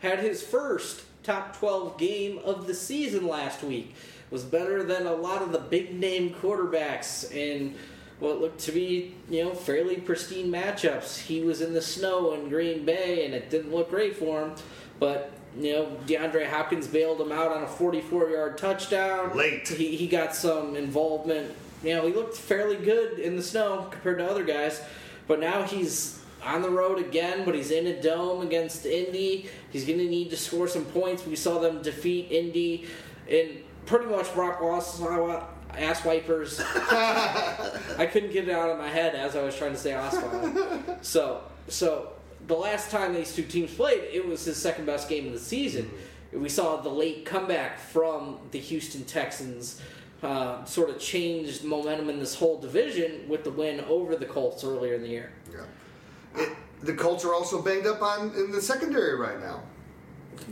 Had 0.00 0.20
his 0.20 0.42
first 0.42 1.02
top 1.22 1.56
12 1.56 1.98
game 1.98 2.38
of 2.44 2.66
the 2.66 2.74
season 2.74 3.26
last 3.26 3.62
week. 3.62 3.94
Was 4.30 4.44
better 4.44 4.82
than 4.82 5.06
a 5.06 5.12
lot 5.12 5.42
of 5.42 5.52
the 5.52 5.58
big 5.58 5.94
name 5.94 6.30
quarterbacks 6.34 7.30
in 7.32 7.74
what 8.18 8.40
looked 8.40 8.60
to 8.60 8.72
be, 8.72 9.14
you 9.28 9.44
know, 9.44 9.52
fairly 9.52 9.96
pristine 9.96 10.50
matchups. 10.50 11.18
He 11.18 11.42
was 11.42 11.60
in 11.60 11.74
the 11.74 11.82
snow 11.82 12.32
in 12.32 12.48
Green 12.48 12.84
Bay 12.86 13.26
and 13.26 13.34
it 13.34 13.50
didn't 13.50 13.72
look 13.74 13.90
great 13.90 14.16
for 14.16 14.42
him. 14.42 14.54
But, 14.98 15.32
you 15.58 15.72
know, 15.72 15.96
DeAndre 16.06 16.48
Hopkins 16.48 16.86
bailed 16.86 17.20
him 17.20 17.32
out 17.32 17.52
on 17.52 17.62
a 17.62 17.66
44 17.66 18.30
yard 18.30 18.58
touchdown. 18.58 19.36
Late. 19.36 19.68
He, 19.68 19.96
he 19.96 20.06
got 20.06 20.34
some 20.34 20.76
involvement. 20.76 21.52
You 21.82 21.94
know, 21.94 22.06
he 22.06 22.12
looked 22.12 22.36
fairly 22.36 22.76
good 22.76 23.18
in 23.18 23.36
the 23.36 23.42
snow 23.42 23.88
compared 23.90 24.18
to 24.18 24.28
other 24.28 24.44
guys. 24.44 24.80
But 25.26 25.40
now 25.40 25.62
he's 25.62 26.20
on 26.44 26.62
the 26.62 26.70
road 26.70 26.98
again, 26.98 27.44
but 27.44 27.54
he's 27.54 27.70
in 27.70 27.86
a 27.86 28.00
dome 28.00 28.42
against 28.42 28.86
Indy. 28.86 29.48
He's 29.70 29.84
going 29.84 29.98
to 29.98 30.08
need 30.08 30.30
to 30.30 30.36
score 30.36 30.68
some 30.68 30.84
points. 30.86 31.26
We 31.26 31.36
saw 31.36 31.60
them 31.60 31.82
defeat 31.82 32.30
Indy 32.30 32.86
in 33.28 33.62
pretty 33.86 34.06
much 34.06 34.32
Brock 34.34 34.60
Osweiler 34.60 35.44
ass 35.76 36.04
wipers. 36.04 36.60
I 36.64 38.08
couldn't 38.10 38.32
get 38.32 38.48
it 38.48 38.54
out 38.54 38.70
of 38.70 38.78
my 38.78 38.88
head 38.88 39.14
as 39.14 39.36
I 39.36 39.42
was 39.42 39.56
trying 39.56 39.72
to 39.72 39.78
say 39.78 39.92
Osweiler. 39.92 41.04
So, 41.04 41.42
so 41.68 42.12
the 42.46 42.54
last 42.54 42.90
time 42.90 43.14
these 43.14 43.34
two 43.34 43.44
teams 43.44 43.72
played, 43.74 44.02
it 44.12 44.26
was 44.26 44.44
his 44.44 44.56
second 44.56 44.86
best 44.86 45.08
game 45.08 45.26
of 45.26 45.32
the 45.32 45.38
season. 45.38 45.90
We 46.32 46.48
saw 46.48 46.76
the 46.80 46.88
late 46.88 47.24
comeback 47.24 47.78
from 47.78 48.38
the 48.50 48.58
Houston 48.58 49.04
Texans. 49.04 49.80
Uh, 50.22 50.64
sort 50.64 50.88
of 50.88 51.00
changed 51.00 51.64
momentum 51.64 52.08
in 52.08 52.20
this 52.20 52.36
whole 52.36 52.56
division 52.60 53.28
with 53.28 53.42
the 53.42 53.50
win 53.50 53.80
over 53.88 54.14
the 54.14 54.24
Colts 54.24 54.62
earlier 54.62 54.94
in 54.94 55.02
the 55.02 55.08
year. 55.08 55.32
Yeah. 55.52 55.64
It, 56.40 56.50
the 56.80 56.94
Colts 56.94 57.24
are 57.24 57.34
also 57.34 57.60
banged 57.60 57.88
up 57.88 58.00
on 58.00 58.32
in 58.36 58.52
the 58.52 58.62
secondary 58.62 59.16
right 59.18 59.40
now. 59.40 59.62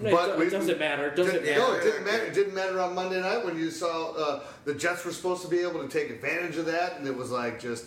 It 0.04 0.10
But 0.10 0.38
we- 0.40 0.46
it 0.46 0.50
doesn't 0.50 0.80
matter. 0.80 1.06
It 1.06 1.14
doesn't 1.14 1.44
matter. 1.44 1.56
No, 1.60 1.74
it 1.74 1.84
didn't 1.84 2.04
matter. 2.04 2.24
It 2.24 2.34
didn't 2.34 2.54
matter 2.54 2.80
on 2.80 2.96
Monday 2.96 3.20
night 3.20 3.44
when 3.44 3.56
you 3.56 3.70
saw 3.70 4.12
uh, 4.14 4.42
the 4.64 4.74
Jets 4.74 5.04
were 5.04 5.12
supposed 5.12 5.42
to 5.42 5.48
be 5.48 5.60
able 5.60 5.80
to 5.82 5.88
take 5.88 6.10
advantage 6.10 6.56
of 6.56 6.66
that, 6.66 6.98
and 6.98 7.06
it 7.06 7.16
was 7.16 7.30
like 7.30 7.60
just 7.60 7.84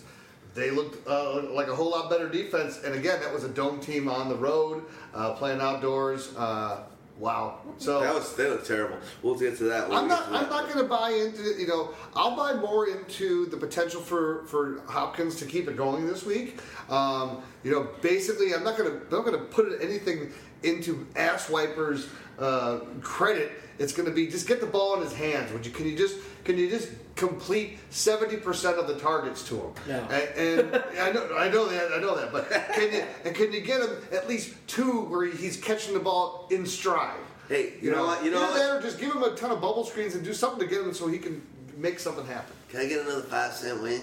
they 0.54 0.70
looked 0.70 1.06
uh, 1.06 1.42
like 1.50 1.68
a 1.68 1.74
whole 1.74 1.90
lot 1.90 2.08
better 2.10 2.28
defense. 2.28 2.80
And 2.84 2.94
again, 2.94 3.20
that 3.20 3.32
was 3.32 3.44
a 3.44 3.48
dome 3.48 3.80
team 3.80 4.08
on 4.08 4.28
the 4.28 4.36
road, 4.36 4.84
uh, 5.14 5.32
playing 5.34 5.60
outdoors. 5.60 6.34
Uh, 6.36 6.84
wow. 7.18 7.58
So 7.78 8.00
That 8.00 8.14
was 8.14 8.34
that 8.36 8.50
looked 8.50 8.66
terrible. 8.66 8.98
We'll 9.22 9.34
get 9.34 9.56
to 9.58 9.64
that. 9.64 9.88
when 9.88 9.98
I'm 9.98 10.08
not. 10.08 10.26
I'm 10.28 10.48
not 10.48 10.66
going 10.68 10.78
to 10.78 10.88
buy 10.88 11.10
into. 11.10 11.42
You 11.60 11.66
know, 11.66 11.90
I'll 12.14 12.36
buy 12.36 12.54
more 12.54 12.88
into 12.88 13.46
the 13.46 13.56
potential 13.56 14.00
for 14.00 14.44
for 14.46 14.80
Hopkins 14.86 15.36
to 15.36 15.44
keep 15.46 15.68
it 15.68 15.76
going 15.76 16.06
this 16.06 16.24
week. 16.24 16.58
Um, 16.88 17.42
you 17.62 17.70
know, 17.72 17.88
basically, 18.00 18.54
I'm 18.54 18.62
not 18.64 18.76
going 18.78 18.90
to. 18.90 18.96
I'm 18.96 19.10
not 19.10 19.24
going 19.24 19.38
to 19.38 19.44
put 19.46 19.80
anything 19.82 20.32
into 20.62 21.06
ass 21.14 21.50
wipers 21.50 22.08
uh, 22.38 22.78
credit, 23.00 23.52
it's 23.78 23.92
going 23.92 24.08
to 24.08 24.14
be 24.14 24.26
just 24.28 24.46
get 24.46 24.60
the 24.60 24.66
ball 24.66 24.96
in 24.96 25.02
his 25.02 25.12
hands. 25.12 25.52
Would 25.52 25.66
you? 25.66 25.72
Can 25.72 25.86
you 25.86 25.96
just 25.96 26.16
can 26.44 26.56
you 26.58 26.68
just 26.68 26.90
complete 27.16 27.78
seventy 27.90 28.36
percent 28.36 28.78
of 28.78 28.86
the 28.86 28.98
targets 28.98 29.46
to 29.48 29.56
him? 29.56 29.72
No. 29.88 30.00
And, 30.10 30.38
and 30.38 30.84
I 31.00 31.12
know 31.12 31.36
I 31.36 31.48
know 31.48 31.66
that 31.68 31.92
I 31.92 32.00
know 32.00 32.16
that, 32.16 32.32
but 32.32 32.50
can 32.72 32.92
you 32.92 33.04
and 33.24 33.34
can 33.34 33.52
you 33.52 33.60
get 33.60 33.80
him 33.80 33.90
at 34.12 34.28
least 34.28 34.54
two 34.66 35.02
where 35.02 35.26
he's 35.26 35.56
catching 35.56 35.94
the 35.94 36.00
ball 36.00 36.46
in 36.50 36.66
stride? 36.66 37.18
Hey, 37.48 37.74
you 37.82 37.90
know 37.90 38.06
what? 38.06 38.24
You 38.24 38.30
know 38.30 38.42
Either 38.42 38.52
what? 38.52 38.58
that 38.58 38.76
or 38.76 38.80
just 38.80 38.98
give 38.98 39.12
him 39.14 39.22
a 39.22 39.34
ton 39.34 39.50
of 39.50 39.60
bubble 39.60 39.84
screens 39.84 40.14
and 40.14 40.24
do 40.24 40.32
something 40.32 40.60
to 40.60 40.66
get 40.66 40.82
him 40.82 40.94
so 40.94 41.08
he 41.08 41.18
can 41.18 41.42
make 41.76 41.98
something 41.98 42.24
happen. 42.26 42.54
Can 42.70 42.80
I 42.80 42.86
get 42.86 43.00
another 43.00 43.22
five 43.22 43.52
cent 43.52 43.82
wing? 43.82 44.02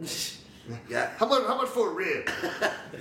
Yeah. 0.88 1.10
How 1.16 1.26
much? 1.26 1.46
How 1.46 1.56
much 1.56 1.68
for 1.68 1.90
a 1.90 1.94
rib? 1.94 2.28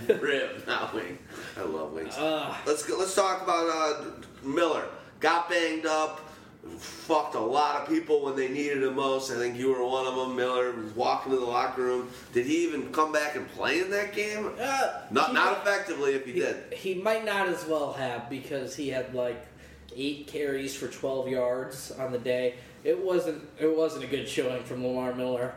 Rib, 0.22 0.66
not 0.66 0.94
wing. 0.94 1.20
I 1.58 1.62
love 1.62 1.92
wings. 1.94 2.16
Uh. 2.16 2.56
let's 2.66 2.84
go, 2.84 2.98
let's 2.98 3.14
talk 3.14 3.44
about 3.44 3.70
uh, 3.70 4.06
Miller. 4.44 4.86
Got 5.20 5.50
banged 5.50 5.86
up. 5.86 6.22
Fucked 6.78 7.36
a 7.36 7.40
lot 7.40 7.82
of 7.82 7.88
people 7.90 8.24
when 8.24 8.36
they 8.36 8.48
needed 8.48 8.84
him 8.84 8.96
most. 8.96 9.32
I 9.32 9.36
think 9.36 9.58
you 9.58 9.70
were 9.70 9.84
one 9.84 10.06
of 10.06 10.16
them. 10.16 10.36
Miller 10.36 10.72
was 10.72 10.92
walking 10.94 11.32
to 11.32 11.38
the 11.40 11.46
locker 11.46 11.82
room. 11.82 12.10
Did 12.34 12.46
he 12.46 12.64
even 12.66 12.92
come 12.92 13.12
back 13.12 13.36
and 13.36 13.48
play 13.50 13.80
in 13.80 13.90
that 13.92 14.14
game? 14.14 14.52
Uh, 14.60 15.02
Not 15.10 15.34
not 15.34 15.58
effectively 15.58 16.14
if 16.14 16.26
he 16.26 16.34
He, 16.34 16.40
did. 16.42 16.74
he 16.74 16.94
might 16.96 17.26
not 17.26 17.48
as 17.48 17.66
well 17.66 17.94
have 17.94 18.30
because 18.30 18.76
he 18.76 18.90
had 18.90 19.14
like 19.16 19.46
eight 19.96 20.28
carries 20.28 20.76
for 20.76 20.88
12 20.88 21.30
yards 21.30 21.92
on 21.92 22.12
the 22.12 22.20
day. 22.20 22.56
It 22.84 22.98
wasn't. 23.04 23.42
It 23.60 23.76
wasn't 23.76 24.04
a 24.04 24.08
good 24.08 24.28
showing 24.30 24.62
from 24.64 24.86
Lamar 24.86 25.14
Miller. 25.16 25.54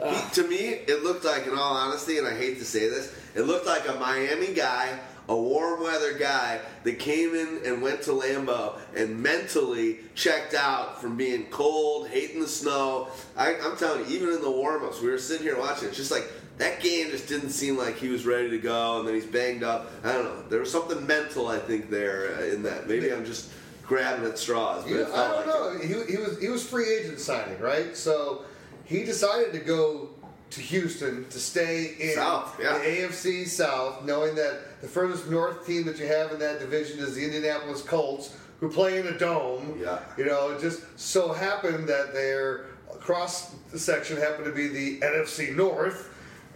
Uh, 0.00 0.12
He- 0.12 0.34
to 0.42 0.48
me, 0.48 0.56
it 0.58 1.02
looked 1.02 1.24
like, 1.24 1.46
in 1.46 1.54
all 1.54 1.74
honesty, 1.74 2.18
and 2.18 2.26
I 2.26 2.36
hate 2.36 2.58
to 2.58 2.64
say 2.64 2.88
this, 2.88 3.12
it 3.34 3.42
looked 3.42 3.66
like 3.66 3.88
a 3.88 3.94
Miami 3.94 4.52
guy, 4.52 4.98
a 5.32 5.36
warm 5.40 5.82
weather 5.82 6.12
guy 6.18 6.60
that 6.84 6.98
came 6.98 7.34
in 7.34 7.60
and 7.64 7.80
went 7.80 8.02
to 8.02 8.10
Lambeau 8.10 8.78
and 8.94 9.20
mentally 9.22 9.98
checked 10.14 10.52
out 10.54 11.00
from 11.00 11.16
being 11.16 11.46
cold, 11.46 12.08
hating 12.08 12.40
the 12.40 12.46
snow. 12.48 13.08
I, 13.36 13.56
I'm 13.60 13.76
telling 13.78 14.00
you, 14.08 14.14
even 14.14 14.28
in 14.28 14.42
the 14.42 14.50
warm 14.50 14.84
ups, 14.84 15.00
we 15.00 15.08
were 15.08 15.18
sitting 15.18 15.42
here 15.44 15.58
watching. 15.58 15.88
It's 15.88 15.96
just 15.96 16.10
like 16.10 16.30
that 16.58 16.80
game 16.80 17.10
just 17.10 17.28
didn't 17.28 17.50
seem 17.50 17.78
like 17.78 17.96
he 17.96 18.08
was 18.08 18.26
ready 18.26 18.50
to 18.50 18.58
go, 18.58 18.98
and 18.98 19.08
then 19.08 19.14
he's 19.14 19.24
banged 19.26 19.62
up. 19.64 19.90
I 20.04 20.12
don't 20.12 20.24
know. 20.24 20.42
There 20.50 20.60
was 20.60 20.70
something 20.70 21.06
mental, 21.06 21.48
I 21.48 21.58
think, 21.58 21.88
there 21.88 22.36
uh, 22.36 22.44
in 22.44 22.62
that. 22.64 22.86
Maybe 22.86 23.10
I'm 23.10 23.24
just 23.24 23.50
grabbing 23.86 24.26
at 24.28 24.38
straws. 24.38 24.82
But 24.82 24.90
You 24.90 24.96
it 25.00 25.08
know, 25.08 25.14
felt 25.14 25.38
I 25.38 25.50
don't 25.50 25.74
like 25.76 25.84
it. 25.84 25.90
know. 25.90 26.04
He, 26.04 26.12
he 26.12 26.18
was 26.18 26.40
he 26.40 26.48
was 26.50 26.66
free 26.68 26.92
agent 26.94 27.18
signing, 27.20 27.58
right? 27.58 27.96
So 27.96 28.42
he 28.84 29.02
decided 29.02 29.52
to 29.54 29.60
go 29.60 30.10
to 30.50 30.60
Houston 30.60 31.26
to 31.30 31.38
stay 31.40 31.94
in 31.98 32.14
South, 32.14 32.58
yeah. 32.60 32.76
the 32.76 32.84
AFC 32.84 33.46
South, 33.46 34.04
knowing 34.04 34.34
that 34.34 34.60
the 34.82 34.88
furthest 34.88 35.30
north 35.30 35.64
team 35.64 35.84
that 35.86 35.98
you 35.98 36.06
have 36.06 36.32
in 36.32 36.38
that 36.40 36.58
division 36.58 36.98
is 36.98 37.14
the 37.14 37.24
Indianapolis 37.24 37.82
Colts, 37.82 38.36
who 38.60 38.68
play 38.68 38.98
in 38.98 39.06
a 39.06 39.16
dome. 39.18 39.78
Yeah. 39.80 40.00
You 40.18 40.26
know, 40.26 40.50
it 40.50 40.60
just 40.60 40.82
so 40.98 41.32
happened 41.32 41.88
that 41.88 42.12
their 42.12 42.66
cross 43.00 43.54
section 43.74 44.16
happened 44.18 44.44
to 44.46 44.52
be 44.52 44.68
the 44.68 45.00
NFC 45.00 45.54
North. 45.56 46.10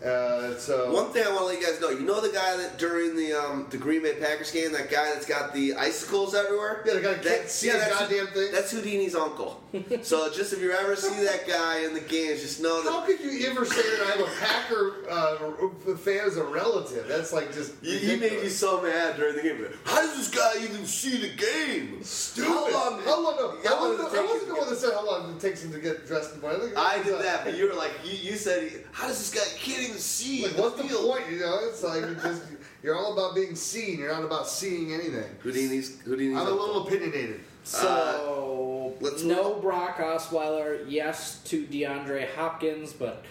Uh, 0.05 0.55
so 0.59 0.93
One 0.93 1.11
thing 1.11 1.25
I 1.25 1.29
want 1.31 1.39
to 1.41 1.45
let 1.47 1.61
you 1.61 1.67
guys 1.67 1.81
know, 1.81 1.89
you 1.89 2.01
know 2.01 2.21
the 2.21 2.29
guy 2.29 2.57
that 2.59 2.79
during 2.79 3.17
the 3.17 3.33
um, 3.33 3.67
the 3.71 3.79
Green 3.79 4.03
Bay 4.03 4.15
Packers 4.21 4.51
game, 4.51 4.71
that 4.73 4.91
guy 4.91 5.07
that's 5.15 5.25
got 5.25 5.55
the 5.55 5.75
icicles 5.75 6.35
everywhere. 6.35 6.83
Yeah, 6.87 6.95
the 6.95 7.01
guy 7.01 7.15
can't 7.15 7.49
see 7.49 7.71
a 7.71 7.73
that's- 7.75 7.99
goddamn 8.01 8.27
thing. 8.27 8.53
That's 8.53 8.73
Houdini's 8.73 9.15
uncle. 9.15 9.63
so 10.03 10.33
just 10.33 10.53
if 10.53 10.61
you 10.61 10.73
ever 10.73 10.97
see 10.97 11.25
that 11.25 11.47
guy 11.47 11.85
in 11.85 11.95
the 11.95 12.01
games, 12.01 12.41
just 12.43 12.63
know 12.63 12.83
that. 12.83 12.91
How 12.91 13.01
could 13.03 13.21
you 13.21 13.47
ever 13.49 13.65
say 13.65 13.83
that 13.83 14.15
I'm 14.15 14.23
a 14.23 14.31
Packer 14.41 14.95
uh, 15.11 15.97
fan 15.97 16.27
as 16.27 16.37
a 16.37 16.45
relative? 16.45 17.07
That's 17.09 17.33
like 17.33 17.53
just. 17.53 17.75
he, 17.83 17.99
he 17.99 18.07
made 18.07 18.15
you 18.15 18.23
ridiculous. 18.23 18.59
so 18.59 18.83
mad 18.83 19.17
during 19.17 19.37
the 19.37 19.43
game. 19.43 19.67
How 19.85 20.01
does 20.01 20.17
this 20.17 20.31
guy 20.31 20.63
even 20.63 20.87
see 20.87 21.19
the 21.19 21.35
game? 21.37 22.03
Stupid. 22.03 22.49
How 22.49 22.73
long? 22.73 23.03
How 23.03 23.23
long? 23.23 23.37
No, 23.37 23.71
how 23.71 23.77
I 23.77 23.89
wasn't, 23.89 24.11
did 24.11 24.19
I 24.19 24.25
wasn't 24.25 24.49
the 24.49 24.55
one 24.55 24.69
that 24.71 24.77
said 24.77 24.93
how 24.93 25.07
long 25.07 25.35
it 25.35 25.41
takes 25.41 25.65
him 25.65 25.73
to 25.73 25.79
get 25.79 26.07
dressed 26.07 26.35
in 26.35 26.41
white. 26.41 26.61
think 26.61 26.77
I 26.77 27.03
did 27.03 27.21
that, 27.21 27.45
but 27.45 27.57
you 27.57 27.69
were 27.69 27.75
like, 27.75 27.93
you, 28.05 28.13
you 28.13 28.37
said, 28.37 28.85
how 28.93 29.07
does 29.07 29.19
this 29.19 29.35
guy? 29.35 29.59
He 29.59 29.73
can't 29.73 29.89
even 29.89 29.99
see. 29.99 30.45
Like, 30.45 30.57
the 30.57 30.63
what's 30.63 30.77
the 30.77 30.89
point? 30.89 31.31
You 31.31 31.41
know, 31.41 31.59
it's 31.63 31.83
like 31.83 32.01
you're 32.01 32.15
just 32.15 32.43
you're 32.83 32.97
all 32.97 33.13
about 33.13 33.35
being 33.35 33.55
seen. 33.55 33.99
You're 33.99 34.13
not 34.13 34.25
about 34.25 34.49
seeing 34.49 34.93
anything. 34.93 35.25
Houdini's 35.43 36.01
Houdini's. 36.03 36.39
I'm 36.39 36.47
a 36.47 36.51
little 36.51 36.87
opinionated. 36.87 37.41
So 37.65 38.76
let's 39.01 39.23
no 39.23 39.55
move 39.55 39.63
Brock 39.63 39.99
Osweiler, 39.99 40.85
yes 40.89 41.41
to 41.45 41.65
DeAndre 41.67 42.35
Hopkins, 42.35 42.93
but 42.93 43.25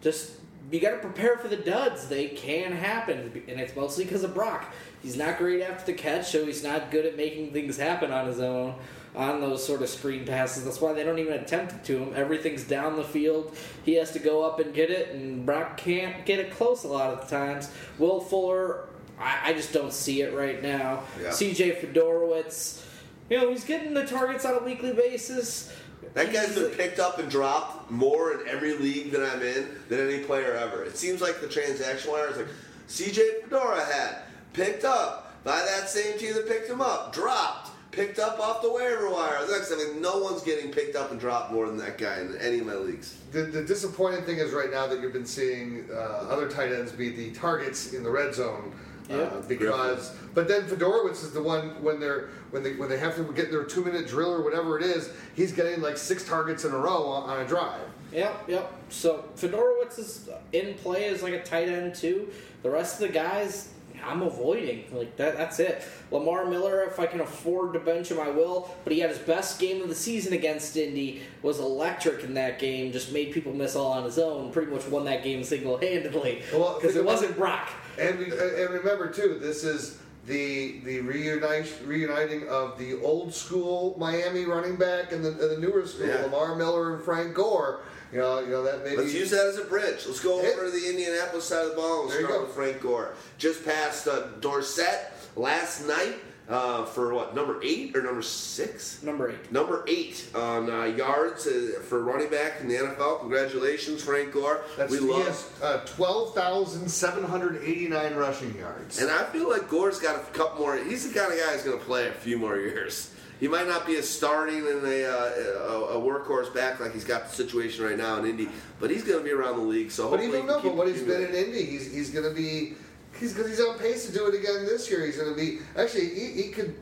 just 0.00 0.32
you 0.70 0.80
got 0.80 0.90
to 0.90 0.98
prepare 0.98 1.36
for 1.36 1.48
the 1.48 1.56
duds. 1.56 2.08
They 2.08 2.28
can 2.28 2.72
happen, 2.72 3.42
and 3.48 3.60
it's 3.60 3.76
mostly 3.76 4.04
because 4.04 4.24
of 4.24 4.34
Brock. 4.34 4.72
He's 5.02 5.16
not 5.16 5.38
great 5.38 5.62
after 5.62 5.92
the 5.92 5.98
catch, 5.98 6.30
so 6.30 6.44
he's 6.44 6.64
not 6.64 6.90
good 6.90 7.06
at 7.06 7.16
making 7.16 7.52
things 7.52 7.76
happen 7.76 8.10
on 8.10 8.26
his 8.26 8.40
own 8.40 8.74
on 9.14 9.40
those 9.40 9.66
sort 9.66 9.80
of 9.80 9.88
screen 9.88 10.26
passes. 10.26 10.64
That's 10.64 10.80
why 10.80 10.92
they 10.92 11.02
don't 11.02 11.18
even 11.18 11.32
attempt 11.34 11.72
it 11.72 11.84
to 11.84 11.98
him. 11.98 12.12
Everything's 12.14 12.64
down 12.64 12.96
the 12.96 13.04
field. 13.04 13.56
He 13.84 13.94
has 13.94 14.12
to 14.12 14.18
go 14.18 14.42
up 14.42 14.60
and 14.60 14.74
get 14.74 14.90
it, 14.90 15.14
and 15.14 15.46
Brock 15.46 15.78
can't 15.78 16.26
get 16.26 16.38
it 16.38 16.50
close 16.50 16.84
a 16.84 16.88
lot 16.88 17.12
of 17.14 17.22
the 17.22 17.34
times. 17.34 17.70
Will 17.98 18.20
Fuller, 18.20 18.88
I, 19.18 19.50
I 19.50 19.52
just 19.54 19.72
don't 19.72 19.92
see 19.92 20.20
it 20.20 20.34
right 20.34 20.62
now. 20.62 21.04
Yeah. 21.20 21.30
CJ 21.30 21.80
Fedorowicz, 21.80 22.82
you 23.28 23.38
know, 23.38 23.50
he's 23.50 23.64
getting 23.64 23.94
the 23.94 24.06
targets 24.06 24.44
on 24.44 24.54
a 24.54 24.64
weekly 24.64 24.92
basis. 24.92 25.72
That 26.14 26.32
guy's 26.32 26.54
been 26.54 26.70
picked 26.70 26.98
up 26.98 27.18
and 27.18 27.30
dropped 27.30 27.90
more 27.90 28.32
in 28.32 28.48
every 28.48 28.76
league 28.76 29.10
that 29.12 29.22
I'm 29.22 29.42
in 29.42 29.68
than 29.88 30.00
any 30.00 30.24
player 30.24 30.52
ever. 30.52 30.82
It 30.84 30.96
seems 30.96 31.20
like 31.20 31.40
the 31.40 31.48
transaction 31.48 32.10
wire 32.10 32.30
is 32.30 32.36
like 32.36 32.46
CJ 32.88 33.42
Fedora 33.42 33.84
had 33.84 34.18
picked 34.52 34.84
up 34.84 35.42
by 35.44 35.58
that 35.58 35.88
same 35.88 36.18
team 36.18 36.34
that 36.34 36.48
picked 36.48 36.68
him 36.68 36.80
up, 36.80 37.12
dropped, 37.12 37.70
picked 37.90 38.18
up 38.18 38.38
off 38.40 38.62
the 38.62 38.72
waiver 38.72 39.10
wire. 39.10 39.38
Next, 39.50 39.72
I 39.72 39.76
mean, 39.76 40.00
no 40.00 40.18
one's 40.18 40.42
getting 40.42 40.70
picked 40.70 40.96
up 40.96 41.10
and 41.10 41.20
dropped 41.20 41.52
more 41.52 41.66
than 41.66 41.76
that 41.78 41.98
guy 41.98 42.20
in 42.20 42.36
any 42.38 42.60
of 42.60 42.66
my 42.66 42.74
leagues. 42.74 43.16
The, 43.32 43.42
the 43.42 43.64
disappointing 43.64 44.24
thing 44.24 44.38
is 44.38 44.52
right 44.52 44.70
now 44.70 44.86
that 44.86 45.00
you've 45.00 45.12
been 45.12 45.26
seeing 45.26 45.86
uh, 45.90 46.28
other 46.30 46.48
tight 46.48 46.72
ends 46.72 46.92
be 46.92 47.10
the 47.10 47.32
targets 47.32 47.92
in 47.92 48.02
the 48.02 48.10
red 48.10 48.34
zone. 48.34 48.72
Uh, 49.10 49.14
Yeah. 49.16 49.30
because, 49.46 50.12
but 50.34 50.48
then 50.48 50.62
Fedorowicz 50.62 51.22
is 51.24 51.32
the 51.32 51.42
one 51.42 51.80
when 51.82 52.00
they're 52.00 52.28
when 52.50 52.62
they 52.62 52.74
when 52.74 52.88
they 52.88 52.98
have 52.98 53.14
to 53.16 53.24
get 53.34 53.50
their 53.50 53.64
two 53.64 53.84
minute 53.84 54.08
drill 54.08 54.32
or 54.32 54.42
whatever 54.42 54.78
it 54.78 54.84
is, 54.84 55.10
he's 55.34 55.52
getting 55.52 55.80
like 55.80 55.96
six 55.96 56.26
targets 56.26 56.64
in 56.64 56.72
a 56.72 56.78
row 56.78 57.04
on, 57.06 57.28
on 57.30 57.44
a 57.44 57.46
drive. 57.46 57.80
Yep, 58.12 58.44
yep. 58.48 58.72
So 58.88 59.24
Fedorowicz 59.36 59.98
is 59.98 60.28
in 60.52 60.74
play 60.74 61.06
as 61.06 61.22
like 61.22 61.34
a 61.34 61.42
tight 61.42 61.68
end 61.68 61.94
too. 61.94 62.28
The 62.62 62.70
rest 62.70 63.00
of 63.00 63.08
the 63.08 63.12
guys, 63.14 63.68
I'm 64.04 64.22
avoiding. 64.22 64.84
Like 64.92 65.16
that. 65.16 65.36
That's 65.36 65.58
it. 65.60 65.84
Lamar 66.10 66.46
Miller, 66.46 66.82
if 66.84 66.98
I 67.00 67.06
can 67.06 67.20
afford 67.20 67.72
to 67.74 67.80
bench 67.80 68.10
him, 68.10 68.18
I 68.20 68.28
will. 68.30 68.74
But 68.84 68.92
he 68.92 69.00
had 69.00 69.10
his 69.10 69.18
best 69.18 69.58
game 69.60 69.82
of 69.82 69.88
the 69.88 69.94
season 69.94 70.32
against 70.32 70.76
Indy. 70.76 71.22
Was 71.42 71.58
electric 71.60 72.22
in 72.24 72.34
that 72.34 72.58
game. 72.58 72.92
Just 72.92 73.12
made 73.12 73.32
people 73.32 73.52
miss 73.52 73.76
all 73.76 73.92
on 73.92 74.04
his 74.04 74.18
own. 74.18 74.50
Pretty 74.52 74.70
much 74.70 74.86
won 74.88 75.04
that 75.04 75.22
game 75.22 75.42
single 75.44 75.76
handedly. 75.78 76.42
Well, 76.52 76.74
Because 76.74 76.94
think 76.94 77.04
it 77.04 77.06
wasn't 77.06 77.36
Brock. 77.36 77.68
And 77.98 78.20
and 78.20 78.70
remember 78.70 79.08
too, 79.10 79.38
this 79.40 79.64
is 79.64 79.98
the 80.26 80.80
the 80.80 81.00
reunite, 81.00 81.72
reuniting 81.84 82.48
of 82.48 82.78
the 82.78 83.00
old 83.00 83.32
school 83.34 83.94
Miami 83.98 84.44
running 84.44 84.76
back 84.76 85.12
and 85.12 85.24
the, 85.24 85.30
and 85.30 85.38
the 85.38 85.58
newer 85.58 85.86
school 85.86 86.06
Yeah. 86.08 86.22
Lamar 86.22 86.56
Miller 86.56 86.94
and 86.94 87.04
Frank 87.04 87.34
Gore. 87.34 87.80
You 88.12 88.18
know, 88.18 88.40
you 88.40 88.48
know 88.48 88.62
that 88.62 88.84
maybe. 88.84 88.96
Let's 88.98 89.12
use 89.14 89.30
that 89.30 89.46
as 89.46 89.58
a 89.58 89.64
bridge. 89.64 90.04
Let's 90.06 90.20
go 90.20 90.40
Hey. 90.40 90.52
over 90.52 90.66
to 90.66 90.70
the 90.70 90.88
Indianapolis 90.88 91.44
side 91.44 91.64
of 91.64 91.70
the 91.70 91.76
ball 91.76 92.02
and 92.02 92.10
There 92.10 92.20
start 92.20 92.32
go. 92.34 92.40
with 92.44 92.52
Frank 92.54 92.80
Gore. 92.80 93.14
Just 93.38 93.64
passed 93.64 94.06
uh, 94.08 94.26
Dorsett 94.40 95.12
last 95.36 95.86
night 95.86 96.14
uh, 96.48 96.84
for 96.84 97.12
what, 97.12 97.34
number 97.34 97.60
eight 97.62 97.96
or 97.96 98.02
number 98.02 98.22
six? 98.22 99.02
Number 99.02 99.30
eight. 99.30 99.50
Number 99.52 99.84
eight 99.88 100.28
on 100.34 100.70
uh, 100.70 100.84
yards 100.84 101.46
uh, 101.46 101.80
for 101.88 102.02
running 102.02 102.30
back 102.30 102.60
in 102.60 102.68
the 102.68 102.74
NFL. 102.74 103.20
Congratulations, 103.20 104.02
Frank 104.02 104.32
Gore. 104.32 104.64
That's, 104.76 104.92
we 104.92 104.98
he 104.98 105.04
love. 105.04 105.60
uh, 105.62 105.78
twelve 105.86 106.34
thousand 106.34 106.88
seven 106.88 107.24
hundred 107.24 107.62
eighty 107.62 107.88
nine 107.88 108.14
rushing 108.14 108.56
yards. 108.56 109.00
And 109.00 109.10
I 109.10 109.24
feel 109.24 109.50
like 109.50 109.68
Gore's 109.68 109.98
got 109.98 110.16
a 110.16 110.24
couple 110.32 110.60
more. 110.60 110.76
He's 110.76 111.10
the 111.10 111.18
kind 111.18 111.32
of 111.32 111.38
guy 111.38 111.52
who's 111.52 111.62
going 111.62 111.78
to 111.78 111.84
play 111.84 112.08
a 112.08 112.12
few 112.12 112.38
more 112.38 112.56
years. 112.56 113.12
He 113.38 113.48
might 113.48 113.66
not 113.66 113.86
be 113.86 113.96
a 113.96 114.02
starting 114.02 114.58
in 114.60 114.80
a, 114.82 115.04
uh, 115.04 115.68
a, 115.68 115.98
a 115.98 116.00
workhorse 116.00 116.54
back 116.54 116.80
like 116.80 116.94
he's 116.94 117.04
got 117.04 117.28
the 117.28 117.34
situation 117.34 117.84
right 117.84 117.98
now 117.98 118.16
in 118.16 118.24
Indy, 118.24 118.48
but 118.80 118.90
he's 118.90 119.04
going 119.04 119.18
to 119.18 119.24
be 119.24 119.30
around 119.30 119.56
the 119.58 119.62
league. 119.62 119.90
So 119.90 120.10
But 120.10 120.22
even 120.22 120.46
though, 120.46 120.62
but 120.62 120.74
what 120.74 120.88
he's 120.88 121.02
been 121.02 121.22
in 121.22 121.34
Indy, 121.34 121.64
he's 121.64 121.92
he's 121.92 122.10
going 122.10 122.26
to 122.26 122.34
be 122.34 122.76
he's 123.18 123.32
because 123.32 123.48
he's 123.48 123.60
on 123.60 123.78
pace 123.78 124.06
to 124.06 124.12
do 124.12 124.26
it 124.28 124.34
again 124.34 124.64
this 124.66 124.90
year. 124.90 125.04
He's 125.04 125.16
going 125.16 125.34
to 125.34 125.36
be 125.36 125.58
actually 125.76 126.08
he, 126.08 126.42
he 126.42 126.48
could 126.50 126.74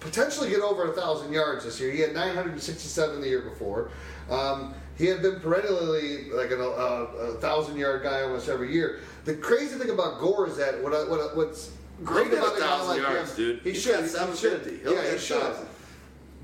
potentially 0.00 0.50
get 0.50 0.60
over 0.60 0.90
a 0.90 0.92
thousand 0.92 1.32
yards 1.32 1.64
this 1.64 1.80
year. 1.80 1.90
He 1.90 2.00
had 2.00 2.12
967 2.14 3.20
the 3.20 3.28
year 3.28 3.40
before. 3.42 3.90
Um, 4.30 4.74
he 4.96 5.06
had 5.06 5.22
been 5.22 5.40
perennially 5.40 6.30
like 6.30 6.50
an, 6.52 6.60
a, 6.60 6.64
a 6.64 7.34
thousand 7.40 7.76
yard 7.76 8.02
guy 8.02 8.22
almost 8.22 8.48
every 8.48 8.72
year. 8.72 9.00
The 9.24 9.34
crazy 9.34 9.76
thing 9.78 9.90
about 9.90 10.20
Gore 10.20 10.46
is 10.46 10.56
that 10.58 10.82
what 10.82 10.94
I, 10.94 11.08
what 11.08 11.20
I, 11.20 11.34
what's 11.34 11.72
great 12.04 12.28
He'll 12.28 12.38
about 12.38 12.56
a 12.56 12.60
guy 12.60 12.78
1,000 12.78 12.88
like 12.88 13.12
yards, 13.12 13.30
him, 13.30 13.36
dude. 13.36 13.60
he 13.62 13.72
He's 13.72 13.82
should, 13.82 14.12
got 14.12 14.30
he 14.30 14.36
should. 14.36 14.80
He'll 14.82 14.94
yeah, 14.94 15.12
he 15.12 15.18
should. 15.18 15.42
1,000. 15.42 15.68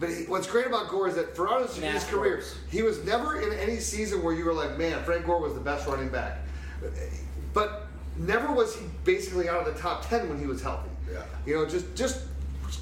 But 0.01 0.09
he, 0.09 0.25
what's 0.25 0.47
great 0.47 0.67
about 0.67 0.89
Gore 0.89 1.09
is 1.09 1.15
that 1.17 1.37
throughout 1.37 1.63
his, 1.67 1.77
his 1.77 2.05
career, 2.05 2.37
works. 2.37 2.57
he 2.71 2.83
was 2.83 3.05
never 3.05 3.41
in 3.41 3.53
any 3.59 3.79
season 3.79 4.23
where 4.23 4.35
you 4.35 4.47
were 4.47 4.55
like, 4.55 4.79
man, 4.79 5.05
Frank 5.05 5.27
Gore 5.27 5.41
was 5.41 5.53
the 5.53 5.61
best 5.61 5.87
running 5.87 6.09
back. 6.09 6.39
But 7.53 7.90
never 8.21 8.53
was 8.53 8.77
he 8.77 8.85
basically 9.05 9.49
out 9.49 9.67
of 9.67 9.75
the 9.75 9.81
top 9.81 10.07
10 10.09 10.29
when 10.29 10.39
he 10.39 10.47
was 10.47 10.63
healthy. 10.63 10.91
Yeah. 11.13 11.23
You 11.47 11.55
know, 11.57 11.67
just 11.67 11.95
just 11.97 12.21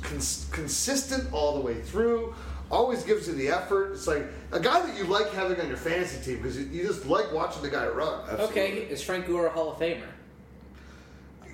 cons- 0.03 0.47
consistent 0.53 1.33
all 1.33 1.55
the 1.55 1.61
way 1.61 1.81
through. 1.81 2.35
Always 2.71 3.03
gives 3.03 3.27
you 3.27 3.33
the 3.35 3.49
effort. 3.49 3.93
It's 3.93 4.07
like 4.07 4.25
a 4.53 4.61
guy 4.61 4.85
that 4.85 4.95
you 4.99 5.05
like 5.05 5.31
having 5.33 5.59
on 5.59 5.69
your 5.69 5.79
fantasy 5.79 6.23
team 6.23 6.37
because 6.43 6.59
you, 6.59 6.67
you 6.67 6.87
just 6.87 7.07
like 7.07 7.33
watching 7.33 7.63
the 7.63 7.71
guy 7.71 7.87
run. 7.89 8.29
Okay, 8.29 8.73
is 8.73 9.03
Frank 9.03 9.27
Gore 9.27 9.47
a 9.47 9.51
Hall 9.51 9.73
of 9.73 9.79
Famer? 9.79 10.03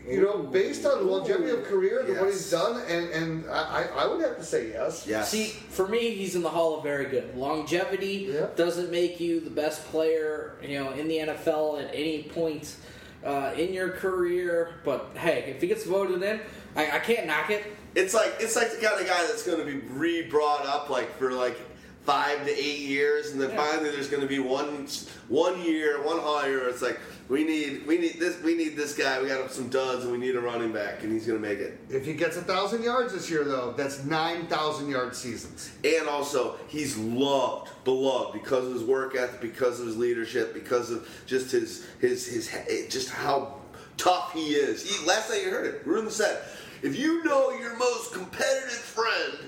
You 0.07 0.20
know, 0.20 0.39
based 0.43 0.85
on 0.85 1.07
longevity 1.07 1.49
of 1.49 1.64
career 1.64 2.01
and 2.01 2.18
what 2.18 2.28
he's 2.28 2.51
done, 2.51 2.82
and, 2.89 3.09
and 3.11 3.49
I, 3.49 3.85
I 3.97 4.03
I 4.03 4.07
would 4.07 4.20
have 4.22 4.37
to 4.37 4.45
say 4.45 4.68
yes. 4.68 5.07
Yes. 5.07 5.30
See, 5.30 5.47
for 5.47 5.89
me, 5.89 6.11
he's 6.14 6.35
in 6.35 6.43
the 6.43 6.51
Hall 6.51 6.76
of 6.76 6.82
Very 6.82 7.07
Good. 7.07 7.35
Longevity 7.37 8.28
Yeah. 8.30 8.49
doesn't 8.55 8.91
make 8.91 9.18
you 9.18 9.41
the 9.41 9.49
best 9.51 9.82
player, 9.87 10.57
you 10.62 10.78
know, 10.82 10.91
in 10.93 11.09
the 11.09 11.18
NFL 11.18 11.82
at 11.82 11.91
any 11.95 12.24
point 12.24 12.76
uh, 13.24 13.52
in 13.56 13.72
your 13.72 13.90
career. 13.90 14.74
But 14.84 15.10
hey, 15.14 15.44
if 15.54 15.60
he 15.60 15.66
gets 15.66 15.84
voted 15.84 16.22
in, 16.22 16.40
I, 16.76 16.92
I 16.92 16.98
can't 16.98 17.26
knock 17.26 17.50
it. 17.50 17.64
It's 17.94 18.14
like 18.14 18.34
it's 18.40 18.56
like 18.56 18.70
the 18.70 18.84
kind 18.84 19.00
of 19.00 19.06
guy 19.06 19.26
that's 19.26 19.44
going 19.46 19.58
to 19.58 19.64
be 19.64 19.78
re-brought 19.88 20.66
up 20.66 20.90
like 20.90 21.16
for 21.18 21.32
like 21.32 21.58
five 22.05 22.44
to 22.44 22.50
eight 22.50 22.80
years, 22.80 23.30
and 23.30 23.40
then 23.40 23.50
Yeah. 23.50 23.57
finally 23.57 23.90
there's 23.90 24.09
going 24.09 24.22
to 24.22 24.28
be 24.28 24.38
one 24.38 24.86
one 25.28 25.61
year, 25.62 26.02
one 26.02 26.18
hire. 26.20 26.59
Where 26.61 26.68
it's 26.68 26.82
like 26.82 26.98
we 27.28 27.44
need 27.44 27.86
we 27.86 27.96
need 27.96 28.20
this 28.20 28.42
we 28.42 28.55
need 28.55 28.76
this 28.76 28.94
guy. 28.94 29.20
We 29.22 29.28
got 29.28 29.50
some 29.52 29.68
duds, 29.68 30.02
and 30.05 30.12
we 30.12 30.18
need 30.18 30.36
a 30.36 30.40
running 30.40 30.72
back, 30.72 31.02
and 31.02 31.11
he's 31.12 31.26
going 31.26 31.40
to 31.40 31.48
make 31.48 31.59
it. 31.59 31.78
If 31.88 32.05
he 32.05 32.12
gets 32.12 32.36
a 32.36 32.42
thousand 32.42 32.82
yards 32.82 33.14
this 33.14 33.30
year, 33.30 33.44
though, 33.44 33.72
that's 33.72 34.05
nine 34.05 34.46
thousand 34.46 34.90
yard 34.90 35.16
seasons. 35.16 35.70
And 35.82 36.07
also, 36.09 36.57
he's 36.68 36.96
loved, 36.98 37.70
beloved 37.84 38.34
because 38.34 38.66
of 38.66 38.74
his 38.74 38.82
work 38.84 39.16
ethic, 39.16 39.40
because 39.40 39.80
of 39.80 39.86
his 39.86 39.96
leadership, 39.96 40.52
because 40.52 40.90
of 40.90 41.09
just 41.26 41.50
his 41.50 41.86
his 42.00 42.26
his 42.26 42.50
just 42.90 43.09
how 43.11 43.55
tough 43.96 44.32
he 44.34 44.48
is. 44.55 44.82
He, 44.88 45.07
last 45.07 45.30
night 45.30 45.42
you 45.42 45.50
heard 45.50 45.66
it. 45.66 45.86
Gruden 45.86 46.11
said, 46.11 46.42
"If 46.82 46.98
you 46.98 47.24
know 47.24 47.50
your 47.52 47.76
most 47.78 48.12
competitive 48.12 48.72
friend, 48.72 49.38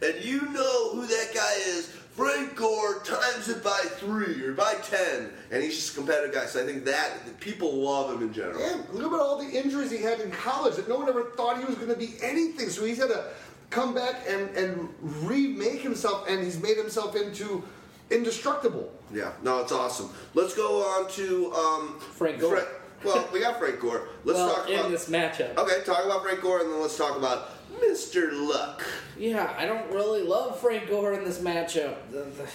and 0.00 0.24
you 0.24 0.40
know 0.52 0.92
who 0.94 1.06
that 1.06 1.30
guy 1.34 1.52
is." 1.66 1.92
Frank 2.16 2.56
Gore 2.56 3.00
times 3.00 3.50
it 3.50 3.62
by 3.62 3.78
three 3.96 4.42
or 4.42 4.52
by 4.52 4.74
ten, 4.82 5.30
and 5.50 5.62
he's 5.62 5.76
just 5.76 5.92
a 5.92 5.96
competitive 5.96 6.34
guy. 6.34 6.46
So 6.46 6.62
I 6.62 6.66
think 6.66 6.86
that 6.86 7.38
people 7.40 7.74
love 7.74 8.14
him 8.14 8.26
in 8.26 8.32
general. 8.32 8.58
Yeah, 8.58 8.80
look 8.92 9.12
at 9.12 9.20
all 9.20 9.36
the 9.36 9.50
injuries 9.50 9.90
he 9.90 9.98
had 9.98 10.20
in 10.20 10.30
college 10.30 10.76
that 10.76 10.88
no 10.88 10.96
one 10.96 11.10
ever 11.10 11.24
thought 11.36 11.58
he 11.58 11.64
was 11.66 11.74
going 11.74 11.90
to 11.90 11.96
be 11.96 12.14
anything. 12.22 12.70
So 12.70 12.86
he's 12.86 12.96
had 12.96 13.08
to 13.08 13.24
come 13.68 13.94
back 13.94 14.22
and, 14.26 14.48
and 14.56 14.88
remake 15.00 15.82
himself, 15.82 16.26
and 16.26 16.42
he's 16.42 16.58
made 16.60 16.78
himself 16.78 17.16
into 17.16 17.62
indestructible. 18.10 18.90
Yeah, 19.12 19.32
no, 19.42 19.60
it's 19.60 19.72
awesome. 19.72 20.08
Let's 20.32 20.54
go 20.54 20.82
on 20.82 21.10
to 21.12 21.52
um, 21.52 22.00
Frank 22.00 22.40
Gore. 22.40 22.56
Fra- 22.56 22.68
well, 23.04 23.28
we 23.30 23.40
got 23.40 23.58
Frank 23.58 23.78
Gore. 23.78 24.08
Let's 24.24 24.38
well, 24.38 24.54
talk 24.54 24.70
in 24.70 24.78
about 24.78 24.90
this 24.90 25.08
matchup. 25.10 25.54
Okay, 25.58 25.82
talk 25.84 26.04
about 26.06 26.22
Frank 26.22 26.40
Gore, 26.40 26.60
and 26.60 26.72
then 26.72 26.80
let's 26.80 26.96
talk 26.96 27.16
about 27.18 27.50
Mr. 27.82 28.30
Luck. 28.48 28.86
Yeah, 29.18 29.54
I 29.58 29.66
don't 29.66 29.90
really 29.90 30.22
love 30.22 30.60
Frank 30.60 30.88
Gore 30.88 31.14
in 31.14 31.24
this 31.24 31.38
matchup. 31.38 31.96
The, 32.10 32.24
the 32.24 32.48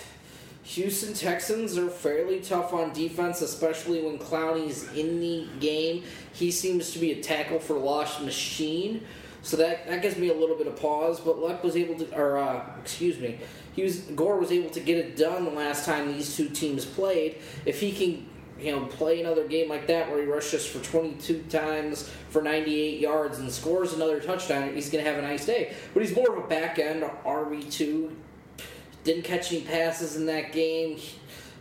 Houston 0.63 1.13
Texans 1.13 1.78
are 1.78 1.89
fairly 1.89 2.39
tough 2.39 2.74
on 2.74 2.93
defense, 2.93 3.41
especially 3.41 4.01
when 4.01 4.19
Clowney's 4.19 4.91
in 4.93 5.19
the 5.19 5.47
game. 5.59 6.03
He 6.34 6.51
seems 6.51 6.91
to 6.91 6.99
be 6.99 7.11
a 7.11 7.22
tackle 7.22 7.59
for 7.59 7.74
lost 7.78 8.22
machine, 8.22 9.05
so 9.41 9.57
that 9.57 9.88
that 9.88 10.01
gives 10.01 10.17
me 10.17 10.30
a 10.30 10.34
little 10.34 10.55
bit 10.55 10.67
of 10.67 10.76
pause. 10.76 11.19
But 11.19 11.39
Luck 11.39 11.63
was 11.63 11.76
able 11.76 11.95
to, 11.95 12.15
or 12.15 12.38
uh, 12.38 12.63
excuse 12.80 13.17
me, 13.19 13.39
he 13.74 13.84
was 13.84 13.99
Gore 13.99 14.38
was 14.38 14.51
able 14.51 14.69
to 14.69 14.80
get 14.80 14.97
it 14.97 15.17
done 15.17 15.45
the 15.45 15.51
last 15.51 15.86
time 15.86 16.13
these 16.13 16.36
two 16.36 16.49
teams 16.49 16.86
played. 16.86 17.38
If 17.65 17.80
he 17.80 17.91
can 17.91 18.28
you 18.62 18.72
know, 18.72 18.86
play 18.86 19.22
another 19.22 19.47
game 19.47 19.70
like 19.70 19.88
that 19.88 20.09
where 20.09 20.22
he 20.22 20.26
rushes 20.26 20.66
for 20.66 20.80
22 20.84 21.43
times 21.49 22.09
for 22.30 22.41
98 22.41 22.99
yards 22.99 23.39
and 23.39 23.51
scores 23.51 23.93
another 23.93 24.20
touchdown, 24.20 24.74
he's 24.74 24.89
going 24.89 25.03
to 25.03 25.09
have 25.09 25.20
a 25.20 25.22
nice 25.22 25.45
day. 25.45 25.74
But 25.93 26.03
he's 26.03 26.16
more 26.16 26.38
of 26.38 26.43
a 26.43 26.47
back 26.47 26.80
end 26.80 27.03
RB2. 27.03 28.14
Didn't 29.03 29.24
catch 29.24 29.51
any 29.51 29.62
passes 29.62 30.16
in 30.16 30.28
that 30.28 30.51
game. 30.51 30.99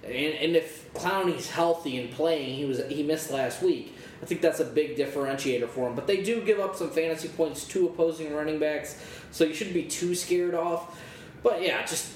And, 0.04 0.14
and 0.14 0.56
if 0.56 0.92
Clowney's 0.94 1.50
healthy 1.50 1.98
and 1.98 2.10
playing, 2.10 2.54
he 2.54 2.64
was 2.64 2.80
he 2.88 3.02
missed 3.02 3.30
last 3.30 3.62
week. 3.62 3.94
I 4.22 4.26
think 4.26 4.42
that's 4.42 4.60
a 4.60 4.64
big 4.64 4.96
differentiator 4.96 5.68
for 5.68 5.88
him. 5.88 5.94
But 5.94 6.06
they 6.06 6.22
do 6.22 6.42
give 6.42 6.60
up 6.60 6.76
some 6.76 6.90
fantasy 6.90 7.28
points 7.28 7.66
to 7.68 7.86
opposing 7.86 8.34
running 8.34 8.58
backs, 8.58 9.02
so 9.30 9.44
you 9.44 9.54
shouldn't 9.54 9.74
be 9.74 9.84
too 9.84 10.14
scared 10.14 10.54
off. 10.54 10.98
But 11.42 11.62
yeah, 11.62 11.84
just 11.86 12.12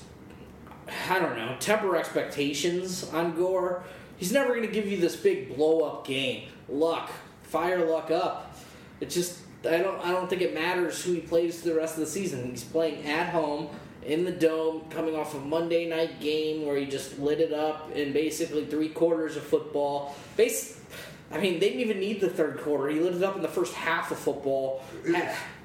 I 1.09 1.18
don't 1.18 1.37
know, 1.37 1.57
temper 1.61 1.97
expectations 1.97 3.09
on 3.12 3.35
Gore. 3.35 3.85
He's 4.17 4.33
never 4.33 4.55
going 4.55 4.67
to 4.67 4.73
give 4.73 4.87
you 4.87 4.97
this 4.99 5.17
big 5.17 5.57
blow 5.57 5.83
up 5.83 6.07
game. 6.07 6.49
Luck, 6.69 7.11
fire 7.43 7.85
luck 7.85 8.11
up. 8.11 8.57
It 9.01 9.11
just 9.11 9.41
I 9.67 9.79
don't 9.79 10.01
I 10.05 10.12
don't 10.12 10.29
think 10.29 10.43
it 10.43 10.55
matters 10.55 11.03
who 11.03 11.12
he 11.12 11.21
plays 11.21 11.62
the 11.62 11.75
rest 11.75 11.95
of 11.95 12.01
the 12.01 12.07
season. 12.07 12.51
He's 12.51 12.65
playing 12.65 13.07
at 13.07 13.31
home 13.31 13.69
in 14.05 14.25
the 14.25 14.33
dome, 14.33 14.83
coming 14.91 15.17
off 15.17 15.35
a 15.35 15.39
Monday 15.39 15.89
night 15.89 16.21
game 16.21 16.67
where 16.67 16.77
he 16.77 16.87
just 16.87 17.19
lit 17.19 17.41
it 17.41 17.53
up 17.53 17.91
in 17.93 18.12
basically 18.12 18.67
three 18.67 18.91
quarters 18.91 19.37
of 19.37 19.43
football. 19.43 20.15
Base, 20.37 20.79
I 21.33 21.39
mean, 21.39 21.55
they 21.55 21.71
didn't 21.71 21.81
even 21.81 22.01
need 22.01 22.21
the 22.21 22.29
third 22.29 22.61
quarter. 22.61 22.89
He 22.89 23.01
lit 23.01 23.15
it 23.15 23.23
up 23.23 23.37
in 23.37 23.43
the 23.43 23.49
first 23.49 23.73
half 23.75 24.11
of 24.11 24.19
football. 24.19 24.85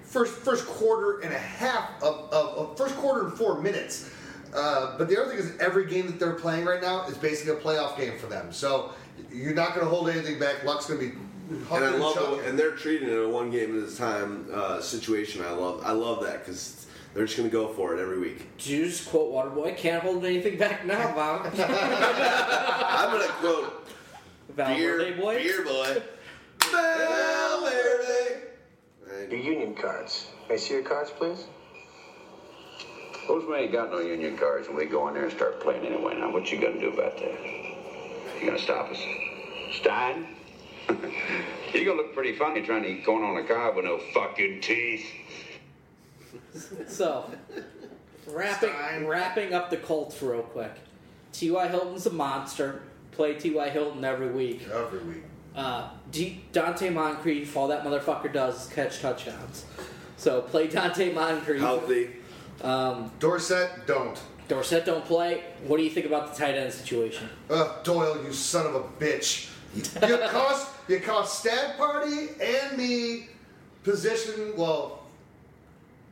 First 0.04 0.34
first 0.38 0.66
quarter 0.66 1.20
and 1.20 1.34
a 1.34 1.38
half 1.38 2.02
of, 2.02 2.32
of, 2.34 2.58
of 2.58 2.78
first 2.78 2.96
quarter 2.96 3.28
and 3.28 3.38
four 3.38 3.62
minutes. 3.62 4.10
Uh, 4.54 4.98
but 4.98 5.08
the 5.08 5.20
other 5.20 5.30
thing 5.30 5.40
is, 5.40 5.58
every 5.60 5.86
game 5.86 6.08
that 6.08 6.20
they're 6.20 6.34
playing 6.34 6.66
right 6.66 6.82
now 6.82 7.06
is 7.06 7.18
basically 7.18 7.54
a 7.54 7.58
playoff 7.58 7.98
game 7.98 8.18
for 8.18 8.28
them. 8.28 8.52
So 8.52 8.92
you're 9.32 9.54
not 9.54 9.76
going 9.76 9.86
to 9.86 9.90
hold 9.90 10.10
anything 10.10 10.40
back. 10.40 10.64
Luck's 10.64 10.88
going 10.88 11.00
to 11.00 11.06
be. 11.08 11.16
And 11.50 11.84
I 11.84 11.90
love 11.90 12.14
chucking. 12.14 12.40
it, 12.40 12.46
and 12.46 12.60
they're 12.60 12.72
treating 12.76 13.10
it 13.10 13.14
a 13.14 13.28
one 13.28 13.50
game 13.50 13.82
at 13.82 13.90
a 13.90 13.96
time 13.96 14.48
uh, 14.54 14.80
situation. 14.82 15.44
I 15.44 15.52
love, 15.52 15.82
I 15.84 15.94
love 15.94 16.24
that 16.24 16.46
because 16.46 16.86
they're 17.14 17.26
just 17.26 17.38
going 17.38 17.50
to 17.50 17.54
go 17.54 17.68
for 17.74 17.96
it 17.96 18.00
every 18.00 18.20
week. 18.20 18.56
Did 18.58 18.68
you 18.68 18.86
just 18.86 19.10
quote 19.10 19.32
Waterboy? 19.32 19.76
Can't 19.76 20.04
hold 20.04 20.24
anything 20.26 20.58
back 20.60 20.86
now, 20.86 21.14
Bob. 21.16 21.46
I'm 21.58 23.12
going 23.12 23.28
to 23.28 23.34
quote 23.34 23.90
Valverde 24.56 25.12
Beer 25.12 25.18
boy. 25.18 25.38
Beer 25.40 25.64
Boy. 25.64 26.02
Valverde. 26.72 28.42
Your 29.32 29.40
union 29.40 29.74
cards. 29.76 30.28
May 30.48 30.56
I 30.56 30.58
see 30.58 30.76
your 30.76 30.84
cards, 30.84 31.12
please? 31.12 31.46
Postman 33.30 33.60
ain't 33.60 33.72
got 33.72 33.92
no 33.92 34.00
union 34.00 34.36
cards, 34.36 34.68
and 34.68 34.76
we 34.76 34.86
go 34.88 35.08
in 35.08 35.14
there 35.14 35.26
and 35.26 35.32
start 35.32 35.60
playing 35.62 35.86
anyway. 35.86 36.16
Now, 36.18 36.34
what 36.34 36.52
you 36.52 36.60
gonna 36.60 36.80
do 36.80 36.90
about 36.92 37.16
that? 37.18 37.40
You 38.42 38.48
gonna 38.48 38.58
stop 38.58 38.90
us? 38.90 38.98
Stein? 39.74 40.36
You're 41.72 41.86
gonna 41.86 41.98
look 41.98 42.16
pretty 42.16 42.36
funny 42.36 42.64
trying 42.64 42.82
to 42.82 42.90
eat 42.90 43.06
corn 43.06 43.24
on 43.24 43.38
a 43.38 43.44
cob 43.48 43.76
with 43.76 43.86
no 43.86 44.00
fucking 44.14 44.62
teeth. 44.62 45.06
So, 46.88 47.30
wrapping 48.28 48.70
Stein. 48.70 49.06
wrapping 49.06 49.54
up 49.54 49.70
the 49.70 49.78
Colts 49.78 50.20
real 50.24 50.42
quick. 50.42 50.72
T.Y. 51.32 51.68
Hilton's 51.68 52.08
a 52.08 52.12
monster. 52.12 52.82
Play 53.12 53.36
T.Y. 53.36 53.70
Hilton 53.70 54.04
every 54.04 54.32
week. 54.32 54.68
every 54.74 55.00
week. 55.00 55.24
Uh, 55.56 55.90
D- 56.12 56.44
Donte 56.52 56.92
Moncrief, 56.92 57.56
all 57.56 57.68
that 57.68 57.84
motherfucker 57.84 58.34
does 58.34 58.66
is 58.68 58.74
catch 58.74 59.00
touchdowns. 59.00 59.66
So 60.18 60.42
play 60.42 60.68
Donte 60.68 61.14
Moncrief. 61.14 61.62
Healthy. 61.62 62.10
Um, 62.64 63.12
Dorsett, 63.20 63.86
don't. 63.88 64.20
Dorsett 64.48 64.86
don't 64.86 65.06
play. 65.06 65.44
What 65.68 65.78
do 65.78 65.84
you 65.84 65.90
think 65.90 66.06
about 66.06 66.34
the 66.34 66.40
tight 66.40 66.56
end 66.56 66.74
situation? 66.74 67.30
Ugh, 67.50 67.84
Doyle, 67.84 68.24
you 68.24 68.34
son 68.34 68.66
of 68.66 68.76
a 68.76 68.82
bitch. 69.00 69.50
You 69.76 69.84
cost 70.30 70.68
you 70.88 71.00
cost 71.00 71.40
Stagg 71.40 71.78
Party 71.78 72.30
and 72.42 72.78
me 72.78 73.28
position. 73.84 74.54
Well, 74.58 75.04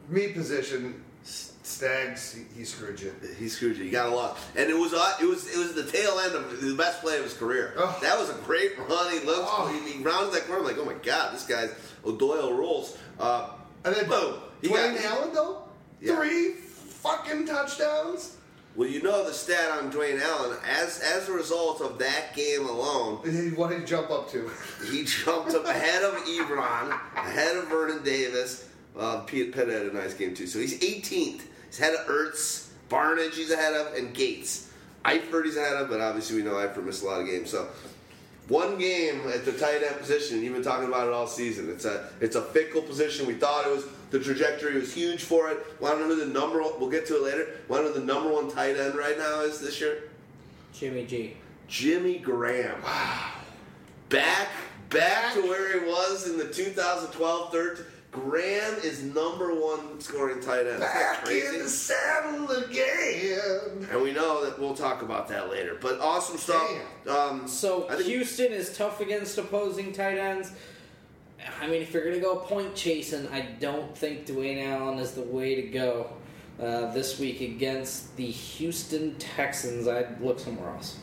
me 0.09 0.27
position. 0.29 1.03
S- 1.25 1.53
Stags, 1.63 2.33
he, 2.33 2.43
he 2.59 2.63
screwed 2.63 3.01
you. 3.01 3.13
He 3.37 3.49
screwed 3.49 3.75
you. 3.77 3.83
You 3.85 3.91
got 3.91 4.07
a 4.07 4.15
lot, 4.15 4.37
and 4.55 4.69
it 4.69 4.77
was 4.77 4.93
uh, 4.93 5.13
it 5.19 5.25
was 5.25 5.49
it 5.53 5.57
was 5.57 5.73
the 5.73 5.83
tail 5.83 6.17
end 6.19 6.33
of 6.35 6.61
the 6.61 6.75
best 6.75 7.01
play 7.01 7.17
of 7.17 7.23
his 7.23 7.33
career. 7.33 7.73
Oh. 7.75 7.97
That 8.01 8.17
was 8.17 8.29
a 8.29 8.33
great 8.43 8.77
run. 8.77 9.11
He 9.11 9.25
looked, 9.25 9.49
Oh. 9.51 9.67
he, 9.67 9.91
he 9.93 10.01
rounded 10.03 10.33
that 10.33 10.45
corner. 10.45 10.61
I'm 10.61 10.65
like, 10.67 10.77
oh 10.77 10.85
my 10.85 10.93
god, 11.03 11.33
this 11.33 11.45
guy's 11.45 11.73
O'Doyle 12.05 12.53
rules. 12.53 12.97
Uh, 13.19 13.49
And 13.83 13.93
then 13.95 14.07
boom. 14.07 14.35
He 14.61 14.69
Dwayne 14.69 14.95
got, 14.95 15.03
Allen 15.05 15.33
though, 15.33 15.63
Yeah. 16.01 16.15
three 16.15 16.51
fucking 16.53 17.45
touchdowns. 17.47 18.35
well, 18.75 18.87
you 18.87 19.01
know 19.01 19.25
the 19.25 19.33
stat 19.33 19.71
on 19.71 19.91
Dwayne 19.91 20.21
Allen. 20.21 20.57
As 20.65 20.99
as 20.99 21.29
a 21.29 21.31
result 21.31 21.81
of 21.81 21.97
that 21.99 22.35
game 22.35 22.67
alone, 22.67 23.17
What 23.55 23.69
did 23.71 23.79
he 23.79 23.85
jump 23.85 24.09
up 24.11 24.29
to? 24.31 24.49
he 24.91 25.03
jumped 25.05 25.53
up 25.53 25.65
ahead 25.65 26.03
of 26.03 26.13
Ebron, 26.25 26.91
ahead 27.15 27.55
of 27.57 27.67
Vernon 27.67 28.03
Davis. 28.03 28.67
Uh, 28.97 29.19
Pitt, 29.21 29.53
Pitt 29.53 29.67
had 29.67 29.83
a 29.87 29.93
nice 29.93 30.13
game 30.13 30.33
too. 30.33 30.47
So 30.47 30.59
he's 30.59 30.79
18th. 30.79 31.41
He's 31.67 31.79
ahead 31.79 31.93
of 31.93 32.07
Ertz, 32.07 32.69
Barnidge. 32.89 33.33
He's 33.33 33.51
ahead 33.51 33.73
of, 33.73 33.93
and 33.93 34.13
Gates. 34.13 34.71
Eifert 35.05 35.45
he's 35.45 35.55
ahead 35.55 35.73
of, 35.77 35.89
but 35.89 36.01
obviously 36.01 36.37
we 36.37 36.43
know 36.43 36.53
Eifert 36.55 36.83
missed 36.83 37.03
a 37.03 37.05
lot 37.05 37.21
of 37.21 37.27
games. 37.27 37.49
So 37.51 37.67
one 38.47 38.77
game 38.77 39.21
at 39.27 39.45
the 39.45 39.51
tight 39.53 39.83
end 39.83 39.97
position. 39.97 40.43
You've 40.43 40.53
been 40.53 40.63
talking 40.63 40.87
about 40.87 41.07
it 41.07 41.13
all 41.13 41.27
season. 41.27 41.69
It's 41.69 41.85
a 41.85 42.09
it's 42.21 42.35
a 42.35 42.41
fickle 42.41 42.81
position. 42.81 43.25
We 43.27 43.35
thought 43.35 43.65
it 43.67 43.71
was 43.71 43.85
the 44.09 44.19
trajectory 44.19 44.79
was 44.79 44.93
huge 44.93 45.23
for 45.23 45.49
it. 45.49 45.57
Want 45.81 45.95
to 45.95 46.01
know 46.01 46.07
who 46.15 46.15
the 46.15 46.25
number? 46.27 46.61
one- 46.61 46.79
We'll 46.79 46.89
get 46.89 47.05
to 47.07 47.15
it 47.17 47.23
later. 47.23 47.47
Want 47.67 47.83
to 47.83 47.89
know 47.89 47.93
the 47.95 48.05
number 48.05 48.29
one 48.31 48.49
tight 48.49 48.77
end 48.77 48.95
right 48.95 49.17
now 49.17 49.41
is 49.41 49.59
this 49.59 49.79
year? 49.81 50.03
Jimmy 50.73 51.05
G. 51.05 51.35
Jimmy 51.67 52.17
Graham. 52.19 52.81
Wow. 52.83 53.31
Back 54.09 54.49
back 54.89 55.33
to 55.33 55.41
where 55.41 55.79
he 55.81 55.85
was 55.85 56.27
in 56.29 56.37
the 56.37 56.45
2012 56.45 57.51
13. 57.51 57.85
Graham 58.09 58.73
is 58.83 59.03
number 59.03 59.53
one 59.53 59.99
scoring 59.99 60.39
tight 60.39 60.65
end. 60.65 60.79
Back 60.79 61.25
crazy? 61.25 61.45
in 61.57 61.63
the 61.63 61.69
saddle 61.69 62.49
again. 62.51 63.85
And 63.91 64.01
we 64.01 64.11
know 64.13 64.45
that 64.45 64.57
we'll 64.57 64.73
talk 64.73 65.01
about 65.01 65.27
that 65.27 65.49
later. 65.51 65.77
But 65.79 65.99
awesome 65.99 66.37
stuff. 66.37 66.71
Um, 67.07 67.47
So 67.47 67.81
think- 67.81 68.03
Houston 68.03 68.53
is 68.53 68.75
tough 68.75 69.01
against 69.01 69.37
opposing 69.37 69.91
tight 69.91 70.17
ends. 70.17 70.51
I 71.61 71.67
mean, 71.67 71.81
if 71.81 71.93
you're 71.93 72.03
gonna 72.03 72.19
go 72.19 72.37
point 72.37 72.75
chasing, 72.75 73.27
I 73.29 73.41
don't 73.59 73.95
think 73.97 74.25
Dwayne 74.25 74.65
Allen 74.65 74.99
is 74.99 75.11
the 75.11 75.21
way 75.21 75.55
to 75.55 75.61
go 75.63 76.11
uh, 76.61 76.91
this 76.91 77.19
week 77.19 77.41
against 77.41 78.15
the 78.15 78.25
Houston 78.25 79.15
Texans. 79.15 79.87
I'd 79.87 80.19
look 80.21 80.39
somewhere 80.39 80.69
else. 80.69 80.97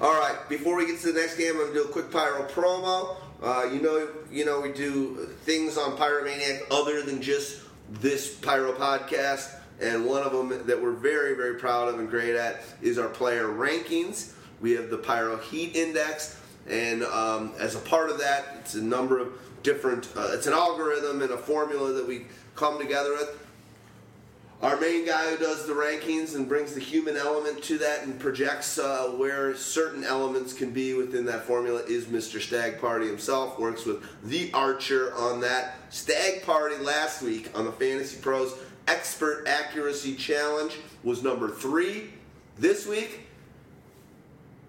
All 0.00 0.18
right, 0.18 0.36
before 0.48 0.76
we 0.76 0.86
get 0.86 1.00
to 1.00 1.12
the 1.12 1.20
next 1.20 1.36
game, 1.36 1.52
I'm 1.52 1.66
gonna 1.66 1.74
do 1.74 1.84
a 1.84 1.88
quick 1.88 2.10
pyro 2.10 2.48
promo. 2.48 3.16
Uh, 3.42 3.68
you 3.72 3.80
know, 3.80 4.08
you 4.30 4.44
know, 4.44 4.60
we 4.60 4.72
do 4.72 5.28
things 5.44 5.76
on 5.76 5.96
Pyromaniac 5.96 6.62
other 6.70 7.02
than 7.02 7.20
just 7.20 7.60
this 7.90 8.34
pyro 8.36 8.72
podcast, 8.72 9.54
and 9.80 10.06
one 10.06 10.22
of 10.22 10.32
them 10.32 10.66
that 10.66 10.80
we're 10.80 10.92
very, 10.92 11.34
very 11.34 11.56
proud 11.56 11.88
of 11.88 11.98
and 11.98 12.08
great 12.08 12.34
at 12.34 12.62
is 12.80 12.98
our 12.98 13.08
player 13.08 13.46
rankings. 13.46 14.32
We 14.60 14.72
have 14.72 14.90
the 14.90 14.98
Pyro 14.98 15.38
Heat 15.38 15.74
Index, 15.74 16.40
and 16.68 17.02
um, 17.04 17.52
as 17.58 17.74
a 17.74 17.80
part 17.80 18.10
of 18.10 18.18
that, 18.18 18.56
it's 18.60 18.74
a 18.74 18.82
number 18.82 19.18
of 19.18 19.32
different. 19.62 20.08
Uh, 20.16 20.30
it's 20.32 20.46
an 20.46 20.52
algorithm 20.52 21.22
and 21.22 21.30
a 21.30 21.36
formula 21.36 21.92
that 21.92 22.06
we 22.06 22.26
come 22.54 22.78
together 22.78 23.12
with. 23.12 23.38
Our 24.62 24.78
main 24.78 25.04
guy 25.04 25.28
who 25.28 25.36
does 25.38 25.66
the 25.66 25.72
rankings 25.72 26.36
and 26.36 26.48
brings 26.48 26.72
the 26.72 26.80
human 26.80 27.16
element 27.16 27.64
to 27.64 27.78
that 27.78 28.04
and 28.04 28.16
projects 28.20 28.78
uh, 28.78 29.08
where 29.16 29.56
certain 29.56 30.04
elements 30.04 30.52
can 30.52 30.70
be 30.70 30.94
within 30.94 31.24
that 31.24 31.44
formula 31.46 31.82
is 31.88 32.04
Mr. 32.04 32.40
Stagg 32.40 32.80
Party 32.80 33.08
himself. 33.08 33.58
Works 33.58 33.84
with 33.84 34.04
the 34.22 34.52
Archer 34.52 35.12
on 35.16 35.40
that. 35.40 35.74
Stagg 35.90 36.44
Party 36.44 36.76
last 36.76 37.22
week 37.22 37.50
on 37.56 37.64
the 37.64 37.72
Fantasy 37.72 38.20
Pros 38.20 38.54
Expert 38.86 39.48
Accuracy 39.48 40.14
Challenge 40.14 40.76
was 41.02 41.24
number 41.24 41.48
three. 41.48 42.10
This 42.56 42.86
week, 42.86 43.26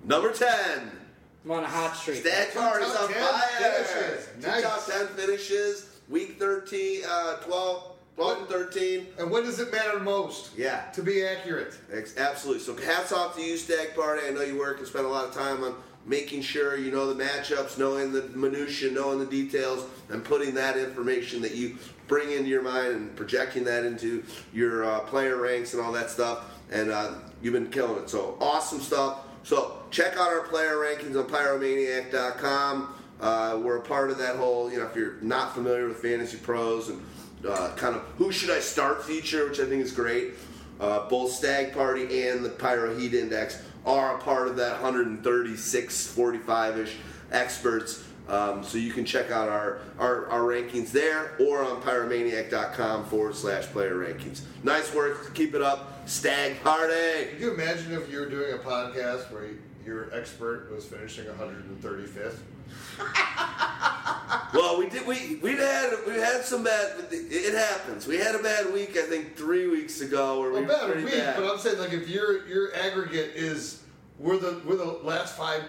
number 0.03 0.32
10. 0.32 1.02
I'm 1.45 1.52
on 1.52 1.64
a 1.64 1.68
hot 1.68 1.95
streak. 1.95 2.18
Stagg 2.22 2.53
Party's 2.53 2.91
top 2.94 3.02
on 3.03 3.14
fire. 3.14 3.41
finishes. 3.60 4.30
Two 4.41 4.61
top 4.61 4.86
10 4.86 5.07
finishes. 5.07 5.90
Week 6.10 6.38
13, 6.40 7.02
uh, 7.10 7.36
12, 7.38 7.91
12 8.15 8.38
and 8.40 8.48
13. 8.48 9.07
And 9.20 9.30
when 9.32 9.44
does 9.44 9.60
it 9.60 9.72
matter 9.72 9.99
most? 9.99 10.52
Yeah. 10.57 10.82
To 10.91 11.02
be 11.03 11.26
accurate. 11.26 11.78
Ex- 11.91 12.18
Absolutely. 12.18 12.64
So 12.64 12.76
hats 12.78 13.11
off 13.11 13.36
to 13.36 13.41
you, 13.41 13.57
Stagg 13.57 13.95
Party. 13.95 14.22
I 14.28 14.32
know 14.32 14.41
you 14.41 14.57
work 14.57 14.78
and 14.80 14.88
spend 14.88 15.06
a 15.06 15.10
lot 15.10 15.26
of 15.26 15.34
time 15.34 15.64
on 15.64 15.76
making 16.06 16.41
sure 16.41 16.78
you 16.78 16.91
know 16.91 17.11
the 17.14 17.24
matchups, 17.24 17.78
knowing 17.78 18.11
the 18.11 18.24
minutia, 18.30 18.91
knowing 18.91 19.20
the 19.20 19.26
details, 19.26 19.86
and 20.10 20.24
putting 20.24 20.53
that 20.53 20.78
information 20.78 21.41
that 21.41 21.56
you 21.56 21.78
bring 22.07 22.32
into 22.32 22.49
your 22.49 22.61
mind 22.61 22.88
and 22.94 23.15
projecting 23.15 23.64
that 23.64 23.86
into 23.86 24.24
your 24.53 24.84
uh, 24.86 24.99
player 25.02 25.38
ranks 25.38 25.74
and 25.74 25.82
all 25.82 25.91
that 25.94 26.10
stuff. 26.10 26.45
And 26.72 26.90
uh, 26.91 27.14
you've 27.41 27.53
been 27.53 27.70
killing 27.70 28.02
it. 28.03 28.10
So 28.10 28.38
awesome 28.41 28.80
stuff. 28.82 29.20
So 29.44 29.84
check 29.91 30.14
out 30.14 30.30
our 30.30 30.41
player 30.41 30.76
rankings 30.76 31.20
on 31.20 31.28
pyromaniac.com. 31.28 32.95
Uh, 33.20 33.60
we're 33.61 33.78
a 33.78 33.82
part 33.82 34.10
of 34.10 34.18
that 34.18 34.38
whole, 34.38 34.72
you 34.72 34.80
know, 34.80 34.86
if 34.86 34.95
you're 34.95 35.15
not 35.22 35.53
familiar 35.53 35.88
with 35.88 35.98
Fantasy 35.98 36.38
Pros 36.38 36.90
and 36.90 37.02
uh, 37.48 37.74
kind 37.76 37.95
of 37.95 38.02
who 38.18 38.32
should 38.32 38.49
I 38.49 38.60
start 38.60 39.03
feature, 39.03 39.48
which 39.48 39.60
I 39.60 39.65
think 39.65 39.84
is 39.84 39.91
great. 39.91 40.34
Uh, 40.80 41.07
both 41.07 41.32
Stagg 41.32 41.74
Party 41.74 42.28
and 42.28 42.44
the 42.44 42.49
Pyro 42.49 42.98
Heat 42.98 43.14
Index 43.14 43.61
are 43.86 44.18
a 44.18 44.22
part 44.22 44.48
of 44.48 44.56
that 44.56 44.82
136, 44.82 46.07
45 46.07 46.80
ish 46.80 46.95
experts. 47.32 48.03
Um, 48.30 48.64
so 48.64 48.78
you 48.78 48.91
can 48.94 49.04
check 49.04 49.32
out 49.32 49.50
our, 49.50 49.80
our, 50.00 50.28
our 50.30 50.41
rankings 50.41 50.91
there 50.91 51.34
or 51.40 51.64
on 51.64 51.82
pyromaniac.com 51.82 53.06
forward 53.06 53.36
slash 53.36 53.66
player 53.66 53.95
rankings. 53.95 54.41
Nice 54.64 54.94
work. 54.94 55.34
Keep 55.36 55.56
it 55.56 55.62
up. 55.62 56.08
Stagg 56.08 56.62
Party. 56.64 56.94
Could 57.32 57.40
you 57.41 57.54
imagine 57.54 57.91
if 57.94 58.10
you 58.12 58.20
were 58.20 58.30
doing 58.30 58.54
a 58.54 58.58
podcast 58.58 59.32
where 59.32 59.50
your 59.86 60.14
expert 60.14 60.72
was 60.74 60.86
finishing 60.86 61.26
135th? 61.26 62.38
Well, 64.54 64.78
we 64.80 64.88
did. 64.88 65.06
We 65.08 65.36
we 65.41 65.54
had 65.56 65.91
we 66.08 66.14
had 66.14 66.44
some 66.44 66.64
bad. 66.64 67.08
It 67.12 67.54
happens. 67.56 68.06
We 68.08 68.18
had 68.18 68.36
a 68.36 68.40
bad 68.40 68.72
week. 68.72 68.95
I 68.98 69.02
think 69.02 69.36
three 69.36 69.68
weeks 69.68 70.02
ago, 70.02 70.40
where 70.40 70.52
we 70.52 70.62
Well, 70.66 70.88
were 70.88 70.94
bad 70.95 71.04
week, 71.04 71.14
bad. 71.14 71.36
but 71.38 71.52
I'm 71.52 71.58
saying 71.58 71.80
like 71.80 71.91
if 71.94 72.08
your 72.08 72.48
your 72.48 72.74
aggregate 72.76 73.32
is 73.36 73.82
we're 74.20 74.38
the 74.38 74.62
we're 74.66 74.76
the 74.76 74.86
last 74.86 75.36
five. 75.38 75.64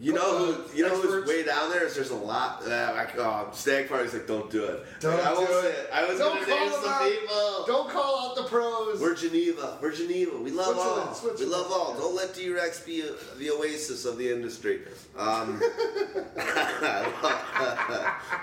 You 0.00 0.12
know 0.12 0.38
who? 0.52 0.76
You 0.76 0.86
know 0.88 1.00
who's 1.00 1.26
way 1.26 1.44
down 1.44 1.70
there? 1.70 1.84
Is 1.86 1.94
there's 1.94 2.10
a 2.10 2.16
lot. 2.16 2.62
Uh, 2.66 2.92
like, 2.96 3.16
oh, 3.16 3.48
Stagg 3.52 3.88
Party's 3.88 4.12
like, 4.12 4.26
don't 4.26 4.50
do 4.50 4.64
it. 4.64 4.84
Don't 5.00 5.20
I 5.20 5.32
won't 5.32 5.48
do 5.48 5.58
it. 5.60 5.88
I 5.92 6.04
was 6.04 6.18
Don't 6.18 6.34
gonna 6.40 6.46
name 6.46 6.70
call 6.70 6.82
some 6.82 6.92
out. 6.92 7.10
people. 7.10 7.64
Don't 7.66 7.90
call 7.90 8.28
out 8.30 8.36
the 8.36 8.42
pros. 8.42 9.00
We're 9.00 9.14
Geneva. 9.14 9.78
We're 9.80 9.92
Geneva. 9.92 10.36
We 10.36 10.50
love 10.50 10.76
all. 10.76 11.14
Switzerland. 11.14 11.38
We 11.38 11.46
love 11.46 11.70
all. 11.70 11.94
Don't 11.94 12.14
let 12.16 12.34
D-Rex 12.34 12.80
be 12.80 13.02
a, 13.02 13.12
the 13.38 13.50
oasis 13.50 14.04
of 14.04 14.18
the 14.18 14.30
industry. 14.32 14.80
Um, 15.16 15.60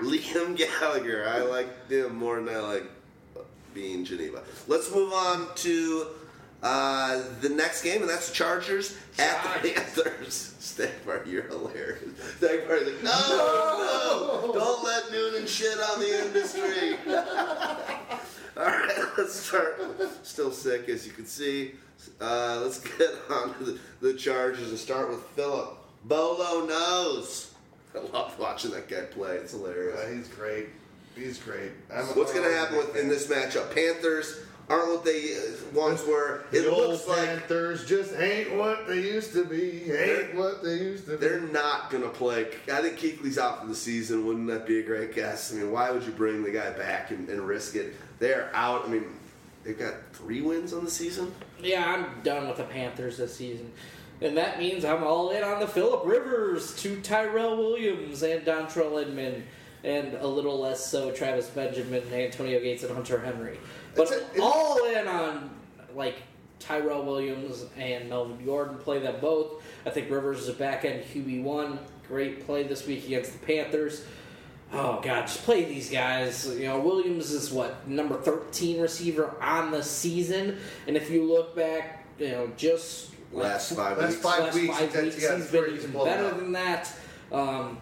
Liam 0.02 0.56
Gallagher. 0.56 1.28
I 1.28 1.42
like 1.42 1.90
him 1.90 2.16
more 2.16 2.42
than 2.42 2.54
I 2.56 2.60
like 2.60 2.86
being 3.74 4.06
Geneva. 4.06 4.42
Let's 4.68 4.94
move 4.94 5.12
on 5.14 5.48
to 5.56 6.08
uh, 6.64 7.24
the 7.42 7.50
next 7.50 7.82
game, 7.82 8.02
and 8.02 8.10
that's 8.10 8.30
the 8.30 8.36
Chargers 8.36 8.98
at 9.18 9.62
the 9.62 9.72
Panthers. 9.72 10.56
Stagg 10.60 11.04
Party, 11.06 11.32
you're 11.32 11.44
hilarious. 11.44 12.04
Stagg 12.38 12.68
Party's 12.68 12.88
like, 12.88 13.04
no, 13.04 13.12
no, 13.12 14.54
don't 14.54 14.84
let 14.84 15.12
Noonan 15.12 15.48
shit 15.48 15.78
on 15.80 16.00
the 16.00 16.26
industry. 16.26 16.98
All 18.58 18.66
right, 18.66 19.06
let's 19.18 19.36
start. 19.36 19.82
Still 20.24 20.52
sick, 20.52 20.88
as 20.88 21.06
you 21.06 21.14
can 21.14 21.26
see. 21.26 21.74
Uh, 22.20 22.60
let's 22.62 22.80
get 22.80 23.10
on 23.30 23.58
to 23.58 23.64
the, 23.64 23.80
the 24.02 24.14
Chargers 24.14 24.70
and 24.70 24.78
start 24.78 25.10
with 25.10 25.22
Philip. 25.36 25.78
Bolo 26.06 26.66
knows. 26.66 27.54
I 27.96 28.00
love 28.00 28.38
watching 28.40 28.72
that 28.72 28.88
guy 28.88 29.02
play. 29.02 29.36
It's 29.38 29.52
hilarious. 29.52 30.00
Uh, 30.00 30.16
he's 30.16 30.28
great. 30.28 30.68
He's 31.16 31.38
great. 31.38 31.72
I'm 31.94 32.06
What's 32.08 32.34
going 32.34 32.50
to 32.50 32.56
happen 32.56 32.78
with, 32.78 32.96
in 32.96 33.10
this 33.10 33.28
matchup? 33.28 33.74
Panthers 33.74 34.40
aren't 34.72 34.88
what 34.90 35.04
they 35.04 35.36
uh, 35.36 35.52
once 35.74 36.06
were. 36.06 36.44
It 36.52 36.62
the 36.62 36.72
old 36.72 36.90
looks 36.90 37.08
like 37.08 37.26
Panthers 37.26 37.86
just 37.86 38.14
ain't 38.16 38.56
what 38.56 38.88
they 38.88 39.02
used 39.02 39.34
to 39.34 39.46
be. 39.46 39.92
Ain't 39.92 40.36
what 40.36 40.64
they 40.64 40.76
used 40.76 41.06
to 41.06 41.12
be. 41.12 41.18
they're 41.18 41.42
not 41.42 41.90
going 41.90 42.04
to 42.04 42.10
play. 42.10 42.48
I 42.72 42.82
think 42.82 42.98
Kuechly's 42.98 43.38
out 43.38 43.62
for 43.62 43.68
the 43.68 43.76
season. 43.76 44.26
Wouldn't 44.26 44.48
that 44.48 44.66
be 44.66 44.80
a 44.80 44.84
great 44.84 45.14
guess? 45.14 45.52
I 45.52 45.58
mean, 45.58 45.72
why 45.72 45.92
would 45.92 46.04
you 46.04 46.12
bring 46.12 46.44
the 46.44 46.52
guy 46.52 46.72
back 46.72 47.12
and, 47.12 47.28
and 47.30 47.46
risk 47.46 47.76
it? 47.76 47.96
They're 48.20 48.50
out. 48.54 48.86
I 48.86 48.88
mean, 48.88 49.06
they've 49.64 49.78
got 49.78 49.96
three 50.14 50.42
wins 50.42 50.74
on 50.74 50.86
the 50.86 50.92
season. 50.92 51.34
Yeah, 51.60 51.86
I'm 51.86 52.22
done 52.24 52.48
with 52.48 52.58
the 52.58 52.64
Panthers 52.64 53.18
this 53.18 53.36
season. 53.36 53.72
And 54.22 54.38
that 54.38 54.60
means 54.60 54.86
I'm 54.86 55.04
all 55.04 55.32
in 55.32 55.44
on 55.44 55.60
the 55.60 55.68
Philip 55.68 56.06
Rivers 56.06 56.76
to 56.78 57.02
Tyrell 57.02 57.58
Williams 57.58 58.22
and 58.22 58.46
Dontrell 58.46 59.02
Inman, 59.02 59.44
and 59.84 60.14
a 60.14 60.28
little 60.28 60.60
less 60.60 60.86
so 60.86 61.12
Travis 61.12 61.50
Benjamin, 61.50 62.04
Antonio 62.14 62.60
Gates, 62.60 62.84
and 62.84 62.94
Hunter 62.94 63.20
Henry. 63.20 63.58
But 63.96 64.04
It's 64.04 64.12
a- 64.12 64.16
it's- 64.18 64.40
all 64.42 64.86
in 64.86 65.08
on 65.08 65.50
like 65.96 66.16
Tyrell 66.60 67.04
Williams 67.04 67.66
and 67.78 68.10
Melvin 68.10 68.46
Gordon. 68.46 68.78
Play 68.78 69.00
them 69.00 69.16
both. 69.20 69.62
I 69.86 69.90
think 69.90 70.10
Rivers 70.10 70.42
is 70.42 70.48
a 70.50 70.54
back 70.54 70.86
end 70.86 71.04
QB 71.14 71.44
one. 71.44 71.80
Great 72.08 72.46
play 72.46 72.64
this 72.64 72.86
week 72.86 73.06
against 73.06 73.34
the 73.34 73.40
Panthers. 73.46 74.04
Oh 74.74 75.02
God, 75.04 75.24
just 75.28 75.44
play 75.44 75.66
these 75.66 75.90
guys. 75.90 76.48
You 76.58 76.68
know, 76.68 76.80
Williams 76.80 77.32
is 77.32 77.52
what 77.52 77.88
number 77.88 78.16
thirteen 78.22 78.80
receiver 78.82 79.34
on 79.42 79.72
the 79.72 79.84
season, 79.84 80.58
and 80.88 80.96
if 80.96 81.10
you 81.10 81.24
look 81.26 81.56
back, 81.56 82.06
you 82.20 82.30
know, 82.30 82.50
just 82.58 83.10
Last 83.34 83.74
five 83.76 83.98
Last 83.98 84.10
weeks. 84.10 84.22
five 84.22 84.40
last 84.44 84.56
weeks, 84.56 84.78
five 84.78 84.94
weeks, 85.04 85.16
he's 85.16 85.52
been 85.52 85.74
even 85.74 85.92
better 85.92 86.26
out. 86.26 86.38
than 86.38 86.52
that. 86.52 86.92
Um, 87.32 87.78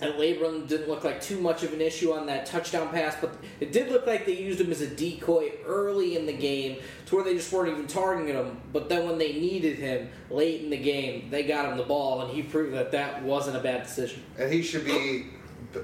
and 0.00 0.14
Labrum 0.14 0.68
didn't 0.68 0.88
look 0.88 1.04
like 1.04 1.20
too 1.20 1.40
much 1.40 1.62
of 1.62 1.72
an 1.72 1.80
issue 1.80 2.12
on 2.12 2.26
that 2.26 2.46
touchdown 2.46 2.88
pass, 2.90 3.16
but 3.20 3.36
it 3.60 3.72
did 3.72 3.90
look 3.90 4.06
like 4.06 4.26
they 4.26 4.36
used 4.36 4.60
him 4.60 4.70
as 4.70 4.80
a 4.80 4.86
decoy 4.86 5.52
early 5.64 6.16
in 6.16 6.26
the 6.26 6.32
game 6.32 6.78
to 7.06 7.16
where 7.16 7.24
they 7.24 7.34
just 7.34 7.52
weren't 7.52 7.70
even 7.70 7.86
targeting 7.86 8.34
him. 8.34 8.60
But 8.72 8.88
then 8.88 9.06
when 9.06 9.18
they 9.18 9.32
needed 9.32 9.78
him 9.78 10.08
late 10.30 10.62
in 10.62 10.70
the 10.70 10.76
game, 10.76 11.28
they 11.30 11.44
got 11.44 11.70
him 11.70 11.78
the 11.78 11.84
ball, 11.84 12.22
and 12.22 12.30
he 12.30 12.42
proved 12.42 12.74
that 12.74 12.92
that 12.92 13.22
wasn't 13.22 13.56
a 13.56 13.60
bad 13.60 13.84
decision. 13.84 14.22
and 14.38 14.52
he 14.52 14.62
should 14.62 14.84
be 14.84 15.26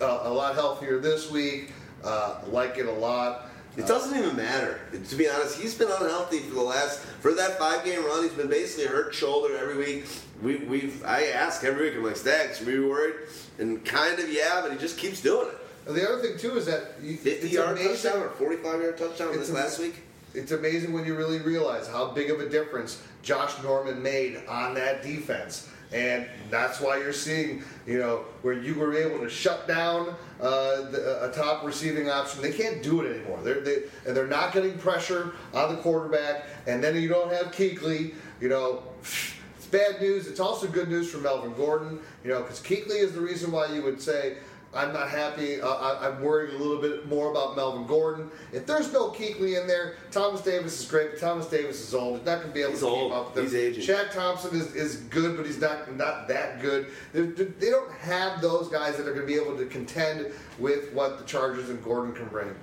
uh, 0.01 0.21
a 0.23 0.31
lot 0.31 0.55
healthier 0.55 0.99
this 0.99 1.31
week. 1.31 1.73
Uh, 2.05 2.41
like 2.49 2.79
it 2.79 2.87
a 2.87 2.93
lot. 2.93 3.49
It 3.77 3.87
doesn't 3.87 4.19
even 4.19 4.37
matter. 4.37 4.81
To 5.09 5.17
be 5.17 5.29
honest, 5.29 5.59
he's 5.59 5.75
been 5.75 5.91
unhealthy 5.91 6.41
for 6.41 6.55
the 6.55 6.61
last 6.61 6.99
for 7.01 7.33
that 7.35 7.59
five 7.59 7.85
game 7.85 8.05
run. 8.05 8.25
He's 8.25 8.33
been 8.33 8.49
basically 8.49 8.87
hurt 8.87 9.15
shoulder 9.15 9.57
every 9.57 9.77
week. 9.79 10.05
We 10.43 10.57
we've 10.57 11.03
I 11.07 11.27
ask 11.29 11.65
every 11.65 11.89
week. 11.89 11.97
I'm 11.97 12.05
like, 12.05 12.17
Stag, 12.17 12.51
are 12.61 12.65
we 12.67 12.73
be 12.73 12.81
worried? 12.81 13.15
And 13.63 13.85
kind 13.85 14.19
of 14.19 14.31
yeah, 14.33 14.61
but 14.63 14.73
he 14.73 14.79
just 14.79 14.99
keeps 14.99 15.23
doing 15.23 15.49
it. 15.49 15.59
And 15.87 15.97
the 15.97 16.09
other 16.09 16.21
thing 16.21 16.37
too 16.39 16.57
is 16.57 16.67
that 16.67 16.95
you, 17.03 17.17
Fifty 17.17 17.49
yard 17.49 17.79
amazing. 17.79 18.11
touchdown 18.11 18.23
or 18.23 18.31
forty 18.31 18.57
five 18.57 18.81
yard 18.81 18.99
touchdown 18.99 19.33
this 19.33 19.51
a- 19.51 19.55
last 19.55 19.79
week. 19.79 20.03
It's 20.35 20.53
amazing 20.53 20.93
when 20.93 21.05
you 21.05 21.15
really 21.15 21.41
realize 21.41 21.87
how 21.89 22.11
big 22.13 22.31
of 22.31 22.41
a 22.41 22.49
difference 22.49 23.03
Josh 23.23 23.53
Norman 23.63 24.03
made 24.03 24.43
on 24.49 24.75
that 24.75 25.03
defense. 25.03 25.69
And 25.93 26.27
that's 26.51 26.81
why 26.81 26.97
you're 26.97 27.13
seeing, 27.13 27.63
you 27.87 27.99
know, 27.99 28.25
where 28.41 28.55
you 28.55 28.75
were 28.75 28.95
able 28.95 29.19
to 29.19 29.29
shut 29.29 29.69
down 29.69 30.15
uh, 30.41 30.89
the, 30.91 31.29
a 31.29 31.33
top 31.35 31.65
receiving 31.65 32.09
option. 32.09 32.41
They 32.41 32.51
can't 32.53 32.83
do 32.83 33.03
it 33.03 33.15
anymore. 33.15 33.41
They're, 33.45 33.61
they, 33.61 33.83
and 34.07 34.17
they're 34.17 34.27
not 34.27 34.55
getting 34.55 34.79
pressure 34.79 35.35
on 35.53 35.77
the 35.77 35.83
quarterback. 35.83 36.47
And 36.67 36.83
then 36.83 36.97
you 36.97 37.09
don't 37.11 37.31
have 37.31 37.49
Kuechly, 37.53 38.15
you 38.41 38.49
know. 38.49 38.85
It's 39.03 39.35
bad 39.73 40.01
news. 40.01 40.29
It's 40.29 40.39
also 40.39 40.69
good 40.69 40.89
news 40.89 41.11
for 41.11 41.19
Melvin 41.19 41.55
Gordon, 41.55 41.99
you 42.23 42.31
know, 42.31 42.43
because 42.43 42.61
Kuechly 42.61 43.01
is 43.03 43.13
the 43.13 43.21
reason 43.21 43.51
why 43.51 43.67
you 43.67 43.83
would 43.83 44.01
say, 44.01 44.37
I'm 44.75 44.93
not 44.95 45.11
happy. 45.11 45.61
Uh, 45.61 45.69
I, 45.69 46.09
I'm 46.09 46.23
worried 46.23 46.55
a 46.55 46.57
little 46.57 46.81
bit 46.81 47.07
more 47.07 47.31
about 47.31 47.57
Melvin 47.57 47.87
Gordon. 47.87 48.31
If 48.53 48.65
there's 48.65 48.91
no 48.91 49.11
Kuechly 49.11 49.61
in 49.61 49.67
there, 49.67 49.97
Thomas 50.11 50.41
Davis 50.41 50.81
is 50.81 50.89
great, 50.89 51.11
but 51.11 51.21
Thomas 51.21 51.47
Davis 51.47 51.87
is 51.87 51.95
old. 51.95 52.19
He's 52.19 52.27
not 52.27 52.37
going 52.37 52.49
to 52.49 52.55
be 52.55 52.61
able 52.63 52.71
He's 52.71 52.81
to 52.81 52.87
old. 52.87 53.11
keep 53.11 53.19
up 53.19 53.35
with 53.35 53.45
He's 53.45 53.55
aging. 53.55 53.85
Shaq 53.85 54.13
Thompson 54.13 54.59
is, 54.59 54.75
is 54.75 54.97
good, 54.97 55.37
but 55.37 55.45
he's 55.45 55.61
not 55.61 55.95
not 55.97 56.27
that 56.29 56.63
good. 56.63 56.87
They're, 57.13 57.27
they 57.27 57.69
don't 57.69 57.93
have 57.93 58.41
those 58.41 58.69
guys 58.69 58.97
that 58.97 59.07
are 59.07 59.13
going 59.13 59.27
to 59.27 59.31
be 59.31 59.39
able 59.39 59.59
to 59.59 59.67
contend 59.67 60.33
with 60.59 60.93
what 60.95 61.19
the 61.19 61.25
Chargers 61.25 61.69
and 61.69 61.83
Gordon 61.85 62.15
can 62.15 62.29
bring. 62.29 62.55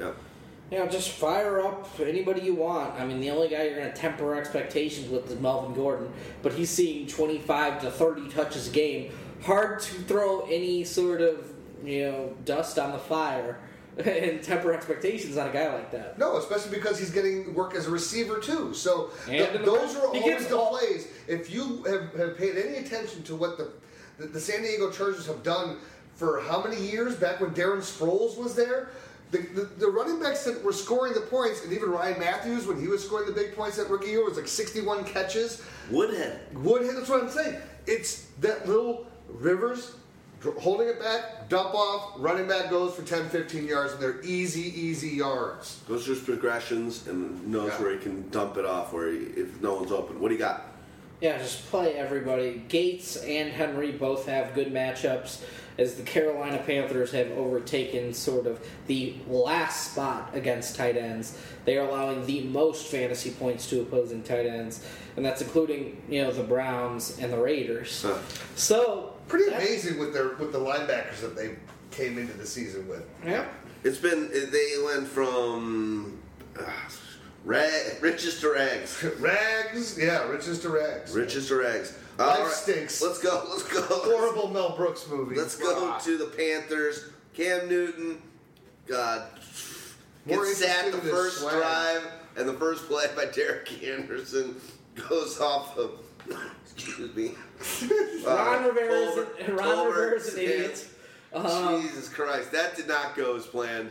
Yep. 0.00 0.16
You 0.72 0.78
know, 0.78 0.86
just 0.86 1.10
fire 1.10 1.60
up 1.60 1.86
anybody 2.00 2.40
you 2.40 2.54
want. 2.54 2.98
I 2.98 3.04
mean, 3.04 3.20
the 3.20 3.28
only 3.28 3.48
guy 3.48 3.64
you're 3.64 3.76
going 3.76 3.92
to 3.92 3.94
temper 3.94 4.34
expectations 4.34 5.10
with 5.10 5.30
is 5.30 5.38
Melvin 5.38 5.74
Gordon, 5.74 6.10
but 6.40 6.54
he's 6.54 6.70
seeing 6.70 7.06
25 7.06 7.82
to 7.82 7.90
30 7.90 8.30
touches 8.30 8.68
a 8.68 8.70
game. 8.70 9.12
Hard 9.42 9.80
to 9.80 9.94
throw 10.04 10.46
any 10.50 10.82
sort 10.84 11.20
of, 11.20 11.52
you 11.84 12.10
know, 12.10 12.34
dust 12.46 12.78
on 12.78 12.92
the 12.92 12.98
fire 12.98 13.58
and 13.98 14.42
temper 14.42 14.72
expectations 14.72 15.36
on 15.36 15.50
a 15.50 15.52
guy 15.52 15.70
like 15.74 15.90
that. 15.90 16.18
No, 16.18 16.38
especially 16.38 16.74
because 16.74 16.98
he's 16.98 17.10
getting 17.10 17.52
work 17.52 17.74
as 17.74 17.86
a 17.86 17.90
receiver 17.90 18.38
too. 18.38 18.72
So 18.72 19.10
the- 19.26 19.58
those 19.58 19.94
are 19.94 20.06
always 20.06 20.46
the 20.48 20.56
all- 20.56 20.78
plays. 20.78 21.06
If 21.28 21.52
you 21.52 21.82
have, 21.84 22.14
have 22.14 22.38
paid 22.38 22.56
any 22.56 22.78
attention 22.78 23.22
to 23.24 23.36
what 23.36 23.58
the, 23.58 23.72
the 24.16 24.26
the 24.28 24.40
San 24.40 24.62
Diego 24.62 24.90
Chargers 24.90 25.26
have 25.26 25.42
done 25.42 25.76
for 26.14 26.40
how 26.40 26.62
many 26.62 26.80
years 26.80 27.16
back 27.16 27.40
when 27.40 27.50
Darren 27.50 27.80
Sproles 27.80 28.38
was 28.38 28.54
there. 28.54 28.88
The, 29.32 29.38
the, 29.38 29.62
the 29.78 29.88
running 29.88 30.20
backs 30.20 30.44
that 30.44 30.62
were 30.62 30.74
scoring 30.74 31.14
the 31.14 31.22
points, 31.22 31.64
and 31.64 31.72
even 31.72 31.90
Ryan 31.90 32.20
Mathews, 32.20 32.66
when 32.66 32.78
he 32.78 32.86
was 32.86 33.02
scoring 33.04 33.26
the 33.26 33.32
big 33.32 33.56
points 33.56 33.78
that 33.78 33.88
rookie 33.88 34.10
year, 34.10 34.22
was 34.24 34.36
like 34.36 34.46
61 34.46 35.04
catches. 35.04 35.62
Woodhead. 35.90 36.40
Woodhead, 36.54 36.96
that's 36.96 37.08
what 37.08 37.22
I'm 37.22 37.30
saying. 37.30 37.56
It's 37.86 38.26
that 38.40 38.68
little 38.68 39.06
Rivers 39.28 39.94
holding 40.58 40.88
it 40.88 40.98
back, 41.00 41.48
dump 41.48 41.74
off, 41.74 42.14
running 42.18 42.46
back 42.46 42.68
goes 42.68 42.94
for 42.94 43.02
10, 43.02 43.28
15 43.30 43.64
yards, 43.66 43.92
and 43.94 44.02
they're 44.02 44.20
easy, 44.22 44.78
easy 44.78 45.08
yards. 45.10 45.80
Those 45.88 46.04
through 46.04 46.16
his 46.16 46.24
progressions 46.24 47.06
and 47.06 47.46
knows 47.46 47.68
Yeah. 47.70 47.82
where 47.82 47.92
he 47.92 47.98
can 47.98 48.28
dump 48.30 48.56
it 48.58 48.66
off 48.66 48.92
where 48.92 49.10
he, 49.10 49.18
if 49.18 49.60
no 49.62 49.74
one's 49.76 49.92
open. 49.92 50.20
What 50.20 50.28
do 50.28 50.34
you 50.34 50.40
got? 50.40 50.66
Yeah, 51.20 51.38
just 51.38 51.70
play 51.70 51.94
everybody. 51.94 52.64
Gates 52.68 53.16
and 53.16 53.52
Henry 53.52 53.92
both 53.92 54.26
have 54.26 54.54
good 54.54 54.74
matchups 54.74 55.40
as 55.78 55.94
the 55.94 56.02
Carolina 56.02 56.58
Panthers 56.64 57.12
have 57.12 57.30
overtaken 57.32 58.12
sort 58.12 58.46
of 58.46 58.64
the 58.86 59.14
last 59.26 59.92
spot 59.92 60.30
against 60.34 60.76
tight 60.76 60.96
ends. 60.96 61.38
They 61.64 61.78
are 61.78 61.88
allowing 61.88 62.26
the 62.26 62.42
most 62.44 62.88
fantasy 62.88 63.30
points 63.30 63.68
to 63.70 63.80
opposing 63.80 64.22
tight 64.22 64.46
ends, 64.46 64.86
and 65.16 65.24
that's 65.24 65.40
including, 65.42 66.02
you 66.08 66.22
know, 66.22 66.30
the 66.32 66.42
Browns 66.42 67.18
and 67.18 67.32
the 67.32 67.38
Raiders. 67.38 68.02
Huh. 68.02 68.18
So 68.56 69.14
Pretty 69.28 69.52
amazing 69.54 69.98
with 69.98 70.12
their 70.12 70.34
with 70.34 70.52
the 70.52 70.58
linebackers 70.58 71.20
that 71.20 71.34
they 71.36 71.56
came 71.90 72.18
into 72.18 72.32
the 72.34 72.46
season 72.46 72.86
with. 72.88 73.04
Yeah. 73.24 73.46
It's 73.84 73.98
been 73.98 74.28
they 74.30 74.72
went 74.84 75.06
from 75.08 76.18
uh, 76.58 76.64
ra- 77.44 77.66
riches 78.00 78.40
to 78.40 78.52
rags, 78.52 79.02
Rags, 79.20 79.98
yeah, 79.98 80.28
riches 80.28 80.60
to 80.60 80.68
rags. 80.68 81.14
riches 81.14 81.48
to 81.48 81.56
rags. 81.56 81.96
Life 82.18 82.38
right, 82.40 82.50
stinks. 82.52 83.00
Let's 83.02 83.18
go. 83.18 83.44
Let's 83.50 83.62
go. 83.64 83.80
Horrible 83.82 84.48
Mel 84.48 84.76
Brooks 84.76 85.06
movie. 85.08 85.36
Let's 85.36 85.56
go 85.56 85.98
to 85.98 86.18
the 86.18 86.26
Panthers. 86.26 87.06
Cam 87.34 87.68
Newton, 87.68 88.20
God, 88.86 89.26
gets 90.26 90.58
sacked 90.58 90.92
the 90.92 90.92
interested 90.92 90.94
in 90.94 91.00
his 91.00 91.10
first 91.10 91.38
swag. 91.40 91.54
drive, 91.54 92.06
and 92.36 92.48
the 92.48 92.52
first 92.54 92.86
play 92.86 93.06
by 93.16 93.24
Derek 93.26 93.82
Anderson 93.82 94.56
goes 95.08 95.40
off 95.40 95.76
of. 95.78 95.92
Excuse 96.74 97.14
me. 97.16 97.32
Ron 98.26 98.64
Uh, 98.64 98.68
Rivera's, 98.68 99.14
Colbert- 99.14 99.52
Ron 99.54 99.58
Colbert 99.74 99.88
Rivera's 100.00 100.34
an 100.34 100.40
idiot. 100.40 100.88
Um, 101.32 101.82
Jesus 101.82 102.08
Christ, 102.10 102.52
that 102.52 102.76
did 102.76 102.86
not 102.88 103.16
go 103.16 103.36
as 103.36 103.46
planned. 103.46 103.90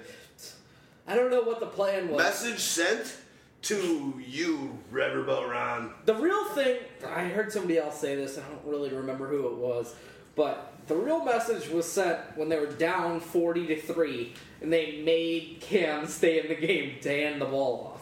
I 1.07 1.15
don't 1.15 1.31
know 1.31 1.41
what 1.41 1.59
the 1.59 1.65
plan 1.65 2.09
was. 2.09 2.17
Message 2.19 2.59
sent 2.59 3.17
to 3.63 4.21
you, 4.25 4.77
Riverboat 4.91 5.49
Ron. 5.49 5.93
The 6.05 6.15
real 6.15 6.45
thing, 6.45 6.79
I 7.07 7.25
heard 7.25 7.51
somebody 7.51 7.77
else 7.77 7.99
say 7.99 8.15
this, 8.15 8.37
I 8.37 8.41
don't 8.41 8.65
really 8.65 8.89
remember 8.89 9.27
who 9.27 9.47
it 9.47 9.55
was, 9.55 9.93
but 10.35 10.73
the 10.87 10.95
real 10.95 11.23
message 11.23 11.69
was 11.69 11.89
sent 11.89 12.19
when 12.35 12.49
they 12.49 12.59
were 12.59 12.71
down 12.71 13.19
40 13.19 13.67
to 13.67 13.81
3 13.81 14.33
and 14.61 14.73
they 14.73 15.01
made 15.03 15.57
Cam 15.61 16.07
stay 16.07 16.39
in 16.39 16.47
the 16.47 16.55
game 16.55 16.95
to 17.01 17.09
hand 17.09 17.41
the 17.41 17.45
ball 17.45 17.93
off. 17.93 18.01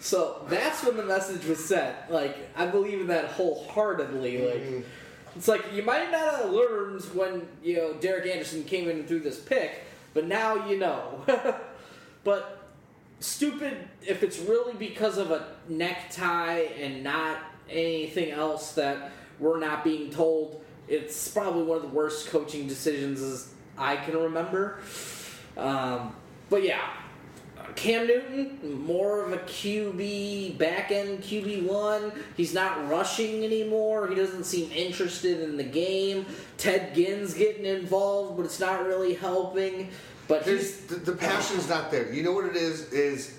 So 0.00 0.44
that's 0.48 0.84
when 0.84 0.96
the 0.96 1.04
message 1.04 1.44
was 1.46 1.64
sent. 1.64 1.94
Like, 2.10 2.36
I 2.56 2.66
believe 2.66 3.00
in 3.00 3.06
that 3.08 3.26
wholeheartedly. 3.26 4.38
Like, 4.46 4.62
mm-hmm. 4.62 4.80
it's 5.36 5.48
like 5.48 5.72
you 5.72 5.82
might 5.82 6.10
not 6.10 6.36
have 6.36 6.50
learned 6.50 7.02
when, 7.14 7.46
you 7.62 7.76
know, 7.76 7.94
Derek 7.94 8.26
Anderson 8.26 8.64
came 8.64 8.88
in 8.88 9.00
and 9.00 9.08
threw 9.08 9.20
this 9.20 9.38
pick, 9.38 9.84
but 10.14 10.26
now 10.26 10.68
you 10.68 10.78
know. 10.78 11.24
but 12.24 12.65
stupid 13.20 13.88
if 14.06 14.22
it's 14.22 14.38
really 14.38 14.74
because 14.74 15.18
of 15.18 15.30
a 15.30 15.46
necktie 15.68 16.60
and 16.78 17.02
not 17.02 17.38
anything 17.68 18.30
else 18.30 18.72
that 18.72 19.12
we're 19.38 19.58
not 19.58 19.84
being 19.84 20.10
told. 20.10 20.62
It's 20.88 21.28
probably 21.28 21.64
one 21.64 21.76
of 21.76 21.82
the 21.82 21.88
worst 21.88 22.28
coaching 22.28 22.68
decisions 22.68 23.20
as 23.20 23.52
I 23.76 23.96
can 23.96 24.16
remember. 24.16 24.78
Um, 25.56 26.14
but 26.48 26.62
yeah, 26.62 26.88
Cam 27.74 28.06
Newton, 28.06 28.82
more 28.86 29.22
of 29.22 29.32
a 29.32 29.38
QB, 29.38 30.56
back 30.58 30.90
end 30.90 31.22
QB1. 31.22 32.16
He's 32.36 32.54
not 32.54 32.88
rushing 32.88 33.44
anymore. 33.44 34.06
He 34.08 34.14
doesn't 34.14 34.44
seem 34.44 34.70
interested 34.70 35.40
in 35.40 35.56
the 35.56 35.64
game. 35.64 36.26
Ted 36.56 36.94
Ginn's 36.94 37.34
getting 37.34 37.66
involved, 37.66 38.36
but 38.36 38.46
it's 38.46 38.60
not 38.60 38.86
really 38.86 39.14
helping. 39.14 39.90
But 40.28 40.44
There's 40.44 40.78
the, 40.82 40.96
the 40.96 41.12
passion's 41.12 41.68
not 41.68 41.90
there. 41.90 42.12
You 42.12 42.22
know 42.22 42.32
what 42.32 42.46
it 42.46 42.56
is? 42.56 42.92
Is 42.92 43.38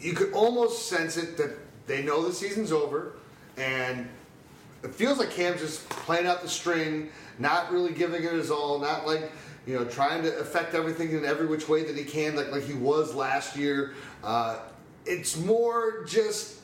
you 0.00 0.14
could 0.14 0.32
almost 0.32 0.88
sense 0.88 1.16
it 1.16 1.36
that 1.36 1.56
they 1.86 2.02
know 2.02 2.26
the 2.26 2.32
season's 2.32 2.72
over, 2.72 3.12
and 3.56 4.08
it 4.82 4.94
feels 4.94 5.18
like 5.18 5.30
Cam's 5.30 5.60
just 5.60 5.88
playing 5.88 6.26
out 6.26 6.42
the 6.42 6.48
string, 6.48 7.10
not 7.38 7.70
really 7.72 7.92
giving 7.92 8.22
it 8.24 8.32
his 8.32 8.50
all, 8.50 8.78
not 8.78 9.06
like 9.06 9.30
you 9.66 9.78
know 9.78 9.84
trying 9.84 10.22
to 10.22 10.38
affect 10.38 10.74
everything 10.74 11.12
in 11.12 11.24
every 11.24 11.46
which 11.46 11.68
way 11.68 11.84
that 11.84 11.96
he 11.96 12.04
can, 12.04 12.36
like 12.36 12.50
like 12.50 12.64
he 12.64 12.74
was 12.74 13.14
last 13.14 13.56
year. 13.56 13.94
Uh, 14.22 14.58
it's 15.04 15.36
more 15.36 16.04
just. 16.04 16.60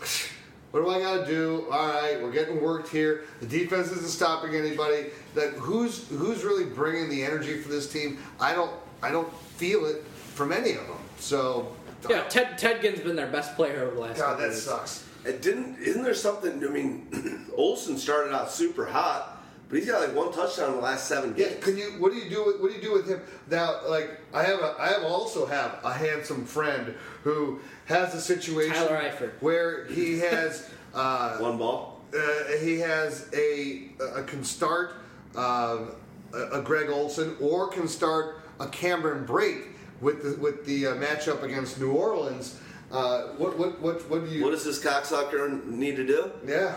What 0.70 0.84
do 0.84 0.90
I 0.90 1.00
got 1.00 1.26
to 1.26 1.26
do? 1.26 1.66
All 1.68 1.88
right, 1.88 2.22
we're 2.22 2.30
getting 2.30 2.62
worked 2.62 2.90
here. 2.90 3.24
The 3.40 3.46
defense 3.46 3.90
isn't 3.90 4.08
stopping 4.08 4.54
anybody. 4.54 5.06
That 5.34 5.50
who's 5.54 6.08
who's 6.08 6.44
really 6.44 6.64
bringing 6.64 7.08
the 7.08 7.22
energy 7.24 7.58
for 7.60 7.68
this 7.68 7.90
team? 7.92 8.18
I 8.40 8.54
don't 8.54 8.72
I 9.02 9.10
don't 9.10 9.32
feel 9.56 9.86
it 9.86 10.04
from 10.34 10.52
any 10.52 10.72
of 10.72 10.86
them. 10.86 10.98
So 11.18 11.74
yeah. 12.08 12.22
Ted 12.24 12.58
Ted 12.58 12.80
Ginn's 12.82 13.00
been 13.00 13.16
their 13.16 13.26
best 13.30 13.54
player 13.56 13.82
over 13.84 13.94
the 13.94 14.00
last. 14.00 14.18
God, 14.18 14.38
that 14.38 14.50
years. 14.50 14.62
sucks. 14.62 15.06
It 15.24 15.42
didn't. 15.42 15.78
Isn't 15.78 16.02
there 16.02 16.14
something? 16.14 16.64
I 16.64 16.68
mean, 16.68 17.46
Olsen 17.56 17.98
started 17.98 18.34
out 18.34 18.50
super 18.50 18.86
hot, 18.86 19.44
but 19.68 19.78
he's 19.78 19.86
got 19.86 20.00
like 20.00 20.16
one 20.16 20.32
touchdown 20.32 20.70
in 20.70 20.76
the 20.76 20.80
last 20.80 21.06
seven 21.06 21.34
games. 21.34 21.52
Yeah, 21.52 21.60
can 21.60 21.76
you? 21.76 21.90
What 21.98 22.12
do 22.12 22.18
you 22.18 22.30
do? 22.30 22.44
With, 22.46 22.60
what 22.60 22.70
do 22.70 22.76
you 22.76 22.82
do 22.82 22.92
with 22.92 23.06
him 23.06 23.20
now? 23.50 23.80
Like 23.86 24.18
I 24.32 24.42
have, 24.44 24.60
a, 24.60 24.74
I 24.78 24.88
have 24.88 25.04
also 25.04 25.44
have 25.46 25.78
a 25.84 25.92
handsome 25.92 26.46
friend 26.46 26.94
who 27.22 27.60
has 27.84 28.14
a 28.14 28.20
situation 28.20 28.74
Tyler 28.74 28.98
Eifert. 29.10 29.32
where 29.40 29.84
he 29.86 30.18
has. 30.20 30.68
Uh, 30.92 31.38
One 31.38 31.56
ball. 31.56 32.00
uh, 32.12 32.56
he 32.60 32.80
has 32.80 33.30
a, 33.32 33.90
a 34.16 34.24
can 34.24 34.42
start 34.42 34.94
um, 35.36 35.92
a, 36.32 36.58
a 36.58 36.62
Greg 36.62 36.90
Olsen 36.90 37.36
or 37.40 37.68
can 37.68 37.88
start 37.88 38.40
a 38.58 38.68
Cameron 38.68 39.26
Brate 39.26 39.64
with 40.00 40.22
the 40.22 40.40
with 40.40 40.64
the 40.66 40.88
uh, 40.88 40.94
matchup 40.94 41.42
against 41.42 41.80
New 41.80 41.92
Orleans. 41.92 42.58
Uh, 42.90 43.28
what 43.38 43.58
what 43.58 43.80
what 43.80 44.08
what 44.10 44.24
do 44.24 44.30
you? 44.30 44.42
What 44.44 44.50
does 44.50 44.64
this 44.64 44.82
cocksucker 44.82 45.64
need 45.66 45.96
to 45.96 46.06
do? 46.06 46.30
yeah. 46.46 46.76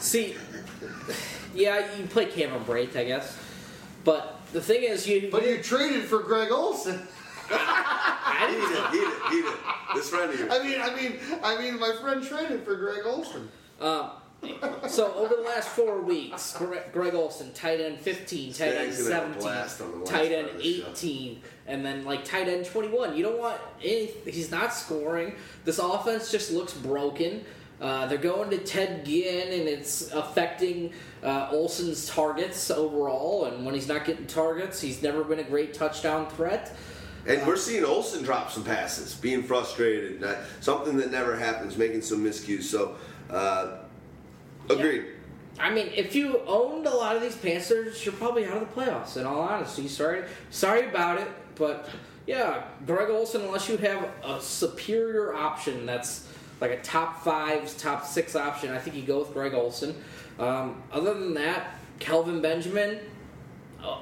See, 0.00 0.34
yeah, 1.54 1.94
you 1.96 2.06
play 2.06 2.26
Cameron 2.26 2.64
Brate, 2.64 2.96
I 2.96 3.04
guess. 3.04 3.38
But 4.04 4.40
the 4.52 4.60
thing 4.60 4.82
is, 4.82 5.06
you. 5.06 5.28
But 5.30 5.46
you 5.46 5.62
traded 5.62 6.04
for 6.04 6.18
Greg 6.20 6.50
Olsen. 6.50 7.06
I 7.50 8.46
He 8.48 8.54
didn't 8.56 8.70
did. 8.70 8.90
He 8.90 8.98
did. 8.98 9.22
He 9.30 9.42
did. 9.42 9.58
This 9.94 10.08
friend 10.10 10.32
of 10.32 10.38
yours. 10.38 10.52
I 10.52 10.62
mean, 10.64 10.80
I 10.80 10.94
mean, 10.94 11.18
I 11.42 11.58
mean, 11.58 11.78
my 11.78 11.94
friend 12.00 12.22
traded 12.22 12.64
for 12.64 12.76
Greg 12.76 13.02
Olsen. 13.04 13.48
Um, 13.80 14.10
so 14.88 15.12
over 15.14 15.36
the 15.36 15.42
last 15.42 15.68
four 15.68 16.00
weeks, 16.00 16.56
Greg, 16.56 16.92
Greg 16.92 17.14
Olsen, 17.14 17.52
tight 17.52 17.80
end 17.80 17.98
15, 17.98 18.52
tight 18.52 18.68
end 18.68 18.92
Skag's 18.92 19.08
gonna 19.08 19.20
have 19.20 19.36
a 19.36 19.40
blast 19.40 19.78
17, 19.78 19.94
on 19.94 20.04
the 20.04 20.04
last 20.04 20.10
tight 20.10 20.32
end 20.32 20.46
part 20.46 20.56
of 20.56 20.62
this 20.62 20.76
show. 20.76 20.90
18, 20.90 21.42
and 21.66 21.84
then 21.86 22.04
like 22.04 22.24
tight 22.24 22.48
end 22.48 22.66
21. 22.66 23.16
You 23.16 23.22
don't 23.22 23.38
want 23.38 23.60
any, 23.82 24.06
he's 24.24 24.50
not 24.50 24.72
scoring. 24.72 25.36
This 25.64 25.78
offense 25.78 26.30
just 26.30 26.52
looks 26.52 26.72
broken. 26.72 27.44
Uh, 27.80 28.06
they're 28.06 28.16
going 28.16 28.48
to 28.50 28.58
Ted 28.58 29.04
Ginn, 29.04 29.60
and 29.60 29.68
it's 29.68 30.12
affecting 30.12 30.92
uh, 31.24 31.48
Olsen's 31.50 32.06
targets 32.06 32.70
overall. 32.70 33.46
And 33.46 33.64
when 33.66 33.74
he's 33.74 33.88
not 33.88 34.04
getting 34.04 34.26
targets, 34.26 34.80
he's 34.80 35.02
never 35.02 35.24
been 35.24 35.40
a 35.40 35.44
great 35.44 35.74
touchdown 35.74 36.28
threat. 36.30 36.76
And 37.26 37.44
we're 37.44 37.56
seeing 37.56 37.84
Olsen 37.84 38.22
drop 38.22 38.52
some 38.52 38.62
passes, 38.62 39.14
being 39.14 39.42
frustrated. 39.42 40.24
Something 40.60 40.96
that 40.98 41.10
never 41.10 41.36
happens, 41.36 41.76
making 41.76 42.02
some 42.02 42.24
miscues. 42.24 42.64
So, 42.64 42.96
uh, 43.30 43.78
agreed. 44.70 45.06
I 45.58 45.72
mean, 45.72 45.90
if 45.94 46.14
you 46.14 46.40
owned 46.46 46.86
a 46.86 46.94
lot 46.94 47.14
of 47.14 47.22
these 47.22 47.36
Panthers, 47.36 48.04
you're 48.04 48.14
probably 48.14 48.46
out 48.46 48.62
of 48.62 48.74
the 48.74 48.80
playoffs. 48.80 49.16
In 49.16 49.26
all 49.26 49.40
honesty, 49.40 49.86
sorry, 49.86 50.24
sorry 50.50 50.88
about 50.88 51.20
it, 51.20 51.28
but 51.56 51.88
yeah, 52.26 52.64
Greg 52.86 53.10
Olsen, 53.10 53.42
unless 53.42 53.68
you 53.68 53.76
have 53.78 54.08
a 54.24 54.40
superior 54.40 55.34
option 55.34 55.86
that's 55.86 56.26
like 56.60 56.70
a 56.70 56.80
top 56.80 57.22
five, 57.22 57.76
top 57.76 58.06
six 58.06 58.36
option, 58.36 58.70
I 58.70 58.78
think 58.78 58.96
you 58.96 59.02
go 59.02 59.18
with 59.18 59.32
Greg 59.32 59.52
Olsen. 59.52 59.94
Um, 60.38 60.82
other 60.92 61.14
than 61.14 61.34
that, 61.34 61.74
Kelvin 61.98 62.40
Benjamin, 62.40 63.00
uh, 63.82 63.98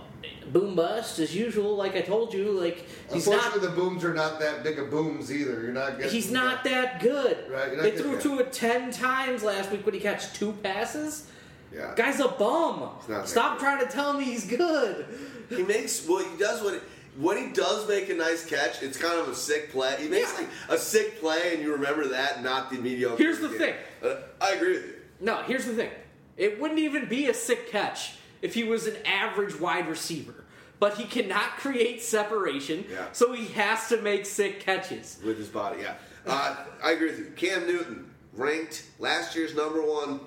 boom 0.53 0.75
bust 0.75 1.19
as 1.19 1.35
usual. 1.35 1.77
Like 1.77 1.97
I 1.97 2.01
told 2.01 2.33
you, 2.35 2.51
like 2.53 2.87
he's 3.13 3.27
not. 3.27 3.35
Unfortunately, 3.37 3.69
the 3.69 3.75
booms 3.75 4.05
are 4.05 4.15
not 4.15 4.39
that 4.41 4.63
big 4.63 4.79
of 4.79 4.91
booms 4.91 5.33
either. 5.33 5.63
You're 5.63 5.73
not 5.73 5.97
getting. 5.99 6.13
He's 6.13 6.31
not 6.31 6.65
that 6.65 7.01
good. 7.01 7.37
Right, 7.51 7.69
you're 7.69 7.77
not 7.77 7.83
They 7.83 7.91
getting 7.93 8.03
threw 8.05 8.13
that. 8.17 8.23
to 8.23 8.39
it 8.41 8.53
ten 8.53 8.91
times 8.91 9.43
last 9.43 9.71
week 9.71 9.85
when 9.85 9.95
he 9.95 10.01
catch 10.01 10.33
two 10.35 10.53
passes. 10.63 11.27
Yeah. 11.75 11.93
Guy's 11.97 12.19
a 12.21 12.29
bum. 12.29 12.81
not 12.81 13.07
that 13.09 13.29
Stop 13.29 13.59
good. 13.59 13.65
trying 13.65 13.87
to 13.87 13.93
tell 13.93 14.13
me 14.15 14.25
he's 14.25 14.45
good. 14.47 15.07
He 15.49 15.63
makes 15.63 16.07
well. 16.07 16.19
He 16.25 16.37
does 16.39 16.63
what. 16.63 16.83
When 17.19 17.37
he 17.37 17.53
does 17.53 17.89
make 17.89 18.09
a 18.09 18.15
nice 18.15 18.47
catch, 18.47 18.83
it's 18.83 18.97
kind 18.97 19.19
of 19.19 19.29
a 19.29 19.35
sick 19.35 19.73
play. 19.73 19.97
He 20.01 20.09
makes 20.09 20.33
Yeah. 20.33 20.39
like 20.41 20.49
a 20.71 20.79
sick 20.79 21.21
play, 21.21 21.55
and 21.55 21.63
you 21.63 21.73
remember 21.73 22.07
that, 22.09 22.43
not 22.43 22.71
the 22.71 22.79
mediocre. 22.79 23.17
Here's 23.17 23.41
the 23.41 23.49
game. 23.49 23.59
thing. 23.59 23.75
Uh, 24.03 24.15
I 24.41 24.53
agree 24.53 24.75
with 24.75 24.85
you. 24.87 24.95
No, 25.21 25.43
here's 25.43 25.67
the 25.67 25.75
thing. 25.75 25.91
It 26.37 26.61
wouldn't 26.61 26.79
even 26.79 27.09
be 27.09 27.29
a 27.29 27.35
sick 27.35 27.69
catch 27.71 28.13
if 28.43 28.55
he 28.55 28.63
was 28.65 28.87
an 28.87 28.95
average 29.05 29.59
wide 29.59 29.89
receiver. 29.89 30.40
But 30.81 30.95
he 30.97 31.05
cannot 31.05 31.59
create 31.59 32.03
separation, 32.03 32.87
Yeah. 32.91 33.05
so 33.13 33.33
he 33.33 33.47
has 33.49 33.89
to 33.91 34.01
make 34.01 34.25
sick 34.27 34.61
catches. 34.61 35.19
with 35.25 35.37
his 35.39 35.49
body. 35.49 35.83
Yeah, 35.83 35.95
uh, 36.27 36.57
I 36.83 36.93
agree 36.93 37.11
with 37.11 37.19
you. 37.19 37.27
Cam 37.37 37.67
Newton 37.67 38.11
ranked 38.33 38.85
last 38.99 39.37
year's 39.37 39.55
number 39.55 39.83
one 39.83 40.21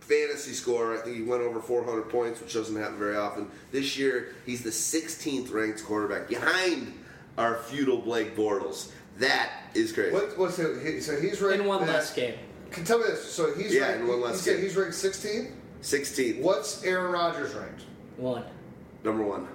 fantasy 0.00 0.52
scorer. 0.54 0.94
I 0.98 1.02
think 1.02 1.16
he 1.16 1.22
went 1.22 1.42
over 1.42 1.60
400 1.60 2.08
points, 2.08 2.40
which 2.40 2.54
doesn't 2.54 2.74
happen 2.74 2.98
very 2.98 3.16
often. 3.16 3.50
This 3.70 3.98
year, 3.98 4.34
he's 4.46 4.62
the 4.62 4.70
16th 4.72 5.52
ranked 5.52 5.84
quarterback 5.84 6.26
behind 6.28 6.94
our 7.36 7.56
feudal 7.56 7.98
Blake 7.98 8.34
Bortles. 8.34 8.90
That 9.18 9.50
is 9.74 9.92
crazy. 9.92 10.12
What, 10.14 10.38
what's 10.38 10.58
it? 10.58 10.84
He, 10.86 11.00
so 11.02 11.20
he's 11.20 11.40
ranked 11.42 11.60
In 11.60 11.66
one 11.66 11.84
that- 11.86 11.92
less 11.96 12.14
game. 12.14 12.34
Can 12.70 12.84
tell 12.84 12.98
me 12.98 13.04
this. 13.04 13.30
So 13.30 13.54
he's 13.54 13.74
Yeah, 13.74 13.88
ranked, 13.88 14.00
in 14.02 14.08
one 14.08 14.20
less 14.22 14.40
said 14.40 14.54
game. 14.56 14.62
he's 14.64 14.76
ranked 14.76 14.94
16. 14.94 15.52
16th, 15.82 16.40
What's 16.40 16.82
Aaron 16.84 17.12
Rodgers 17.12 17.54
ranked? 17.54 17.82
One. 18.16 18.44
number 19.04 19.22
one. 19.22 19.46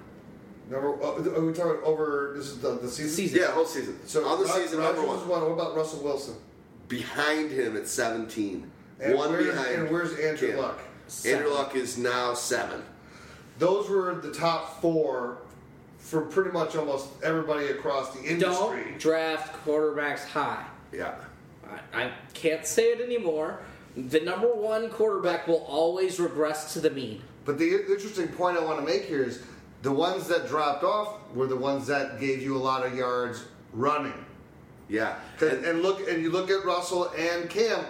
Number? 0.70 0.96
Oh, 1.02 1.22
are 1.36 1.44
we 1.44 1.52
talking 1.52 1.80
over? 1.84 2.32
This 2.36 2.46
is 2.46 2.58
the, 2.60 2.78
the 2.78 2.88
season. 2.88 3.10
Season. 3.10 3.38
Yeah, 3.40 3.52
whole 3.52 3.66
season. 3.66 3.98
So 4.06 4.24
on 4.26 4.38
the 4.40 4.46
Rod- 4.46 4.54
season, 4.54 4.78
Rodgers 4.78 4.96
number 4.96 5.14
is 5.14 5.20
one. 5.20 5.28
one. 5.28 5.42
What 5.42 5.52
about 5.52 5.76
Russell 5.76 6.02
Wilson? 6.02 6.34
Behind 6.88 7.50
him 7.50 7.76
at 7.76 7.86
17. 7.86 8.70
And 9.00 9.14
one 9.14 9.30
where's, 9.30 9.46
behind. 9.46 9.74
And 9.74 9.90
where's 9.90 10.18
Andrew 10.18 10.52
Cam. 10.52 10.58
Luck? 10.58 10.80
Andrew 11.26 11.50
Luck 11.50 11.74
is 11.76 11.98
now 11.98 12.32
seven. 12.34 12.82
Those 13.58 13.88
were 13.88 14.14
the 14.14 14.32
top 14.32 14.80
four 14.80 15.38
for 15.98 16.22
pretty 16.22 16.50
much 16.50 16.76
almost 16.76 17.08
everybody 17.22 17.66
across 17.66 18.14
the 18.14 18.22
industry. 18.24 18.84
Don't 18.84 18.98
draft 18.98 19.64
quarterbacks 19.64 20.24
high. 20.24 20.64
Yeah. 20.92 21.14
I, 21.92 22.04
I 22.04 22.12
can't 22.32 22.66
say 22.66 22.84
it 22.92 23.00
anymore. 23.00 23.60
The 23.96 24.20
number 24.20 24.52
one 24.52 24.90
quarterback 24.90 25.46
will 25.46 25.64
always 25.68 26.18
regress 26.18 26.72
to 26.72 26.80
the 26.80 26.90
mean. 26.90 27.22
But 27.44 27.58
the 27.58 27.70
interesting 27.90 28.28
point 28.28 28.56
I 28.56 28.64
want 28.64 28.78
to 28.80 28.84
make 28.84 29.04
here 29.04 29.22
is 29.22 29.42
the 29.84 29.92
ones 29.92 30.26
that 30.28 30.48
dropped 30.48 30.82
off 30.82 31.18
were 31.34 31.46
the 31.46 31.54
ones 31.56 31.86
that 31.86 32.18
gave 32.18 32.42
you 32.42 32.56
a 32.56 32.58
lot 32.58 32.84
of 32.84 32.96
yards 32.96 33.44
running. 33.72 34.24
Yeah. 34.88 35.16
And- 35.40 35.64
And, 35.64 35.82
look, 35.82 36.08
and 36.08 36.22
you 36.22 36.30
look 36.32 36.50
at 36.50 36.64
Russell 36.64 37.10
and 37.16 37.48
Cam. 37.48 37.84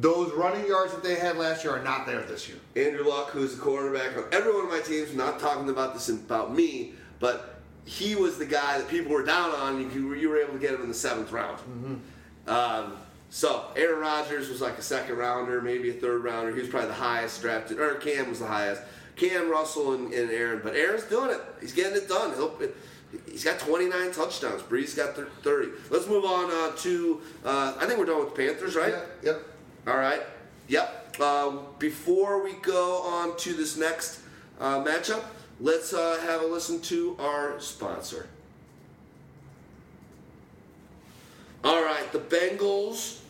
Those 0.00 0.32
running 0.34 0.66
yards 0.68 0.92
that 0.92 1.02
they 1.02 1.16
had 1.16 1.36
last 1.36 1.64
year 1.64 1.74
are 1.74 1.82
not 1.82 2.06
there 2.06 2.20
this 2.22 2.48
year. 2.48 2.58
Andrew 2.76 3.08
Luck, 3.08 3.30
who's 3.30 3.56
the 3.56 3.60
quarterback 3.62 4.16
on 4.16 4.24
every 4.30 4.52
one 4.54 4.64
of 4.66 4.70
my 4.70 4.78
teams, 4.80 5.12
not 5.14 5.40
talking 5.40 5.68
about 5.68 5.94
this 5.94 6.08
about 6.10 6.54
me, 6.54 6.92
but 7.18 7.60
he 7.86 8.14
was 8.14 8.38
the 8.38 8.46
guy 8.46 8.78
that 8.78 8.86
people 8.88 9.10
were 9.10 9.24
down 9.24 9.50
on. 9.50 9.80
You, 9.92 10.14
you 10.14 10.28
were 10.28 10.36
able 10.38 10.52
to 10.52 10.58
get 10.60 10.74
him 10.74 10.82
in 10.82 10.88
the 10.88 10.94
seventh 10.94 11.32
round. 11.32 11.58
Um, 12.46 12.92
so 13.30 13.64
Aaron 13.74 13.98
Rodgers 14.00 14.48
was 14.48 14.60
like 14.60 14.78
a 14.78 14.82
second 14.82 15.16
rounder, 15.16 15.60
maybe 15.60 15.90
a 15.90 15.94
third 15.94 16.22
rounder. 16.22 16.54
He 16.54 16.60
was 16.60 16.68
probably 16.68 16.88
the 16.88 16.94
highest 16.94 17.40
drafted, 17.42 17.80
or 17.80 17.94
Cam 17.96 18.28
was 18.28 18.38
the 18.38 18.46
highest. 18.46 18.82
Cam, 19.20 19.50
Russell, 19.50 19.92
and, 19.92 20.12
and 20.12 20.30
Aaron, 20.30 20.60
but 20.64 20.74
Aaron's 20.74 21.04
doing 21.04 21.30
it. 21.30 21.40
He's 21.60 21.74
getting 21.74 21.96
it 21.96 22.08
done. 22.08 22.34
He'll. 22.34 22.58
He's 23.28 23.42
got 23.42 23.58
29 23.58 24.12
touchdowns. 24.12 24.62
Brees 24.62 24.96
got 24.96 25.16
30. 25.16 25.68
Let's 25.90 26.06
move 26.06 26.24
on 26.24 26.50
uh, 26.50 26.76
to. 26.78 27.20
Uh, 27.44 27.74
I 27.78 27.86
think 27.86 27.98
we're 27.98 28.06
done 28.06 28.20
with 28.20 28.34
the 28.34 28.46
Panthers, 28.46 28.76
right? 28.76 28.94
Yeah, 29.22 29.32
yep. 29.32 29.42
All 29.86 29.96
right. 29.96 30.22
Yep. 30.68 31.16
Uh, 31.20 31.56
before 31.78 32.42
we 32.42 32.52
go 32.54 33.02
on 33.02 33.36
to 33.38 33.52
this 33.52 33.76
next 33.76 34.20
uh, 34.60 34.82
matchup, 34.84 35.24
let's 35.60 35.92
uh, 35.92 36.18
have 36.22 36.42
a 36.42 36.46
listen 36.46 36.80
to 36.82 37.16
our 37.18 37.60
sponsor. 37.60 38.28
All 41.62 41.82
right, 41.82 42.10
the 42.12 42.20
Bengals 42.20 43.20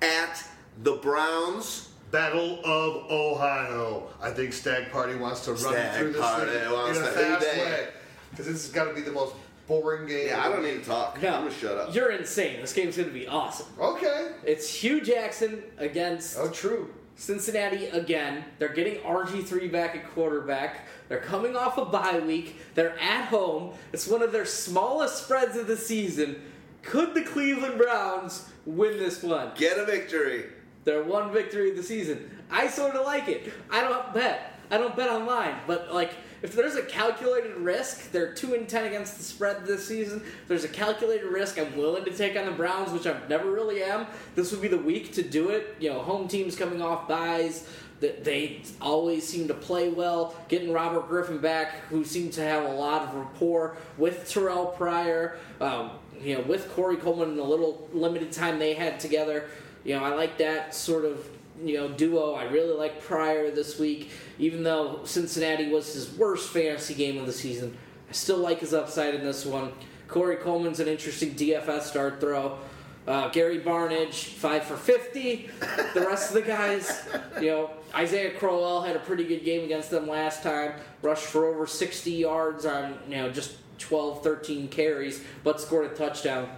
at 0.00 0.42
the 0.82 0.92
Browns. 0.92 1.89
Battle 2.10 2.58
of 2.64 3.10
Ohio. 3.10 4.08
I 4.20 4.30
think 4.30 4.52
Stagg 4.52 4.90
Party 4.90 5.14
wants 5.14 5.44
to 5.44 5.52
run 5.52 5.60
Stag 5.60 5.98
through 5.98 6.12
this 6.12 6.20
Party 6.20 6.50
thing 6.50 6.72
wants 6.72 6.98
in 6.98 7.04
a 7.04 7.06
to- 7.06 7.12
fast 7.12 7.46
Who 7.46 7.60
way. 7.60 7.88
Because 8.30 8.46
this 8.46 8.62
has 8.66 8.68
got 8.72 8.84
to 8.84 8.94
be 8.94 9.00
the 9.00 9.12
most 9.12 9.34
boring 9.66 10.06
game. 10.08 10.28
Yeah, 10.28 10.44
I 10.44 10.48
don't 10.50 10.62
need 10.64 10.82
to 10.82 10.88
talk. 10.88 11.16
I'm 11.16 11.22
No, 11.22 11.30
gonna 11.38 11.52
shut 11.52 11.76
up. 11.78 11.94
you're 11.94 12.10
insane. 12.10 12.60
This 12.60 12.72
game's 12.72 12.96
going 12.96 13.08
to 13.08 13.14
be 13.14 13.26
awesome. 13.28 13.66
Okay. 13.78 14.32
It's 14.44 14.72
Hue 14.72 15.00
Jackson 15.00 15.62
against 15.78 16.36
Oh, 16.38 16.48
true. 16.48 16.92
Cincinnati 17.16 17.86
again. 17.86 18.44
They're 18.58 18.68
getting 18.72 18.96
RG3 19.02 19.70
back 19.70 19.94
at 19.94 20.10
quarterback. 20.14 20.86
They're 21.08 21.20
coming 21.20 21.54
off 21.54 21.76
a 21.76 21.84
bye 21.84 22.18
week. 22.20 22.56
They're 22.74 22.98
at 22.98 23.26
home. 23.26 23.74
It's 23.92 24.06
one 24.06 24.22
of 24.22 24.32
their 24.32 24.46
smallest 24.46 25.24
spreads 25.24 25.56
of 25.56 25.66
the 25.66 25.76
season. 25.76 26.40
Could 26.82 27.12
the 27.14 27.22
Cleveland 27.22 27.76
Browns 27.78 28.48
win 28.64 28.98
this 28.98 29.22
one? 29.22 29.50
Get 29.56 29.76
a 29.76 29.84
victory. 29.84 30.46
Their 30.84 31.02
one 31.02 31.32
victory 31.32 31.70
of 31.70 31.76
the 31.76 31.82
season. 31.82 32.30
I 32.50 32.68
sort 32.68 32.94
of 32.94 33.04
like 33.04 33.28
it. 33.28 33.52
I 33.70 33.82
don't 33.82 34.12
bet. 34.14 34.58
I 34.70 34.78
don't 34.78 34.96
bet 34.96 35.10
online, 35.10 35.56
but 35.66 35.92
like 35.92 36.12
if 36.42 36.54
there's 36.54 36.76
a 36.76 36.82
calculated 36.82 37.56
risk, 37.56 38.12
they're 38.12 38.32
two 38.32 38.54
and 38.54 38.68
ten 38.68 38.86
against 38.86 39.18
the 39.18 39.24
spread 39.24 39.66
this 39.66 39.86
season. 39.86 40.22
If 40.42 40.48
there's 40.48 40.64
a 40.64 40.68
calculated 40.68 41.26
risk. 41.26 41.58
I'm 41.58 41.76
willing 41.76 42.04
to 42.04 42.12
take 42.12 42.36
on 42.36 42.46
the 42.46 42.52
Browns, 42.52 42.92
which 42.92 43.06
I 43.06 43.18
never 43.28 43.50
really 43.50 43.82
am. 43.82 44.06
This 44.34 44.50
would 44.52 44.62
be 44.62 44.68
the 44.68 44.78
week 44.78 45.12
to 45.14 45.22
do 45.22 45.50
it. 45.50 45.76
You 45.80 45.90
know, 45.90 46.00
home 46.00 46.28
teams 46.28 46.56
coming 46.56 46.80
off 46.80 47.08
buys. 47.08 47.68
That 48.00 48.24
they 48.24 48.62
always 48.80 49.28
seem 49.28 49.48
to 49.48 49.54
play 49.54 49.90
well. 49.90 50.34
Getting 50.48 50.72
Robert 50.72 51.06
Griffin 51.08 51.36
back, 51.36 51.80
who 51.90 52.02
seemed 52.02 52.32
to 52.34 52.42
have 52.42 52.64
a 52.64 52.72
lot 52.72 53.02
of 53.02 53.14
rapport 53.14 53.76
with 53.98 54.24
Terrelle 54.24 54.74
Pryor. 54.74 55.36
Um, 55.60 55.90
you 56.22 56.36
know, 56.36 56.40
with 56.42 56.72
Corey 56.72 56.96
Coleman 56.96 57.30
in 57.30 57.36
the 57.36 57.44
little 57.44 57.88
limited 57.92 58.32
time 58.32 58.58
they 58.58 58.72
had 58.72 59.00
together. 59.00 59.50
You 59.84 59.96
know, 59.96 60.04
I 60.04 60.14
like 60.14 60.38
that 60.38 60.74
sort 60.74 61.04
of 61.04 61.28
you 61.62 61.76
know 61.76 61.88
duo. 61.88 62.34
I 62.34 62.44
really 62.44 62.76
like 62.76 63.02
Pryor 63.02 63.50
this 63.50 63.78
week, 63.78 64.10
even 64.38 64.62
though 64.62 65.00
Cincinnati 65.04 65.68
was 65.68 65.92
his 65.92 66.10
worst 66.12 66.50
fantasy 66.50 66.94
game 66.94 67.18
of 67.18 67.26
the 67.26 67.32
season. 67.32 67.76
I 68.08 68.12
still 68.12 68.38
like 68.38 68.60
his 68.60 68.74
upside 68.74 69.14
in 69.14 69.22
this 69.22 69.44
one. 69.44 69.72
Corey 70.08 70.36
Coleman's 70.36 70.80
an 70.80 70.88
interesting 70.88 71.34
DFS 71.34 71.82
start 71.82 72.20
throw. 72.20 72.58
Uh, 73.06 73.28
Gary 73.28 73.60
Barnidge, 73.60 74.34
five 74.34 74.64
for 74.64 74.76
fifty. 74.76 75.48
The 75.94 76.02
rest 76.02 76.28
of 76.28 76.34
the 76.34 76.42
guys, 76.42 77.08
you 77.40 77.48
know, 77.48 77.70
Isaiah 77.94 78.32
Crowell 78.38 78.82
had 78.82 78.94
a 78.94 79.00
pretty 79.00 79.24
good 79.24 79.44
game 79.44 79.64
against 79.64 79.90
them 79.90 80.06
last 80.06 80.42
time. 80.42 80.74
Rushed 81.02 81.24
for 81.24 81.46
over 81.46 81.66
sixty 81.66 82.12
yards 82.12 82.66
on 82.66 82.98
you 83.08 83.16
know 83.16 83.30
just 83.30 83.56
12, 83.80 84.22
13 84.22 84.68
carries, 84.68 85.22
but 85.42 85.60
scored 85.60 85.90
a 85.90 85.94
touchdown. 85.94 86.48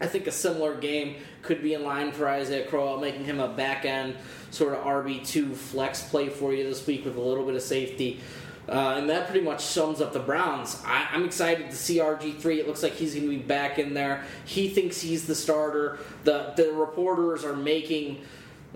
I 0.00 0.06
think 0.06 0.26
a 0.26 0.32
similar 0.32 0.74
game 0.74 1.16
could 1.46 1.62
be 1.62 1.74
in 1.74 1.84
line 1.84 2.12
for 2.12 2.28
Isaiah 2.28 2.66
Crowell, 2.66 2.98
making 2.98 3.24
him 3.24 3.40
a 3.40 3.48
back 3.48 3.84
end 3.84 4.16
sort 4.50 4.74
of 4.74 4.84
RB2 4.84 5.54
flex 5.54 6.02
play 6.02 6.28
for 6.28 6.52
you 6.52 6.64
this 6.64 6.86
week 6.86 7.04
with 7.04 7.16
a 7.16 7.20
little 7.20 7.46
bit 7.46 7.54
of 7.54 7.62
safety. 7.62 8.20
Uh, 8.68 8.96
and 8.98 9.08
that 9.08 9.28
pretty 9.28 9.44
much 9.44 9.60
sums 9.60 10.00
up 10.00 10.12
the 10.12 10.18
Browns. 10.18 10.82
I, 10.84 11.08
I'm 11.12 11.24
excited 11.24 11.70
to 11.70 11.76
see 11.76 11.98
RG3. 11.98 12.58
It 12.58 12.66
looks 12.66 12.82
like 12.82 12.94
he's 12.94 13.14
going 13.14 13.26
to 13.26 13.30
be 13.30 13.36
back 13.36 13.78
in 13.78 13.94
there. 13.94 14.24
He 14.44 14.68
thinks 14.68 15.00
he's 15.00 15.26
the 15.26 15.36
starter. 15.36 15.98
The, 16.24 16.52
the 16.56 16.72
reporters 16.72 17.44
are 17.44 17.54
making 17.54 18.22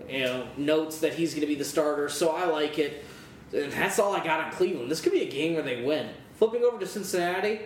you 0.09 0.25
know, 0.25 0.47
notes 0.57 1.01
that 1.01 1.15
he's 1.15 1.33
going 1.33 1.41
to 1.41 1.49
be 1.49 1.57
the 1.57 1.65
starter, 1.65 2.09
so 2.09 2.31
I 2.31 2.47
like 2.47 2.79
it. 2.79 3.05
And 3.53 3.73
that's 3.73 3.99
all 3.99 4.15
I 4.15 4.23
got 4.23 4.45
on 4.45 4.53
Cleveland. 4.53 4.91
This 4.91 5.01
could 5.01 5.13
be 5.13 5.23
a 5.23 5.31
game 5.31 5.55
where 5.55 5.63
they 5.63 5.83
win. 5.83 6.09
Flipping 6.37 6.63
over 6.63 6.79
to 6.79 6.87
Cincinnati, 6.87 7.61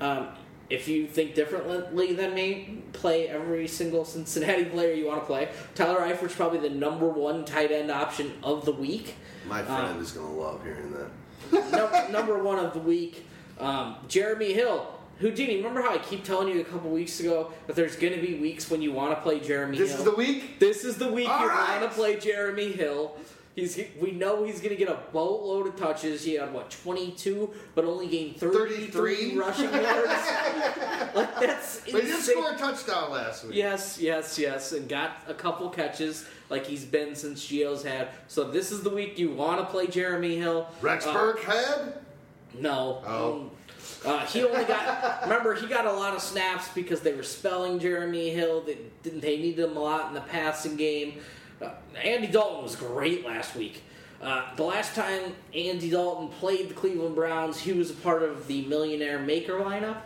um, 0.00 0.28
if 0.72 0.88
you 0.88 1.06
think 1.06 1.34
differently 1.34 2.12
than 2.14 2.34
me, 2.34 2.82
play 2.92 3.28
every 3.28 3.68
single 3.68 4.04
Cincinnati 4.04 4.64
player 4.74 4.94
you 4.94 5.06
want 5.06 5.20
to 5.20 5.26
play. 5.26 5.48
Tyler 5.74 6.00
Eifert's 6.00 6.34
probably 6.34 6.60
the 6.60 6.70
number 6.70 7.06
one 7.08 7.44
tight 7.44 7.70
end 7.70 7.90
option 7.90 8.32
of 8.42 8.64
the 8.64 8.72
week. 8.72 9.14
My 9.46 9.60
Um, 9.60 9.66
friend 9.66 10.00
is 10.00 10.12
gonna 10.12 10.32
love 10.32 10.62
hearing 10.64 10.92
that. 10.92 11.10
number, 11.72 12.08
number 12.12 12.42
one 12.42 12.58
of 12.58 12.72
the 12.72 12.78
week. 12.78 13.26
Um, 13.60 13.96
Jeremy 14.08 14.52
Hill. 14.54 14.86
Houdini, 15.20 15.58
remember 15.58 15.82
how 15.82 15.90
I 15.94 15.98
keep 15.98 16.24
telling 16.24 16.48
you 16.48 16.60
a 16.60 16.64
couple 16.64 16.90
weeks 16.90 17.20
ago 17.20 17.52
that 17.68 17.76
there's 17.76 17.94
going 17.94 18.12
to 18.14 18.20
be 18.20 18.34
weeks 18.40 18.68
when 18.70 18.82
you 18.82 18.90
want 18.92 19.14
to 19.14 19.20
play 19.22 19.38
Jeremy 19.38 19.78
This 19.78 19.90
Hill? 19.90 19.98
is 20.00 20.04
the 20.06 20.14
week. 20.16 20.58
This 20.58 20.84
is 20.84 20.96
the 20.96 21.12
week 21.12 21.28
All 21.28 21.42
you 21.42 21.48
right. 21.48 21.78
want 21.80 21.92
to 21.92 21.96
play 21.96 22.18
Jeremy 22.18 22.72
Hill. 22.72 23.14
He's 23.54 23.78
we 24.00 24.12
know 24.12 24.44
he's 24.44 24.60
going 24.60 24.70
to 24.70 24.76
get 24.76 24.88
a 24.88 24.98
boatload 25.12 25.66
of 25.66 25.76
touches. 25.76 26.24
He 26.24 26.34
had 26.34 26.54
what 26.54 26.70
22, 26.70 27.50
but 27.74 27.84
only 27.84 28.06
gained 28.08 28.36
33, 28.38 28.86
33. 28.86 29.36
rushing 29.38 29.64
yards. 29.72 30.08
like 31.14 31.38
that's 31.38 31.80
But 31.80 31.86
he 31.86 31.92
did 31.92 32.04
insane. 32.14 32.36
score 32.36 32.52
a 32.52 32.56
touchdown 32.56 33.10
last 33.10 33.44
week. 33.44 33.54
Yes, 33.54 33.98
yes, 34.00 34.38
yes, 34.38 34.72
and 34.72 34.88
got 34.88 35.18
a 35.28 35.34
couple 35.34 35.68
catches 35.68 36.24
like 36.48 36.64
he's 36.66 36.86
been 36.86 37.14
since 37.14 37.44
Gio's 37.46 37.82
had. 37.82 38.08
So 38.26 38.44
this 38.50 38.72
is 38.72 38.82
the 38.82 38.90
week 38.90 39.18
you 39.18 39.32
want 39.32 39.60
to 39.60 39.66
play 39.66 39.86
Jeremy 39.86 40.36
Hill. 40.36 40.66
Rex 40.80 41.06
Uh, 41.06 41.12
Burke 41.12 41.42
had. 41.42 41.92
no. 42.58 43.02
Oh. 43.06 43.32
Um, 43.34 43.50
uh, 44.04 44.24
he 44.26 44.42
only 44.44 44.64
got. 44.64 45.22
remember, 45.24 45.54
he 45.54 45.66
got 45.66 45.84
a 45.86 45.92
lot 45.92 46.14
of 46.14 46.22
snaps 46.22 46.68
because 46.74 47.00
they 47.02 47.12
were 47.12 47.22
spelling 47.22 47.78
Jeremy 47.78 48.30
Hill. 48.30 48.62
They, 48.62 48.78
didn't- 49.02 49.20
they 49.20 49.36
needed 49.36 49.68
him 49.68 49.76
a 49.76 49.80
lot 49.80 50.08
in 50.08 50.14
the 50.14 50.20
passing 50.22 50.76
game. 50.76 51.20
Uh, 51.62 51.70
Andy 52.02 52.26
Dalton 52.26 52.62
was 52.62 52.76
great 52.76 53.24
last 53.24 53.54
week. 53.54 53.82
Uh, 54.20 54.44
the 54.56 54.62
last 54.62 54.94
time 54.94 55.34
Andy 55.54 55.90
Dalton 55.90 56.28
played 56.28 56.68
the 56.68 56.74
Cleveland 56.74 57.14
Browns, 57.14 57.58
he 57.58 57.72
was 57.72 57.90
a 57.90 57.94
part 57.94 58.22
of 58.22 58.46
the 58.46 58.62
Millionaire 58.66 59.18
Maker 59.18 59.54
lineup. 59.54 60.02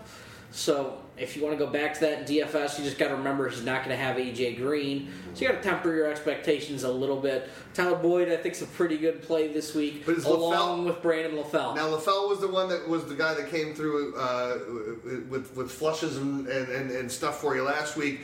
So 0.53 1.03
if 1.19 1.37
you 1.37 1.45
want 1.45 1.59
to 1.59 1.63
go 1.63 1.71
back 1.71 1.93
to 1.95 2.01
that 2.01 2.27
DFS, 2.27 2.79
you 2.79 2.85
just 2.85 2.97
got 2.97 3.09
to 3.09 3.17
remember 3.17 3.47
he's 3.49 3.63
not 3.63 3.85
going 3.85 3.91
to 3.91 4.03
have 4.03 4.17
AJ 4.17 4.57
Green. 4.57 5.13
So 5.35 5.43
you 5.43 5.49
got 5.49 5.63
to 5.63 5.69
temper 5.69 5.95
your 5.95 6.11
expectations 6.11 6.85
a 6.85 6.91
little 6.91 7.21
bit. 7.21 7.51
Tyler 7.75 7.97
Boyd, 7.99 8.31
I 8.31 8.37
think, 8.37 8.55
is 8.55 8.63
a 8.63 8.67
pretty 8.67 8.97
good 8.97 9.23
play 9.23 9.49
this 9.49 9.75
week, 9.75 10.07
along 10.09 10.85
LaFell- 10.85 10.87
with 10.87 11.03
Brandon 11.03 11.43
LaFell. 11.43 11.77
Now 11.77 11.89
LaFell 11.89 12.29
was 12.29 12.41
the 12.41 12.49
one 12.49 12.71
that 12.71 12.89
was 12.89 13.05
the 13.05 13.15
guy 13.15 13.35
that 13.35 13.51
came 13.51 13.75
through 13.75 14.17
uh, 14.17 14.59
with 15.29 15.55
with 15.55 15.71
flushes 15.71 16.17
and, 16.17 16.47
and, 16.47 16.91
and 16.91 17.13
stuff 17.13 17.39
for 17.41 17.55
you 17.55 17.63
last 17.63 17.97
week. 17.97 18.21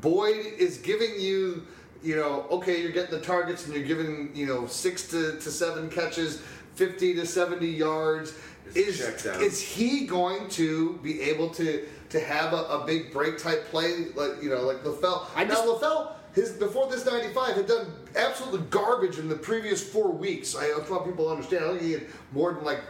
Boyd 0.00 0.44
is 0.58 0.78
giving 0.78 1.18
you, 1.20 1.64
you 2.02 2.16
know, 2.16 2.46
okay, 2.50 2.80
you're 2.80 2.92
getting 2.92 3.10
the 3.18 3.24
targets 3.24 3.66
and 3.66 3.74
you're 3.74 3.84
giving, 3.84 4.30
you 4.34 4.46
know, 4.46 4.66
six 4.66 5.08
to, 5.08 5.32
to 5.38 5.50
seven 5.50 5.88
catches, 5.90 6.40
fifty 6.74 7.14
to 7.14 7.26
seventy 7.26 7.68
yards. 7.68 8.34
It's 8.74 9.00
Is 9.00 9.26
is 9.26 9.60
he 9.62 10.06
going 10.06 10.48
to 10.50 10.98
be 11.02 11.22
able 11.22 11.48
to 11.50 11.86
to 12.10 12.20
have 12.20 12.52
a, 12.52 12.64
a 12.64 12.84
big 12.86 13.12
break 13.12 13.38
type 13.38 13.64
play 13.66 14.06
like 14.14 14.42
you 14.42 14.50
know 14.50 14.62
like 14.62 14.84
LaFell? 14.84 15.26
I 15.34 15.44
now 15.44 15.54
just- 15.54 15.66
LaFell. 15.66 16.12
His, 16.34 16.50
before 16.52 16.88
this 16.88 17.04
95 17.04 17.56
had 17.56 17.66
done 17.66 17.86
absolutely 18.14 18.60
garbage 18.70 19.18
in 19.18 19.28
the 19.28 19.34
previous 19.34 19.82
four 19.82 20.12
weeks. 20.12 20.54
I 20.54 20.66
I 20.66 20.78
want 20.88 21.06
people 21.06 21.28
understand. 21.28 21.64
I 21.64 21.68
think 21.70 21.82
he 21.82 21.92
had 21.92 22.06
more 22.32 22.52
than 22.52 22.64
like 22.64 22.80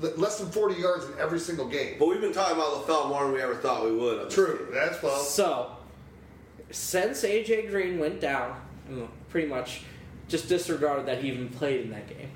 less 0.00 0.38
than 0.38 0.50
40 0.50 0.80
yards 0.80 1.04
in 1.06 1.12
every 1.18 1.38
single 1.40 1.66
game. 1.66 1.96
But 1.98 2.08
we've 2.08 2.20
been 2.20 2.32
talking 2.32 2.56
about 2.56 2.86
LaFell 2.86 3.08
more 3.08 3.24
than 3.24 3.32
we 3.32 3.40
ever 3.40 3.54
thought 3.56 3.84
we 3.84 3.96
would. 3.96 4.30
True. 4.30 4.68
That's 4.72 5.02
well. 5.02 5.18
So, 5.18 5.70
since 6.74 7.22
AJ 7.22 7.70
Green 7.70 7.98
went 7.98 8.20
down, 8.20 8.60
pretty 9.28 9.48
much 9.48 9.82
just 10.28 10.48
disregarded 10.48 11.06
that 11.06 11.22
he 11.22 11.28
even 11.28 11.48
played 11.48 11.82
in 11.82 11.90
that 11.90 12.08
game. 12.08 12.30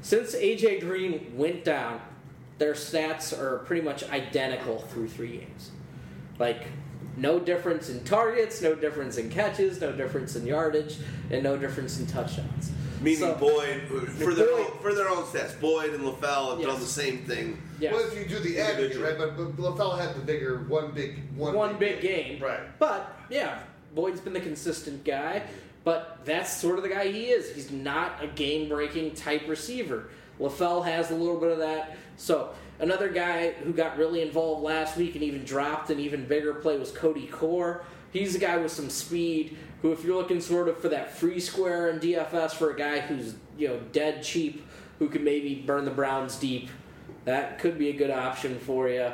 Since 0.00 0.34
AJ 0.34 0.80
Green 0.80 1.36
went 1.36 1.64
down, 1.64 2.00
their 2.58 2.74
stats 2.74 3.36
are 3.36 3.58
pretty 3.60 3.82
much 3.82 4.02
identical 4.10 4.78
through 4.82 5.08
three 5.08 5.38
games. 5.38 5.70
Like, 6.38 6.64
no 7.16 7.38
difference 7.38 7.90
in 7.90 8.04
targets, 8.04 8.60
no 8.62 8.74
difference 8.74 9.18
in 9.18 9.30
catches, 9.30 9.80
no 9.80 9.92
difference 9.92 10.36
in 10.36 10.46
yardage, 10.46 10.96
and 11.30 11.42
no 11.42 11.56
difference 11.56 11.98
in 11.98 12.06
touchdowns. 12.06 12.70
Meaning 13.00 13.20
So- 13.20 13.34
Boyd, 13.34 13.82
uh, 13.94 14.00
for 14.12 14.34
their, 14.34 14.46
Boyd- 14.46 14.66
own, 14.66 14.78
for 14.80 14.94
their 14.94 15.08
own 15.08 15.24
stats, 15.24 15.58
Boyd 15.60 15.94
and 15.94 16.04
LaFell 16.04 16.56
have 16.56 16.66
done 16.66 16.80
the 16.80 16.86
same 16.86 17.18
thing. 17.18 17.60
Yes. 17.78 17.92
Well, 17.92 18.06
if 18.06 18.16
you 18.18 18.24
do 18.24 18.38
the 18.38 18.58
average, 18.58 18.96
right? 18.96 19.18
But, 19.18 19.36
but 19.36 19.56
LaFell 19.56 19.98
had 19.98 20.14
the 20.14 20.20
bigger 20.20 20.64
one 20.68 20.92
big 20.92 21.18
one, 21.36 21.54
one 21.54 21.76
big 21.76 22.00
game. 22.00 22.42
Right. 22.42 22.60
But 22.78 23.16
yeah, 23.28 23.58
Boyd's 23.94 24.20
been 24.20 24.32
the 24.32 24.40
consistent 24.40 25.04
guy. 25.04 25.42
But 25.84 26.20
that's 26.24 26.50
sort 26.50 26.78
of 26.78 26.82
the 26.82 26.88
guy 26.88 27.08
he 27.08 27.26
is. 27.26 27.54
He's 27.54 27.70
not 27.70 28.24
a 28.24 28.26
game 28.26 28.68
breaking 28.68 29.14
type 29.14 29.46
receiver. 29.46 30.08
LaFell 30.40 30.84
has 30.84 31.10
a 31.10 31.14
little 31.14 31.38
bit 31.38 31.52
of 31.52 31.58
that. 31.58 31.96
So 32.16 32.50
another 32.80 33.10
guy 33.10 33.52
who 33.52 33.72
got 33.72 33.98
really 33.98 34.22
involved 34.22 34.62
last 34.62 34.96
week 34.96 35.14
and 35.14 35.22
even 35.22 35.44
dropped 35.44 35.90
an 35.90 36.00
even 36.00 36.26
bigger 36.26 36.54
play 36.54 36.78
was 36.78 36.90
Cody 36.90 37.26
Core. 37.26 37.84
He's 38.12 38.34
a 38.34 38.38
guy 38.38 38.56
with 38.56 38.72
some 38.72 38.88
speed 38.88 39.58
who 39.82 39.92
if 39.92 40.02
you're 40.02 40.16
looking 40.16 40.40
sort 40.40 40.68
of 40.68 40.78
for 40.78 40.88
that 40.88 41.14
free 41.16 41.38
square 41.38 41.90
in 41.90 42.00
DFS 42.00 42.52
for 42.52 42.70
a 42.70 42.76
guy 42.76 43.00
who's, 43.00 43.34
you 43.58 43.68
know, 43.68 43.78
dead 43.92 44.22
cheap, 44.22 44.66
who 44.98 45.08
can 45.10 45.22
maybe 45.22 45.56
burn 45.66 45.84
the 45.84 45.90
Browns 45.90 46.36
deep, 46.36 46.70
that 47.26 47.58
could 47.58 47.78
be 47.78 47.90
a 47.90 47.92
good 47.92 48.10
option 48.10 48.58
for 48.58 48.88
you. 48.88 49.12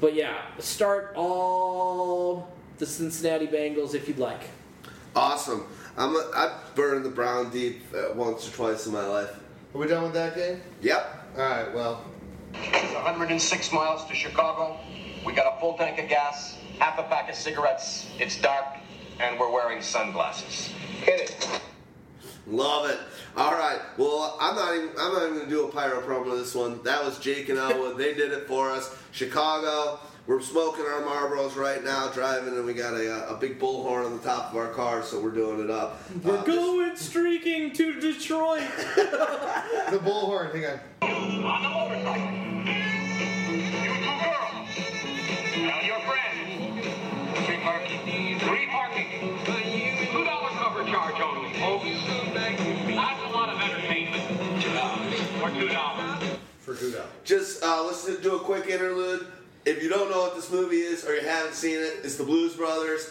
But 0.00 0.14
yeah, 0.14 0.40
start 0.58 1.12
all 1.14 2.55
the 2.78 2.86
Cincinnati 2.86 3.46
Bengals 3.46 3.94
if 3.94 4.08
you'd 4.08 4.18
like. 4.18 4.40
Awesome. 5.14 5.66
I'm 5.96 6.14
a, 6.14 6.30
I've 6.34 6.74
burned 6.74 7.04
the 7.04 7.10
Brown 7.10 7.50
deep 7.50 7.82
uh, 7.94 8.12
once 8.14 8.46
or 8.48 8.52
twice 8.52 8.86
in 8.86 8.92
my 8.92 9.06
life. 9.06 9.30
Are 9.74 9.78
we 9.78 9.86
done 9.86 10.02
with 10.02 10.12
that 10.14 10.34
game? 10.36 10.60
Yep. 10.82 11.30
All 11.36 11.42
right. 11.42 11.74
Well, 11.74 12.04
It's 12.54 12.94
106 12.94 13.72
miles 13.72 14.04
to 14.06 14.14
Chicago. 14.14 14.78
We 15.24 15.32
got 15.32 15.56
a 15.56 15.60
full 15.60 15.76
tank 15.76 15.98
of 15.98 16.08
gas, 16.08 16.56
half 16.78 16.98
a 16.98 17.02
pack 17.04 17.28
of 17.30 17.34
cigarettes. 17.34 18.06
It's 18.18 18.40
dark, 18.40 18.64
and 19.20 19.38
we're 19.40 19.50
wearing 19.50 19.80
sunglasses. 19.82 20.68
Hit 21.02 21.20
it. 21.30 21.60
Love 22.46 22.88
it. 22.88 22.98
All 23.36 23.52
right. 23.52 23.80
Well, 23.98 24.36
I'm 24.40 24.54
not 24.54 24.74
even. 24.76 24.90
I'm 24.98 25.12
not 25.14 25.22
even 25.24 25.34
going 25.34 25.48
to 25.48 25.50
do 25.50 25.66
a 25.66 25.72
pyro 25.72 26.00
promo 26.00 26.38
this 26.38 26.54
one. 26.54 26.80
That 26.84 27.04
was 27.04 27.18
Jake 27.18 27.48
and 27.48 27.58
Elwood. 27.58 27.98
they 27.98 28.14
did 28.14 28.30
it 28.32 28.46
for 28.46 28.70
us. 28.70 28.94
Chicago. 29.10 29.98
We're 30.26 30.40
smoking 30.40 30.84
our 30.84 31.02
Marlboros 31.02 31.54
right 31.54 31.84
now, 31.84 32.08
driving, 32.08 32.54
and 32.56 32.66
we 32.66 32.74
got 32.74 32.94
a, 32.94 33.32
a 33.32 33.36
big 33.36 33.60
bullhorn 33.60 34.06
on 34.06 34.16
the 34.16 34.22
top 34.24 34.50
of 34.50 34.56
our 34.56 34.68
car, 34.72 35.04
so 35.04 35.20
we're 35.20 35.30
doing 35.30 35.60
it 35.62 35.70
up. 35.70 36.00
We're 36.24 36.38
Uh, 36.38 36.42
going 36.42 36.96
streaking 36.96 37.72
to 37.74 38.00
Detroit. 38.00 38.62
the 38.96 40.00
bullhorn. 40.02 40.52
Hang 40.52 40.64
on. 40.66 40.80
On 41.02 41.30
the 41.30 41.42
motorcycle. 41.42 42.32
You 43.54 43.94
two 44.02 44.18
girls. 44.18 44.68
Tell 45.54 45.82
your 45.84 46.00
friends. 46.00 47.46
Free 47.46 47.60
parking. 47.62 48.38
Free 48.40 48.66
parking. 48.66 50.08
Two 50.10 50.24
dollar 50.24 50.48
cover 50.58 50.84
charge 50.90 51.20
only, 51.20 51.52
folks. 51.60 51.84
That's 52.34 53.22
a 53.22 53.28
lot 53.32 53.48
of 53.50 53.60
entertainment. 53.60 54.60
Two 54.60 54.72
dollars. 54.72 55.20
For 55.40 55.50
two 55.50 55.68
dollars. 55.68 56.36
For 56.58 56.74
two 56.74 56.90
dollars. 56.90 57.10
Just 57.22 57.62
uh, 57.62 57.84
let's 57.84 58.04
do 58.22 58.34
a 58.34 58.40
quick 58.40 58.66
interlude. 58.66 59.24
If 59.66 59.82
you 59.82 59.88
don't 59.88 60.08
know 60.08 60.20
what 60.20 60.36
this 60.36 60.50
movie 60.50 60.76
is 60.76 61.04
or 61.04 61.14
you 61.16 61.22
haven't 61.22 61.54
seen 61.54 61.80
it, 61.80 61.98
it's 62.04 62.14
the 62.14 62.22
Blues 62.22 62.54
Brothers. 62.54 63.10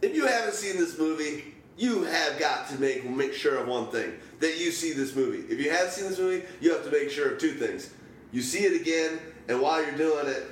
If 0.00 0.14
you 0.14 0.24
haven't 0.24 0.54
seen 0.54 0.76
this 0.76 0.96
movie, 0.96 1.52
you 1.76 2.04
have 2.04 2.38
got 2.38 2.68
to 2.68 2.80
make 2.80 3.04
make 3.10 3.34
sure 3.34 3.56
of 3.56 3.66
one 3.66 3.88
thing 3.88 4.12
that 4.38 4.56
you 4.60 4.70
see 4.70 4.92
this 4.92 5.16
movie. 5.16 5.52
If 5.52 5.58
you 5.58 5.70
have 5.70 5.90
seen 5.90 6.08
this 6.08 6.18
movie, 6.20 6.46
you 6.60 6.72
have 6.72 6.84
to 6.84 6.92
make 6.92 7.10
sure 7.10 7.32
of 7.32 7.40
two 7.40 7.54
things. 7.54 7.90
You 8.30 8.40
see 8.40 8.60
it 8.60 8.80
again, 8.80 9.18
and 9.48 9.60
while 9.60 9.84
you're 9.84 9.96
doing 9.96 10.28
it, 10.28 10.46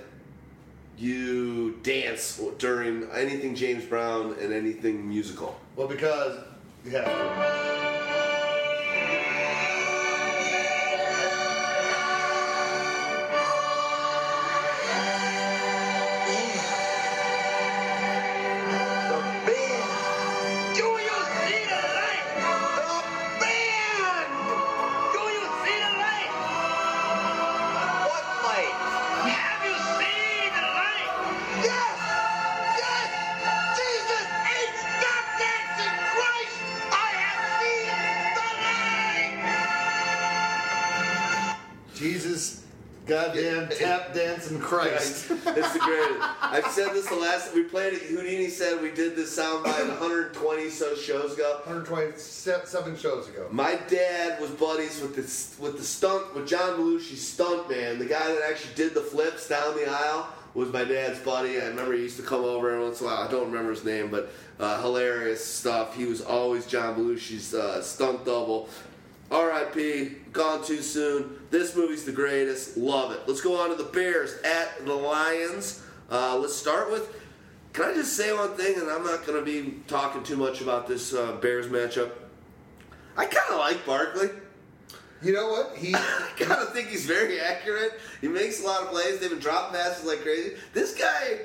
you 0.99 1.79
dance 1.85 2.41
during 2.59 3.09
anything 3.13 3.55
James 3.55 3.85
Brown 3.85 4.35
and 4.41 4.53
anything 4.53 5.09
musical. 5.09 5.61
Well, 5.77 5.87
because 5.87 6.41
you 6.85 6.91
Christ. 44.69 45.31
It's 45.59 45.73
the 45.73 45.79
greatest. 45.79 46.21
I've 46.43 46.67
said 46.67 46.93
this 46.93 47.09
the 47.09 47.17
last 47.17 47.55
we 47.55 47.65
played 47.65 47.95
it. 47.95 48.03
Houdini 48.03 48.49
said 48.49 48.81
we 48.83 48.91
did 48.91 49.17
this 49.17 49.37
soundbite 49.37 49.89
120 49.89 50.69
so 50.69 50.95
shows 50.95 51.35
ago. 51.35 51.61
127 51.65 52.97
shows 52.97 53.29
ago. 53.29 53.49
My 53.51 53.77
dad 53.89 54.41
was 54.41 54.51
buddies 54.51 55.01
with 55.01 55.17
the 55.17 55.63
with 55.63 55.79
the 55.79 55.85
stunt 55.85 56.35
with 56.35 56.47
John 56.47 56.79
Belushi 56.79 57.17
stunt 57.17 57.71
man, 57.71 57.99
the 57.99 58.05
guy 58.05 58.27
that 58.33 58.43
actually 58.49 58.75
did 58.75 58.95
the 58.95 59.01
flips 59.01 59.49
down 59.49 59.75
the 59.75 59.91
aisle. 59.91 60.29
was 60.55 60.73
my 60.73 60.85
dad's 60.85 61.19
buddy. 61.21 61.61
I 61.61 61.67
remember 61.67 61.95
he 61.95 62.03
used 62.03 62.17
to 62.19 62.23
come 62.23 62.45
over 62.45 62.71
every 62.71 62.85
once 62.85 63.01
in 63.01 63.07
a 63.07 63.11
while. 63.11 63.27
I 63.27 63.31
don't 63.31 63.47
remember 63.47 63.71
his 63.71 63.85
name, 63.85 64.11
but 64.11 64.31
uh, 64.61 64.81
hilarious 64.83 65.45
stuff. 65.45 65.97
He 65.97 66.05
was 66.05 66.21
always 66.21 66.67
John 66.67 66.95
Belushi's 66.97 67.55
uh, 67.55 67.83
stunt 67.83 68.25
double. 68.25 68.69
R.I.P. 69.31 70.09
Gone 70.33 70.65
too 70.65 70.81
soon. 70.81 71.39
This 71.51 71.77
movie's 71.77 72.05
the 72.05 72.13
greatest. 72.13 72.77
Love 72.77 73.13
it. 73.13 73.21
Let's 73.27 73.41
go 73.41 73.61
on 73.61 73.71
to 73.71 73.75
the 73.75 73.91
Bears 73.91 74.35
at 74.43 74.85
the 74.85 74.95
Lions. 74.95 75.83
Uh, 76.11 76.37
let's 76.37 76.57
start 76.57 76.91
with. 76.91 77.15
Can 77.75 77.91
I 77.91 77.95
just 77.95 78.17
say 78.17 78.33
one 78.33 78.55
thing? 78.57 78.79
And 78.79 78.89
I'm 78.89 79.05
not 79.05 79.27
going 79.27 79.39
to 79.39 79.45
be 79.45 79.81
talking 79.87 80.23
too 80.23 80.37
much 80.37 80.61
about 80.61 80.87
this 80.87 81.13
uh, 81.13 81.33
Bears 81.33 81.67
matchup. 81.67 82.11
I 83.17 83.27
kind 83.27 83.53
of 83.53 83.59
like 83.59 83.85
Barkley. 83.85 84.31
You 85.23 85.33
know 85.33 85.49
what? 85.49 85.77
He 85.77 85.95
I 85.95 86.31
kind 86.39 86.61
of 86.61 86.73
think 86.73 86.89
he's 86.89 87.05
very 87.05 87.41
accurate. 87.41 88.01
He 88.21 88.29
makes 88.29 88.63
a 88.63 88.67
lot 88.67 88.83
of 88.83 88.89
plays. 88.89 89.19
They've 89.19 89.31
been 89.31 89.39
dropping 89.39 89.79
passes 89.79 90.07
like 90.07 90.23
crazy. 90.23 90.55
This 90.73 90.95
guy, 90.95 91.41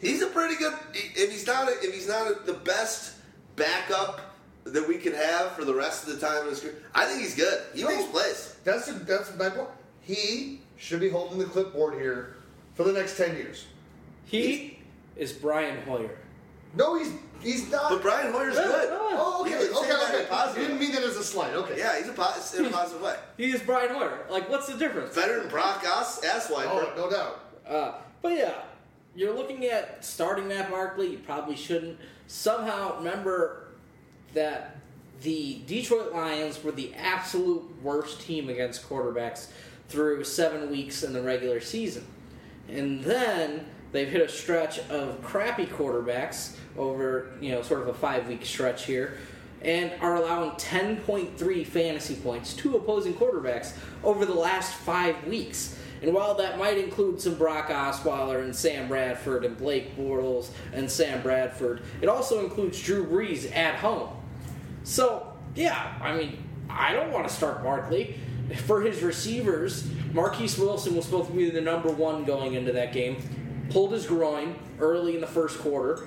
he's 0.00 0.22
a 0.22 0.28
pretty 0.28 0.56
good. 0.56 0.72
If 0.94 1.30
he's 1.30 1.46
not, 1.46 1.68
a, 1.68 1.72
if 1.82 1.92
he's 1.92 2.08
not 2.08 2.30
a, 2.30 2.34
the 2.46 2.54
best 2.54 3.16
backup 3.56 4.20
that 4.72 4.86
we 4.88 4.96
could 4.98 5.14
have 5.14 5.52
for 5.52 5.64
the 5.64 5.74
rest 5.74 6.06
of 6.08 6.18
the 6.18 6.26
time 6.26 6.42
in 6.44 6.50
his 6.50 6.60
career, 6.60 6.74
I 6.94 7.06
think 7.06 7.20
he's 7.20 7.34
good. 7.36 7.62
He 7.74 7.82
No. 7.82 7.88
makes 7.88 8.04
plays. 8.10 8.56
that's 8.64 8.88
a, 8.88 8.92
that's 8.94 9.34
my 9.36 9.48
point. 9.48 9.68
He 10.00 10.60
should 10.76 11.00
be 11.00 11.08
holding 11.08 11.38
the 11.38 11.44
clipboard 11.44 11.94
here 11.94 12.36
for 12.74 12.84
the 12.84 12.92
next 12.92 13.16
ten 13.16 13.36
years. 13.36 13.66
He 14.24 14.78
is 15.16 15.32
Brian 15.32 15.80
Hoyer. 15.86 16.16
No, 16.74 16.98
he's 16.98 17.10
he's 17.40 17.70
not. 17.70 17.90
But 17.90 18.02
Brian 18.02 18.32
Hoyer's 18.32 18.54
good. 18.56 18.88
oh, 18.90 19.38
okay, 19.42 19.50
You 19.50 19.56
okay, 19.56 19.66
can 19.72 19.82
say 19.84 19.88
that 19.90 20.08
in 20.08 20.14
a 20.14 20.18
okay. 20.18 20.26
positive 20.28 20.62
You 20.62 20.68
didn't 20.68 20.80
mean 20.80 20.92
that 20.92 21.02
as 21.04 21.16
a 21.16 21.24
slight. 21.24 21.54
Okay. 21.54 21.78
Yeah, 21.78 21.98
he's 21.98 22.08
a 22.08 22.12
po- 22.12 22.34
in 22.58 22.66
a 22.66 22.70
positive 22.70 23.02
way. 23.02 23.16
He 23.36 23.50
is 23.52 23.62
Brian 23.62 23.94
Hoyer. 23.94 24.26
Like, 24.30 24.50
what's 24.50 24.66
the 24.66 24.76
difference? 24.76 25.14
Better 25.14 25.40
than 25.40 25.48
Brock 25.48 25.84
Ass 25.86 26.20
Asswiper. 26.24 26.66
Oh, 26.66 26.92
no 26.96 27.10
doubt. 27.10 27.40
Uh, 27.66 27.94
but 28.20 28.32
yeah, 28.36 28.54
you're 29.14 29.34
looking 29.34 29.64
at 29.66 30.04
starting 30.04 30.48
Matt 30.48 30.70
Barkley. 30.70 31.08
You 31.12 31.18
probably 31.18 31.56
shouldn't. 31.56 31.98
Somehow 32.26 32.98
remember 32.98 33.65
that 34.36 34.76
the 35.22 35.60
Detroit 35.66 36.12
Lions 36.12 36.62
were 36.62 36.70
the 36.70 36.92
absolute 36.94 37.64
worst 37.82 38.20
team 38.20 38.48
against 38.48 38.88
quarterbacks 38.88 39.48
through 39.88 40.24
seven 40.24 40.70
weeks 40.70 41.02
in 41.02 41.12
the 41.12 41.22
regular 41.22 41.60
season. 41.60 42.06
And 42.68 43.02
then 43.02 43.66
they've 43.92 44.08
hit 44.08 44.20
a 44.20 44.28
stretch 44.28 44.78
of 44.90 45.22
crappy 45.22 45.66
quarterbacks 45.66 46.56
over, 46.76 47.30
you 47.40 47.50
know, 47.50 47.62
sort 47.62 47.80
of 47.80 47.88
a 47.88 47.94
five 47.94 48.28
week 48.28 48.44
stretch 48.44 48.84
here, 48.84 49.16
and 49.62 49.90
are 50.00 50.16
allowing 50.16 50.50
10.3 50.52 51.66
fantasy 51.66 52.16
points 52.16 52.52
to 52.54 52.76
opposing 52.76 53.14
quarterbacks 53.14 53.72
over 54.04 54.26
the 54.26 54.34
last 54.34 54.74
five 54.74 55.26
weeks. 55.26 55.78
And 56.02 56.12
while 56.14 56.34
that 56.34 56.58
might 56.58 56.76
include 56.76 57.20
some 57.20 57.36
Brock 57.36 57.68
Osweiler 57.68 58.42
and 58.42 58.54
Sam 58.54 58.86
Bradford 58.86 59.44
and 59.44 59.56
Blake 59.56 59.96
Bortles 59.96 60.50
and 60.72 60.90
Sam 60.90 61.22
Bradford, 61.22 61.82
it 62.02 62.08
also 62.08 62.44
includes 62.44 62.82
Drew 62.82 63.06
Brees 63.06 63.54
at 63.56 63.76
home. 63.76 64.15
So, 64.86 65.32
yeah, 65.56 65.98
I 66.00 66.16
mean, 66.16 66.38
I 66.70 66.92
don't 66.92 67.10
want 67.10 67.26
to 67.26 67.34
start 67.34 67.64
Barkley. 67.64 68.14
For 68.66 68.80
his 68.80 69.02
receivers, 69.02 69.90
Marquess 70.12 70.56
Wilson 70.56 70.94
was 70.94 71.06
supposed 71.06 71.28
to 71.28 71.34
be 71.34 71.50
the 71.50 71.60
number 71.60 71.90
one 71.90 72.24
going 72.24 72.54
into 72.54 72.70
that 72.70 72.92
game. 72.92 73.16
Pulled 73.70 73.90
his 73.90 74.06
groin 74.06 74.54
early 74.78 75.16
in 75.16 75.20
the 75.20 75.26
first 75.26 75.58
quarter. 75.58 76.06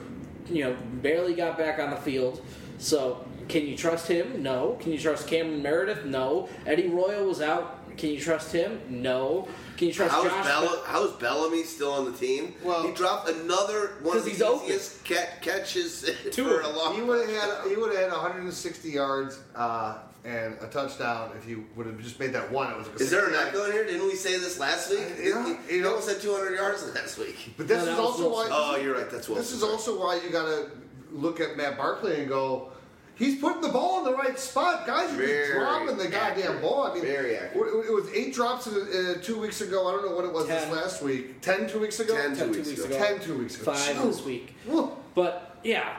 You 0.50 0.64
know, 0.64 0.78
barely 0.94 1.34
got 1.34 1.58
back 1.58 1.78
on 1.78 1.90
the 1.90 1.98
field. 1.98 2.42
So, 2.78 3.28
can 3.50 3.68
you 3.68 3.76
trust 3.76 4.08
him? 4.08 4.42
No. 4.42 4.78
Can 4.80 4.94
you 4.94 4.98
trust 4.98 5.28
Cameron 5.28 5.62
Meredith? 5.62 6.06
No. 6.06 6.48
Eddie 6.66 6.88
Royal 6.88 7.26
was 7.26 7.42
out. 7.42 7.79
Can 8.00 8.12
you 8.12 8.20
trust 8.20 8.54
him? 8.54 8.80
No. 8.90 9.46
Can 9.76 9.88
you 9.90 9.94
trust 9.94 10.14
How's, 10.14 10.24
Josh? 10.24 10.46
Bell- 10.46 10.84
how's 10.86 11.12
Bellamy 11.14 11.64
still 11.64 11.92
on 11.92 12.06
the 12.10 12.18
team? 12.18 12.54
Well- 12.64 12.84
he 12.88 12.94
dropped 12.94 13.28
another 13.30 13.98
one 14.02 14.16
of 14.16 14.24
the 14.24 14.30
he's 14.32 14.42
easiest 14.42 15.04
ca- 15.06 15.28
catches 15.42 16.10
Two 16.32 16.46
for 16.46 16.62
of 16.62 16.74
a 16.74 16.78
long 16.78 16.96
He 16.96 17.02
would 17.02 17.30
have 17.30 17.62
had 17.62 17.70
he 17.70 17.76
would 17.76 17.92
have 17.94 18.04
had 18.04 18.12
160 18.12 18.90
yards 18.90 19.42
uh, 19.54 19.98
and 20.24 20.56
a 20.62 20.68
touchdown 20.68 21.32
if 21.38 21.44
he 21.44 21.56
would 21.76 21.88
have 21.88 22.00
just 22.00 22.20
made 22.22 22.32
that 22.32 22.50
one. 22.50 22.72
It 22.72 22.78
was 22.78 22.88
like 22.88 23.00
a 23.02 23.04
Is 23.04 23.12
there 23.12 23.26
an 23.28 23.34
60 23.34 23.48
echo 23.50 23.66
in 23.66 23.72
here? 23.74 23.86
Didn't 23.86 24.08
we 24.08 24.16
say 24.16 24.38
this 24.40 24.58
last 24.60 24.90
week? 24.92 25.00
Uh, 25.02 25.22
yeah, 25.22 25.56
he, 25.68 25.76
you 25.76 25.82
know- 25.82 25.90
almost 25.90 26.08
had 26.10 26.22
200 26.22 26.56
yards 26.56 26.96
last 26.96 27.18
week. 27.18 27.54
But 27.58 27.68
this 27.68 27.84
No, 27.84 27.92
is 27.92 27.98
that 27.98 27.98
was 27.98 28.06
also 28.22 28.32
why. 28.34 28.48
Oh, 28.50 28.78
you're 28.78 28.96
right. 28.96 29.10
That's 29.12 29.28
This 29.28 29.52
is 29.52 29.62
also 29.64 30.00
why 30.00 30.22
you 30.24 30.30
got 30.30 30.46
to 30.46 30.70
look 31.12 31.42
at 31.42 31.58
Matt 31.58 31.78
Barkley 31.78 32.16
and 32.22 32.30
go. 32.30 32.72
He's 33.20 33.40
putting 33.40 33.62
the 33.62 33.68
ball 33.70 34.00
in 34.00 34.06
the 34.06 34.18
right 34.18 34.40
spot. 34.40 34.88
Guys 34.88 35.12
are 35.12 35.18
Very 35.18 35.48
just 35.48 35.60
dropping 35.60 35.98
the 35.98 36.08
goddamn 36.08 36.38
accurate. 36.44 36.62
ball. 36.62 36.84
I 36.86 36.94
mean, 36.94 37.04
Very 37.04 37.36
accurate. 37.36 37.74
It, 37.74 37.90
it 37.90 37.94
was 37.94 38.10
eight 38.14 38.34
drops 38.34 38.66
in, 38.68 38.74
uh, 38.76 39.22
two 39.22 39.38
weeks 39.40 39.60
ago. 39.60 39.88
I 39.88 39.92
don't 39.92 40.06
know 40.10 40.16
what 40.16 40.24
it 40.24 40.32
was 40.32 40.48
Ten. 40.48 40.70
this 40.70 40.78
last 40.78 41.02
week. 41.04 41.42
Ten 41.42 41.68
two 41.68 41.80
weeks 41.82 42.00
ago. 42.00 42.16
Ten, 42.16 42.34
Ten 42.36 42.54
two 42.54 42.64
weeks 42.64 42.84
ago. 42.86 42.98
Ten 42.98 43.20
two 43.20 43.38
weeks 43.38 43.62
ago. 43.62 43.74
Five 43.74 43.98
Phew. 43.98 44.06
this 44.08 44.24
week. 44.24 44.56
Whew. 44.66 44.92
But, 45.16 45.58
yeah, 45.66 45.98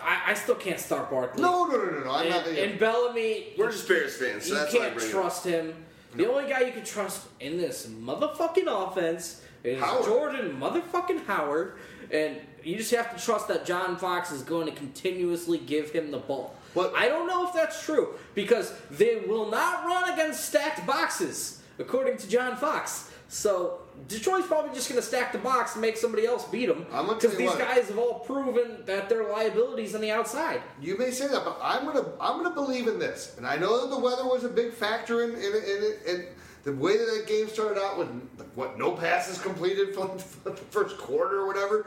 I, 0.00 0.22
I 0.28 0.34
still 0.34 0.54
can't 0.54 0.78
start 0.78 1.10
Barkley. 1.10 1.42
No, 1.42 1.64
no, 1.66 1.76
no, 1.76 1.84
no, 1.90 2.04
no. 2.04 2.10
I'm 2.12 2.28
not. 2.28 2.46
And, 2.46 2.56
and 2.56 2.78
Bellamy, 2.78 3.54
We're 3.58 3.72
just 3.72 3.88
Bears 3.88 4.16
fans, 4.16 4.44
so 4.46 4.50
you 4.50 4.54
that's 4.60 4.72
why 4.72 4.80
I 4.80 4.82
can't 4.84 4.96
bring 4.98 5.10
trust 5.10 5.44
him. 5.44 5.74
The 6.14 6.30
only 6.30 6.48
guy 6.48 6.60
you 6.60 6.72
can 6.72 6.84
trust 6.84 7.26
in 7.40 7.56
this 7.56 7.86
motherfucking 7.86 8.66
offense 8.68 9.42
is 9.64 9.80
Howard. 9.80 10.04
Jordan 10.04 10.60
motherfucking 10.60 11.24
Howard, 11.26 11.74
and 12.12 12.36
you 12.64 12.76
just 12.76 12.92
have 12.92 13.16
to 13.16 13.22
trust 13.22 13.48
that 13.48 13.64
John 13.64 13.96
Fox 13.96 14.30
is 14.30 14.42
going 14.42 14.66
to 14.66 14.72
continuously 14.72 15.58
give 15.58 15.90
him 15.90 16.10
the 16.10 16.18
ball. 16.18 16.54
But- 16.74 16.94
I 16.94 17.08
don't 17.08 17.26
know 17.26 17.46
if 17.46 17.54
that's 17.54 17.84
true 17.84 18.14
because 18.34 18.72
they 18.90 19.16
will 19.26 19.50
not 19.50 19.84
run 19.84 20.10
against 20.12 20.44
stacked 20.46 20.86
boxes, 20.86 21.62
according 21.78 22.16
to 22.18 22.28
John 22.28 22.56
Fox. 22.56 23.10
So 23.28 23.78
Detroit's 24.08 24.46
probably 24.46 24.74
just 24.74 24.90
going 24.90 25.00
to 25.00 25.06
stack 25.06 25.32
the 25.32 25.38
box 25.38 25.72
and 25.72 25.80
make 25.80 25.96
somebody 25.96 26.26
else 26.26 26.44
beat 26.48 26.66
them 26.66 26.84
because 27.08 27.34
these 27.36 27.48
what. 27.48 27.58
guys 27.58 27.88
have 27.88 27.98
all 27.98 28.18
proven 28.20 28.84
that 28.84 29.08
they're 29.08 29.30
liabilities 29.30 29.94
on 29.94 30.02
the 30.02 30.10
outside. 30.10 30.60
You 30.82 30.98
may 30.98 31.10
say 31.10 31.28
that, 31.28 31.42
but 31.42 31.58
I'm 31.62 31.86
gonna 31.86 32.04
I'm 32.20 32.42
gonna 32.42 32.54
believe 32.54 32.88
in 32.88 32.98
this, 32.98 33.34
and 33.38 33.46
I 33.46 33.56
know 33.56 33.80
that 33.80 33.88
the 33.88 33.98
weather 33.98 34.24
was 34.24 34.44
a 34.44 34.50
big 34.50 34.74
factor 34.74 35.22
in 35.22 35.30
in, 35.30 35.54
in, 35.54 35.94
in 36.06 36.26
the 36.64 36.72
way 36.72 36.98
that 36.98 37.06
that 37.06 37.26
game 37.26 37.48
started 37.48 37.80
out 37.80 37.98
with 37.98 38.08
what 38.54 38.78
no 38.78 38.92
passes 38.92 39.40
completed 39.40 39.94
for 39.94 40.14
the 40.44 40.54
first 40.70 40.98
quarter 40.98 41.40
or 41.40 41.46
whatever. 41.46 41.86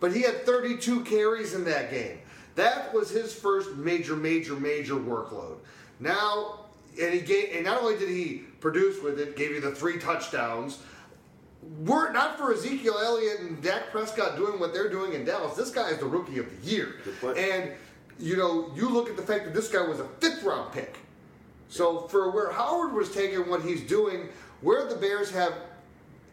But 0.00 0.14
he 0.14 0.22
had 0.22 0.44
32 0.44 1.04
carries 1.04 1.54
in 1.54 1.64
that 1.64 1.90
game. 1.90 2.18
That 2.56 2.92
was 2.94 3.10
his 3.10 3.34
first 3.34 3.74
major, 3.76 4.16
major, 4.16 4.54
major 4.54 4.94
workload. 4.94 5.56
Now, 6.00 6.60
and 7.00 7.12
he 7.12 7.20
gave, 7.20 7.50
and 7.54 7.64
not 7.64 7.80
only 7.80 7.98
did 7.98 8.08
he 8.08 8.42
produce 8.60 9.02
with 9.02 9.18
it, 9.18 9.36
gave 9.36 9.50
you 9.50 9.60
the 9.60 9.72
three 9.72 9.98
touchdowns. 9.98 10.78
Were 11.80 12.12
not 12.12 12.36
for 12.38 12.52
Ezekiel 12.52 12.98
Elliott 13.02 13.40
and 13.40 13.62
Dak 13.62 13.90
Prescott 13.90 14.36
doing 14.36 14.60
what 14.60 14.72
they're 14.72 14.90
doing 14.90 15.14
in 15.14 15.24
Dallas, 15.24 15.56
this 15.56 15.70
guy 15.70 15.88
is 15.88 15.98
the 15.98 16.06
rookie 16.06 16.38
of 16.38 16.46
the 16.62 16.70
year. 16.70 16.96
And 17.36 17.72
you 18.18 18.36
know, 18.36 18.70
you 18.74 18.88
look 18.88 19.08
at 19.08 19.16
the 19.16 19.22
fact 19.22 19.44
that 19.44 19.54
this 19.54 19.68
guy 19.68 19.82
was 19.82 19.98
a 20.00 20.06
fifth 20.20 20.42
round 20.42 20.72
pick. 20.72 20.98
So 21.68 22.06
for 22.08 22.30
where 22.30 22.52
Howard 22.52 22.92
was 22.92 23.10
taking 23.10 23.48
what 23.48 23.62
he's 23.62 23.82
doing, 23.82 24.28
where 24.60 24.86
the 24.86 24.94
Bears 24.94 25.30
have 25.30 25.54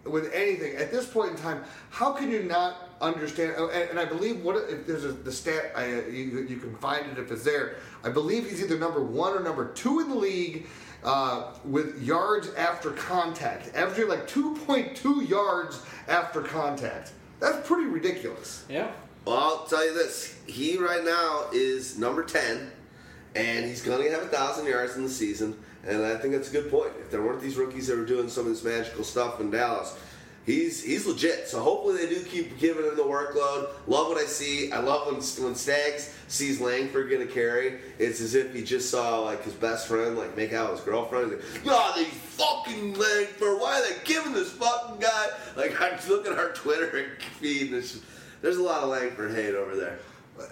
with 0.03 0.31
anything 0.33 0.75
at 0.75 0.91
this 0.91 1.07
point 1.07 1.31
in 1.31 1.37
time, 1.37 1.63
how 1.89 2.11
can 2.11 2.29
you 2.29 2.43
not 2.43 2.89
understand? 3.01 3.55
oh, 3.57 3.69
And, 3.69 3.89
and 3.89 3.99
I 3.99 4.05
believe 4.05 4.41
what 4.43 4.55
if 4.69 4.85
there's 4.85 5.05
a, 5.05 5.11
the 5.11 5.31
stat 5.31 5.71
I, 5.75 5.87
you, 6.09 6.45
you 6.47 6.57
can 6.57 6.75
find 6.75 7.05
it 7.07 7.17
if 7.17 7.31
it's 7.31 7.43
there. 7.43 7.77
I 8.03 8.09
believe 8.09 8.49
he's 8.49 8.61
either 8.63 8.77
number 8.77 9.03
one 9.03 9.33
or 9.35 9.41
number 9.41 9.71
two 9.73 9.99
in 9.99 10.09
the 10.09 10.15
league 10.15 10.67
uh, 11.03 11.53
with 11.65 12.01
yards 12.01 12.53
after 12.55 12.91
contact, 12.91 13.75
averaging 13.75 14.07
like 14.07 14.27
2.2 14.27 15.27
yards 15.27 15.81
after 16.07 16.41
contact. 16.41 17.11
That's 17.39 17.67
pretty 17.67 17.87
ridiculous. 17.87 18.65
Yeah. 18.69 18.91
Well, 19.25 19.37
I'll 19.37 19.65
tell 19.65 19.85
you 19.85 19.93
this. 19.93 20.35
He 20.45 20.77
right 20.77 21.03
now 21.03 21.45
is 21.51 21.97
number 21.97 22.23
10, 22.23 22.71
and 23.35 23.65
he's 23.65 23.81
going 23.81 24.03
to 24.03 24.11
have 24.11 24.21
a 24.21 24.25
1,000 24.25 24.65
yards 24.65 24.95
in 24.95 25.03
the 25.03 25.09
season. 25.09 25.57
And 25.85 26.05
I 26.05 26.15
think 26.17 26.33
that's 26.33 26.49
a 26.49 26.51
good 26.51 26.69
point. 26.69 26.91
If 26.99 27.09
there 27.09 27.23
weren't 27.23 27.41
these 27.41 27.57
rookies 27.57 27.87
that 27.87 27.97
were 27.97 28.05
doing 28.05 28.29
some 28.29 28.45
of 28.45 28.51
this 28.51 28.63
magical 28.63 29.03
stuff 29.03 29.39
in 29.39 29.49
Dallas, 29.49 29.97
he's 30.45 30.83
he's 30.83 31.05
legit. 31.05 31.47
So 31.47 31.61
hopefully 31.61 31.97
they 31.97 32.13
do 32.13 32.23
keep 32.23 32.57
giving 32.59 32.85
him 32.85 32.95
the 32.95 33.03
workload. 33.03 33.69
Love 33.87 34.07
what 34.07 34.17
I 34.17 34.25
see. 34.25 34.71
I 34.71 34.79
love 34.79 35.07
when, 35.07 35.15
when 35.43 35.55
Stags 35.55 36.13
sees 36.27 36.59
Langford 36.61 37.11
gonna 37.11 37.25
carry. 37.25 37.79
It's 37.99 38.21
as 38.21 38.35
if 38.35 38.53
he 38.53 38.63
just 38.63 38.89
saw 38.89 39.19
like 39.19 39.43
his 39.43 39.53
best 39.53 39.87
friend 39.87 40.17
like 40.17 40.35
make 40.35 40.53
out 40.53 40.71
with 40.71 40.79
his 40.79 40.85
girlfriend. 40.85 41.31
He's 41.31 41.55
like, 41.55 41.65
God, 41.65 41.97
these 41.97 42.07
fucking 42.07 42.93
Langford. 42.93 43.59
Why 43.59 43.79
are 43.79 43.89
they 43.89 43.95
giving 44.03 44.33
this 44.33 44.51
fucking 44.51 44.99
guy? 44.99 45.27
Like 45.55 45.79
I 45.81 45.91
just 45.91 46.09
look 46.09 46.25
at 46.25 46.37
our 46.37 46.49
Twitter 46.53 47.07
feed, 47.39 47.69
just, 47.69 48.03
there's 48.41 48.57
a 48.57 48.63
lot 48.63 48.83
of 48.83 48.89
Langford 48.89 49.35
hate 49.35 49.55
over 49.55 49.75
there. 49.75 49.99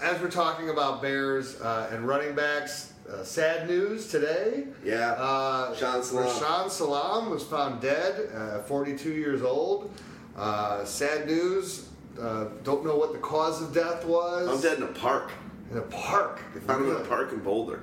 As 0.02 0.22
we're 0.22 0.30
talking 0.30 0.70
about 0.70 1.02
Bears 1.02 1.60
uh, 1.62 1.90
and 1.92 2.08
running 2.08 2.36
backs, 2.36 2.89
uh, 3.10 3.24
sad 3.24 3.68
news 3.68 4.08
today. 4.08 4.66
Yeah. 4.84 5.12
Uh, 5.14 5.74
Rashaan 5.74 6.04
Salaam. 6.04 6.28
Rashaan 6.28 6.70
Salaam 6.70 7.30
was 7.30 7.44
found 7.44 7.82
dead, 7.82 8.30
uh, 8.34 8.60
42 8.60 9.12
years 9.12 9.42
old. 9.42 9.92
Uh, 10.36 10.86
sad 10.86 11.26
news. 11.26 11.90
Uh, 12.20 12.46
don't 12.64 12.86
know 12.86 12.96
what 12.96 13.14
the 13.14 13.20
cause 13.20 13.62
of 13.62 13.74
death 13.74 14.06
was. 14.06 14.48
I'm 14.48 14.62
dead 14.62 14.78
in 14.78 14.84
a 14.84 14.94
park. 15.00 15.32
In 15.72 15.78
a 15.78 15.82
park. 15.82 16.42
They 16.54 16.60
found 16.60 16.86
him 16.86 16.96
in 16.96 17.02
a 17.02 17.06
park 17.06 17.32
in 17.32 17.40
Boulder. 17.40 17.82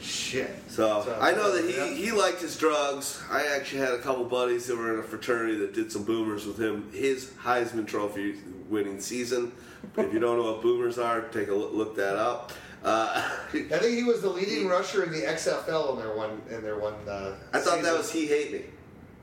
Shit. 0.00 0.50
So, 0.68 1.16
I 1.20 1.32
know 1.32 1.56
that 1.56 1.68
yeah. 1.68 1.86
he, 1.86 2.06
he 2.06 2.12
liked 2.12 2.40
his 2.40 2.56
drugs. 2.56 3.20
I 3.30 3.46
actually 3.46 3.80
had 3.80 3.94
a 3.94 3.98
couple 3.98 4.24
buddies 4.24 4.66
that 4.66 4.76
were 4.76 4.92
in 4.92 5.00
a 5.00 5.02
fraternity 5.02 5.58
that 5.58 5.74
did 5.74 5.90
some 5.90 6.04
boomers 6.04 6.46
with 6.46 6.60
him. 6.60 6.88
His 6.92 7.32
Heisman 7.42 7.86
Trophy 7.86 8.36
winning 8.68 9.00
season. 9.00 9.52
If 9.96 10.12
you 10.12 10.20
don't 10.20 10.36
know 10.36 10.52
what 10.52 10.62
boomers 10.62 10.98
are, 10.98 11.22
take 11.22 11.48
a 11.48 11.54
look, 11.54 11.72
look 11.72 11.96
that 11.96 12.16
up. 12.16 12.52
Uh, 12.86 13.30
I 13.52 13.78
think 13.78 13.96
he 13.96 14.04
was 14.04 14.22
the 14.22 14.30
leading 14.30 14.68
rusher 14.68 15.02
in 15.02 15.10
the 15.10 15.22
XFL 15.22 15.94
in 15.94 15.98
their 15.98 16.16
one 16.16 16.40
in 16.50 16.62
their 16.62 16.78
one. 16.78 16.94
Uh, 17.06 17.34
I 17.52 17.58
thought 17.58 17.82
that 17.82 17.96
was 17.96 18.10
he 18.10 18.26
hate 18.26 18.52
me. 18.52 18.62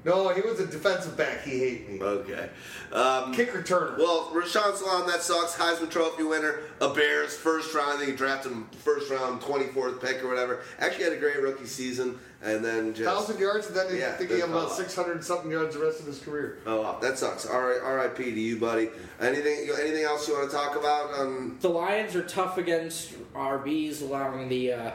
No, 0.05 0.27
he 0.29 0.41
was 0.41 0.59
a 0.59 0.67
defensive 0.67 1.15
back. 1.15 1.43
He 1.43 1.59
hate 1.59 1.89
me. 1.89 2.01
Okay. 2.01 2.49
Um, 2.91 3.33
Kick 3.33 3.53
returner. 3.53 3.97
Well, 3.97 4.31
Rashaan 4.33 4.75
Salaam, 4.75 5.07
that 5.07 5.21
sucks. 5.21 5.55
Heisman 5.55 5.89
Trophy 5.89 6.23
winner, 6.23 6.59
a 6.81 6.93
Bears 6.93 7.37
first 7.37 7.73
round. 7.73 8.01
They 8.01 8.11
drafted 8.11 8.51
him 8.51 8.67
first 8.79 9.09
round, 9.09 9.41
24th 9.41 10.01
pick 10.01 10.21
or 10.21 10.27
whatever. 10.27 10.59
Actually 10.79 11.05
had 11.05 11.13
a 11.13 11.17
great 11.17 11.41
rookie 11.41 11.65
season, 11.65 12.19
and 12.43 12.63
then 12.63 12.93
just. 12.93 13.07
thousand 13.07 13.39
yards, 13.39 13.67
and 13.67 13.75
then 13.75 13.95
Yeah, 13.95 14.09
I 14.09 14.11
think 14.11 14.31
he 14.31 14.39
had 14.39 14.49
about 14.49 14.71
six 14.71 14.95
hundred 14.95 15.23
something 15.23 15.49
yards 15.49 15.75
the 15.75 15.83
rest 15.83 15.99
of 15.99 16.05
his 16.05 16.19
career. 16.19 16.59
Oh, 16.65 16.81
wow, 16.81 16.99
that 17.01 17.17
sucks. 17.17 17.45
All 17.45 17.61
right, 17.61 17.79
R.I.P. 17.81 18.23
to 18.23 18.39
you, 18.39 18.59
buddy. 18.59 18.89
Anything? 19.19 19.69
Anything 19.79 20.03
else 20.03 20.27
you 20.27 20.35
want 20.35 20.49
to 20.49 20.55
talk 20.55 20.75
about? 20.75 21.11
On 21.13 21.57
The 21.61 21.69
Lions 21.69 22.15
are 22.15 22.23
tough 22.23 22.57
against 22.57 23.13
RBs, 23.33 24.01
allowing 24.01 24.49
the 24.49 24.73
uh, 24.73 24.91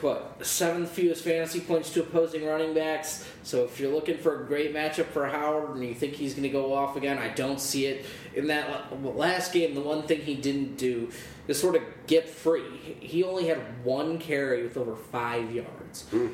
what 0.00 0.44
seventh 0.44 0.90
fewest 0.90 1.24
fantasy 1.24 1.60
points 1.60 1.90
to 1.94 2.00
opposing 2.00 2.44
running 2.44 2.74
backs. 2.74 3.26
So 3.42 3.64
if 3.64 3.80
you're 3.80 3.92
looking 3.92 4.18
for 4.18 4.42
a 4.42 4.46
great 4.46 4.74
matchup 4.74 5.06
for 5.06 5.26
Howard 5.26 5.76
and 5.76 5.84
you 5.84 5.94
think 5.94 6.14
he's 6.14 6.34
going 6.34 6.42
to 6.42 6.48
go 6.48 6.74
off 6.74 6.96
again, 6.96 7.18
I 7.18 7.28
don't 7.28 7.60
see 7.60 7.86
it. 7.86 8.06
In 8.34 8.48
that 8.48 9.02
last 9.02 9.52
game, 9.52 9.74
the 9.74 9.80
one 9.80 10.02
thing 10.02 10.20
he 10.20 10.34
didn't 10.34 10.76
do 10.76 11.10
is 11.48 11.60
sort 11.60 11.76
of 11.76 11.82
get 12.06 12.28
free. 12.28 12.96
He 13.00 13.22
only 13.22 13.46
had 13.46 13.84
one 13.84 14.18
carry 14.18 14.62
with 14.62 14.76
over 14.76 14.96
five 14.96 15.52
yards, 15.52 15.70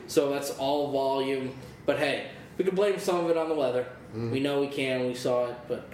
so 0.06 0.30
that's 0.30 0.50
all 0.50 0.90
volume. 0.90 1.54
But 1.86 1.98
hey, 1.98 2.30
we 2.58 2.64
can 2.64 2.74
blame 2.74 2.98
some 2.98 3.24
of 3.24 3.30
it 3.30 3.36
on 3.36 3.48
the 3.48 3.54
weather. 3.54 3.86
We 4.14 4.40
know 4.40 4.60
we 4.60 4.68
can. 4.68 5.06
We 5.06 5.14
saw 5.14 5.46
it, 5.46 5.56
but. 5.68 5.88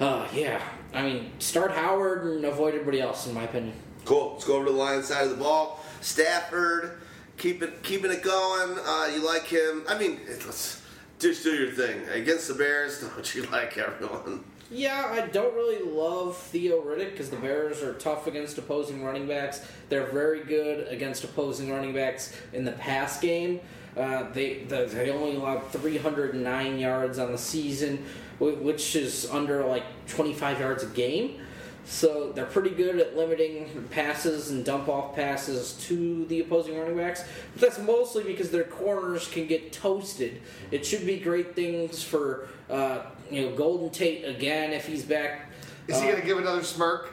Uh, 0.00 0.26
yeah. 0.32 0.62
I 0.94 1.02
mean, 1.02 1.32
start 1.38 1.72
Howard 1.72 2.24
and 2.24 2.44
avoid 2.44 2.74
everybody 2.74 3.00
else, 3.00 3.26
in 3.26 3.34
my 3.34 3.44
opinion. 3.44 3.74
Cool. 4.04 4.32
Let's 4.32 4.44
go 4.44 4.56
over 4.56 4.66
to 4.66 4.72
the 4.72 4.78
Lions 4.78 5.08
side 5.08 5.24
of 5.24 5.30
the 5.30 5.36
ball. 5.36 5.80
Stafford, 6.00 7.00
keep 7.36 7.62
it, 7.62 7.82
keeping 7.82 8.10
it 8.10 8.22
going. 8.22 8.78
Uh, 8.78 9.10
you 9.12 9.24
like 9.24 9.44
him? 9.44 9.84
I 9.88 9.98
mean, 9.98 10.20
just 10.40 10.82
do 11.18 11.54
your 11.54 11.72
thing 11.72 12.08
against 12.08 12.48
the 12.48 12.54
Bears. 12.54 13.00
Don't 13.14 13.34
you 13.34 13.42
like 13.44 13.76
everyone? 13.76 14.44
Yeah, 14.70 15.06
I 15.10 15.26
don't 15.28 15.54
really 15.54 15.82
love 15.82 16.36
Theo 16.36 16.82
Riddick 16.82 17.12
because 17.12 17.30
the 17.30 17.36
Bears 17.36 17.82
are 17.82 17.94
tough 17.94 18.26
against 18.26 18.58
opposing 18.58 19.02
running 19.02 19.26
backs. 19.26 19.62
They're 19.88 20.10
very 20.10 20.44
good 20.44 20.88
against 20.88 21.24
opposing 21.24 21.70
running 21.70 21.94
backs 21.94 22.36
in 22.52 22.64
the 22.64 22.72
pass 22.72 23.18
game. 23.18 23.60
Uh, 23.96 24.30
they 24.30 24.64
the, 24.64 24.84
they 24.84 25.10
only 25.10 25.36
allowed 25.36 25.66
309 25.72 26.78
yards 26.78 27.18
on 27.18 27.32
the 27.32 27.38
season, 27.38 28.04
which 28.38 28.94
is 28.94 29.28
under 29.30 29.64
like 29.64 29.84
25 30.06 30.60
yards 30.60 30.82
a 30.82 30.86
game. 30.88 31.40
So 31.86 32.32
they're 32.32 32.44
pretty 32.44 32.70
good 32.70 33.00
at 33.00 33.16
limiting 33.16 33.86
passes 33.90 34.50
and 34.50 34.62
dump 34.62 34.90
off 34.90 35.16
passes 35.16 35.72
to 35.86 36.26
the 36.26 36.40
opposing 36.40 36.78
running 36.78 36.98
backs. 36.98 37.24
But 37.54 37.62
that's 37.62 37.78
mostly 37.78 38.22
because 38.24 38.50
their 38.50 38.64
corners 38.64 39.26
can 39.26 39.46
get 39.46 39.72
toasted. 39.72 40.42
It 40.70 40.84
should 40.84 41.06
be 41.06 41.18
great 41.18 41.56
things 41.56 42.02
for 42.02 42.48
uh, 42.68 43.04
you 43.30 43.42
know 43.50 43.56
Golden 43.56 43.90
Tate 43.90 44.24
again 44.24 44.72
if 44.72 44.86
he's 44.86 45.04
back. 45.04 45.50
Is 45.86 45.96
he 46.00 46.08
Uh, 46.08 46.10
going 46.12 46.20
to 46.20 46.26
give 46.26 46.38
another 46.38 46.62
smirk? 46.62 47.10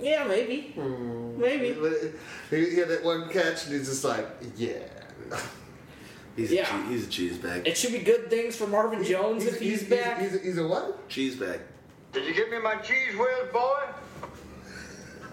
Yeah, 0.00 0.24
maybe, 0.24 0.74
maybe. 0.76 1.76
He, 2.50 2.70
he 2.70 2.76
had 2.76 2.88
that 2.88 3.04
one 3.04 3.28
catch, 3.30 3.64
and 3.66 3.74
he's 3.74 3.88
just 3.88 4.04
like, 4.04 4.26
yeah. 4.56 4.78
He's 6.36 6.50
Yeah. 6.50 6.62
a 6.62 6.88
cheese, 6.88 6.90
he's 6.90 7.06
a 7.06 7.10
cheese 7.10 7.38
bag. 7.38 7.64
It 7.64 7.76
should 7.78 7.92
be 7.92 8.00
good 8.00 8.28
things 8.28 8.56
for 8.56 8.66
Marvin 8.66 9.04
Jones 9.04 9.46
if 9.46 9.60
he's, 9.60 9.84
back. 9.84 10.20
He's, 10.20 10.42
he's 10.42 10.58
a 10.58 10.66
what? 10.66 11.08
cheese 11.08 11.36
bag. 11.36 11.60
Did 12.12 12.24
you 12.26 12.34
give 12.34 12.50
me 12.50 12.58
my 12.58 12.74
cheese 12.76 13.14
whiz, 13.16 13.52
boy? 13.52 13.80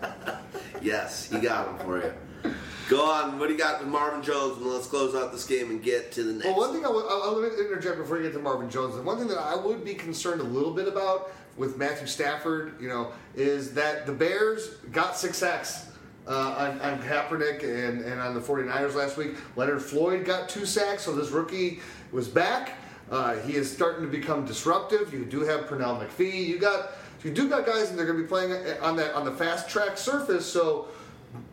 Yes, 0.81 1.30
he 1.31 1.39
got 1.39 1.77
them 1.77 1.85
for 1.88 1.98
you. 1.99 2.53
Go 2.89 3.09
on. 3.09 3.39
What 3.39 3.47
do 3.47 3.53
you 3.53 3.59
got 3.59 3.79
with 3.79 3.89
Marvin 3.89 4.21
Jones? 4.21 4.57
And 4.57 4.65
let's 4.65 4.87
close 4.87 5.15
out 5.15 5.31
this 5.31 5.45
game 5.45 5.69
and 5.69 5.81
get 5.81 6.11
to 6.13 6.23
the 6.23 6.33
next. 6.33 6.45
Well, 6.45 6.57
one 6.57 6.73
thing 6.73 6.85
I 6.85 6.89
would, 6.89 7.05
I'll, 7.05 7.23
I'll 7.23 7.39
let 7.39 7.51
me 7.53 7.57
interject 7.59 7.97
before 7.97 8.17
you 8.17 8.23
get 8.23 8.33
to 8.33 8.39
Marvin 8.39 8.69
Jones. 8.69 8.95
The 8.95 9.01
one 9.01 9.17
thing 9.17 9.27
that 9.27 9.37
I 9.37 9.55
would 9.55 9.85
be 9.85 9.93
concerned 9.93 10.41
a 10.41 10.45
little 10.45 10.73
bit 10.73 10.87
about 10.87 11.31
with 11.57 11.77
Matthew 11.77 12.07
Stafford, 12.07 12.73
you 12.79 12.89
know, 12.89 13.11
is 13.35 13.73
that 13.73 14.05
the 14.05 14.11
Bears 14.11 14.75
got 14.91 15.17
six 15.17 15.37
sacks 15.37 15.87
uh, 16.27 16.31
on, 16.57 16.81
on 16.81 17.01
Kaepernick 17.01 17.63
and, 17.63 18.01
and 18.03 18.19
on 18.19 18.33
the 18.33 18.39
49ers 18.39 18.95
last 18.95 19.17
week. 19.17 19.35
Leonard 19.55 19.81
Floyd 19.81 20.25
got 20.25 20.49
two 20.49 20.65
sacks, 20.65 21.03
so 21.03 21.15
this 21.15 21.29
rookie 21.29 21.79
was 22.11 22.27
back. 22.27 22.77
Uh, 23.09 23.35
he 23.39 23.55
is 23.55 23.69
starting 23.71 24.05
to 24.05 24.11
become 24.11 24.45
disruptive. 24.45 25.13
You 25.13 25.25
do 25.25 25.41
have 25.41 25.65
Pernell 25.65 26.05
McPhee. 26.05 26.47
You 26.47 26.57
got 26.59 26.91
you 27.23 27.31
do 27.31 27.47
got 27.47 27.65
guys, 27.65 27.89
and 27.89 27.99
they're 27.99 28.05
going 28.05 28.17
to 28.17 28.23
be 28.23 28.27
playing 28.27 28.51
on 28.81 28.95
that 28.95 29.13
on 29.13 29.25
the 29.25 29.31
fast 29.31 29.69
track 29.69 29.97
surface. 29.97 30.45
So 30.45 30.87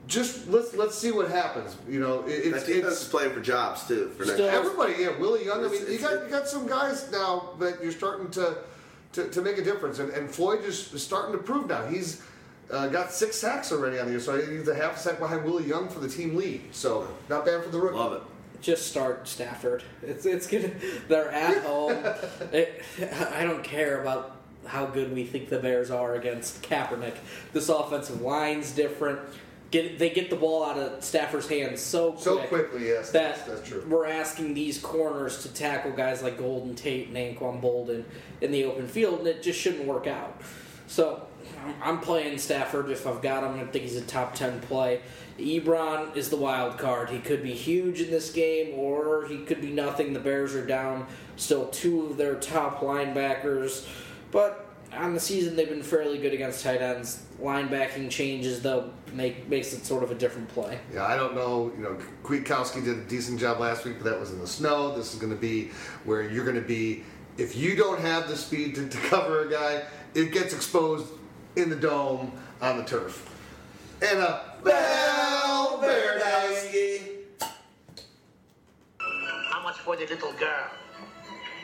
just 0.09 0.49
let's 0.49 0.75
let's 0.75 0.97
see 0.99 1.13
what 1.13 1.31
happens. 1.31 1.77
You 1.89 2.01
know, 2.01 2.25
it, 2.27 2.51
that 2.51 2.57
it's, 2.57 2.67
defense 2.67 2.87
it's 2.95 3.03
is 3.03 3.09
playing 3.09 3.33
for 3.33 3.41
jobs 3.41 3.87
too. 3.87 4.09
For 4.17 4.25
next 4.25 4.35
Still- 4.35 4.49
Everybody, 4.49 4.95
yeah, 5.03 5.17
Willie 5.19 5.45
Young. 5.45 5.65
I 5.65 5.69
mean, 5.69 5.83
you 5.83 5.87
it's- 5.95 6.01
got 6.03 6.25
you 6.25 6.31
got 6.31 6.49
some 6.49 6.67
guys 6.67 7.11
now 7.13 7.51
that 7.61 7.81
you're 7.83 7.93
starting 7.93 8.31
to 8.33 8.57
to, 9.13 9.29
to 9.31 9.41
make 9.41 9.59
a 9.59 9.63
difference, 9.65 10.01
and, 10.01 10.11
and 10.11 10.29
Floyd 10.31 10.65
just 10.65 10.93
is 10.93 11.03
starting 11.03 11.33
to 11.33 11.39
prove 11.39 11.69
now. 11.69 11.87
He's 11.87 12.23
uh, 12.71 12.89
got 12.89 13.13
six 13.13 13.37
sacks 13.37 13.71
already 13.73 13.99
on 13.99 14.07
the 14.07 14.13
year, 14.13 14.21
so 14.21 14.39
he's 14.41 14.67
a 14.69 14.75
half 14.75 14.97
a 14.97 14.99
sack 14.99 15.19
behind 15.19 15.45
Willie 15.45 15.65
Young 15.67 15.89
for 15.89 16.01
the 16.01 16.09
team 16.09 16.37
lead. 16.37 16.63
So 16.75 17.07
not 17.29 17.45
bad 17.47 17.63
for 17.63 17.71
the 17.71 17.79
rookie. 17.81 17.97
Love 17.97 18.13
it. 18.15 18.23
Just 18.61 18.89
start 18.89 19.29
Stafford. 19.29 19.85
It's 20.03 20.27
it's 20.27 20.47
gonna. 20.47 20.71
They're 21.09 21.31
at 21.31 21.63
home. 21.65 22.03
It, 22.53 22.83
I 23.35 23.45
don't 23.45 23.63
care 23.63 24.01
about 24.01 24.37
how 24.67 24.85
good 24.87 25.15
we 25.15 25.25
think 25.25 25.49
the 25.49 25.59
Bears 25.59 25.91
are 25.91 26.15
against 26.17 26.63
Kaepernick. 26.63 27.15
This 27.53 27.69
offensive 27.69 28.21
line's 28.21 28.73
different. 28.73 29.21
Get 29.71 29.99
they 29.99 30.09
get 30.11 30.31
the 30.31 30.37
ball 30.37 30.65
out 30.65 30.79
of 30.79 31.05
Stafford's 31.05 31.47
hands 31.47 31.83
so 31.83 32.13
quick. 32.13 32.23
So 32.25 32.39
quickly, 32.39 32.89
yes, 32.89 33.11
that 33.11 33.37
that's, 33.37 33.49
that's 33.49 33.69
true. 33.69 33.85
we're 33.87 34.07
asking 34.07 34.55
these 34.55 34.79
corners 34.79 35.43
to 35.43 35.53
tackle 35.53 35.93
guys 35.93 36.23
like 36.23 36.39
Golden 36.39 36.75
Tate 36.75 37.09
and 37.09 37.17
Anquan 37.17 37.61
Boldin 37.61 38.05
in 38.41 38.51
the 38.51 38.65
open 38.65 38.89
field, 38.89 39.19
and 39.19 39.29
it 39.29 39.43
just 39.43 39.61
shouldn't 39.61 39.85
work 39.85 40.07
out. 40.07 40.41
So 40.87 41.23
I'm- 41.63 41.75
I'm 41.83 42.01
playing 42.01 42.39
Stafford 42.39 42.89
if 42.91 43.07
I've 43.07 43.21
got 43.21 43.45
him. 43.45 43.61
I 43.61 43.65
think 43.71 43.85
he's 43.85 43.97
a 43.97 44.01
top 44.01 44.35
ten 44.35 44.61
play. 44.61 45.01
Ebron 45.39 46.17
is 46.17 46.31
the 46.31 46.37
wild 46.37 46.79
card. 46.79 47.11
He 47.11 47.19
could 47.19 47.43
be 47.43 47.53
huge 47.53 48.01
in 48.01 48.11
this 48.11 48.31
game, 48.31 48.73
or 48.75 49.27
he 49.27 49.39
could 49.45 49.61
be 49.61 49.71
nothing. 49.71 50.15
The 50.15 50.19
Bears 50.21 50.55
are 50.55 50.65
down 50.67 51.07
still 51.37 51.67
two 51.67 52.07
of 52.07 52.17
their 52.17 52.37
top 52.37 52.81
linebackers, 52.81 53.87
but 54.33 54.65
on 54.99 55.15
the 55.15 55.21
season 55.21 55.57
they've 55.57 55.69
been 55.69 55.83
fairly 55.83 56.19
good 56.19 56.35
against 56.35 56.63
tight 56.63 56.83
ends. 56.83 57.25
Linebacking 57.41 58.11
changes 58.11 58.61
though 58.61 58.91
make 59.13 59.49
makes 59.49 59.73
it 59.73 59.87
sort 59.87 60.03
of 60.03 60.11
a 60.11 60.15
different 60.15 60.49
play. 60.49 60.79
Yeah, 60.93 61.07
I 61.07 61.17
don't 61.17 61.35
know. 61.35 61.73
You 61.77 61.83
know, 61.83 61.99
Kwiatkoski 62.25 62.85
did 62.85 62.99
a 62.99 63.05
decent 63.05 63.41
job 63.41 63.61
last 63.61 63.85
week, 63.85 63.95
but 63.99 64.11
that 64.11 64.19
was 64.19 64.33
in 64.33 64.39
the 64.39 64.47
snow. 64.47 64.97
This 64.97 65.15
is 65.15 65.21
going 65.21 65.33
to 65.33 65.39
be 65.39 65.71
where 66.05 66.23
you're 66.23 66.45
going 66.45 66.61
to 66.61 66.69
be. 66.69 67.05
If 67.37 67.57
you 67.57 67.77
don't 67.77 68.01
have 68.01 68.29
the 68.29 68.37
speed 68.37 68.75
to, 68.75 68.89
to 68.89 68.99
cover 69.09 69.47
a 69.47 69.51
guy, 69.51 69.85
it 70.15 70.33
gets 70.33 70.53
exposed 70.53 71.07
in 71.57 71.71
the 71.71 71.77
dome 71.77 72.33
on 72.61 72.79
the 72.79 72.85
turf. 72.85 73.25
And 74.03 74.19
a 74.19 74.55
bell 74.65 75.79
Berdowski. 75.83 77.03
How 79.51 79.63
much 79.63 79.77
for 79.79 79.97
the 79.97 80.07
little 80.07 80.33
girl? 80.33 80.71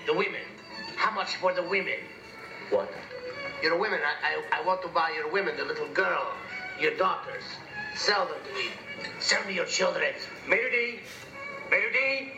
The 0.06 0.14
women. 0.14 0.40
How 0.96 1.10
much 1.12 1.36
for 1.36 1.52
the 1.52 1.62
women? 1.62 1.98
What? 2.70 2.90
Your 3.64 3.78
women. 3.78 4.00
I, 4.04 4.42
I, 4.52 4.60
I 4.60 4.66
want 4.66 4.82
to 4.82 4.88
buy 4.88 5.14
your 5.16 5.32
women, 5.32 5.56
the 5.56 5.64
little 5.64 5.88
girl, 5.88 6.34
your 6.78 6.94
daughters. 6.98 7.42
Sell 7.96 8.26
them 8.26 8.36
to 8.46 8.54
me. 8.54 8.68
Sell 9.20 9.42
me 9.46 9.54
your 9.54 9.64
children. 9.64 10.12
Melody. 10.46 11.00
Melody. 11.70 12.32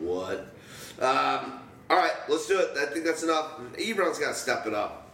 What? 0.00 0.52
Um, 1.00 1.60
all 1.88 1.96
right, 1.96 2.10
let's 2.28 2.48
do 2.48 2.58
it. 2.58 2.70
I 2.76 2.86
think 2.86 3.04
that's 3.04 3.22
enough. 3.22 3.60
Ebron's 3.78 4.18
got 4.18 4.30
to 4.30 4.34
step 4.34 4.66
it 4.66 4.74
up. 4.74 5.12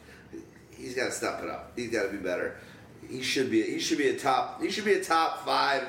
He's 0.71 0.95
got 0.95 1.07
to 1.07 1.13
step 1.13 1.43
it 1.43 1.51
up. 1.51 1.73
He's 1.77 1.91
got 1.91 2.05
to 2.05 2.09
be 2.09 2.17
better. 2.17 2.57
He 3.07 3.21
should 3.21 3.51
be. 3.51 3.63
He 3.63 3.79
should 3.79 3.99
be 3.99 4.09
a 4.09 4.19
top. 4.19 4.63
He 4.63 4.71
should 4.71 4.87
be 4.87 4.95
a 4.95 5.05
top 5.05 5.45
five 5.45 5.87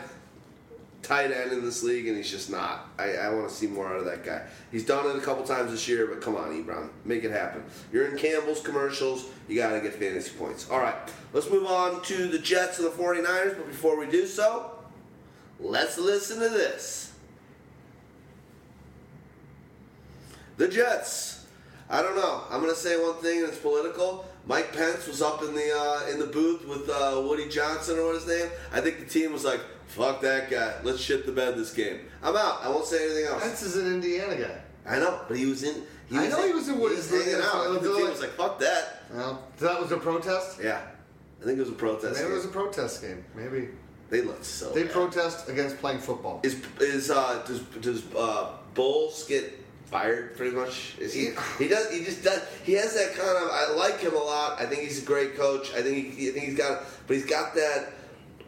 tight 1.02 1.32
end 1.32 1.52
in 1.52 1.64
this 1.64 1.84
league, 1.84 2.08
and 2.08 2.18
he's 2.18 2.30
just 2.30 2.50
not. 2.50 2.90
I, 2.98 3.14
I 3.14 3.30
want 3.34 3.50
to 3.50 3.54
see 3.54 3.68
more 3.68 3.88
out 3.88 3.98
of 3.98 4.06
that 4.06 4.24
guy. 4.24 4.42
He's 4.72 4.86
done 4.86 5.10
it 5.10 5.16
a 5.16 5.22
couple 5.22 5.44
times 5.44 5.72
this 5.72 5.88
year, 5.88 6.08
but 6.08 6.22
come 6.22 6.36
on, 6.36 6.52
Ebron, 6.52 6.90
make 7.06 7.24
it 7.24 7.32
happen. 7.32 7.64
You're 7.92 8.08
in 8.08 8.18
Campbell's 8.18 8.62
commercials. 8.62 9.26
You 9.48 9.56
got 9.56 9.72
to 9.74 9.82
get 9.82 9.96
fantasy 9.96 10.32
points. 10.32 10.70
All 10.70 10.80
right, 10.80 10.96
let's 11.34 11.50
move 11.50 11.66
on 11.66 12.02
to 12.04 12.28
the 12.28 12.40
Jets 12.40 12.80
and 12.80 12.88
the 12.88 12.92
49ers. 12.92 13.58
But 13.58 13.68
before 13.68 13.98
we 13.98 14.08
do 14.08 14.26
so, 14.26 14.72
let's 15.60 15.98
listen 15.98 16.40
to 16.40 16.50
this. 16.50 17.14
The 20.58 20.68
Jets. 20.68 21.46
I 21.90 22.04
don't 22.04 22.16
know. 22.16 22.44
I'm 22.52 22.62
going 22.62 22.74
to 22.74 22.80
say 22.80 23.02
one 23.02 23.16
thing 23.16 23.40
and 23.40 23.48
it's 23.48 23.58
political. 23.58 24.26
Mike 24.46 24.74
Pence 24.74 25.08
was 25.08 25.22
up 25.22 25.42
in 25.42 25.54
the 25.56 25.72
uh, 25.76 26.12
in 26.12 26.20
the 26.20 26.26
booth 26.26 26.68
with 26.68 26.90
uh, 26.90 27.22
Woody 27.26 27.48
Johnson 27.50 27.98
or 27.98 28.06
what 28.06 28.16
his 28.16 28.28
name. 28.28 28.50
I 28.72 28.82
think 28.82 29.00
the 29.00 29.06
team 29.06 29.32
was 29.32 29.44
like, 29.44 29.62
"Fuck 29.90 30.22
that 30.22 30.50
guy. 30.50 30.76
Let's 30.84 31.02
shit 31.02 31.26
the 31.26 31.32
bed 31.32 31.58
this 31.58 31.74
game. 31.74 32.00
I'm 32.24 32.36
out. 32.36 32.64
I 32.64 32.70
won't 32.70 32.86
say 32.86 33.06
anything 33.06 33.26
else." 33.26 33.44
Pence 33.44 33.62
is 33.62 33.76
an 33.76 33.88
Indiana 33.88 34.36
guy. 34.36 34.62
I 34.86 35.00
know, 35.00 35.22
but 35.28 35.38
he 35.38 35.46
was 35.46 35.64
in. 35.64 35.84
He 36.10 36.18
I 36.18 36.24
was 36.26 36.30
know 36.32 36.48
he 36.48 36.54
was 36.54 36.68
in 36.70 36.80
Woody's 36.80 37.10
hanging 37.10 37.26
booth. 37.36 37.46
out. 37.46 37.82
The 37.82 37.96
team 37.96 38.10
was 38.10 38.22
like, 38.22 38.32
"Fuck 38.32 38.60
that." 38.60 39.04
Well, 39.14 39.44
that 39.60 39.82
was 39.82 39.92
a 39.92 39.98
protest. 39.98 40.60
Yeah, 40.64 40.82
I 41.42 41.46
think 41.46 41.58
it 41.58 41.62
was 41.62 41.70
a 41.70 41.74
protest. 41.74 42.20
Maybe 42.20 42.32
it 42.32 42.36
was 42.36 42.46
a 42.46 42.50
protest 42.50 43.02
game. 43.02 43.24
Maybe 43.36 43.70
they 44.10 44.22
looked 44.22 44.46
so. 44.46 44.72
they 44.72 44.84
bad. 44.84 44.92
protest 44.92 45.50
against 45.50 45.78
playing 45.80 46.00
football. 46.00 46.40
Is 46.44 46.62
is 46.80 47.12
uh 47.12 47.44
does 47.46 47.60
does 47.82 48.04
uh 48.16 48.54
Bowles 48.74 49.26
get 49.28 49.60
fired 49.86 50.36
pretty 50.38 50.56
much? 50.56 50.96
Is 51.00 51.14
he 51.14 51.30
he 51.58 51.68
does 51.68 51.92
he 51.92 52.04
just 52.04 52.24
does 52.24 52.42
he 52.64 52.74
has 52.74 52.94
that 52.96 53.14
kind 53.16 53.38
of 53.38 53.50
I 53.52 53.74
like 53.76 54.00
him 54.00 54.16
a 54.16 54.20
lot. 54.20 54.60
I 54.60 54.66
think 54.66 54.82
he's 54.82 55.02
a 55.02 55.06
great 55.06 55.36
coach. 55.36 55.74
I 55.74 55.82
think 55.82 56.16
he 56.16 56.30
I 56.30 56.32
think 56.32 56.46
he's 56.46 56.58
got 56.58 56.84
but 57.08 57.16
he's 57.16 57.26
got 57.26 57.54
that 57.56 57.94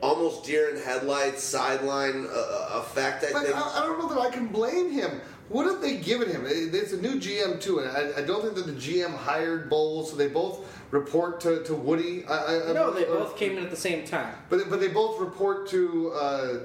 almost 0.02 0.44
deer 0.44 0.70
in 0.76 0.82
headlights 0.82 1.44
sideline 1.44 2.28
uh, 2.32 2.80
effect. 2.80 3.24
I 3.24 3.32
But 3.32 3.44
think. 3.44 3.56
I, 3.56 3.80
I 3.80 3.86
don't 3.86 4.00
know 4.00 4.10
that 4.10 4.20
I 4.20 4.30
can 4.30 4.48
blame 4.48 4.92
him. 4.92 5.22
What 5.50 5.66
have 5.66 5.82
they 5.82 5.98
given 5.98 6.30
him? 6.30 6.44
It's 6.48 6.94
a 6.94 7.02
new 7.02 7.16
GM 7.20 7.60
too, 7.60 7.80
and 7.80 7.90
I, 7.90 8.22
I 8.22 8.26
don't 8.26 8.42
think 8.42 8.56
that 8.56 8.66
the 8.68 8.72
GM 8.72 9.14
hired 9.16 9.70
Bowles, 9.70 10.10
so 10.10 10.16
they 10.16 10.30
both 10.30 10.66
report 10.92 11.42
to, 11.42 11.62
to 11.66 11.76
Woody. 11.76 12.26
I, 12.26 12.34
I, 12.36 12.70
I- 12.70 12.74
No, 12.74 12.92
they 12.92 13.06
or- 13.06 13.20
both 13.20 13.38
came 13.38 13.58
in 13.58 13.64
at 13.64 13.70
the 13.70 13.76
same 13.76 14.06
time. 14.06 14.34
But 14.50 14.70
but 14.70 14.80
they 14.80 14.88
both 14.88 15.20
report 15.20 15.68
to 15.70 16.12
uh, 16.14 16.60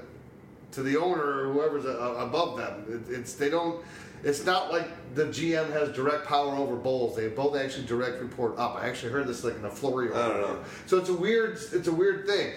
to 0.72 0.82
the 0.82 0.96
owner 0.96 1.22
or 1.48 1.52
whoever's 1.52 1.84
a, 1.84 1.90
above 1.90 2.56
them. 2.58 3.04
It, 3.08 3.12
it's 3.12 3.34
they 3.34 3.50
don't. 3.50 3.84
It's 4.24 4.44
not 4.46 4.72
like 4.72 4.88
the 5.14 5.24
GM 5.26 5.70
has 5.72 5.94
direct 5.94 6.24
power 6.26 6.54
over 6.56 6.74
Bowles. 6.76 7.16
They 7.16 7.28
both 7.28 7.56
actually 7.56 7.86
direct 7.86 8.20
report 8.20 8.56
up. 8.56 8.76
I 8.76 8.88
actually 8.88 9.12
heard 9.12 9.26
this 9.26 9.42
like 9.44 9.56
in 9.56 9.64
a 9.64 9.70
flurry. 9.70 10.12
I 10.14 10.28
don't 10.28 10.40
know. 10.40 10.64
So 10.86 10.96
it's 10.98 11.08
a 11.10 11.14
weird 11.14 11.58
it's 11.72 11.88
a 11.88 11.92
weird 11.92 12.26
thing. 12.26 12.52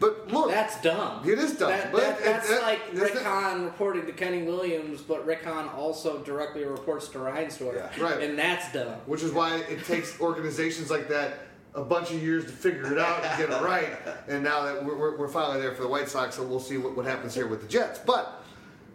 But 0.00 0.32
look, 0.32 0.50
That's 0.50 0.80
dumb. 0.80 1.28
It 1.28 1.38
is 1.38 1.56
dumb, 1.58 1.68
That, 1.70 1.92
but 1.92 2.00
that- 2.00 2.18
it- 2.20 2.24
that's 2.24 2.48
that- 2.48 2.62
like 2.62 2.92
that's 2.94 3.14
Rick 3.14 3.22
Hahn 3.22 3.64
reporting 3.66 4.06
to 4.06 4.12
Kenny 4.12 4.42
Williams, 4.42 5.02
but 5.02 5.24
Rick 5.26 5.44
Hahn 5.44 5.68
also 5.68 6.18
directly 6.22 6.64
reports 6.64 7.08
to 7.08 7.18
Reinsdorf. 7.18 7.74
Yeah. 7.74 8.02
Right. 8.02 8.22
And 8.22 8.38
that's 8.38 8.72
dumb. 8.72 8.96
which 9.06 9.22
is 9.22 9.30
why 9.32 9.56
it 9.58 9.84
takes 9.84 10.18
organizations 10.20 10.90
like 10.90 11.08
that 11.08 11.40
a 11.74 11.82
bunch 11.84 12.10
of 12.10 12.20
years 12.22 12.44
to 12.46 12.50
figure 12.50 12.90
it 12.92 12.98
out 12.98 13.22
and 13.24 13.38
get 13.38 13.50
it 13.50 13.62
right. 13.62 13.90
And 14.26 14.42
now 14.42 14.64
that 14.64 14.84
we're, 14.84 14.96
we're, 14.96 15.16
we're 15.18 15.28
finally 15.28 15.60
there 15.60 15.72
for 15.74 15.82
the 15.82 15.88
White 15.88 16.08
Sox, 16.08 16.34
so 16.34 16.42
we'll 16.44 16.58
see 16.58 16.78
what, 16.78 16.96
what 16.96 17.04
happens 17.06 17.32
here 17.34 17.46
with 17.46 17.60
the 17.62 17.68
Jets. 17.68 18.00
But 18.04 18.42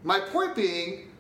my 0.04 0.20
point 0.20 0.56
being, 0.56 1.12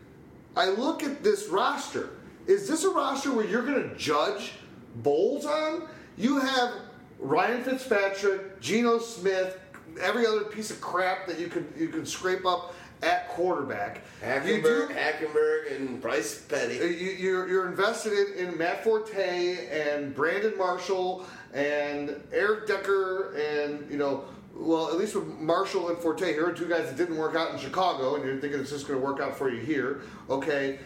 I 0.57 0.67
look 0.69 1.01
at 1.03 1.23
this 1.23 1.47
roster. 1.47 2.09
Is 2.47 2.67
this 2.67 2.83
a 2.83 2.89
roster 2.89 3.31
where 3.31 3.45
you're 3.45 3.65
going 3.65 3.89
to 3.89 3.95
judge 3.95 4.53
Bowles 4.95 5.45
on? 5.45 5.87
You 6.17 6.39
have 6.39 6.71
Ryan 7.19 7.63
Fitzpatrick, 7.63 8.59
Geno 8.59 8.99
Smith, 8.99 9.57
every 10.01 10.25
other 10.25 10.43
piece 10.43 10.71
of 10.71 10.81
crap 10.81 11.27
that 11.27 11.39
you 11.39 11.47
can 11.47 11.71
you 11.77 11.87
can 11.89 12.05
scrape 12.05 12.45
up 12.45 12.73
at 13.03 13.27
quarterback. 13.29 14.01
You 14.21 14.61
do- 14.61 14.87
Hackenberg, 14.87 14.95
Hackenberg, 14.95 15.75
and 15.75 16.01
Bryce 16.01 16.41
Petty. 16.41 16.79
uh, 16.79 16.85
you, 16.85 17.11
you're, 17.11 17.47
you're 17.47 17.67
invested 17.67 18.13
in, 18.13 18.47
in 18.47 18.57
Matt 18.57 18.83
Forte 18.83 19.67
and 19.69 20.15
Brandon 20.15 20.57
Marshall 20.57 21.25
and 21.53 22.15
Eric 22.31 22.67
Decker 22.67 23.35
and 23.35 23.89
you 23.91 23.97
know 23.97 24.23
well 24.55 24.87
at 24.89 24.95
least 24.97 25.15
with 25.15 25.27
Marshall 25.39 25.89
and 25.89 25.97
Forte 25.97 26.25
here 26.33 26.47
are 26.47 26.53
two 26.53 26.67
guys 26.67 26.85
that 26.87 26.95
didn't 26.97 27.17
work 27.17 27.35
out 27.35 27.51
in 27.53 27.59
Chicago 27.59 28.15
and 28.15 28.25
you're 28.25 28.39
thinking 28.39 28.59
it's 28.59 28.69
just 28.71 28.87
going 28.87 28.99
to 28.99 29.05
work 29.05 29.19
out 29.19 29.37
for 29.37 29.49
you 29.49 29.59
here 29.61 30.01
okay 30.29 30.79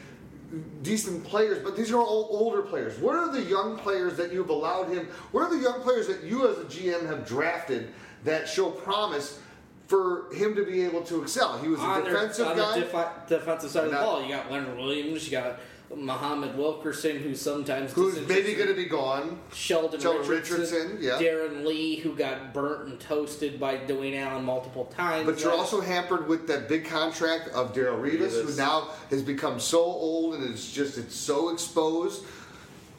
decent 0.81 1.23
players 1.23 1.63
but 1.63 1.75
these 1.77 1.91
are 1.91 2.01
all 2.01 2.27
older 2.31 2.61
players 2.63 2.97
what 2.99 3.15
are 3.15 3.31
the 3.31 3.41
young 3.43 3.77
players 3.77 4.17
that 4.17 4.33
you've 4.33 4.49
allowed 4.49 4.89
him 4.91 5.07
what 5.31 5.41
are 5.43 5.55
the 5.55 5.61
young 5.61 5.79
players 5.81 6.07
that 6.07 6.23
you 6.23 6.47
as 6.49 6.57
a 6.57 6.63
GM 6.65 7.05
have 7.05 7.27
drafted 7.27 7.91
that 8.23 8.47
show 8.47 8.69
promise 8.69 9.39
for 9.87 10.31
him 10.33 10.55
to 10.55 10.63
be 10.65 10.83
able 10.83 11.01
to 11.01 11.21
excel 11.23 11.57
he 11.57 11.67
was 11.67 11.79
a 11.79 11.83
their- 11.83 12.13
defensive 12.13 12.47
on 12.47 12.57
guy 12.57 12.79
the 12.79 12.85
defi- 12.85 13.09
defensive 13.27 13.71
side 13.71 13.85
of 13.85 13.91
the 13.91 13.97
ball, 13.97 14.21
you 14.21 14.29
got 14.29 14.51
Leonard 14.51 14.77
Williams, 14.77 15.25
you 15.25 15.31
got 15.31 15.59
Muhammad 15.95 16.55
Wilkerson, 16.55 17.17
who 17.17 17.33
sometimes 17.33 17.93
who's 17.93 18.15
maybe 18.27 18.53
going 18.53 18.67
to 18.67 18.75
be 18.75 18.85
gone 18.85 19.39
Sheldon, 19.51 19.99
Sheldon 19.99 20.27
Richardson, 20.27 20.59
Richardson, 20.59 20.97
yeah. 21.01 21.13
Darron 21.13 21.65
Lee, 21.65 21.95
who 21.95 22.15
got 22.15 22.53
burnt 22.53 22.89
and 22.89 22.99
toasted 22.99 23.59
by 23.59 23.77
Dwayne 23.77 24.15
Allen 24.15 24.45
multiple 24.45 24.85
times. 24.85 25.25
But 25.25 25.41
you're 25.41 25.51
also 25.51 25.81
hampered 25.81 26.27
with 26.27 26.47
that 26.47 26.69
big 26.69 26.85
contract 26.85 27.47
of 27.49 27.73
Darrelle 27.73 27.99
Revis, 27.99 28.45
who 28.45 28.55
now 28.55 28.89
has 29.09 29.23
become 29.23 29.59
so 29.59 29.79
old 29.83 30.35
and 30.35 30.43
it's 30.43 30.71
just 30.71 30.99
it's 30.99 31.15
so 31.15 31.49
exposed. 31.49 32.23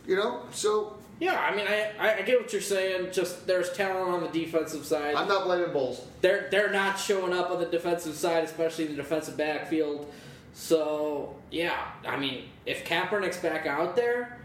You 0.07 0.17
know, 0.17 0.43
so 0.51 0.97
yeah. 1.21 1.39
I 1.39 1.55
mean, 1.55 1.67
I, 1.69 2.19
I 2.19 2.23
get 2.23 2.41
what 2.41 2.53
you're 2.53 2.61
saying. 2.63 3.13
Just 3.13 3.47
there's 3.47 3.71
talent 3.73 4.11
on 4.11 4.21
the 4.23 4.29
defensive 4.29 4.85
side. 4.85 5.15
I'm 5.15 5.29
not 5.29 5.45
blaming 5.45 5.73
Bowles. 5.73 6.05
they're 6.21 6.49
they're 6.51 6.73
not 6.73 6.99
showing 6.99 7.33
up 7.33 7.51
on 7.51 7.61
the 7.61 7.67
defensive 7.67 8.15
side, 8.15 8.43
especially 8.45 8.87
the 8.87 8.97
defensive 8.97 9.37
backfield. 9.37 10.11
So 10.53 11.37
yeah, 11.51 11.77
I 12.07 12.17
mean, 12.17 12.45
if 12.67 12.85
Kaepernick's 12.85 13.39
back 13.39 13.67
out 13.67 13.95
there, 13.95 14.39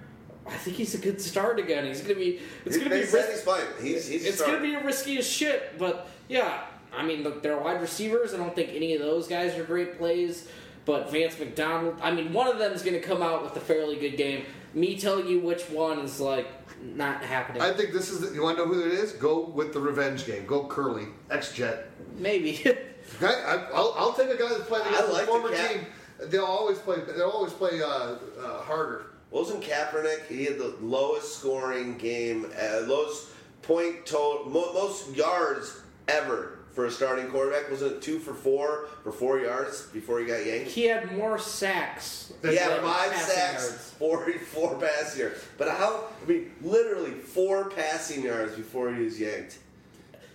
I 0.45 0.53
think 0.57 0.77
he's 0.77 0.93
a 0.93 0.99
good 0.99 1.19
start 1.19 1.59
again. 1.59 1.85
He's 1.85 2.01
gonna 2.01 2.15
be. 2.15 2.39
It's 2.65 2.77
gonna 2.77 2.89
they 2.89 3.01
be. 3.01 3.07
said 3.07 3.25
ris- 3.27 3.31
he's 3.31 3.41
fine. 3.41 3.63
He's, 3.81 4.07
he's 4.07 4.25
it's 4.25 4.41
gonna 4.41 4.61
be 4.61 4.75
risky 4.75 5.17
as 5.17 5.27
shit, 5.27 5.79
but 5.79 6.07
yeah, 6.27 6.65
I 6.95 7.03
mean, 7.03 7.23
look, 7.23 7.41
they're 7.41 7.57
wide 7.57 7.81
receivers. 7.81 8.33
I 8.33 8.37
don't 8.37 8.55
think 8.55 8.69
any 8.73 8.93
of 8.93 9.01
those 9.01 9.27
guys 9.27 9.57
are 9.57 9.63
great 9.63 9.97
plays. 9.97 10.47
But 10.85 11.11
Vance 11.11 11.39
McDonald, 11.39 11.97
I 11.99 12.11
mean, 12.11 12.31
one 12.31 12.47
of 12.47 12.59
them 12.59 12.71
is 12.71 12.83
going 12.83 12.93
to 12.93 13.01
come 13.01 13.23
out 13.23 13.41
with 13.43 13.55
a 13.55 13.59
fairly 13.59 13.95
good 13.95 14.17
game. 14.17 14.45
Me 14.75 14.95
telling 14.99 15.27
you 15.27 15.39
which 15.39 15.63
one 15.63 15.97
is 15.97 16.19
like 16.19 16.47
not 16.81 17.23
happening. 17.23 17.61
I 17.61 17.71
think 17.73 17.91
this 17.93 18.09
is. 18.09 18.21
The, 18.21 18.33
you 18.35 18.41
want 18.43 18.57
to 18.57 18.65
know 18.65 18.73
who 18.73 18.81
it 18.85 18.91
is? 18.91 19.13
Go 19.13 19.45
with 19.45 19.73
the 19.73 19.79
revenge 19.79 20.25
game. 20.25 20.45
Go 20.45 20.67
Kerley, 20.67 21.11
ex 21.29 21.53
Jet. 21.53 21.89
Maybe. 22.17 22.63
Okay, 23.21 23.27
I, 23.27 23.67
I'll, 23.71 23.93
I'll 23.95 24.13
take 24.13 24.29
a 24.29 24.35
guy 24.35 24.49
that's 24.49 24.63
playing 24.67 24.87
against 24.87 25.03
I 25.03 25.11
like 25.11 25.21
a 25.21 25.25
the 25.25 25.31
former 25.31 25.51
Cap- 25.51 25.69
team. 25.69 25.85
They'll 26.23 26.43
always 26.43 26.79
play. 26.79 26.97
They'll 27.15 27.29
always 27.29 27.53
play 27.53 27.79
uh, 27.79 27.85
uh, 27.87 28.15
harder. 28.63 29.05
Wasn't 29.29 29.61
Kaepernick? 29.61 30.25
He 30.27 30.45
had 30.45 30.57
the 30.57 30.75
lowest 30.81 31.37
scoring 31.37 31.99
game, 31.99 32.47
uh, 32.59 32.81
lowest 32.87 33.27
point 33.61 34.07
total, 34.07 34.49
mo- 34.49 34.73
most 34.73 35.15
yards 35.15 35.81
ever 36.07 36.59
for 36.75 36.85
a 36.85 36.91
starting 36.91 37.27
quarterback. 37.27 37.71
Wasn't 37.71 37.93
it 37.93 38.01
two 38.01 38.19
for 38.19 38.33
four 38.33 38.89
for 39.01 39.11
four 39.11 39.39
yards 39.39 39.83
before 39.87 40.19
he 40.19 40.25
got 40.25 40.45
yanked? 40.45 40.69
he 40.69 40.83
had 40.83 41.17
more 41.17 41.39
sacks. 41.39 42.33
He 42.41 42.57
had 42.57 42.81
five 42.81 43.15
sacks, 43.15 43.69
yards. 43.69 43.91
44 43.97 44.75
passing 44.75 45.21
yards. 45.21 45.45
But 45.57 45.69
how? 45.69 46.09
I 46.21 46.29
mean, 46.29 46.51
literally 46.61 47.11
four 47.11 47.69
passing 47.69 48.23
yards 48.23 48.55
before 48.55 48.93
he 48.93 49.03
was 49.03 49.19
yanked. 49.19 49.59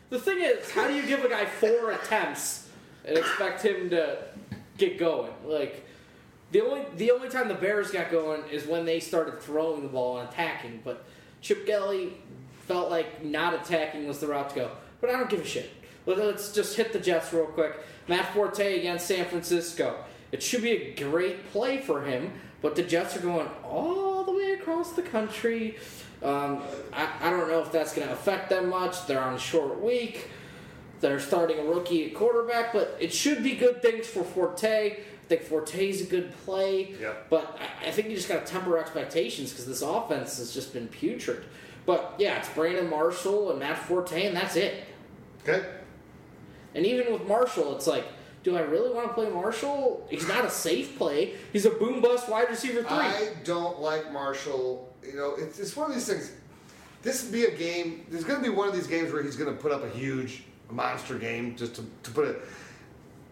The 0.09 0.19
thing 0.19 0.41
is, 0.41 0.71
how 0.71 0.89
do 0.89 0.95
you 0.95 1.03
give 1.07 1.25
a 1.25 1.29
guy 1.29 1.45
four 1.45 1.93
attempts 1.93 2.69
and 3.05 3.17
expect 3.17 3.63
him 3.63 3.91
to 3.91 4.19
get 4.79 4.99
going? 4.99 5.33
Like 5.45 5.87
the 6.53 6.63
only 6.63 6.85
the 6.97 7.11
only 7.11 7.29
time 7.29 7.49
the 7.49 7.55
Bears 7.55 7.91
got 7.91 8.11
going 8.11 8.43
is 8.51 8.67
when 8.67 8.87
they 8.87 8.99
started 8.99 9.41
throwing 9.41 9.83
the 9.83 9.89
ball 9.89 10.19
and 10.19 10.29
attacking. 10.29 10.81
But 10.83 11.05
Chip 11.43 11.67
Kelly 11.67 12.15
felt 12.67 12.91
like 12.91 13.23
not 13.23 13.55
attacking 13.55 14.09
was 14.09 14.21
the 14.21 14.27
route 14.27 14.49
to 14.51 14.57
go. 14.57 14.71
But 15.03 15.11
I 15.11 15.13
don't 15.15 15.29
give 15.29 15.41
a 15.41 15.47
shit. 15.47 15.71
Let- 16.07 16.19
Let's 16.19 16.53
just 16.53 16.77
hit 16.77 16.93
the 16.93 16.99
Jets 16.99 17.33
real 17.33 17.47
quick. 17.47 17.75
Matt 18.09 18.33
Forte 18.35 18.79
against 18.79 19.07
San 19.07 19.25
Francisco. 19.27 19.97
It 20.33 20.43
should 20.43 20.63
be 20.63 20.71
a 20.73 20.95
great 20.95 21.51
play 21.53 21.79
for 21.79 22.03
him, 22.03 22.33
but 22.63 22.75
the 22.77 22.83
Jets 22.83 23.17
are 23.17 23.21
going 23.21 23.49
all 23.65 24.25
the 24.25 24.33
way 24.33 24.53
across 24.53 24.93
the 24.93 25.03
country. 25.03 25.77
Um, 26.23 26.63
I, 26.93 27.09
I 27.21 27.31
don't 27.31 27.49
know 27.49 27.61
if 27.63 27.73
that's 27.73 27.95
going 27.95 28.07
to 28.09 28.13
affect 28.15 28.51
them 28.51 28.69
much. 28.69 29.07
They're 29.07 29.21
on 29.21 29.35
a 29.35 29.39
short 29.39 29.81
week. 29.81 30.29
They're 31.01 31.21
starting 31.21 31.59
a 31.59 31.63
rookie 31.63 32.07
at 32.07 32.15
quarterback, 32.15 32.73
but 32.73 32.97
it 33.01 33.13
should 33.13 33.43
be 33.43 33.55
good 33.57 33.81
things 33.81 34.07
for 34.07 34.23
Forte. 34.23 34.93
I 34.93 34.99
think 35.29 35.43
Forte's 35.43 36.01
a 36.03 36.05
good 36.05 36.33
play, 36.45 36.95
Yep. 37.01 37.31
but 37.31 37.59
I, 37.83 37.89
I 37.89 37.91
think 37.91 38.09
you 38.11 38.17
just 38.17 38.29
got 38.29 38.45
to 38.45 38.53
temper 38.53 38.77
expectations 38.79 39.51
because 39.51 39.65
this 39.67 39.81
offense 39.81 40.37
has 40.39 40.53
just 40.53 40.73
been 40.75 40.89
putrid. 40.89 41.45
But 41.87 42.15
yeah, 42.19 42.39
it's 42.39 42.49
Brandon 42.51 42.91
Marshall 42.91 43.51
and 43.51 43.61
Matt 43.61 43.79
Forte, 43.79 44.27
and 44.27 44.37
that's 44.37 44.57
it. 44.57 44.85
Okay. 45.49 45.65
And 46.75 46.87
even 46.87 47.13
with 47.13 47.27
Marshall, 47.27 47.75
it's 47.77 47.87
like, 47.87 48.05
do 48.43 48.57
I 48.57 48.61
really 48.61 48.93
want 48.93 49.09
to 49.09 49.15
play 49.15 49.29
Marshall? 49.29 50.07
He's 50.09 50.27
not 50.27 50.45
a 50.45 50.51
safe 50.51 50.97
play. 50.97 51.35
He's 51.53 51.67
a 51.67 51.71
boom 51.71 52.01
bust 52.01 52.29
wide 52.29 52.49
receiver 52.49 52.83
three. 52.83 52.89
I 52.89 53.33
don't 53.45 53.81
like 53.81 54.13
Marshall. 54.13 54.93
You 55.07 55.15
know, 55.15 55.35
it's, 55.37 55.59
it's 55.59 55.77
one 55.77 55.91
of 55.91 55.95
these 55.95 56.07
things. 56.07 56.33
This 57.03 57.23
would 57.23 57.33
be 57.33 57.45
a 57.45 57.51
game. 57.51 58.07
There's 58.09 58.25
going 58.25 58.43
to 58.43 58.49
be 58.49 58.55
one 58.55 58.69
of 58.69 58.75
these 58.75 58.87
games 58.87 59.13
where 59.13 59.23
he's 59.23 59.37
going 59.37 59.55
to 59.55 59.61
put 59.61 59.73
up 59.73 59.83
a 59.83 59.91
huge 59.91 60.45
monster 60.71 61.19
game. 61.19 61.57
Just 61.57 61.75
to, 61.77 61.85
to 62.03 62.11
put 62.11 62.29
it. 62.29 62.41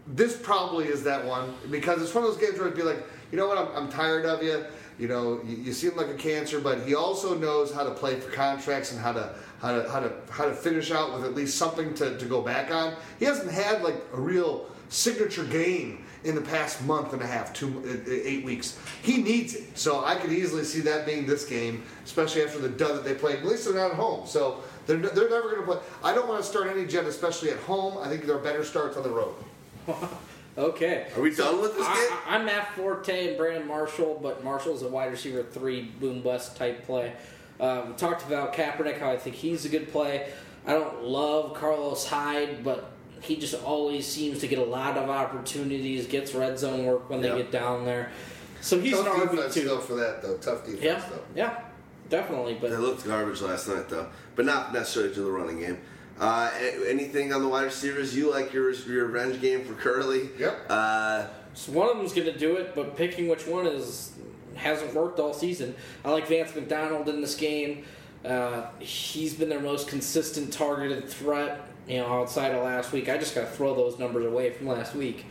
This 0.07 0.37
probably 0.37 0.85
is 0.85 1.03
that 1.03 1.25
one 1.25 1.53
because 1.69 2.01
it's 2.01 2.13
one 2.13 2.23
of 2.23 2.31
those 2.31 2.39
games 2.39 2.57
where 2.57 2.67
it'd 2.67 2.77
be 2.77 2.83
like, 2.83 3.03
you 3.31 3.37
know 3.37 3.47
what, 3.47 3.57
I'm, 3.57 3.75
I'm 3.75 3.89
tired 3.89 4.25
of 4.25 4.41
you. 4.41 4.65
You 4.99 5.07
know, 5.07 5.41
you, 5.45 5.55
you 5.55 5.73
seem 5.73 5.95
like 5.95 6.09
a 6.09 6.15
cancer, 6.15 6.59
but 6.59 6.81
he 6.81 6.93
also 6.93 7.33
knows 7.33 7.73
how 7.73 7.83
to 7.83 7.91
play 7.91 8.19
for 8.19 8.29
contracts 8.31 8.91
and 8.91 8.99
how 8.99 9.13
to 9.13 9.33
how 9.61 9.81
to 9.81 9.89
how 9.89 9.99
to 10.01 10.11
how 10.29 10.45
to 10.45 10.53
finish 10.53 10.91
out 10.91 11.13
with 11.13 11.23
at 11.23 11.33
least 11.33 11.57
something 11.57 11.93
to, 11.95 12.17
to 12.17 12.25
go 12.25 12.41
back 12.41 12.71
on. 12.71 12.95
He 13.17 13.25
hasn't 13.25 13.51
had 13.51 13.81
like 13.81 13.95
a 14.13 14.19
real 14.19 14.69
signature 14.89 15.45
game 15.45 16.05
in 16.23 16.35
the 16.35 16.41
past 16.41 16.83
month 16.83 17.13
and 17.13 17.21
a 17.21 17.27
half, 17.27 17.53
two, 17.53 18.03
eight 18.07 18.43
weeks. 18.43 18.77
He 19.01 19.21
needs 19.21 19.55
it. 19.55 19.77
So 19.77 20.03
I 20.03 20.15
could 20.15 20.33
easily 20.33 20.65
see 20.65 20.81
that 20.81 21.05
being 21.05 21.25
this 21.25 21.45
game, 21.45 21.83
especially 22.03 22.43
after 22.43 22.59
the 22.59 22.69
dud 22.69 22.97
that 22.97 23.03
they 23.05 23.13
played. 23.13 23.37
At 23.37 23.45
least 23.45 23.65
they're 23.65 23.75
not 23.75 23.91
at 23.91 23.97
home. 23.97 24.27
So 24.27 24.61
they're, 24.85 24.97
they're 24.97 25.29
never 25.29 25.49
going 25.49 25.61
to 25.61 25.65
play. 25.65 25.77
I 26.03 26.13
don't 26.13 26.27
want 26.27 26.43
to 26.43 26.49
start 26.49 26.67
any 26.67 26.85
Jet, 26.85 27.05
especially 27.05 27.51
at 27.51 27.59
home. 27.59 27.97
I 27.99 28.09
think 28.09 28.25
there 28.25 28.35
are 28.35 28.39
better 28.39 28.65
starts 28.65 28.97
on 28.97 29.03
the 29.03 29.09
road. 29.09 29.35
Okay. 30.63 31.07
Are 31.15 31.21
we 31.21 31.33
done 31.33 31.61
with 31.61 31.75
this 31.77 31.85
game? 31.87 31.95
I, 31.95 32.19
I- 32.27 32.35
I'm 32.35 32.45
Matt 32.45 32.75
Forte 32.75 33.29
and 33.29 33.37
Brandon 33.37 33.65
Marshall, 33.65 34.19
but 34.21 34.43
Marshall's 34.43 34.81
a 34.83 34.89
wide 34.89 35.09
receiver 35.11 35.41
three, 35.43 35.83
boom 35.83 36.21
bust 36.21 36.57
type 36.57 36.85
play. 36.85 37.13
Uh, 37.59 37.83
we 37.87 37.93
talked 37.93 38.25
about 38.25 38.53
Kaepernick, 38.53 38.99
how 38.99 39.09
I 39.09 39.17
think 39.17 39.35
he's 39.37 39.63
a 39.65 39.69
good 39.69 39.89
play. 39.91 40.27
I 40.65 40.73
don't 40.73 41.03
love 41.03 41.53
Carlos 41.53 42.05
Hyde, 42.05 42.63
but 42.63 42.91
he 43.21 43.37
just 43.37 43.55
always 43.63 44.05
seems 44.05 44.39
to 44.39 44.47
get 44.47 44.59
a 44.59 44.63
lot 44.63 44.97
of 44.97 45.09
opportunities, 45.09 46.07
gets 46.07 46.33
red 46.33 46.59
zone 46.59 46.85
work 46.85 47.09
when 47.09 47.21
they 47.21 47.29
get 47.29 47.51
down 47.51 47.85
there. 47.85 48.11
So 48.61 48.79
he's 48.79 48.91
Tough 48.93 49.07
an 49.07 49.37
RB 49.37 49.53
too. 49.53 49.77
for 49.79 49.95
that 49.95 50.21
though. 50.21 50.35
Tough 50.37 50.65
defense 50.65 50.83
Yeah, 50.83 51.01
though. 51.09 51.23
yeah, 51.35 51.59
definitely. 52.09 52.57
But 52.59 52.71
They 52.71 52.77
looked 52.77 53.05
garbage 53.05 53.41
last 53.41 53.69
night, 53.69 53.87
though, 53.87 54.07
but 54.35 54.43
not 54.45 54.73
necessarily 54.73 55.13
to 55.15 55.21
the 55.21 55.31
running 55.31 55.59
game. 55.59 55.79
Uh, 56.19 56.51
anything 56.87 57.33
on 57.33 57.41
the 57.41 57.47
wide 57.47 57.63
receivers? 57.63 58.15
You 58.15 58.29
like 58.31 58.51
your 58.53 58.71
your 58.71 59.05
revenge 59.05 59.39
game 59.41 59.63
for 59.63 59.73
Kerley? 59.73 60.37
Yep. 60.37 60.65
Uh, 60.69 61.25
So 61.53 61.71
one 61.71 61.89
of 61.89 61.97
them's 61.97 62.13
going 62.13 62.31
to 62.31 62.37
do 62.37 62.57
it, 62.57 62.75
but 62.75 62.95
picking 62.97 63.27
which 63.27 63.47
one 63.47 63.65
is 63.65 64.11
hasn't 64.55 64.93
worked 64.93 65.19
all 65.19 65.33
season. 65.33 65.73
I 66.03 66.11
like 66.11 66.27
Vance 66.27 66.53
McDonald 66.53 67.07
in 67.07 67.21
this 67.21 67.35
game. 67.35 67.85
Uh, 68.25 68.65
he's 68.79 69.33
been 69.33 69.47
their 69.47 69.61
most 69.61 69.87
consistent 69.87 70.51
targeted 70.51 71.07
threat. 71.07 71.65
You 71.87 71.99
know, 71.99 72.21
outside 72.21 72.53
of 72.53 72.63
last 72.63 72.91
week, 72.91 73.07
I 73.09 73.17
just 73.17 73.33
got 73.33 73.41
to 73.41 73.47
throw 73.47 73.73
those 73.73 73.97
numbers 73.97 74.25
away 74.25 74.51
from 74.51 74.67
last 74.67 74.93
week 74.95 75.25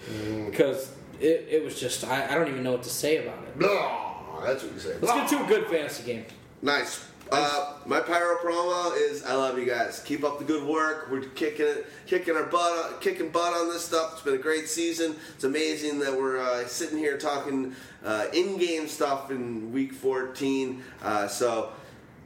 because 0.50 0.90
it, 1.20 1.46
it 1.50 1.64
was 1.64 1.78
just 1.78 2.04
I, 2.04 2.26
I 2.32 2.34
don't 2.34 2.48
even 2.48 2.62
know 2.64 2.72
what 2.72 2.82
to 2.84 2.88
say 2.88 3.18
about 3.18 3.42
it. 3.44 3.58
Blah, 3.58 4.40
that's 4.44 4.62
what 4.64 4.72
you 4.72 4.80
say. 4.80 4.96
Let's 5.00 5.30
get 5.30 5.38
to 5.38 5.44
a 5.44 5.46
good 5.46 5.66
fantasy 5.68 6.02
game. 6.04 6.24
nice. 6.62 7.04
Uh, 7.30 7.74
my 7.84 8.00
pyro 8.00 8.36
promo 8.36 8.96
is 8.96 9.22
I 9.22 9.34
love 9.34 9.58
you 9.58 9.66
guys. 9.66 10.00
Keep 10.00 10.24
up 10.24 10.38
the 10.38 10.46
good 10.46 10.64
work. 10.64 11.08
We're 11.10 11.20
kicking 11.20 11.66
it, 11.66 11.86
kicking 12.06 12.34
our 12.34 12.44
butt, 12.44 13.02
kicking 13.02 13.28
butt 13.28 13.52
on 13.52 13.68
this 13.68 13.84
stuff. 13.84 14.14
It's 14.14 14.22
been 14.22 14.34
a 14.34 14.38
great 14.38 14.66
season. 14.66 15.14
It's 15.34 15.44
amazing 15.44 15.98
that 15.98 16.16
we're 16.16 16.38
uh, 16.38 16.66
sitting 16.66 16.96
here 16.96 17.18
talking 17.18 17.74
uh, 18.02 18.26
in-game 18.32 18.88
stuff 18.88 19.30
in 19.30 19.70
week 19.72 19.92
14. 19.92 20.82
Uh, 21.02 21.28
so 21.28 21.72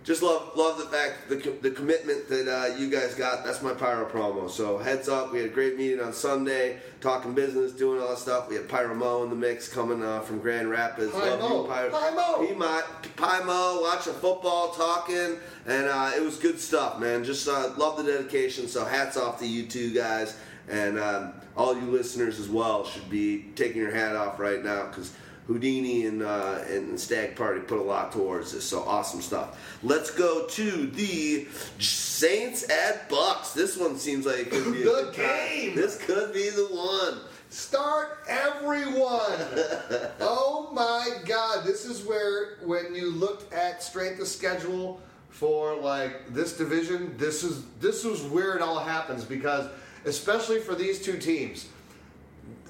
just 0.04 0.22
love 0.22 0.56
love 0.56 0.78
the 0.78 0.86
fact 0.86 1.28
the, 1.28 1.36
the 1.60 1.70
commitment 1.70 2.28
that 2.28 2.48
uh, 2.48 2.76
you 2.76 2.90
guys 2.90 3.14
got. 3.14 3.44
That's 3.44 3.62
my 3.62 3.72
pyro 3.72 4.08
promo. 4.08 4.50
So 4.50 4.78
heads 4.78 5.08
up, 5.08 5.32
we 5.32 5.38
had 5.38 5.50
a 5.50 5.52
great 5.52 5.76
meeting 5.76 6.00
on 6.00 6.12
Sunday, 6.12 6.78
talking 7.00 7.34
business, 7.34 7.72
doing 7.72 8.00
all 8.00 8.08
that 8.08 8.18
stuff. 8.18 8.48
We 8.48 8.56
had 8.56 8.68
Pyro 8.68 8.94
Mo 8.94 9.22
in 9.22 9.30
the 9.30 9.36
mix 9.36 9.68
coming 9.68 10.02
uh, 10.02 10.20
from 10.20 10.40
Grand 10.40 10.68
Rapids. 10.70 11.12
Hi, 11.14 11.34
love 11.34 11.66
you, 11.66 11.72
Pyro. 11.72 12.14
Mo. 12.14 12.46
He 12.46 12.52
might 12.54 12.82
Pi 13.16 13.42
Mo 13.44 13.80
watching 13.82 14.14
football, 14.14 14.72
talking, 14.72 15.36
and 15.66 15.86
uh, 15.86 16.12
it 16.16 16.22
was 16.22 16.36
good 16.36 16.58
stuff, 16.58 16.98
man. 16.98 17.22
Just 17.22 17.46
uh, 17.46 17.72
love 17.76 17.96
the 17.96 18.04
dedication. 18.04 18.66
So 18.66 18.84
hats 18.84 19.16
off 19.16 19.38
to 19.38 19.46
you 19.46 19.66
two 19.66 19.94
guys, 19.94 20.36
and 20.68 20.98
um, 20.98 21.34
all 21.56 21.76
you 21.76 21.86
listeners 21.86 22.40
as 22.40 22.48
well 22.48 22.84
should 22.84 23.08
be 23.08 23.46
taking 23.54 23.80
your 23.80 23.92
hat 23.92 24.16
off 24.16 24.40
right 24.40 24.64
now 24.64 24.86
because. 24.86 25.12
Houdini 25.47 26.06
and, 26.06 26.23
uh, 26.23 26.60
and 26.69 26.98
Stagg 26.98 27.35
Party 27.36 27.60
put 27.60 27.78
a 27.78 27.82
lot 27.82 28.12
towards 28.12 28.52
this, 28.52 28.64
so 28.64 28.82
awesome 28.85 29.20
stuff. 29.20 29.59
Let's 29.82 30.10
go 30.10 30.47
to 30.47 30.86
the 30.86 31.47
Saints 31.78 32.69
at 32.70 33.09
Bucks. 33.09 33.52
This 33.52 33.77
one 33.77 33.98
seems 33.98 34.24
like 34.27 34.39
it 34.39 34.51
could 34.51 34.73
be 34.73 34.82
a 34.82 34.85
The 34.85 34.90
good 34.90 35.14
time. 35.14 35.24
game. 35.48 35.74
This 35.74 35.98
could 35.98 36.32
be 36.32 36.48
the 36.51 36.66
one. 36.66 37.20
Start 37.51 38.19
everyone. 38.28 38.97
oh 40.20 40.70
my 40.73 41.09
God! 41.27 41.64
This 41.66 41.85
is 41.85 42.02
where 42.05 42.56
when 42.62 42.94
you 42.94 43.10
looked 43.10 43.52
at 43.52 43.82
strength 43.82 44.20
of 44.20 44.28
schedule 44.28 45.01
for 45.28 45.77
like 45.77 46.32
this 46.32 46.56
division, 46.56 47.14
this 47.19 47.43
is 47.44 47.64
this 47.81 48.05
is 48.06 48.23
where 48.23 48.56
it 48.56 48.62
all 48.62 48.78
happens 48.78 49.24
because 49.24 49.69
especially 50.06 50.60
for 50.60 50.74
these 50.74 51.02
two 51.02 51.19
teams. 51.19 51.69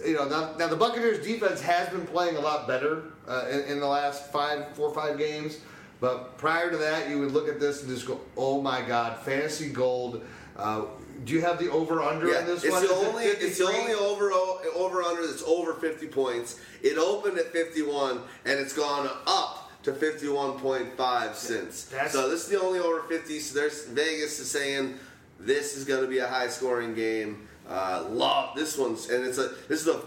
You 0.04 0.14
know, 0.14 0.28
now, 0.28 0.54
now 0.58 0.68
the 0.68 0.76
Buccaneers 0.76 1.24
defense 1.24 1.60
has 1.60 1.88
been 1.88 2.06
playing 2.06 2.36
a 2.36 2.40
lot 2.40 2.66
better 2.66 3.04
uh, 3.28 3.46
in, 3.50 3.60
in 3.64 3.80
the 3.80 3.86
last 3.86 4.32
five, 4.32 4.74
four 4.74 4.88
or 4.88 4.94
five 4.94 5.18
games. 5.18 5.58
But 6.00 6.36
prior 6.36 6.70
to 6.70 6.76
that, 6.78 7.08
you 7.08 7.20
would 7.20 7.30
look 7.32 7.48
at 7.48 7.60
this 7.60 7.82
and 7.82 7.90
just 7.90 8.06
go, 8.06 8.20
"Oh 8.36 8.60
my 8.60 8.82
God, 8.82 9.18
fantasy 9.20 9.68
gold." 9.70 10.24
Uh, 10.56 10.82
do 11.24 11.32
you 11.32 11.40
have 11.40 11.58
the 11.58 11.70
over 11.70 12.02
under 12.02 12.26
Yeah, 12.28 12.40
in 12.40 12.46
this 12.46 12.64
it's 12.64 12.72
one? 12.72 12.82
the 12.82 12.88
Is 12.88 13.00
it 13.02 13.06
only 13.06 13.24
it's 13.24 13.58
the 13.58 13.64
only 13.66 13.92
over 13.94 14.32
over 14.74 15.02
under 15.02 15.26
that's 15.26 15.42
over 15.44 15.74
50 15.74 16.08
points. 16.08 16.60
It 16.82 16.98
opened 16.98 17.38
at 17.38 17.52
51 17.52 18.20
and 18.44 18.58
it's 18.58 18.72
gone 18.72 19.08
up 19.26 19.70
to 19.84 19.92
51.5 19.92 21.34
since. 21.34 21.84
That's- 21.84 22.12
so 22.12 22.28
this 22.28 22.44
is 22.44 22.48
the 22.48 22.60
only 22.60 22.80
over 22.80 23.02
50. 23.02 23.38
So 23.38 23.58
there's 23.58 23.84
Vegas 23.86 24.38
is 24.40 24.50
saying 24.50 24.98
this 25.38 25.76
is 25.76 25.84
going 25.84 26.02
to 26.02 26.08
be 26.08 26.18
a 26.18 26.26
high 26.26 26.48
scoring 26.48 26.94
game. 26.94 27.48
Uh, 27.72 28.04
love 28.10 28.54
this 28.54 28.76
one's 28.76 29.08
and 29.08 29.24
it's 29.24 29.38
a 29.38 29.48
this 29.66 29.80
is 29.80 29.88
a 29.88 30.02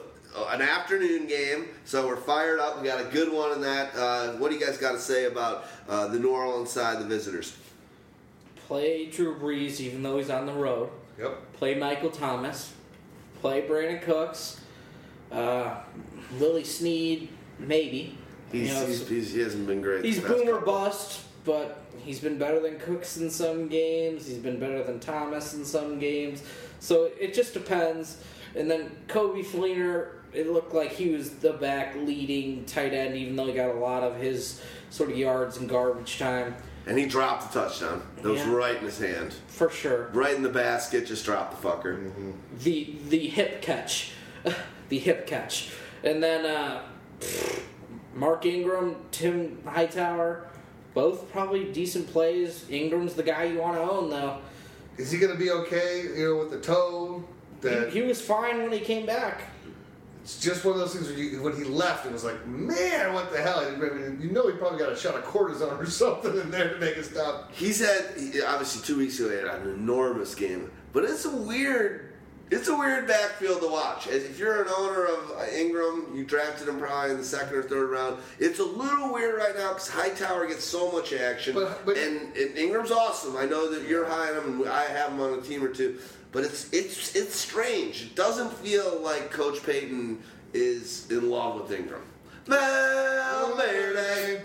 an 0.49 0.61
afternoon 0.61 1.27
game, 1.27 1.69
so 1.85 2.05
we're 2.05 2.15
fired 2.15 2.59
up. 2.59 2.79
We 2.79 2.87
got 2.87 2.99
a 2.99 3.09
good 3.09 3.31
one 3.31 3.53
in 3.53 3.61
that. 3.61 3.95
Uh, 3.95 4.33
what 4.33 4.51
do 4.51 4.57
you 4.57 4.63
guys 4.63 4.77
got 4.77 4.91
to 4.91 4.99
say 4.99 5.25
about 5.25 5.65
uh, 5.87 6.07
the 6.07 6.19
New 6.19 6.29
Orleans 6.29 6.69
side, 6.69 6.99
the 6.99 7.05
visitors? 7.05 7.55
Play 8.67 9.05
Drew 9.05 9.39
Brees, 9.39 9.79
even 9.79 10.03
though 10.03 10.17
he's 10.17 10.29
on 10.29 10.45
the 10.45 10.53
road. 10.53 10.89
Yep. 11.17 11.53
Play 11.53 11.75
Michael 11.75 12.09
Thomas. 12.09 12.73
Play 13.41 13.61
Brandin 13.61 14.01
Cooks. 14.01 14.59
Uh, 15.31 15.77
Willie 16.39 16.63
Snead, 16.63 17.29
maybe. 17.57 18.17
He's, 18.51 18.67
You 18.69 18.73
know, 18.73 18.85
he's, 18.87 19.07
he's, 19.07 19.33
he 19.33 19.39
hasn't 19.39 19.67
been 19.67 19.81
great. 19.81 20.03
He's 20.03 20.19
boomer 20.19 20.59
bust, 20.59 21.21
but 21.45 21.81
he's 22.03 22.19
been 22.19 22.37
better 22.37 22.59
than 22.59 22.77
Cooks 22.79 23.17
in 23.17 23.29
some 23.29 23.67
games. 23.69 24.27
He's 24.27 24.37
been 24.37 24.59
better 24.59 24.83
than 24.83 24.99
Thomas 24.99 25.53
in 25.53 25.63
some 25.63 25.97
games. 25.99 26.43
So 26.79 27.09
it 27.19 27.33
just 27.33 27.53
depends. 27.53 28.17
And 28.55 28.69
then 28.69 28.91
Coby 29.07 29.43
Fleener, 29.45 30.09
it 30.33 30.49
looked 30.51 30.73
like 30.73 30.91
he 30.91 31.09
was 31.09 31.31
the 31.31 31.53
back 31.53 31.95
leading 31.95 32.65
tight 32.65 32.93
end, 32.93 33.15
even 33.15 33.35
though 33.35 33.47
he 33.47 33.53
got 33.53 33.69
a 33.69 33.79
lot 33.79 34.03
of 34.03 34.17
his 34.17 34.61
sort 34.89 35.09
of 35.11 35.17
yards 35.17 35.57
and 35.57 35.67
garbage 35.67 36.17
time 36.19 36.55
And 36.87 36.97
he 36.99 37.05
dropped 37.07 37.51
the 37.51 37.59
touchdown. 37.61 38.01
That 38.17 38.29
was 38.29 38.41
Yeah. 38.41 38.53
right 38.53 38.77
in 38.77 38.83
his 38.83 38.99
hand. 38.99 39.33
for 39.47 39.69
sure. 39.69 40.09
Right 40.13 40.35
in 40.35 40.43
the 40.43 40.49
basket, 40.49 41.07
just 41.07 41.25
dropped 41.25 41.59
the 41.61 41.67
fucker. 41.67 42.11
The 42.59 42.95
the 43.09 43.27
hip 43.27 43.61
catch, 43.63 44.11
the 44.89 44.99
hip 44.99 45.25
catch, 45.25 45.71
and 46.03 46.21
then 46.23 46.45
uh, 46.45 46.81
Mark 48.13 48.45
Ingram, 48.45 48.95
Tim 49.11 49.57
Hightower, 49.65 50.47
both 50.93 51.31
probably 51.31 51.65
decent 51.73 52.07
plays. 52.07 52.65
Ingram's 52.69 53.15
the 53.15 53.23
guy 53.23 53.45
you 53.45 53.59
want 53.59 53.75
to 53.77 53.81
own 53.81 54.09
though. 54.09 54.37
Is 54.97 55.11
he 55.11 55.17
going 55.17 55.33
to 55.33 55.37
be 55.39 55.51
okay? 55.51 56.03
You 56.15 56.25
know, 56.25 56.37
with 56.37 56.51
the 56.51 56.59
toe. 56.61 57.23
That 57.61 57.91
He, 57.91 58.01
he 58.01 58.07
was 58.07 58.21
fine 58.21 58.61
when 58.63 58.71
he 58.71 58.79
came 58.79 59.05
back. 59.05 59.43
it's 60.21 60.39
just 60.39 60.63
one 60.65 60.73
of 60.75 60.79
those 60.79 60.93
things. 60.93 61.07
Where 61.07 61.17
you, 61.17 61.41
when 61.41 61.55
he 61.55 61.63
left, 61.63 62.05
it 62.05 62.11
was 62.11 62.23
like, 62.23 62.45
man, 62.47 63.13
what 63.13 63.31
the 63.31 63.41
hell? 63.41 63.59
I 63.59 63.71
mean, 63.71 64.19
you 64.21 64.31
know, 64.31 64.47
he 64.47 64.53
probably 64.57 64.79
got 64.79 64.91
a 64.91 64.95
shot 64.95 65.15
of 65.15 65.23
cortisone 65.23 65.79
or 65.79 65.85
something 65.89 66.35
in 66.39 66.51
there 66.51 66.73
to 66.73 66.79
make 66.79 66.97
it 66.97 67.05
stop. 67.05 67.51
He's 67.53 67.79
had 67.79 68.05
obviously 68.47 68.81
two 68.83 68.97
weeks 68.97 69.19
ago 69.19 69.29
he 69.29 69.35
had 69.35 69.45
an 69.45 69.69
enormous 69.73 70.35
game, 70.35 70.71
but 70.93 71.03
it's 71.03 71.25
a 71.25 71.35
weird, 71.35 72.13
it's 72.51 72.67
a 72.67 72.75
weird 72.77 73.07
backfield 73.07 73.61
to 73.61 73.67
watch. 73.67 74.07
As 74.07 74.23
If 74.23 74.37
you're 74.39 74.61
an 74.63 74.69
owner 74.77 75.05
of 75.05 75.31
uh, 75.37 75.45
Ingram, 75.55 76.11
you 76.15 76.23
drafted 76.23 76.67
him 76.67 76.79
probably 76.79 77.11
in 77.11 77.17
the 77.17 77.23
second 77.23 77.55
or 77.55 77.63
third 77.63 77.89
round. 77.89 78.17
It's 78.39 78.59
a 78.59 78.63
little 78.63 79.11
weird 79.13 79.35
right 79.37 79.55
now 79.55 79.69
because 79.73 79.89
Hightower 79.89 80.45
gets 80.47 80.63
so 80.63 80.91
much 80.91 81.11
action, 81.13 81.53
But- 81.55 81.85
but- 81.85 81.97
and, 81.97 82.35
and 82.35 82.55
Ingram's 82.57 82.91
awesome. 82.91 83.35
I 83.35 83.45
know 83.45 83.69
that 83.71 83.87
you're 83.87 84.05
high 84.05 84.29
on 84.31 84.37
him, 84.43 84.61
and 84.61 84.69
I 84.69 84.83
have 84.85 85.09
him 85.11 85.21
on 85.21 85.39
a 85.39 85.41
team 85.41 85.63
or 85.63 85.69
two. 85.69 85.97
But 86.31 86.43
it's 86.43 86.71
it's 86.73 87.15
it's 87.15 87.33
strange. 87.35 88.01
It 88.03 88.15
doesn't 88.15 88.51
feel 88.51 88.99
like 89.01 89.31
Coach 89.31 89.63
Payton 89.63 90.21
is 90.53 91.09
in 91.09 91.29
love 91.29 91.61
with 91.61 91.71
Ingram. 91.71 92.01
Valverde. 92.45 94.43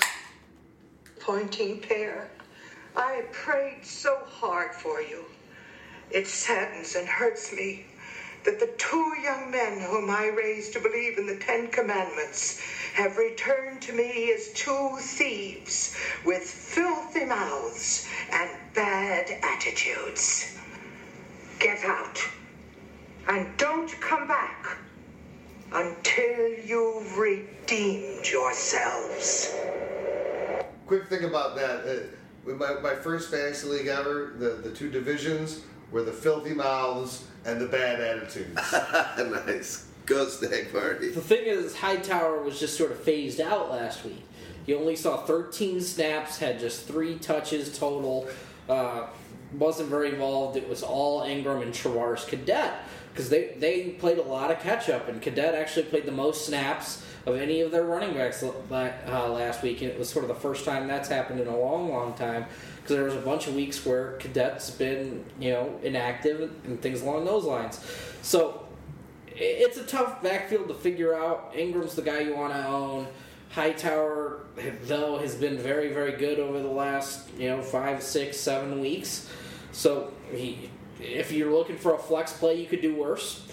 Pointing 1.18 1.80
pair, 1.80 2.30
I 2.96 3.24
prayed 3.32 3.84
so 3.84 4.18
hard 4.26 4.72
for 4.74 5.00
you. 5.02 5.24
It 6.12 6.26
saddens 6.28 6.94
and 6.94 7.06
hurts 7.08 7.52
me 7.52 7.86
that 8.44 8.58
the 8.58 8.70
two 8.78 9.14
young 9.22 9.50
men 9.50 9.80
whom 9.80 10.10
I 10.10 10.28
raised 10.28 10.72
to 10.72 10.80
believe 10.80 11.18
in 11.18 11.26
the 11.26 11.36
Ten 11.36 11.68
Commandments 11.68 12.60
have 12.94 13.16
returned 13.18 13.82
to 13.82 13.92
me 13.92 14.32
as 14.32 14.52
two 14.54 14.96
thieves 14.98 15.96
with 16.24 16.42
filthy 16.42 17.24
mouths 17.24 18.08
and 18.32 18.50
bad 18.74 19.30
attitudes. 19.42 20.56
Get 21.58 21.84
out 21.84 22.18
and 23.28 23.46
don't 23.58 23.90
come 24.00 24.26
back 24.26 24.78
until 25.72 26.48
you've 26.64 27.18
redeemed 27.18 28.26
yourselves. 28.26 29.54
Quick 30.86 31.08
thing 31.08 31.24
about 31.24 31.54
that. 31.56 31.86
Uh, 31.86 32.52
my, 32.54 32.80
my 32.80 32.94
first 32.94 33.30
fantasy 33.30 33.68
league 33.68 33.86
ever, 33.86 34.32
the, 34.38 34.48
the 34.48 34.72
two 34.72 34.90
divisions 34.90 35.60
were 35.92 36.02
the 36.02 36.12
filthy 36.12 36.54
mouths 36.54 37.26
and 37.44 37.60
the 37.60 37.66
bad 37.66 38.00
attitudes. 38.00 38.54
nice. 39.46 39.86
Go 40.06 40.26
Stagg 40.26 40.72
Party. 40.72 41.10
The 41.10 41.20
thing 41.20 41.44
is, 41.44 41.76
Hightower 41.76 42.42
was 42.42 42.58
just 42.58 42.76
sort 42.76 42.90
of 42.90 43.00
phased 43.00 43.40
out 43.40 43.70
last 43.70 44.04
week. 44.04 44.22
He 44.66 44.74
only 44.74 44.96
saw 44.96 45.18
13 45.24 45.80
snaps, 45.80 46.38
had 46.38 46.58
just 46.58 46.86
three 46.86 47.18
touches 47.18 47.78
total. 47.78 48.28
Uh, 48.68 49.06
wasn't 49.52 49.88
very 49.88 50.10
involved. 50.10 50.56
It 50.56 50.68
was 50.68 50.82
all 50.82 51.22
Ingram 51.22 51.62
and 51.62 51.74
Travis 51.74 52.24
Cadet 52.24 52.74
because 53.12 53.28
they 53.28 53.54
they 53.58 53.90
played 53.90 54.18
a 54.18 54.22
lot 54.22 54.50
of 54.50 54.60
catch 54.60 54.88
up, 54.88 55.08
and 55.08 55.20
Cadet 55.20 55.54
actually 55.54 55.84
played 55.84 56.06
the 56.06 56.12
most 56.12 56.46
snaps 56.46 57.04
of 57.26 57.36
any 57.36 57.60
of 57.60 57.70
their 57.70 57.84
running 57.84 58.14
backs 58.14 58.42
uh, 58.42 59.28
last 59.28 59.62
week, 59.62 59.82
and 59.82 59.90
it 59.90 59.98
was 59.98 60.08
sort 60.08 60.24
of 60.24 60.28
the 60.28 60.34
first 60.34 60.64
time 60.64 60.86
that's 60.86 61.08
happened 61.08 61.40
in 61.40 61.46
a 61.46 61.56
long, 61.56 61.90
long 61.90 62.14
time. 62.14 62.46
Because 62.90 63.12
there 63.12 63.16
was 63.16 63.22
a 63.22 63.24
bunch 63.24 63.46
of 63.46 63.54
weeks 63.54 63.86
where 63.86 64.18
Cadet's 64.18 64.68
been 64.72 65.24
you 65.38 65.52
know 65.52 65.78
inactive 65.84 66.50
and 66.64 66.82
things 66.82 67.02
along 67.02 67.24
those 67.24 67.44
lines. 67.44 67.78
So 68.22 68.66
it's 69.28 69.76
a 69.76 69.84
tough 69.84 70.20
backfield 70.24 70.66
to 70.66 70.74
figure 70.74 71.14
out. 71.14 71.52
Ingram's 71.54 71.94
the 71.94 72.02
guy 72.02 72.18
you 72.20 72.34
want 72.34 72.52
to 72.52 72.66
own. 72.66 73.06
Hightower, 73.50 74.40
though, 74.82 75.18
has 75.18 75.36
been 75.36 75.56
very, 75.56 75.92
very 75.92 76.16
good 76.16 76.40
over 76.40 76.58
the 76.60 76.68
last, 76.68 77.28
you 77.38 77.48
know, 77.48 77.62
five, 77.62 78.02
six, 78.02 78.38
seven 78.38 78.80
weeks. 78.80 79.30
So 79.70 80.12
he, 80.32 80.68
if 80.98 81.30
you're 81.30 81.52
looking 81.52 81.78
for 81.78 81.94
a 81.94 81.98
flex 81.98 82.32
play, 82.32 82.60
you 82.60 82.66
could 82.66 82.82
do 82.82 82.96
worse. 82.96 83.46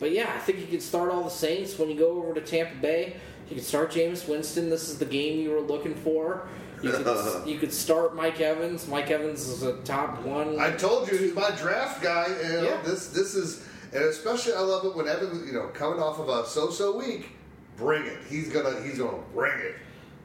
But 0.00 0.10
yeah, 0.10 0.32
I 0.34 0.40
think 0.40 0.58
you 0.58 0.66
can 0.66 0.80
start 0.80 1.12
all 1.12 1.22
the 1.22 1.30
Saints 1.30 1.78
when 1.78 1.88
you 1.88 1.96
go 1.96 2.18
over 2.18 2.34
to 2.34 2.40
Tampa 2.40 2.74
Bay. 2.76 3.16
You 3.48 3.54
can 3.54 3.64
start 3.64 3.92
Jameis 3.92 4.28
Winston. 4.28 4.70
This 4.70 4.88
is 4.88 4.98
the 4.98 5.04
game 5.04 5.38
you 5.38 5.50
were 5.50 5.60
looking 5.60 5.94
for. 5.94 6.48
You 6.82 6.92
could, 6.92 7.48
you 7.48 7.58
could 7.58 7.72
start 7.72 8.14
Mike 8.14 8.40
Evans. 8.40 8.86
Mike 8.86 9.10
Evans 9.10 9.48
is 9.48 9.62
a 9.62 9.74
top 9.78 10.22
one. 10.22 10.60
I 10.60 10.70
told 10.72 11.10
you 11.10 11.16
he's 11.16 11.34
my 11.34 11.50
draft 11.52 12.02
guy. 12.02 12.28
Know, 12.28 12.62
Yeah. 12.62 12.82
This 12.82 13.08
this 13.08 13.34
is, 13.34 13.66
and 13.92 14.04
especially 14.04 14.52
I 14.52 14.60
love 14.60 14.84
it 14.84 14.94
when 14.94 15.08
Evans, 15.08 15.46
you 15.46 15.52
know, 15.54 15.68
coming 15.68 16.00
off 16.00 16.18
of 16.18 16.28
a 16.28 16.46
so-so 16.46 16.96
week, 16.96 17.30
bring 17.76 18.04
it. 18.06 18.18
He's 18.28 18.48
gonna 18.50 18.82
he's 18.82 18.98
gonna 18.98 19.22
bring 19.34 19.58
it. 19.58 19.76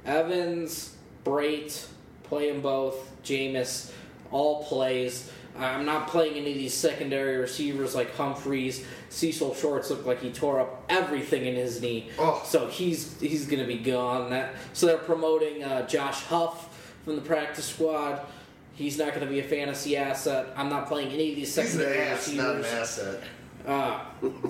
Evans, 0.06 0.96
Brate, 1.24 1.86
play 2.24 2.52
them 2.52 2.62
both. 2.62 3.12
Jameis, 3.24 3.92
all 4.32 4.64
plays. 4.66 5.32
I'm 5.58 5.86
not 5.86 6.08
playing 6.08 6.36
any 6.36 6.52
of 6.52 6.58
these 6.58 6.74
secondary 6.74 7.38
receivers 7.38 7.94
like 7.94 8.16
Humphries. 8.16 8.86
Cecil 9.10 9.54
Shorts 9.56 9.90
look 9.90 10.06
like 10.06 10.22
he 10.22 10.32
tore 10.32 10.60
up 10.62 10.84
everything 10.90 11.46
in 11.46 11.56
his 11.56 11.82
knee, 11.82 12.10
Oh. 12.18 12.42
so 12.46 12.68
he's 12.68 13.20
he's 13.20 13.46
going 13.46 13.60
to 13.62 13.68
be 13.68 13.78
gone. 13.78 14.30
That 14.30 14.54
so 14.74 14.86
they're 14.88 14.98
promoting 14.98 15.64
uh, 15.64 15.86
Josh 15.88 16.22
Huff 16.24 16.96
from 17.04 17.16
the 17.16 17.22
practice 17.22 17.66
squad. 17.66 18.22
He's 18.74 18.98
not 18.98 19.10
going 19.10 19.22
to 19.22 19.28
be 19.32 19.40
a 19.40 19.44
fantasy 19.44 19.98
asset. 19.98 20.48
I'm 20.56 20.70
not 20.70 20.88
playing 20.88 21.12
any 21.12 21.32
of 21.32 21.36
these 21.36 21.54
He's 21.56 21.76
an 21.76 21.82
secondary 21.82 22.00
ass, 22.08 22.32
not 22.32 22.50
an 22.56 22.58
receivers. 22.62 22.80
asset. 22.80 23.24
Uh, 23.68 24.00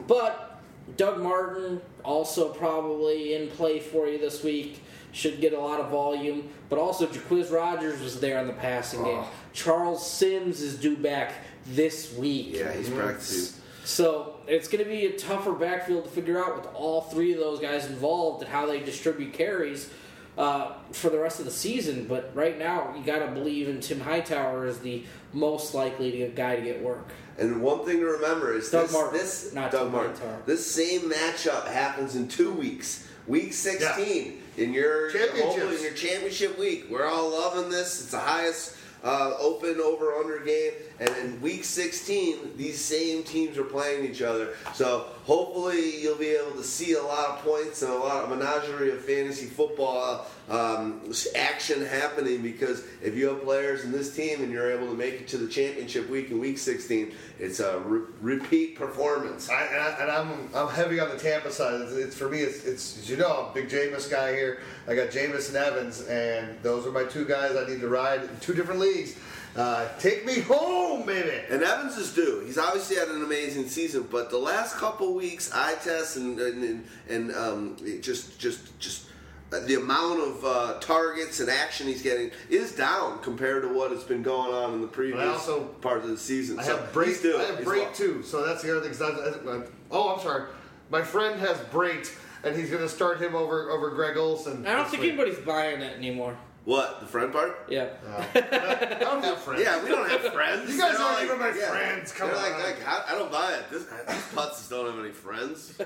but 0.08 0.62
Doug 0.96 1.20
Martin 1.22 1.82
also 2.04 2.50
probably 2.50 3.34
in 3.34 3.50
play 3.50 3.80
for 3.80 4.08
you 4.08 4.18
this 4.20 4.44
week. 4.44 4.84
Should 5.14 5.42
get 5.42 5.52
a 5.52 5.60
lot 5.60 5.82
of 5.82 5.90
volume. 5.90 6.48
But 6.70 6.80
also 6.80 7.06
Jacquizz 7.08 7.52
Rodgers 7.52 8.00
was 8.02 8.22
there 8.22 8.40
in 8.40 8.48
the 8.48 8.54
passing 8.54 9.04
game. 9.04 9.24
Charles 9.54 10.10
Sims 10.10 10.62
is 10.62 10.78
due 10.78 10.98
back 10.98 11.34
this 11.68 12.14
week. 12.16 12.50
Yeah, 12.54 12.74
he's 12.74 12.90
practicing. 12.90 13.62
So 13.84 14.38
it's 14.48 14.68
going 14.68 14.84
to 14.84 14.90
be 14.90 15.08
a 15.08 15.18
tougher 15.18 15.54
backfield 15.54 16.06
to 16.06 16.10
figure 16.10 16.44
out 16.44 16.56
with 16.56 16.68
all 16.74 17.02
three 17.02 17.34
of 17.34 17.40
those 17.40 17.60
guys 17.60 17.88
involved 17.88 18.44
and 18.44 18.52
how 18.52 18.66
they 18.66 18.80
distribute 18.80 19.34
carries 19.34 19.90
uh, 20.38 20.74
for 20.92 21.10
the 21.10 21.20
rest 21.20 21.40
of 21.40 21.46
the 21.46 21.52
season. 21.52 22.06
But 22.08 22.32
right 22.36 22.58
now, 22.58 22.94
you 22.96 23.04
got 23.04 23.20
to 23.26 23.32
believe 23.32 23.68
in 23.68 23.80
Tim 23.80 24.00
Hightower 24.00 24.66
as 24.66 24.80
the 24.80 25.04
most 25.34 25.74
likely 25.74 26.12
to, 26.12 26.28
guy 26.30 26.56
to 26.56 26.62
get 26.62 26.82
work. 26.82 27.10
And 27.38 27.62
one 27.62 27.86
thing 27.86 28.00
to 28.00 28.06
remember 28.06 28.54
is 28.56 28.70
Doug 28.70 28.84
this, 28.84 28.94
Martin, 28.94 29.18
this 29.18 29.54
not 29.54 29.72
Doug 29.72 29.84
Tim 29.84 29.92
Martin. 29.92 30.14
Hightower. 30.14 30.42
This 30.46 30.70
same 30.70 31.10
matchup 31.10 31.68
happens 31.68 32.16
in 32.16 32.28
two 32.28 32.52
weeks. 32.52 33.08
Week 33.28 33.54
16 33.54 34.42
in 34.58 34.74
your 34.74 35.12
Championships. 35.12 35.42
hopefully 35.42 35.76
in 35.78 35.84
your 35.84 35.94
championship 35.94 36.58
week. 36.58 36.88
We're 36.90 37.06
all 37.06 37.30
loving 37.30 37.70
this. 37.70 38.02
It's 38.02 38.12
the 38.12 38.20
highest 38.20 38.76
uh, 39.04 39.34
open 39.40 39.80
over 39.80 40.14
under 40.14 40.40
game. 40.40 40.74
And 41.02 41.10
in 41.18 41.42
week 41.42 41.64
16, 41.64 42.58
these 42.58 42.80
same 42.80 43.24
teams 43.24 43.58
are 43.58 43.64
playing 43.64 44.06
each 44.06 44.22
other. 44.22 44.54
So 44.76 45.08
hopefully 45.24 46.00
you'll 46.00 46.16
be 46.16 46.28
able 46.28 46.52
to 46.52 46.64
see 46.64 46.94
a 46.94 47.02
lot 47.02 47.30
of 47.30 47.40
points 47.40 47.82
and 47.82 47.92
a 47.92 47.98
lot 47.98 48.24
of 48.24 48.30
menagerie 48.30 48.92
of 48.92 49.04
fantasy 49.04 49.48
football 49.48 50.28
um, 50.48 51.02
action 51.36 51.84
happening 51.84 52.44
because 52.44 52.84
if 53.02 53.16
you 53.16 53.30
have 53.30 53.42
players 53.42 53.84
in 53.84 53.92
this 53.92 54.16
team 54.16 54.44
and 54.44 54.52
you're 54.52 54.72
able 54.72 54.86
to 54.88 54.94
make 54.94 55.16
it 55.16 55.28
to 55.30 55.40
the 55.40 55.48
championship 55.48 56.08
week 56.08 56.30
in 56.30 56.40
week 56.40 56.60
16, 56.60 57.14
it's 57.40 57.60
a 57.60 57.80
re- 57.80 58.06
repeat 58.22 58.76
performance. 58.76 59.50
I, 59.50 59.64
and, 59.64 59.82
I, 59.82 59.90
and 60.02 60.12
I'm 60.12 60.50
I'm 60.54 60.68
heavy 60.70 61.00
on 61.00 61.10
the 61.10 61.18
Tampa 61.18 61.52
side. 61.52 61.82
It's, 61.82 61.94
it's 61.94 62.16
for 62.16 62.30
me. 62.30 62.42
It's, 62.42 62.64
it's 62.66 63.00
as 63.00 63.10
you 63.10 63.18
know, 63.18 63.46
I'm 63.46 63.52
a 63.52 63.54
big 63.54 63.70
Jameis 63.70 64.10
guy 64.10 64.34
here. 64.34 64.60
I 64.88 64.94
got 64.94 65.10
Jameis 65.10 65.48
and 65.48 65.58
Evans, 65.58 66.02
and 66.02 66.62
those 66.62 66.86
are 66.86 66.92
my 66.92 67.06
two 67.06 67.26
guys 67.26 67.56
I 67.56 67.68
need 67.68 67.82
to 67.82 67.88
ride 67.88 68.22
in 68.22 68.30
two 68.40 68.54
different 68.54 68.80
leagues. 68.80 69.16
Uh, 69.56 69.88
take 70.00 70.26
me 70.26 70.40
home, 70.40 71.06
baby. 71.06 71.42
And 71.50 71.62
Evans 71.62 71.98
is 71.98 72.14
due. 72.14 72.42
He's 72.46 72.58
obviously 72.58 72.96
had 72.96 73.10
an 73.10 73.22
amazing 73.24 73.68
season, 73.68 74.08
but 74.10 74.30
the 74.30 74.38
last 74.38 74.78
couple 74.78 75.14
weeks, 75.14 75.52
eye 75.54 75.76
tests 75.84 76.16
and 76.16 76.40
and 76.40 76.64
and, 76.64 76.88
and 77.10 77.36
um, 77.36 77.78
just 78.02 78.40
just 78.40 78.80
just 78.80 79.08
uh, 79.52 79.60
the 79.66 79.76
amount 79.76 80.22
of 80.22 80.46
uh, 80.46 80.80
targets 80.80 81.42
and 81.42 81.50
action 81.50 81.86
he's 81.88 82.02
getting 82.02 82.32
is 82.50 82.72
down 82.74 83.20
compared 83.22 83.64
to 83.64 83.68
what 83.74 83.92
has 83.92 84.04
been 84.06 84.24
going 84.24 84.54
on 84.54 84.74
in 84.76 84.82
the 84.82 84.88
previous 84.88 85.22
also- 85.28 85.66
part 85.82 85.98
of 85.98 86.08
the 86.08 86.18
season. 86.18 86.58
I 86.58 86.64
so 86.64 86.78
have 86.78 86.94
break. 86.94 87.10
he's 87.10 87.22
due. 87.22 87.38
I 87.38 87.44
have 87.44 87.58
He's 87.58 87.66
break 87.66 87.84
well. 87.84 87.94
too. 87.94 88.24
So 88.24 88.46
that's 88.46 88.62
the 88.64 88.72
other 88.72 88.80
thing. 88.88 88.98
'cause 88.98 89.02
I- 89.02 89.52
I- 89.52 89.64
oh, 89.92 90.14
I'm 90.16 90.22
sorry. 90.22 90.46
My 90.90 91.02
friend 91.02 91.38
has 91.42 91.58
Brate, 91.74 92.10
and 92.46 92.56
he's 92.56 92.70
going 92.70 92.82
to 92.84 92.90
start 92.90 93.22
him 93.22 93.36
over 93.36 93.70
over 93.70 93.90
Greg 93.90 94.16
Olsen. 94.16 94.66
I 94.66 94.76
don't 94.78 94.88
think 94.88 95.04
week. 95.04 95.12
anybody's 95.14 95.40
buying 95.40 95.82
it 95.82 95.98
anymore. 95.98 96.38
What 96.64 97.00
the 97.00 97.08
friend 97.08 97.34
part? 97.34 97.66
Yeah. 97.70 97.88
I 98.36 98.98
don't 99.00 99.24
have 99.24 99.40
friends. 99.40 99.64
Yeah, 99.64 99.82
we 99.84 99.90
don't 99.90 100.08
have 100.10 100.22
friends. 100.32 100.72
You 100.72 100.80
guys 100.80 100.96
They're 100.96 101.02
aren't 101.06 101.16
like- 101.18 101.26
even 101.26 101.40
my 101.40 101.48
yeah. 101.58 101.70
friends. 101.72 102.12
Come 102.12 102.28
They're 102.30 102.38
on. 102.38 102.44
like, 102.44 102.78
like 102.80 102.88
I, 102.88 103.04
I 103.10 103.18
don't 103.18 103.32
buy 103.32 103.54
it. 103.54 103.70
This, 103.72 103.86
these 103.86 104.28
putzes 104.36 104.70
don't 104.70 104.86
have 104.94 105.04
any 105.04 105.14
friends. 105.14 105.74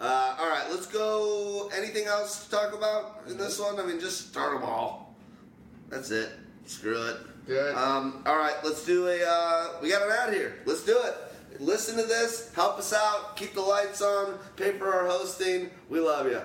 Uh, 0.00 0.36
all 0.38 0.48
right, 0.48 0.64
let's 0.70 0.86
go. 0.86 1.68
Anything 1.76 2.06
else 2.06 2.44
to 2.44 2.50
talk 2.52 2.72
about 2.72 3.22
in 3.28 3.36
this 3.36 3.58
one? 3.58 3.80
I 3.80 3.84
mean, 3.84 3.98
just 3.98 4.28
start 4.30 4.52
them 4.52 4.62
all. 4.62 5.16
That's 5.88 6.12
it. 6.12 6.30
Screw 6.66 7.02
it. 7.08 7.16
Good. 7.48 7.74
Um, 7.74 8.22
all 8.24 8.36
right, 8.38 8.54
let's 8.62 8.84
do 8.86 9.08
a. 9.08 9.18
Uh, 9.28 9.70
we 9.82 9.88
got 9.90 10.02
an 10.02 10.12
ad 10.12 10.32
here. 10.32 10.54
Let's 10.66 10.84
do 10.84 10.96
it. 11.02 11.16
Listen 11.58 11.96
to 11.96 12.04
this. 12.04 12.52
Help 12.54 12.78
us 12.78 12.92
out. 12.92 13.36
Keep 13.36 13.54
the 13.54 13.60
lights 13.60 14.00
on. 14.00 14.38
Pay 14.54 14.70
for 14.78 14.86
our 14.94 15.08
hosting. 15.08 15.68
We 15.90 15.98
love 15.98 16.26
you. 16.28 16.42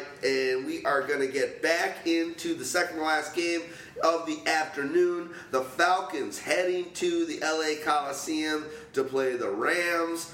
All 0.00 0.06
right, 0.06 0.24
and 0.24 0.66
we 0.66 0.84
are 0.84 1.02
going 1.02 1.20
to 1.20 1.26
get 1.26 1.62
back 1.62 2.06
into 2.06 2.54
the 2.54 2.64
second 2.64 2.98
to 2.98 3.02
last 3.02 3.34
game 3.34 3.62
of 4.02 4.26
the 4.26 4.38
afternoon. 4.46 5.30
The 5.50 5.62
Falcons 5.62 6.38
heading 6.38 6.90
to 6.94 7.26
the 7.26 7.38
LA 7.40 7.82
Coliseum 7.84 8.64
to 8.94 9.04
play 9.04 9.36
the 9.36 9.50
Rams. 9.50 10.32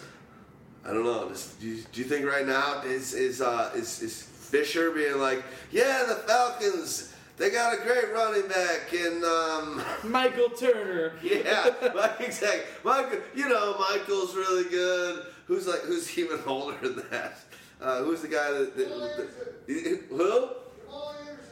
I 0.84 0.92
don't 0.92 1.04
know. 1.04 1.32
Do 1.60 1.66
you, 1.66 1.82
do 1.92 2.00
you 2.00 2.06
think 2.06 2.26
right 2.26 2.46
now 2.46 2.82
is 2.84 3.12
is 3.14 3.40
uh, 3.40 3.72
is 3.74 4.02
is 4.02 4.22
Fisher 4.22 4.92
being 4.92 5.18
like, 5.18 5.42
yeah, 5.72 6.04
the 6.06 6.14
Falcons, 6.14 7.12
they 7.36 7.50
got 7.50 7.74
a 7.74 7.82
great 7.82 8.12
running 8.12 8.46
back, 8.48 8.92
and 8.92 9.24
um, 9.24 9.82
Michael 10.04 10.50
Turner. 10.50 11.12
yeah, 11.22 11.70
exactly. 12.20 12.62
Michael, 12.84 13.18
you 13.34 13.48
know, 13.48 13.76
Michael's 13.78 14.34
really 14.36 14.68
good. 14.70 15.26
Who's 15.46 15.66
like, 15.66 15.80
who's 15.80 16.16
even 16.18 16.40
older 16.46 16.76
than 16.80 17.04
that? 17.10 17.38
Uh, 17.80 18.02
who's 18.02 18.22
the 18.22 18.28
guy 18.28 18.50
that, 18.52 18.76
that, 18.76 18.88
that 19.66 20.00
who? 20.08 20.48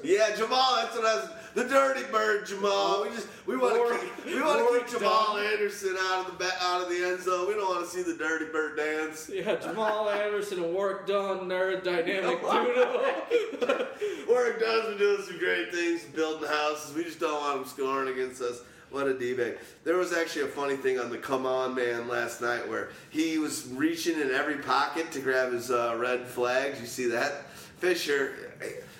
Yeah, 0.02 0.34
Jamal. 0.36 0.76
That's 0.76 0.96
what 0.96 1.04
I 1.06 1.14
was. 1.16 1.28
The 1.54 1.64
dirty 1.68 2.02
bird, 2.10 2.46
Jamal. 2.46 3.02
We 3.04 3.10
just 3.10 3.28
we 3.46 3.56
want 3.56 3.76
Warrick- 3.76 4.00
to 4.00 4.06
keep 4.06 4.34
we 4.34 4.42
want 4.42 4.58
to 4.58 4.64
Warrick 4.64 4.86
keep 4.88 4.98
Jamal 4.98 5.36
Dunn. 5.36 5.46
Anderson 5.52 5.96
out 6.00 6.26
of 6.26 6.32
the 6.38 6.44
ba- 6.44 6.58
out 6.60 6.82
of 6.82 6.88
the 6.90 6.96
end 6.96 7.22
zone. 7.22 7.46
We 7.46 7.54
don't 7.54 7.68
want 7.68 7.84
to 7.88 7.90
see 7.90 8.02
the 8.02 8.16
dirty 8.18 8.46
bird 8.46 8.76
dance. 8.76 9.30
Yeah, 9.32 9.54
Jamal 9.56 10.10
Anderson 10.10 10.64
and 10.64 10.74
Warrick 10.74 11.06
Dunn, 11.06 11.46
they're 11.48 11.80
dynamic 11.80 12.40
duo. 12.40 13.86
Warrick 14.28 14.60
Dunn's 14.60 14.88
been 14.88 14.98
doing 14.98 15.22
some 15.22 15.38
great 15.38 15.72
things, 15.72 16.02
building 16.04 16.48
houses. 16.48 16.94
We 16.94 17.04
just 17.04 17.20
don't 17.20 17.40
want 17.40 17.58
him 17.60 17.64
scoring 17.66 18.12
against 18.12 18.42
us. 18.42 18.60
What 18.94 19.08
a 19.08 19.18
d-bag. 19.18 19.58
There 19.82 19.96
was 19.96 20.12
actually 20.12 20.42
a 20.42 20.46
funny 20.46 20.76
thing 20.76 21.00
on 21.00 21.10
the 21.10 21.18
Come 21.18 21.46
On 21.46 21.74
Man 21.74 22.06
last 22.06 22.40
night 22.40 22.68
where 22.68 22.90
he 23.10 23.38
was 23.38 23.66
reaching 23.72 24.20
in 24.20 24.30
every 24.30 24.58
pocket 24.58 25.10
to 25.10 25.18
grab 25.18 25.52
his 25.52 25.72
uh, 25.72 25.96
red 25.98 26.24
flags. 26.28 26.80
You 26.80 26.86
see 26.86 27.06
that? 27.06 27.50
Fisher, 27.78 28.52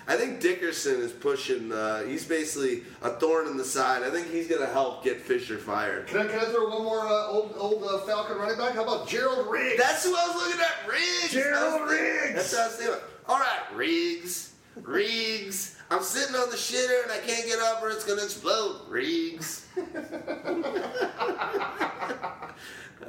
I 0.09 0.16
think 0.16 0.41
Dickerson 0.41 1.01
is 1.01 1.12
pushing. 1.12 1.71
Uh, 1.71 2.03
he's 2.03 2.27
basically 2.27 2.83
a 3.03 3.11
thorn 3.11 3.47
in 3.47 3.57
the 3.57 3.65
side. 3.65 4.03
I 4.03 4.11
think 4.11 4.33
he's 4.33 4.49
going 4.49 4.62
to 4.62 4.66
help 4.66 5.05
get 5.05 5.21
Fisher 5.21 5.59
fired. 5.59 6.09
Can 6.09 6.23
I, 6.23 6.27
can 6.27 6.41
I 6.41 6.47
throw 6.47 6.71
one 6.71 6.83
more 6.83 7.07
uh, 7.07 7.29
old 7.29 7.55
old 7.57 7.85
uh, 7.85 7.99
Falcon 7.99 8.37
running 8.37 8.59
back? 8.59 8.75
How 8.75 8.83
about 8.83 9.07
Gerald 9.07 9.47
Riggs? 9.49 9.81
That's 9.81 10.05
who 10.05 10.12
I 10.12 10.27
was 10.27 10.35
looking 10.35 10.61
at. 10.61 10.89
Riggs. 10.91 11.31
Gerald 11.31 11.89
Riggs. 11.89 12.35
That's 12.35 12.53
what 12.53 12.62
I 12.62 12.66
was 12.66 12.77
thinking. 12.77 13.01
All 13.29 13.39
right, 13.39 13.62
Riggs. 13.73 14.55
Riggs. 14.83 15.74
I'm 15.95 16.03
sitting 16.03 16.35
on 16.35 16.51
the 16.51 16.57
shitter 16.57 17.05
and 17.05 17.12
I 17.12 17.19
can't 17.19 17.47
get 17.47 17.61
up 17.61 17.81
or 17.81 17.89
it's 17.89 18.05
gonna 18.05 18.25
explode. 18.25 18.81
Riggs. 18.89 19.69
I 19.77 19.91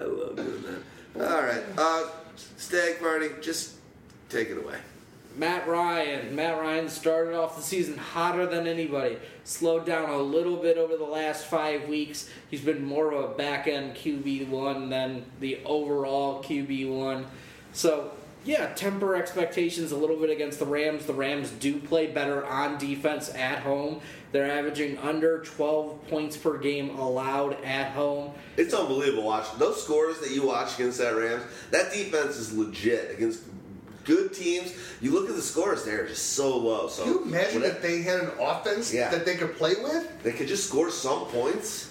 love 0.02 0.36
doing 0.36 0.64
that. 1.16 1.32
All 1.32 1.42
right, 1.42 1.64
uh, 1.80 2.10
Stagg 2.58 3.00
Party. 3.00 3.30
Just 3.42 3.78
take 4.30 4.52
it 4.52 4.60
away. 4.60 4.76
Matt 5.36 5.68
Ryan. 5.68 6.36
Matt 6.36 6.60
Ryan 6.60 6.88
started 6.88 7.34
off 7.34 7.56
the 7.56 7.64
season 7.64 7.98
hotter 7.98 8.46
than 8.46 8.68
anybody. 8.68 9.18
Slowed 9.46 9.88
down 9.88 10.12
a 10.12 10.18
little 10.20 10.58
bit 10.58 10.78
over 10.78 10.96
the 10.96 11.06
last 11.06 11.46
five 11.46 11.90
weeks. 11.90 12.30
He's 12.52 12.62
been 12.62 12.86
more 12.86 13.12
of 13.12 13.32
a 13.32 13.34
back 13.34 13.66
end 13.66 13.96
QB 13.96 14.50
one 14.50 14.90
than 14.90 15.26
the 15.40 15.60
overall 15.66 16.44
QB 16.44 16.96
one. 16.96 17.26
So 17.74 18.12
yeah, 18.46 18.68
temper 18.74 19.16
expectations 19.16 19.92
a 19.92 19.98
little 19.98 20.16
bit 20.18 20.30
against 20.30 20.60
the 20.60 20.66
Rams. 20.66 21.06
The 21.06 21.14
Rams 21.14 21.50
do 21.52 21.80
play 21.80 22.08
better 22.08 22.46
on 22.46 22.78
defense 22.78 23.34
at 23.34 23.60
home. 23.60 24.00
They're 24.32 24.50
averaging 24.52 24.98
under 25.00 25.40
12 25.44 26.08
points 26.08 26.38
per 26.38 26.58
game 26.58 26.92
allowed 26.98 27.62
at 27.64 27.92
home. 27.94 28.34
It's 28.58 28.74
unbelievable 28.74 29.24
watching 29.24 29.58
those 29.60 29.82
scores 29.84 30.20
that 30.20 30.32
you 30.32 30.46
watch 30.46 30.76
against 30.76 30.98
that 31.00 31.16
Rams. 31.16 31.44
That 31.72 31.92
defense 31.92 32.36
is 32.38 32.56
legit 32.56 33.12
against 33.12 33.42
good 34.04 34.34
teams. 34.34 34.74
You 35.02 35.12
look 35.12 35.30
at 35.30 35.36
the 35.36 35.42
scores; 35.42 35.84
they're 35.84 36.06
just 36.06 36.34
so 36.34 36.56
low. 36.58 36.88
So 36.88 37.04
Can 37.04 37.14
you 37.14 37.24
imagine 37.24 37.62
whatever- 37.62 37.78
if 37.78 37.82
they 37.82 38.02
had 38.02 38.20
an 38.20 38.32
offense 38.40 38.94
Yeah. 38.94 39.10
that 39.10 39.26
they 39.26 39.36
could 39.36 39.56
play 39.58 39.74
with? 39.82 40.08
they 40.24 40.32
could 40.34 40.48
just 40.48 40.68
score 40.68 40.92
some 40.92 41.26
points. 41.28 41.90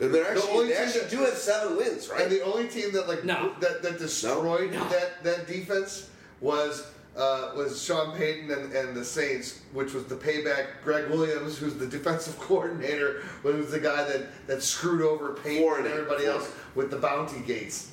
And 0.00 0.12
they're 0.12 0.28
actually, 0.28 0.50
only 0.50 0.66
they 0.68 0.76
actually 0.76 1.02
that- 1.02 1.10
do 1.10 1.18
have 1.18 1.34
seven 1.34 1.76
wins, 1.76 2.08
right? 2.08 2.22
And 2.22 2.30
the 2.32 2.42
only 2.42 2.66
team 2.68 2.92
that 2.92 3.06
like 3.08 3.24
No. 3.24 3.54
that, 3.60 3.82
that 3.82 3.98
destroyed 3.98 4.72
No. 4.72 4.88
that 4.88 5.22
that 5.22 5.46
defense 5.46 6.10
was 6.40 6.86
uh, 7.16 7.52
was 7.56 7.80
Sean 7.80 8.16
Payton 8.16 8.50
and, 8.50 8.72
and 8.72 8.96
the 8.96 9.04
Saints, 9.04 9.60
which 9.72 9.92
was 9.94 10.04
the 10.06 10.16
payback. 10.16 10.66
Gregg 10.82 11.08
Williams, 11.10 11.56
who's 11.56 11.74
the 11.76 11.86
defensive 11.86 12.36
coordinator, 12.40 13.22
was 13.44 13.70
the 13.70 13.78
guy 13.78 14.02
that, 14.02 14.46
that 14.48 14.62
screwed 14.64 15.00
over 15.00 15.34
Payton 15.34 15.62
Foreign 15.62 15.84
and 15.84 15.94
everybody 15.94 16.24
foreign 16.24 16.40
else 16.40 16.50
with 16.74 16.90
the 16.90 16.96
bounty 16.96 17.38
gates. 17.46 17.92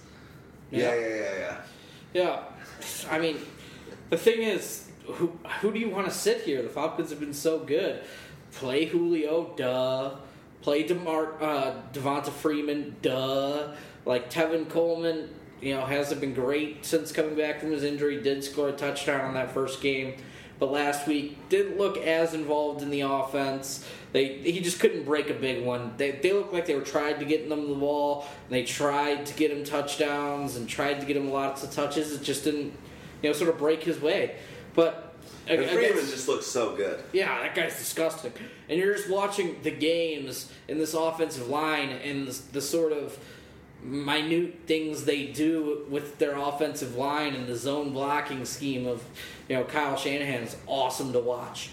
yeah, 0.71 0.95
yeah, 0.95 1.07
yeah, 1.07 1.37
yeah. 1.37 1.57
Yeah, 2.13 2.43
I 3.11 3.19
mean, 3.19 3.37
the 4.09 4.17
thing 4.17 4.41
is, 4.41 4.89
who 5.05 5.37
who 5.61 5.71
do 5.71 5.77
you 5.79 5.89
want 5.91 6.07
to 6.07 6.11
sit 6.13 6.41
here? 6.41 6.63
The 6.63 6.69
Falcons 6.69 7.11
have 7.11 7.19
been 7.19 7.33
so 7.33 7.59
good. 7.59 8.01
Play 8.53 8.85
Julio, 8.85 9.53
duh. 9.55 10.15
Play 10.61 10.83
Demar 10.83 11.41
uh, 11.41 11.73
Devonta 11.93 12.29
Freeman, 12.29 12.95
duh. 13.01 13.73
Like 14.05 14.31
Tevin 14.31 14.69
Coleman, 14.69 15.29
you 15.61 15.75
know, 15.75 15.85
hasn't 15.85 16.21
been 16.21 16.33
great 16.33 16.85
since 16.85 17.11
coming 17.11 17.35
back 17.35 17.59
from 17.59 17.71
his 17.71 17.83
injury. 17.83 18.21
Did 18.21 18.43
score 18.43 18.69
a 18.69 18.71
touchdown 18.71 19.21
on 19.21 19.33
that 19.35 19.51
first 19.53 19.81
game, 19.81 20.15
but 20.59 20.71
last 20.71 21.07
week 21.07 21.37
didn't 21.49 21.77
look 21.77 21.97
as 21.97 22.33
involved 22.33 22.81
in 22.81 22.89
the 22.89 23.01
offense. 23.01 23.87
They 24.11 24.39
he 24.39 24.59
just 24.59 24.79
couldn't 24.79 25.05
break 25.05 25.29
a 25.29 25.33
big 25.33 25.63
one. 25.63 25.93
They 25.97 26.11
they 26.11 26.33
looked 26.33 26.53
like 26.53 26.65
they 26.65 26.75
were 26.75 26.81
trying 26.81 27.19
to 27.19 27.25
get 27.25 27.47
them 27.47 27.69
the 27.69 27.75
ball. 27.75 28.25
And 28.45 28.55
they 28.55 28.63
tried 28.63 29.25
to 29.27 29.33
get 29.35 29.51
him 29.51 29.63
touchdowns 29.63 30.55
and 30.55 30.67
tried 30.67 30.99
to 30.99 31.05
get 31.05 31.15
him 31.15 31.31
lots 31.31 31.63
of 31.63 31.71
touches. 31.71 32.11
It 32.11 32.23
just 32.23 32.43
didn't, 32.43 32.73
you 33.21 33.29
know, 33.29 33.33
sort 33.33 33.49
of 33.49 33.57
break 33.57 33.83
his 33.83 33.99
way. 33.99 34.35
But 34.73 35.10
And 35.47 35.65
Freeman 35.65 36.05
just 36.05 36.27
looks 36.27 36.45
so 36.45 36.75
good. 36.75 37.03
yeah, 37.13 37.41
that 37.41 37.55
guy's 37.55 37.77
disgusting. 37.77 38.31
And 38.69 38.79
you're 38.79 38.95
just 38.95 39.09
watching 39.09 39.57
the 39.63 39.71
games 39.71 40.51
in 40.67 40.77
this 40.77 40.93
offensive 40.93 41.47
line 41.49 41.89
and 41.89 42.27
the, 42.27 42.41
the 42.53 42.61
sort 42.61 42.93
of 42.93 43.17
minute 43.83 44.59
things 44.67 45.05
they 45.05 45.27
do 45.27 45.85
with 45.89 46.19
their 46.19 46.37
offensive 46.37 46.95
line 46.95 47.33
and 47.33 47.47
the 47.47 47.55
zone 47.55 47.91
blocking 47.91 48.45
scheme 48.45 48.85
of, 48.85 49.03
you 49.49 49.55
know, 49.55 49.63
Kyle 49.63 49.97
Shanahan 49.97 50.43
is 50.43 50.55
awesome 50.67 51.11
to 51.13 51.19
watch. 51.19 51.69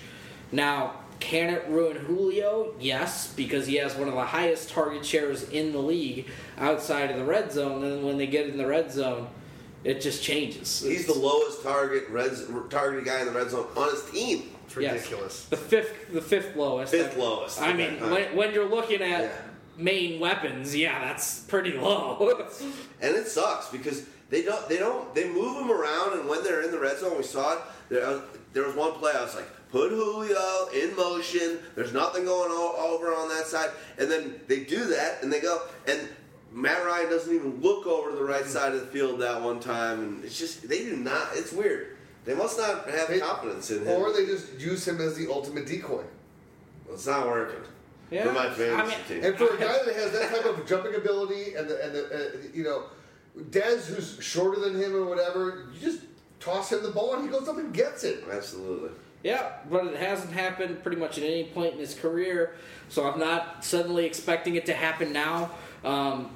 Now, 0.51 0.95
can 1.21 1.53
it 1.53 1.67
ruin 1.69 1.97
Julio? 1.97 2.75
Yes, 2.81 3.33
because 3.35 3.67
he 3.67 3.77
has 3.77 3.95
one 3.95 4.09
of 4.09 4.15
the 4.15 4.25
highest 4.25 4.71
target 4.71 5.05
shares 5.05 5.43
in 5.51 5.73
the 5.73 5.79
league 5.79 6.27
outside 6.57 7.11
of 7.11 7.19
the 7.19 7.25
red 7.25 7.53
zone. 7.53 7.85
And 7.85 8.05
when 8.05 8.19
they 8.19 8.27
get 8.27 8.49
in 8.49 8.57
the 8.57 8.67
red 8.67 8.91
zone, 8.93 9.29
it 9.85 10.01
just 10.01 10.23
changes. 10.23 10.81
He's 10.83 11.07
the 11.07 11.15
lowest 11.15 11.63
target 11.63 12.09
red 12.11 12.33
targeted 12.71 13.05
guy 13.05 13.21
in 13.21 13.27
the 13.27 13.33
red 13.33 13.51
zone 13.51 13.67
on 13.77 13.91
his 13.91 14.03
team. 14.11 14.51
It's 14.67 14.77
Yes. 14.77 14.95
ridiculous. 14.95 15.45
The 15.47 15.57
fifth, 15.57 16.13
the 16.13 16.21
fifth 16.21 16.55
lowest. 16.57 16.93
Fifth 16.93 17.17
lowest. 17.17 17.61
I 17.63 17.73
mean, 17.73 17.99
when, 18.11 18.37
when 18.37 18.53
you're 18.53 18.69
looking 18.69 19.01
at 19.03 19.23
Yeah. 19.23 19.33
main 19.77 20.21
weapons, 20.21 20.77
yeah, 20.77 20.99
that's 21.07 21.41
pretty 21.41 21.73
low. 21.73 22.47
and 23.01 23.17
it 23.17 23.27
sucks 23.29 23.69
because 23.69 24.05
they 24.31 24.43
don't 24.43 24.69
they 24.69 24.77
don't 24.77 25.15
they 25.15 25.27
move 25.29 25.57
them 25.57 25.71
around 25.71 26.19
and 26.19 26.29
when 26.29 26.43
they're 26.45 26.63
in 26.63 26.71
the 26.71 26.79
red 26.79 26.99
zone 26.99 27.17
we 27.17 27.23
saw 27.23 27.55
it 27.55 27.59
there, 27.89 28.05
uh, 28.05 28.21
there 28.53 28.65
was 28.67 28.75
one 28.75 28.93
play 28.93 29.13
I 29.17 29.23
was 29.23 29.35
like 29.35 29.49
put 29.71 29.91
Julio 29.91 30.69
in 30.75 30.95
motion 30.97 31.61
there's 31.75 31.95
nothing 31.95 32.27
going 32.27 32.51
o- 32.53 32.77
over 32.95 33.15
on 33.15 33.31
that 33.31 33.47
side 33.47 33.71
and 33.99 34.11
then 34.11 34.39
they 34.47 34.65
do 34.65 34.85
that 34.85 35.23
and 35.23 35.33
they 35.33 35.41
go 35.41 35.63
and 35.87 35.99
Matt 36.53 36.85
Ryan 36.85 37.11
doesn't 37.11 37.35
even 37.35 37.61
look 37.61 37.87
over 37.87 38.11
to 38.11 38.17
the 38.17 38.25
right 38.25 38.45
side 38.47 38.73
of 38.75 38.81
the 38.81 38.87
field 38.87 39.21
that 39.21 39.41
one 39.43 39.61
time 39.61 40.01
and 40.01 40.25
it's 40.25 40.39
just 40.39 40.69
they 40.69 40.85
do 40.85 40.97
not 40.97 41.29
it's 41.35 41.53
weird 41.53 41.97
they 42.25 42.35
must 42.35 42.59
not 42.59 42.89
have 42.91 43.09
They- 43.09 43.21
confidence 43.21 43.71
in 43.71 43.85
him 43.87 44.01
Or 44.01 44.13
they 44.13 44.27
just 44.27 44.59
use 44.59 44.87
him 44.87 45.01
as 45.01 45.17
the 45.17 45.31
ultimate 45.31 45.67
decoy. 45.67 46.03
Well, 46.85 46.95
it's 46.95 47.07
not 47.07 47.27
working 47.27 47.61
Yeah, 48.11 48.25
for 48.25 48.33
my 48.33 48.51
fantasy 48.51 48.73
I 48.73 48.87
mean- 48.87 49.07
team 49.09 49.25
And 49.25 49.37
for 49.39 49.55
a 49.55 49.59
guy 49.59 49.79
that 49.85 49.95
has 49.95 50.13
that 50.13 50.31
type 50.31 50.45
of 50.45 50.67
jumping 50.69 50.95
ability 50.95 51.55
and 51.55 51.69
the, 51.69 51.83
and 51.85 51.95
the 51.95 52.05
uh, 52.05 52.31
you 52.53 52.65
know, 52.65 52.85
Dez 53.51 53.87
who's 53.87 54.19
shorter 54.21 54.61
than 54.61 54.75
him 54.81 54.95
or 54.97 55.05
whatever, 55.07 55.69
you 55.73 55.81
just 55.81 56.01
toss 56.41 56.73
him 56.73 56.83
the 56.83 56.91
ball 56.91 57.15
and 57.15 57.25
he 57.25 57.31
goes 57.31 57.49
up 57.49 57.57
and 57.59 57.73
gets 57.73 58.05
it. 58.05 58.25
absolutely 58.31 58.91
yeah, 59.25 59.51
but 59.69 59.85
it 59.87 59.97
hasn't 59.97 60.33
happened 60.33 60.81
pretty 60.83 60.97
much 60.97 61.19
at 61.19 61.25
any 61.25 61.45
point 61.45 61.73
in 61.73 61.79
his 61.81 61.93
career, 61.95 62.55
so 62.89 63.11
I'm 63.11 63.19
not 63.19 63.65
suddenly 63.65 64.07
expecting 64.07 64.55
it 64.55 64.65
to 64.67 64.73
happen 64.75 65.13
now. 65.13 65.51
Um, 65.85 66.31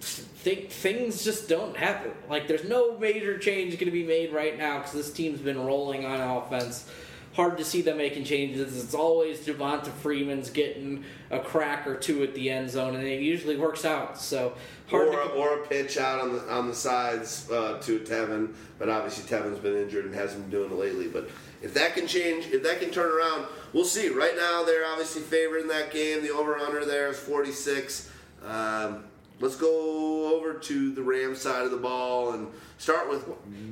think 0.00 0.70
things 0.70 1.24
just 1.24 1.48
don't 1.48 1.76
happen. 1.76 2.12
Like 2.28 2.48
there's 2.48 2.64
no 2.64 2.98
major 2.98 3.38
change 3.38 3.72
going 3.72 3.86
to 3.86 3.90
be 3.90 4.04
made 4.04 4.32
right 4.32 4.56
now 4.56 4.78
because 4.78 4.92
this 4.92 5.12
team's 5.12 5.40
been 5.40 5.64
rolling 5.64 6.04
on 6.04 6.20
offense. 6.20 6.88
Hard 7.34 7.58
to 7.58 7.64
see 7.64 7.82
them 7.82 7.98
making 7.98 8.24
changes. 8.24 8.82
It's 8.82 8.94
always 8.94 9.40
Devonta 9.40 9.92
Freeman's 9.92 10.50
getting 10.50 11.04
a 11.30 11.38
crack 11.38 11.86
or 11.86 11.94
two 11.94 12.24
at 12.24 12.34
the 12.34 12.50
end 12.50 12.70
zone, 12.70 12.96
and 12.96 13.04
it 13.04 13.20
usually 13.20 13.56
works 13.56 13.84
out. 13.84 14.18
So 14.18 14.54
hard 14.88 15.08
or, 15.08 15.12
to 15.12 15.18
a, 15.18 15.28
or 15.28 15.62
a 15.62 15.66
pitch 15.66 15.98
out 15.98 16.20
on 16.20 16.32
the 16.32 16.52
on 16.52 16.66
the 16.66 16.74
sides 16.74 17.48
uh, 17.50 17.78
to 17.82 18.00
Tevin, 18.00 18.54
but 18.78 18.88
obviously 18.88 19.24
Tevin's 19.24 19.58
been 19.58 19.76
injured 19.76 20.06
and 20.06 20.14
hasn't 20.14 20.42
been 20.42 20.50
doing 20.50 20.72
it 20.72 20.78
lately. 20.78 21.06
But 21.06 21.30
if 21.62 21.74
that 21.74 21.94
can 21.94 22.06
change, 22.06 22.46
if 22.46 22.62
that 22.64 22.80
can 22.80 22.90
turn 22.90 23.10
around, 23.10 23.46
we'll 23.72 23.84
see. 23.84 24.08
Right 24.08 24.36
now, 24.36 24.64
they're 24.64 24.86
obviously 24.86 25.22
favored 25.22 25.58
in 25.60 25.68
that 25.68 25.92
game. 25.92 26.22
The 26.22 26.30
over 26.30 26.56
under 26.56 26.84
there 26.84 27.08
is 27.08 27.18
46. 27.18 28.10
Um, 28.44 29.04
let's 29.40 29.56
go 29.56 30.36
over 30.36 30.54
to 30.54 30.92
the 30.92 31.02
Rams 31.02 31.40
side 31.40 31.64
of 31.64 31.70
the 31.70 31.76
ball 31.76 32.32
and 32.32 32.48
start 32.78 33.08
with. 33.08 33.26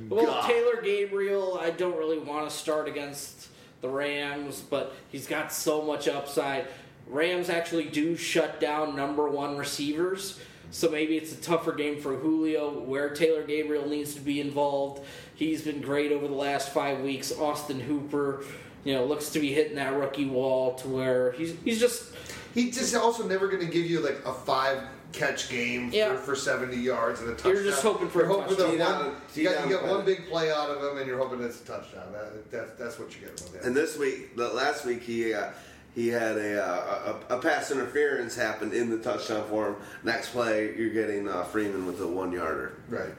Well, 0.09 0.25
God. 0.25 0.47
Taylor 0.47 0.81
Gabriel, 0.81 1.59
I 1.61 1.71
don't 1.71 1.97
really 1.97 2.19
want 2.19 2.49
to 2.49 2.55
start 2.55 2.87
against 2.87 3.49
the 3.81 3.89
Rams, 3.89 4.61
but 4.61 4.95
he's 5.09 5.27
got 5.27 5.51
so 5.51 5.81
much 5.81 6.07
upside. 6.07 6.67
Rams 7.07 7.49
actually 7.49 7.85
do 7.85 8.15
shut 8.17 8.59
down 8.59 8.95
number 8.95 9.29
one 9.29 9.57
receivers, 9.57 10.39
so 10.71 10.89
maybe 10.89 11.15
it's 11.15 11.31
a 11.31 11.37
tougher 11.37 11.71
game 11.71 12.01
for 12.01 12.15
Julio 12.15 12.79
where 12.79 13.09
Taylor 13.09 13.43
Gabriel 13.43 13.87
needs 13.87 14.13
to 14.15 14.21
be 14.21 14.41
involved. 14.41 15.05
He's 15.35 15.61
been 15.61 15.81
great 15.81 16.11
over 16.11 16.27
the 16.27 16.33
last 16.33 16.69
five 16.69 17.01
weeks. 17.01 17.31
Austin 17.31 17.79
Hooper, 17.79 18.43
you 18.83 18.93
know, 18.93 19.05
looks 19.05 19.29
to 19.29 19.39
be 19.39 19.53
hitting 19.53 19.75
that 19.75 19.93
rookie 19.93 20.25
wall 20.25 20.75
to 20.75 20.87
where 20.87 21.31
he's 21.33 21.55
he's 21.63 21.79
just 21.79 22.13
He's 22.57 22.75
just 22.75 22.95
also 22.95 23.27
never 23.27 23.47
going 23.47 23.63
to 23.63 23.71
give 23.71 23.85
you 23.85 23.99
like 23.99 24.19
a 24.25 24.33
five 24.33 24.81
catch 25.13 25.49
game 25.49 25.89
Yeah. 25.91 26.15
for, 26.15 26.17
for 26.17 26.35
70 26.35 26.75
yards 26.77 27.21
and 27.21 27.29
a 27.29 27.33
touchdown. 27.33 27.53
You're 27.53 27.63
just 27.63 27.81
hoping 27.81 28.09
for 28.09 28.19
You're 28.23 28.29
a 28.29 28.33
hoping 28.41 28.57
touchdown. 28.57 28.77
that 28.77 29.05
one, 29.05 29.15
you 29.35 29.43
got, 29.43 29.63
you 29.67 29.71
got 29.73 29.81
play. 29.83 29.91
one 29.91 30.05
big 30.05 30.29
play 30.29 30.51
out 30.51 30.69
of 30.69 30.83
him 30.83 30.97
and 30.97 31.07
you're 31.07 31.17
hoping 31.17 31.41
it's 31.43 31.61
a 31.61 31.65
touchdown. 31.65 32.11
That, 32.13 32.51
that, 32.51 32.77
that's 32.77 32.99
what 32.99 33.13
you 33.15 33.21
get 33.21 33.31
with 33.33 33.55
him. 33.55 33.61
And 33.65 33.75
this 33.75 33.97
week, 33.97 34.35
the 34.35 34.47
last 34.49 34.85
week, 34.85 35.01
he 35.03 35.33
uh, 35.33 35.49
he 35.95 36.09
had 36.09 36.37
a, 36.37 36.63
uh, 36.63 37.19
a 37.29 37.37
a 37.37 37.39
pass 37.39 37.71
interference 37.71 38.35
happen 38.35 38.71
in 38.71 38.89
the 38.91 38.99
touchdown 38.99 39.47
for 39.49 39.69
him. 39.69 39.75
Next 40.03 40.29
play, 40.29 40.75
you're 40.77 40.91
getting 40.93 41.27
uh, 41.27 41.43
Freeman 41.45 41.85
with 41.87 41.99
a 42.01 42.07
one 42.07 42.31
yarder. 42.31 42.73
right. 42.89 43.09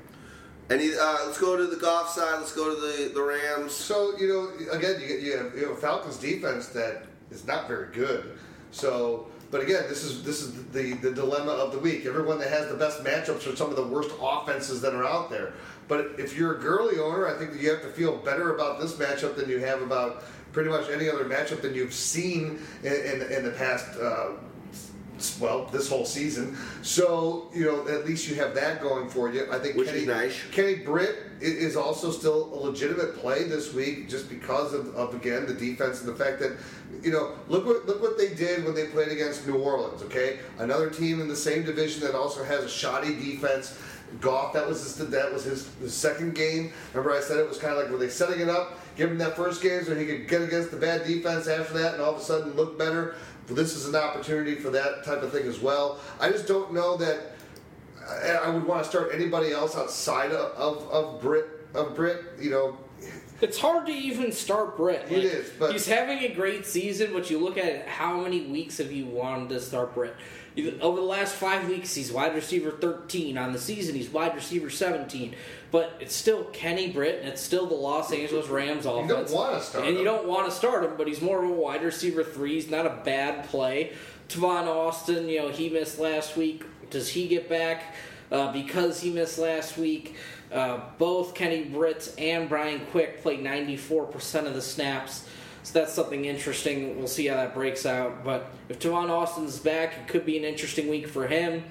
And 0.70 0.82
he, 0.82 0.94
uh, 0.97 1.16
let's 1.24 1.39
go 1.40 1.56
to 1.56 1.66
the 1.66 1.77
golf 1.77 2.10
side. 2.10 2.35
Let's 2.39 2.52
go 2.55 2.74
to 2.74 2.81
the, 2.81 3.15
the 3.15 3.23
Rams. 3.23 3.73
So 3.73 4.16
you 4.19 4.28
know, 4.28 4.70
again, 4.77 5.01
you, 5.01 5.09
get, 5.09 5.20
you, 5.20 5.36
have, 5.39 5.55
you 5.56 5.62
have 5.69 5.70
a 5.78 5.81
Falcons 5.81 6.19
defense 6.19 6.69
that 6.69 7.05
is 7.31 7.47
not 7.47 7.66
very 7.66 7.90
good. 7.94 8.39
So, 8.70 9.28
but 9.51 9.62
again, 9.62 9.85
this 9.89 10.05
is 10.05 10.23
this 10.23 10.43
is 10.43 10.53
the 10.66 10.95
the 10.95 11.11
dilemma 11.11 11.53
of 11.53 11.73
the 11.73 11.79
week. 11.79 12.05
Everyone 12.05 12.39
that 12.39 12.51
has 12.51 12.69
the 12.69 12.75
best 12.75 13.03
matchups 13.03 13.51
are 13.51 13.57
some 13.57 13.70
of 13.70 13.77
the 13.77 13.87
worst 13.87 14.11
offenses 14.20 14.81
that 14.83 14.95
are 14.95 15.05
out 15.05 15.31
there. 15.31 15.55
But 15.89 16.12
if 16.19 16.37
you're 16.37 16.57
a 16.57 16.61
Gurley 16.61 16.99
owner, 16.99 17.27
I 17.27 17.39
think 17.39 17.53
that 17.53 17.61
you 17.61 17.70
have 17.70 17.81
to 17.83 17.89
feel 17.89 18.16
better 18.19 18.55
about 18.55 18.79
this 18.79 18.95
matchup 18.95 19.37
than 19.37 19.49
you 19.49 19.59
have 19.61 19.81
about 19.81 20.25
pretty 20.53 20.69
much 20.69 20.91
any 20.91 21.09
other 21.09 21.25
matchup 21.25 21.62
than 21.62 21.75
you've 21.75 21.95
seen 21.95 22.61
in, 22.83 22.93
in, 22.93 23.23
in 23.33 23.45
the 23.45 23.55
past. 23.57 23.99
Uh, 23.99 24.33
well, 25.40 25.66
this 25.66 25.89
whole 25.89 26.05
season. 26.05 26.57
So 26.82 27.51
you 27.55 27.65
know, 27.65 27.89
at 27.89 28.07
least 28.07 28.28
you 28.28 28.36
have 28.36 28.55
that 28.55 28.81
going 28.81 29.09
for 29.09 29.31
you. 29.32 29.47
I 29.51 29.59
think 29.59 29.77
Which 29.77 29.89
Kenny, 29.89 30.01
is 30.01 30.07
nice. 30.07 30.40
Kenny 30.51 30.77
Britt 30.77 31.16
is 31.40 31.77
also 31.77 32.11
still 32.11 32.53
a 32.53 32.59
legitimate 32.66 33.16
play 33.16 33.45
this 33.45 33.73
week, 33.73 34.09
just 34.09 34.28
because 34.28 34.74
of, 34.74 34.95
of 34.95 35.15
again 35.15 35.47
the 35.47 35.55
defense 35.55 36.01
and 36.01 36.09
the 36.09 36.15
fact 36.15 36.40
that 36.40 36.57
you 37.03 37.12
know 37.12 37.35
look 37.49 37.66
what 37.66 37.86
look 37.86 38.01
what 38.01 38.19
they 38.19 38.35
did 38.35 38.65
when 38.65 38.74
they 38.74 38.86
played 38.86 39.09
against 39.09 39.47
New 39.47 39.57
Orleans. 39.57 40.03
Okay, 40.03 40.39
another 40.59 40.90
team 40.90 41.20
in 41.20 41.28
the 41.28 41.36
same 41.36 41.65
division 41.65 42.01
that 42.03 42.15
also 42.15 42.45
has 42.45 42.65
a 42.65 42.69
shoddy 42.69 43.15
defense. 43.15 43.78
Goff, 44.23 44.55
that 44.55 44.66
was 44.66 44.82
his, 44.82 44.97
that 45.11 45.32
was 45.32 45.45
his, 45.45 45.69
his 45.81 45.93
second 45.93 46.35
game. 46.35 46.73
Remember, 46.95 47.15
I 47.15 47.20
said 47.20 47.36
it 47.36 47.47
was 47.47 47.59
kind 47.59 47.74
of 47.74 47.82
like 47.82 47.90
were 47.90 47.99
they 47.99 48.09
setting 48.09 48.40
it 48.40 48.49
up, 48.49 48.81
give 48.97 49.11
him 49.11 49.19
that 49.19 49.36
first 49.36 49.62
game 49.62 49.85
so 49.85 49.95
he 49.95 50.07
could 50.07 50.27
get 50.27 50.40
against 50.40 50.70
the 50.70 50.78
bad 50.78 51.07
defense 51.07 51.47
after 51.47 51.74
that, 51.74 51.93
and 51.93 52.03
all 52.03 52.15
of 52.15 52.20
a 52.20 52.24
sudden 52.24 52.55
look 52.55 52.78
better. 52.78 53.16
This 53.51 53.75
is 53.75 53.87
an 53.89 53.97
opportunity 53.97 54.55
for 54.57 54.70
that 54.70 55.05
type 55.05 55.23
of 55.23 55.33
thing 55.33 55.47
as 55.47 55.59
well. 55.61 55.99
I 56.20 56.31
just 56.31 56.47
don't 56.47 56.73
know 56.73 56.97
that 56.99 57.33
I, 58.07 58.31
I 58.45 58.49
would 58.51 58.66
want 58.66 58.83
to 58.83 58.89
start 58.89 59.11
anybody 59.15 59.53
else 59.53 59.77
outside 59.77 60.33
of 60.33 60.53
of, 60.53 60.89
of 60.91 61.20
Britt 61.20 61.47
of 61.75 61.95
Britt. 61.95 62.25
You 62.39 62.51
know, 62.51 62.79
It's 63.41 63.59
hard 63.59 63.87
to 63.87 63.93
even 63.93 64.33
start 64.33 64.77
Britt. 64.77 65.07
It 65.11 65.25
is, 65.25 65.51
but- 65.59 65.73
he's 65.73 65.87
having 65.87 66.19
a 66.20 66.35
great 66.35 66.66
season. 66.66 67.12
But 67.12 67.31
you 67.31 67.39
look 67.39 67.57
at 67.57 67.66
it, 67.66 67.87
how 67.89 68.20
many 68.20 68.47
weeks 68.47 68.79
have 68.79 68.93
you 68.93 69.07
wanted 69.07 69.49
to 69.51 69.61
start 69.61 69.95
Britt? 69.95 70.15
Over 70.81 71.01
the 71.01 71.07
last 71.07 71.35
five 71.37 71.69
weeks, 71.69 71.95
he's 71.95 72.11
wide 72.11 72.35
receiver 72.35 72.73
13. 72.73 73.39
On 73.39 73.53
the 73.53 73.61
season, 73.61 73.95
he's 73.95 74.09
wide 74.09 74.35
receiver 74.35 74.69
17. 74.69 75.37
But 75.70 75.97
it's 76.01 76.15
still 76.15 76.45
Kenny 76.45 76.90
Britt, 76.90 77.20
and 77.20 77.28
it's 77.28 77.43
still 77.43 77.66
the 77.66 77.74
Los 77.74 78.12
Angeles 78.12 78.49
Rams 78.49 78.85
don't 78.85 79.11
offense. 79.11 79.31
wanna 79.31 79.61
start 79.61 79.86
and 79.86 79.99
you 79.99 80.05
don't 80.05 80.27
want 80.27 80.49
to 80.49 80.51
start 80.51 80.85
him, 80.85 80.93
but 80.97 81.07
he's 81.07 81.20
more 81.20 81.45
of 81.45 81.51
a 81.51 81.53
wide 81.53 81.82
receiver 81.82 82.24
three. 82.24 82.55
He's 82.55 82.70
not 82.70 82.86
a 82.86 83.01
bad 83.05 83.45
play. 83.49 83.93
Tavon 84.28 84.66
Austin, 84.66 85.28
you 85.28 85.40
know, 85.40 85.49
he 85.51 85.69
missed 85.69 85.99
last 85.99 86.36
week. 86.36 86.65
Does 86.90 87.11
he 87.11 87.28
get 87.28 87.49
back? 87.49 87.95
Uh, 88.31 88.53
because 88.53 89.01
he 89.01 89.11
missed 89.11 89.39
last 89.39 89.78
week, 89.78 90.16
uh, 90.53 90.81
both 90.99 91.35
Kenny 91.35 91.65
Britt 91.65 92.15
and 92.19 92.49
Brian 92.49 92.81
Quick 92.90 93.23
played 93.23 93.40
94% 93.40 94.47
of 94.47 94.55
the 94.55 94.62
snaps. 94.62 95.27
So 95.62 95.78
that's 95.78 95.93
something 95.93 96.24
interesting. 96.24 96.99
We'll 96.99 97.09
see 97.09 97.27
how 97.27 97.36
that 97.36 97.55
breaks 97.55 97.85
out. 97.85 98.24
But 98.24 98.51
if 98.69 98.78
Tavon 98.78 99.11
Austin's 99.11 99.59
back, 99.59 99.95
it 99.99 100.09
could 100.09 100.24
be 100.24 100.39
an 100.39 100.45
interesting 100.45 100.89
week 100.89 101.09
for 101.09 101.27
him 101.27 101.65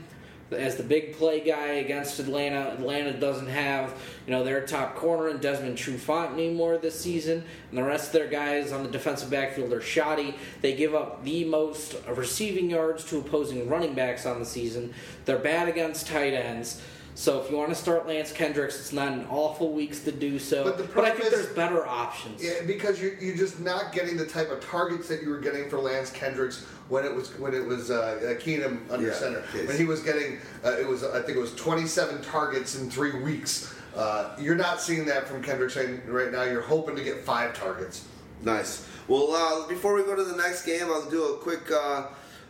as 0.52 0.76
the 0.76 0.84
big 0.84 1.14
play 1.16 1.40
guy 1.40 1.74
against 1.74 2.20
Atlanta. 2.20 2.72
Atlanta 2.72 3.14
doesn't 3.14 3.48
have, 3.48 3.94
you 4.26 4.32
know, 4.32 4.44
their 4.44 4.66
top 4.66 4.96
corner 4.96 5.28
and 5.28 5.42
Desmond 5.42 5.78
Trufant 5.78 6.34
anymore 6.34 6.78
this 6.78 7.00
season, 7.00 7.44
and 7.70 7.78
the 7.78 7.84
rest 7.84 8.08
of 8.08 8.14
their 8.14 8.28
guys 8.28 8.72
on 8.72 8.84
the 8.84 8.90
defensive 8.90 9.30
backfield 9.30 9.74
are 9.74 9.82
shoddy. 9.82 10.36
They 10.62 10.76
give 10.76 10.96
up 10.96 11.24
the 11.24 11.44
most 11.46 11.96
receiving 12.08 12.70
yards 12.70 13.04
to 13.06 13.18
opposing 13.20 13.68
running 13.68 13.94
backs 13.94 14.26
on 14.26 14.40
the 14.40 14.46
season. 14.46 14.94
They're 15.26 15.38
bad 15.38 15.68
against 15.68 16.08
tight 16.08 16.34
ends. 16.34 16.82
So 17.18 17.42
if 17.42 17.50
you 17.50 17.58
want 17.58 17.70
to 17.70 17.76
start 17.76 18.08
Lance 18.08 18.32
Kendricks, 18.32 18.80
it's 18.80 18.94
not 18.94 19.08
an 19.12 19.26
awful 19.32 19.74
weeks 19.74 20.02
to 20.02 20.12
do 20.12 20.38
so. 20.38 20.64
But 20.64 20.78
the 20.78 21.02
I 21.02 21.10
think 21.10 21.26
is- 21.26 21.32
there's 21.32 21.48
better 21.56 21.84
options. 21.88 22.44
Yeah, 22.44 22.62
because 22.68 23.02
you're, 23.02 23.16
you're 23.16 23.36
just 23.36 23.60
not 23.60 23.92
getting 23.92 24.16
the 24.18 24.26
type 24.28 24.52
of 24.52 24.64
targets 24.64 25.08
that 25.08 25.24
you 25.24 25.32
were 25.32 25.40
getting 25.40 25.68
for 25.68 25.80
Lance 25.80 26.12
Kendricks 26.12 26.64
when 26.90 27.04
it 27.06 27.14
was 27.14 27.36
when 27.40 27.56
it 27.56 27.66
was 27.66 27.90
uh, 27.90 27.96
uh, 28.38 28.40
Keenum 28.40 28.82
under 28.92 29.08
Yeah, 29.08 29.14
center. 29.16 29.42
case. 29.52 29.68
When 29.68 29.78
he 29.78 29.86
was 29.86 30.04
getting 30.04 30.38
uh, 30.64 30.78
it 30.78 30.88
was 30.88 31.04
I 31.04 31.24
think 31.24 31.38
it 31.38 31.42
was 31.42 31.56
27 31.56 32.22
targets 32.22 32.80
in 32.80 32.88
three 32.92 33.20
weeks. 33.24 33.74
Uh, 33.96 34.36
you're 34.40 34.54
not 34.56 34.80
seeing 34.80 35.04
that 35.06 35.28
from 35.28 35.42
Kendricks 35.42 35.76
right 35.76 36.08
right 36.08 36.32
now. 36.32 36.44
You're 36.44 36.62
hoping 36.62 36.96
to 36.98 37.04
get 37.04 37.26
five 37.26 37.56
targets. 37.56 38.06
Nice. 38.44 38.88
Well, 39.08 39.32
uh, 39.34 39.68
before 39.68 39.96
we 39.96 40.04
go 40.04 40.16
to 40.16 40.24
the 40.24 40.38
next 40.38 40.68
game, 40.68 40.84
I'll 40.86 41.10
do 41.10 41.34
a 41.34 41.38
quick 41.40 41.72
uh, 41.72 42.10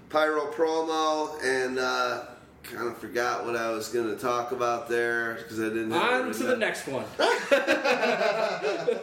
pyro 0.10 0.52
promo 0.52 1.42
and 1.42 1.80
uh, 1.80 2.26
kind 2.68 2.88
of 2.88 2.98
forgot 2.98 3.46
what 3.46 3.56
I 3.56 3.72
was 3.72 3.90
going 3.90 4.14
to 4.14 4.22
talk 4.22 4.52
about 4.52 4.90
there 4.90 5.36
because 5.36 5.60
I 5.60 5.70
didn't. 5.70 5.94
On 5.94 6.32
to 6.32 6.44
the 6.44 6.58
next 6.58 6.88
one. 6.88 7.06
I 7.20 9.00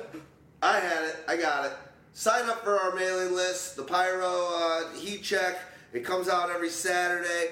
had 0.62 1.05
it. 1.05 1.16
I 1.28 1.36
got 1.36 1.66
it. 1.66 1.73
Sign 2.12 2.49
up 2.49 2.62
for 2.62 2.78
our 2.78 2.95
mailing 2.95 3.35
list, 3.35 3.77
the 3.77 3.82
Pyro 3.82 4.27
uh, 4.27 4.93
Heat 4.95 5.23
Check. 5.23 5.59
It 5.93 6.05
comes 6.05 6.28
out 6.28 6.51
every 6.51 6.70
Saturday. 6.70 7.51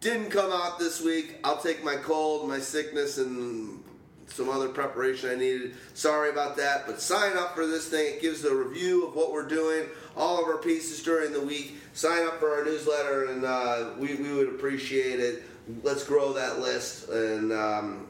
Didn't 0.00 0.30
come 0.30 0.52
out 0.52 0.78
this 0.78 1.00
week. 1.00 1.36
I'll 1.44 1.60
take 1.60 1.82
my 1.82 1.96
cold, 1.96 2.48
my 2.48 2.60
sickness, 2.60 3.18
and 3.18 3.82
some 4.28 4.48
other 4.48 4.68
preparation 4.68 5.30
I 5.30 5.36
needed. 5.36 5.74
Sorry 5.94 6.30
about 6.30 6.56
that, 6.56 6.86
but 6.86 7.00
sign 7.00 7.36
up 7.36 7.54
for 7.54 7.66
this 7.66 7.88
thing. 7.88 8.14
It 8.14 8.22
gives 8.22 8.44
a 8.44 8.54
review 8.54 9.06
of 9.06 9.14
what 9.14 9.32
we're 9.32 9.48
doing, 9.48 9.86
all 10.16 10.40
of 10.40 10.46
our 10.46 10.58
pieces 10.58 11.02
during 11.02 11.32
the 11.32 11.40
week. 11.40 11.76
Sign 11.92 12.26
up 12.26 12.38
for 12.38 12.54
our 12.54 12.64
newsletter, 12.64 13.26
and 13.26 13.44
uh, 13.44 13.90
we, 13.98 14.14
we 14.16 14.32
would 14.32 14.48
appreciate 14.48 15.20
it. 15.20 15.42
Let's 15.82 16.04
grow 16.04 16.32
that 16.34 16.60
list, 16.60 17.08
and 17.08 17.52
um, 17.52 18.06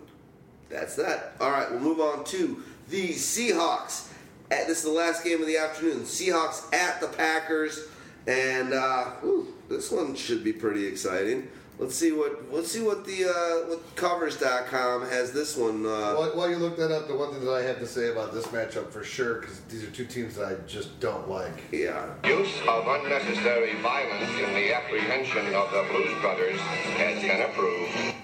that's 0.68 0.96
that. 0.96 1.34
All 1.40 1.50
right, 1.50 1.70
we'll 1.70 1.80
move 1.80 2.00
on 2.00 2.24
to 2.24 2.62
the 2.88 3.10
Seahawks. 3.10 4.10
At, 4.50 4.66
this 4.66 4.78
is 4.78 4.84
the 4.84 4.90
last 4.90 5.24
game 5.24 5.40
of 5.40 5.46
the 5.46 5.56
afternoon. 5.56 6.00
Seahawks 6.00 6.72
at 6.74 7.00
the 7.00 7.06
Packers, 7.08 7.86
and 8.26 8.72
uh, 8.74 9.10
whew, 9.20 9.54
this 9.68 9.90
one 9.90 10.14
should 10.14 10.42
be 10.42 10.52
pretty 10.52 10.86
exciting. 10.86 11.48
Let's 11.76 11.96
see 11.96 12.12
what 12.12 12.52
let's 12.52 12.70
see 12.70 12.82
what 12.82 13.04
the 13.04 13.24
uh, 13.24 13.68
what 13.68 13.96
covers.com 13.96 15.06
has 15.08 15.32
this 15.32 15.56
one. 15.56 15.84
Uh, 15.84 16.14
While, 16.14 16.30
while 16.36 16.48
you 16.50 16.56
look 16.56 16.76
that 16.76 16.92
up, 16.92 17.08
the 17.08 17.16
one 17.16 17.32
thing 17.32 17.44
that 17.44 17.52
I 17.52 17.62
have 17.62 17.80
to 17.80 17.86
say 17.86 18.10
about 18.10 18.32
this 18.32 18.46
matchup 18.46 18.90
for 18.90 19.02
sure, 19.02 19.40
because 19.40 19.60
these 19.62 19.82
are 19.82 19.90
two 19.90 20.04
teams 20.06 20.36
that 20.36 20.44
I 20.46 20.54
just 20.68 21.00
don't 21.00 21.28
like. 21.28 21.52
yeah, 21.72 22.14
Use 22.24 22.48
of 22.68 22.86
unnecessary 22.86 23.74
violence 23.82 24.30
in 24.38 24.54
the 24.54 24.72
apprehension 24.72 25.52
of 25.52 25.70
the 25.72 25.84
Blues 25.90 26.14
Brothers 26.20 26.60
has 26.60 27.20
been 27.20 27.42
approved. 27.42 28.14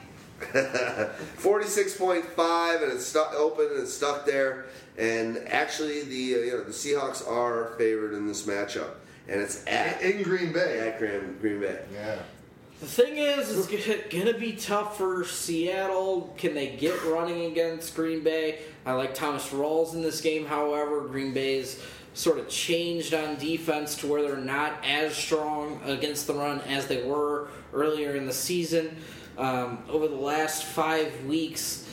forty-six 1.36 1.97
point 1.97 2.24
five, 2.24 2.82
and 2.82 2.93
it's 2.93 3.05
stuck 3.06 3.35
open 3.35 3.66
and 3.72 3.81
it's 3.82 3.93
stuck 3.93 4.24
there. 4.27 4.66
And 4.97 5.39
actually, 5.48 6.02
the 6.05 6.35
uh, 6.35 6.39
you 6.39 6.51
know 6.52 6.62
the 6.64 6.70
Seahawks 6.70 7.28
are 7.28 7.74
favored 7.78 8.14
in 8.14 8.28
this 8.28 8.47
matchup, 8.47 8.90
and 9.28 9.40
it's 9.40 9.66
at 9.66 10.01
In 10.02 10.22
Green 10.22 10.52
Bay. 10.52 10.78
at 10.89 10.98
Green, 11.01 11.36
Green 11.40 11.60
Bay. 11.60 11.81
Yeah. 11.93 12.16
The 12.81 12.86
thing 12.86 13.19
is, 13.19 13.69
it's 13.69 14.09
gonna 14.09 14.39
be 14.39 14.55
tough 14.55 14.97
for 14.97 15.23
Seattle. 15.27 16.32
Can 16.39 16.55
they 16.55 16.77
get 16.77 17.05
running 17.05 17.44
against 17.44 17.94
Green 17.94 18.24
Bay? 18.24 18.61
I 18.86 18.94
like 18.94 19.12
Thomas 19.12 19.51
Rawls 19.51 19.93
in 19.93 20.01
this 20.01 20.23
game. 20.23 20.47
However, 20.47 21.02
Green 21.02 21.35
Bay's 21.35 21.78
sort 22.15 22.39
of 22.39 22.48
changed 22.48 23.12
on 23.12 23.36
defense 23.36 23.97
to 23.97 24.07
where 24.07 24.23
they're 24.23 24.39
not 24.39 24.82
as 24.82 25.15
strong 25.15 25.78
against 25.85 26.27
the 26.27 26.32
run 26.32 26.62
as 26.62 26.86
they 26.86 27.02
were 27.02 27.48
earlier 27.74 28.16
in 28.16 28.24
the 28.24 28.32
season. 28.32 28.97
Um, 29.36 29.85
over 29.90 30.09
the 30.09 30.16
last 30.16 30.65
five 30.65 31.27
weeks, 31.27 31.86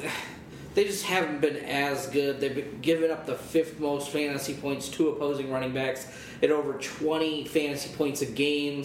they 0.74 0.84
just 0.84 1.06
haven't 1.06 1.40
been 1.40 1.56
as 1.56 2.06
good. 2.06 2.38
They've 2.38 2.80
given 2.80 3.10
up 3.10 3.26
the 3.26 3.34
fifth 3.34 3.80
most 3.80 4.10
fantasy 4.10 4.54
points 4.54 4.88
to 4.90 5.08
opposing 5.08 5.50
running 5.50 5.74
backs 5.74 6.06
at 6.40 6.52
over 6.52 6.74
20 6.74 7.46
fantasy 7.46 7.92
points 7.96 8.22
a 8.22 8.26
game. 8.26 8.84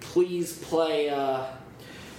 Please 0.00 0.52
play, 0.52 1.08
uh, 1.08 1.44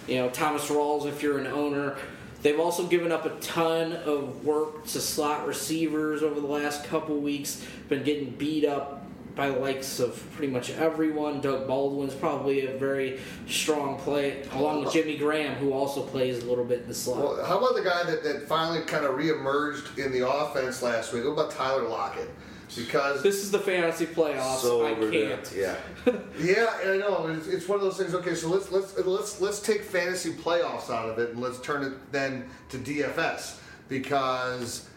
you 0.08 0.16
know, 0.16 0.30
Thomas 0.30 0.70
Rawls 0.70 1.06
if 1.08 1.22
you're 1.22 1.38
an 1.38 1.48
owner. 1.48 1.98
They've 2.42 2.60
also 2.60 2.88
given 2.88 3.12
up 3.12 3.26
a 3.26 3.40
ton 3.40 3.94
of 3.94 4.44
work 4.46 4.86
to 4.88 5.00
slot 5.00 5.46
receivers 5.46 6.24
over 6.24 6.40
the 6.40 6.48
last 6.48 6.86
couple 6.86 7.18
weeks. 7.18 7.64
Been 7.88 8.04
getting 8.04 8.32
beat 8.32 8.66
up 8.66 9.06
by 9.36 9.50
the 9.50 9.58
likes 9.60 10.00
of 10.00 10.22
pretty 10.36 10.52
much 10.52 10.72
everyone. 10.72 11.40
Doug 11.40 11.68
Baldwin's 11.68 12.14
probably 12.14 12.66
a 12.66 12.78
very 12.78 13.20
strong 13.48 13.98
play, 14.00 14.44
along 14.54 14.84
with 14.84 14.94
Jimmy 14.94 15.18
Graham, 15.18 15.56
who 15.56 15.72
also 15.72 16.02
plays 16.02 16.44
a 16.44 16.46
little 16.46 16.66
bit 16.66 16.82
in 16.82 16.88
the 16.88 16.94
slot. 16.94 17.20
Well, 17.20 17.46
how 17.46 17.60
about 17.60 17.76
the 17.76 17.84
guy 17.84 18.04
that, 18.04 18.24
that 18.24 18.48
finally 18.48 18.82
kind 18.86 19.06
of 19.06 19.16
reemerged 19.16 19.98
in 19.98 20.12
the 20.12 20.28
offense 20.28 20.82
last 20.82 21.14
week? 21.14 21.24
What 21.24 21.32
about 21.32 21.52
Tyler 21.52 21.88
Lockett? 21.88 22.30
Because 22.76 23.22
This 23.22 23.44
is 23.44 23.52
the 23.52 23.60
fantasy 23.60 24.06
playoffs. 24.06 24.60
So 24.60 24.86
I 24.86 24.92
overdone. 24.92 25.12
can't. 25.12 25.54
Yeah. 25.56 25.76
Yeah, 26.40 26.68
I 26.84 26.98
know. 26.98 27.28
It's, 27.28 27.48
it's 27.48 27.68
one 27.68 27.78
of 27.78 27.84
those 27.84 27.98
things. 27.98 28.16
Okay, 28.16 28.34
so 28.34 28.48
let's 28.50 28.72
let's 28.72 28.98
let's 29.06 29.40
let's 29.42 29.60
take 29.60 29.84
fantasy 29.84 30.32
playoffs 30.34 30.90
out 30.90 31.10
of 31.10 31.20
it 31.20 31.32
and 31.32 31.42
let's 31.42 31.60
turn 31.60 31.84
it 31.84 32.12
then 32.12 32.50
to 32.70 32.78
DFS 32.80 33.58
because 33.90 34.90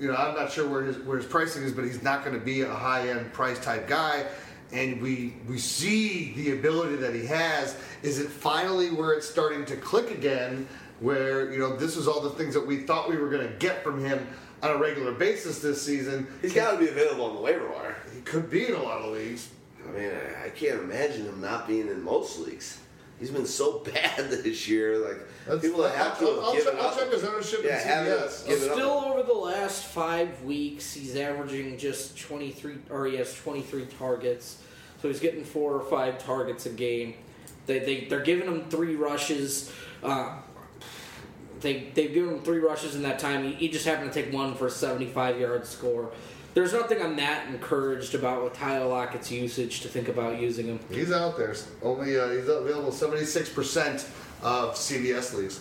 you 0.00 0.08
know 0.08 0.16
I'm 0.16 0.34
not 0.34 0.50
sure 0.50 0.66
where 0.68 0.82
his 0.82 0.98
where 0.98 1.18
his 1.18 1.26
pricing 1.26 1.62
is, 1.62 1.72
but 1.72 1.84
he's 1.84 2.02
not 2.02 2.24
going 2.24 2.36
to 2.38 2.44
be 2.44 2.62
a 2.62 2.72
high 2.74 3.08
end 3.08 3.32
price 3.32 3.58
type 3.60 3.86
guy. 3.86 4.26
And 4.72 5.00
we 5.00 5.34
we 5.46 5.58
see 5.58 6.32
the 6.34 6.52
ability 6.52 6.96
that 6.96 7.14
he 7.14 7.24
has. 7.26 7.76
Is 8.02 8.18
it 8.18 8.28
finally 8.28 8.90
where 8.90 9.12
it's 9.12 9.28
starting 9.28 9.64
to 9.66 9.76
click 9.76 10.10
again? 10.10 10.66
Where 11.00 11.52
you 11.52 11.58
know 11.58 11.76
this 11.76 11.96
is 11.96 12.08
all 12.08 12.20
the 12.20 12.30
things 12.30 12.54
that 12.54 12.66
we 12.66 12.78
thought 12.78 13.08
we 13.08 13.16
were 13.18 13.28
going 13.30 13.46
to 13.46 13.54
get 13.54 13.84
from 13.84 14.04
him 14.04 14.26
on 14.62 14.70
a 14.70 14.76
regular 14.76 15.12
basis 15.12 15.60
this 15.60 15.80
season. 15.82 16.26
He's 16.42 16.52
got 16.52 16.72
to 16.72 16.78
be 16.78 16.88
available 16.88 17.24
on 17.26 17.34
the 17.36 17.40
waiver 17.40 17.68
wire. 17.68 17.96
He 18.14 18.20
could 18.22 18.50
be 18.50 18.66
in 18.66 18.74
a 18.74 18.82
lot 18.82 19.02
of 19.02 19.12
leagues. 19.12 19.48
I 19.86 19.90
mean, 19.92 20.10
I, 20.10 20.46
I 20.46 20.50
can't 20.50 20.80
imagine 20.80 21.26
him 21.26 21.40
not 21.40 21.66
being 21.68 21.88
in 21.88 22.02
most 22.02 22.38
leagues. 22.40 22.80
He's 23.18 23.30
been 23.30 23.46
so 23.46 23.78
bad 23.92 24.30
this 24.30 24.68
year. 24.68 24.98
Like 24.98 25.18
That's- 25.46 25.62
people 25.62 25.82
that 25.82 25.94
have 25.94 26.18
to 26.18 26.24
I'll- 26.26 26.34
have 26.36 26.44
I'll 26.44 26.52
given 26.54 26.72
check- 26.74 26.82
I'll 26.82 26.96
check 26.96 27.12
his 27.12 27.24
ownership 27.24 27.60
yeah, 27.64 27.78
and 27.80 27.88
haven't 28.08 28.28
CBS. 28.30 28.46
given 28.48 28.68
up. 28.70 28.74
Still 28.74 28.90
over 28.90 29.22
the 29.22 29.32
last 29.32 29.84
five 29.86 30.42
weeks, 30.42 30.92
he's 30.92 31.16
averaging 31.16 31.78
just 31.78 32.18
23, 32.20 32.76
or 32.90 33.06
he 33.06 33.16
has 33.16 33.34
23 33.34 33.86
targets. 33.98 34.62
So 35.00 35.08
he's 35.08 35.20
getting 35.20 35.44
four 35.44 35.74
or 35.74 35.84
five 35.88 36.18
targets 36.18 36.66
a 36.66 36.70
game. 36.70 37.14
They, 37.66 37.78
they, 37.80 38.04
they're 38.06 38.22
giving 38.22 38.48
him 38.48 38.64
three 38.68 38.96
rushes. 38.96 39.70
Uh, 40.02 40.36
they, 41.60 41.90
they've 41.94 42.12
given 42.12 42.34
him 42.34 42.42
three 42.42 42.58
rushes 42.58 42.94
in 42.94 43.02
that 43.02 43.18
time. 43.18 43.44
He, 43.44 43.52
he 43.52 43.68
just 43.68 43.86
happened 43.86 44.12
to 44.12 44.22
take 44.22 44.32
one 44.32 44.54
for 44.54 44.66
a 44.66 44.70
75 44.70 45.40
yard 45.40 45.66
score. 45.66 46.10
There's 46.54 46.72
nothing 46.72 47.00
I'm 47.00 47.16
that 47.16 47.46
encouraged 47.48 48.14
about 48.14 48.42
with 48.42 48.54
Tyler 48.54 48.86
Lockett's 48.86 49.30
usage 49.30 49.80
to 49.82 49.88
think 49.88 50.08
about 50.08 50.40
using 50.40 50.66
him. 50.66 50.80
He's 50.90 51.12
out 51.12 51.36
there. 51.36 51.54
Only 51.82 52.18
uh, 52.18 52.30
he's 52.30 52.48
available 52.48 52.90
seventy 52.90 53.24
six 53.26 53.48
percent 53.48 54.08
of 54.42 54.74
CBS 54.74 55.34
leagues. 55.34 55.60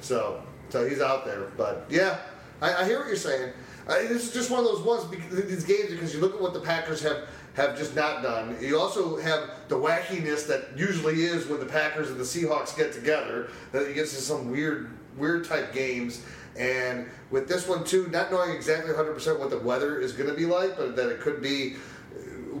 So, 0.00 0.42
so 0.70 0.88
he's 0.88 1.00
out 1.00 1.26
there. 1.26 1.48
But 1.58 1.84
yeah, 1.90 2.20
I, 2.62 2.74
I 2.74 2.84
hear 2.86 3.00
what 3.00 3.08
you're 3.08 3.16
saying. 3.16 3.52
I, 3.88 4.02
this 4.02 4.28
is 4.28 4.32
just 4.32 4.50
one 4.50 4.60
of 4.60 4.66
those 4.66 4.82
ones 4.82 5.04
because 5.04 5.44
these 5.44 5.64
games 5.64 5.90
because 5.90 6.14
you 6.14 6.20
look 6.20 6.34
at 6.34 6.40
what 6.40 6.54
the 6.54 6.60
Packers 6.60 7.02
have 7.02 7.28
have 7.60 7.76
just 7.76 7.94
not 7.94 8.22
done. 8.22 8.56
You 8.60 8.78
also 8.78 9.18
have 9.18 9.50
the 9.68 9.76
wackiness 9.76 10.46
that 10.48 10.76
usually 10.76 11.22
is 11.22 11.46
when 11.46 11.60
the 11.60 11.66
Packers 11.66 12.10
and 12.10 12.18
the 12.18 12.24
Seahawks 12.24 12.76
get 12.76 12.92
together. 12.92 13.50
That 13.72 13.88
it 13.88 13.94
gets 13.94 14.14
to 14.14 14.20
some 14.20 14.50
weird 14.50 14.90
weird 15.16 15.44
type 15.44 15.72
games. 15.72 16.24
And 16.56 17.08
with 17.30 17.48
this 17.48 17.68
one 17.68 17.84
too, 17.84 18.08
not 18.08 18.30
knowing 18.30 18.50
exactly 18.50 18.92
100% 18.92 19.38
what 19.38 19.50
the 19.50 19.58
weather 19.58 20.00
is 20.00 20.12
going 20.12 20.28
to 20.28 20.34
be 20.34 20.46
like, 20.46 20.76
but 20.76 20.96
that 20.96 21.08
it 21.08 21.20
could 21.20 21.40
be 21.40 21.76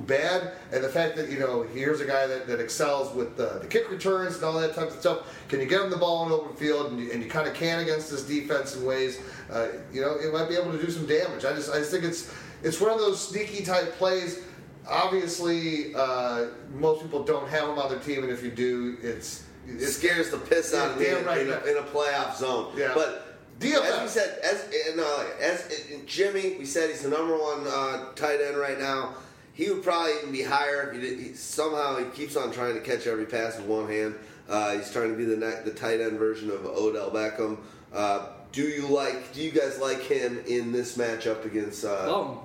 bad, 0.06 0.52
and 0.72 0.82
the 0.82 0.88
fact 0.88 1.16
that 1.16 1.30
you 1.30 1.38
know 1.38 1.62
here's 1.62 2.00
a 2.00 2.06
guy 2.06 2.26
that, 2.26 2.46
that 2.46 2.60
excels 2.60 3.14
with 3.14 3.36
the, 3.36 3.58
the 3.60 3.66
kick 3.66 3.90
returns 3.90 4.36
and 4.36 4.44
all 4.44 4.58
that 4.60 4.74
type 4.74 4.88
of 4.88 5.00
stuff. 5.00 5.26
Can 5.48 5.60
you 5.60 5.66
get 5.66 5.80
him 5.82 5.90
the 5.90 5.96
ball 5.96 6.26
in 6.26 6.32
open 6.32 6.54
field, 6.56 6.92
and 6.92 7.00
you, 7.00 7.12
you 7.12 7.28
kind 7.28 7.48
of 7.48 7.54
can 7.54 7.80
against 7.80 8.10
this 8.10 8.24
defense 8.24 8.76
in 8.76 8.84
ways, 8.84 9.20
uh, 9.50 9.68
you 9.92 10.00
know, 10.00 10.16
it 10.16 10.32
might 10.32 10.48
be 10.48 10.56
able 10.56 10.72
to 10.72 10.78
do 10.78 10.90
some 10.90 11.06
damage. 11.06 11.44
I 11.44 11.52
just 11.52 11.70
I 11.70 11.78
just 11.78 11.90
think 11.90 12.04
it's 12.04 12.32
it's 12.62 12.80
one 12.80 12.90
of 12.90 12.98
those 12.98 13.26
sneaky 13.26 13.64
type 13.64 13.92
plays. 13.96 14.44
Obviously, 14.88 15.94
uh, 15.94 16.46
most 16.74 17.02
people 17.02 17.22
don't 17.22 17.48
have 17.48 17.68
him 17.68 17.78
on 17.78 17.90
their 17.90 17.98
team, 18.00 18.22
and 18.22 18.32
if 18.32 18.42
you 18.42 18.50
do, 18.50 18.96
it's 19.02 19.44
It 19.66 19.86
scares 19.86 20.30
the 20.30 20.38
piss 20.38 20.74
out 20.74 20.92
of 20.92 20.98
me 20.98 21.06
in, 21.06 21.14
damn 21.14 21.26
right. 21.26 21.40
in, 21.42 21.50
a, 21.50 21.56
in 21.64 21.76
a 21.76 21.82
playoff 21.82 22.36
zone. 22.36 22.72
Yeah. 22.76 22.92
But 22.94 23.30
DFS. 23.60 23.82
as 23.82 24.02
we 24.02 24.08
said, 24.08 24.38
as 24.42 24.96
no, 24.96 25.26
as 25.40 25.86
Jimmy, 26.06 26.56
we 26.58 26.64
said 26.64 26.88
he's 26.88 27.02
the 27.02 27.10
number 27.10 27.36
one 27.36 27.66
uh, 27.66 28.12
tight 28.14 28.40
end 28.40 28.56
right 28.56 28.78
now. 28.78 29.14
He 29.52 29.70
would 29.70 29.82
probably 29.82 30.12
even 30.18 30.32
be 30.32 30.42
higher 30.42 30.90
if 30.90 31.02
he, 31.02 31.22
he 31.22 31.34
somehow 31.34 31.98
he 31.98 32.06
keeps 32.06 32.36
on 32.36 32.50
trying 32.52 32.74
to 32.74 32.80
catch 32.80 33.06
every 33.06 33.26
pass 33.26 33.58
with 33.58 33.66
one 33.66 33.86
hand. 33.86 34.14
Uh, 34.48 34.72
he's 34.72 34.90
trying 34.90 35.10
to 35.10 35.16
be 35.16 35.24
the 35.24 35.36
the 35.64 35.72
tight 35.72 36.00
end 36.00 36.18
version 36.18 36.50
of 36.50 36.64
Odell 36.64 37.10
Beckham. 37.10 37.58
Uh, 37.92 38.28
do 38.52 38.62
you 38.62 38.86
like? 38.88 39.32
Do 39.34 39.42
you 39.42 39.50
guys 39.50 39.78
like 39.78 40.00
him 40.00 40.42
in 40.46 40.72
this 40.72 40.96
matchup 40.96 41.44
against 41.44 41.84
uh, 41.84 42.10
Lum. 42.10 42.38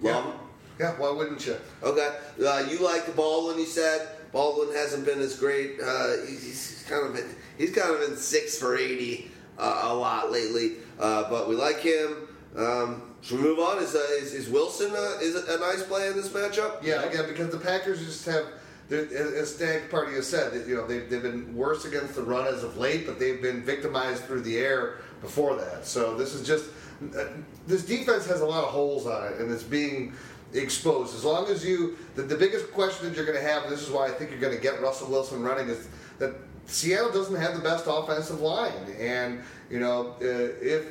Lum? 0.00 0.26
yeah. 0.26 0.32
Yeah, 0.80 0.92
why 0.92 1.10
wouldn't 1.10 1.46
you? 1.46 1.56
Okay. 1.82 2.16
Uh, 2.42 2.64
you 2.70 2.78
like 2.78 3.14
Baldwin? 3.14 3.58
You 3.58 3.66
said 3.66 4.08
Baldwin 4.32 4.74
hasn't 4.74 5.04
been 5.04 5.20
as 5.20 5.38
great. 5.38 5.78
Uh, 5.78 6.12
he's, 6.26 6.42
he's 6.42 6.86
kind 6.88 7.06
of 7.06 7.12
been, 7.12 7.28
he's 7.58 7.74
kind 7.74 7.94
of 7.94 8.00
been 8.00 8.16
six 8.16 8.56
for 8.56 8.78
eighty 8.78 9.30
uh, 9.58 9.82
a 9.82 9.94
lot 9.94 10.32
lately. 10.32 10.76
Uh, 10.98 11.28
but 11.28 11.50
we 11.50 11.54
like 11.54 11.80
him. 11.80 12.28
Um, 12.56 13.02
should 13.20 13.40
we 13.40 13.44
move 13.44 13.58
on? 13.58 13.82
Is 13.82 13.94
uh, 13.94 13.98
is, 14.12 14.32
is 14.32 14.48
Wilson 14.48 14.90
uh, 14.92 15.18
is 15.20 15.34
a 15.34 15.60
nice 15.60 15.82
play 15.82 16.08
in 16.08 16.16
this 16.16 16.30
matchup? 16.30 16.82
Yeah, 16.82 17.02
again, 17.02 17.26
because 17.28 17.50
the 17.50 17.58
Packers 17.58 18.02
just 18.02 18.24
have, 18.24 18.46
as 18.90 19.54
Stagg 19.54 19.90
Party 19.90 20.14
has 20.14 20.26
said, 20.26 20.54
that, 20.54 20.66
you 20.66 20.76
know, 20.76 20.86
they've, 20.86 21.10
they've 21.10 21.22
been 21.22 21.54
worse 21.54 21.84
against 21.84 22.14
the 22.14 22.22
run 22.22 22.46
as 22.46 22.64
of 22.64 22.78
late, 22.78 23.04
but 23.04 23.18
they've 23.18 23.42
been 23.42 23.62
victimized 23.62 24.24
through 24.24 24.40
the 24.40 24.56
air 24.56 25.00
before 25.20 25.56
that. 25.56 25.86
So 25.86 26.16
this 26.16 26.32
is 26.34 26.46
just, 26.46 26.70
uh, 27.14 27.24
this 27.66 27.84
defense 27.84 28.26
has 28.26 28.40
a 28.40 28.46
lot 28.46 28.64
of 28.64 28.70
holes 28.70 29.06
on 29.06 29.26
it, 29.26 29.40
and 29.40 29.52
it's 29.52 29.62
being 29.62 30.14
exposed. 30.52 31.14
As 31.14 31.24
long 31.24 31.46
as 31.48 31.64
you, 31.64 31.96
the, 32.14 32.22
the 32.22 32.36
biggest 32.36 32.72
question 32.72 33.08
that 33.08 33.16
you're 33.16 33.26
going 33.26 33.38
to 33.38 33.46
have, 33.46 33.64
and 33.64 33.72
this 33.72 33.82
is 33.82 33.90
why 33.90 34.06
I 34.06 34.10
think 34.10 34.30
you're 34.30 34.40
going 34.40 34.54
to 34.54 34.60
get 34.60 34.80
Russell 34.80 35.10
Wilson 35.10 35.42
running, 35.42 35.68
is 35.68 35.88
that 36.18 36.34
Seattle 36.66 37.10
doesn't 37.10 37.36
have 37.36 37.54
the 37.54 37.62
best 37.62 37.86
offensive 37.88 38.40
line, 38.40 38.72
and 38.98 39.42
you 39.70 39.80
know 39.80 40.14
uh, 40.20 40.52
if 40.62 40.86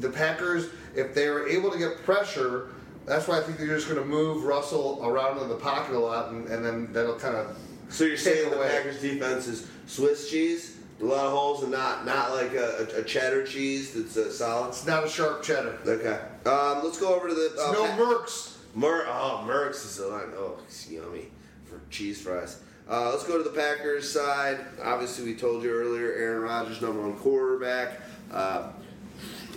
the 0.00 0.08
Packers, 0.10 0.68
if 0.94 1.14
they 1.14 1.26
are 1.26 1.46
able 1.46 1.70
to 1.70 1.78
get 1.78 2.02
pressure, 2.02 2.70
that's 3.04 3.28
why 3.28 3.38
I 3.38 3.42
think 3.42 3.58
they're 3.58 3.66
just 3.66 3.88
going 3.88 4.00
to 4.00 4.06
move 4.06 4.44
Russell 4.44 5.00
around 5.02 5.38
in 5.38 5.48
the 5.48 5.56
pocket 5.56 5.94
a 5.94 5.98
lot, 5.98 6.30
and, 6.30 6.46
and 6.48 6.64
then 6.64 6.92
that'll 6.92 7.18
kind 7.18 7.36
of 7.36 7.56
So 7.88 8.04
you're 8.04 8.16
saying 8.16 8.50
the 8.50 8.56
away. 8.56 8.68
Packers 8.68 9.00
defense 9.00 9.46
is 9.46 9.66
Swiss 9.86 10.30
cheese, 10.30 10.78
a 11.00 11.04
lot 11.04 11.26
of 11.26 11.32
holes, 11.32 11.62
and 11.62 11.72
not 11.72 12.06
not 12.06 12.32
like 12.32 12.54
a, 12.54 12.88
a, 12.96 13.00
a 13.00 13.04
cheddar 13.04 13.44
cheese 13.46 13.92
that's 13.92 14.16
uh, 14.16 14.30
solid. 14.30 14.68
it's 14.68 14.86
not 14.86 15.04
a 15.04 15.08
sharp 15.08 15.42
cheddar. 15.42 15.78
Okay. 15.86 16.18
Um, 16.48 16.84
let's 16.84 16.98
go 16.98 17.14
over 17.14 17.28
to 17.28 17.34
the. 17.34 17.54
Uh, 17.60 17.72
no 17.72 17.84
Mercs. 18.02 18.57
Mer 18.78 19.06
oh 19.08 19.44
Merck's 19.44 19.84
is 19.84 19.98
a 19.98 20.06
line. 20.06 20.30
Oh, 20.36 20.56
it's 20.64 20.88
yummy 20.88 21.32
for 21.64 21.80
cheese 21.90 22.22
fries. 22.22 22.60
Uh, 22.88 23.10
let's 23.10 23.24
go 23.24 23.36
to 23.36 23.42
the 23.42 23.50
Packers 23.50 24.08
side. 24.08 24.60
Obviously, 24.80 25.24
we 25.24 25.34
told 25.34 25.64
you 25.64 25.70
earlier, 25.72 26.12
Aaron 26.12 26.42
Rodgers, 26.42 26.80
number 26.80 27.02
one 27.02 27.16
quarterback. 27.16 28.00
Uh, 28.32 28.70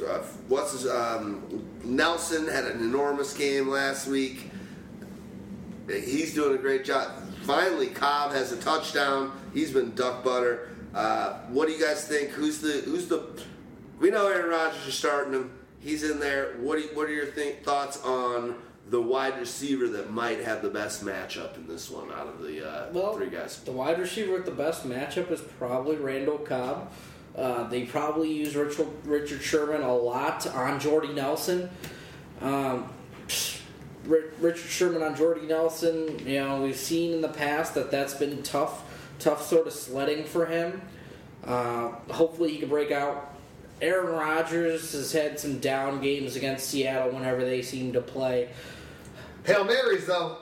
uh, 0.09 0.17
what's 0.47 0.71
his 0.71 0.87
um, 0.87 1.63
Nelson 1.83 2.47
had 2.47 2.65
an 2.65 2.79
enormous 2.79 3.37
game 3.37 3.69
last 3.69 4.07
week. 4.07 4.49
He's 5.87 6.33
doing 6.33 6.55
a 6.55 6.59
great 6.59 6.83
job. 6.83 7.11
Finally, 7.43 7.87
Cobb 7.89 8.31
has 8.31 8.51
a 8.51 8.57
touchdown. 8.57 9.39
He's 9.53 9.71
been 9.71 9.93
duck 9.93 10.23
butter. 10.23 10.69
Uh, 10.95 11.33
what 11.49 11.67
do 11.67 11.73
you 11.73 11.79
guys 11.79 12.07
think? 12.07 12.31
Who's 12.31 12.59
the 12.59 12.81
who's 12.85 13.07
the? 13.07 13.23
We 13.99 14.09
know 14.09 14.27
Aaron 14.27 14.49
Rodgers 14.49 14.87
is 14.87 14.95
starting 14.95 15.33
him. 15.33 15.51
He's 15.79 16.09
in 16.09 16.19
there. 16.19 16.55
What 16.59 16.77
do 16.77 16.85
you, 16.85 16.89
what 16.95 17.07
are 17.07 17.13
your 17.13 17.27
think, 17.27 17.63
thoughts 17.63 18.01
on 18.03 18.55
the 18.91 19.01
wide 19.01 19.39
receiver 19.39 19.87
that 19.87 20.11
might 20.11 20.41
have 20.43 20.61
the 20.61 20.69
best 20.69 21.03
matchup 21.03 21.55
in 21.55 21.65
this 21.65 21.89
one 21.89 22.11
out 22.11 22.27
of 22.27 22.41
the 22.43 22.67
uh, 22.69 22.87
Well, 22.91 23.15
three 23.15 23.29
guys? 23.29 23.57
the 23.61 23.71
wide 23.71 23.97
receiver 23.99 24.33
with 24.33 24.45
the 24.45 24.51
best 24.51 24.87
matchup 24.87 25.31
is 25.31 25.41
probably 25.41 25.95
Randall 25.95 26.37
Cobb. 26.37 26.91
Uh, 27.35 27.63
they 27.69 27.83
probably 27.85 28.31
use 28.31 28.53
Richard, 28.55 28.87
Richard 29.05 29.41
Sherman 29.41 29.81
a 29.81 29.95
lot 29.95 30.45
on 30.47 30.79
Jordy 30.79 31.13
Nelson. 31.13 31.69
Um, 32.41 32.91
Richard 34.05 34.57
Sherman 34.69 35.03
on 35.03 35.15
Jordy 35.15 35.45
Nelson, 35.47 36.19
you 36.27 36.39
know, 36.41 36.61
we've 36.61 36.75
seen 36.75 37.13
in 37.13 37.21
the 37.21 37.29
past 37.29 37.75
that 37.75 37.91
that's 37.91 38.13
been 38.15 38.43
tough, 38.43 38.83
tough 39.19 39.45
sort 39.47 39.67
of 39.67 39.73
sledding 39.73 40.25
for 40.25 40.45
him. 40.47 40.81
Uh, 41.45 41.89
hopefully, 42.09 42.51
he 42.51 42.57
can 42.59 42.67
break 42.69 42.91
out. 42.91 43.29
Aaron 43.81 44.13
Rodgers 44.13 44.91
has 44.91 45.11
had 45.11 45.39
some 45.39 45.59
down 45.59 46.01
games 46.01 46.35
against 46.35 46.69
Seattle 46.69 47.13
whenever 47.13 47.43
they 47.43 47.61
seem 47.63 47.93
to 47.93 48.01
play. 48.01 48.49
Hail 49.45 49.63
Marys 49.65 50.05
though. 50.07 50.37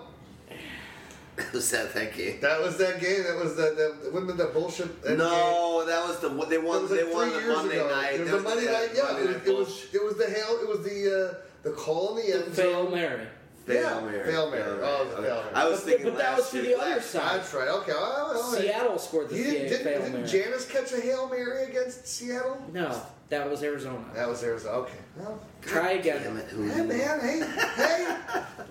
Was 1.53 1.71
that 1.71 1.93
that 1.93 2.13
game? 2.15 2.39
That 2.41 2.61
was 2.61 2.77
that 2.77 2.99
game. 2.99 3.23
That 3.23 3.37
was 3.41 3.55
that. 3.55 3.77
that 3.77 4.13
wasn't 4.13 4.37
that 4.37 4.53
bullshit. 4.53 4.87
end 4.87 5.03
game? 5.03 5.17
No, 5.19 5.85
that 5.85 6.05
was 6.05 6.19
the 6.19 6.27
they 6.49 6.57
won. 6.57 6.81
like 6.81 6.89
they 6.99 7.03
won 7.13 7.29
three 7.29 7.39
the 7.39 7.45
years 7.45 7.57
Monday 7.57 7.77
ago. 7.79 7.89
night. 7.95 8.13
It 8.15 8.19
was 8.21 8.29
That 8.31 8.37
the 8.37 8.43
Monday 8.43 8.65
night. 8.65 8.89
Yeah, 8.93 9.03
Monday 9.03 9.21
it 9.21 9.27
was, 9.27 9.35
night 9.37 9.47
it 9.47 9.55
was. 9.57 9.87
It 9.93 10.03
was 10.03 10.15
the 10.17 10.25
hail. 10.25 10.59
It 10.61 10.67
was 10.67 10.79
the 10.83 11.29
uh, 11.29 11.33
the 11.63 11.71
call 11.71 12.17
in 12.17 12.25
the 12.27 12.35
end 12.43 12.53
Fail 12.53 12.83
zone. 12.83 12.93
Mary. 12.93 13.27
Fail 13.65 13.81
Yeah, 13.81 14.01
Mary. 14.11 14.31
Fail 14.31 14.51
Mary. 14.51 14.63
Oh, 14.83 15.05
the 15.05 15.11
Fail 15.21 15.21
Mary. 15.21 15.55
I 15.55 15.69
was 15.69 15.79
But- 15.79 15.85
thinking 15.89 16.05
but 16.07 16.17
that 16.17 16.29
last 16.31 16.37
was 16.37 16.49
for 16.49 16.57
the 16.67 16.77
other 16.77 17.01
side. 17.01 17.39
That's 17.39 17.53
right. 17.53 17.67
Okay. 17.69 17.91
All 17.93 18.01
right, 18.01 18.35
all 18.35 18.51
right. 18.53 18.61
Seattle 18.61 18.97
scored 18.99 19.29
the 19.29 19.37
He 19.37 19.43
didn't, 19.43 19.69
didn't, 19.69 19.83
Fail 19.83 19.99
didn't 20.01 20.13
Mary. 20.13 20.27
Janis 20.27 20.65
catch 20.65 20.91
a 20.91 20.99
hail 20.99 21.29
mary 21.29 21.63
against 21.65 22.05
Seattle? 22.05 22.61
No, 22.73 23.01
that 23.29 23.49
was 23.49 23.63
Arizona. 23.63 24.03
That 24.13 24.27
was 24.27 24.43
Arizona. 24.43 24.77
Okay. 24.79 24.97
Well, 25.17 25.39
Try 25.61 25.91
again. 25.91 26.23
Damn 26.23 26.37
it, 26.37 26.49
hey 26.49 26.83
man, 26.83 27.19
hey, 27.19 27.43
hey, 27.75 28.17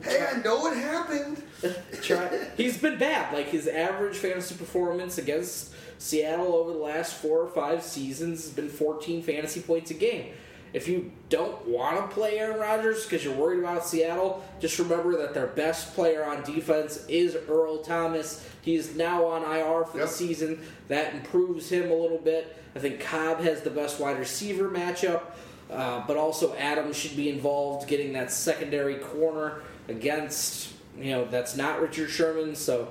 hey! 0.03 0.27
I 0.33 0.43
know 0.43 0.61
what 0.61 0.77
happened. 0.77 1.43
Try. 2.03 2.29
He's 2.57 2.79
been 2.79 2.99
bad. 2.99 3.33
Like 3.33 3.47
his 3.49 3.67
average 3.67 4.17
fantasy 4.17 4.55
performance 4.55 5.19
against 5.19 5.73
Seattle 5.99 6.55
over 6.55 6.73
the 6.73 6.79
last 6.79 7.15
four 7.15 7.41
or 7.41 7.49
five 7.49 7.83
seasons 7.83 8.45
has 8.45 8.53
been 8.53 8.69
14 8.69 9.23
fantasy 9.23 9.61
points 9.61 9.91
a 9.91 9.95
game. 9.95 10.33
If 10.73 10.87
you 10.87 11.11
don't 11.31 11.67
want 11.67 11.97
to 11.99 12.15
play 12.15 12.39
Aaron 12.39 12.61
Rodgers 12.61 13.05
because 13.05 13.25
you're 13.25 13.35
worried 13.35 13.61
about 13.61 13.87
Seattle, 13.87 14.45
just 14.61 14.79
remember 14.79 15.17
that 15.19 15.33
their 15.35 15.47
best 15.47 15.95
player 15.95 16.25
on 16.25 16.43
defense 16.43 17.05
is 17.09 17.37
Earl 17.49 17.79
Thomas. 17.79 18.47
He 18.63 18.75
is 18.75 18.95
now 18.95 19.25
on 19.25 19.43
IR 19.43 19.85
for 19.87 19.99
Yep. 19.99 20.07
the 20.07 20.13
season. 20.13 20.63
That 20.89 21.15
improves 21.15 21.71
him 21.71 21.91
a 21.91 21.95
little 21.95 22.19
bit. 22.19 22.55
I 22.77 22.81
think 22.81 23.01
Cobb 23.01 23.41
has 23.41 23.63
the 23.63 23.71
best 23.71 23.99
wide 23.99 24.19
receiver 24.19 24.69
matchup, 24.69 25.23
uh, 25.71 26.05
but 26.07 26.17
also 26.17 26.55
Adams 26.57 26.97
should 26.97 27.17
be 27.17 27.31
involved 27.31 27.89
getting 27.89 28.13
that 28.13 28.31
secondary 28.31 28.97
corner 28.97 29.63
against, 29.89 30.69
you 30.99 31.13
know, 31.13 31.25
that's 31.25 31.57
not 31.57 31.81
Richard 31.81 32.11
Sherman. 32.11 32.55
So 32.55 32.89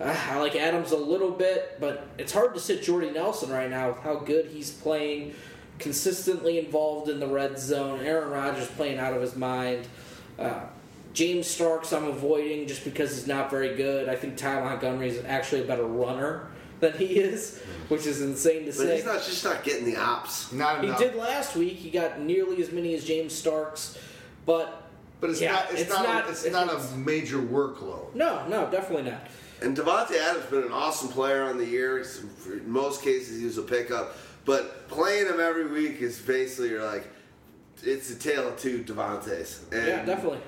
uh, 0.00 0.16
I 0.30 0.38
like 0.38 0.56
Adams 0.56 0.92
a 0.92 0.96
little 0.96 1.30
bit, 1.30 1.76
but 1.80 2.06
it's 2.16 2.32
hard 2.32 2.54
to 2.54 2.60
sit 2.60 2.82
Jordy 2.82 3.10
Nelson 3.10 3.50
right 3.50 3.68
now 3.70 3.88
with 3.90 3.98
how 3.98 4.14
good 4.16 4.46
he's 4.46 4.70
playing, 4.70 5.34
consistently 5.80 6.58
involved 6.58 7.08
in 7.08 7.18
the 7.18 7.26
red 7.26 7.58
zone. 7.58 8.00
Aaron 8.04 8.30
Rodgers 8.30 8.68
playing 8.68 8.98
out 8.98 9.12
of 9.14 9.20
his 9.22 9.34
mind. 9.34 9.86
Uh, 10.38 10.60
James 11.12 11.46
Starks, 11.48 11.92
I'm 11.92 12.04
avoiding 12.06 12.68
just 12.68 12.84
because 12.84 13.14
he's 13.16 13.26
not 13.26 13.50
very 13.50 13.74
good. 13.74 14.08
I 14.08 14.14
think 14.14 14.36
Ty 14.36 14.60
Montgomery 14.60 15.08
is 15.08 15.24
actually 15.24 15.62
a 15.62 15.64
better 15.64 15.84
runner 15.84 16.46
than 16.78 16.92
he 16.96 17.06
is, 17.06 17.58
which 17.88 18.06
is 18.06 18.22
insane 18.22 18.60
to 18.60 18.66
But 18.66 18.74
say. 18.74 18.96
he's 18.96 19.04
not 19.04 19.22
just 19.24 19.44
not 19.44 19.64
getting 19.64 19.84
the 19.84 19.96
ops. 19.96 20.52
Not 20.52 20.84
He 20.84 20.92
did 20.92 21.16
last 21.16 21.56
week. 21.56 21.74
He 21.76 21.90
got 21.90 22.20
nearly 22.20 22.62
as 22.62 22.70
many 22.70 22.94
as 22.94 23.04
James 23.04 23.34
Starks, 23.34 23.98
but 24.46 24.76
but 25.20 25.30
it's 25.30 25.40
yeah, 25.40 25.52
not. 25.52 25.70
It's, 25.72 25.80
it's 25.82 25.90
not. 25.90 26.04
not- 26.04 26.28
it's, 26.30 26.44
it's- 26.46 26.52
not 26.52 26.72
it's- 26.74 26.92
a 26.92 26.96
major 26.96 27.38
workload. 27.38 28.14
no, 28.14 28.46
no, 28.48 28.70
definitely 28.70 29.10
not. 29.10 29.20
And 29.60 29.76
Davante 29.76 30.12
Adams 30.18 30.46
been 30.46 30.62
an 30.62 30.72
awesome 30.72 31.08
player 31.10 31.42
on 31.42 31.58
the 31.58 31.66
year. 31.66 31.98
In 32.46 32.70
most 32.70 33.02
cases, 33.02 33.38
he 33.40 33.44
was 33.44 33.58
a 33.58 33.62
pickup. 33.62 34.16
But 34.50 34.88
playing 34.88 35.26
him 35.26 35.38
every 35.38 35.68
week 35.68 36.00
is 36.00 36.18
basically 36.18 36.70
you're 36.70 36.84
like, 36.84 37.06
it's 37.84 38.10
a 38.10 38.16
tale 38.16 38.48
of 38.48 38.58
two 38.58 38.82
Davantes. 38.82 39.70
And, 39.70 39.86
yeah, 39.86 40.04
definitely. 40.04 40.40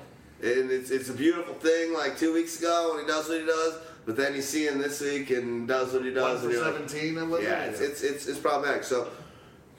And 0.43 0.73
it's, 0.73 0.91
it's 0.91 1.09
a 1.09 1.13
beautiful 1.13 1.55
thing. 1.55 1.95
Like 1.95 2.19
two 2.19 2.35
weeks 2.35 2.59
ago 2.59 2.91
when 2.93 3.05
he 3.05 3.07
does 3.07 3.29
what 3.29 3.39
he 3.39 3.47
does, 3.47 3.79
but 4.05 4.17
then 4.17 4.35
you 4.35 4.43
see 4.43 4.67
him 4.67 4.81
this 4.81 5.01
week 5.01 5.31
and 5.31 5.69
does 5.69 5.93
what 5.93 6.05
he 6.05 6.11
does. 6.11 6.21
One 6.21 6.33
does. 6.33 6.41
for 6.41 6.47
and 6.47 6.53
you're 6.53 6.65
like, 6.65 6.89
seventeen. 6.91 7.17
I'm 7.17 7.31
looking 7.31 7.47
yeah, 7.47 7.63
it's, 7.67 7.79
it's 7.79 8.03
it's 8.03 8.27
it's 8.27 8.41
problematic. 8.41 8.83
So 8.83 9.07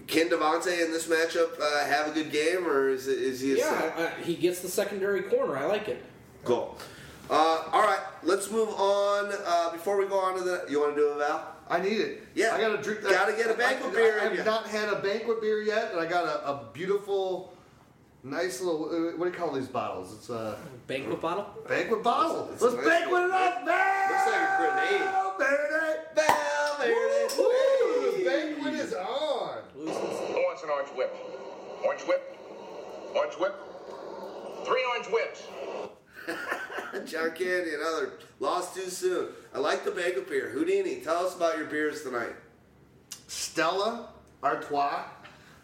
can 0.07 0.29
Davante 0.29 0.71
in 0.81 0.93
this 0.93 1.07
matchup 1.07 1.59
uh, 1.59 1.85
have 1.85 2.07
a 2.07 2.11
good 2.11 2.31
game, 2.31 2.65
or 2.65 2.87
is, 2.87 3.09
it, 3.09 3.17
is 3.17 3.41
he? 3.41 3.55
A 3.55 3.57
Yeah, 3.57 4.13
I, 4.17 4.23
he 4.23 4.35
gets 4.35 4.61
the 4.61 4.69
secondary 4.69 5.23
corner. 5.23 5.57
I 5.57 5.65
like 5.65 5.89
it. 5.89 6.01
Cool. 6.45 6.77
Uh, 7.29 7.63
all 7.73 7.81
right, 7.81 7.99
let's 8.23 8.49
move 8.49 8.69
on. 8.69 9.33
Uh, 9.45 9.71
before 9.73 9.97
we 9.97 10.05
go 10.05 10.17
on 10.17 10.37
to 10.37 10.43
the, 10.45 10.65
you 10.69 10.79
want 10.79 10.95
to 10.95 11.01
do 11.01 11.11
it, 11.11 11.17
Val? 11.17 11.52
I 11.69 11.79
need 11.81 11.99
it. 11.99 12.23
Yeah. 12.35 12.53
I 12.55 12.59
got 12.61 12.75
to 12.75 12.81
drink. 12.83 13.01
that. 13.01 13.11
Gotta 13.11 13.33
get 13.33 13.49
a 13.49 13.53
banquet 13.53 13.91
I, 13.91 13.95
beer 13.95 14.19
I, 14.19 14.25
in 14.27 14.35
have 14.35 14.45
ya. 14.45 14.51
not 14.53 14.67
had 14.67 14.89
a 14.89 14.99
banquet 15.01 15.41
beer 15.41 15.61
yet, 15.61 15.91
and 15.91 15.99
I 15.99 16.05
got 16.05 16.25
a, 16.25 16.47
a 16.49 16.69
beautiful, 16.73 17.53
nice 18.23 18.59
little. 18.61 18.85
uh, 18.85 19.17
What 19.17 19.25
do 19.25 19.31
you 19.31 19.37
call 19.37 19.51
these 19.53 19.67
bottles? 19.67 20.13
It's 20.13 20.29
a 20.29 20.57
Banquet 20.87 21.21
bottle. 21.21 21.45
banquet 21.67 22.03
bottle. 22.03 22.49
It's 22.53 22.61
a 22.61 22.65
Let's 22.65 22.75
nice 22.77 22.85
banquet 22.85 23.23
it 23.23 23.31
up, 23.31 23.65
man. 23.65 24.11
Looks 24.11 24.25
like 24.27 24.41
a 24.41 24.57
grenade. 24.59 25.09
Verde. 25.39 25.99
Val 26.15 26.77
Verde. 26.77 27.35
Woo, 27.37 28.17
the 28.17 28.25
banquet 28.25 28.73
is 28.75 28.93
on. 28.93 29.57
Who 29.75 29.85
wants 29.85 30.63
an 30.63 30.69
orange 30.69 30.89
whip? 30.89 31.15
Orange 31.85 32.01
whip? 32.01 32.37
Orange 33.15 33.33
whip? 33.35 33.55
Three 34.65 34.83
orange 34.91 35.07
whips. 35.07 35.43
John 37.05 37.31
Candy, 37.31 37.73
another 37.73 38.13
lost 38.39 38.75
too 38.75 38.89
soon. 38.89 39.29
I 39.53 39.59
like 39.59 39.83
the 39.83 39.91
banquet 39.91 40.29
beer. 40.29 40.49
Houdini, 40.49 41.01
tell 41.01 41.25
us 41.25 41.35
about 41.35 41.57
your 41.57 41.67
beers 41.67 42.03
tonight. 42.03 42.35
Stella 43.27 44.09
Artois 44.43 45.03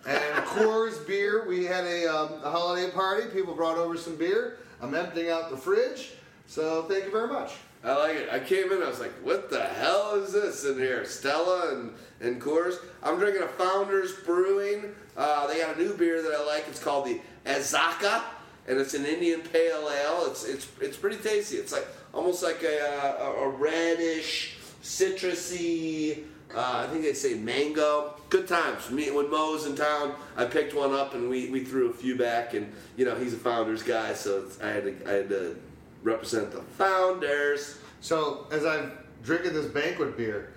and 0.08 0.46
Coors 0.46 1.06
beer. 1.08 1.46
We 1.48 1.66
had 1.66 1.86
a, 1.86 2.08
um, 2.08 2.44
a 2.44 2.50
holiday 2.50 2.92
party. 2.92 3.28
People 3.28 3.54
brought 3.54 3.78
over 3.78 3.98
some 3.98 4.16
beer. 4.16 4.58
I'm 4.82 4.96
emptying 4.96 5.30
out 5.30 5.50
the 5.50 5.58
fridge. 5.58 6.12
So 6.48 6.84
thank 6.84 7.06
you 7.06 7.12
very 7.12 7.28
much. 7.28 7.54
I 7.84 7.96
like 7.96 8.16
it. 8.16 8.30
I 8.30 8.40
came 8.40 8.72
in, 8.74 8.84
I 8.84 8.90
was 8.90 9.00
like, 9.00 9.14
what 9.24 9.50
the 9.50 9.64
hell 9.64 10.16
is 10.16 10.34
this 10.34 10.66
in 10.66 10.78
here? 10.78 11.06
Stella 11.06 11.74
and, 11.74 11.94
and 12.20 12.42
Coors. 12.42 12.76
I'm 13.02 13.18
drinking 13.18 13.44
a 13.44 13.48
Founders 13.48 14.14
Brewing. 14.26 14.94
Uh, 15.16 15.48
they 15.48 15.60
got 15.60 15.78
a 15.78 15.80
new 15.80 15.96
beer 15.96 16.22
that 16.22 16.32
I 16.34 16.46
like. 16.46 16.66
It's 16.68 16.84
called 16.84 17.06
the 17.06 17.22
Azacca, 17.46 18.22
and 18.68 18.80
it's 18.80 18.94
an 18.94 19.06
Indian 19.06 19.42
Pale 19.42 19.90
Ale. 19.90 20.26
It's 20.28 20.46
it's 20.46 20.68
it's 20.82 20.98
pretty 20.98 21.18
tasty. 21.18 21.58
It's 21.58 21.72
like 21.72 21.88
almost 22.14 22.44
like 22.44 22.64
a, 22.64 23.18
a, 23.20 23.44
a 23.44 23.50
reddish, 23.50 24.58
citrusy, 24.84 26.24
uh, 26.54 26.86
I 26.86 26.92
think 26.92 27.04
they 27.04 27.14
say 27.14 27.36
mango. 27.36 28.16
Good 28.30 28.48
times. 28.48 28.90
Me 28.90 29.12
when 29.12 29.30
Mo's 29.30 29.66
in 29.66 29.76
town, 29.76 30.16
I 30.36 30.46
picked 30.46 30.74
one 30.74 30.94
up 30.94 31.14
and 31.14 31.30
we, 31.30 31.50
we 31.50 31.64
threw 31.64 31.90
a 31.90 31.94
few 31.94 32.18
back. 32.18 32.54
And 32.54 32.72
you 32.96 33.06
know 33.06 33.16
he's 33.16 33.34
a 33.34 33.38
Founders 33.38 33.84
guy, 33.84 34.14
so 34.14 34.44
it's, 34.46 34.60
I 34.62 34.70
had 34.70 34.84
to 34.84 35.10
I 35.10 35.14
had 35.14 35.30
to 35.30 35.60
represent 36.04 36.52
the 36.52 36.62
Founders. 36.62 37.78
So 38.02 38.48
as 38.52 38.66
I'm 38.66 38.92
drinking 39.24 39.54
this 39.54 39.68
banquet 39.68 40.18
beer, 40.18 40.54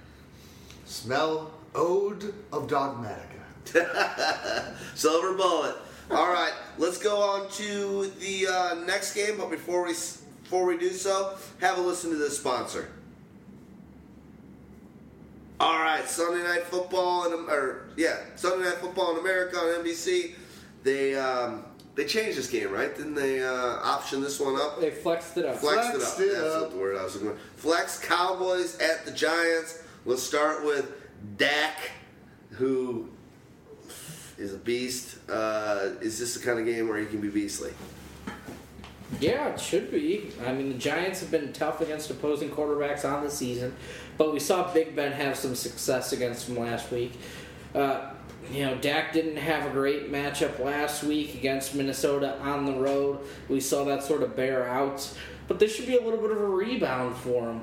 smell 0.87 1.53
Ode 1.75 2.35
of 2.53 2.69
Dogmatica. 2.69 3.29
Silver 4.95 5.35
bullet. 5.35 5.77
All 6.11 6.31
right, 6.31 6.53
let's 6.79 6.99
go 6.99 7.21
on 7.21 7.51
to 7.53 8.07
the 8.21 8.47
uh, 8.47 8.75
next 8.87 9.15
game. 9.15 9.37
But 9.39 9.51
before 9.51 9.87
we 9.87 9.93
before 9.93 10.67
we 10.67 10.77
do 10.77 10.91
so, 10.91 11.37
have 11.61 11.79
a 11.79 11.81
listen 11.81 12.11
to 12.11 12.17
this 12.17 12.39
sponsor. 12.39 12.89
All 15.61 15.79
right, 15.79 16.05
Sunday 16.05 16.43
night 16.43 16.65
football 16.65 17.33
and 17.33 17.49
or 17.49 17.89
yeah, 17.97 18.17
Sunday 18.37 18.65
night 18.65 18.79
football 18.79 19.13
in 19.13 19.21
America 19.21 19.57
on 19.57 19.85
NBC. 19.85 20.35
They 20.83 21.15
um, 21.15 21.65
they 21.95 22.05
changed 22.05 22.37
this 22.37 22.51
game, 22.51 22.71
right? 22.71 22.95
Didn't 22.95 23.15
they 23.15 23.43
uh, 23.43 23.53
option 23.53 24.21
this 24.21 24.41
one 24.41 24.57
up? 24.57 24.81
They 24.81 24.91
flexed 24.91 25.37
it 25.37 25.45
up. 25.45 25.57
Flexed, 25.57 25.93
Flexed 25.93 26.21
it 26.21 26.25
it 26.25 26.35
up. 26.37 26.43
That's 26.43 26.55
up. 26.65 26.71
the 26.73 26.79
word 26.79 26.97
I 26.97 27.05
was 27.05 27.15
looking 27.15 27.31
for. 27.31 27.37
Flex 27.57 27.99
Cowboys 28.01 28.79
at 28.79 29.05
the 29.05 29.13
Giants. 29.13 29.83
Let's 30.05 30.23
start 30.23 30.65
with 30.65 30.91
Dak, 31.37 31.79
who 32.51 33.09
is 34.43 34.53
a 34.53 34.59
beast. 34.59 35.17
Uh, 35.31 35.91
is 36.01 36.19
this 36.19 36.35
the 36.35 36.45
kind 36.45 36.59
of 36.59 36.67
game 36.67 36.89
where 36.89 36.99
he 36.99 37.07
can 37.07 37.21
be 37.21 37.29
beastly? 37.29 37.73
Yeah, 39.21 39.49
it 39.49 39.61
should 39.61 39.91
be. 39.91 40.31
I 40.45 40.53
mean, 40.53 40.69
the 40.69 40.79
Giants 40.79 41.21
have 41.21 41.31
been 41.31 41.53
tough 41.53 41.81
against 41.81 42.11
opposing 42.11 42.51
quarterbacks 42.51 43.05
on 43.05 43.23
the 43.23 43.31
season, 43.31 43.75
but 44.19 44.33
we 44.33 44.41
saw 44.41 44.73
Big 44.73 44.97
Ben 44.97 45.13
have 45.13 45.37
some 45.37 45.55
success 45.55 46.13
against 46.13 46.49
him 46.49 46.59
last 46.59 46.91
week. 46.91 47.13
Uh, 47.75 48.11
you 48.51 48.65
know, 48.65 48.75
Dak 48.77 49.13
didn't 49.13 49.37
have 49.37 49.67
a 49.67 49.71
great 49.71 50.11
matchup 50.11 50.59
last 50.59 51.05
week 51.05 51.35
against 51.35 51.75
Minnesota 51.75 52.39
on 52.41 52.65
the 52.65 52.73
road. 52.73 53.21
We 53.49 53.61
saw 53.61 53.85
that 53.85 54.03
sort 54.03 54.23
of 54.23 54.35
bear 54.35 54.67
out, 54.67 55.09
but 55.47 55.59
this 55.59 55.75
should 55.75 55.87
be 55.87 55.97
a 55.97 56.03
little 56.03 56.21
bit 56.21 56.33
of 56.33 56.41
a 56.41 56.49
rebound 56.49 57.17
for 57.17 57.51
him. 57.51 57.61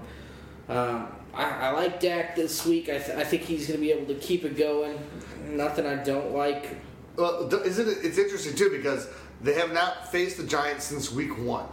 Um, 0.69 1.07
I, 1.33 1.67
I 1.67 1.71
like 1.71 1.99
Dak 1.99 2.35
this 2.35 2.65
week. 2.65 2.89
I, 2.89 2.99
th- 2.99 3.17
I 3.17 3.23
think 3.23 3.43
he's 3.43 3.67
going 3.67 3.79
to 3.79 3.85
be 3.85 3.91
able 3.91 4.13
to 4.13 4.19
keep 4.19 4.45
it 4.45 4.57
going. 4.57 4.97
Nothing 5.55 5.85
I 5.85 5.95
don't 5.95 6.33
like. 6.33 6.77
Well, 7.15 7.53
isn't 7.53 7.87
it? 7.87 7.97
It's 8.03 8.17
interesting 8.17 8.55
too 8.55 8.69
because 8.69 9.07
they 9.41 9.53
have 9.53 9.73
not 9.73 10.11
faced 10.11 10.37
the 10.37 10.43
Giants 10.43 10.85
since 10.85 11.11
Week 11.11 11.37
One. 11.39 11.65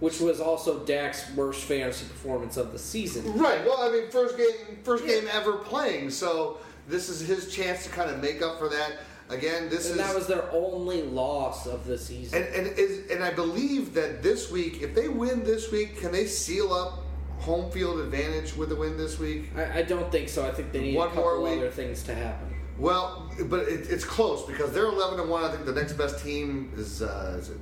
Which 0.00 0.20
was 0.20 0.40
also 0.40 0.84
Dak's 0.84 1.28
worst 1.34 1.64
fantasy 1.64 2.06
performance 2.06 2.56
of 2.56 2.70
the 2.72 2.78
season. 2.78 3.36
Right. 3.36 3.64
Well, 3.64 3.82
I 3.82 3.90
mean, 3.90 4.10
first 4.10 4.36
game, 4.36 4.78
first 4.84 5.04
game 5.04 5.24
ever 5.32 5.54
playing. 5.54 6.10
So 6.10 6.58
this 6.86 7.08
is 7.08 7.20
his 7.20 7.52
chance 7.52 7.82
to 7.84 7.90
kind 7.90 8.08
of 8.08 8.20
make 8.22 8.40
up 8.40 8.58
for 8.60 8.68
that. 8.68 8.92
Again, 9.28 9.68
this 9.68 9.90
And 9.90 10.00
is 10.00 10.06
that 10.06 10.14
was 10.14 10.26
their 10.28 10.50
only 10.52 11.02
loss 11.02 11.66
of 11.66 11.84
the 11.86 11.98
season. 11.98 12.42
and 12.44 12.54
and 12.68 12.78
is 12.78 13.10
and 13.10 13.22
I 13.24 13.32
believe 13.32 13.92
that 13.94 14.22
this 14.22 14.50
week, 14.50 14.82
if 14.82 14.94
they 14.94 15.08
win 15.08 15.42
this 15.44 15.70
week, 15.72 16.00
can 16.00 16.12
they 16.12 16.26
seal 16.26 16.72
up 16.72 17.00
home 17.40 17.70
field 17.70 17.98
advantage 18.00 18.56
with 18.56 18.72
a 18.72 18.76
win 18.76 18.96
this 18.96 19.18
week? 19.18 19.50
I, 19.56 19.80
I 19.80 19.82
don't 19.82 20.10
think 20.10 20.28
so. 20.28 20.46
I 20.46 20.50
think 20.52 20.72
they 20.72 20.80
need 20.80 20.96
One 20.96 21.10
a 21.10 21.14
more 21.14 21.24
couple 21.32 21.42
week. 21.44 21.58
other 21.58 21.70
things 21.70 22.02
to 22.04 22.14
happen. 22.14 22.54
Well, 22.78 23.30
but 23.46 23.68
it, 23.68 23.90
it's 23.90 24.04
close 24.04 24.46
because 24.46 24.72
they're 24.72 24.86
eleven 24.86 25.18
and 25.18 25.28
one. 25.28 25.42
I 25.42 25.50
think 25.50 25.66
the 25.66 25.72
next 25.72 25.94
best 25.94 26.22
team 26.22 26.72
is 26.76 27.02
uh, 27.02 27.36
is 27.38 27.50
it? 27.50 27.58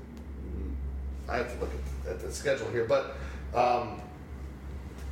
I 1.29 1.39
have 1.39 1.53
to 1.55 1.61
look 1.61 1.71
at, 2.05 2.13
at 2.13 2.21
the 2.21 2.31
schedule 2.31 2.69
here, 2.71 2.85
but 2.85 3.17
um, 3.55 4.01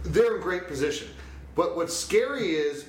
they're 0.05 0.37
in 0.37 0.43
great 0.43 0.69
position. 0.69 1.09
But 1.55 1.77
what's 1.77 1.97
scary 1.97 2.51
is 2.51 2.87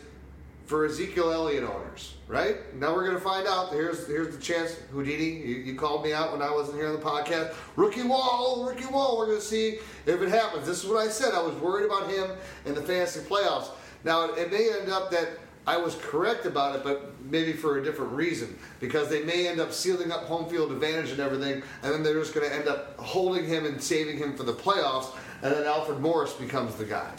for 0.66 0.86
Ezekiel 0.86 1.32
Elliott 1.32 1.64
owners, 1.64 2.16
right? 2.28 2.58
Now 2.76 2.94
we're 2.94 3.06
going 3.06 3.18
to 3.18 3.24
find 3.24 3.48
out. 3.48 3.72
Here's 3.72 4.08
here's 4.08 4.36
the 4.36 4.42
chance. 4.42 4.76
Houdini, 4.92 5.46
you, 5.46 5.56
you 5.58 5.76
called 5.76 6.04
me 6.04 6.12
out 6.12 6.34
when 6.34 6.42
I 6.42 6.52
wasn't 6.52 6.78
here 6.78 6.88
on 6.88 6.94
the 6.94 7.02
podcast. 7.02 7.56
Rookie 7.76 8.04
wall, 8.04 8.66
rookie 8.68 8.92
wall. 8.92 9.18
We're 9.18 9.28
going 9.28 9.40
to 9.40 9.46
see 9.46 9.80
if 10.06 10.22
it 10.22 10.30
happens. 10.30 10.68
This 10.68 10.84
is 10.84 10.90
what 10.90 10.98
I 10.98 11.10
said. 11.10 11.34
I 11.34 11.42
was 11.42 11.56
worried 11.56 11.86
about 11.86 12.10
him 12.10 12.32
in 12.66 12.76
the 12.76 12.82
fantasy 12.82 13.22
playoffs. 13.22 13.70
Now 14.04 14.26
it, 14.26 14.38
it 14.38 14.52
may 14.52 14.70
end 14.80 14.92
up 14.92 15.12
that 15.12 15.30
I 15.68 15.78
was 15.78 15.96
correct 15.96 16.46
about 16.46 16.76
it, 16.76 16.84
but 16.84 17.12
maybe 17.24 17.54
for 17.54 17.80
a 17.80 17.84
different 17.84 18.12
reason 18.12 18.56
because 18.80 19.10
they 19.10 19.24
may 19.24 19.48
end 19.48 19.60
up 19.60 19.72
sealing 19.74 20.12
up 20.12 20.24
home 20.26 20.48
field 20.48 20.72
advantage 20.72 21.10
and 21.10 21.20
everything, 21.20 21.64
and 21.82 21.92
then 21.94 22.04
they're 22.04 22.20
just 22.20 22.36
going 22.36 22.48
to 22.48 22.56
end 22.56 22.68
up 22.68 22.98
holding 23.00 23.46
him 23.46 23.66
and 23.66 23.82
saving 23.82 24.18
him 24.18 24.36
for 24.38 24.44
the 24.44 24.54
playoffs, 24.54 25.16
and 25.42 25.52
then 25.54 25.66
Alfred 25.66 26.00
Morris 26.00 26.34
becomes 26.34 26.76
the 26.76 26.86
guy. 26.86 27.12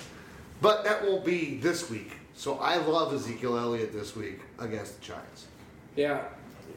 But 0.60 0.84
that 0.84 1.02
won't 1.04 1.24
be 1.24 1.58
this 1.58 1.90
week. 1.90 2.12
So 2.34 2.58
I 2.58 2.76
love 2.76 3.12
Ezekiel 3.14 3.58
Elliott 3.58 3.92
this 3.92 4.14
week 4.14 4.40
against 4.58 5.00
the 5.00 5.06
Giants. 5.06 5.46
Yeah. 5.96 6.22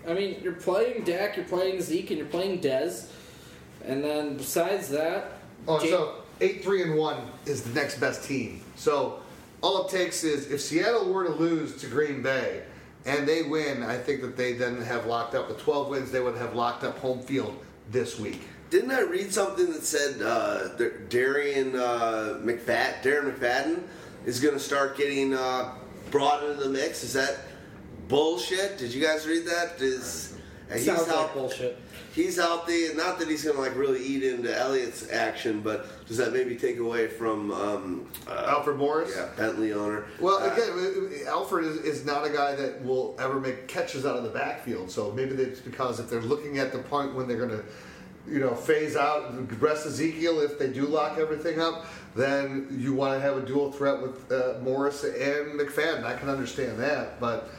I 0.08 0.14
mean, 0.14 0.40
you're 0.41 0.54
playing 0.54 1.04
Dak, 1.04 1.36
you're 1.36 1.46
playing 1.46 1.82
Zeke, 1.82 2.10
and 2.12 2.18
you're 2.18 2.28
playing 2.28 2.62
Dez. 2.62 3.10
And 3.86 4.04
then 4.04 4.38
besides 4.38 4.90
that, 4.90 5.34
Oh, 5.68 5.80
Jake- 5.80 5.90
so 5.90 6.16
eight 6.41 6.64
three 6.64 6.82
and 6.84 6.96
one 6.96 7.18
is 7.46 7.62
the 7.64 7.74
next 7.80 8.00
best 8.00 8.24
team. 8.24 8.62
So 8.78 9.20
all 9.61 9.86
it 9.86 9.90
takes 9.91 10.23
is 10.23 10.52
if 10.52 10.61
Seattle 10.61 11.11
were 11.11 11.26
to 11.26 11.31
lose 11.31 11.76
to 11.81 11.88
Green 11.88 12.22
Bay 12.22 12.64
and 13.06 13.27
they 13.27 13.44
win, 13.44 13.84
I 13.84 13.98
think 13.98 14.22
that 14.22 14.36
they 14.38 14.53
then 14.53 14.81
have 14.81 15.06
locked 15.06 15.36
up 15.36 15.48
with 15.48 15.60
twelve 15.60 15.90
wins. 15.90 16.11
They 16.11 16.19
would 16.19 16.38
have 16.38 16.56
locked 16.56 16.84
up 16.84 16.98
home 16.99 17.22
field 17.22 17.57
this 17.90 18.19
week. 18.19 18.41
Didn't 18.69 18.91
I 18.91 19.02
read 19.02 19.34
something 19.34 19.72
that 19.72 19.84
said 19.84 20.22
uh, 20.22 20.69
Darian 21.10 21.76
uh, 21.76 22.40
McFadden, 22.44 23.02
Darren 23.02 23.34
McFadden 23.34 23.84
is 24.26 24.40
going 24.40 24.53
to 24.53 24.60
start 24.60 24.95
getting 24.95 25.34
uh, 25.34 25.73
brought 26.11 26.44
into 26.44 26.64
the 26.64 26.69
mix? 26.69 27.03
Is 27.03 27.14
that 27.14 27.40
bullshit? 28.07 28.77
Did 28.77 28.94
you 28.94 29.02
guys 29.03 29.26
read 29.27 29.45
that? 29.48 29.81
Is 29.81 30.38
uh, 30.69 30.76
he's 30.76 30.86
sounds 30.86 31.07
like 31.07 31.18
out, 31.18 31.34
bullshit. 31.34 31.80
He's 32.14 32.36
healthy. 32.38 32.94
Not 32.95 33.19
that 33.19 33.27
he's 33.27 33.44
going 33.44 33.56
to 33.56 33.61
like 33.61 33.76
really 33.76 34.03
eat 34.03 34.23
into 34.23 34.56
Elliott's 34.56 35.10
action, 35.11 35.61
but 35.61 35.88
does 36.07 36.18
that 36.18 36.34
maybe 36.34 36.56
take 36.56 36.77
away 36.80 37.07
from 37.07 37.52
um, 37.52 38.10
uh, 38.27 38.45
Alfred 38.49 38.77
Morris. 38.77 39.14
Yeah, 39.15 39.30
Bentley 39.38 39.73
owner. 39.73 40.06
Well, 40.19 40.38
Uh, 40.38 40.53
again, 40.53 41.26
Alfred 41.27 41.65
is, 41.65 41.77
is 41.77 42.06
not 42.06 42.26
a 42.26 42.30
guy 42.30 42.56
that 42.56 42.84
will 42.84 43.15
ever 43.19 43.40
make 43.40 43.68
catches 43.68 44.06
out 44.06 44.15
of 44.15 44.23
the 44.23 44.30
backfield. 44.30 44.90
So 44.90 45.11
maybe 45.11 45.36
it's 45.36 45.60
because 45.60 45.99
if 45.99 46.10
they're 46.10 46.22
looking 46.22 46.57
at 46.60 46.72
the 46.72 46.80
point 46.80 47.15
when 47.15 47.27
they're 47.27 47.38
going 47.38 47.49
to, 47.49 47.64
you 48.27 48.40
know, 48.40 48.53
phase 48.53 48.95
out, 48.95 49.34
rest 49.61 49.86
Ezekiel, 49.86 50.41
if 50.41 50.60
they 50.60 50.69
do 50.72 50.86
lock 50.86 51.18
everything 51.18 51.60
up, 51.61 51.86
then 52.15 52.68
you 52.72 52.94
want 52.94 53.14
to 53.15 53.19
have 53.19 53.38
a 53.38 53.41
dual 53.45 53.72
threat 53.72 54.02
with 54.02 54.31
uh, 54.31 54.60
Morris 54.61 55.03
and 55.03 55.60
McFadden. 55.60 56.03
I 56.03 56.15
can 56.15 56.30
understand 56.30 56.80
that, 56.80 57.19
but 57.19 57.49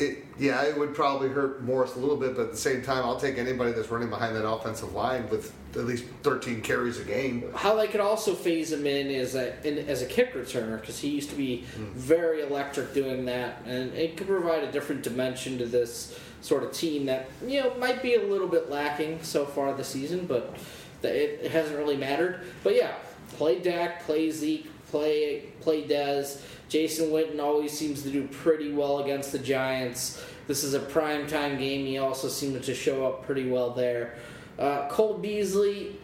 it 0.00 0.24
yeah, 0.38 0.62
it 0.64 0.78
would 0.78 0.94
probably 0.94 1.28
hurt 1.28 1.62
Morris 1.62 1.96
a 1.96 1.98
little 1.98 2.16
bit, 2.16 2.36
but 2.36 2.42
at 2.42 2.50
the 2.52 2.56
same 2.56 2.82
time, 2.82 3.04
I'll 3.04 3.18
take 3.18 3.38
anybody 3.38 3.72
that's 3.72 3.88
running 3.88 4.08
behind 4.08 4.36
that 4.36 4.48
offensive 4.48 4.92
line 4.92 5.28
with 5.28 5.52
at 5.74 5.84
least 5.84 6.04
13 6.22 6.62
carries 6.62 6.98
a 6.98 7.04
game. 7.04 7.44
How 7.54 7.74
they 7.74 7.88
could 7.88 8.00
also 8.00 8.34
phase 8.34 8.72
him 8.72 8.86
in 8.86 9.08
is 9.08 9.34
a, 9.34 9.54
in, 9.66 9.78
as 9.88 10.00
a 10.00 10.06
kick 10.06 10.34
returner 10.34 10.80
because 10.80 10.98
he 10.98 11.08
used 11.08 11.30
to 11.30 11.36
be 11.36 11.64
hmm. 11.64 11.92
very 11.94 12.42
electric 12.42 12.94
doing 12.94 13.24
that, 13.26 13.62
and 13.66 13.92
it 13.94 14.16
could 14.16 14.26
provide 14.26 14.64
a 14.64 14.72
different 14.72 15.02
dimension 15.02 15.58
to 15.58 15.66
this 15.66 16.18
sort 16.40 16.62
of 16.62 16.72
team 16.72 17.06
that 17.06 17.28
you 17.46 17.60
know 17.60 17.74
might 17.74 18.02
be 18.02 18.14
a 18.14 18.22
little 18.22 18.48
bit 18.48 18.70
lacking 18.70 19.22
so 19.22 19.44
far 19.44 19.74
this 19.74 19.88
season, 19.88 20.26
but 20.26 20.56
it, 21.02 21.40
it 21.42 21.50
hasn't 21.50 21.76
really 21.76 21.96
mattered. 21.96 22.42
But 22.62 22.76
yeah, 22.76 22.94
play 23.32 23.58
Dak, 23.58 24.04
play 24.04 24.30
Zeke, 24.30 24.68
play 24.90 25.46
play 25.60 25.86
Dez. 25.86 26.42
Jason 26.68 27.10
Witten 27.10 27.40
always 27.40 27.76
seems 27.76 28.02
to 28.02 28.10
do 28.10 28.28
pretty 28.28 28.72
well 28.72 28.98
against 29.00 29.32
the 29.32 29.38
Giants. 29.38 30.22
This 30.46 30.64
is 30.64 30.74
a 30.74 30.80
prime 30.80 31.26
time 31.26 31.58
game. 31.58 31.86
He 31.86 31.98
also 31.98 32.28
seemed 32.28 32.62
to 32.62 32.74
show 32.74 33.06
up 33.06 33.24
pretty 33.24 33.48
well 33.50 33.70
there. 33.70 34.16
Uh, 34.58 34.88
Cole 34.88 35.18
Beasley, 35.18 35.96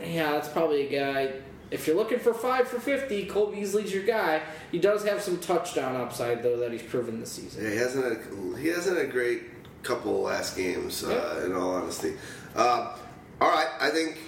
yeah, 0.00 0.32
that's 0.32 0.48
probably 0.48 0.86
a 0.86 1.00
guy. 1.00 1.32
If 1.70 1.86
you're 1.86 1.96
looking 1.96 2.18
for 2.18 2.32
five 2.32 2.66
for 2.66 2.80
fifty, 2.80 3.26
Cole 3.26 3.52
Beasley's 3.52 3.92
your 3.92 4.04
guy. 4.04 4.42
He 4.72 4.78
does 4.78 5.04
have 5.04 5.20
some 5.20 5.38
touchdown 5.38 5.96
upside 5.96 6.42
though 6.42 6.56
that 6.58 6.72
he's 6.72 6.82
proven 6.82 7.20
this 7.20 7.32
season. 7.32 7.64
Yeah, 7.64 7.70
he 7.70 7.76
hasn't 7.76 8.04
had 8.04 8.12
a, 8.14 8.56
he 8.58 8.68
hasn't 8.68 8.96
had 8.96 9.06
a 9.06 9.10
great 9.10 9.42
couple 9.82 10.16
of 10.16 10.22
last 10.22 10.56
games. 10.56 11.04
Uh, 11.04 11.42
in 11.44 11.54
all 11.54 11.74
honesty, 11.74 12.14
uh, 12.56 12.96
all 13.40 13.50
right. 13.50 13.68
I 13.80 13.90
think 13.90 14.18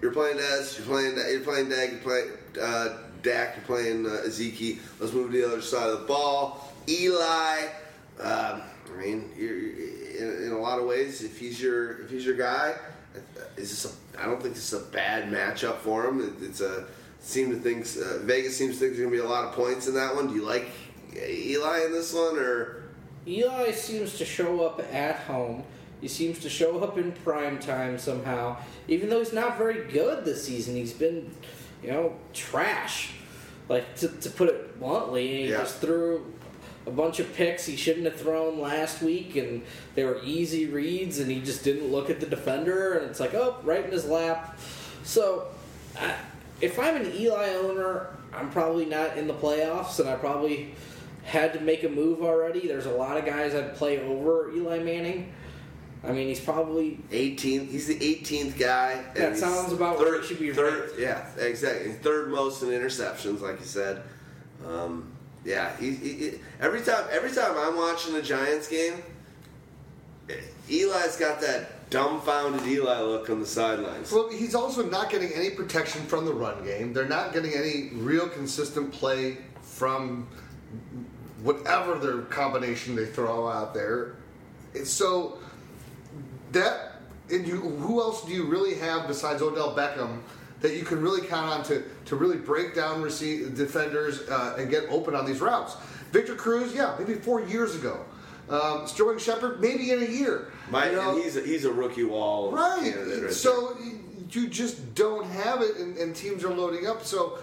you're 0.00 0.12
playing 0.12 0.36
Dez, 0.36 0.78
you're 0.78 0.86
playing 0.86 1.16
you're 1.16 1.40
playing 1.40 1.68
Dak, 1.68 1.90
you're 1.90 2.00
playing 2.00 2.30
uh, 2.62 2.98
Dak, 3.24 3.56
you're 3.56 3.64
playing 3.64 4.06
uh, 4.06 4.22
Ezekiel. 4.26 4.76
Let's 5.00 5.12
move 5.12 5.32
to 5.32 5.36
the 5.36 5.46
other 5.46 5.62
side 5.62 5.88
of 5.88 6.00
the 6.00 6.06
ball. 6.06 6.72
Eli. 6.88 7.66
Um, 8.20 8.62
I 8.92 9.00
mean, 9.00 9.30
in, 9.36 10.44
in 10.46 10.52
a 10.52 10.58
lot 10.58 10.78
of 10.78 10.84
ways, 10.84 11.24
if 11.24 11.38
he's 11.38 11.60
your 11.60 12.02
if 12.02 12.10
he's 12.10 12.24
your 12.24 12.36
guy, 12.36 12.74
is 13.56 13.70
this 13.70 13.84
a? 13.86 14.22
I 14.22 14.26
don't 14.26 14.40
think 14.40 14.54
this 14.54 14.72
is 14.72 14.80
a 14.80 14.84
bad 14.92 15.32
matchup 15.32 15.78
for 15.78 16.06
him. 16.06 16.20
It, 16.20 16.44
it's 16.44 16.60
a 16.60 16.86
seem 17.18 17.50
to 17.50 17.56
think 17.56 17.86
uh, 17.96 18.18
Vegas 18.18 18.56
seems 18.56 18.74
to 18.74 18.80
think 18.80 18.92
there's 18.92 19.04
gonna 19.04 19.10
be 19.10 19.26
a 19.26 19.28
lot 19.28 19.44
of 19.44 19.52
points 19.52 19.88
in 19.88 19.94
that 19.94 20.14
one. 20.14 20.28
Do 20.28 20.34
you 20.34 20.44
like 20.44 20.68
Eli 21.16 21.86
in 21.86 21.92
this 21.92 22.12
one 22.12 22.38
or? 22.38 22.84
Eli 23.26 23.70
seems 23.70 24.18
to 24.18 24.24
show 24.24 24.64
up 24.64 24.82
at 24.92 25.16
home. 25.20 25.64
He 26.02 26.08
seems 26.08 26.38
to 26.40 26.50
show 26.50 26.80
up 26.80 26.98
in 26.98 27.12
prime 27.12 27.58
time 27.58 27.98
somehow. 27.98 28.58
Even 28.88 29.08
though 29.08 29.20
he's 29.20 29.32
not 29.32 29.56
very 29.56 29.90
good 29.90 30.26
this 30.26 30.44
season, 30.44 30.76
he's 30.76 30.92
been, 30.92 31.34
you 31.84 31.90
know, 31.92 32.14
trash. 32.32 33.10
Like 33.68 33.96
to, 33.96 34.08
to 34.08 34.30
put 34.30 34.48
it 34.48 34.78
bluntly, 34.78 35.44
he 35.44 35.50
Yeah. 35.50 35.58
just 35.58 35.78
threw 35.78 36.32
a 36.86 36.90
bunch 36.90 37.18
of 37.18 37.32
picks 37.34 37.64
he 37.64 37.76
shouldn't 37.76 38.04
have 38.04 38.16
thrown 38.16 38.60
last 38.60 39.00
week, 39.02 39.36
and 39.36 39.62
they 39.94 40.04
were 40.04 40.20
easy 40.22 40.66
reads, 40.66 41.18
and 41.18 41.30
he 41.30 41.40
just 41.40 41.64
didn't 41.64 41.90
look 41.90 42.10
at 42.10 42.20
the 42.20 42.26
defender, 42.26 42.94
and 42.94 43.08
it's 43.10 43.20
like, 43.20 43.32
oh, 43.34 43.56
right 43.62 43.84
in 43.86 43.90
his 43.90 44.04
lap. 44.04 44.58
So, 45.02 45.46
I, 45.98 46.14
if 46.60 46.78
I'm 46.78 46.96
an 46.96 47.10
Eli 47.14 47.54
owner, 47.54 48.08
I'm 48.34 48.50
probably 48.50 48.84
not 48.84 49.16
in 49.16 49.26
the 49.26 49.34
playoffs, 49.34 49.98
and 49.98 50.08
I 50.08 50.16
probably 50.16 50.74
had 51.24 51.54
to 51.54 51.60
make 51.60 51.84
a 51.84 51.88
move 51.88 52.20
already. 52.22 52.68
There's 52.68 52.84
a 52.86 52.90
lot 52.92 53.16
of 53.16 53.24
guys 53.24 53.54
I'd 53.54 53.74
play 53.76 53.98
over 54.00 54.50
Eli 54.54 54.80
Manning. 54.80 55.32
I 56.06 56.12
mean, 56.12 56.28
he's 56.28 56.40
probably 56.40 56.98
18th. 57.10 57.70
He's 57.70 57.86
the 57.86 57.98
18th 57.98 58.58
guy. 58.58 59.02
That 59.14 59.30
he's 59.32 59.40
sounds 59.40 59.72
about 59.72 59.98
where 59.98 60.20
he 60.20 60.26
should 60.26 60.38
be 60.38 60.52
Third, 60.52 60.90
yeah, 60.98 61.26
exactly. 61.38 61.92
Third 61.92 62.30
most 62.30 62.62
in 62.62 62.68
interceptions, 62.68 63.40
like 63.40 63.58
you 63.60 63.66
said. 63.66 64.02
Um, 64.66 65.10
yeah, 65.44 65.74
he, 65.78 65.92
he, 65.94 66.12
he- 66.12 66.38
every 66.60 66.80
time 66.82 67.04
every 67.10 67.30
time 67.30 67.54
I'm 67.56 67.76
watching 67.76 68.14
a 68.16 68.22
Giants 68.22 68.68
game, 68.68 69.02
Eli's 70.68 71.16
got 71.16 71.40
that 71.42 71.90
dumbfounded 71.90 72.66
Eli 72.66 73.00
look 73.00 73.28
on 73.30 73.40
the 73.40 73.46
sidelines. 73.46 74.10
Well, 74.10 74.30
he's 74.30 74.54
also 74.54 74.88
not 74.88 75.10
getting 75.10 75.32
any 75.32 75.50
protection 75.50 76.02
from 76.06 76.24
the 76.24 76.32
run 76.32 76.64
game. 76.64 76.92
They're 76.92 77.08
not 77.08 77.32
getting 77.32 77.52
any 77.52 77.90
real 77.92 78.28
consistent 78.28 78.92
play 78.92 79.38
from 79.62 80.26
whatever 81.42 81.98
their 81.98 82.22
combination 82.22 82.94
they 82.96 83.06
throw 83.06 83.48
out 83.48 83.74
there. 83.74 84.16
And 84.74 84.86
so 84.86 85.38
that 86.54 86.96
and 87.30 87.46
you 87.46 87.56
who 87.56 88.00
else 88.00 88.24
do 88.24 88.32
you 88.32 88.44
really 88.44 88.74
have 88.74 89.06
besides 89.06 89.42
Odell 89.42 89.76
Beckham 89.76 90.20
that 90.60 90.74
you 90.74 90.82
can 90.82 91.02
really 91.02 91.26
count 91.26 91.50
on 91.50 91.62
to, 91.64 91.82
to 92.06 92.16
really 92.16 92.38
break 92.38 92.74
down 92.74 93.02
receive 93.02 93.54
defenders 93.54 94.28
uh, 94.28 94.56
and 94.58 94.70
get 94.70 94.84
open 94.88 95.14
on 95.14 95.26
these 95.26 95.40
routes? 95.40 95.76
Victor 96.10 96.34
Cruz, 96.34 96.74
yeah, 96.74 96.94
maybe 96.98 97.14
four 97.14 97.42
years 97.42 97.74
ago. 97.74 98.04
Um, 98.48 98.86
Sterling 98.86 99.18
Shepard, 99.18 99.60
maybe 99.60 99.90
in 99.90 100.02
a 100.02 100.06
year. 100.06 100.52
My, 100.70 100.90
You 100.90 100.96
know, 100.96 101.14
and 101.14 101.22
he's 101.22 101.36
a, 101.36 101.40
he's 101.40 101.64
a 101.64 101.72
rookie 101.72 102.04
wall 102.04 102.52
right 102.52 103.32
so 103.32 103.76
you 104.30 104.48
just 104.48 104.94
don't 104.94 105.24
have 105.26 105.62
it, 105.62 105.76
and, 105.76 105.96
and 105.96 106.14
teams 106.14 106.44
are 106.44 106.52
loading 106.52 106.86
up. 106.86 107.04
So 107.04 107.38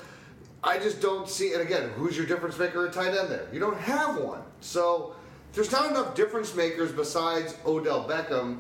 I 0.64 0.78
just 0.78 1.02
don't 1.02 1.28
see. 1.28 1.54
And 1.54 1.62
again, 1.62 1.90
who's 1.96 2.18
your 2.18 2.26
difference 2.26 2.58
maker 2.58 2.88
at 2.88 2.94
tight 2.94 3.16
end 3.18 3.30
there? 3.30 3.48
You 3.52 3.60
don't 3.60 3.78
have 3.78 4.18
one. 4.18 4.42
So 4.60 5.16
there's 5.54 5.72
not 5.72 5.90
enough 5.90 6.16
difference 6.16 6.56
makers 6.56 6.92
besides 6.92 7.56
Odell 7.66 8.08
Beckham. 8.08 8.60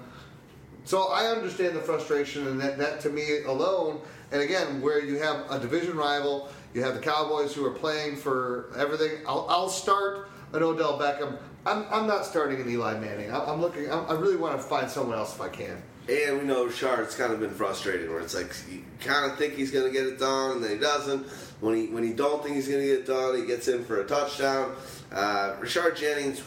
So 0.86 1.10
I 1.10 1.28
understand 1.28 1.76
the 1.76 1.82
frustration, 1.82 2.48
and 2.48 2.60
that, 2.60 2.78
that 2.78 3.00
to 3.02 3.10
me 3.10 3.44
alone. 3.46 4.02
And 4.32 4.42
again, 4.42 4.82
where 4.82 5.04
you 5.04 5.18
have 5.20 5.46
a 5.50 5.60
division 5.60 5.96
rival, 5.96 6.50
you 6.74 6.84
have 6.84 6.96
the 6.96 7.02
Cowboys 7.02 7.54
who 7.54 7.66
are 7.66 7.72
playing 7.72 8.16
for 8.16 8.72
everything. 8.78 9.20
I'll, 9.28 9.46
I'll 9.50 9.70
start 9.70 10.30
an 10.54 10.64
Odell 10.64 10.98
Beckham. 10.98 11.38
I'm, 11.66 11.86
I'm 11.92 12.08
not 12.08 12.26
starting 12.26 12.60
an 12.60 12.70
Eli 12.70 12.98
Manning. 13.00 13.32
I, 13.32 13.44
I'm 13.44 13.62
looking. 13.62 13.92
I, 13.92 14.04
I 14.06 14.14
really 14.14 14.38
want 14.38 14.58
to 14.58 14.64
find 14.64 14.90
someone 14.90 15.18
else 15.18 15.36
if 15.36 15.42
I 15.42 15.50
can. 15.50 15.82
And 16.10 16.40
we 16.40 16.44
know 16.46 16.66
Shard's 16.66 17.16
kind 17.16 17.32
of 17.32 17.40
been 17.40 17.52
frustrating, 17.52 18.10
where 18.10 18.20
it's 18.20 18.34
like 18.34 18.54
you 18.70 18.84
kind 19.00 19.32
of 19.32 19.38
think 19.38 19.54
he's 19.54 19.70
going 19.70 19.86
to 19.86 19.92
get 19.92 20.08
it 20.08 20.18
done, 20.18 20.54
and 20.54 20.64
then 20.64 20.72
he 20.72 20.78
doesn't. 20.78 21.28
When 21.60 21.76
he 21.76 21.88
when 21.88 22.04
he 22.04 22.12
don't 22.12 22.42
think 22.42 22.56
he's 22.56 22.68
going 22.68 22.82
to 22.82 22.88
get 22.88 23.00
it 23.02 23.06
done, 23.06 23.36
he 23.36 23.46
gets 23.46 23.68
in 23.68 23.86
for 23.86 24.02
a 24.02 24.06
touchdown. 24.06 24.76
Uh, 25.12 25.56
Rashard 25.60 25.96
Jennings, 25.96 26.42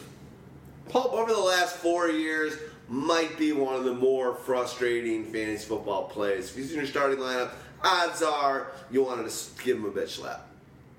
over 0.93 1.31
the 1.31 1.39
last 1.39 1.77
four 1.77 2.09
years, 2.09 2.57
might 2.87 3.37
be 3.37 3.51
one 3.51 3.75
of 3.75 3.83
the 3.83 3.93
more 3.93 4.35
frustrating 4.35 5.25
fantasy 5.25 5.65
football 5.65 6.03
plays. 6.03 6.49
If 6.49 6.55
he's 6.55 6.71
in 6.71 6.77
your 6.77 6.85
starting 6.85 7.19
lineup, 7.19 7.51
odds 7.83 8.21
are 8.21 8.71
you 8.91 9.03
wanted 9.03 9.29
to 9.29 9.63
give 9.63 9.77
him 9.77 9.85
a 9.85 9.91
bitch 9.91 10.09
slap. 10.09 10.47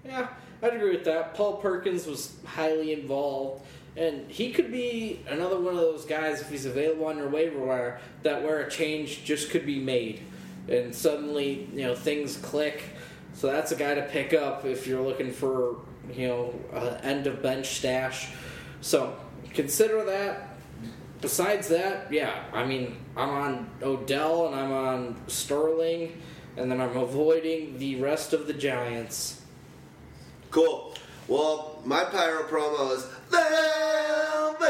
Yeah, 0.05 0.29
I'd 0.63 0.75
agree 0.75 0.91
with 0.91 1.05
that. 1.05 1.35
Paul 1.35 1.57
Perkins 1.57 2.07
was 2.07 2.35
highly 2.45 2.93
involved, 2.93 3.65
and 3.97 4.31
he 4.31 4.53
could 4.53 4.71
be 4.71 5.21
another 5.29 5.59
one 5.59 5.75
of 5.75 5.81
those 5.81 6.05
guys 6.05 6.41
if 6.41 6.51
he's 6.51 6.67
available 6.67 7.07
on 7.07 7.17
your 7.19 7.29
waiver 7.29 7.59
wire 7.59 8.01
that 8.23 8.43
where 8.43 8.61
a 8.61 8.71
change 8.71 9.25
just 9.25 9.51
could 9.51 9.67
be 9.67 9.79
made, 9.79 10.21
and 10.69 10.95
suddenly 10.95 11.69
you 11.73 11.83
know 11.83 11.95
things 11.95 12.37
click. 12.37 12.83
So 13.35 13.49
that's 13.49 13.71
a 13.73 13.77
guy 13.77 13.95
to 13.95 14.03
pick 14.03 14.33
up 14.33 14.65
if 14.65 14.87
you're 14.87 15.03
looking 15.03 15.31
for 15.31 15.77
you 16.13 16.29
know 16.29 16.99
end 17.03 17.27
of 17.27 17.43
bench 17.43 17.77
stash. 17.79 18.31
So 18.81 19.17
consider 19.53 20.05
that. 20.05 20.56
Besides 21.21 21.69
that, 21.69 22.13
yeah, 22.13 22.45
I 22.53 22.65
mean 22.65 22.97
I'm 23.17 23.31
on 23.31 23.71
Odell 23.83 24.47
and 24.47 24.55
I'm 24.55 24.73
on 24.73 25.17
Sterling, 25.27 26.21
and 26.57 26.71
then 26.71 26.81
I'm 26.81 26.97
avoiding 26.97 27.79
the 27.79 27.97
rest 27.97 28.33
of 28.33 28.47
the 28.47 28.53
Giants. 28.53 29.41
Cool. 30.51 30.95
Well, 31.29 31.81
my 31.85 32.05
pyro 32.05 32.45
promo 32.45 32.97
is 32.97 33.07
Valverde. 33.31 34.67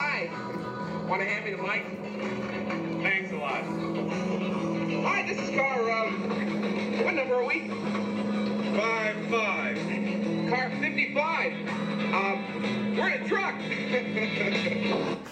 Hi. 0.00 0.30
Want 1.08 1.20
to 1.20 1.28
hand 1.28 1.44
me 1.44 1.50
the 1.52 1.62
mic? 1.62 1.84
Thanks 3.02 3.32
a 3.32 3.36
lot. 3.36 3.64
Hi, 5.04 5.22
this 5.26 5.38
is 5.38 5.50
car, 5.54 5.90
um, 5.90 7.04
what 7.04 7.14
number 7.14 7.34
are 7.34 7.44
we? 7.44 7.68
Five, 8.76 9.16
five. 9.30 10.07
Car 10.48 10.70
55. 10.80 11.52
Um, 12.14 12.96
we're 12.96 13.08
in 13.10 13.22
a 13.22 13.28
truck. 13.28 13.54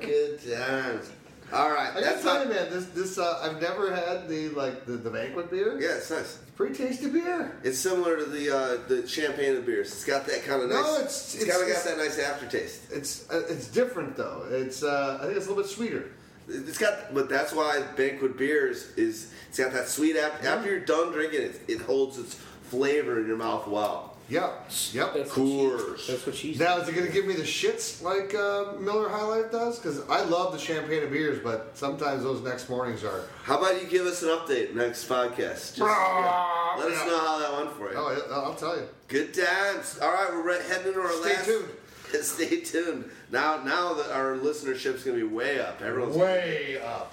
Good 0.00 0.40
times. 0.56 1.10
All 1.52 1.70
right, 1.70 1.90
I 1.90 1.94
gotta 1.94 2.04
that's 2.06 2.22
tell 2.22 2.42
you, 2.42 2.48
man, 2.52 2.70
this 2.70 2.86
this 2.86 3.18
uh, 3.18 3.38
I've 3.42 3.60
never 3.60 3.94
had 3.94 4.28
the 4.28 4.48
like 4.50 4.86
the, 4.86 4.92
the 4.92 5.10
banquet 5.10 5.50
beer. 5.50 5.78
Yeah, 5.80 5.96
it's 5.98 6.10
nice. 6.10 6.38
It's 6.42 6.50
pretty 6.56 6.74
tasty 6.74 7.10
beer. 7.10 7.56
It's 7.62 7.78
similar 7.78 8.16
to 8.16 8.24
the 8.24 8.50
uh, 8.56 8.78
the 8.88 9.06
champagne 9.06 9.56
of 9.56 9.66
beers. 9.66 9.88
It's 9.92 10.04
got 10.04 10.26
that 10.26 10.42
kind 10.44 10.62
of 10.62 10.70
nice. 10.70 10.82
No, 10.84 10.94
it's- 10.96 11.34
it's 11.34 11.42
it's- 11.42 11.56
kind 11.56 11.68
of 11.68 11.74
got 11.76 11.84
that 11.84 11.98
nice 11.98 12.18
aftertaste. 12.18 12.90
It's 12.90 13.30
uh, 13.30 13.42
it's 13.48 13.68
different 13.68 14.16
though. 14.16 14.46
It's 14.50 14.82
uh, 14.82 15.18
I 15.20 15.24
think 15.26 15.36
it's 15.36 15.46
a 15.46 15.50
little 15.50 15.62
bit 15.62 15.70
sweeter. 15.70 16.06
It's 16.48 16.78
got, 16.78 17.14
but 17.14 17.28
that's 17.28 17.52
why 17.52 17.82
banquet 17.96 18.36
beers 18.36 18.92
is 18.96 19.32
it's 19.48 19.58
got 19.58 19.72
that 19.72 19.88
sweet 19.88 20.16
after, 20.16 20.46
after 20.46 20.68
you're 20.70 20.80
done 20.80 21.12
drinking 21.12 21.42
it, 21.42 21.60
it 21.68 21.80
holds 21.80 22.18
its 22.18 22.34
flavor 22.64 23.20
in 23.20 23.26
your 23.26 23.36
mouth 23.36 23.66
well. 23.66 24.14
Yep. 24.28 24.70
Yep. 24.92 25.14
That's 25.14 25.30
Coors. 25.30 25.90
What 25.90 26.00
she, 26.00 26.12
that's 26.12 26.26
what 26.26 26.34
she's. 26.34 26.58
Now, 26.58 26.78
is 26.78 26.88
it 26.88 26.94
going 26.94 27.06
to 27.06 27.12
give 27.12 27.26
me 27.26 27.34
the 27.34 27.42
shits 27.42 28.02
like 28.02 28.34
uh, 28.34 28.80
Miller 28.80 29.08
High 29.08 29.22
Life 29.22 29.52
does? 29.52 29.78
Because 29.78 30.08
I 30.08 30.24
love 30.24 30.52
the 30.52 30.58
champagne 30.58 31.02
of 31.02 31.10
beers, 31.10 31.40
but 31.42 31.72
sometimes 31.76 32.22
those 32.22 32.42
next 32.42 32.70
mornings 32.70 33.04
are. 33.04 33.24
How 33.42 33.58
about 33.58 33.82
you 33.82 33.88
give 33.88 34.06
us 34.06 34.22
an 34.22 34.30
update 34.30 34.74
next 34.74 35.08
podcast? 35.08 35.76
Just, 35.76 35.78
yeah, 35.78 36.74
let 36.78 36.90
us 36.90 37.06
know 37.06 37.18
how 37.18 37.38
that 37.38 37.52
went 37.52 37.76
for 37.76 37.92
you. 37.92 37.98
Oh, 37.98 38.12
yeah, 38.12 38.34
I'll 38.34 38.54
tell 38.54 38.76
you. 38.76 38.88
Good 39.08 39.34
times. 39.34 39.98
All 40.00 40.10
right, 40.10 40.30
we're 40.32 40.62
heading 40.62 40.88
into 40.88 41.00
our 41.00 41.20
last. 41.20 41.22
Stay 41.22 41.34
last. 41.34 41.46
tuned. 41.46 41.68
Stay 42.24 42.60
tuned. 42.60 43.10
Now, 43.30 43.62
now 43.62 43.94
that 43.94 44.10
our 44.12 44.36
listenership's 44.36 45.04
gonna 45.04 45.16
be 45.16 45.22
way 45.24 45.60
up. 45.60 45.80
Everyone's 45.82 46.16
Way 46.16 46.78
up. 46.84 47.12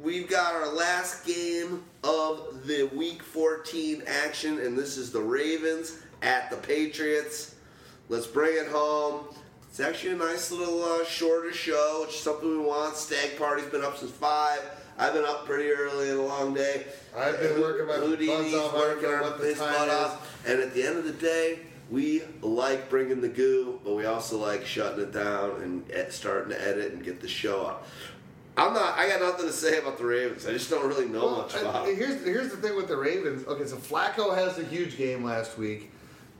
We've 0.00 0.28
got 0.28 0.54
our 0.54 0.68
last 0.72 1.24
game 1.26 1.84
of 2.02 2.66
the 2.66 2.84
Week 2.94 3.22
14 3.22 4.02
action, 4.06 4.58
and 4.58 4.76
this 4.76 4.96
is 4.96 5.12
the 5.12 5.20
Ravens 5.20 5.98
at 6.22 6.50
the 6.50 6.56
Patriots. 6.56 7.54
Let's 8.08 8.26
bring 8.26 8.56
it 8.56 8.68
home. 8.68 9.26
It's 9.68 9.80
actually 9.80 10.12
a 10.12 10.16
nice 10.16 10.50
little 10.50 10.82
uh, 10.84 11.04
shorter 11.04 11.52
show, 11.52 12.02
which 12.04 12.14
is 12.16 12.20
something 12.20 12.48
we 12.48 12.58
want. 12.64 12.96
Stagg 12.96 13.38
party's 13.38 13.66
been 13.66 13.82
up 13.84 13.96
since 13.96 14.10
five. 14.10 14.60
I've 14.98 15.14
been 15.14 15.24
up 15.24 15.46
pretty 15.46 15.70
early 15.70 16.10
in 16.10 16.16
a 16.16 16.22
long 16.22 16.52
day. 16.52 16.86
I've 17.16 17.40
been 17.40 17.60
working 17.60 17.86
my 17.86 17.94
Houdini's 17.94 18.52
butts 18.52 18.54
off. 18.54 18.74
Working 18.74 19.08
our- 19.08 19.38
his 19.38 19.58
butt 19.58 19.88
off. 19.88 20.46
And 20.46 20.60
at 20.60 20.74
the 20.74 20.82
end 20.82 20.98
of 20.98 21.04
the 21.04 21.12
day, 21.12 21.60
we 21.92 22.22
like 22.40 22.88
bringing 22.88 23.20
the 23.20 23.28
goo, 23.28 23.78
but 23.84 23.94
we 23.94 24.06
also 24.06 24.38
like 24.38 24.64
shutting 24.64 25.04
it 25.04 25.12
down 25.12 25.60
and 25.62 26.12
starting 26.12 26.50
to 26.50 26.60
edit 26.68 26.94
and 26.94 27.04
get 27.04 27.20
the 27.20 27.28
show 27.28 27.66
up. 27.66 27.86
I'm 28.56 28.72
not. 28.72 28.98
I 28.98 29.08
got 29.08 29.20
nothing 29.20 29.46
to 29.46 29.52
say 29.52 29.78
about 29.78 29.98
the 29.98 30.04
Ravens. 30.06 30.46
I 30.46 30.52
just 30.52 30.70
don't 30.70 30.86
really 30.88 31.06
know 31.06 31.24
Well, 31.26 31.36
much 31.42 31.54
about. 31.54 31.86
them. 31.86 31.94
here's 31.96 32.24
here's 32.24 32.50
the 32.50 32.56
thing 32.56 32.76
with 32.76 32.88
the 32.88 32.96
Ravens. 32.96 33.46
Okay, 33.46 33.66
so 33.66 33.76
Flacco 33.76 34.34
has 34.34 34.58
a 34.58 34.64
huge 34.64 34.96
game 34.96 35.22
last 35.22 35.58
week. 35.58 35.90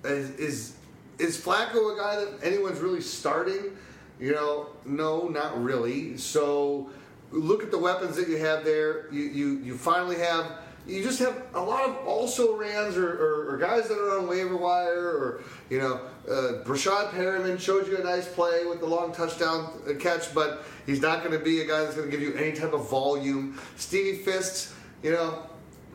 Is 0.04 0.30
is, 0.36 0.76
is 1.18 1.38
Flacco 1.40 1.94
a 1.94 1.96
guy 1.98 2.16
that 2.16 2.28
anyone's 2.42 2.80
really 2.80 3.00
starting? 3.02 3.76
You 4.18 4.32
know, 4.32 4.68
no, 4.86 5.28
not 5.28 5.62
really. 5.62 6.16
So 6.16 6.90
look 7.30 7.62
at 7.62 7.70
the 7.70 7.78
weapons 7.78 8.16
that 8.16 8.28
you 8.28 8.38
have 8.38 8.64
there. 8.64 9.10
You 9.12 9.22
you, 9.22 9.58
you 9.58 9.76
finally 9.76 10.16
have. 10.18 10.46
You 10.86 11.02
just 11.02 11.20
have 11.20 11.40
a 11.54 11.60
lot 11.60 11.88
of 11.88 11.96
also 12.06 12.56
rans 12.56 12.96
or, 12.96 13.08
or, 13.08 13.54
or 13.54 13.56
guys 13.56 13.88
that 13.88 13.98
are 13.98 14.18
on 14.18 14.26
waiver 14.26 14.56
wire, 14.56 15.00
or 15.00 15.44
you 15.70 15.78
know, 15.78 16.00
uh, 16.28 16.64
Breshad 16.64 17.10
Perriman 17.10 17.60
showed 17.60 17.86
you 17.86 17.98
a 17.98 18.02
nice 18.02 18.26
play 18.26 18.64
with 18.66 18.80
the 18.80 18.86
long 18.86 19.12
touchdown 19.12 19.70
catch, 20.00 20.34
but 20.34 20.64
he's 20.84 21.00
not 21.00 21.22
going 21.22 21.38
to 21.38 21.44
be 21.44 21.60
a 21.60 21.66
guy 21.66 21.80
that's 21.82 21.94
going 21.94 22.10
to 22.10 22.16
give 22.16 22.20
you 22.20 22.34
any 22.34 22.52
type 22.52 22.72
of 22.72 22.90
volume. 22.90 23.60
Stevie 23.76 24.18
Fists, 24.18 24.74
you 25.04 25.12
know, 25.12 25.46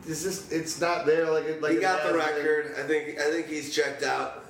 it's 0.06 0.22
just 0.22 0.52
it's 0.52 0.80
not 0.80 1.04
there 1.04 1.30
like 1.30 1.44
it 1.44 1.60
like 1.60 1.72
he 1.72 1.80
got 1.80 2.06
the 2.06 2.14
record. 2.16 2.74
I 2.78 2.82
think. 2.84 3.18
I 3.20 3.30
think 3.30 3.46
he's 3.46 3.74
checked 3.74 4.02
out. 4.02 4.44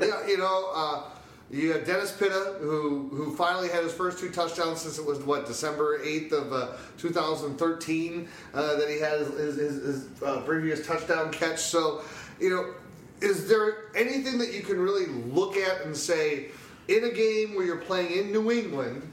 Yeah, 0.00 0.26
you 0.26 0.38
know, 0.38 0.70
uh, 0.74 1.02
you 1.52 1.70
have 1.72 1.84
Dennis 1.84 2.10
Pitta, 2.12 2.56
who 2.60 3.10
who 3.12 3.36
finally 3.36 3.68
had 3.68 3.84
his 3.84 3.92
first 3.92 4.18
two 4.18 4.30
touchdowns 4.30 4.80
since 4.80 4.98
it 4.98 5.04
was 5.04 5.20
what 5.20 5.46
December 5.46 6.00
eighth 6.02 6.32
of 6.32 6.52
uh, 6.52 6.68
2013 6.96 8.28
uh, 8.54 8.76
that 8.76 8.88
he 8.88 8.98
had 8.98 9.20
his 9.20 9.56
his, 9.56 9.56
his, 9.84 10.22
uh, 10.22 10.40
previous 10.40 10.86
touchdown 10.86 11.30
catch. 11.30 11.60
So, 11.60 12.02
you 12.40 12.48
know, 12.48 12.74
is 13.20 13.48
there 13.48 13.94
anything 13.94 14.38
that 14.38 14.54
you 14.54 14.62
can 14.62 14.80
really 14.80 15.06
look 15.06 15.56
at 15.56 15.82
and 15.82 15.94
say 15.94 16.46
in 16.88 17.04
a 17.04 17.10
game 17.10 17.54
where 17.54 17.66
you're 17.66 17.76
playing 17.76 18.12
in 18.12 18.32
New 18.32 18.50
England 18.50 19.12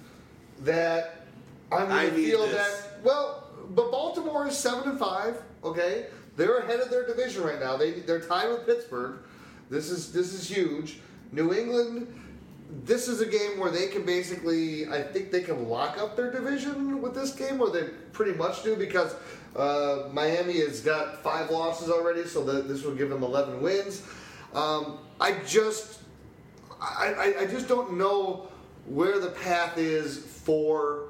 that 0.62 1.26
I'm 1.72 1.90
going 1.90 2.10
to 2.10 2.16
feel 2.16 2.48
that 2.48 3.04
well, 3.04 3.50
but 3.72 3.92
Baltimore 3.92 4.48
is 4.48 4.58
seven 4.58 4.90
and 4.90 4.98
five. 4.98 5.42
Okay, 5.64 6.06
they're 6.38 6.60
ahead 6.60 6.80
of 6.80 6.90
their 6.90 7.06
division 7.06 7.44
right 7.44 7.60
now. 7.60 7.76
They 7.76 8.00
they're 8.00 8.22
tied 8.22 8.50
with 8.50 8.66
Pittsburgh. 8.66 9.18
This 9.70 9.90
is 9.90 10.14
this 10.14 10.34
is 10.34 10.50
huge. 10.50 11.00
New 11.32 11.54
England. 11.54 12.08
This 12.70 13.08
is 13.08 13.20
a 13.20 13.26
game 13.26 13.60
where 13.60 13.72
they 13.72 13.88
can 13.88 14.06
basically, 14.06 14.88
I 14.88 15.02
think 15.02 15.32
they 15.32 15.42
can 15.42 15.68
lock 15.68 15.98
up 15.98 16.16
their 16.16 16.32
division 16.32 17.02
with 17.02 17.16
this 17.16 17.34
game, 17.34 17.60
or 17.60 17.72
they 17.72 17.86
pretty 18.14 18.34
much 18.38 18.64
do 18.64 18.76
because 18.76 19.16
uh, 19.56 20.10
Miami 20.14 20.60
has 20.60 20.80
got 20.82 21.24
five 21.24 21.50
losses 21.50 21.90
already, 21.90 22.26
so 22.26 22.44
that 22.44 22.68
this 22.68 22.84
will 22.84 22.94
give 22.94 23.10
them 23.10 23.24
11 23.24 23.62
wins. 23.62 24.04
Um, 24.54 25.00
I 25.20 25.40
just, 25.48 26.00
I, 26.80 27.34
I, 27.38 27.42
I 27.42 27.46
just 27.48 27.68
don't 27.68 27.98
know 27.98 28.50
where 28.86 29.20
the 29.20 29.30
path 29.30 29.78
is 29.78 30.18
for 30.18 31.10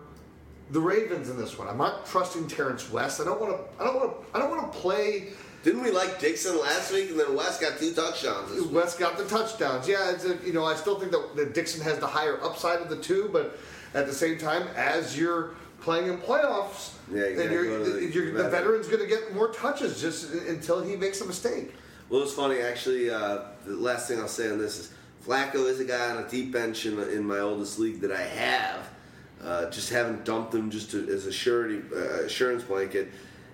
the 0.72 0.80
Ravens 0.80 1.30
in 1.30 1.38
this 1.38 1.58
one. 1.58 1.68
I'm 1.68 1.78
not 1.78 2.06
trusting 2.06 2.48
Terrance 2.48 2.90
West. 2.92 3.20
I 3.20 3.26
don't 3.26 3.40
want 3.40 3.58
to. 3.58 3.82
I 3.82 3.86
don't 3.86 3.96
want 3.96 4.12
to. 4.12 4.38
I 4.38 4.40
don't 4.40 4.52
want 4.52 4.72
to 4.72 4.80
play. 4.80 5.30
Didn't 5.64 5.82
we 5.84 5.92
like 5.92 6.20
Dixon 6.20 6.60
last 6.60 6.94
week, 6.94 7.10
and 7.10 7.20
then 7.20 7.36
West 7.36 7.60
got 7.60 7.78
two 7.78 7.94
touchdowns? 7.94 8.62
West 8.68 8.98
got 8.98 9.18
the 9.18 9.26
touchdowns. 9.26 9.88
Yeah, 9.88 10.12
it's 10.12 10.24
a, 10.26 10.38
you 10.46 10.54
know 10.54 10.64
I 10.66 10.76
still 10.76 11.00
think 11.00 11.12
that, 11.12 11.36
that 11.36 11.54
Dixon 11.54 11.82
has 11.82 12.00
the 12.00 12.08
higher 12.08 12.42
upside 12.42 12.80
of 12.82 12.90
the 12.90 12.96
two, 12.96 13.30
but 13.34 13.60
at 13.94 14.08
the 14.08 14.14
same 14.14 14.38
time, 14.38 14.68
as 14.76 15.18
you're 15.18 15.52
playing 15.82 16.08
in 16.08 16.18
playoffs, 16.18 16.94
Yeah, 17.12 17.28
you 17.28 17.36
then 17.36 17.52
you're, 17.52 17.84
the 17.84 18.06
you're, 18.06 18.32
the 18.34 18.50
veteran's 18.50 18.88
going 18.88 19.02
to 19.02 19.08
get 19.08 19.34
more 19.34 19.50
touches 19.50 20.00
just 20.00 20.32
until 20.34 20.82
he 20.82 20.96
makes 20.96 21.20
a 21.22 21.26
mistake. 21.26 21.74
Well, 22.10 22.22
it's 22.24 22.34
funny 22.34 22.60
actually. 22.60 23.10
Uh, 23.10 23.40
the 23.66 23.76
last 23.76 24.08
thing 24.08 24.20
I'll 24.20 24.28
say 24.28 24.50
on 24.50 24.60
this 24.60 24.80
is 24.80 24.94
Flacco 25.26 25.68
is 25.68 25.80
a 25.80 25.86
guy 25.86 26.10
on 26.12 26.24
a 26.24 26.28
deep 26.30 26.52
bench 26.52 26.86
in, 26.86 27.00
in 27.10 27.26
my 27.26 27.40
oldest 27.40 27.80
league 27.80 28.02
that 28.02 28.12
I 28.12 28.22
have. 28.22 28.90
Uh, 29.44 29.70
just 29.70 29.90
haven't 29.90 30.26
dumped 30.26 30.54
him 30.54 30.70
just 30.70 30.92
to, 30.92 31.08
as 31.10 31.26
a 31.26 31.32
surety 31.32 31.82
uh, 31.94 32.24
assurance 32.26 32.64
blanket. 32.64 33.10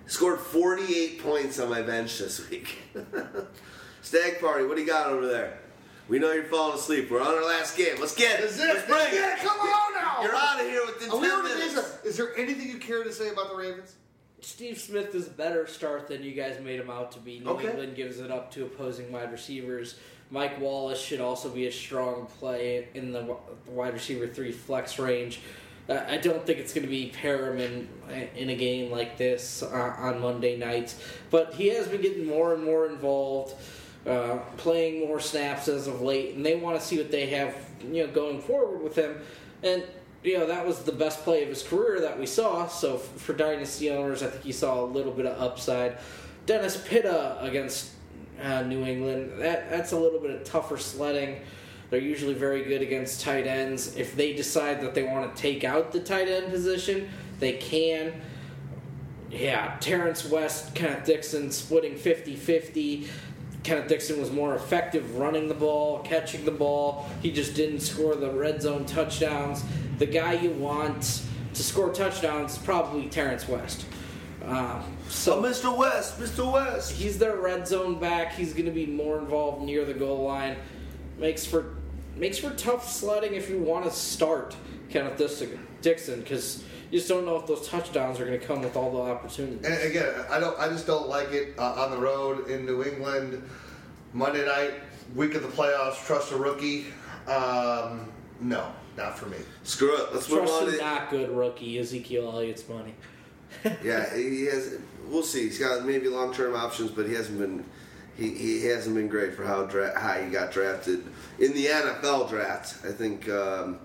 Scored 0.06 0.38
48 0.40 1.22
points 1.22 1.58
on 1.58 1.68
my 1.68 1.82
bench 1.82 2.18
this 2.18 2.48
week. 2.48 2.78
Stagg 4.02 4.40
party, 4.40 4.64
what 4.64 4.76
do 4.76 4.82
you 4.82 4.86
got 4.86 5.08
over 5.08 5.26
there? 5.26 5.58
We 6.08 6.20
know 6.20 6.30
you're 6.32 6.44
falling 6.44 6.76
asleep. 6.78 7.10
We're 7.10 7.20
on 7.20 7.26
our 7.34 7.44
last 7.44 7.76
game. 7.76 7.96
Let's 7.98 8.14
get 8.14 8.38
it. 8.38 8.44
Is 8.44 8.60
it? 8.60 8.66
Let's 8.68 8.86
bring 8.86 9.00
Is 9.08 9.14
it? 9.14 9.38
Come 9.38 9.58
on 9.58 9.94
now! 9.94 10.22
You're 10.22 10.34
out 10.36 10.60
of 10.60 10.66
here 10.68 10.86
within 10.86 11.10
Are 11.10 11.16
we 11.20 11.26
10 11.26 11.36
already 11.36 11.54
minutes. 11.54 11.74
busy? 11.74 12.08
Is 12.08 12.16
there 12.16 12.36
anything 12.36 12.68
you 12.68 12.78
care 12.78 13.02
to 13.02 13.12
say 13.12 13.30
about 13.30 13.50
the 13.50 13.56
Ravens? 13.56 13.96
Steve 14.40 14.78
Smith 14.78 15.12
is 15.16 15.26
a 15.26 15.30
better 15.30 15.66
start 15.66 16.06
than 16.06 16.22
you 16.22 16.30
guys 16.32 16.60
made 16.62 16.78
him 16.78 16.88
out 16.90 17.10
to 17.12 17.18
be. 17.18 17.40
New 17.40 17.50
Okay. 17.50 17.70
England 17.70 17.96
gives 17.96 18.20
it 18.20 18.30
up 18.30 18.52
to 18.52 18.64
opposing 18.64 19.10
wide 19.10 19.32
receivers. 19.32 19.96
Mike 20.30 20.60
Wallace 20.60 21.00
should 21.00 21.20
also 21.20 21.48
be 21.48 21.66
a 21.66 21.72
strong 21.72 22.26
play 22.38 22.86
in 22.94 23.10
the 23.10 23.36
wide 23.66 23.94
receiver 23.94 24.28
three 24.28 24.52
flex 24.52 25.00
range. 25.00 25.40
I 25.88 26.16
don't 26.16 26.44
think 26.44 26.58
it's 26.58 26.72
going 26.72 26.84
to 26.84 26.90
be 26.90 27.12
Perriman 27.12 27.86
in 28.34 28.50
a 28.50 28.56
game 28.56 28.90
like 28.90 29.16
this 29.16 29.62
uh, 29.62 29.94
on 29.98 30.20
Monday 30.20 30.56
nights, 30.56 31.00
but 31.30 31.54
he 31.54 31.68
has 31.68 31.86
been 31.86 32.02
getting 32.02 32.26
more 32.26 32.54
and 32.54 32.64
more 32.64 32.86
involved, 32.86 33.54
uh, 34.04 34.38
playing 34.56 35.06
more 35.06 35.20
snaps 35.20 35.68
as 35.68 35.86
of 35.86 36.00
late, 36.02 36.34
and 36.34 36.44
they 36.44 36.56
want 36.56 36.78
to 36.78 36.84
see 36.84 36.98
what 36.98 37.12
they 37.12 37.26
have, 37.26 37.54
you 37.84 38.04
know, 38.04 38.12
going 38.12 38.40
forward 38.40 38.82
with 38.82 38.96
him. 38.96 39.16
And 39.62 39.84
you 40.24 40.36
know 40.36 40.46
that 40.46 40.66
was 40.66 40.80
the 40.80 40.92
best 40.92 41.22
play 41.22 41.44
of 41.44 41.48
his 41.48 41.62
career 41.62 42.00
that 42.00 42.18
we 42.18 42.26
saw. 42.26 42.66
So 42.66 42.98
for 42.98 43.32
dynasty 43.32 43.90
owners, 43.90 44.24
I 44.24 44.26
think 44.26 44.44
you 44.44 44.52
saw 44.52 44.82
a 44.82 44.86
little 44.86 45.12
bit 45.12 45.26
of 45.26 45.40
upside. 45.40 45.98
Dennis 46.46 46.82
Pitta 46.88 47.38
against 47.40 47.92
uh, 48.42 48.62
New 48.62 48.84
England, 48.84 49.40
that 49.40 49.70
that's 49.70 49.92
a 49.92 49.98
little 49.98 50.18
bit 50.18 50.32
of 50.32 50.42
tougher 50.44 50.78
sledding. 50.78 51.40
They're 51.90 52.00
usually 52.00 52.34
very 52.34 52.64
good 52.64 52.82
against 52.82 53.20
tight 53.20 53.46
ends. 53.46 53.96
If 53.96 54.16
they 54.16 54.32
decide 54.32 54.80
that 54.80 54.94
they 54.94 55.04
want 55.04 55.34
to 55.34 55.40
take 55.40 55.64
out 55.64 55.92
the 55.92 56.00
tight 56.00 56.28
end 56.28 56.50
position, 56.50 57.08
they 57.38 57.52
can. 57.54 58.20
Yeah, 59.30 59.76
Terrance 59.80 60.24
West, 60.24 60.74
Kenneth 60.74 61.04
Dixon 61.04 61.50
splitting 61.50 61.96
50 61.96 62.36
50. 62.36 63.08
Kenneth 63.62 63.88
Dixon 63.88 64.20
was 64.20 64.30
more 64.30 64.54
effective 64.54 65.16
running 65.16 65.48
the 65.48 65.54
ball, 65.54 65.98
catching 66.00 66.44
the 66.44 66.52
ball. 66.52 67.08
He 67.20 67.32
just 67.32 67.54
didn't 67.54 67.80
score 67.80 68.14
the 68.14 68.30
red 68.30 68.62
zone 68.62 68.86
touchdowns. 68.86 69.64
The 69.98 70.06
guy 70.06 70.34
you 70.34 70.50
want 70.50 71.22
to 71.52 71.62
score 71.62 71.92
touchdowns 71.92 72.52
is 72.52 72.58
probably 72.58 73.06
Terrance 73.08 73.48
West. 73.48 73.84
Um, 74.44 74.96
so 75.08 75.38
Oh, 75.38 75.42
Mr. 75.42 75.76
West, 75.76 76.20
Mr. 76.20 76.50
West. 76.50 76.92
He's 76.92 77.18
their 77.18 77.36
red 77.36 77.66
zone 77.66 77.98
back. 77.98 78.34
He's 78.34 78.52
going 78.52 78.66
to 78.66 78.70
be 78.70 78.86
more 78.86 79.18
involved 79.18 79.64
near 79.64 79.84
the 79.84 79.94
goal 79.94 80.22
line. 80.24 80.56
Makes 81.18 81.46
for 81.46 81.74
makes 82.16 82.38
for 82.38 82.50
tough 82.50 82.88
sledding 82.88 83.34
if 83.34 83.50
you 83.50 83.58
want 83.58 83.84
to 83.84 83.90
start 83.90 84.56
Kenneth 84.90 85.18
Dixon 85.18 85.66
Dixon 85.82 86.20
because 86.20 86.62
you 86.90 86.98
just 86.98 87.08
don't 87.08 87.24
know 87.24 87.36
if 87.36 87.46
those 87.46 87.68
touchdowns 87.68 88.20
are 88.20 88.26
going 88.26 88.38
to 88.38 88.46
come 88.46 88.62
with 88.62 88.76
all 88.76 88.92
the 88.92 89.10
opportunities. 89.10 89.64
And 89.64 89.90
again, 89.90 90.14
I 90.30 90.38
don't. 90.38 90.58
I 90.58 90.68
just 90.68 90.86
don't 90.86 91.08
like 91.08 91.32
it 91.32 91.54
uh, 91.58 91.84
on 91.84 91.90
the 91.90 91.98
road 91.98 92.48
in 92.48 92.64
New 92.64 92.84
England. 92.84 93.42
Monday 94.12 94.46
night, 94.46 94.74
week 95.14 95.34
of 95.34 95.42
the 95.42 95.48
playoffs. 95.48 96.04
Trust 96.06 96.32
a 96.32 96.36
rookie? 96.36 96.86
Um, 97.26 98.08
no, 98.40 98.72
not 98.96 99.18
for 99.18 99.26
me. 99.26 99.38
Screw 99.64 99.96
it. 99.96 100.14
Let's 100.14 100.30
move 100.30 100.40
on. 100.40 100.46
Trust 100.46 100.78
a 100.78 100.78
not 100.78 101.10
good 101.10 101.30
rookie 101.30 101.78
Ezekiel 101.78 102.30
Elliott's 102.30 102.68
money. 102.68 102.94
yeah, 103.82 104.14
he 104.14 104.46
has. 104.46 104.78
We'll 105.06 105.22
see. 105.22 105.44
He's 105.44 105.58
got 105.58 105.84
maybe 105.84 106.08
long 106.08 106.32
term 106.32 106.54
options, 106.54 106.90
but 106.90 107.06
he 107.06 107.14
hasn't 107.14 107.38
been. 107.38 107.64
He, 108.16 108.30
he 108.30 108.64
hasn't 108.64 108.94
been 108.96 109.08
great 109.08 109.34
for 109.34 109.44
how 109.44 109.64
dra- 109.64 109.98
high 109.98 110.24
he 110.24 110.30
got 110.30 110.50
drafted 110.50 111.04
in 111.38 111.52
the 111.52 111.66
NFL 111.66 112.28
draft. 112.28 112.84
I 112.84 112.92
think. 112.92 113.28
Um, 113.28 113.78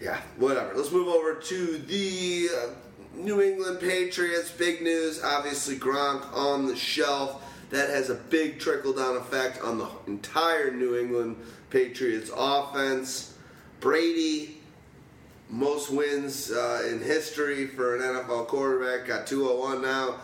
yeah, 0.00 0.20
whatever. 0.36 0.74
Let's 0.76 0.92
move 0.92 1.08
over 1.08 1.34
to 1.34 1.78
the 1.78 2.48
uh, 2.56 2.70
New 3.14 3.42
England 3.42 3.80
Patriots. 3.80 4.50
Big 4.50 4.80
news, 4.82 5.22
obviously 5.22 5.76
Gronk 5.76 6.32
on 6.32 6.66
the 6.66 6.76
shelf. 6.76 7.44
that 7.70 7.90
has 7.90 8.08
a 8.08 8.14
big 8.14 8.60
trickle 8.60 8.92
down 8.92 9.16
effect 9.16 9.60
on 9.62 9.78
the 9.78 9.88
entire 10.06 10.70
New 10.70 10.96
England 10.96 11.36
Patriots 11.70 12.30
offense. 12.34 13.34
Brady, 13.80 14.58
most 15.50 15.90
wins 15.90 16.50
uh, 16.50 16.88
in 16.90 17.00
history 17.00 17.66
for 17.66 17.96
an 17.96 18.02
NFL 18.02 18.46
quarterback, 18.46 19.06
got 19.06 19.26
201 19.26 19.82
now. 19.82 20.16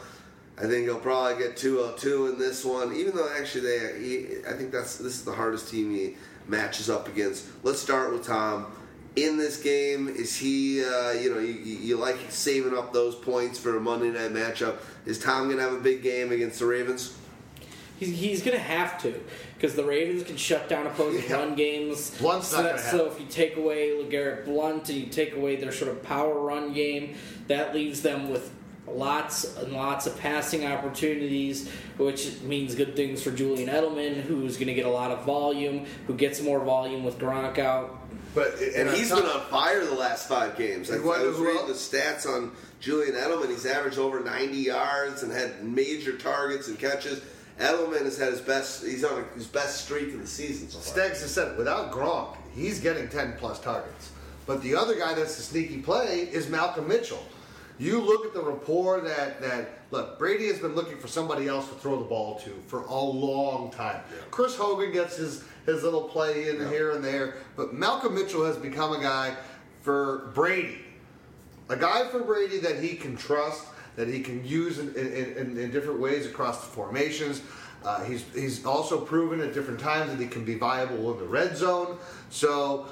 I 0.57 0.63
think 0.67 0.85
he'll 0.85 0.99
probably 1.01 1.43
get 1.43 1.57
202 1.57 2.29
in 2.29 2.39
this 2.39 2.65
one, 2.65 2.95
even 2.95 3.17
though 3.17 3.29
actually 3.39 3.63
they, 3.63 3.99
he, 4.01 4.27
I 4.49 4.53
think 4.53 4.71
that's 4.71 4.97
this 4.99 5.15
is 5.15 5.25
the 5.25 5.33
hardest 5.33 5.69
team 5.69 5.91
he 5.93 6.17
matches 6.47 6.89
up 6.89 7.09
against. 7.09 7.47
Let's 7.65 7.81
start 7.81 8.13
with 8.13 8.25
Tom. 8.25 8.67
In 9.17 9.37
this 9.37 9.61
game, 9.63 10.09
is 10.09 10.37
he, 10.37 10.85
uh, 10.85 11.13
you 11.13 11.33
know, 11.33 11.39
you, 11.39 11.53
you 11.53 11.77
you 11.79 11.97
like 11.97 12.17
saving 12.31 12.77
up 12.77 12.93
those 12.93 13.15
points 13.15 13.59
for 13.59 13.77
a 13.77 13.81
Monday 13.81 14.11
night 14.11 14.33
matchup? 14.33 14.77
Is 15.07 15.19
Tom 15.21 15.45
going 15.47 15.57
to 15.59 15.63
have 15.63 15.73
a 15.73 15.81
big 15.81 16.03
game 16.03 16.33
against 16.33 16.59
the 16.59 16.67
Ravens? 16.67 17.17
He's, 18.01 18.17
he's 18.19 18.43
going 18.43 18.57
to 18.57 18.63
have 18.63 19.01
to 19.03 19.21
because 19.55 19.77
the 19.77 19.85
Ravens 19.85 20.25
can 20.25 20.37
shut 20.37 20.69
down 20.69 20.87
opposing 20.87 21.23
Yeah. 21.31 21.37
run 21.37 21.55
games. 21.55 22.11
Blunt's 22.19 22.49
so, 22.49 22.63
not 22.63 22.77
that- 22.77 22.91
so 22.91 23.07
if 23.07 23.21
you 23.21 23.27
take 23.27 23.57
away 23.57 23.91
LeGarrette 23.91 24.45
Blunt 24.47 24.89
and 24.89 24.99
you 24.99 25.07
take 25.07 25.35
away 25.37 25.57
their 25.57 25.71
sort 25.73 25.91
of 25.93 26.03
power 26.03 26.41
run 26.41 26.73
game, 26.73 27.15
that 27.47 27.73
leaves 27.73 28.03
them 28.03 28.31
with 28.31 28.51
lots 28.87 29.57
and 29.57 29.73
lots 29.73 30.07
of 30.07 30.19
passing 30.19 30.67
opportunities, 30.67 31.71
which 31.97 32.41
means 32.43 32.75
good 32.75 32.97
things 32.97 33.23
for 33.23 33.31
Julian 33.31 33.69
Edelman, 33.69 34.21
who's 34.23 34.57
going 34.57 34.69
to 34.69 34.75
get 34.75 34.87
a 34.87 34.91
lot 34.91 35.11
of 35.11 35.25
volume, 35.25 35.87
who 36.07 36.15
gets 36.15 36.41
more 36.41 36.61
volume 36.61 37.05
with 37.05 37.19
Gronk 37.19 37.59
out. 37.59 38.01
But 38.35 38.59
And 38.77 38.91
he's 38.91 39.11
been 39.11 39.25
on 39.25 39.43
fire 39.43 39.85
the 39.85 39.95
last 39.95 40.29
five 40.29 40.57
games. 40.59 40.91
I, 40.91 40.97
You 40.97 41.05
wanna 41.05 41.23
I 41.23 41.27
was 41.27 41.39
know 41.39 41.47
reading 41.47 41.67
the 41.69 41.73
stats 41.73 42.27
on 42.27 42.51
Julian 42.81 43.15
Edelman. 43.15 43.49
He's 43.49 43.65
averaged 43.65 43.99
over 43.99 44.21
90 44.21 44.57
yards 44.57 45.23
and 45.23 45.33
had 45.33 45.63
major 45.63 46.17
targets 46.19 46.67
and 46.67 46.79
catches. 46.79 47.23
Edelman 47.61 48.03
has 48.03 48.19
had 48.19 48.33
his 48.33 48.41
best. 48.41 48.85
He's 48.85 49.05
on 49.05 49.25
his 49.37 49.47
best 49.47 49.85
streak 49.85 50.13
of 50.15 50.21
the 50.21 50.27
season 50.27 50.69
so 50.69 50.79
far. 50.79 50.93
Staggs 50.93 51.23
has 51.23 51.31
said. 51.31 51.57
Without 51.57 51.93
Gronk, 51.93 52.37
he's 52.55 52.81
getting 52.81 53.09
10 53.09 53.37
plus 53.39 53.61
targets. 53.61 54.11
But 54.47 54.61
the 54.63 54.75
other 54.75 54.97
guy 54.97 55.15
that's 55.15 55.39
a 55.39 55.43
sneaky 55.43 55.81
play 55.81 56.29
is 56.33 56.49
Malcolm 56.49 56.89
Mitchell. 56.89 57.25
You 57.79 58.01
look 58.01 58.25
at 58.25 58.35
the 58.35 58.43
rapport 58.43 59.01
that, 59.01 59.41
that 59.41 59.69
look, 59.91 60.19
Brady 60.19 60.47
has 60.47 60.61
been 60.61 60.75
looking 60.75 60.97
for 60.99 61.09
somebody 61.09 61.49
else 61.49 61.69
to 61.69 61.75
throw 61.75 61.99
the 61.99 62.05
ball 62.05 62.39
to 62.41 62.51
for 62.69 62.83
a 62.83 63.01
long 63.01 63.71
time. 63.73 64.01
Chris 64.31 64.55
Hogan 64.55 64.93
gets 64.93 65.17
his, 65.17 65.45
his 65.67 65.83
little 65.83 66.03
play 66.03 66.51
in 66.51 66.69
here 66.69 66.93
and 66.93 67.05
there, 67.05 67.35
but 67.57 67.75
Malcolm 67.75 68.15
Mitchell 68.15 68.45
has 68.45 68.57
become 68.57 68.93
a 68.93 69.01
guy 69.01 69.35
for 69.83 70.31
Brady. 70.35 70.79
A 71.69 71.77
guy 71.77 72.09
for 72.11 72.21
Brady 72.21 72.59
that 72.59 72.81
he 72.81 72.95
can 72.95 73.17
trust, 73.17 73.65
that 73.97 74.07
he 74.07 74.21
can 74.21 74.45
use 74.45 74.79
in, 74.79 74.95
in, 74.95 75.37
in, 75.37 75.59
in 75.59 75.71
different 75.73 75.99
ways 75.99 76.27
across 76.27 76.61
the 76.61 76.73
formations. 76.73 77.43
Uh, 77.85 78.03
he's, 78.05 78.25
he's 78.35 78.65
also 78.65 79.01
proven 79.01 79.41
at 79.41 79.53
different 79.53 79.81
times 79.81 80.11
that 80.11 80.21
he 80.21 80.27
can 80.27 80.45
be 80.45 80.55
viable 80.55 81.13
in 81.13 81.19
the 81.19 81.25
red 81.25 81.57
zone. 81.57 81.99
So, 82.31 82.87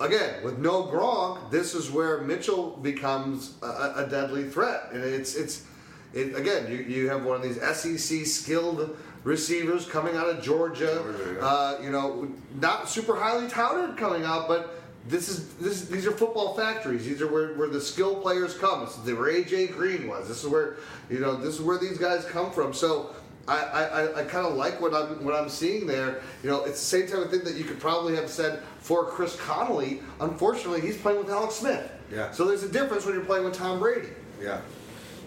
again, 0.00 0.42
with 0.42 0.58
no 0.58 0.84
Gronk, 0.84 1.50
this 1.50 1.74
is 1.74 1.90
where 1.90 2.22
Mitchell 2.22 2.78
becomes 2.78 3.56
a, 3.62 3.92
a 3.96 4.06
deadly 4.10 4.48
threat. 4.48 4.88
And 4.92 5.04
it's, 5.04 5.34
it's 5.34 5.64
it, 6.12 6.34
again, 6.34 6.70
you, 6.70 6.78
you 6.78 7.08
have 7.08 7.24
one 7.24 7.36
of 7.36 7.42
these 7.42 7.60
SEC 7.60 8.26
skilled 8.26 8.96
receivers 9.22 9.86
coming 9.86 10.16
out 10.16 10.28
of 10.28 10.42
Georgia. 10.42 11.02
Uh, 11.40 11.78
you 11.82 11.90
know, 11.90 12.28
not 12.60 12.88
super 12.88 13.14
highly 13.14 13.48
touted 13.48 13.96
coming 13.96 14.24
out, 14.24 14.48
but 14.48 14.82
this 15.06 15.28
is 15.28 15.54
this. 15.54 15.86
These 15.86 16.06
are 16.06 16.12
football 16.12 16.54
factories. 16.54 17.06
These 17.06 17.22
are 17.22 17.32
where, 17.32 17.54
where 17.54 17.68
the 17.68 17.80
skill 17.80 18.16
players 18.16 18.56
come. 18.56 18.84
This 18.84 18.98
is 18.98 19.04
where 19.04 19.32
AJ 19.32 19.72
Green 19.72 20.08
was. 20.08 20.28
This 20.28 20.44
is 20.44 20.50
where 20.50 20.76
you 21.08 21.20
know 21.20 21.36
this 21.36 21.54
is 21.54 21.60
where 21.62 21.78
these 21.78 21.98
guys 21.98 22.24
come 22.24 22.50
from. 22.50 22.74
So. 22.74 23.14
I, 23.48 23.58
I, 23.58 23.82
I- 23.84 24.20
I 24.20 24.24
kind 24.24 24.46
of 24.46 24.54
like 24.54 24.80
what 24.80 24.94
I'm 24.94 25.24
what 25.24 25.34
I'm 25.34 25.48
seeing 25.48 25.86
there. 25.86 26.20
You 26.42 26.50
know, 26.50 26.64
it's 26.64 26.78
the 26.80 26.86
same 26.86 27.06
type 27.08 27.18
of 27.24 27.30
thing 27.30 27.44
that 27.44 27.54
you 27.56 27.64
could 27.64 27.80
probably 27.80 28.14
have 28.16 28.28
said 28.30 28.62
for 28.80 29.04
Chris 29.06 29.36
Conley. 29.36 30.00
Unfortunately, 30.20 30.80
he's 30.80 30.96
playing 30.96 31.18
with 31.18 31.30
Alex 31.30 31.54
Smith. 31.56 31.90
Yeah. 32.12 32.30
So 32.32 32.44
there's 32.44 32.62
a 32.62 32.68
difference 32.68 33.04
when 33.04 33.14
you're 33.14 33.24
playing 33.24 33.44
with 33.44 33.54
Tom 33.54 33.78
Brady. 33.78 34.08
Yeah. 34.40 34.60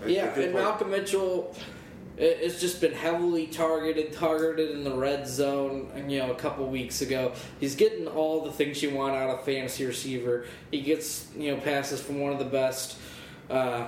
Yeah, 0.06 0.26
and 0.26 0.34
point. 0.36 0.54
Malcolm 0.54 0.92
Mitchell 0.92 1.56
it- 2.18 2.40
it's 2.42 2.60
just 2.60 2.80
been 2.82 2.92
heavily 2.94 3.48
targeted, 3.48 4.14
targeted 4.14 4.72
in 4.72 4.84
the 4.84 4.94
red 4.94 5.28
zone. 5.28 5.90
You 6.08 6.20
know, 6.20 6.32
a 6.32 6.36
couple 6.36 6.68
weeks 6.68 7.02
ago, 7.02 7.32
he's 7.60 7.76
getting 7.76 8.08
all 8.08 8.44
the 8.44 8.52
things 8.52 8.84
you 8.84 8.92
want 8.92 9.16
out 9.16 9.30
of 9.32 9.44
fantasy 9.44 9.86
receiver. 9.86 10.46
He 10.72 10.82
gets 10.82 11.28
you 11.38 11.52
know 11.56 11.62
passes 11.62 12.00
from 12.02 12.20
one 12.20 12.32
of 12.34 12.40
the 12.40 12.46
best 12.46 12.98
uh, 13.50 13.88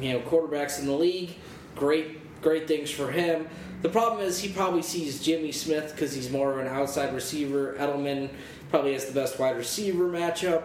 you 0.00 0.12
know 0.14 0.20
quarterbacks 0.20 0.80
in 0.80 0.86
the 0.86 0.92
league. 0.92 1.34
Great, 1.76 2.21
great 2.42 2.68
things 2.68 2.90
for 2.90 3.10
him. 3.10 3.48
The 3.80 3.88
problem 3.88 4.20
is 4.20 4.38
he 4.38 4.48
probably 4.52 4.82
sees 4.82 5.22
Jimmy 5.22 5.52
Smith 5.52 5.92
because 5.92 6.12
he's 6.12 6.30
more 6.30 6.52
of 6.52 6.58
an 6.58 6.68
outside 6.68 7.14
receiver. 7.14 7.74
Edelman 7.78 8.30
probably 8.70 8.92
has 8.92 9.06
the 9.06 9.12
best 9.12 9.38
wide 9.38 9.56
receiver 9.56 10.04
matchup. 10.04 10.62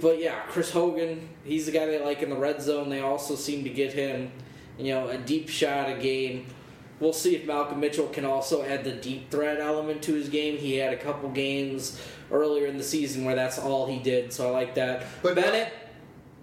But 0.00 0.20
yeah, 0.20 0.40
Chris 0.48 0.70
Hogan, 0.70 1.28
he's 1.44 1.66
the 1.66 1.72
guy 1.72 1.86
they 1.86 2.02
like 2.02 2.22
in 2.22 2.30
the 2.30 2.36
red 2.36 2.60
zone. 2.60 2.88
They 2.88 3.00
also 3.00 3.36
seem 3.36 3.64
to 3.64 3.70
get 3.70 3.92
him, 3.92 4.32
you 4.78 4.92
know, 4.92 5.08
a 5.08 5.18
deep 5.18 5.48
shot 5.48 5.88
a 5.88 5.94
game. 5.94 6.46
We'll 7.00 7.12
see 7.12 7.36
if 7.36 7.46
Malcolm 7.46 7.80
Mitchell 7.80 8.08
can 8.08 8.24
also 8.24 8.62
add 8.62 8.84
the 8.84 8.92
deep 8.92 9.30
threat 9.30 9.60
element 9.60 10.02
to 10.02 10.14
his 10.14 10.28
game. 10.28 10.56
He 10.56 10.76
had 10.76 10.92
a 10.92 10.96
couple 10.96 11.28
games 11.30 12.00
earlier 12.30 12.66
in 12.66 12.76
the 12.76 12.84
season 12.84 13.24
where 13.24 13.34
that's 13.34 13.58
all 13.58 13.86
he 13.86 13.98
did, 13.98 14.32
so 14.32 14.48
I 14.48 14.50
like 14.50 14.74
that. 14.74 15.04
But 15.22 15.34
Bennett, 15.34 15.72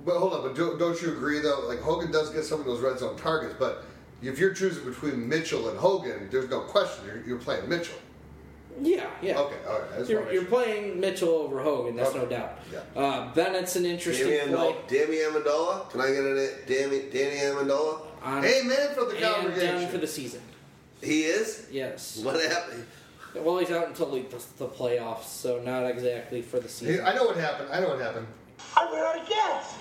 But 0.06 0.17
hold 0.17 0.33
on, 0.33 0.41
but 0.43 0.56
do, 0.56 0.77
don't 0.77 1.01
you 1.01 1.11
agree 1.11 1.40
though? 1.40 1.65
Like 1.67 1.80
Hogan 1.81 2.11
does 2.11 2.30
get 2.31 2.43
some 2.45 2.59
of 2.59 2.65
those 2.65 2.80
red 2.81 2.99
zone 2.99 3.17
targets, 3.17 3.56
but 3.59 3.85
if 4.22 4.40
you're 4.40 4.53
choosing 4.53 4.85
between 4.85 5.27
Mitchell 5.27 5.69
and 5.69 5.77
Hogan, 5.77 6.30
there's 6.32 6.50
no 6.50 6.61
question 6.61 7.06
you're, 7.06 7.24
you're 7.25 7.38
playing 7.40 7.67
Mitchell. 7.69 7.98
yeah, 8.82 9.08
yeah. 9.22 9.38
Okay, 9.40 9.56
all 9.67 9.80
right. 9.80 9.90
I 10.00 10.03
You're, 10.03 10.32
you're 10.32 10.45
playing 10.45 11.00
Mitchell 11.00 11.30
over 11.30 11.61
Hogan, 11.61 11.95
that's 11.95 12.14
no 12.16 12.25
doubt. 12.25 12.59
Yeah. 12.72 12.80
Uh, 13.01 13.33
Bennett's 13.33 13.75
an 13.75 13.85
interesting 13.85 14.27
Danny 14.30 14.53
play. 14.53 14.72
Amendola. 14.74 14.88
Danny 14.88 15.17
Amendola. 15.17 15.90
Can 15.90 16.01
I 16.01 16.08
get 16.08 16.24
a 16.24 16.50
Danny, 16.67 17.09
Danny 17.11 17.38
Amendola? 17.38 18.01
On, 18.24 18.45
Amen 18.45 18.93
for 18.93 19.06
the 19.06 19.16
and 19.16 19.35
congregation. 19.35 19.75
done 19.82 19.88
for 19.90 19.98
the 19.98 20.08
season. 20.08 20.41
He 21.01 21.24
is? 21.24 21.67
Yes. 21.72 22.17
What 22.24 22.40
happened? 22.40 22.85
Well, 23.33 23.58
he's 23.58 23.72
out 23.72 23.88
until 23.88 24.11
the, 24.11 24.22
the 24.58 24.67
playoffs, 24.67 25.24
so 25.24 25.59
not 25.64 25.85
exactly 25.90 26.41
for 26.41 26.59
the 26.59 26.69
season. 26.69 27.03
I 27.06 27.14
know 27.16 27.25
what 27.25 27.38
happened. 27.38 27.69
I 27.72 27.80
know 27.80 27.90
what 27.90 28.00
happened. 28.00 28.27
I 28.77 28.83
ran 28.93 29.03
out 29.06 29.22
of 29.24 29.27
gas. 29.27 29.74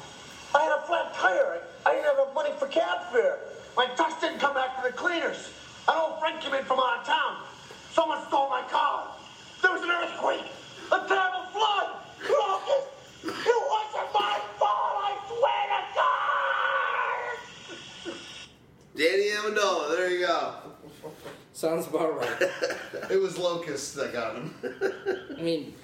I 0.54 0.62
had 0.62 0.72
a 0.78 0.82
flat 0.86 1.14
tire. 1.14 1.60
I 1.84 1.92
didn't 1.92 2.04
have 2.06 2.14
enough 2.14 2.34
money 2.34 2.50
for 2.58 2.66
cab 2.68 3.12
fare. 3.12 3.38
My 3.76 3.86
trucks 3.96 4.20
didn't 4.20 4.38
come 4.38 4.54
back 4.54 4.76
to 4.76 4.88
the 4.88 4.92
cleaners. 4.96 5.50
An 5.88 5.94
old 5.96 6.20
friend 6.20 6.40
came 6.40 6.54
in 6.54 6.64
from 6.64 6.78
out 6.78 7.00
of 7.00 7.06
town. 7.06 7.36
Someone 7.92 8.24
stole 8.26 8.48
my 8.48 8.62
car. 8.62 9.14
There 9.62 9.72
was 9.72 9.82
an 9.82 9.90
earthquake. 9.90 10.44
A 10.92 10.98
terrible 11.08 11.46
flood. 11.52 11.96
Crocus. 12.18 12.84
It 13.22 13.62
wasn't 13.70 14.12
my 14.14 14.40
fault, 14.58 14.96
I 14.96 15.18
swear 15.28 15.62
to 15.74 15.80
God! 18.06 18.16
Danny 18.96 19.28
Amendola. 19.30 19.96
There 19.96 20.10
you 20.10 20.26
go. 20.26 20.54
Sounds 21.52 21.86
about 21.86 22.18
right. 22.18 22.50
It 23.10 23.20
was 23.20 23.36
locusts 23.36 23.92
that 23.94 24.12
got 24.12 24.36
him. 24.36 24.54
I 25.38 25.42
mean, 25.42 25.74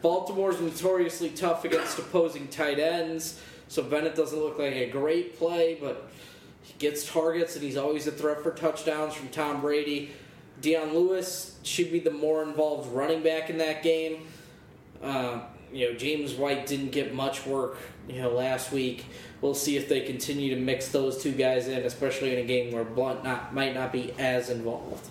Baltimore's 0.00 0.60
notoriously 0.60 1.28
tough 1.30 1.64
against 1.64 1.98
opposing 1.98 2.48
tight 2.48 2.78
ends, 2.78 3.40
so 3.68 3.82
Bennett 3.82 4.14
doesn't 4.16 4.38
look 4.38 4.58
like 4.58 4.72
a 4.72 4.88
great 4.88 5.38
play, 5.38 5.76
but 5.78 6.10
he 6.10 6.27
gets 6.78 7.10
targets 7.10 7.54
and 7.54 7.64
he's 7.64 7.76
always 7.76 8.06
a 8.06 8.12
threat 8.12 8.42
for 8.42 8.50
touchdowns 8.52 9.14
from 9.14 9.28
Tom 9.28 9.60
Brady. 9.60 10.12
Dion 10.60 10.92
Lewis 10.92 11.58
should 11.62 11.92
be 11.92 12.00
the 12.00 12.10
more 12.10 12.42
involved 12.42 12.92
running 12.92 13.22
back 13.22 13.50
in 13.50 13.58
that 13.58 13.82
game. 13.82 14.26
Uh, 15.02 15.40
you 15.72 15.88
know, 15.88 15.96
James 15.96 16.34
White 16.34 16.66
didn't 16.66 16.90
get 16.90 17.14
much 17.14 17.46
work, 17.46 17.78
you 18.08 18.20
know, 18.20 18.30
last 18.30 18.72
week. 18.72 19.04
We'll 19.40 19.54
see 19.54 19.76
if 19.76 19.88
they 19.88 20.00
continue 20.00 20.54
to 20.54 20.60
mix 20.60 20.88
those 20.88 21.22
two 21.22 21.32
guys 21.32 21.68
in, 21.68 21.82
especially 21.84 22.32
in 22.32 22.40
a 22.40 22.46
game 22.46 22.72
where 22.72 22.84
Blunt 22.84 23.22
not 23.22 23.54
might 23.54 23.74
not 23.74 23.92
be 23.92 24.12
as 24.18 24.50
involved. 24.50 25.08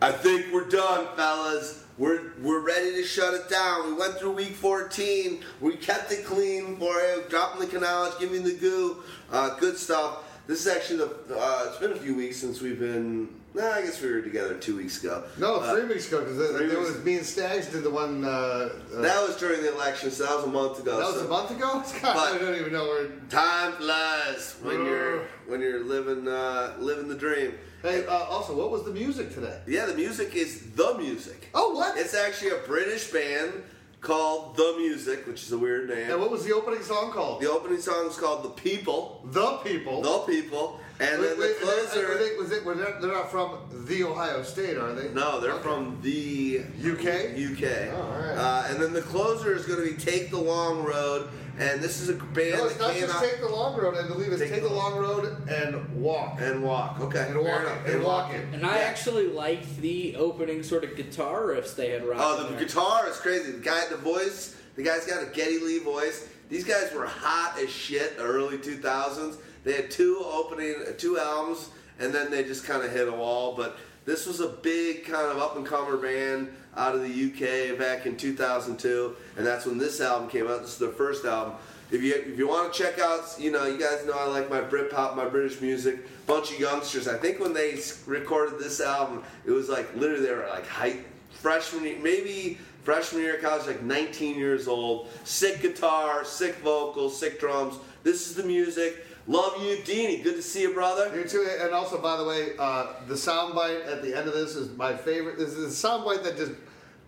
I 0.00 0.12
think 0.12 0.46
we're 0.52 0.68
done, 0.68 1.06
fellas. 1.14 1.81
We're 2.02 2.32
we're 2.42 2.58
ready 2.58 2.90
to 2.96 3.04
shut 3.04 3.32
it 3.32 3.48
down. 3.48 3.86
We 3.86 3.92
went 3.92 4.14
through 4.18 4.32
week 4.32 4.56
14. 4.56 5.38
We 5.60 5.76
kept 5.76 6.10
it 6.10 6.24
clean 6.24 6.76
for 6.76 6.94
you, 6.94 7.22
dropping 7.28 7.60
the 7.60 7.68
ka-knowledge, 7.68 8.18
giving 8.18 8.42
the 8.42 8.54
goo, 8.54 9.04
uh, 9.30 9.54
good 9.60 9.76
stuff. 9.78 10.24
This 10.48 10.66
is 10.66 10.66
actually 10.66 10.96
the. 10.98 11.38
Uh, 11.38 11.66
it's 11.68 11.78
been 11.78 11.92
a 11.92 11.96
few 11.96 12.16
weeks 12.16 12.38
since 12.38 12.60
we've 12.60 12.80
been. 12.80 13.28
Nah, 13.54 13.70
I 13.70 13.82
guess 13.82 14.02
we 14.02 14.10
were 14.10 14.20
together 14.20 14.54
two 14.58 14.76
weeks 14.78 15.00
ago. 15.04 15.22
No, 15.38 15.56
Uh, 15.60 15.74
three 15.76 15.84
weeks 15.84 16.08
ago 16.08 16.22
because 16.24 16.38
there 16.38 16.66
weeks- 16.66 16.74
was 16.74 17.04
me 17.04 17.18
and 17.18 17.24
Stags 17.26 17.68
did 17.68 17.84
the 17.84 17.90
one. 17.90 18.24
Uh, 18.24 18.28
uh, 18.28 19.00
that 19.00 19.24
was 19.24 19.36
during 19.36 19.62
the 19.62 19.72
election, 19.72 20.10
so 20.10 20.24
that 20.24 20.34
was 20.34 20.44
a 20.46 20.48
month 20.48 20.80
ago. 20.80 20.98
that 20.98 21.06
was 21.06 21.20
so- 21.20 21.26
a 21.26 21.28
month 21.28 21.52
ago. 21.52 21.84
God, 22.02 22.16
I 22.34 22.36
don't 22.36 22.56
even 22.58 22.72
know 22.72 22.86
where. 22.86 23.06
Time 23.30 23.74
flies 23.74 24.56
when 24.60 24.84
you're 24.84 25.20
when 25.46 25.60
you're 25.60 25.84
living 25.84 26.26
uh, 26.26 26.74
living 26.80 27.06
the 27.06 27.14
dream. 27.14 27.52
Hey, 27.82 28.06
uh, 28.06 28.12
also, 28.26 28.54
what 28.56 28.70
was 28.70 28.84
the 28.84 28.92
music 28.92 29.34
today? 29.34 29.58
Yeah, 29.66 29.86
the 29.86 29.94
music 29.94 30.36
is 30.36 30.70
the 30.76 30.94
music. 30.98 31.48
Oh, 31.52 31.74
what? 31.74 31.98
It's 31.98 32.14
actually 32.14 32.50
a 32.50 32.58
British 32.58 33.10
band 33.10 33.52
called 34.00 34.56
The 34.56 34.74
Music, 34.78 35.26
which 35.26 35.42
is 35.42 35.52
a 35.52 35.58
weird 35.58 35.88
name. 35.88 36.10
And 36.10 36.20
what 36.20 36.30
was 36.30 36.44
the 36.44 36.52
opening 36.54 36.82
song 36.82 37.10
called? 37.12 37.40
The 37.42 37.50
opening 37.50 37.80
song 37.80 38.06
is 38.08 38.16
called 38.16 38.44
The 38.44 38.50
People. 38.50 39.20
The 39.32 39.58
People. 39.64 40.00
The 40.02 40.18
People. 40.32 40.78
And 41.00 41.22
then 41.22 41.36
the 41.36 41.40
Wait, 41.40 41.56
wait, 41.56 41.60
closer. 41.60 42.18
They, 42.18 42.36
was 42.36 42.52
it, 42.52 42.64
were 42.64 42.74
they, 42.74 42.84
they're 43.00 43.12
not 43.12 43.30
from 43.32 43.58
the 43.86 44.04
Ohio 44.04 44.42
State, 44.44 44.76
are 44.76 44.92
they? 44.92 45.12
No, 45.12 45.40
they're 45.40 45.52
Okay. 45.54 45.62
from 45.62 45.98
the 46.02 46.60
UK? 46.80 47.34
UK. 47.36 47.92
Oh, 47.92 48.00
all 48.00 48.20
right. 48.20 48.36
uh, 48.36 48.66
and 48.70 48.80
then 48.80 48.92
the 48.92 49.02
closer 49.02 49.54
is 49.56 49.66
going 49.66 49.80
to 49.84 49.92
be 49.96 50.00
Take 50.00 50.30
the 50.30 50.38
Long 50.38 50.84
Road, 50.84 51.28
and 51.70 51.80
this 51.82 52.00
is 52.00 52.08
a 52.08 52.14
band 52.14 52.52
No, 52.58 52.64
it's 52.66 52.74
that 52.74 52.80
not 52.80 52.92
came 52.92 53.02
just 53.02 53.14
out 53.14 53.22
take 53.22 53.40
the 53.40 53.48
long 53.48 53.76
road. 53.78 53.96
I 53.96 54.06
believe 54.08 54.32
it's 54.32 54.40
Take 54.40 54.50
take, 54.50 54.62
the- 54.62 54.68
the 54.68 54.74
long 54.74 54.96
road 54.98 55.48
and 55.48 56.00
walk. 56.02 56.38
and 56.40 56.62
walk. 56.62 57.00
Okay, 57.00 57.26
And 57.28 57.36
walk 57.38 57.46
fair 57.46 57.60
it, 57.62 57.66
enough. 57.66 57.88
and 57.88 58.02
walk 58.04 58.32
it. 58.34 58.44
And 58.52 58.66
I 58.66 58.76
Yeah. 58.78 58.82
actually 58.84 59.26
liked 59.28 59.80
the 59.80 60.16
opening 60.16 60.62
sort 60.62 60.84
of 60.84 60.96
guitar 60.96 61.42
riffs 61.42 61.74
they 61.76 61.90
had 61.90 62.06
rocked. 62.06 62.20
Oh, 62.22 62.42
the 62.44 62.48
there. 62.54 62.58
guitar 62.64 63.08
is 63.08 63.16
crazy. 63.18 63.52
The 63.52 63.58
guy, 63.58 63.86
the 63.88 63.96
voice, 63.96 64.54
the 64.76 64.82
guy's 64.82 65.06
got 65.06 65.22
a 65.22 65.26
Geddy 65.26 65.58
Lee 65.60 65.78
voice. 65.78 66.26
These 66.48 66.64
guys 66.64 66.92
were 66.94 67.06
hot 67.06 67.58
as 67.62 67.70
shit 67.70 68.16
the 68.18 68.24
early 68.24 68.58
2000s. 68.58 69.36
They 69.64 69.72
had 69.72 69.90
two 69.90 70.18
opening, 70.24 70.74
two 70.98 71.18
albums, 71.18 71.68
and 71.98 72.12
then 72.12 72.30
they 72.30 72.42
just 72.44 72.64
kind 72.64 72.82
of 72.82 72.90
hit 72.92 73.08
a 73.08 73.12
wall. 73.12 73.54
But 73.56 73.76
this 74.04 74.26
was 74.26 74.40
a 74.40 74.48
big 74.48 75.04
kind 75.06 75.26
of 75.30 75.38
up 75.38 75.56
and 75.56 75.64
comer 75.64 75.96
band 75.96 76.48
out 76.76 76.94
of 76.94 77.02
the 77.02 77.08
UK 77.08 77.78
back 77.78 78.06
in 78.06 78.16
2002, 78.16 79.16
and 79.36 79.46
that's 79.46 79.66
when 79.66 79.78
this 79.78 80.00
album 80.00 80.28
came 80.28 80.46
out. 80.46 80.62
This 80.62 80.72
is 80.72 80.78
their 80.78 80.90
first 80.90 81.24
album. 81.24 81.54
If 81.90 82.02
you 82.02 82.14
if 82.14 82.38
you 82.38 82.48
want 82.48 82.72
to 82.72 82.82
check 82.82 82.98
out, 82.98 83.36
you 83.38 83.50
know, 83.50 83.66
you 83.66 83.78
guys 83.78 84.06
know 84.06 84.14
I 84.14 84.26
like 84.26 84.48
my 84.48 84.62
Britpop, 84.62 85.14
my 85.14 85.28
British 85.28 85.60
music. 85.60 86.00
Bunch 86.26 86.52
of 86.52 86.58
youngsters. 86.58 87.06
I 87.06 87.18
think 87.18 87.38
when 87.38 87.52
they 87.52 87.78
recorded 88.06 88.58
this 88.58 88.80
album, 88.80 89.22
it 89.44 89.50
was 89.50 89.68
like 89.68 89.94
literally 89.94 90.24
they 90.24 90.32
were 90.32 90.48
like 90.48 90.66
height 90.66 91.04
freshman, 91.30 92.02
maybe 92.02 92.58
freshman 92.82 93.22
year 93.22 93.36
of 93.36 93.42
college, 93.42 93.66
like 93.66 93.82
19 93.82 94.36
years 94.36 94.68
old. 94.68 95.08
Sick 95.24 95.60
guitar, 95.60 96.24
sick 96.24 96.56
vocals, 96.56 97.18
sick 97.18 97.38
drums. 97.38 97.74
This 98.04 98.26
is 98.26 98.36
the 98.36 98.44
music. 98.44 99.04
Love 99.28 99.62
you, 99.62 99.76
Deanie. 99.78 100.22
Good 100.22 100.34
to 100.36 100.42
see 100.42 100.62
you, 100.62 100.74
brother. 100.74 101.14
You 101.16 101.24
too, 101.28 101.48
and 101.60 101.72
also, 101.72 102.00
by 102.00 102.16
the 102.16 102.24
way, 102.24 102.50
uh, 102.58 102.86
the 103.06 103.14
soundbite 103.14 103.86
at 103.86 104.02
the 104.02 104.16
end 104.16 104.26
of 104.28 104.34
this 104.34 104.56
is 104.56 104.76
my 104.76 104.96
favorite. 104.96 105.38
This 105.38 105.50
is 105.52 105.84
a 105.84 105.88
soundbite 105.88 106.24
that 106.24 106.36
just 106.36 106.52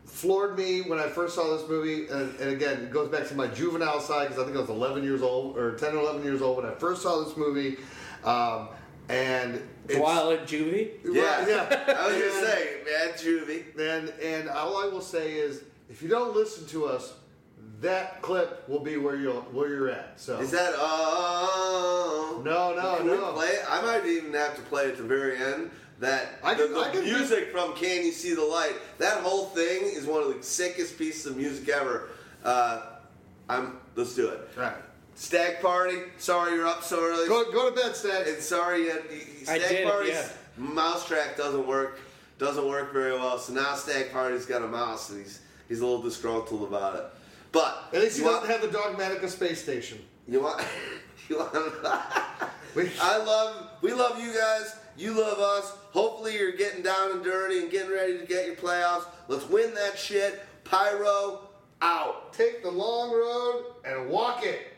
floored 0.05 0.57
me 0.57 0.83
when 0.83 1.01
I 1.01 1.09
first 1.09 1.35
saw 1.35 1.57
this 1.57 1.69
movie. 1.69 2.07
And, 2.07 2.35
and 2.39 2.51
again, 2.51 2.83
it 2.83 2.93
goes 2.93 3.09
back 3.09 3.27
to 3.29 3.35
my 3.35 3.49
juvenile 3.49 4.01
side 4.01 4.29
because 4.29 4.41
I 4.41 4.45
think 4.45 4.57
I 4.57 4.61
was 4.61 4.71
11 4.71 5.03
years 5.03 5.23
old 5.23 5.59
or 5.59 5.75
10 5.77 5.97
or 5.97 6.01
11 6.01 6.23
years 6.23 6.41
old 6.41 6.59
when 6.59 6.67
I 6.67 6.75
first 6.77 7.03
saw 7.03 7.25
this 7.25 7.37
movie. 7.37 7.79
Um, 8.23 8.69
and 9.09 9.61
it's, 9.89 9.99
While 9.99 10.31
in 10.31 10.39
juvie. 10.47 10.93
Yeah, 11.05 11.47
yeah. 11.49 11.85
I 11.99 12.07
was 12.07 12.15
And- 12.15 12.23
gonna 12.33 12.47
say, 12.47 12.77
man, 12.87 13.15
Juvie. 13.19 13.79
And 13.79 14.09
and 14.23 14.49
all 14.49 14.77
I 14.83 14.87
will 14.87 15.01
say 15.03 15.33
is, 15.35 15.63
if 15.91 16.01
you 16.01 16.09
don't 16.09 16.35
listen 16.35 16.67
to 16.69 16.87
us, 16.87 17.13
that 17.85 18.21
clip 18.23 18.69
will 18.69 18.81
be 18.81 18.97
where 18.97 19.17
you're 19.17 19.41
where 19.53 19.69
you're 19.69 19.91
at. 19.91 20.19
So 20.21 20.39
Is 20.41 20.51
that 20.51 20.73
oh? 20.77 22.43
No, 22.45 22.75
no, 22.75 22.97
Can 22.99 23.07
no. 23.07 23.13
we 23.29 23.33
play 23.33 23.49
it? 23.49 23.65
I 23.69 23.81
might 23.83 24.05
even 24.07 24.33
have 24.35 24.57
to 24.57 24.63
play 24.63 24.89
at 24.89 24.97
the 24.97 25.03
very 25.03 25.37
end. 25.37 25.71
That 26.01 26.39
I 26.43 26.55
the, 26.55 26.65
can- 26.65 26.73
the 26.75 26.81
I 26.81 26.91
can 26.91 27.05
do- 27.05 27.17
music 27.17 27.53
from 27.53 27.75
"Can 27.75 28.05
You 28.05 28.11
See 28.13 28.35
the 28.35 28.45
Light"? 28.45 28.75
That 28.99 29.23
whole 29.23 29.47
thing 29.47 29.83
is 29.85 30.07
one 30.07 30.23
of 30.23 30.35
the 30.37 30.43
sickest 30.43 30.99
pieces 30.99 31.27
of 31.27 31.37
music 31.37 31.69
ever. 31.69 32.09
Uh, 32.45 32.83
I'm. 33.49 33.79
Let's 33.95 34.15
do 34.15 34.29
it. 34.29 34.49
right. 34.57 34.75
Stagg 35.15 35.61
party. 35.63 35.99
Sorry 36.19 36.55
you're 36.55 36.67
up 36.67 36.83
so 36.83 37.01
early. 37.01 37.29
Go 37.29 37.51
go 37.53 37.71
to 37.71 37.77
bed, 37.81 37.95
Stagg. 37.95 38.27
And 38.27 38.43
sorry, 38.43 38.81
you, 38.87 38.87
you, 38.87 39.21
I 39.49 39.59
Stagg 39.59 39.69
did, 39.69 39.87
Party's 39.89 40.11
yeah. 40.11 40.29
mouse 40.57 41.07
track 41.07 41.37
doesn't 41.37 41.67
work. 41.67 42.01
Doesn't 42.39 42.67
work 42.67 42.93
very 42.93 43.13
well. 43.13 43.39
So 43.39 43.53
now 43.53 43.77
Stagg 43.77 44.11
Party's 44.13 44.45
got 44.47 44.63
a 44.63 44.67
mouse, 44.67 45.11
and 45.11 45.21
he's 45.23 45.41
he's 45.69 45.81
a 45.81 45.87
little 45.87 46.03
disgruntled 46.03 46.65
about 46.65 46.97
it. 46.97 47.05
But 47.55 47.89
At 47.95 48.01
least 48.03 48.19
you 48.19 48.25
want, 48.25 48.47
have 48.49 48.61
the 48.61 48.67
Dogmatica 48.67 49.29
space 49.29 49.63
station. 49.63 49.99
you 50.29 50.43
want 50.43 50.63
you 51.31 51.39
want. 51.39 51.55
I 53.01 53.17
love 53.19 53.71
we 53.81 53.93
love 53.95 54.21
you 54.21 54.35
guys. 54.35 54.77
You 54.97 55.13
love 55.19 55.39
us. 55.39 55.73
Hopefully 55.93 56.37
you're 56.37 56.53
getting 56.57 56.83
down 56.83 57.13
and 57.13 57.25
dirty 57.25 57.61
and 57.61 57.71
getting 57.71 57.93
ready 57.93 58.19
to 58.19 58.27
get 58.27 58.47
your 58.47 58.57
playoffs. 58.57 59.05
Let's 59.29 59.49
win 59.49 59.73
that 59.75 59.97
shit. 59.99 60.45
Pyro 60.65 61.49
out. 61.81 62.33
Take 62.33 62.63
the 62.63 62.71
long 62.71 63.13
road 63.13 63.65
and 63.85 64.09
walk 64.09 64.45
it. 64.45 64.74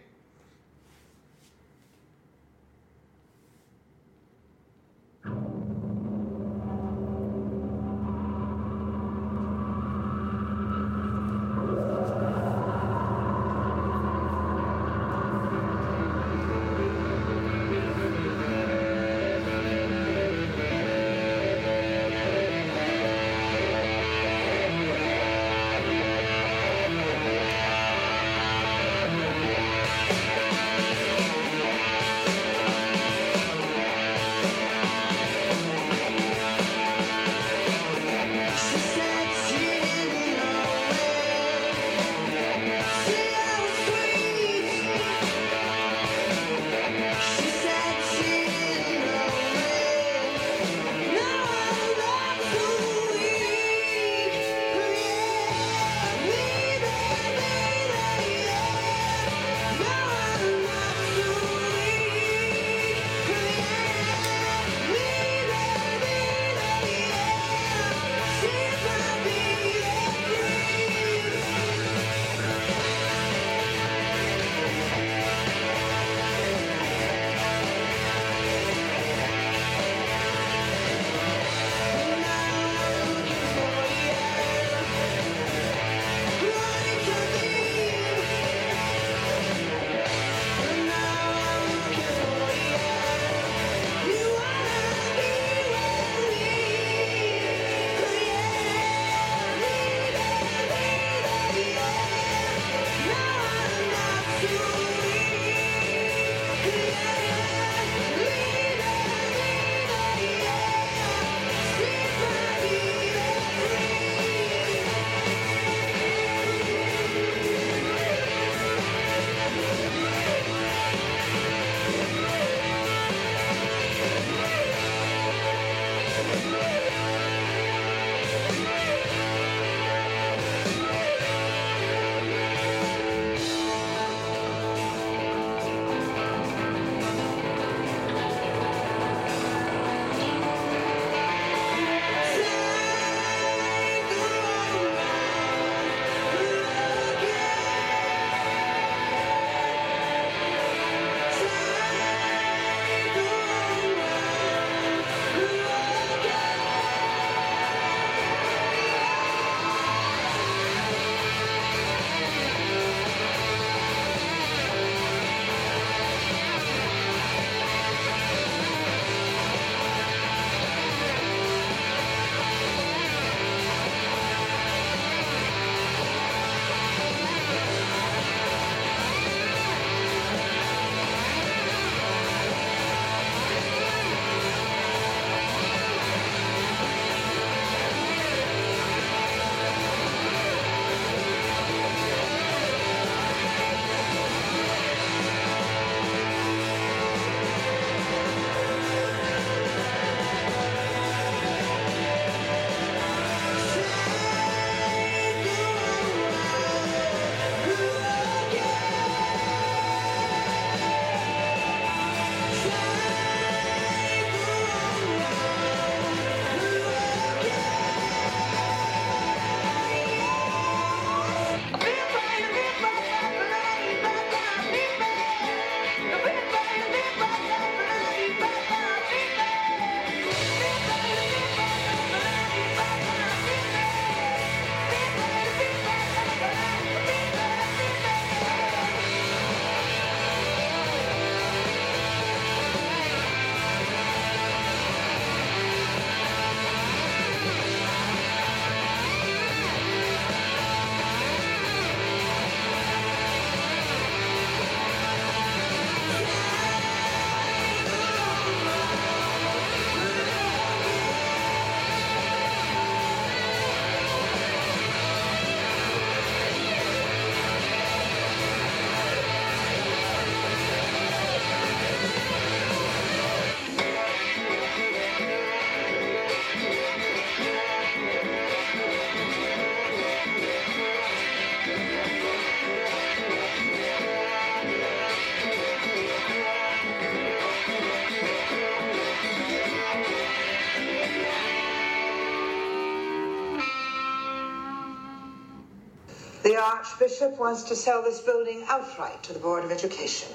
Archbishop 296.98 297.38
wants 297.38 297.64
to 297.64 297.76
sell 297.76 298.02
this 298.02 298.20
building 298.20 298.64
outright 298.70 299.22
to 299.22 299.34
the 299.34 299.38
Board 299.38 299.62
of 299.62 299.70
Education. 299.70 300.30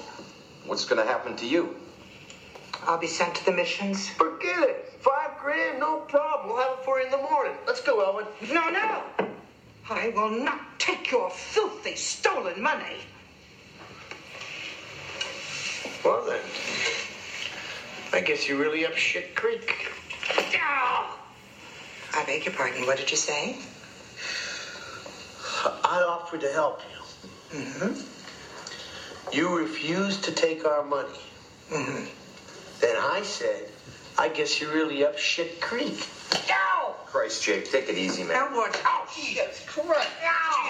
What's 0.64 0.84
going 0.84 1.04
to 1.04 1.12
happen 1.12 1.34
to 1.38 1.44
you? 1.44 1.74
I'll 2.84 3.00
be 3.00 3.08
sent 3.08 3.34
to 3.34 3.44
the 3.44 3.50
missions. 3.50 4.08
Forget 4.10 4.62
it. 4.62 4.92
Five 5.00 5.40
grand, 5.40 5.80
no 5.80 5.96
problem. 6.02 6.54
We'll 6.54 6.62
have 6.62 6.78
it 6.78 6.84
for 6.84 7.00
you 7.00 7.06
in 7.06 7.10
the 7.10 7.16
morning. 7.16 7.54
Let's 7.66 7.80
go, 7.80 8.00
Elwood. 8.00 8.28
No, 8.52 8.70
no! 8.70 9.02
I 9.90 10.10
will 10.10 10.30
not 10.30 10.78
take 10.78 11.10
your 11.10 11.30
filthy, 11.30 11.96
stolen 11.96 12.62
money. 12.62 12.94
Well 16.04 16.24
then, 16.24 16.42
I 18.12 18.20
guess 18.20 18.48
you're 18.48 18.58
really 18.58 18.86
up 18.86 18.94
shit 18.94 19.34
creek. 19.34 19.90
I 22.14 22.24
beg 22.24 22.44
your 22.44 22.54
pardon, 22.54 22.86
what 22.86 22.98
did 22.98 23.10
you 23.10 23.16
say? 23.16 23.56
I 25.64 26.02
offered 26.02 26.40
to 26.40 26.52
help 26.52 26.80
you. 27.52 27.58
Mm-hmm. 27.58 29.36
You 29.36 29.56
refused 29.56 30.24
to 30.24 30.32
take 30.32 30.64
our 30.64 30.82
money. 30.82 31.18
Mm-hmm. 31.70 32.04
Then 32.80 32.96
I 32.98 33.22
said, 33.22 33.68
I 34.18 34.28
guess 34.28 34.60
you're 34.60 34.72
really 34.72 35.04
up 35.04 35.18
shit 35.18 35.60
creek. 35.60 36.06
Ow! 36.50 36.96
Christ, 37.06 37.42
Jake, 37.44 37.70
take 37.70 37.88
it 37.88 37.96
easy, 37.96 38.24
man. 38.24 38.36
Elwood! 38.36 38.70
Oh, 38.84 39.08
Jesus 39.14 39.64
Christ! 39.66 40.08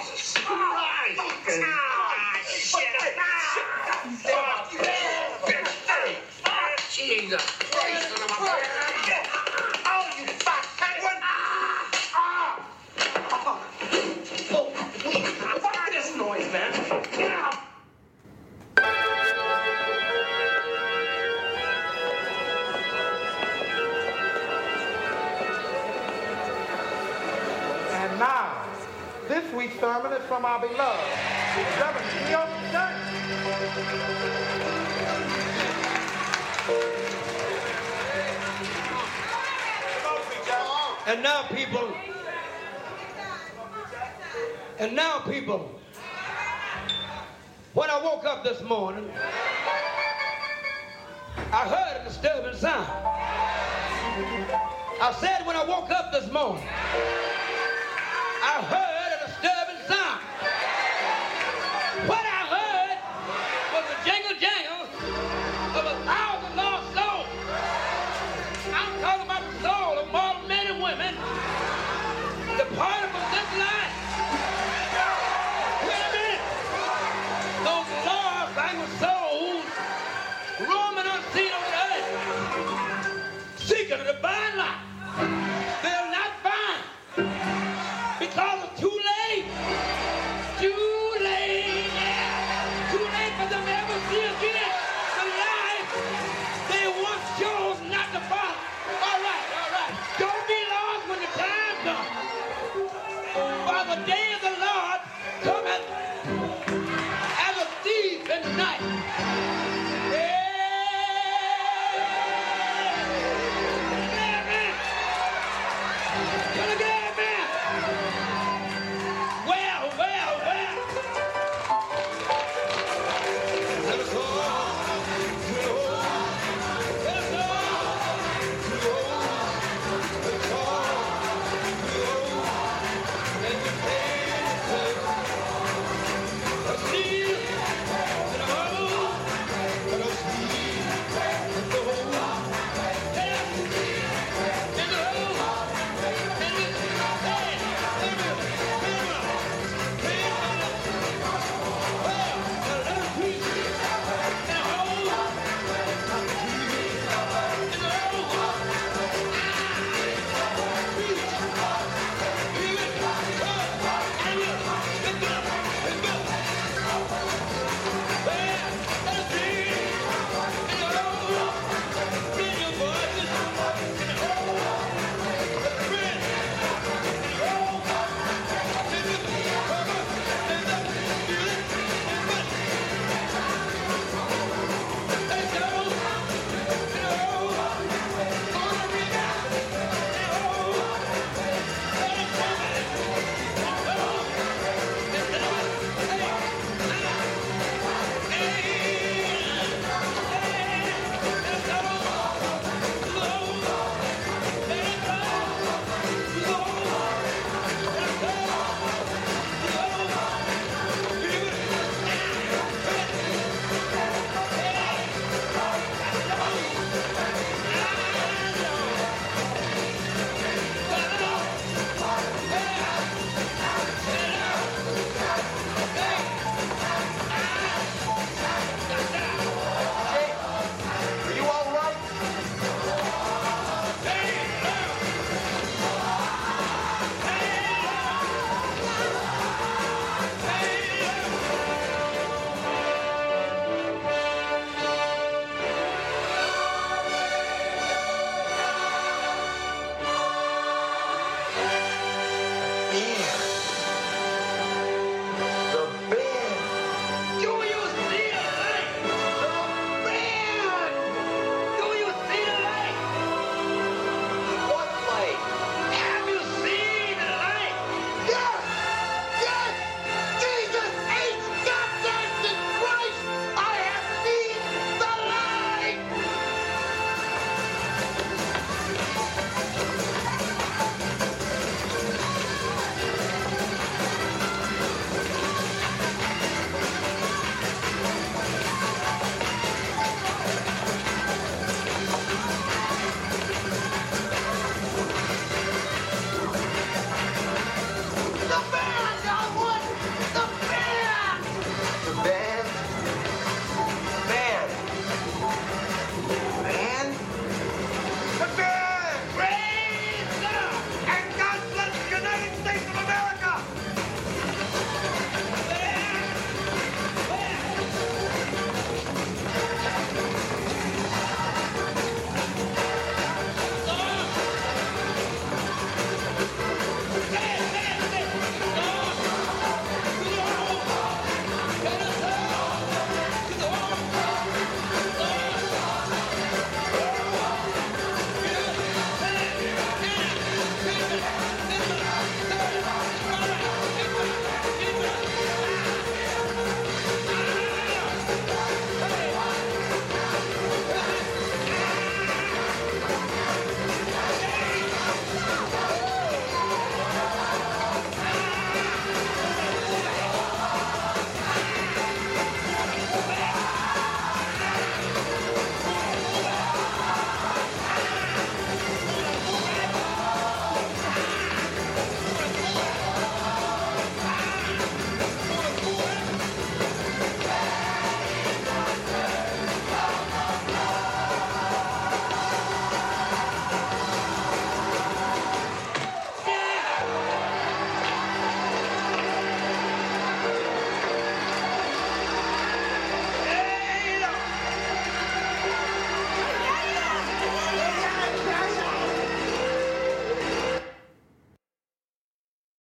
Jesus 0.06 0.34
Christ! 0.34 1.20
Ah, 1.64 2.40
shit! 2.46 2.82
Jesus 6.90 7.46
Christ! 7.46 8.08
son 8.08 8.22
of 8.22 9.48
a- 9.48 9.51
noise, 16.42 16.52
man. 16.52 16.72
And 27.92 28.18
now, 28.18 28.64
this 29.28 29.52
week's 29.54 29.78
sermon 29.78 30.12
is 30.12 30.22
from 30.26 30.44
our 30.44 30.60
beloved 30.60 30.78
Reverend 31.78 32.10
Theo 32.26 32.46
Church. 32.70 32.98
And 41.04 41.22
now, 41.22 41.42
people, 41.42 41.92
and 44.78 44.96
now, 44.96 45.18
people, 45.18 45.81
when 47.74 47.88
I 47.88 48.02
woke 48.02 48.26
up 48.26 48.44
this 48.44 48.60
morning, 48.60 49.10
I 51.50 51.66
heard 51.66 52.02
a 52.02 52.04
disturbing 52.04 52.54
sound. 52.54 52.86
I 55.00 55.10
said 55.18 55.46
when 55.46 55.56
I 55.56 55.64
woke 55.64 55.90
up 55.90 56.12
this 56.12 56.30
morning, 56.30 56.62
I 58.42 58.60
heard 58.68 59.16
a 59.16 59.26
disturbing 59.26 59.88
sound. 59.88 60.20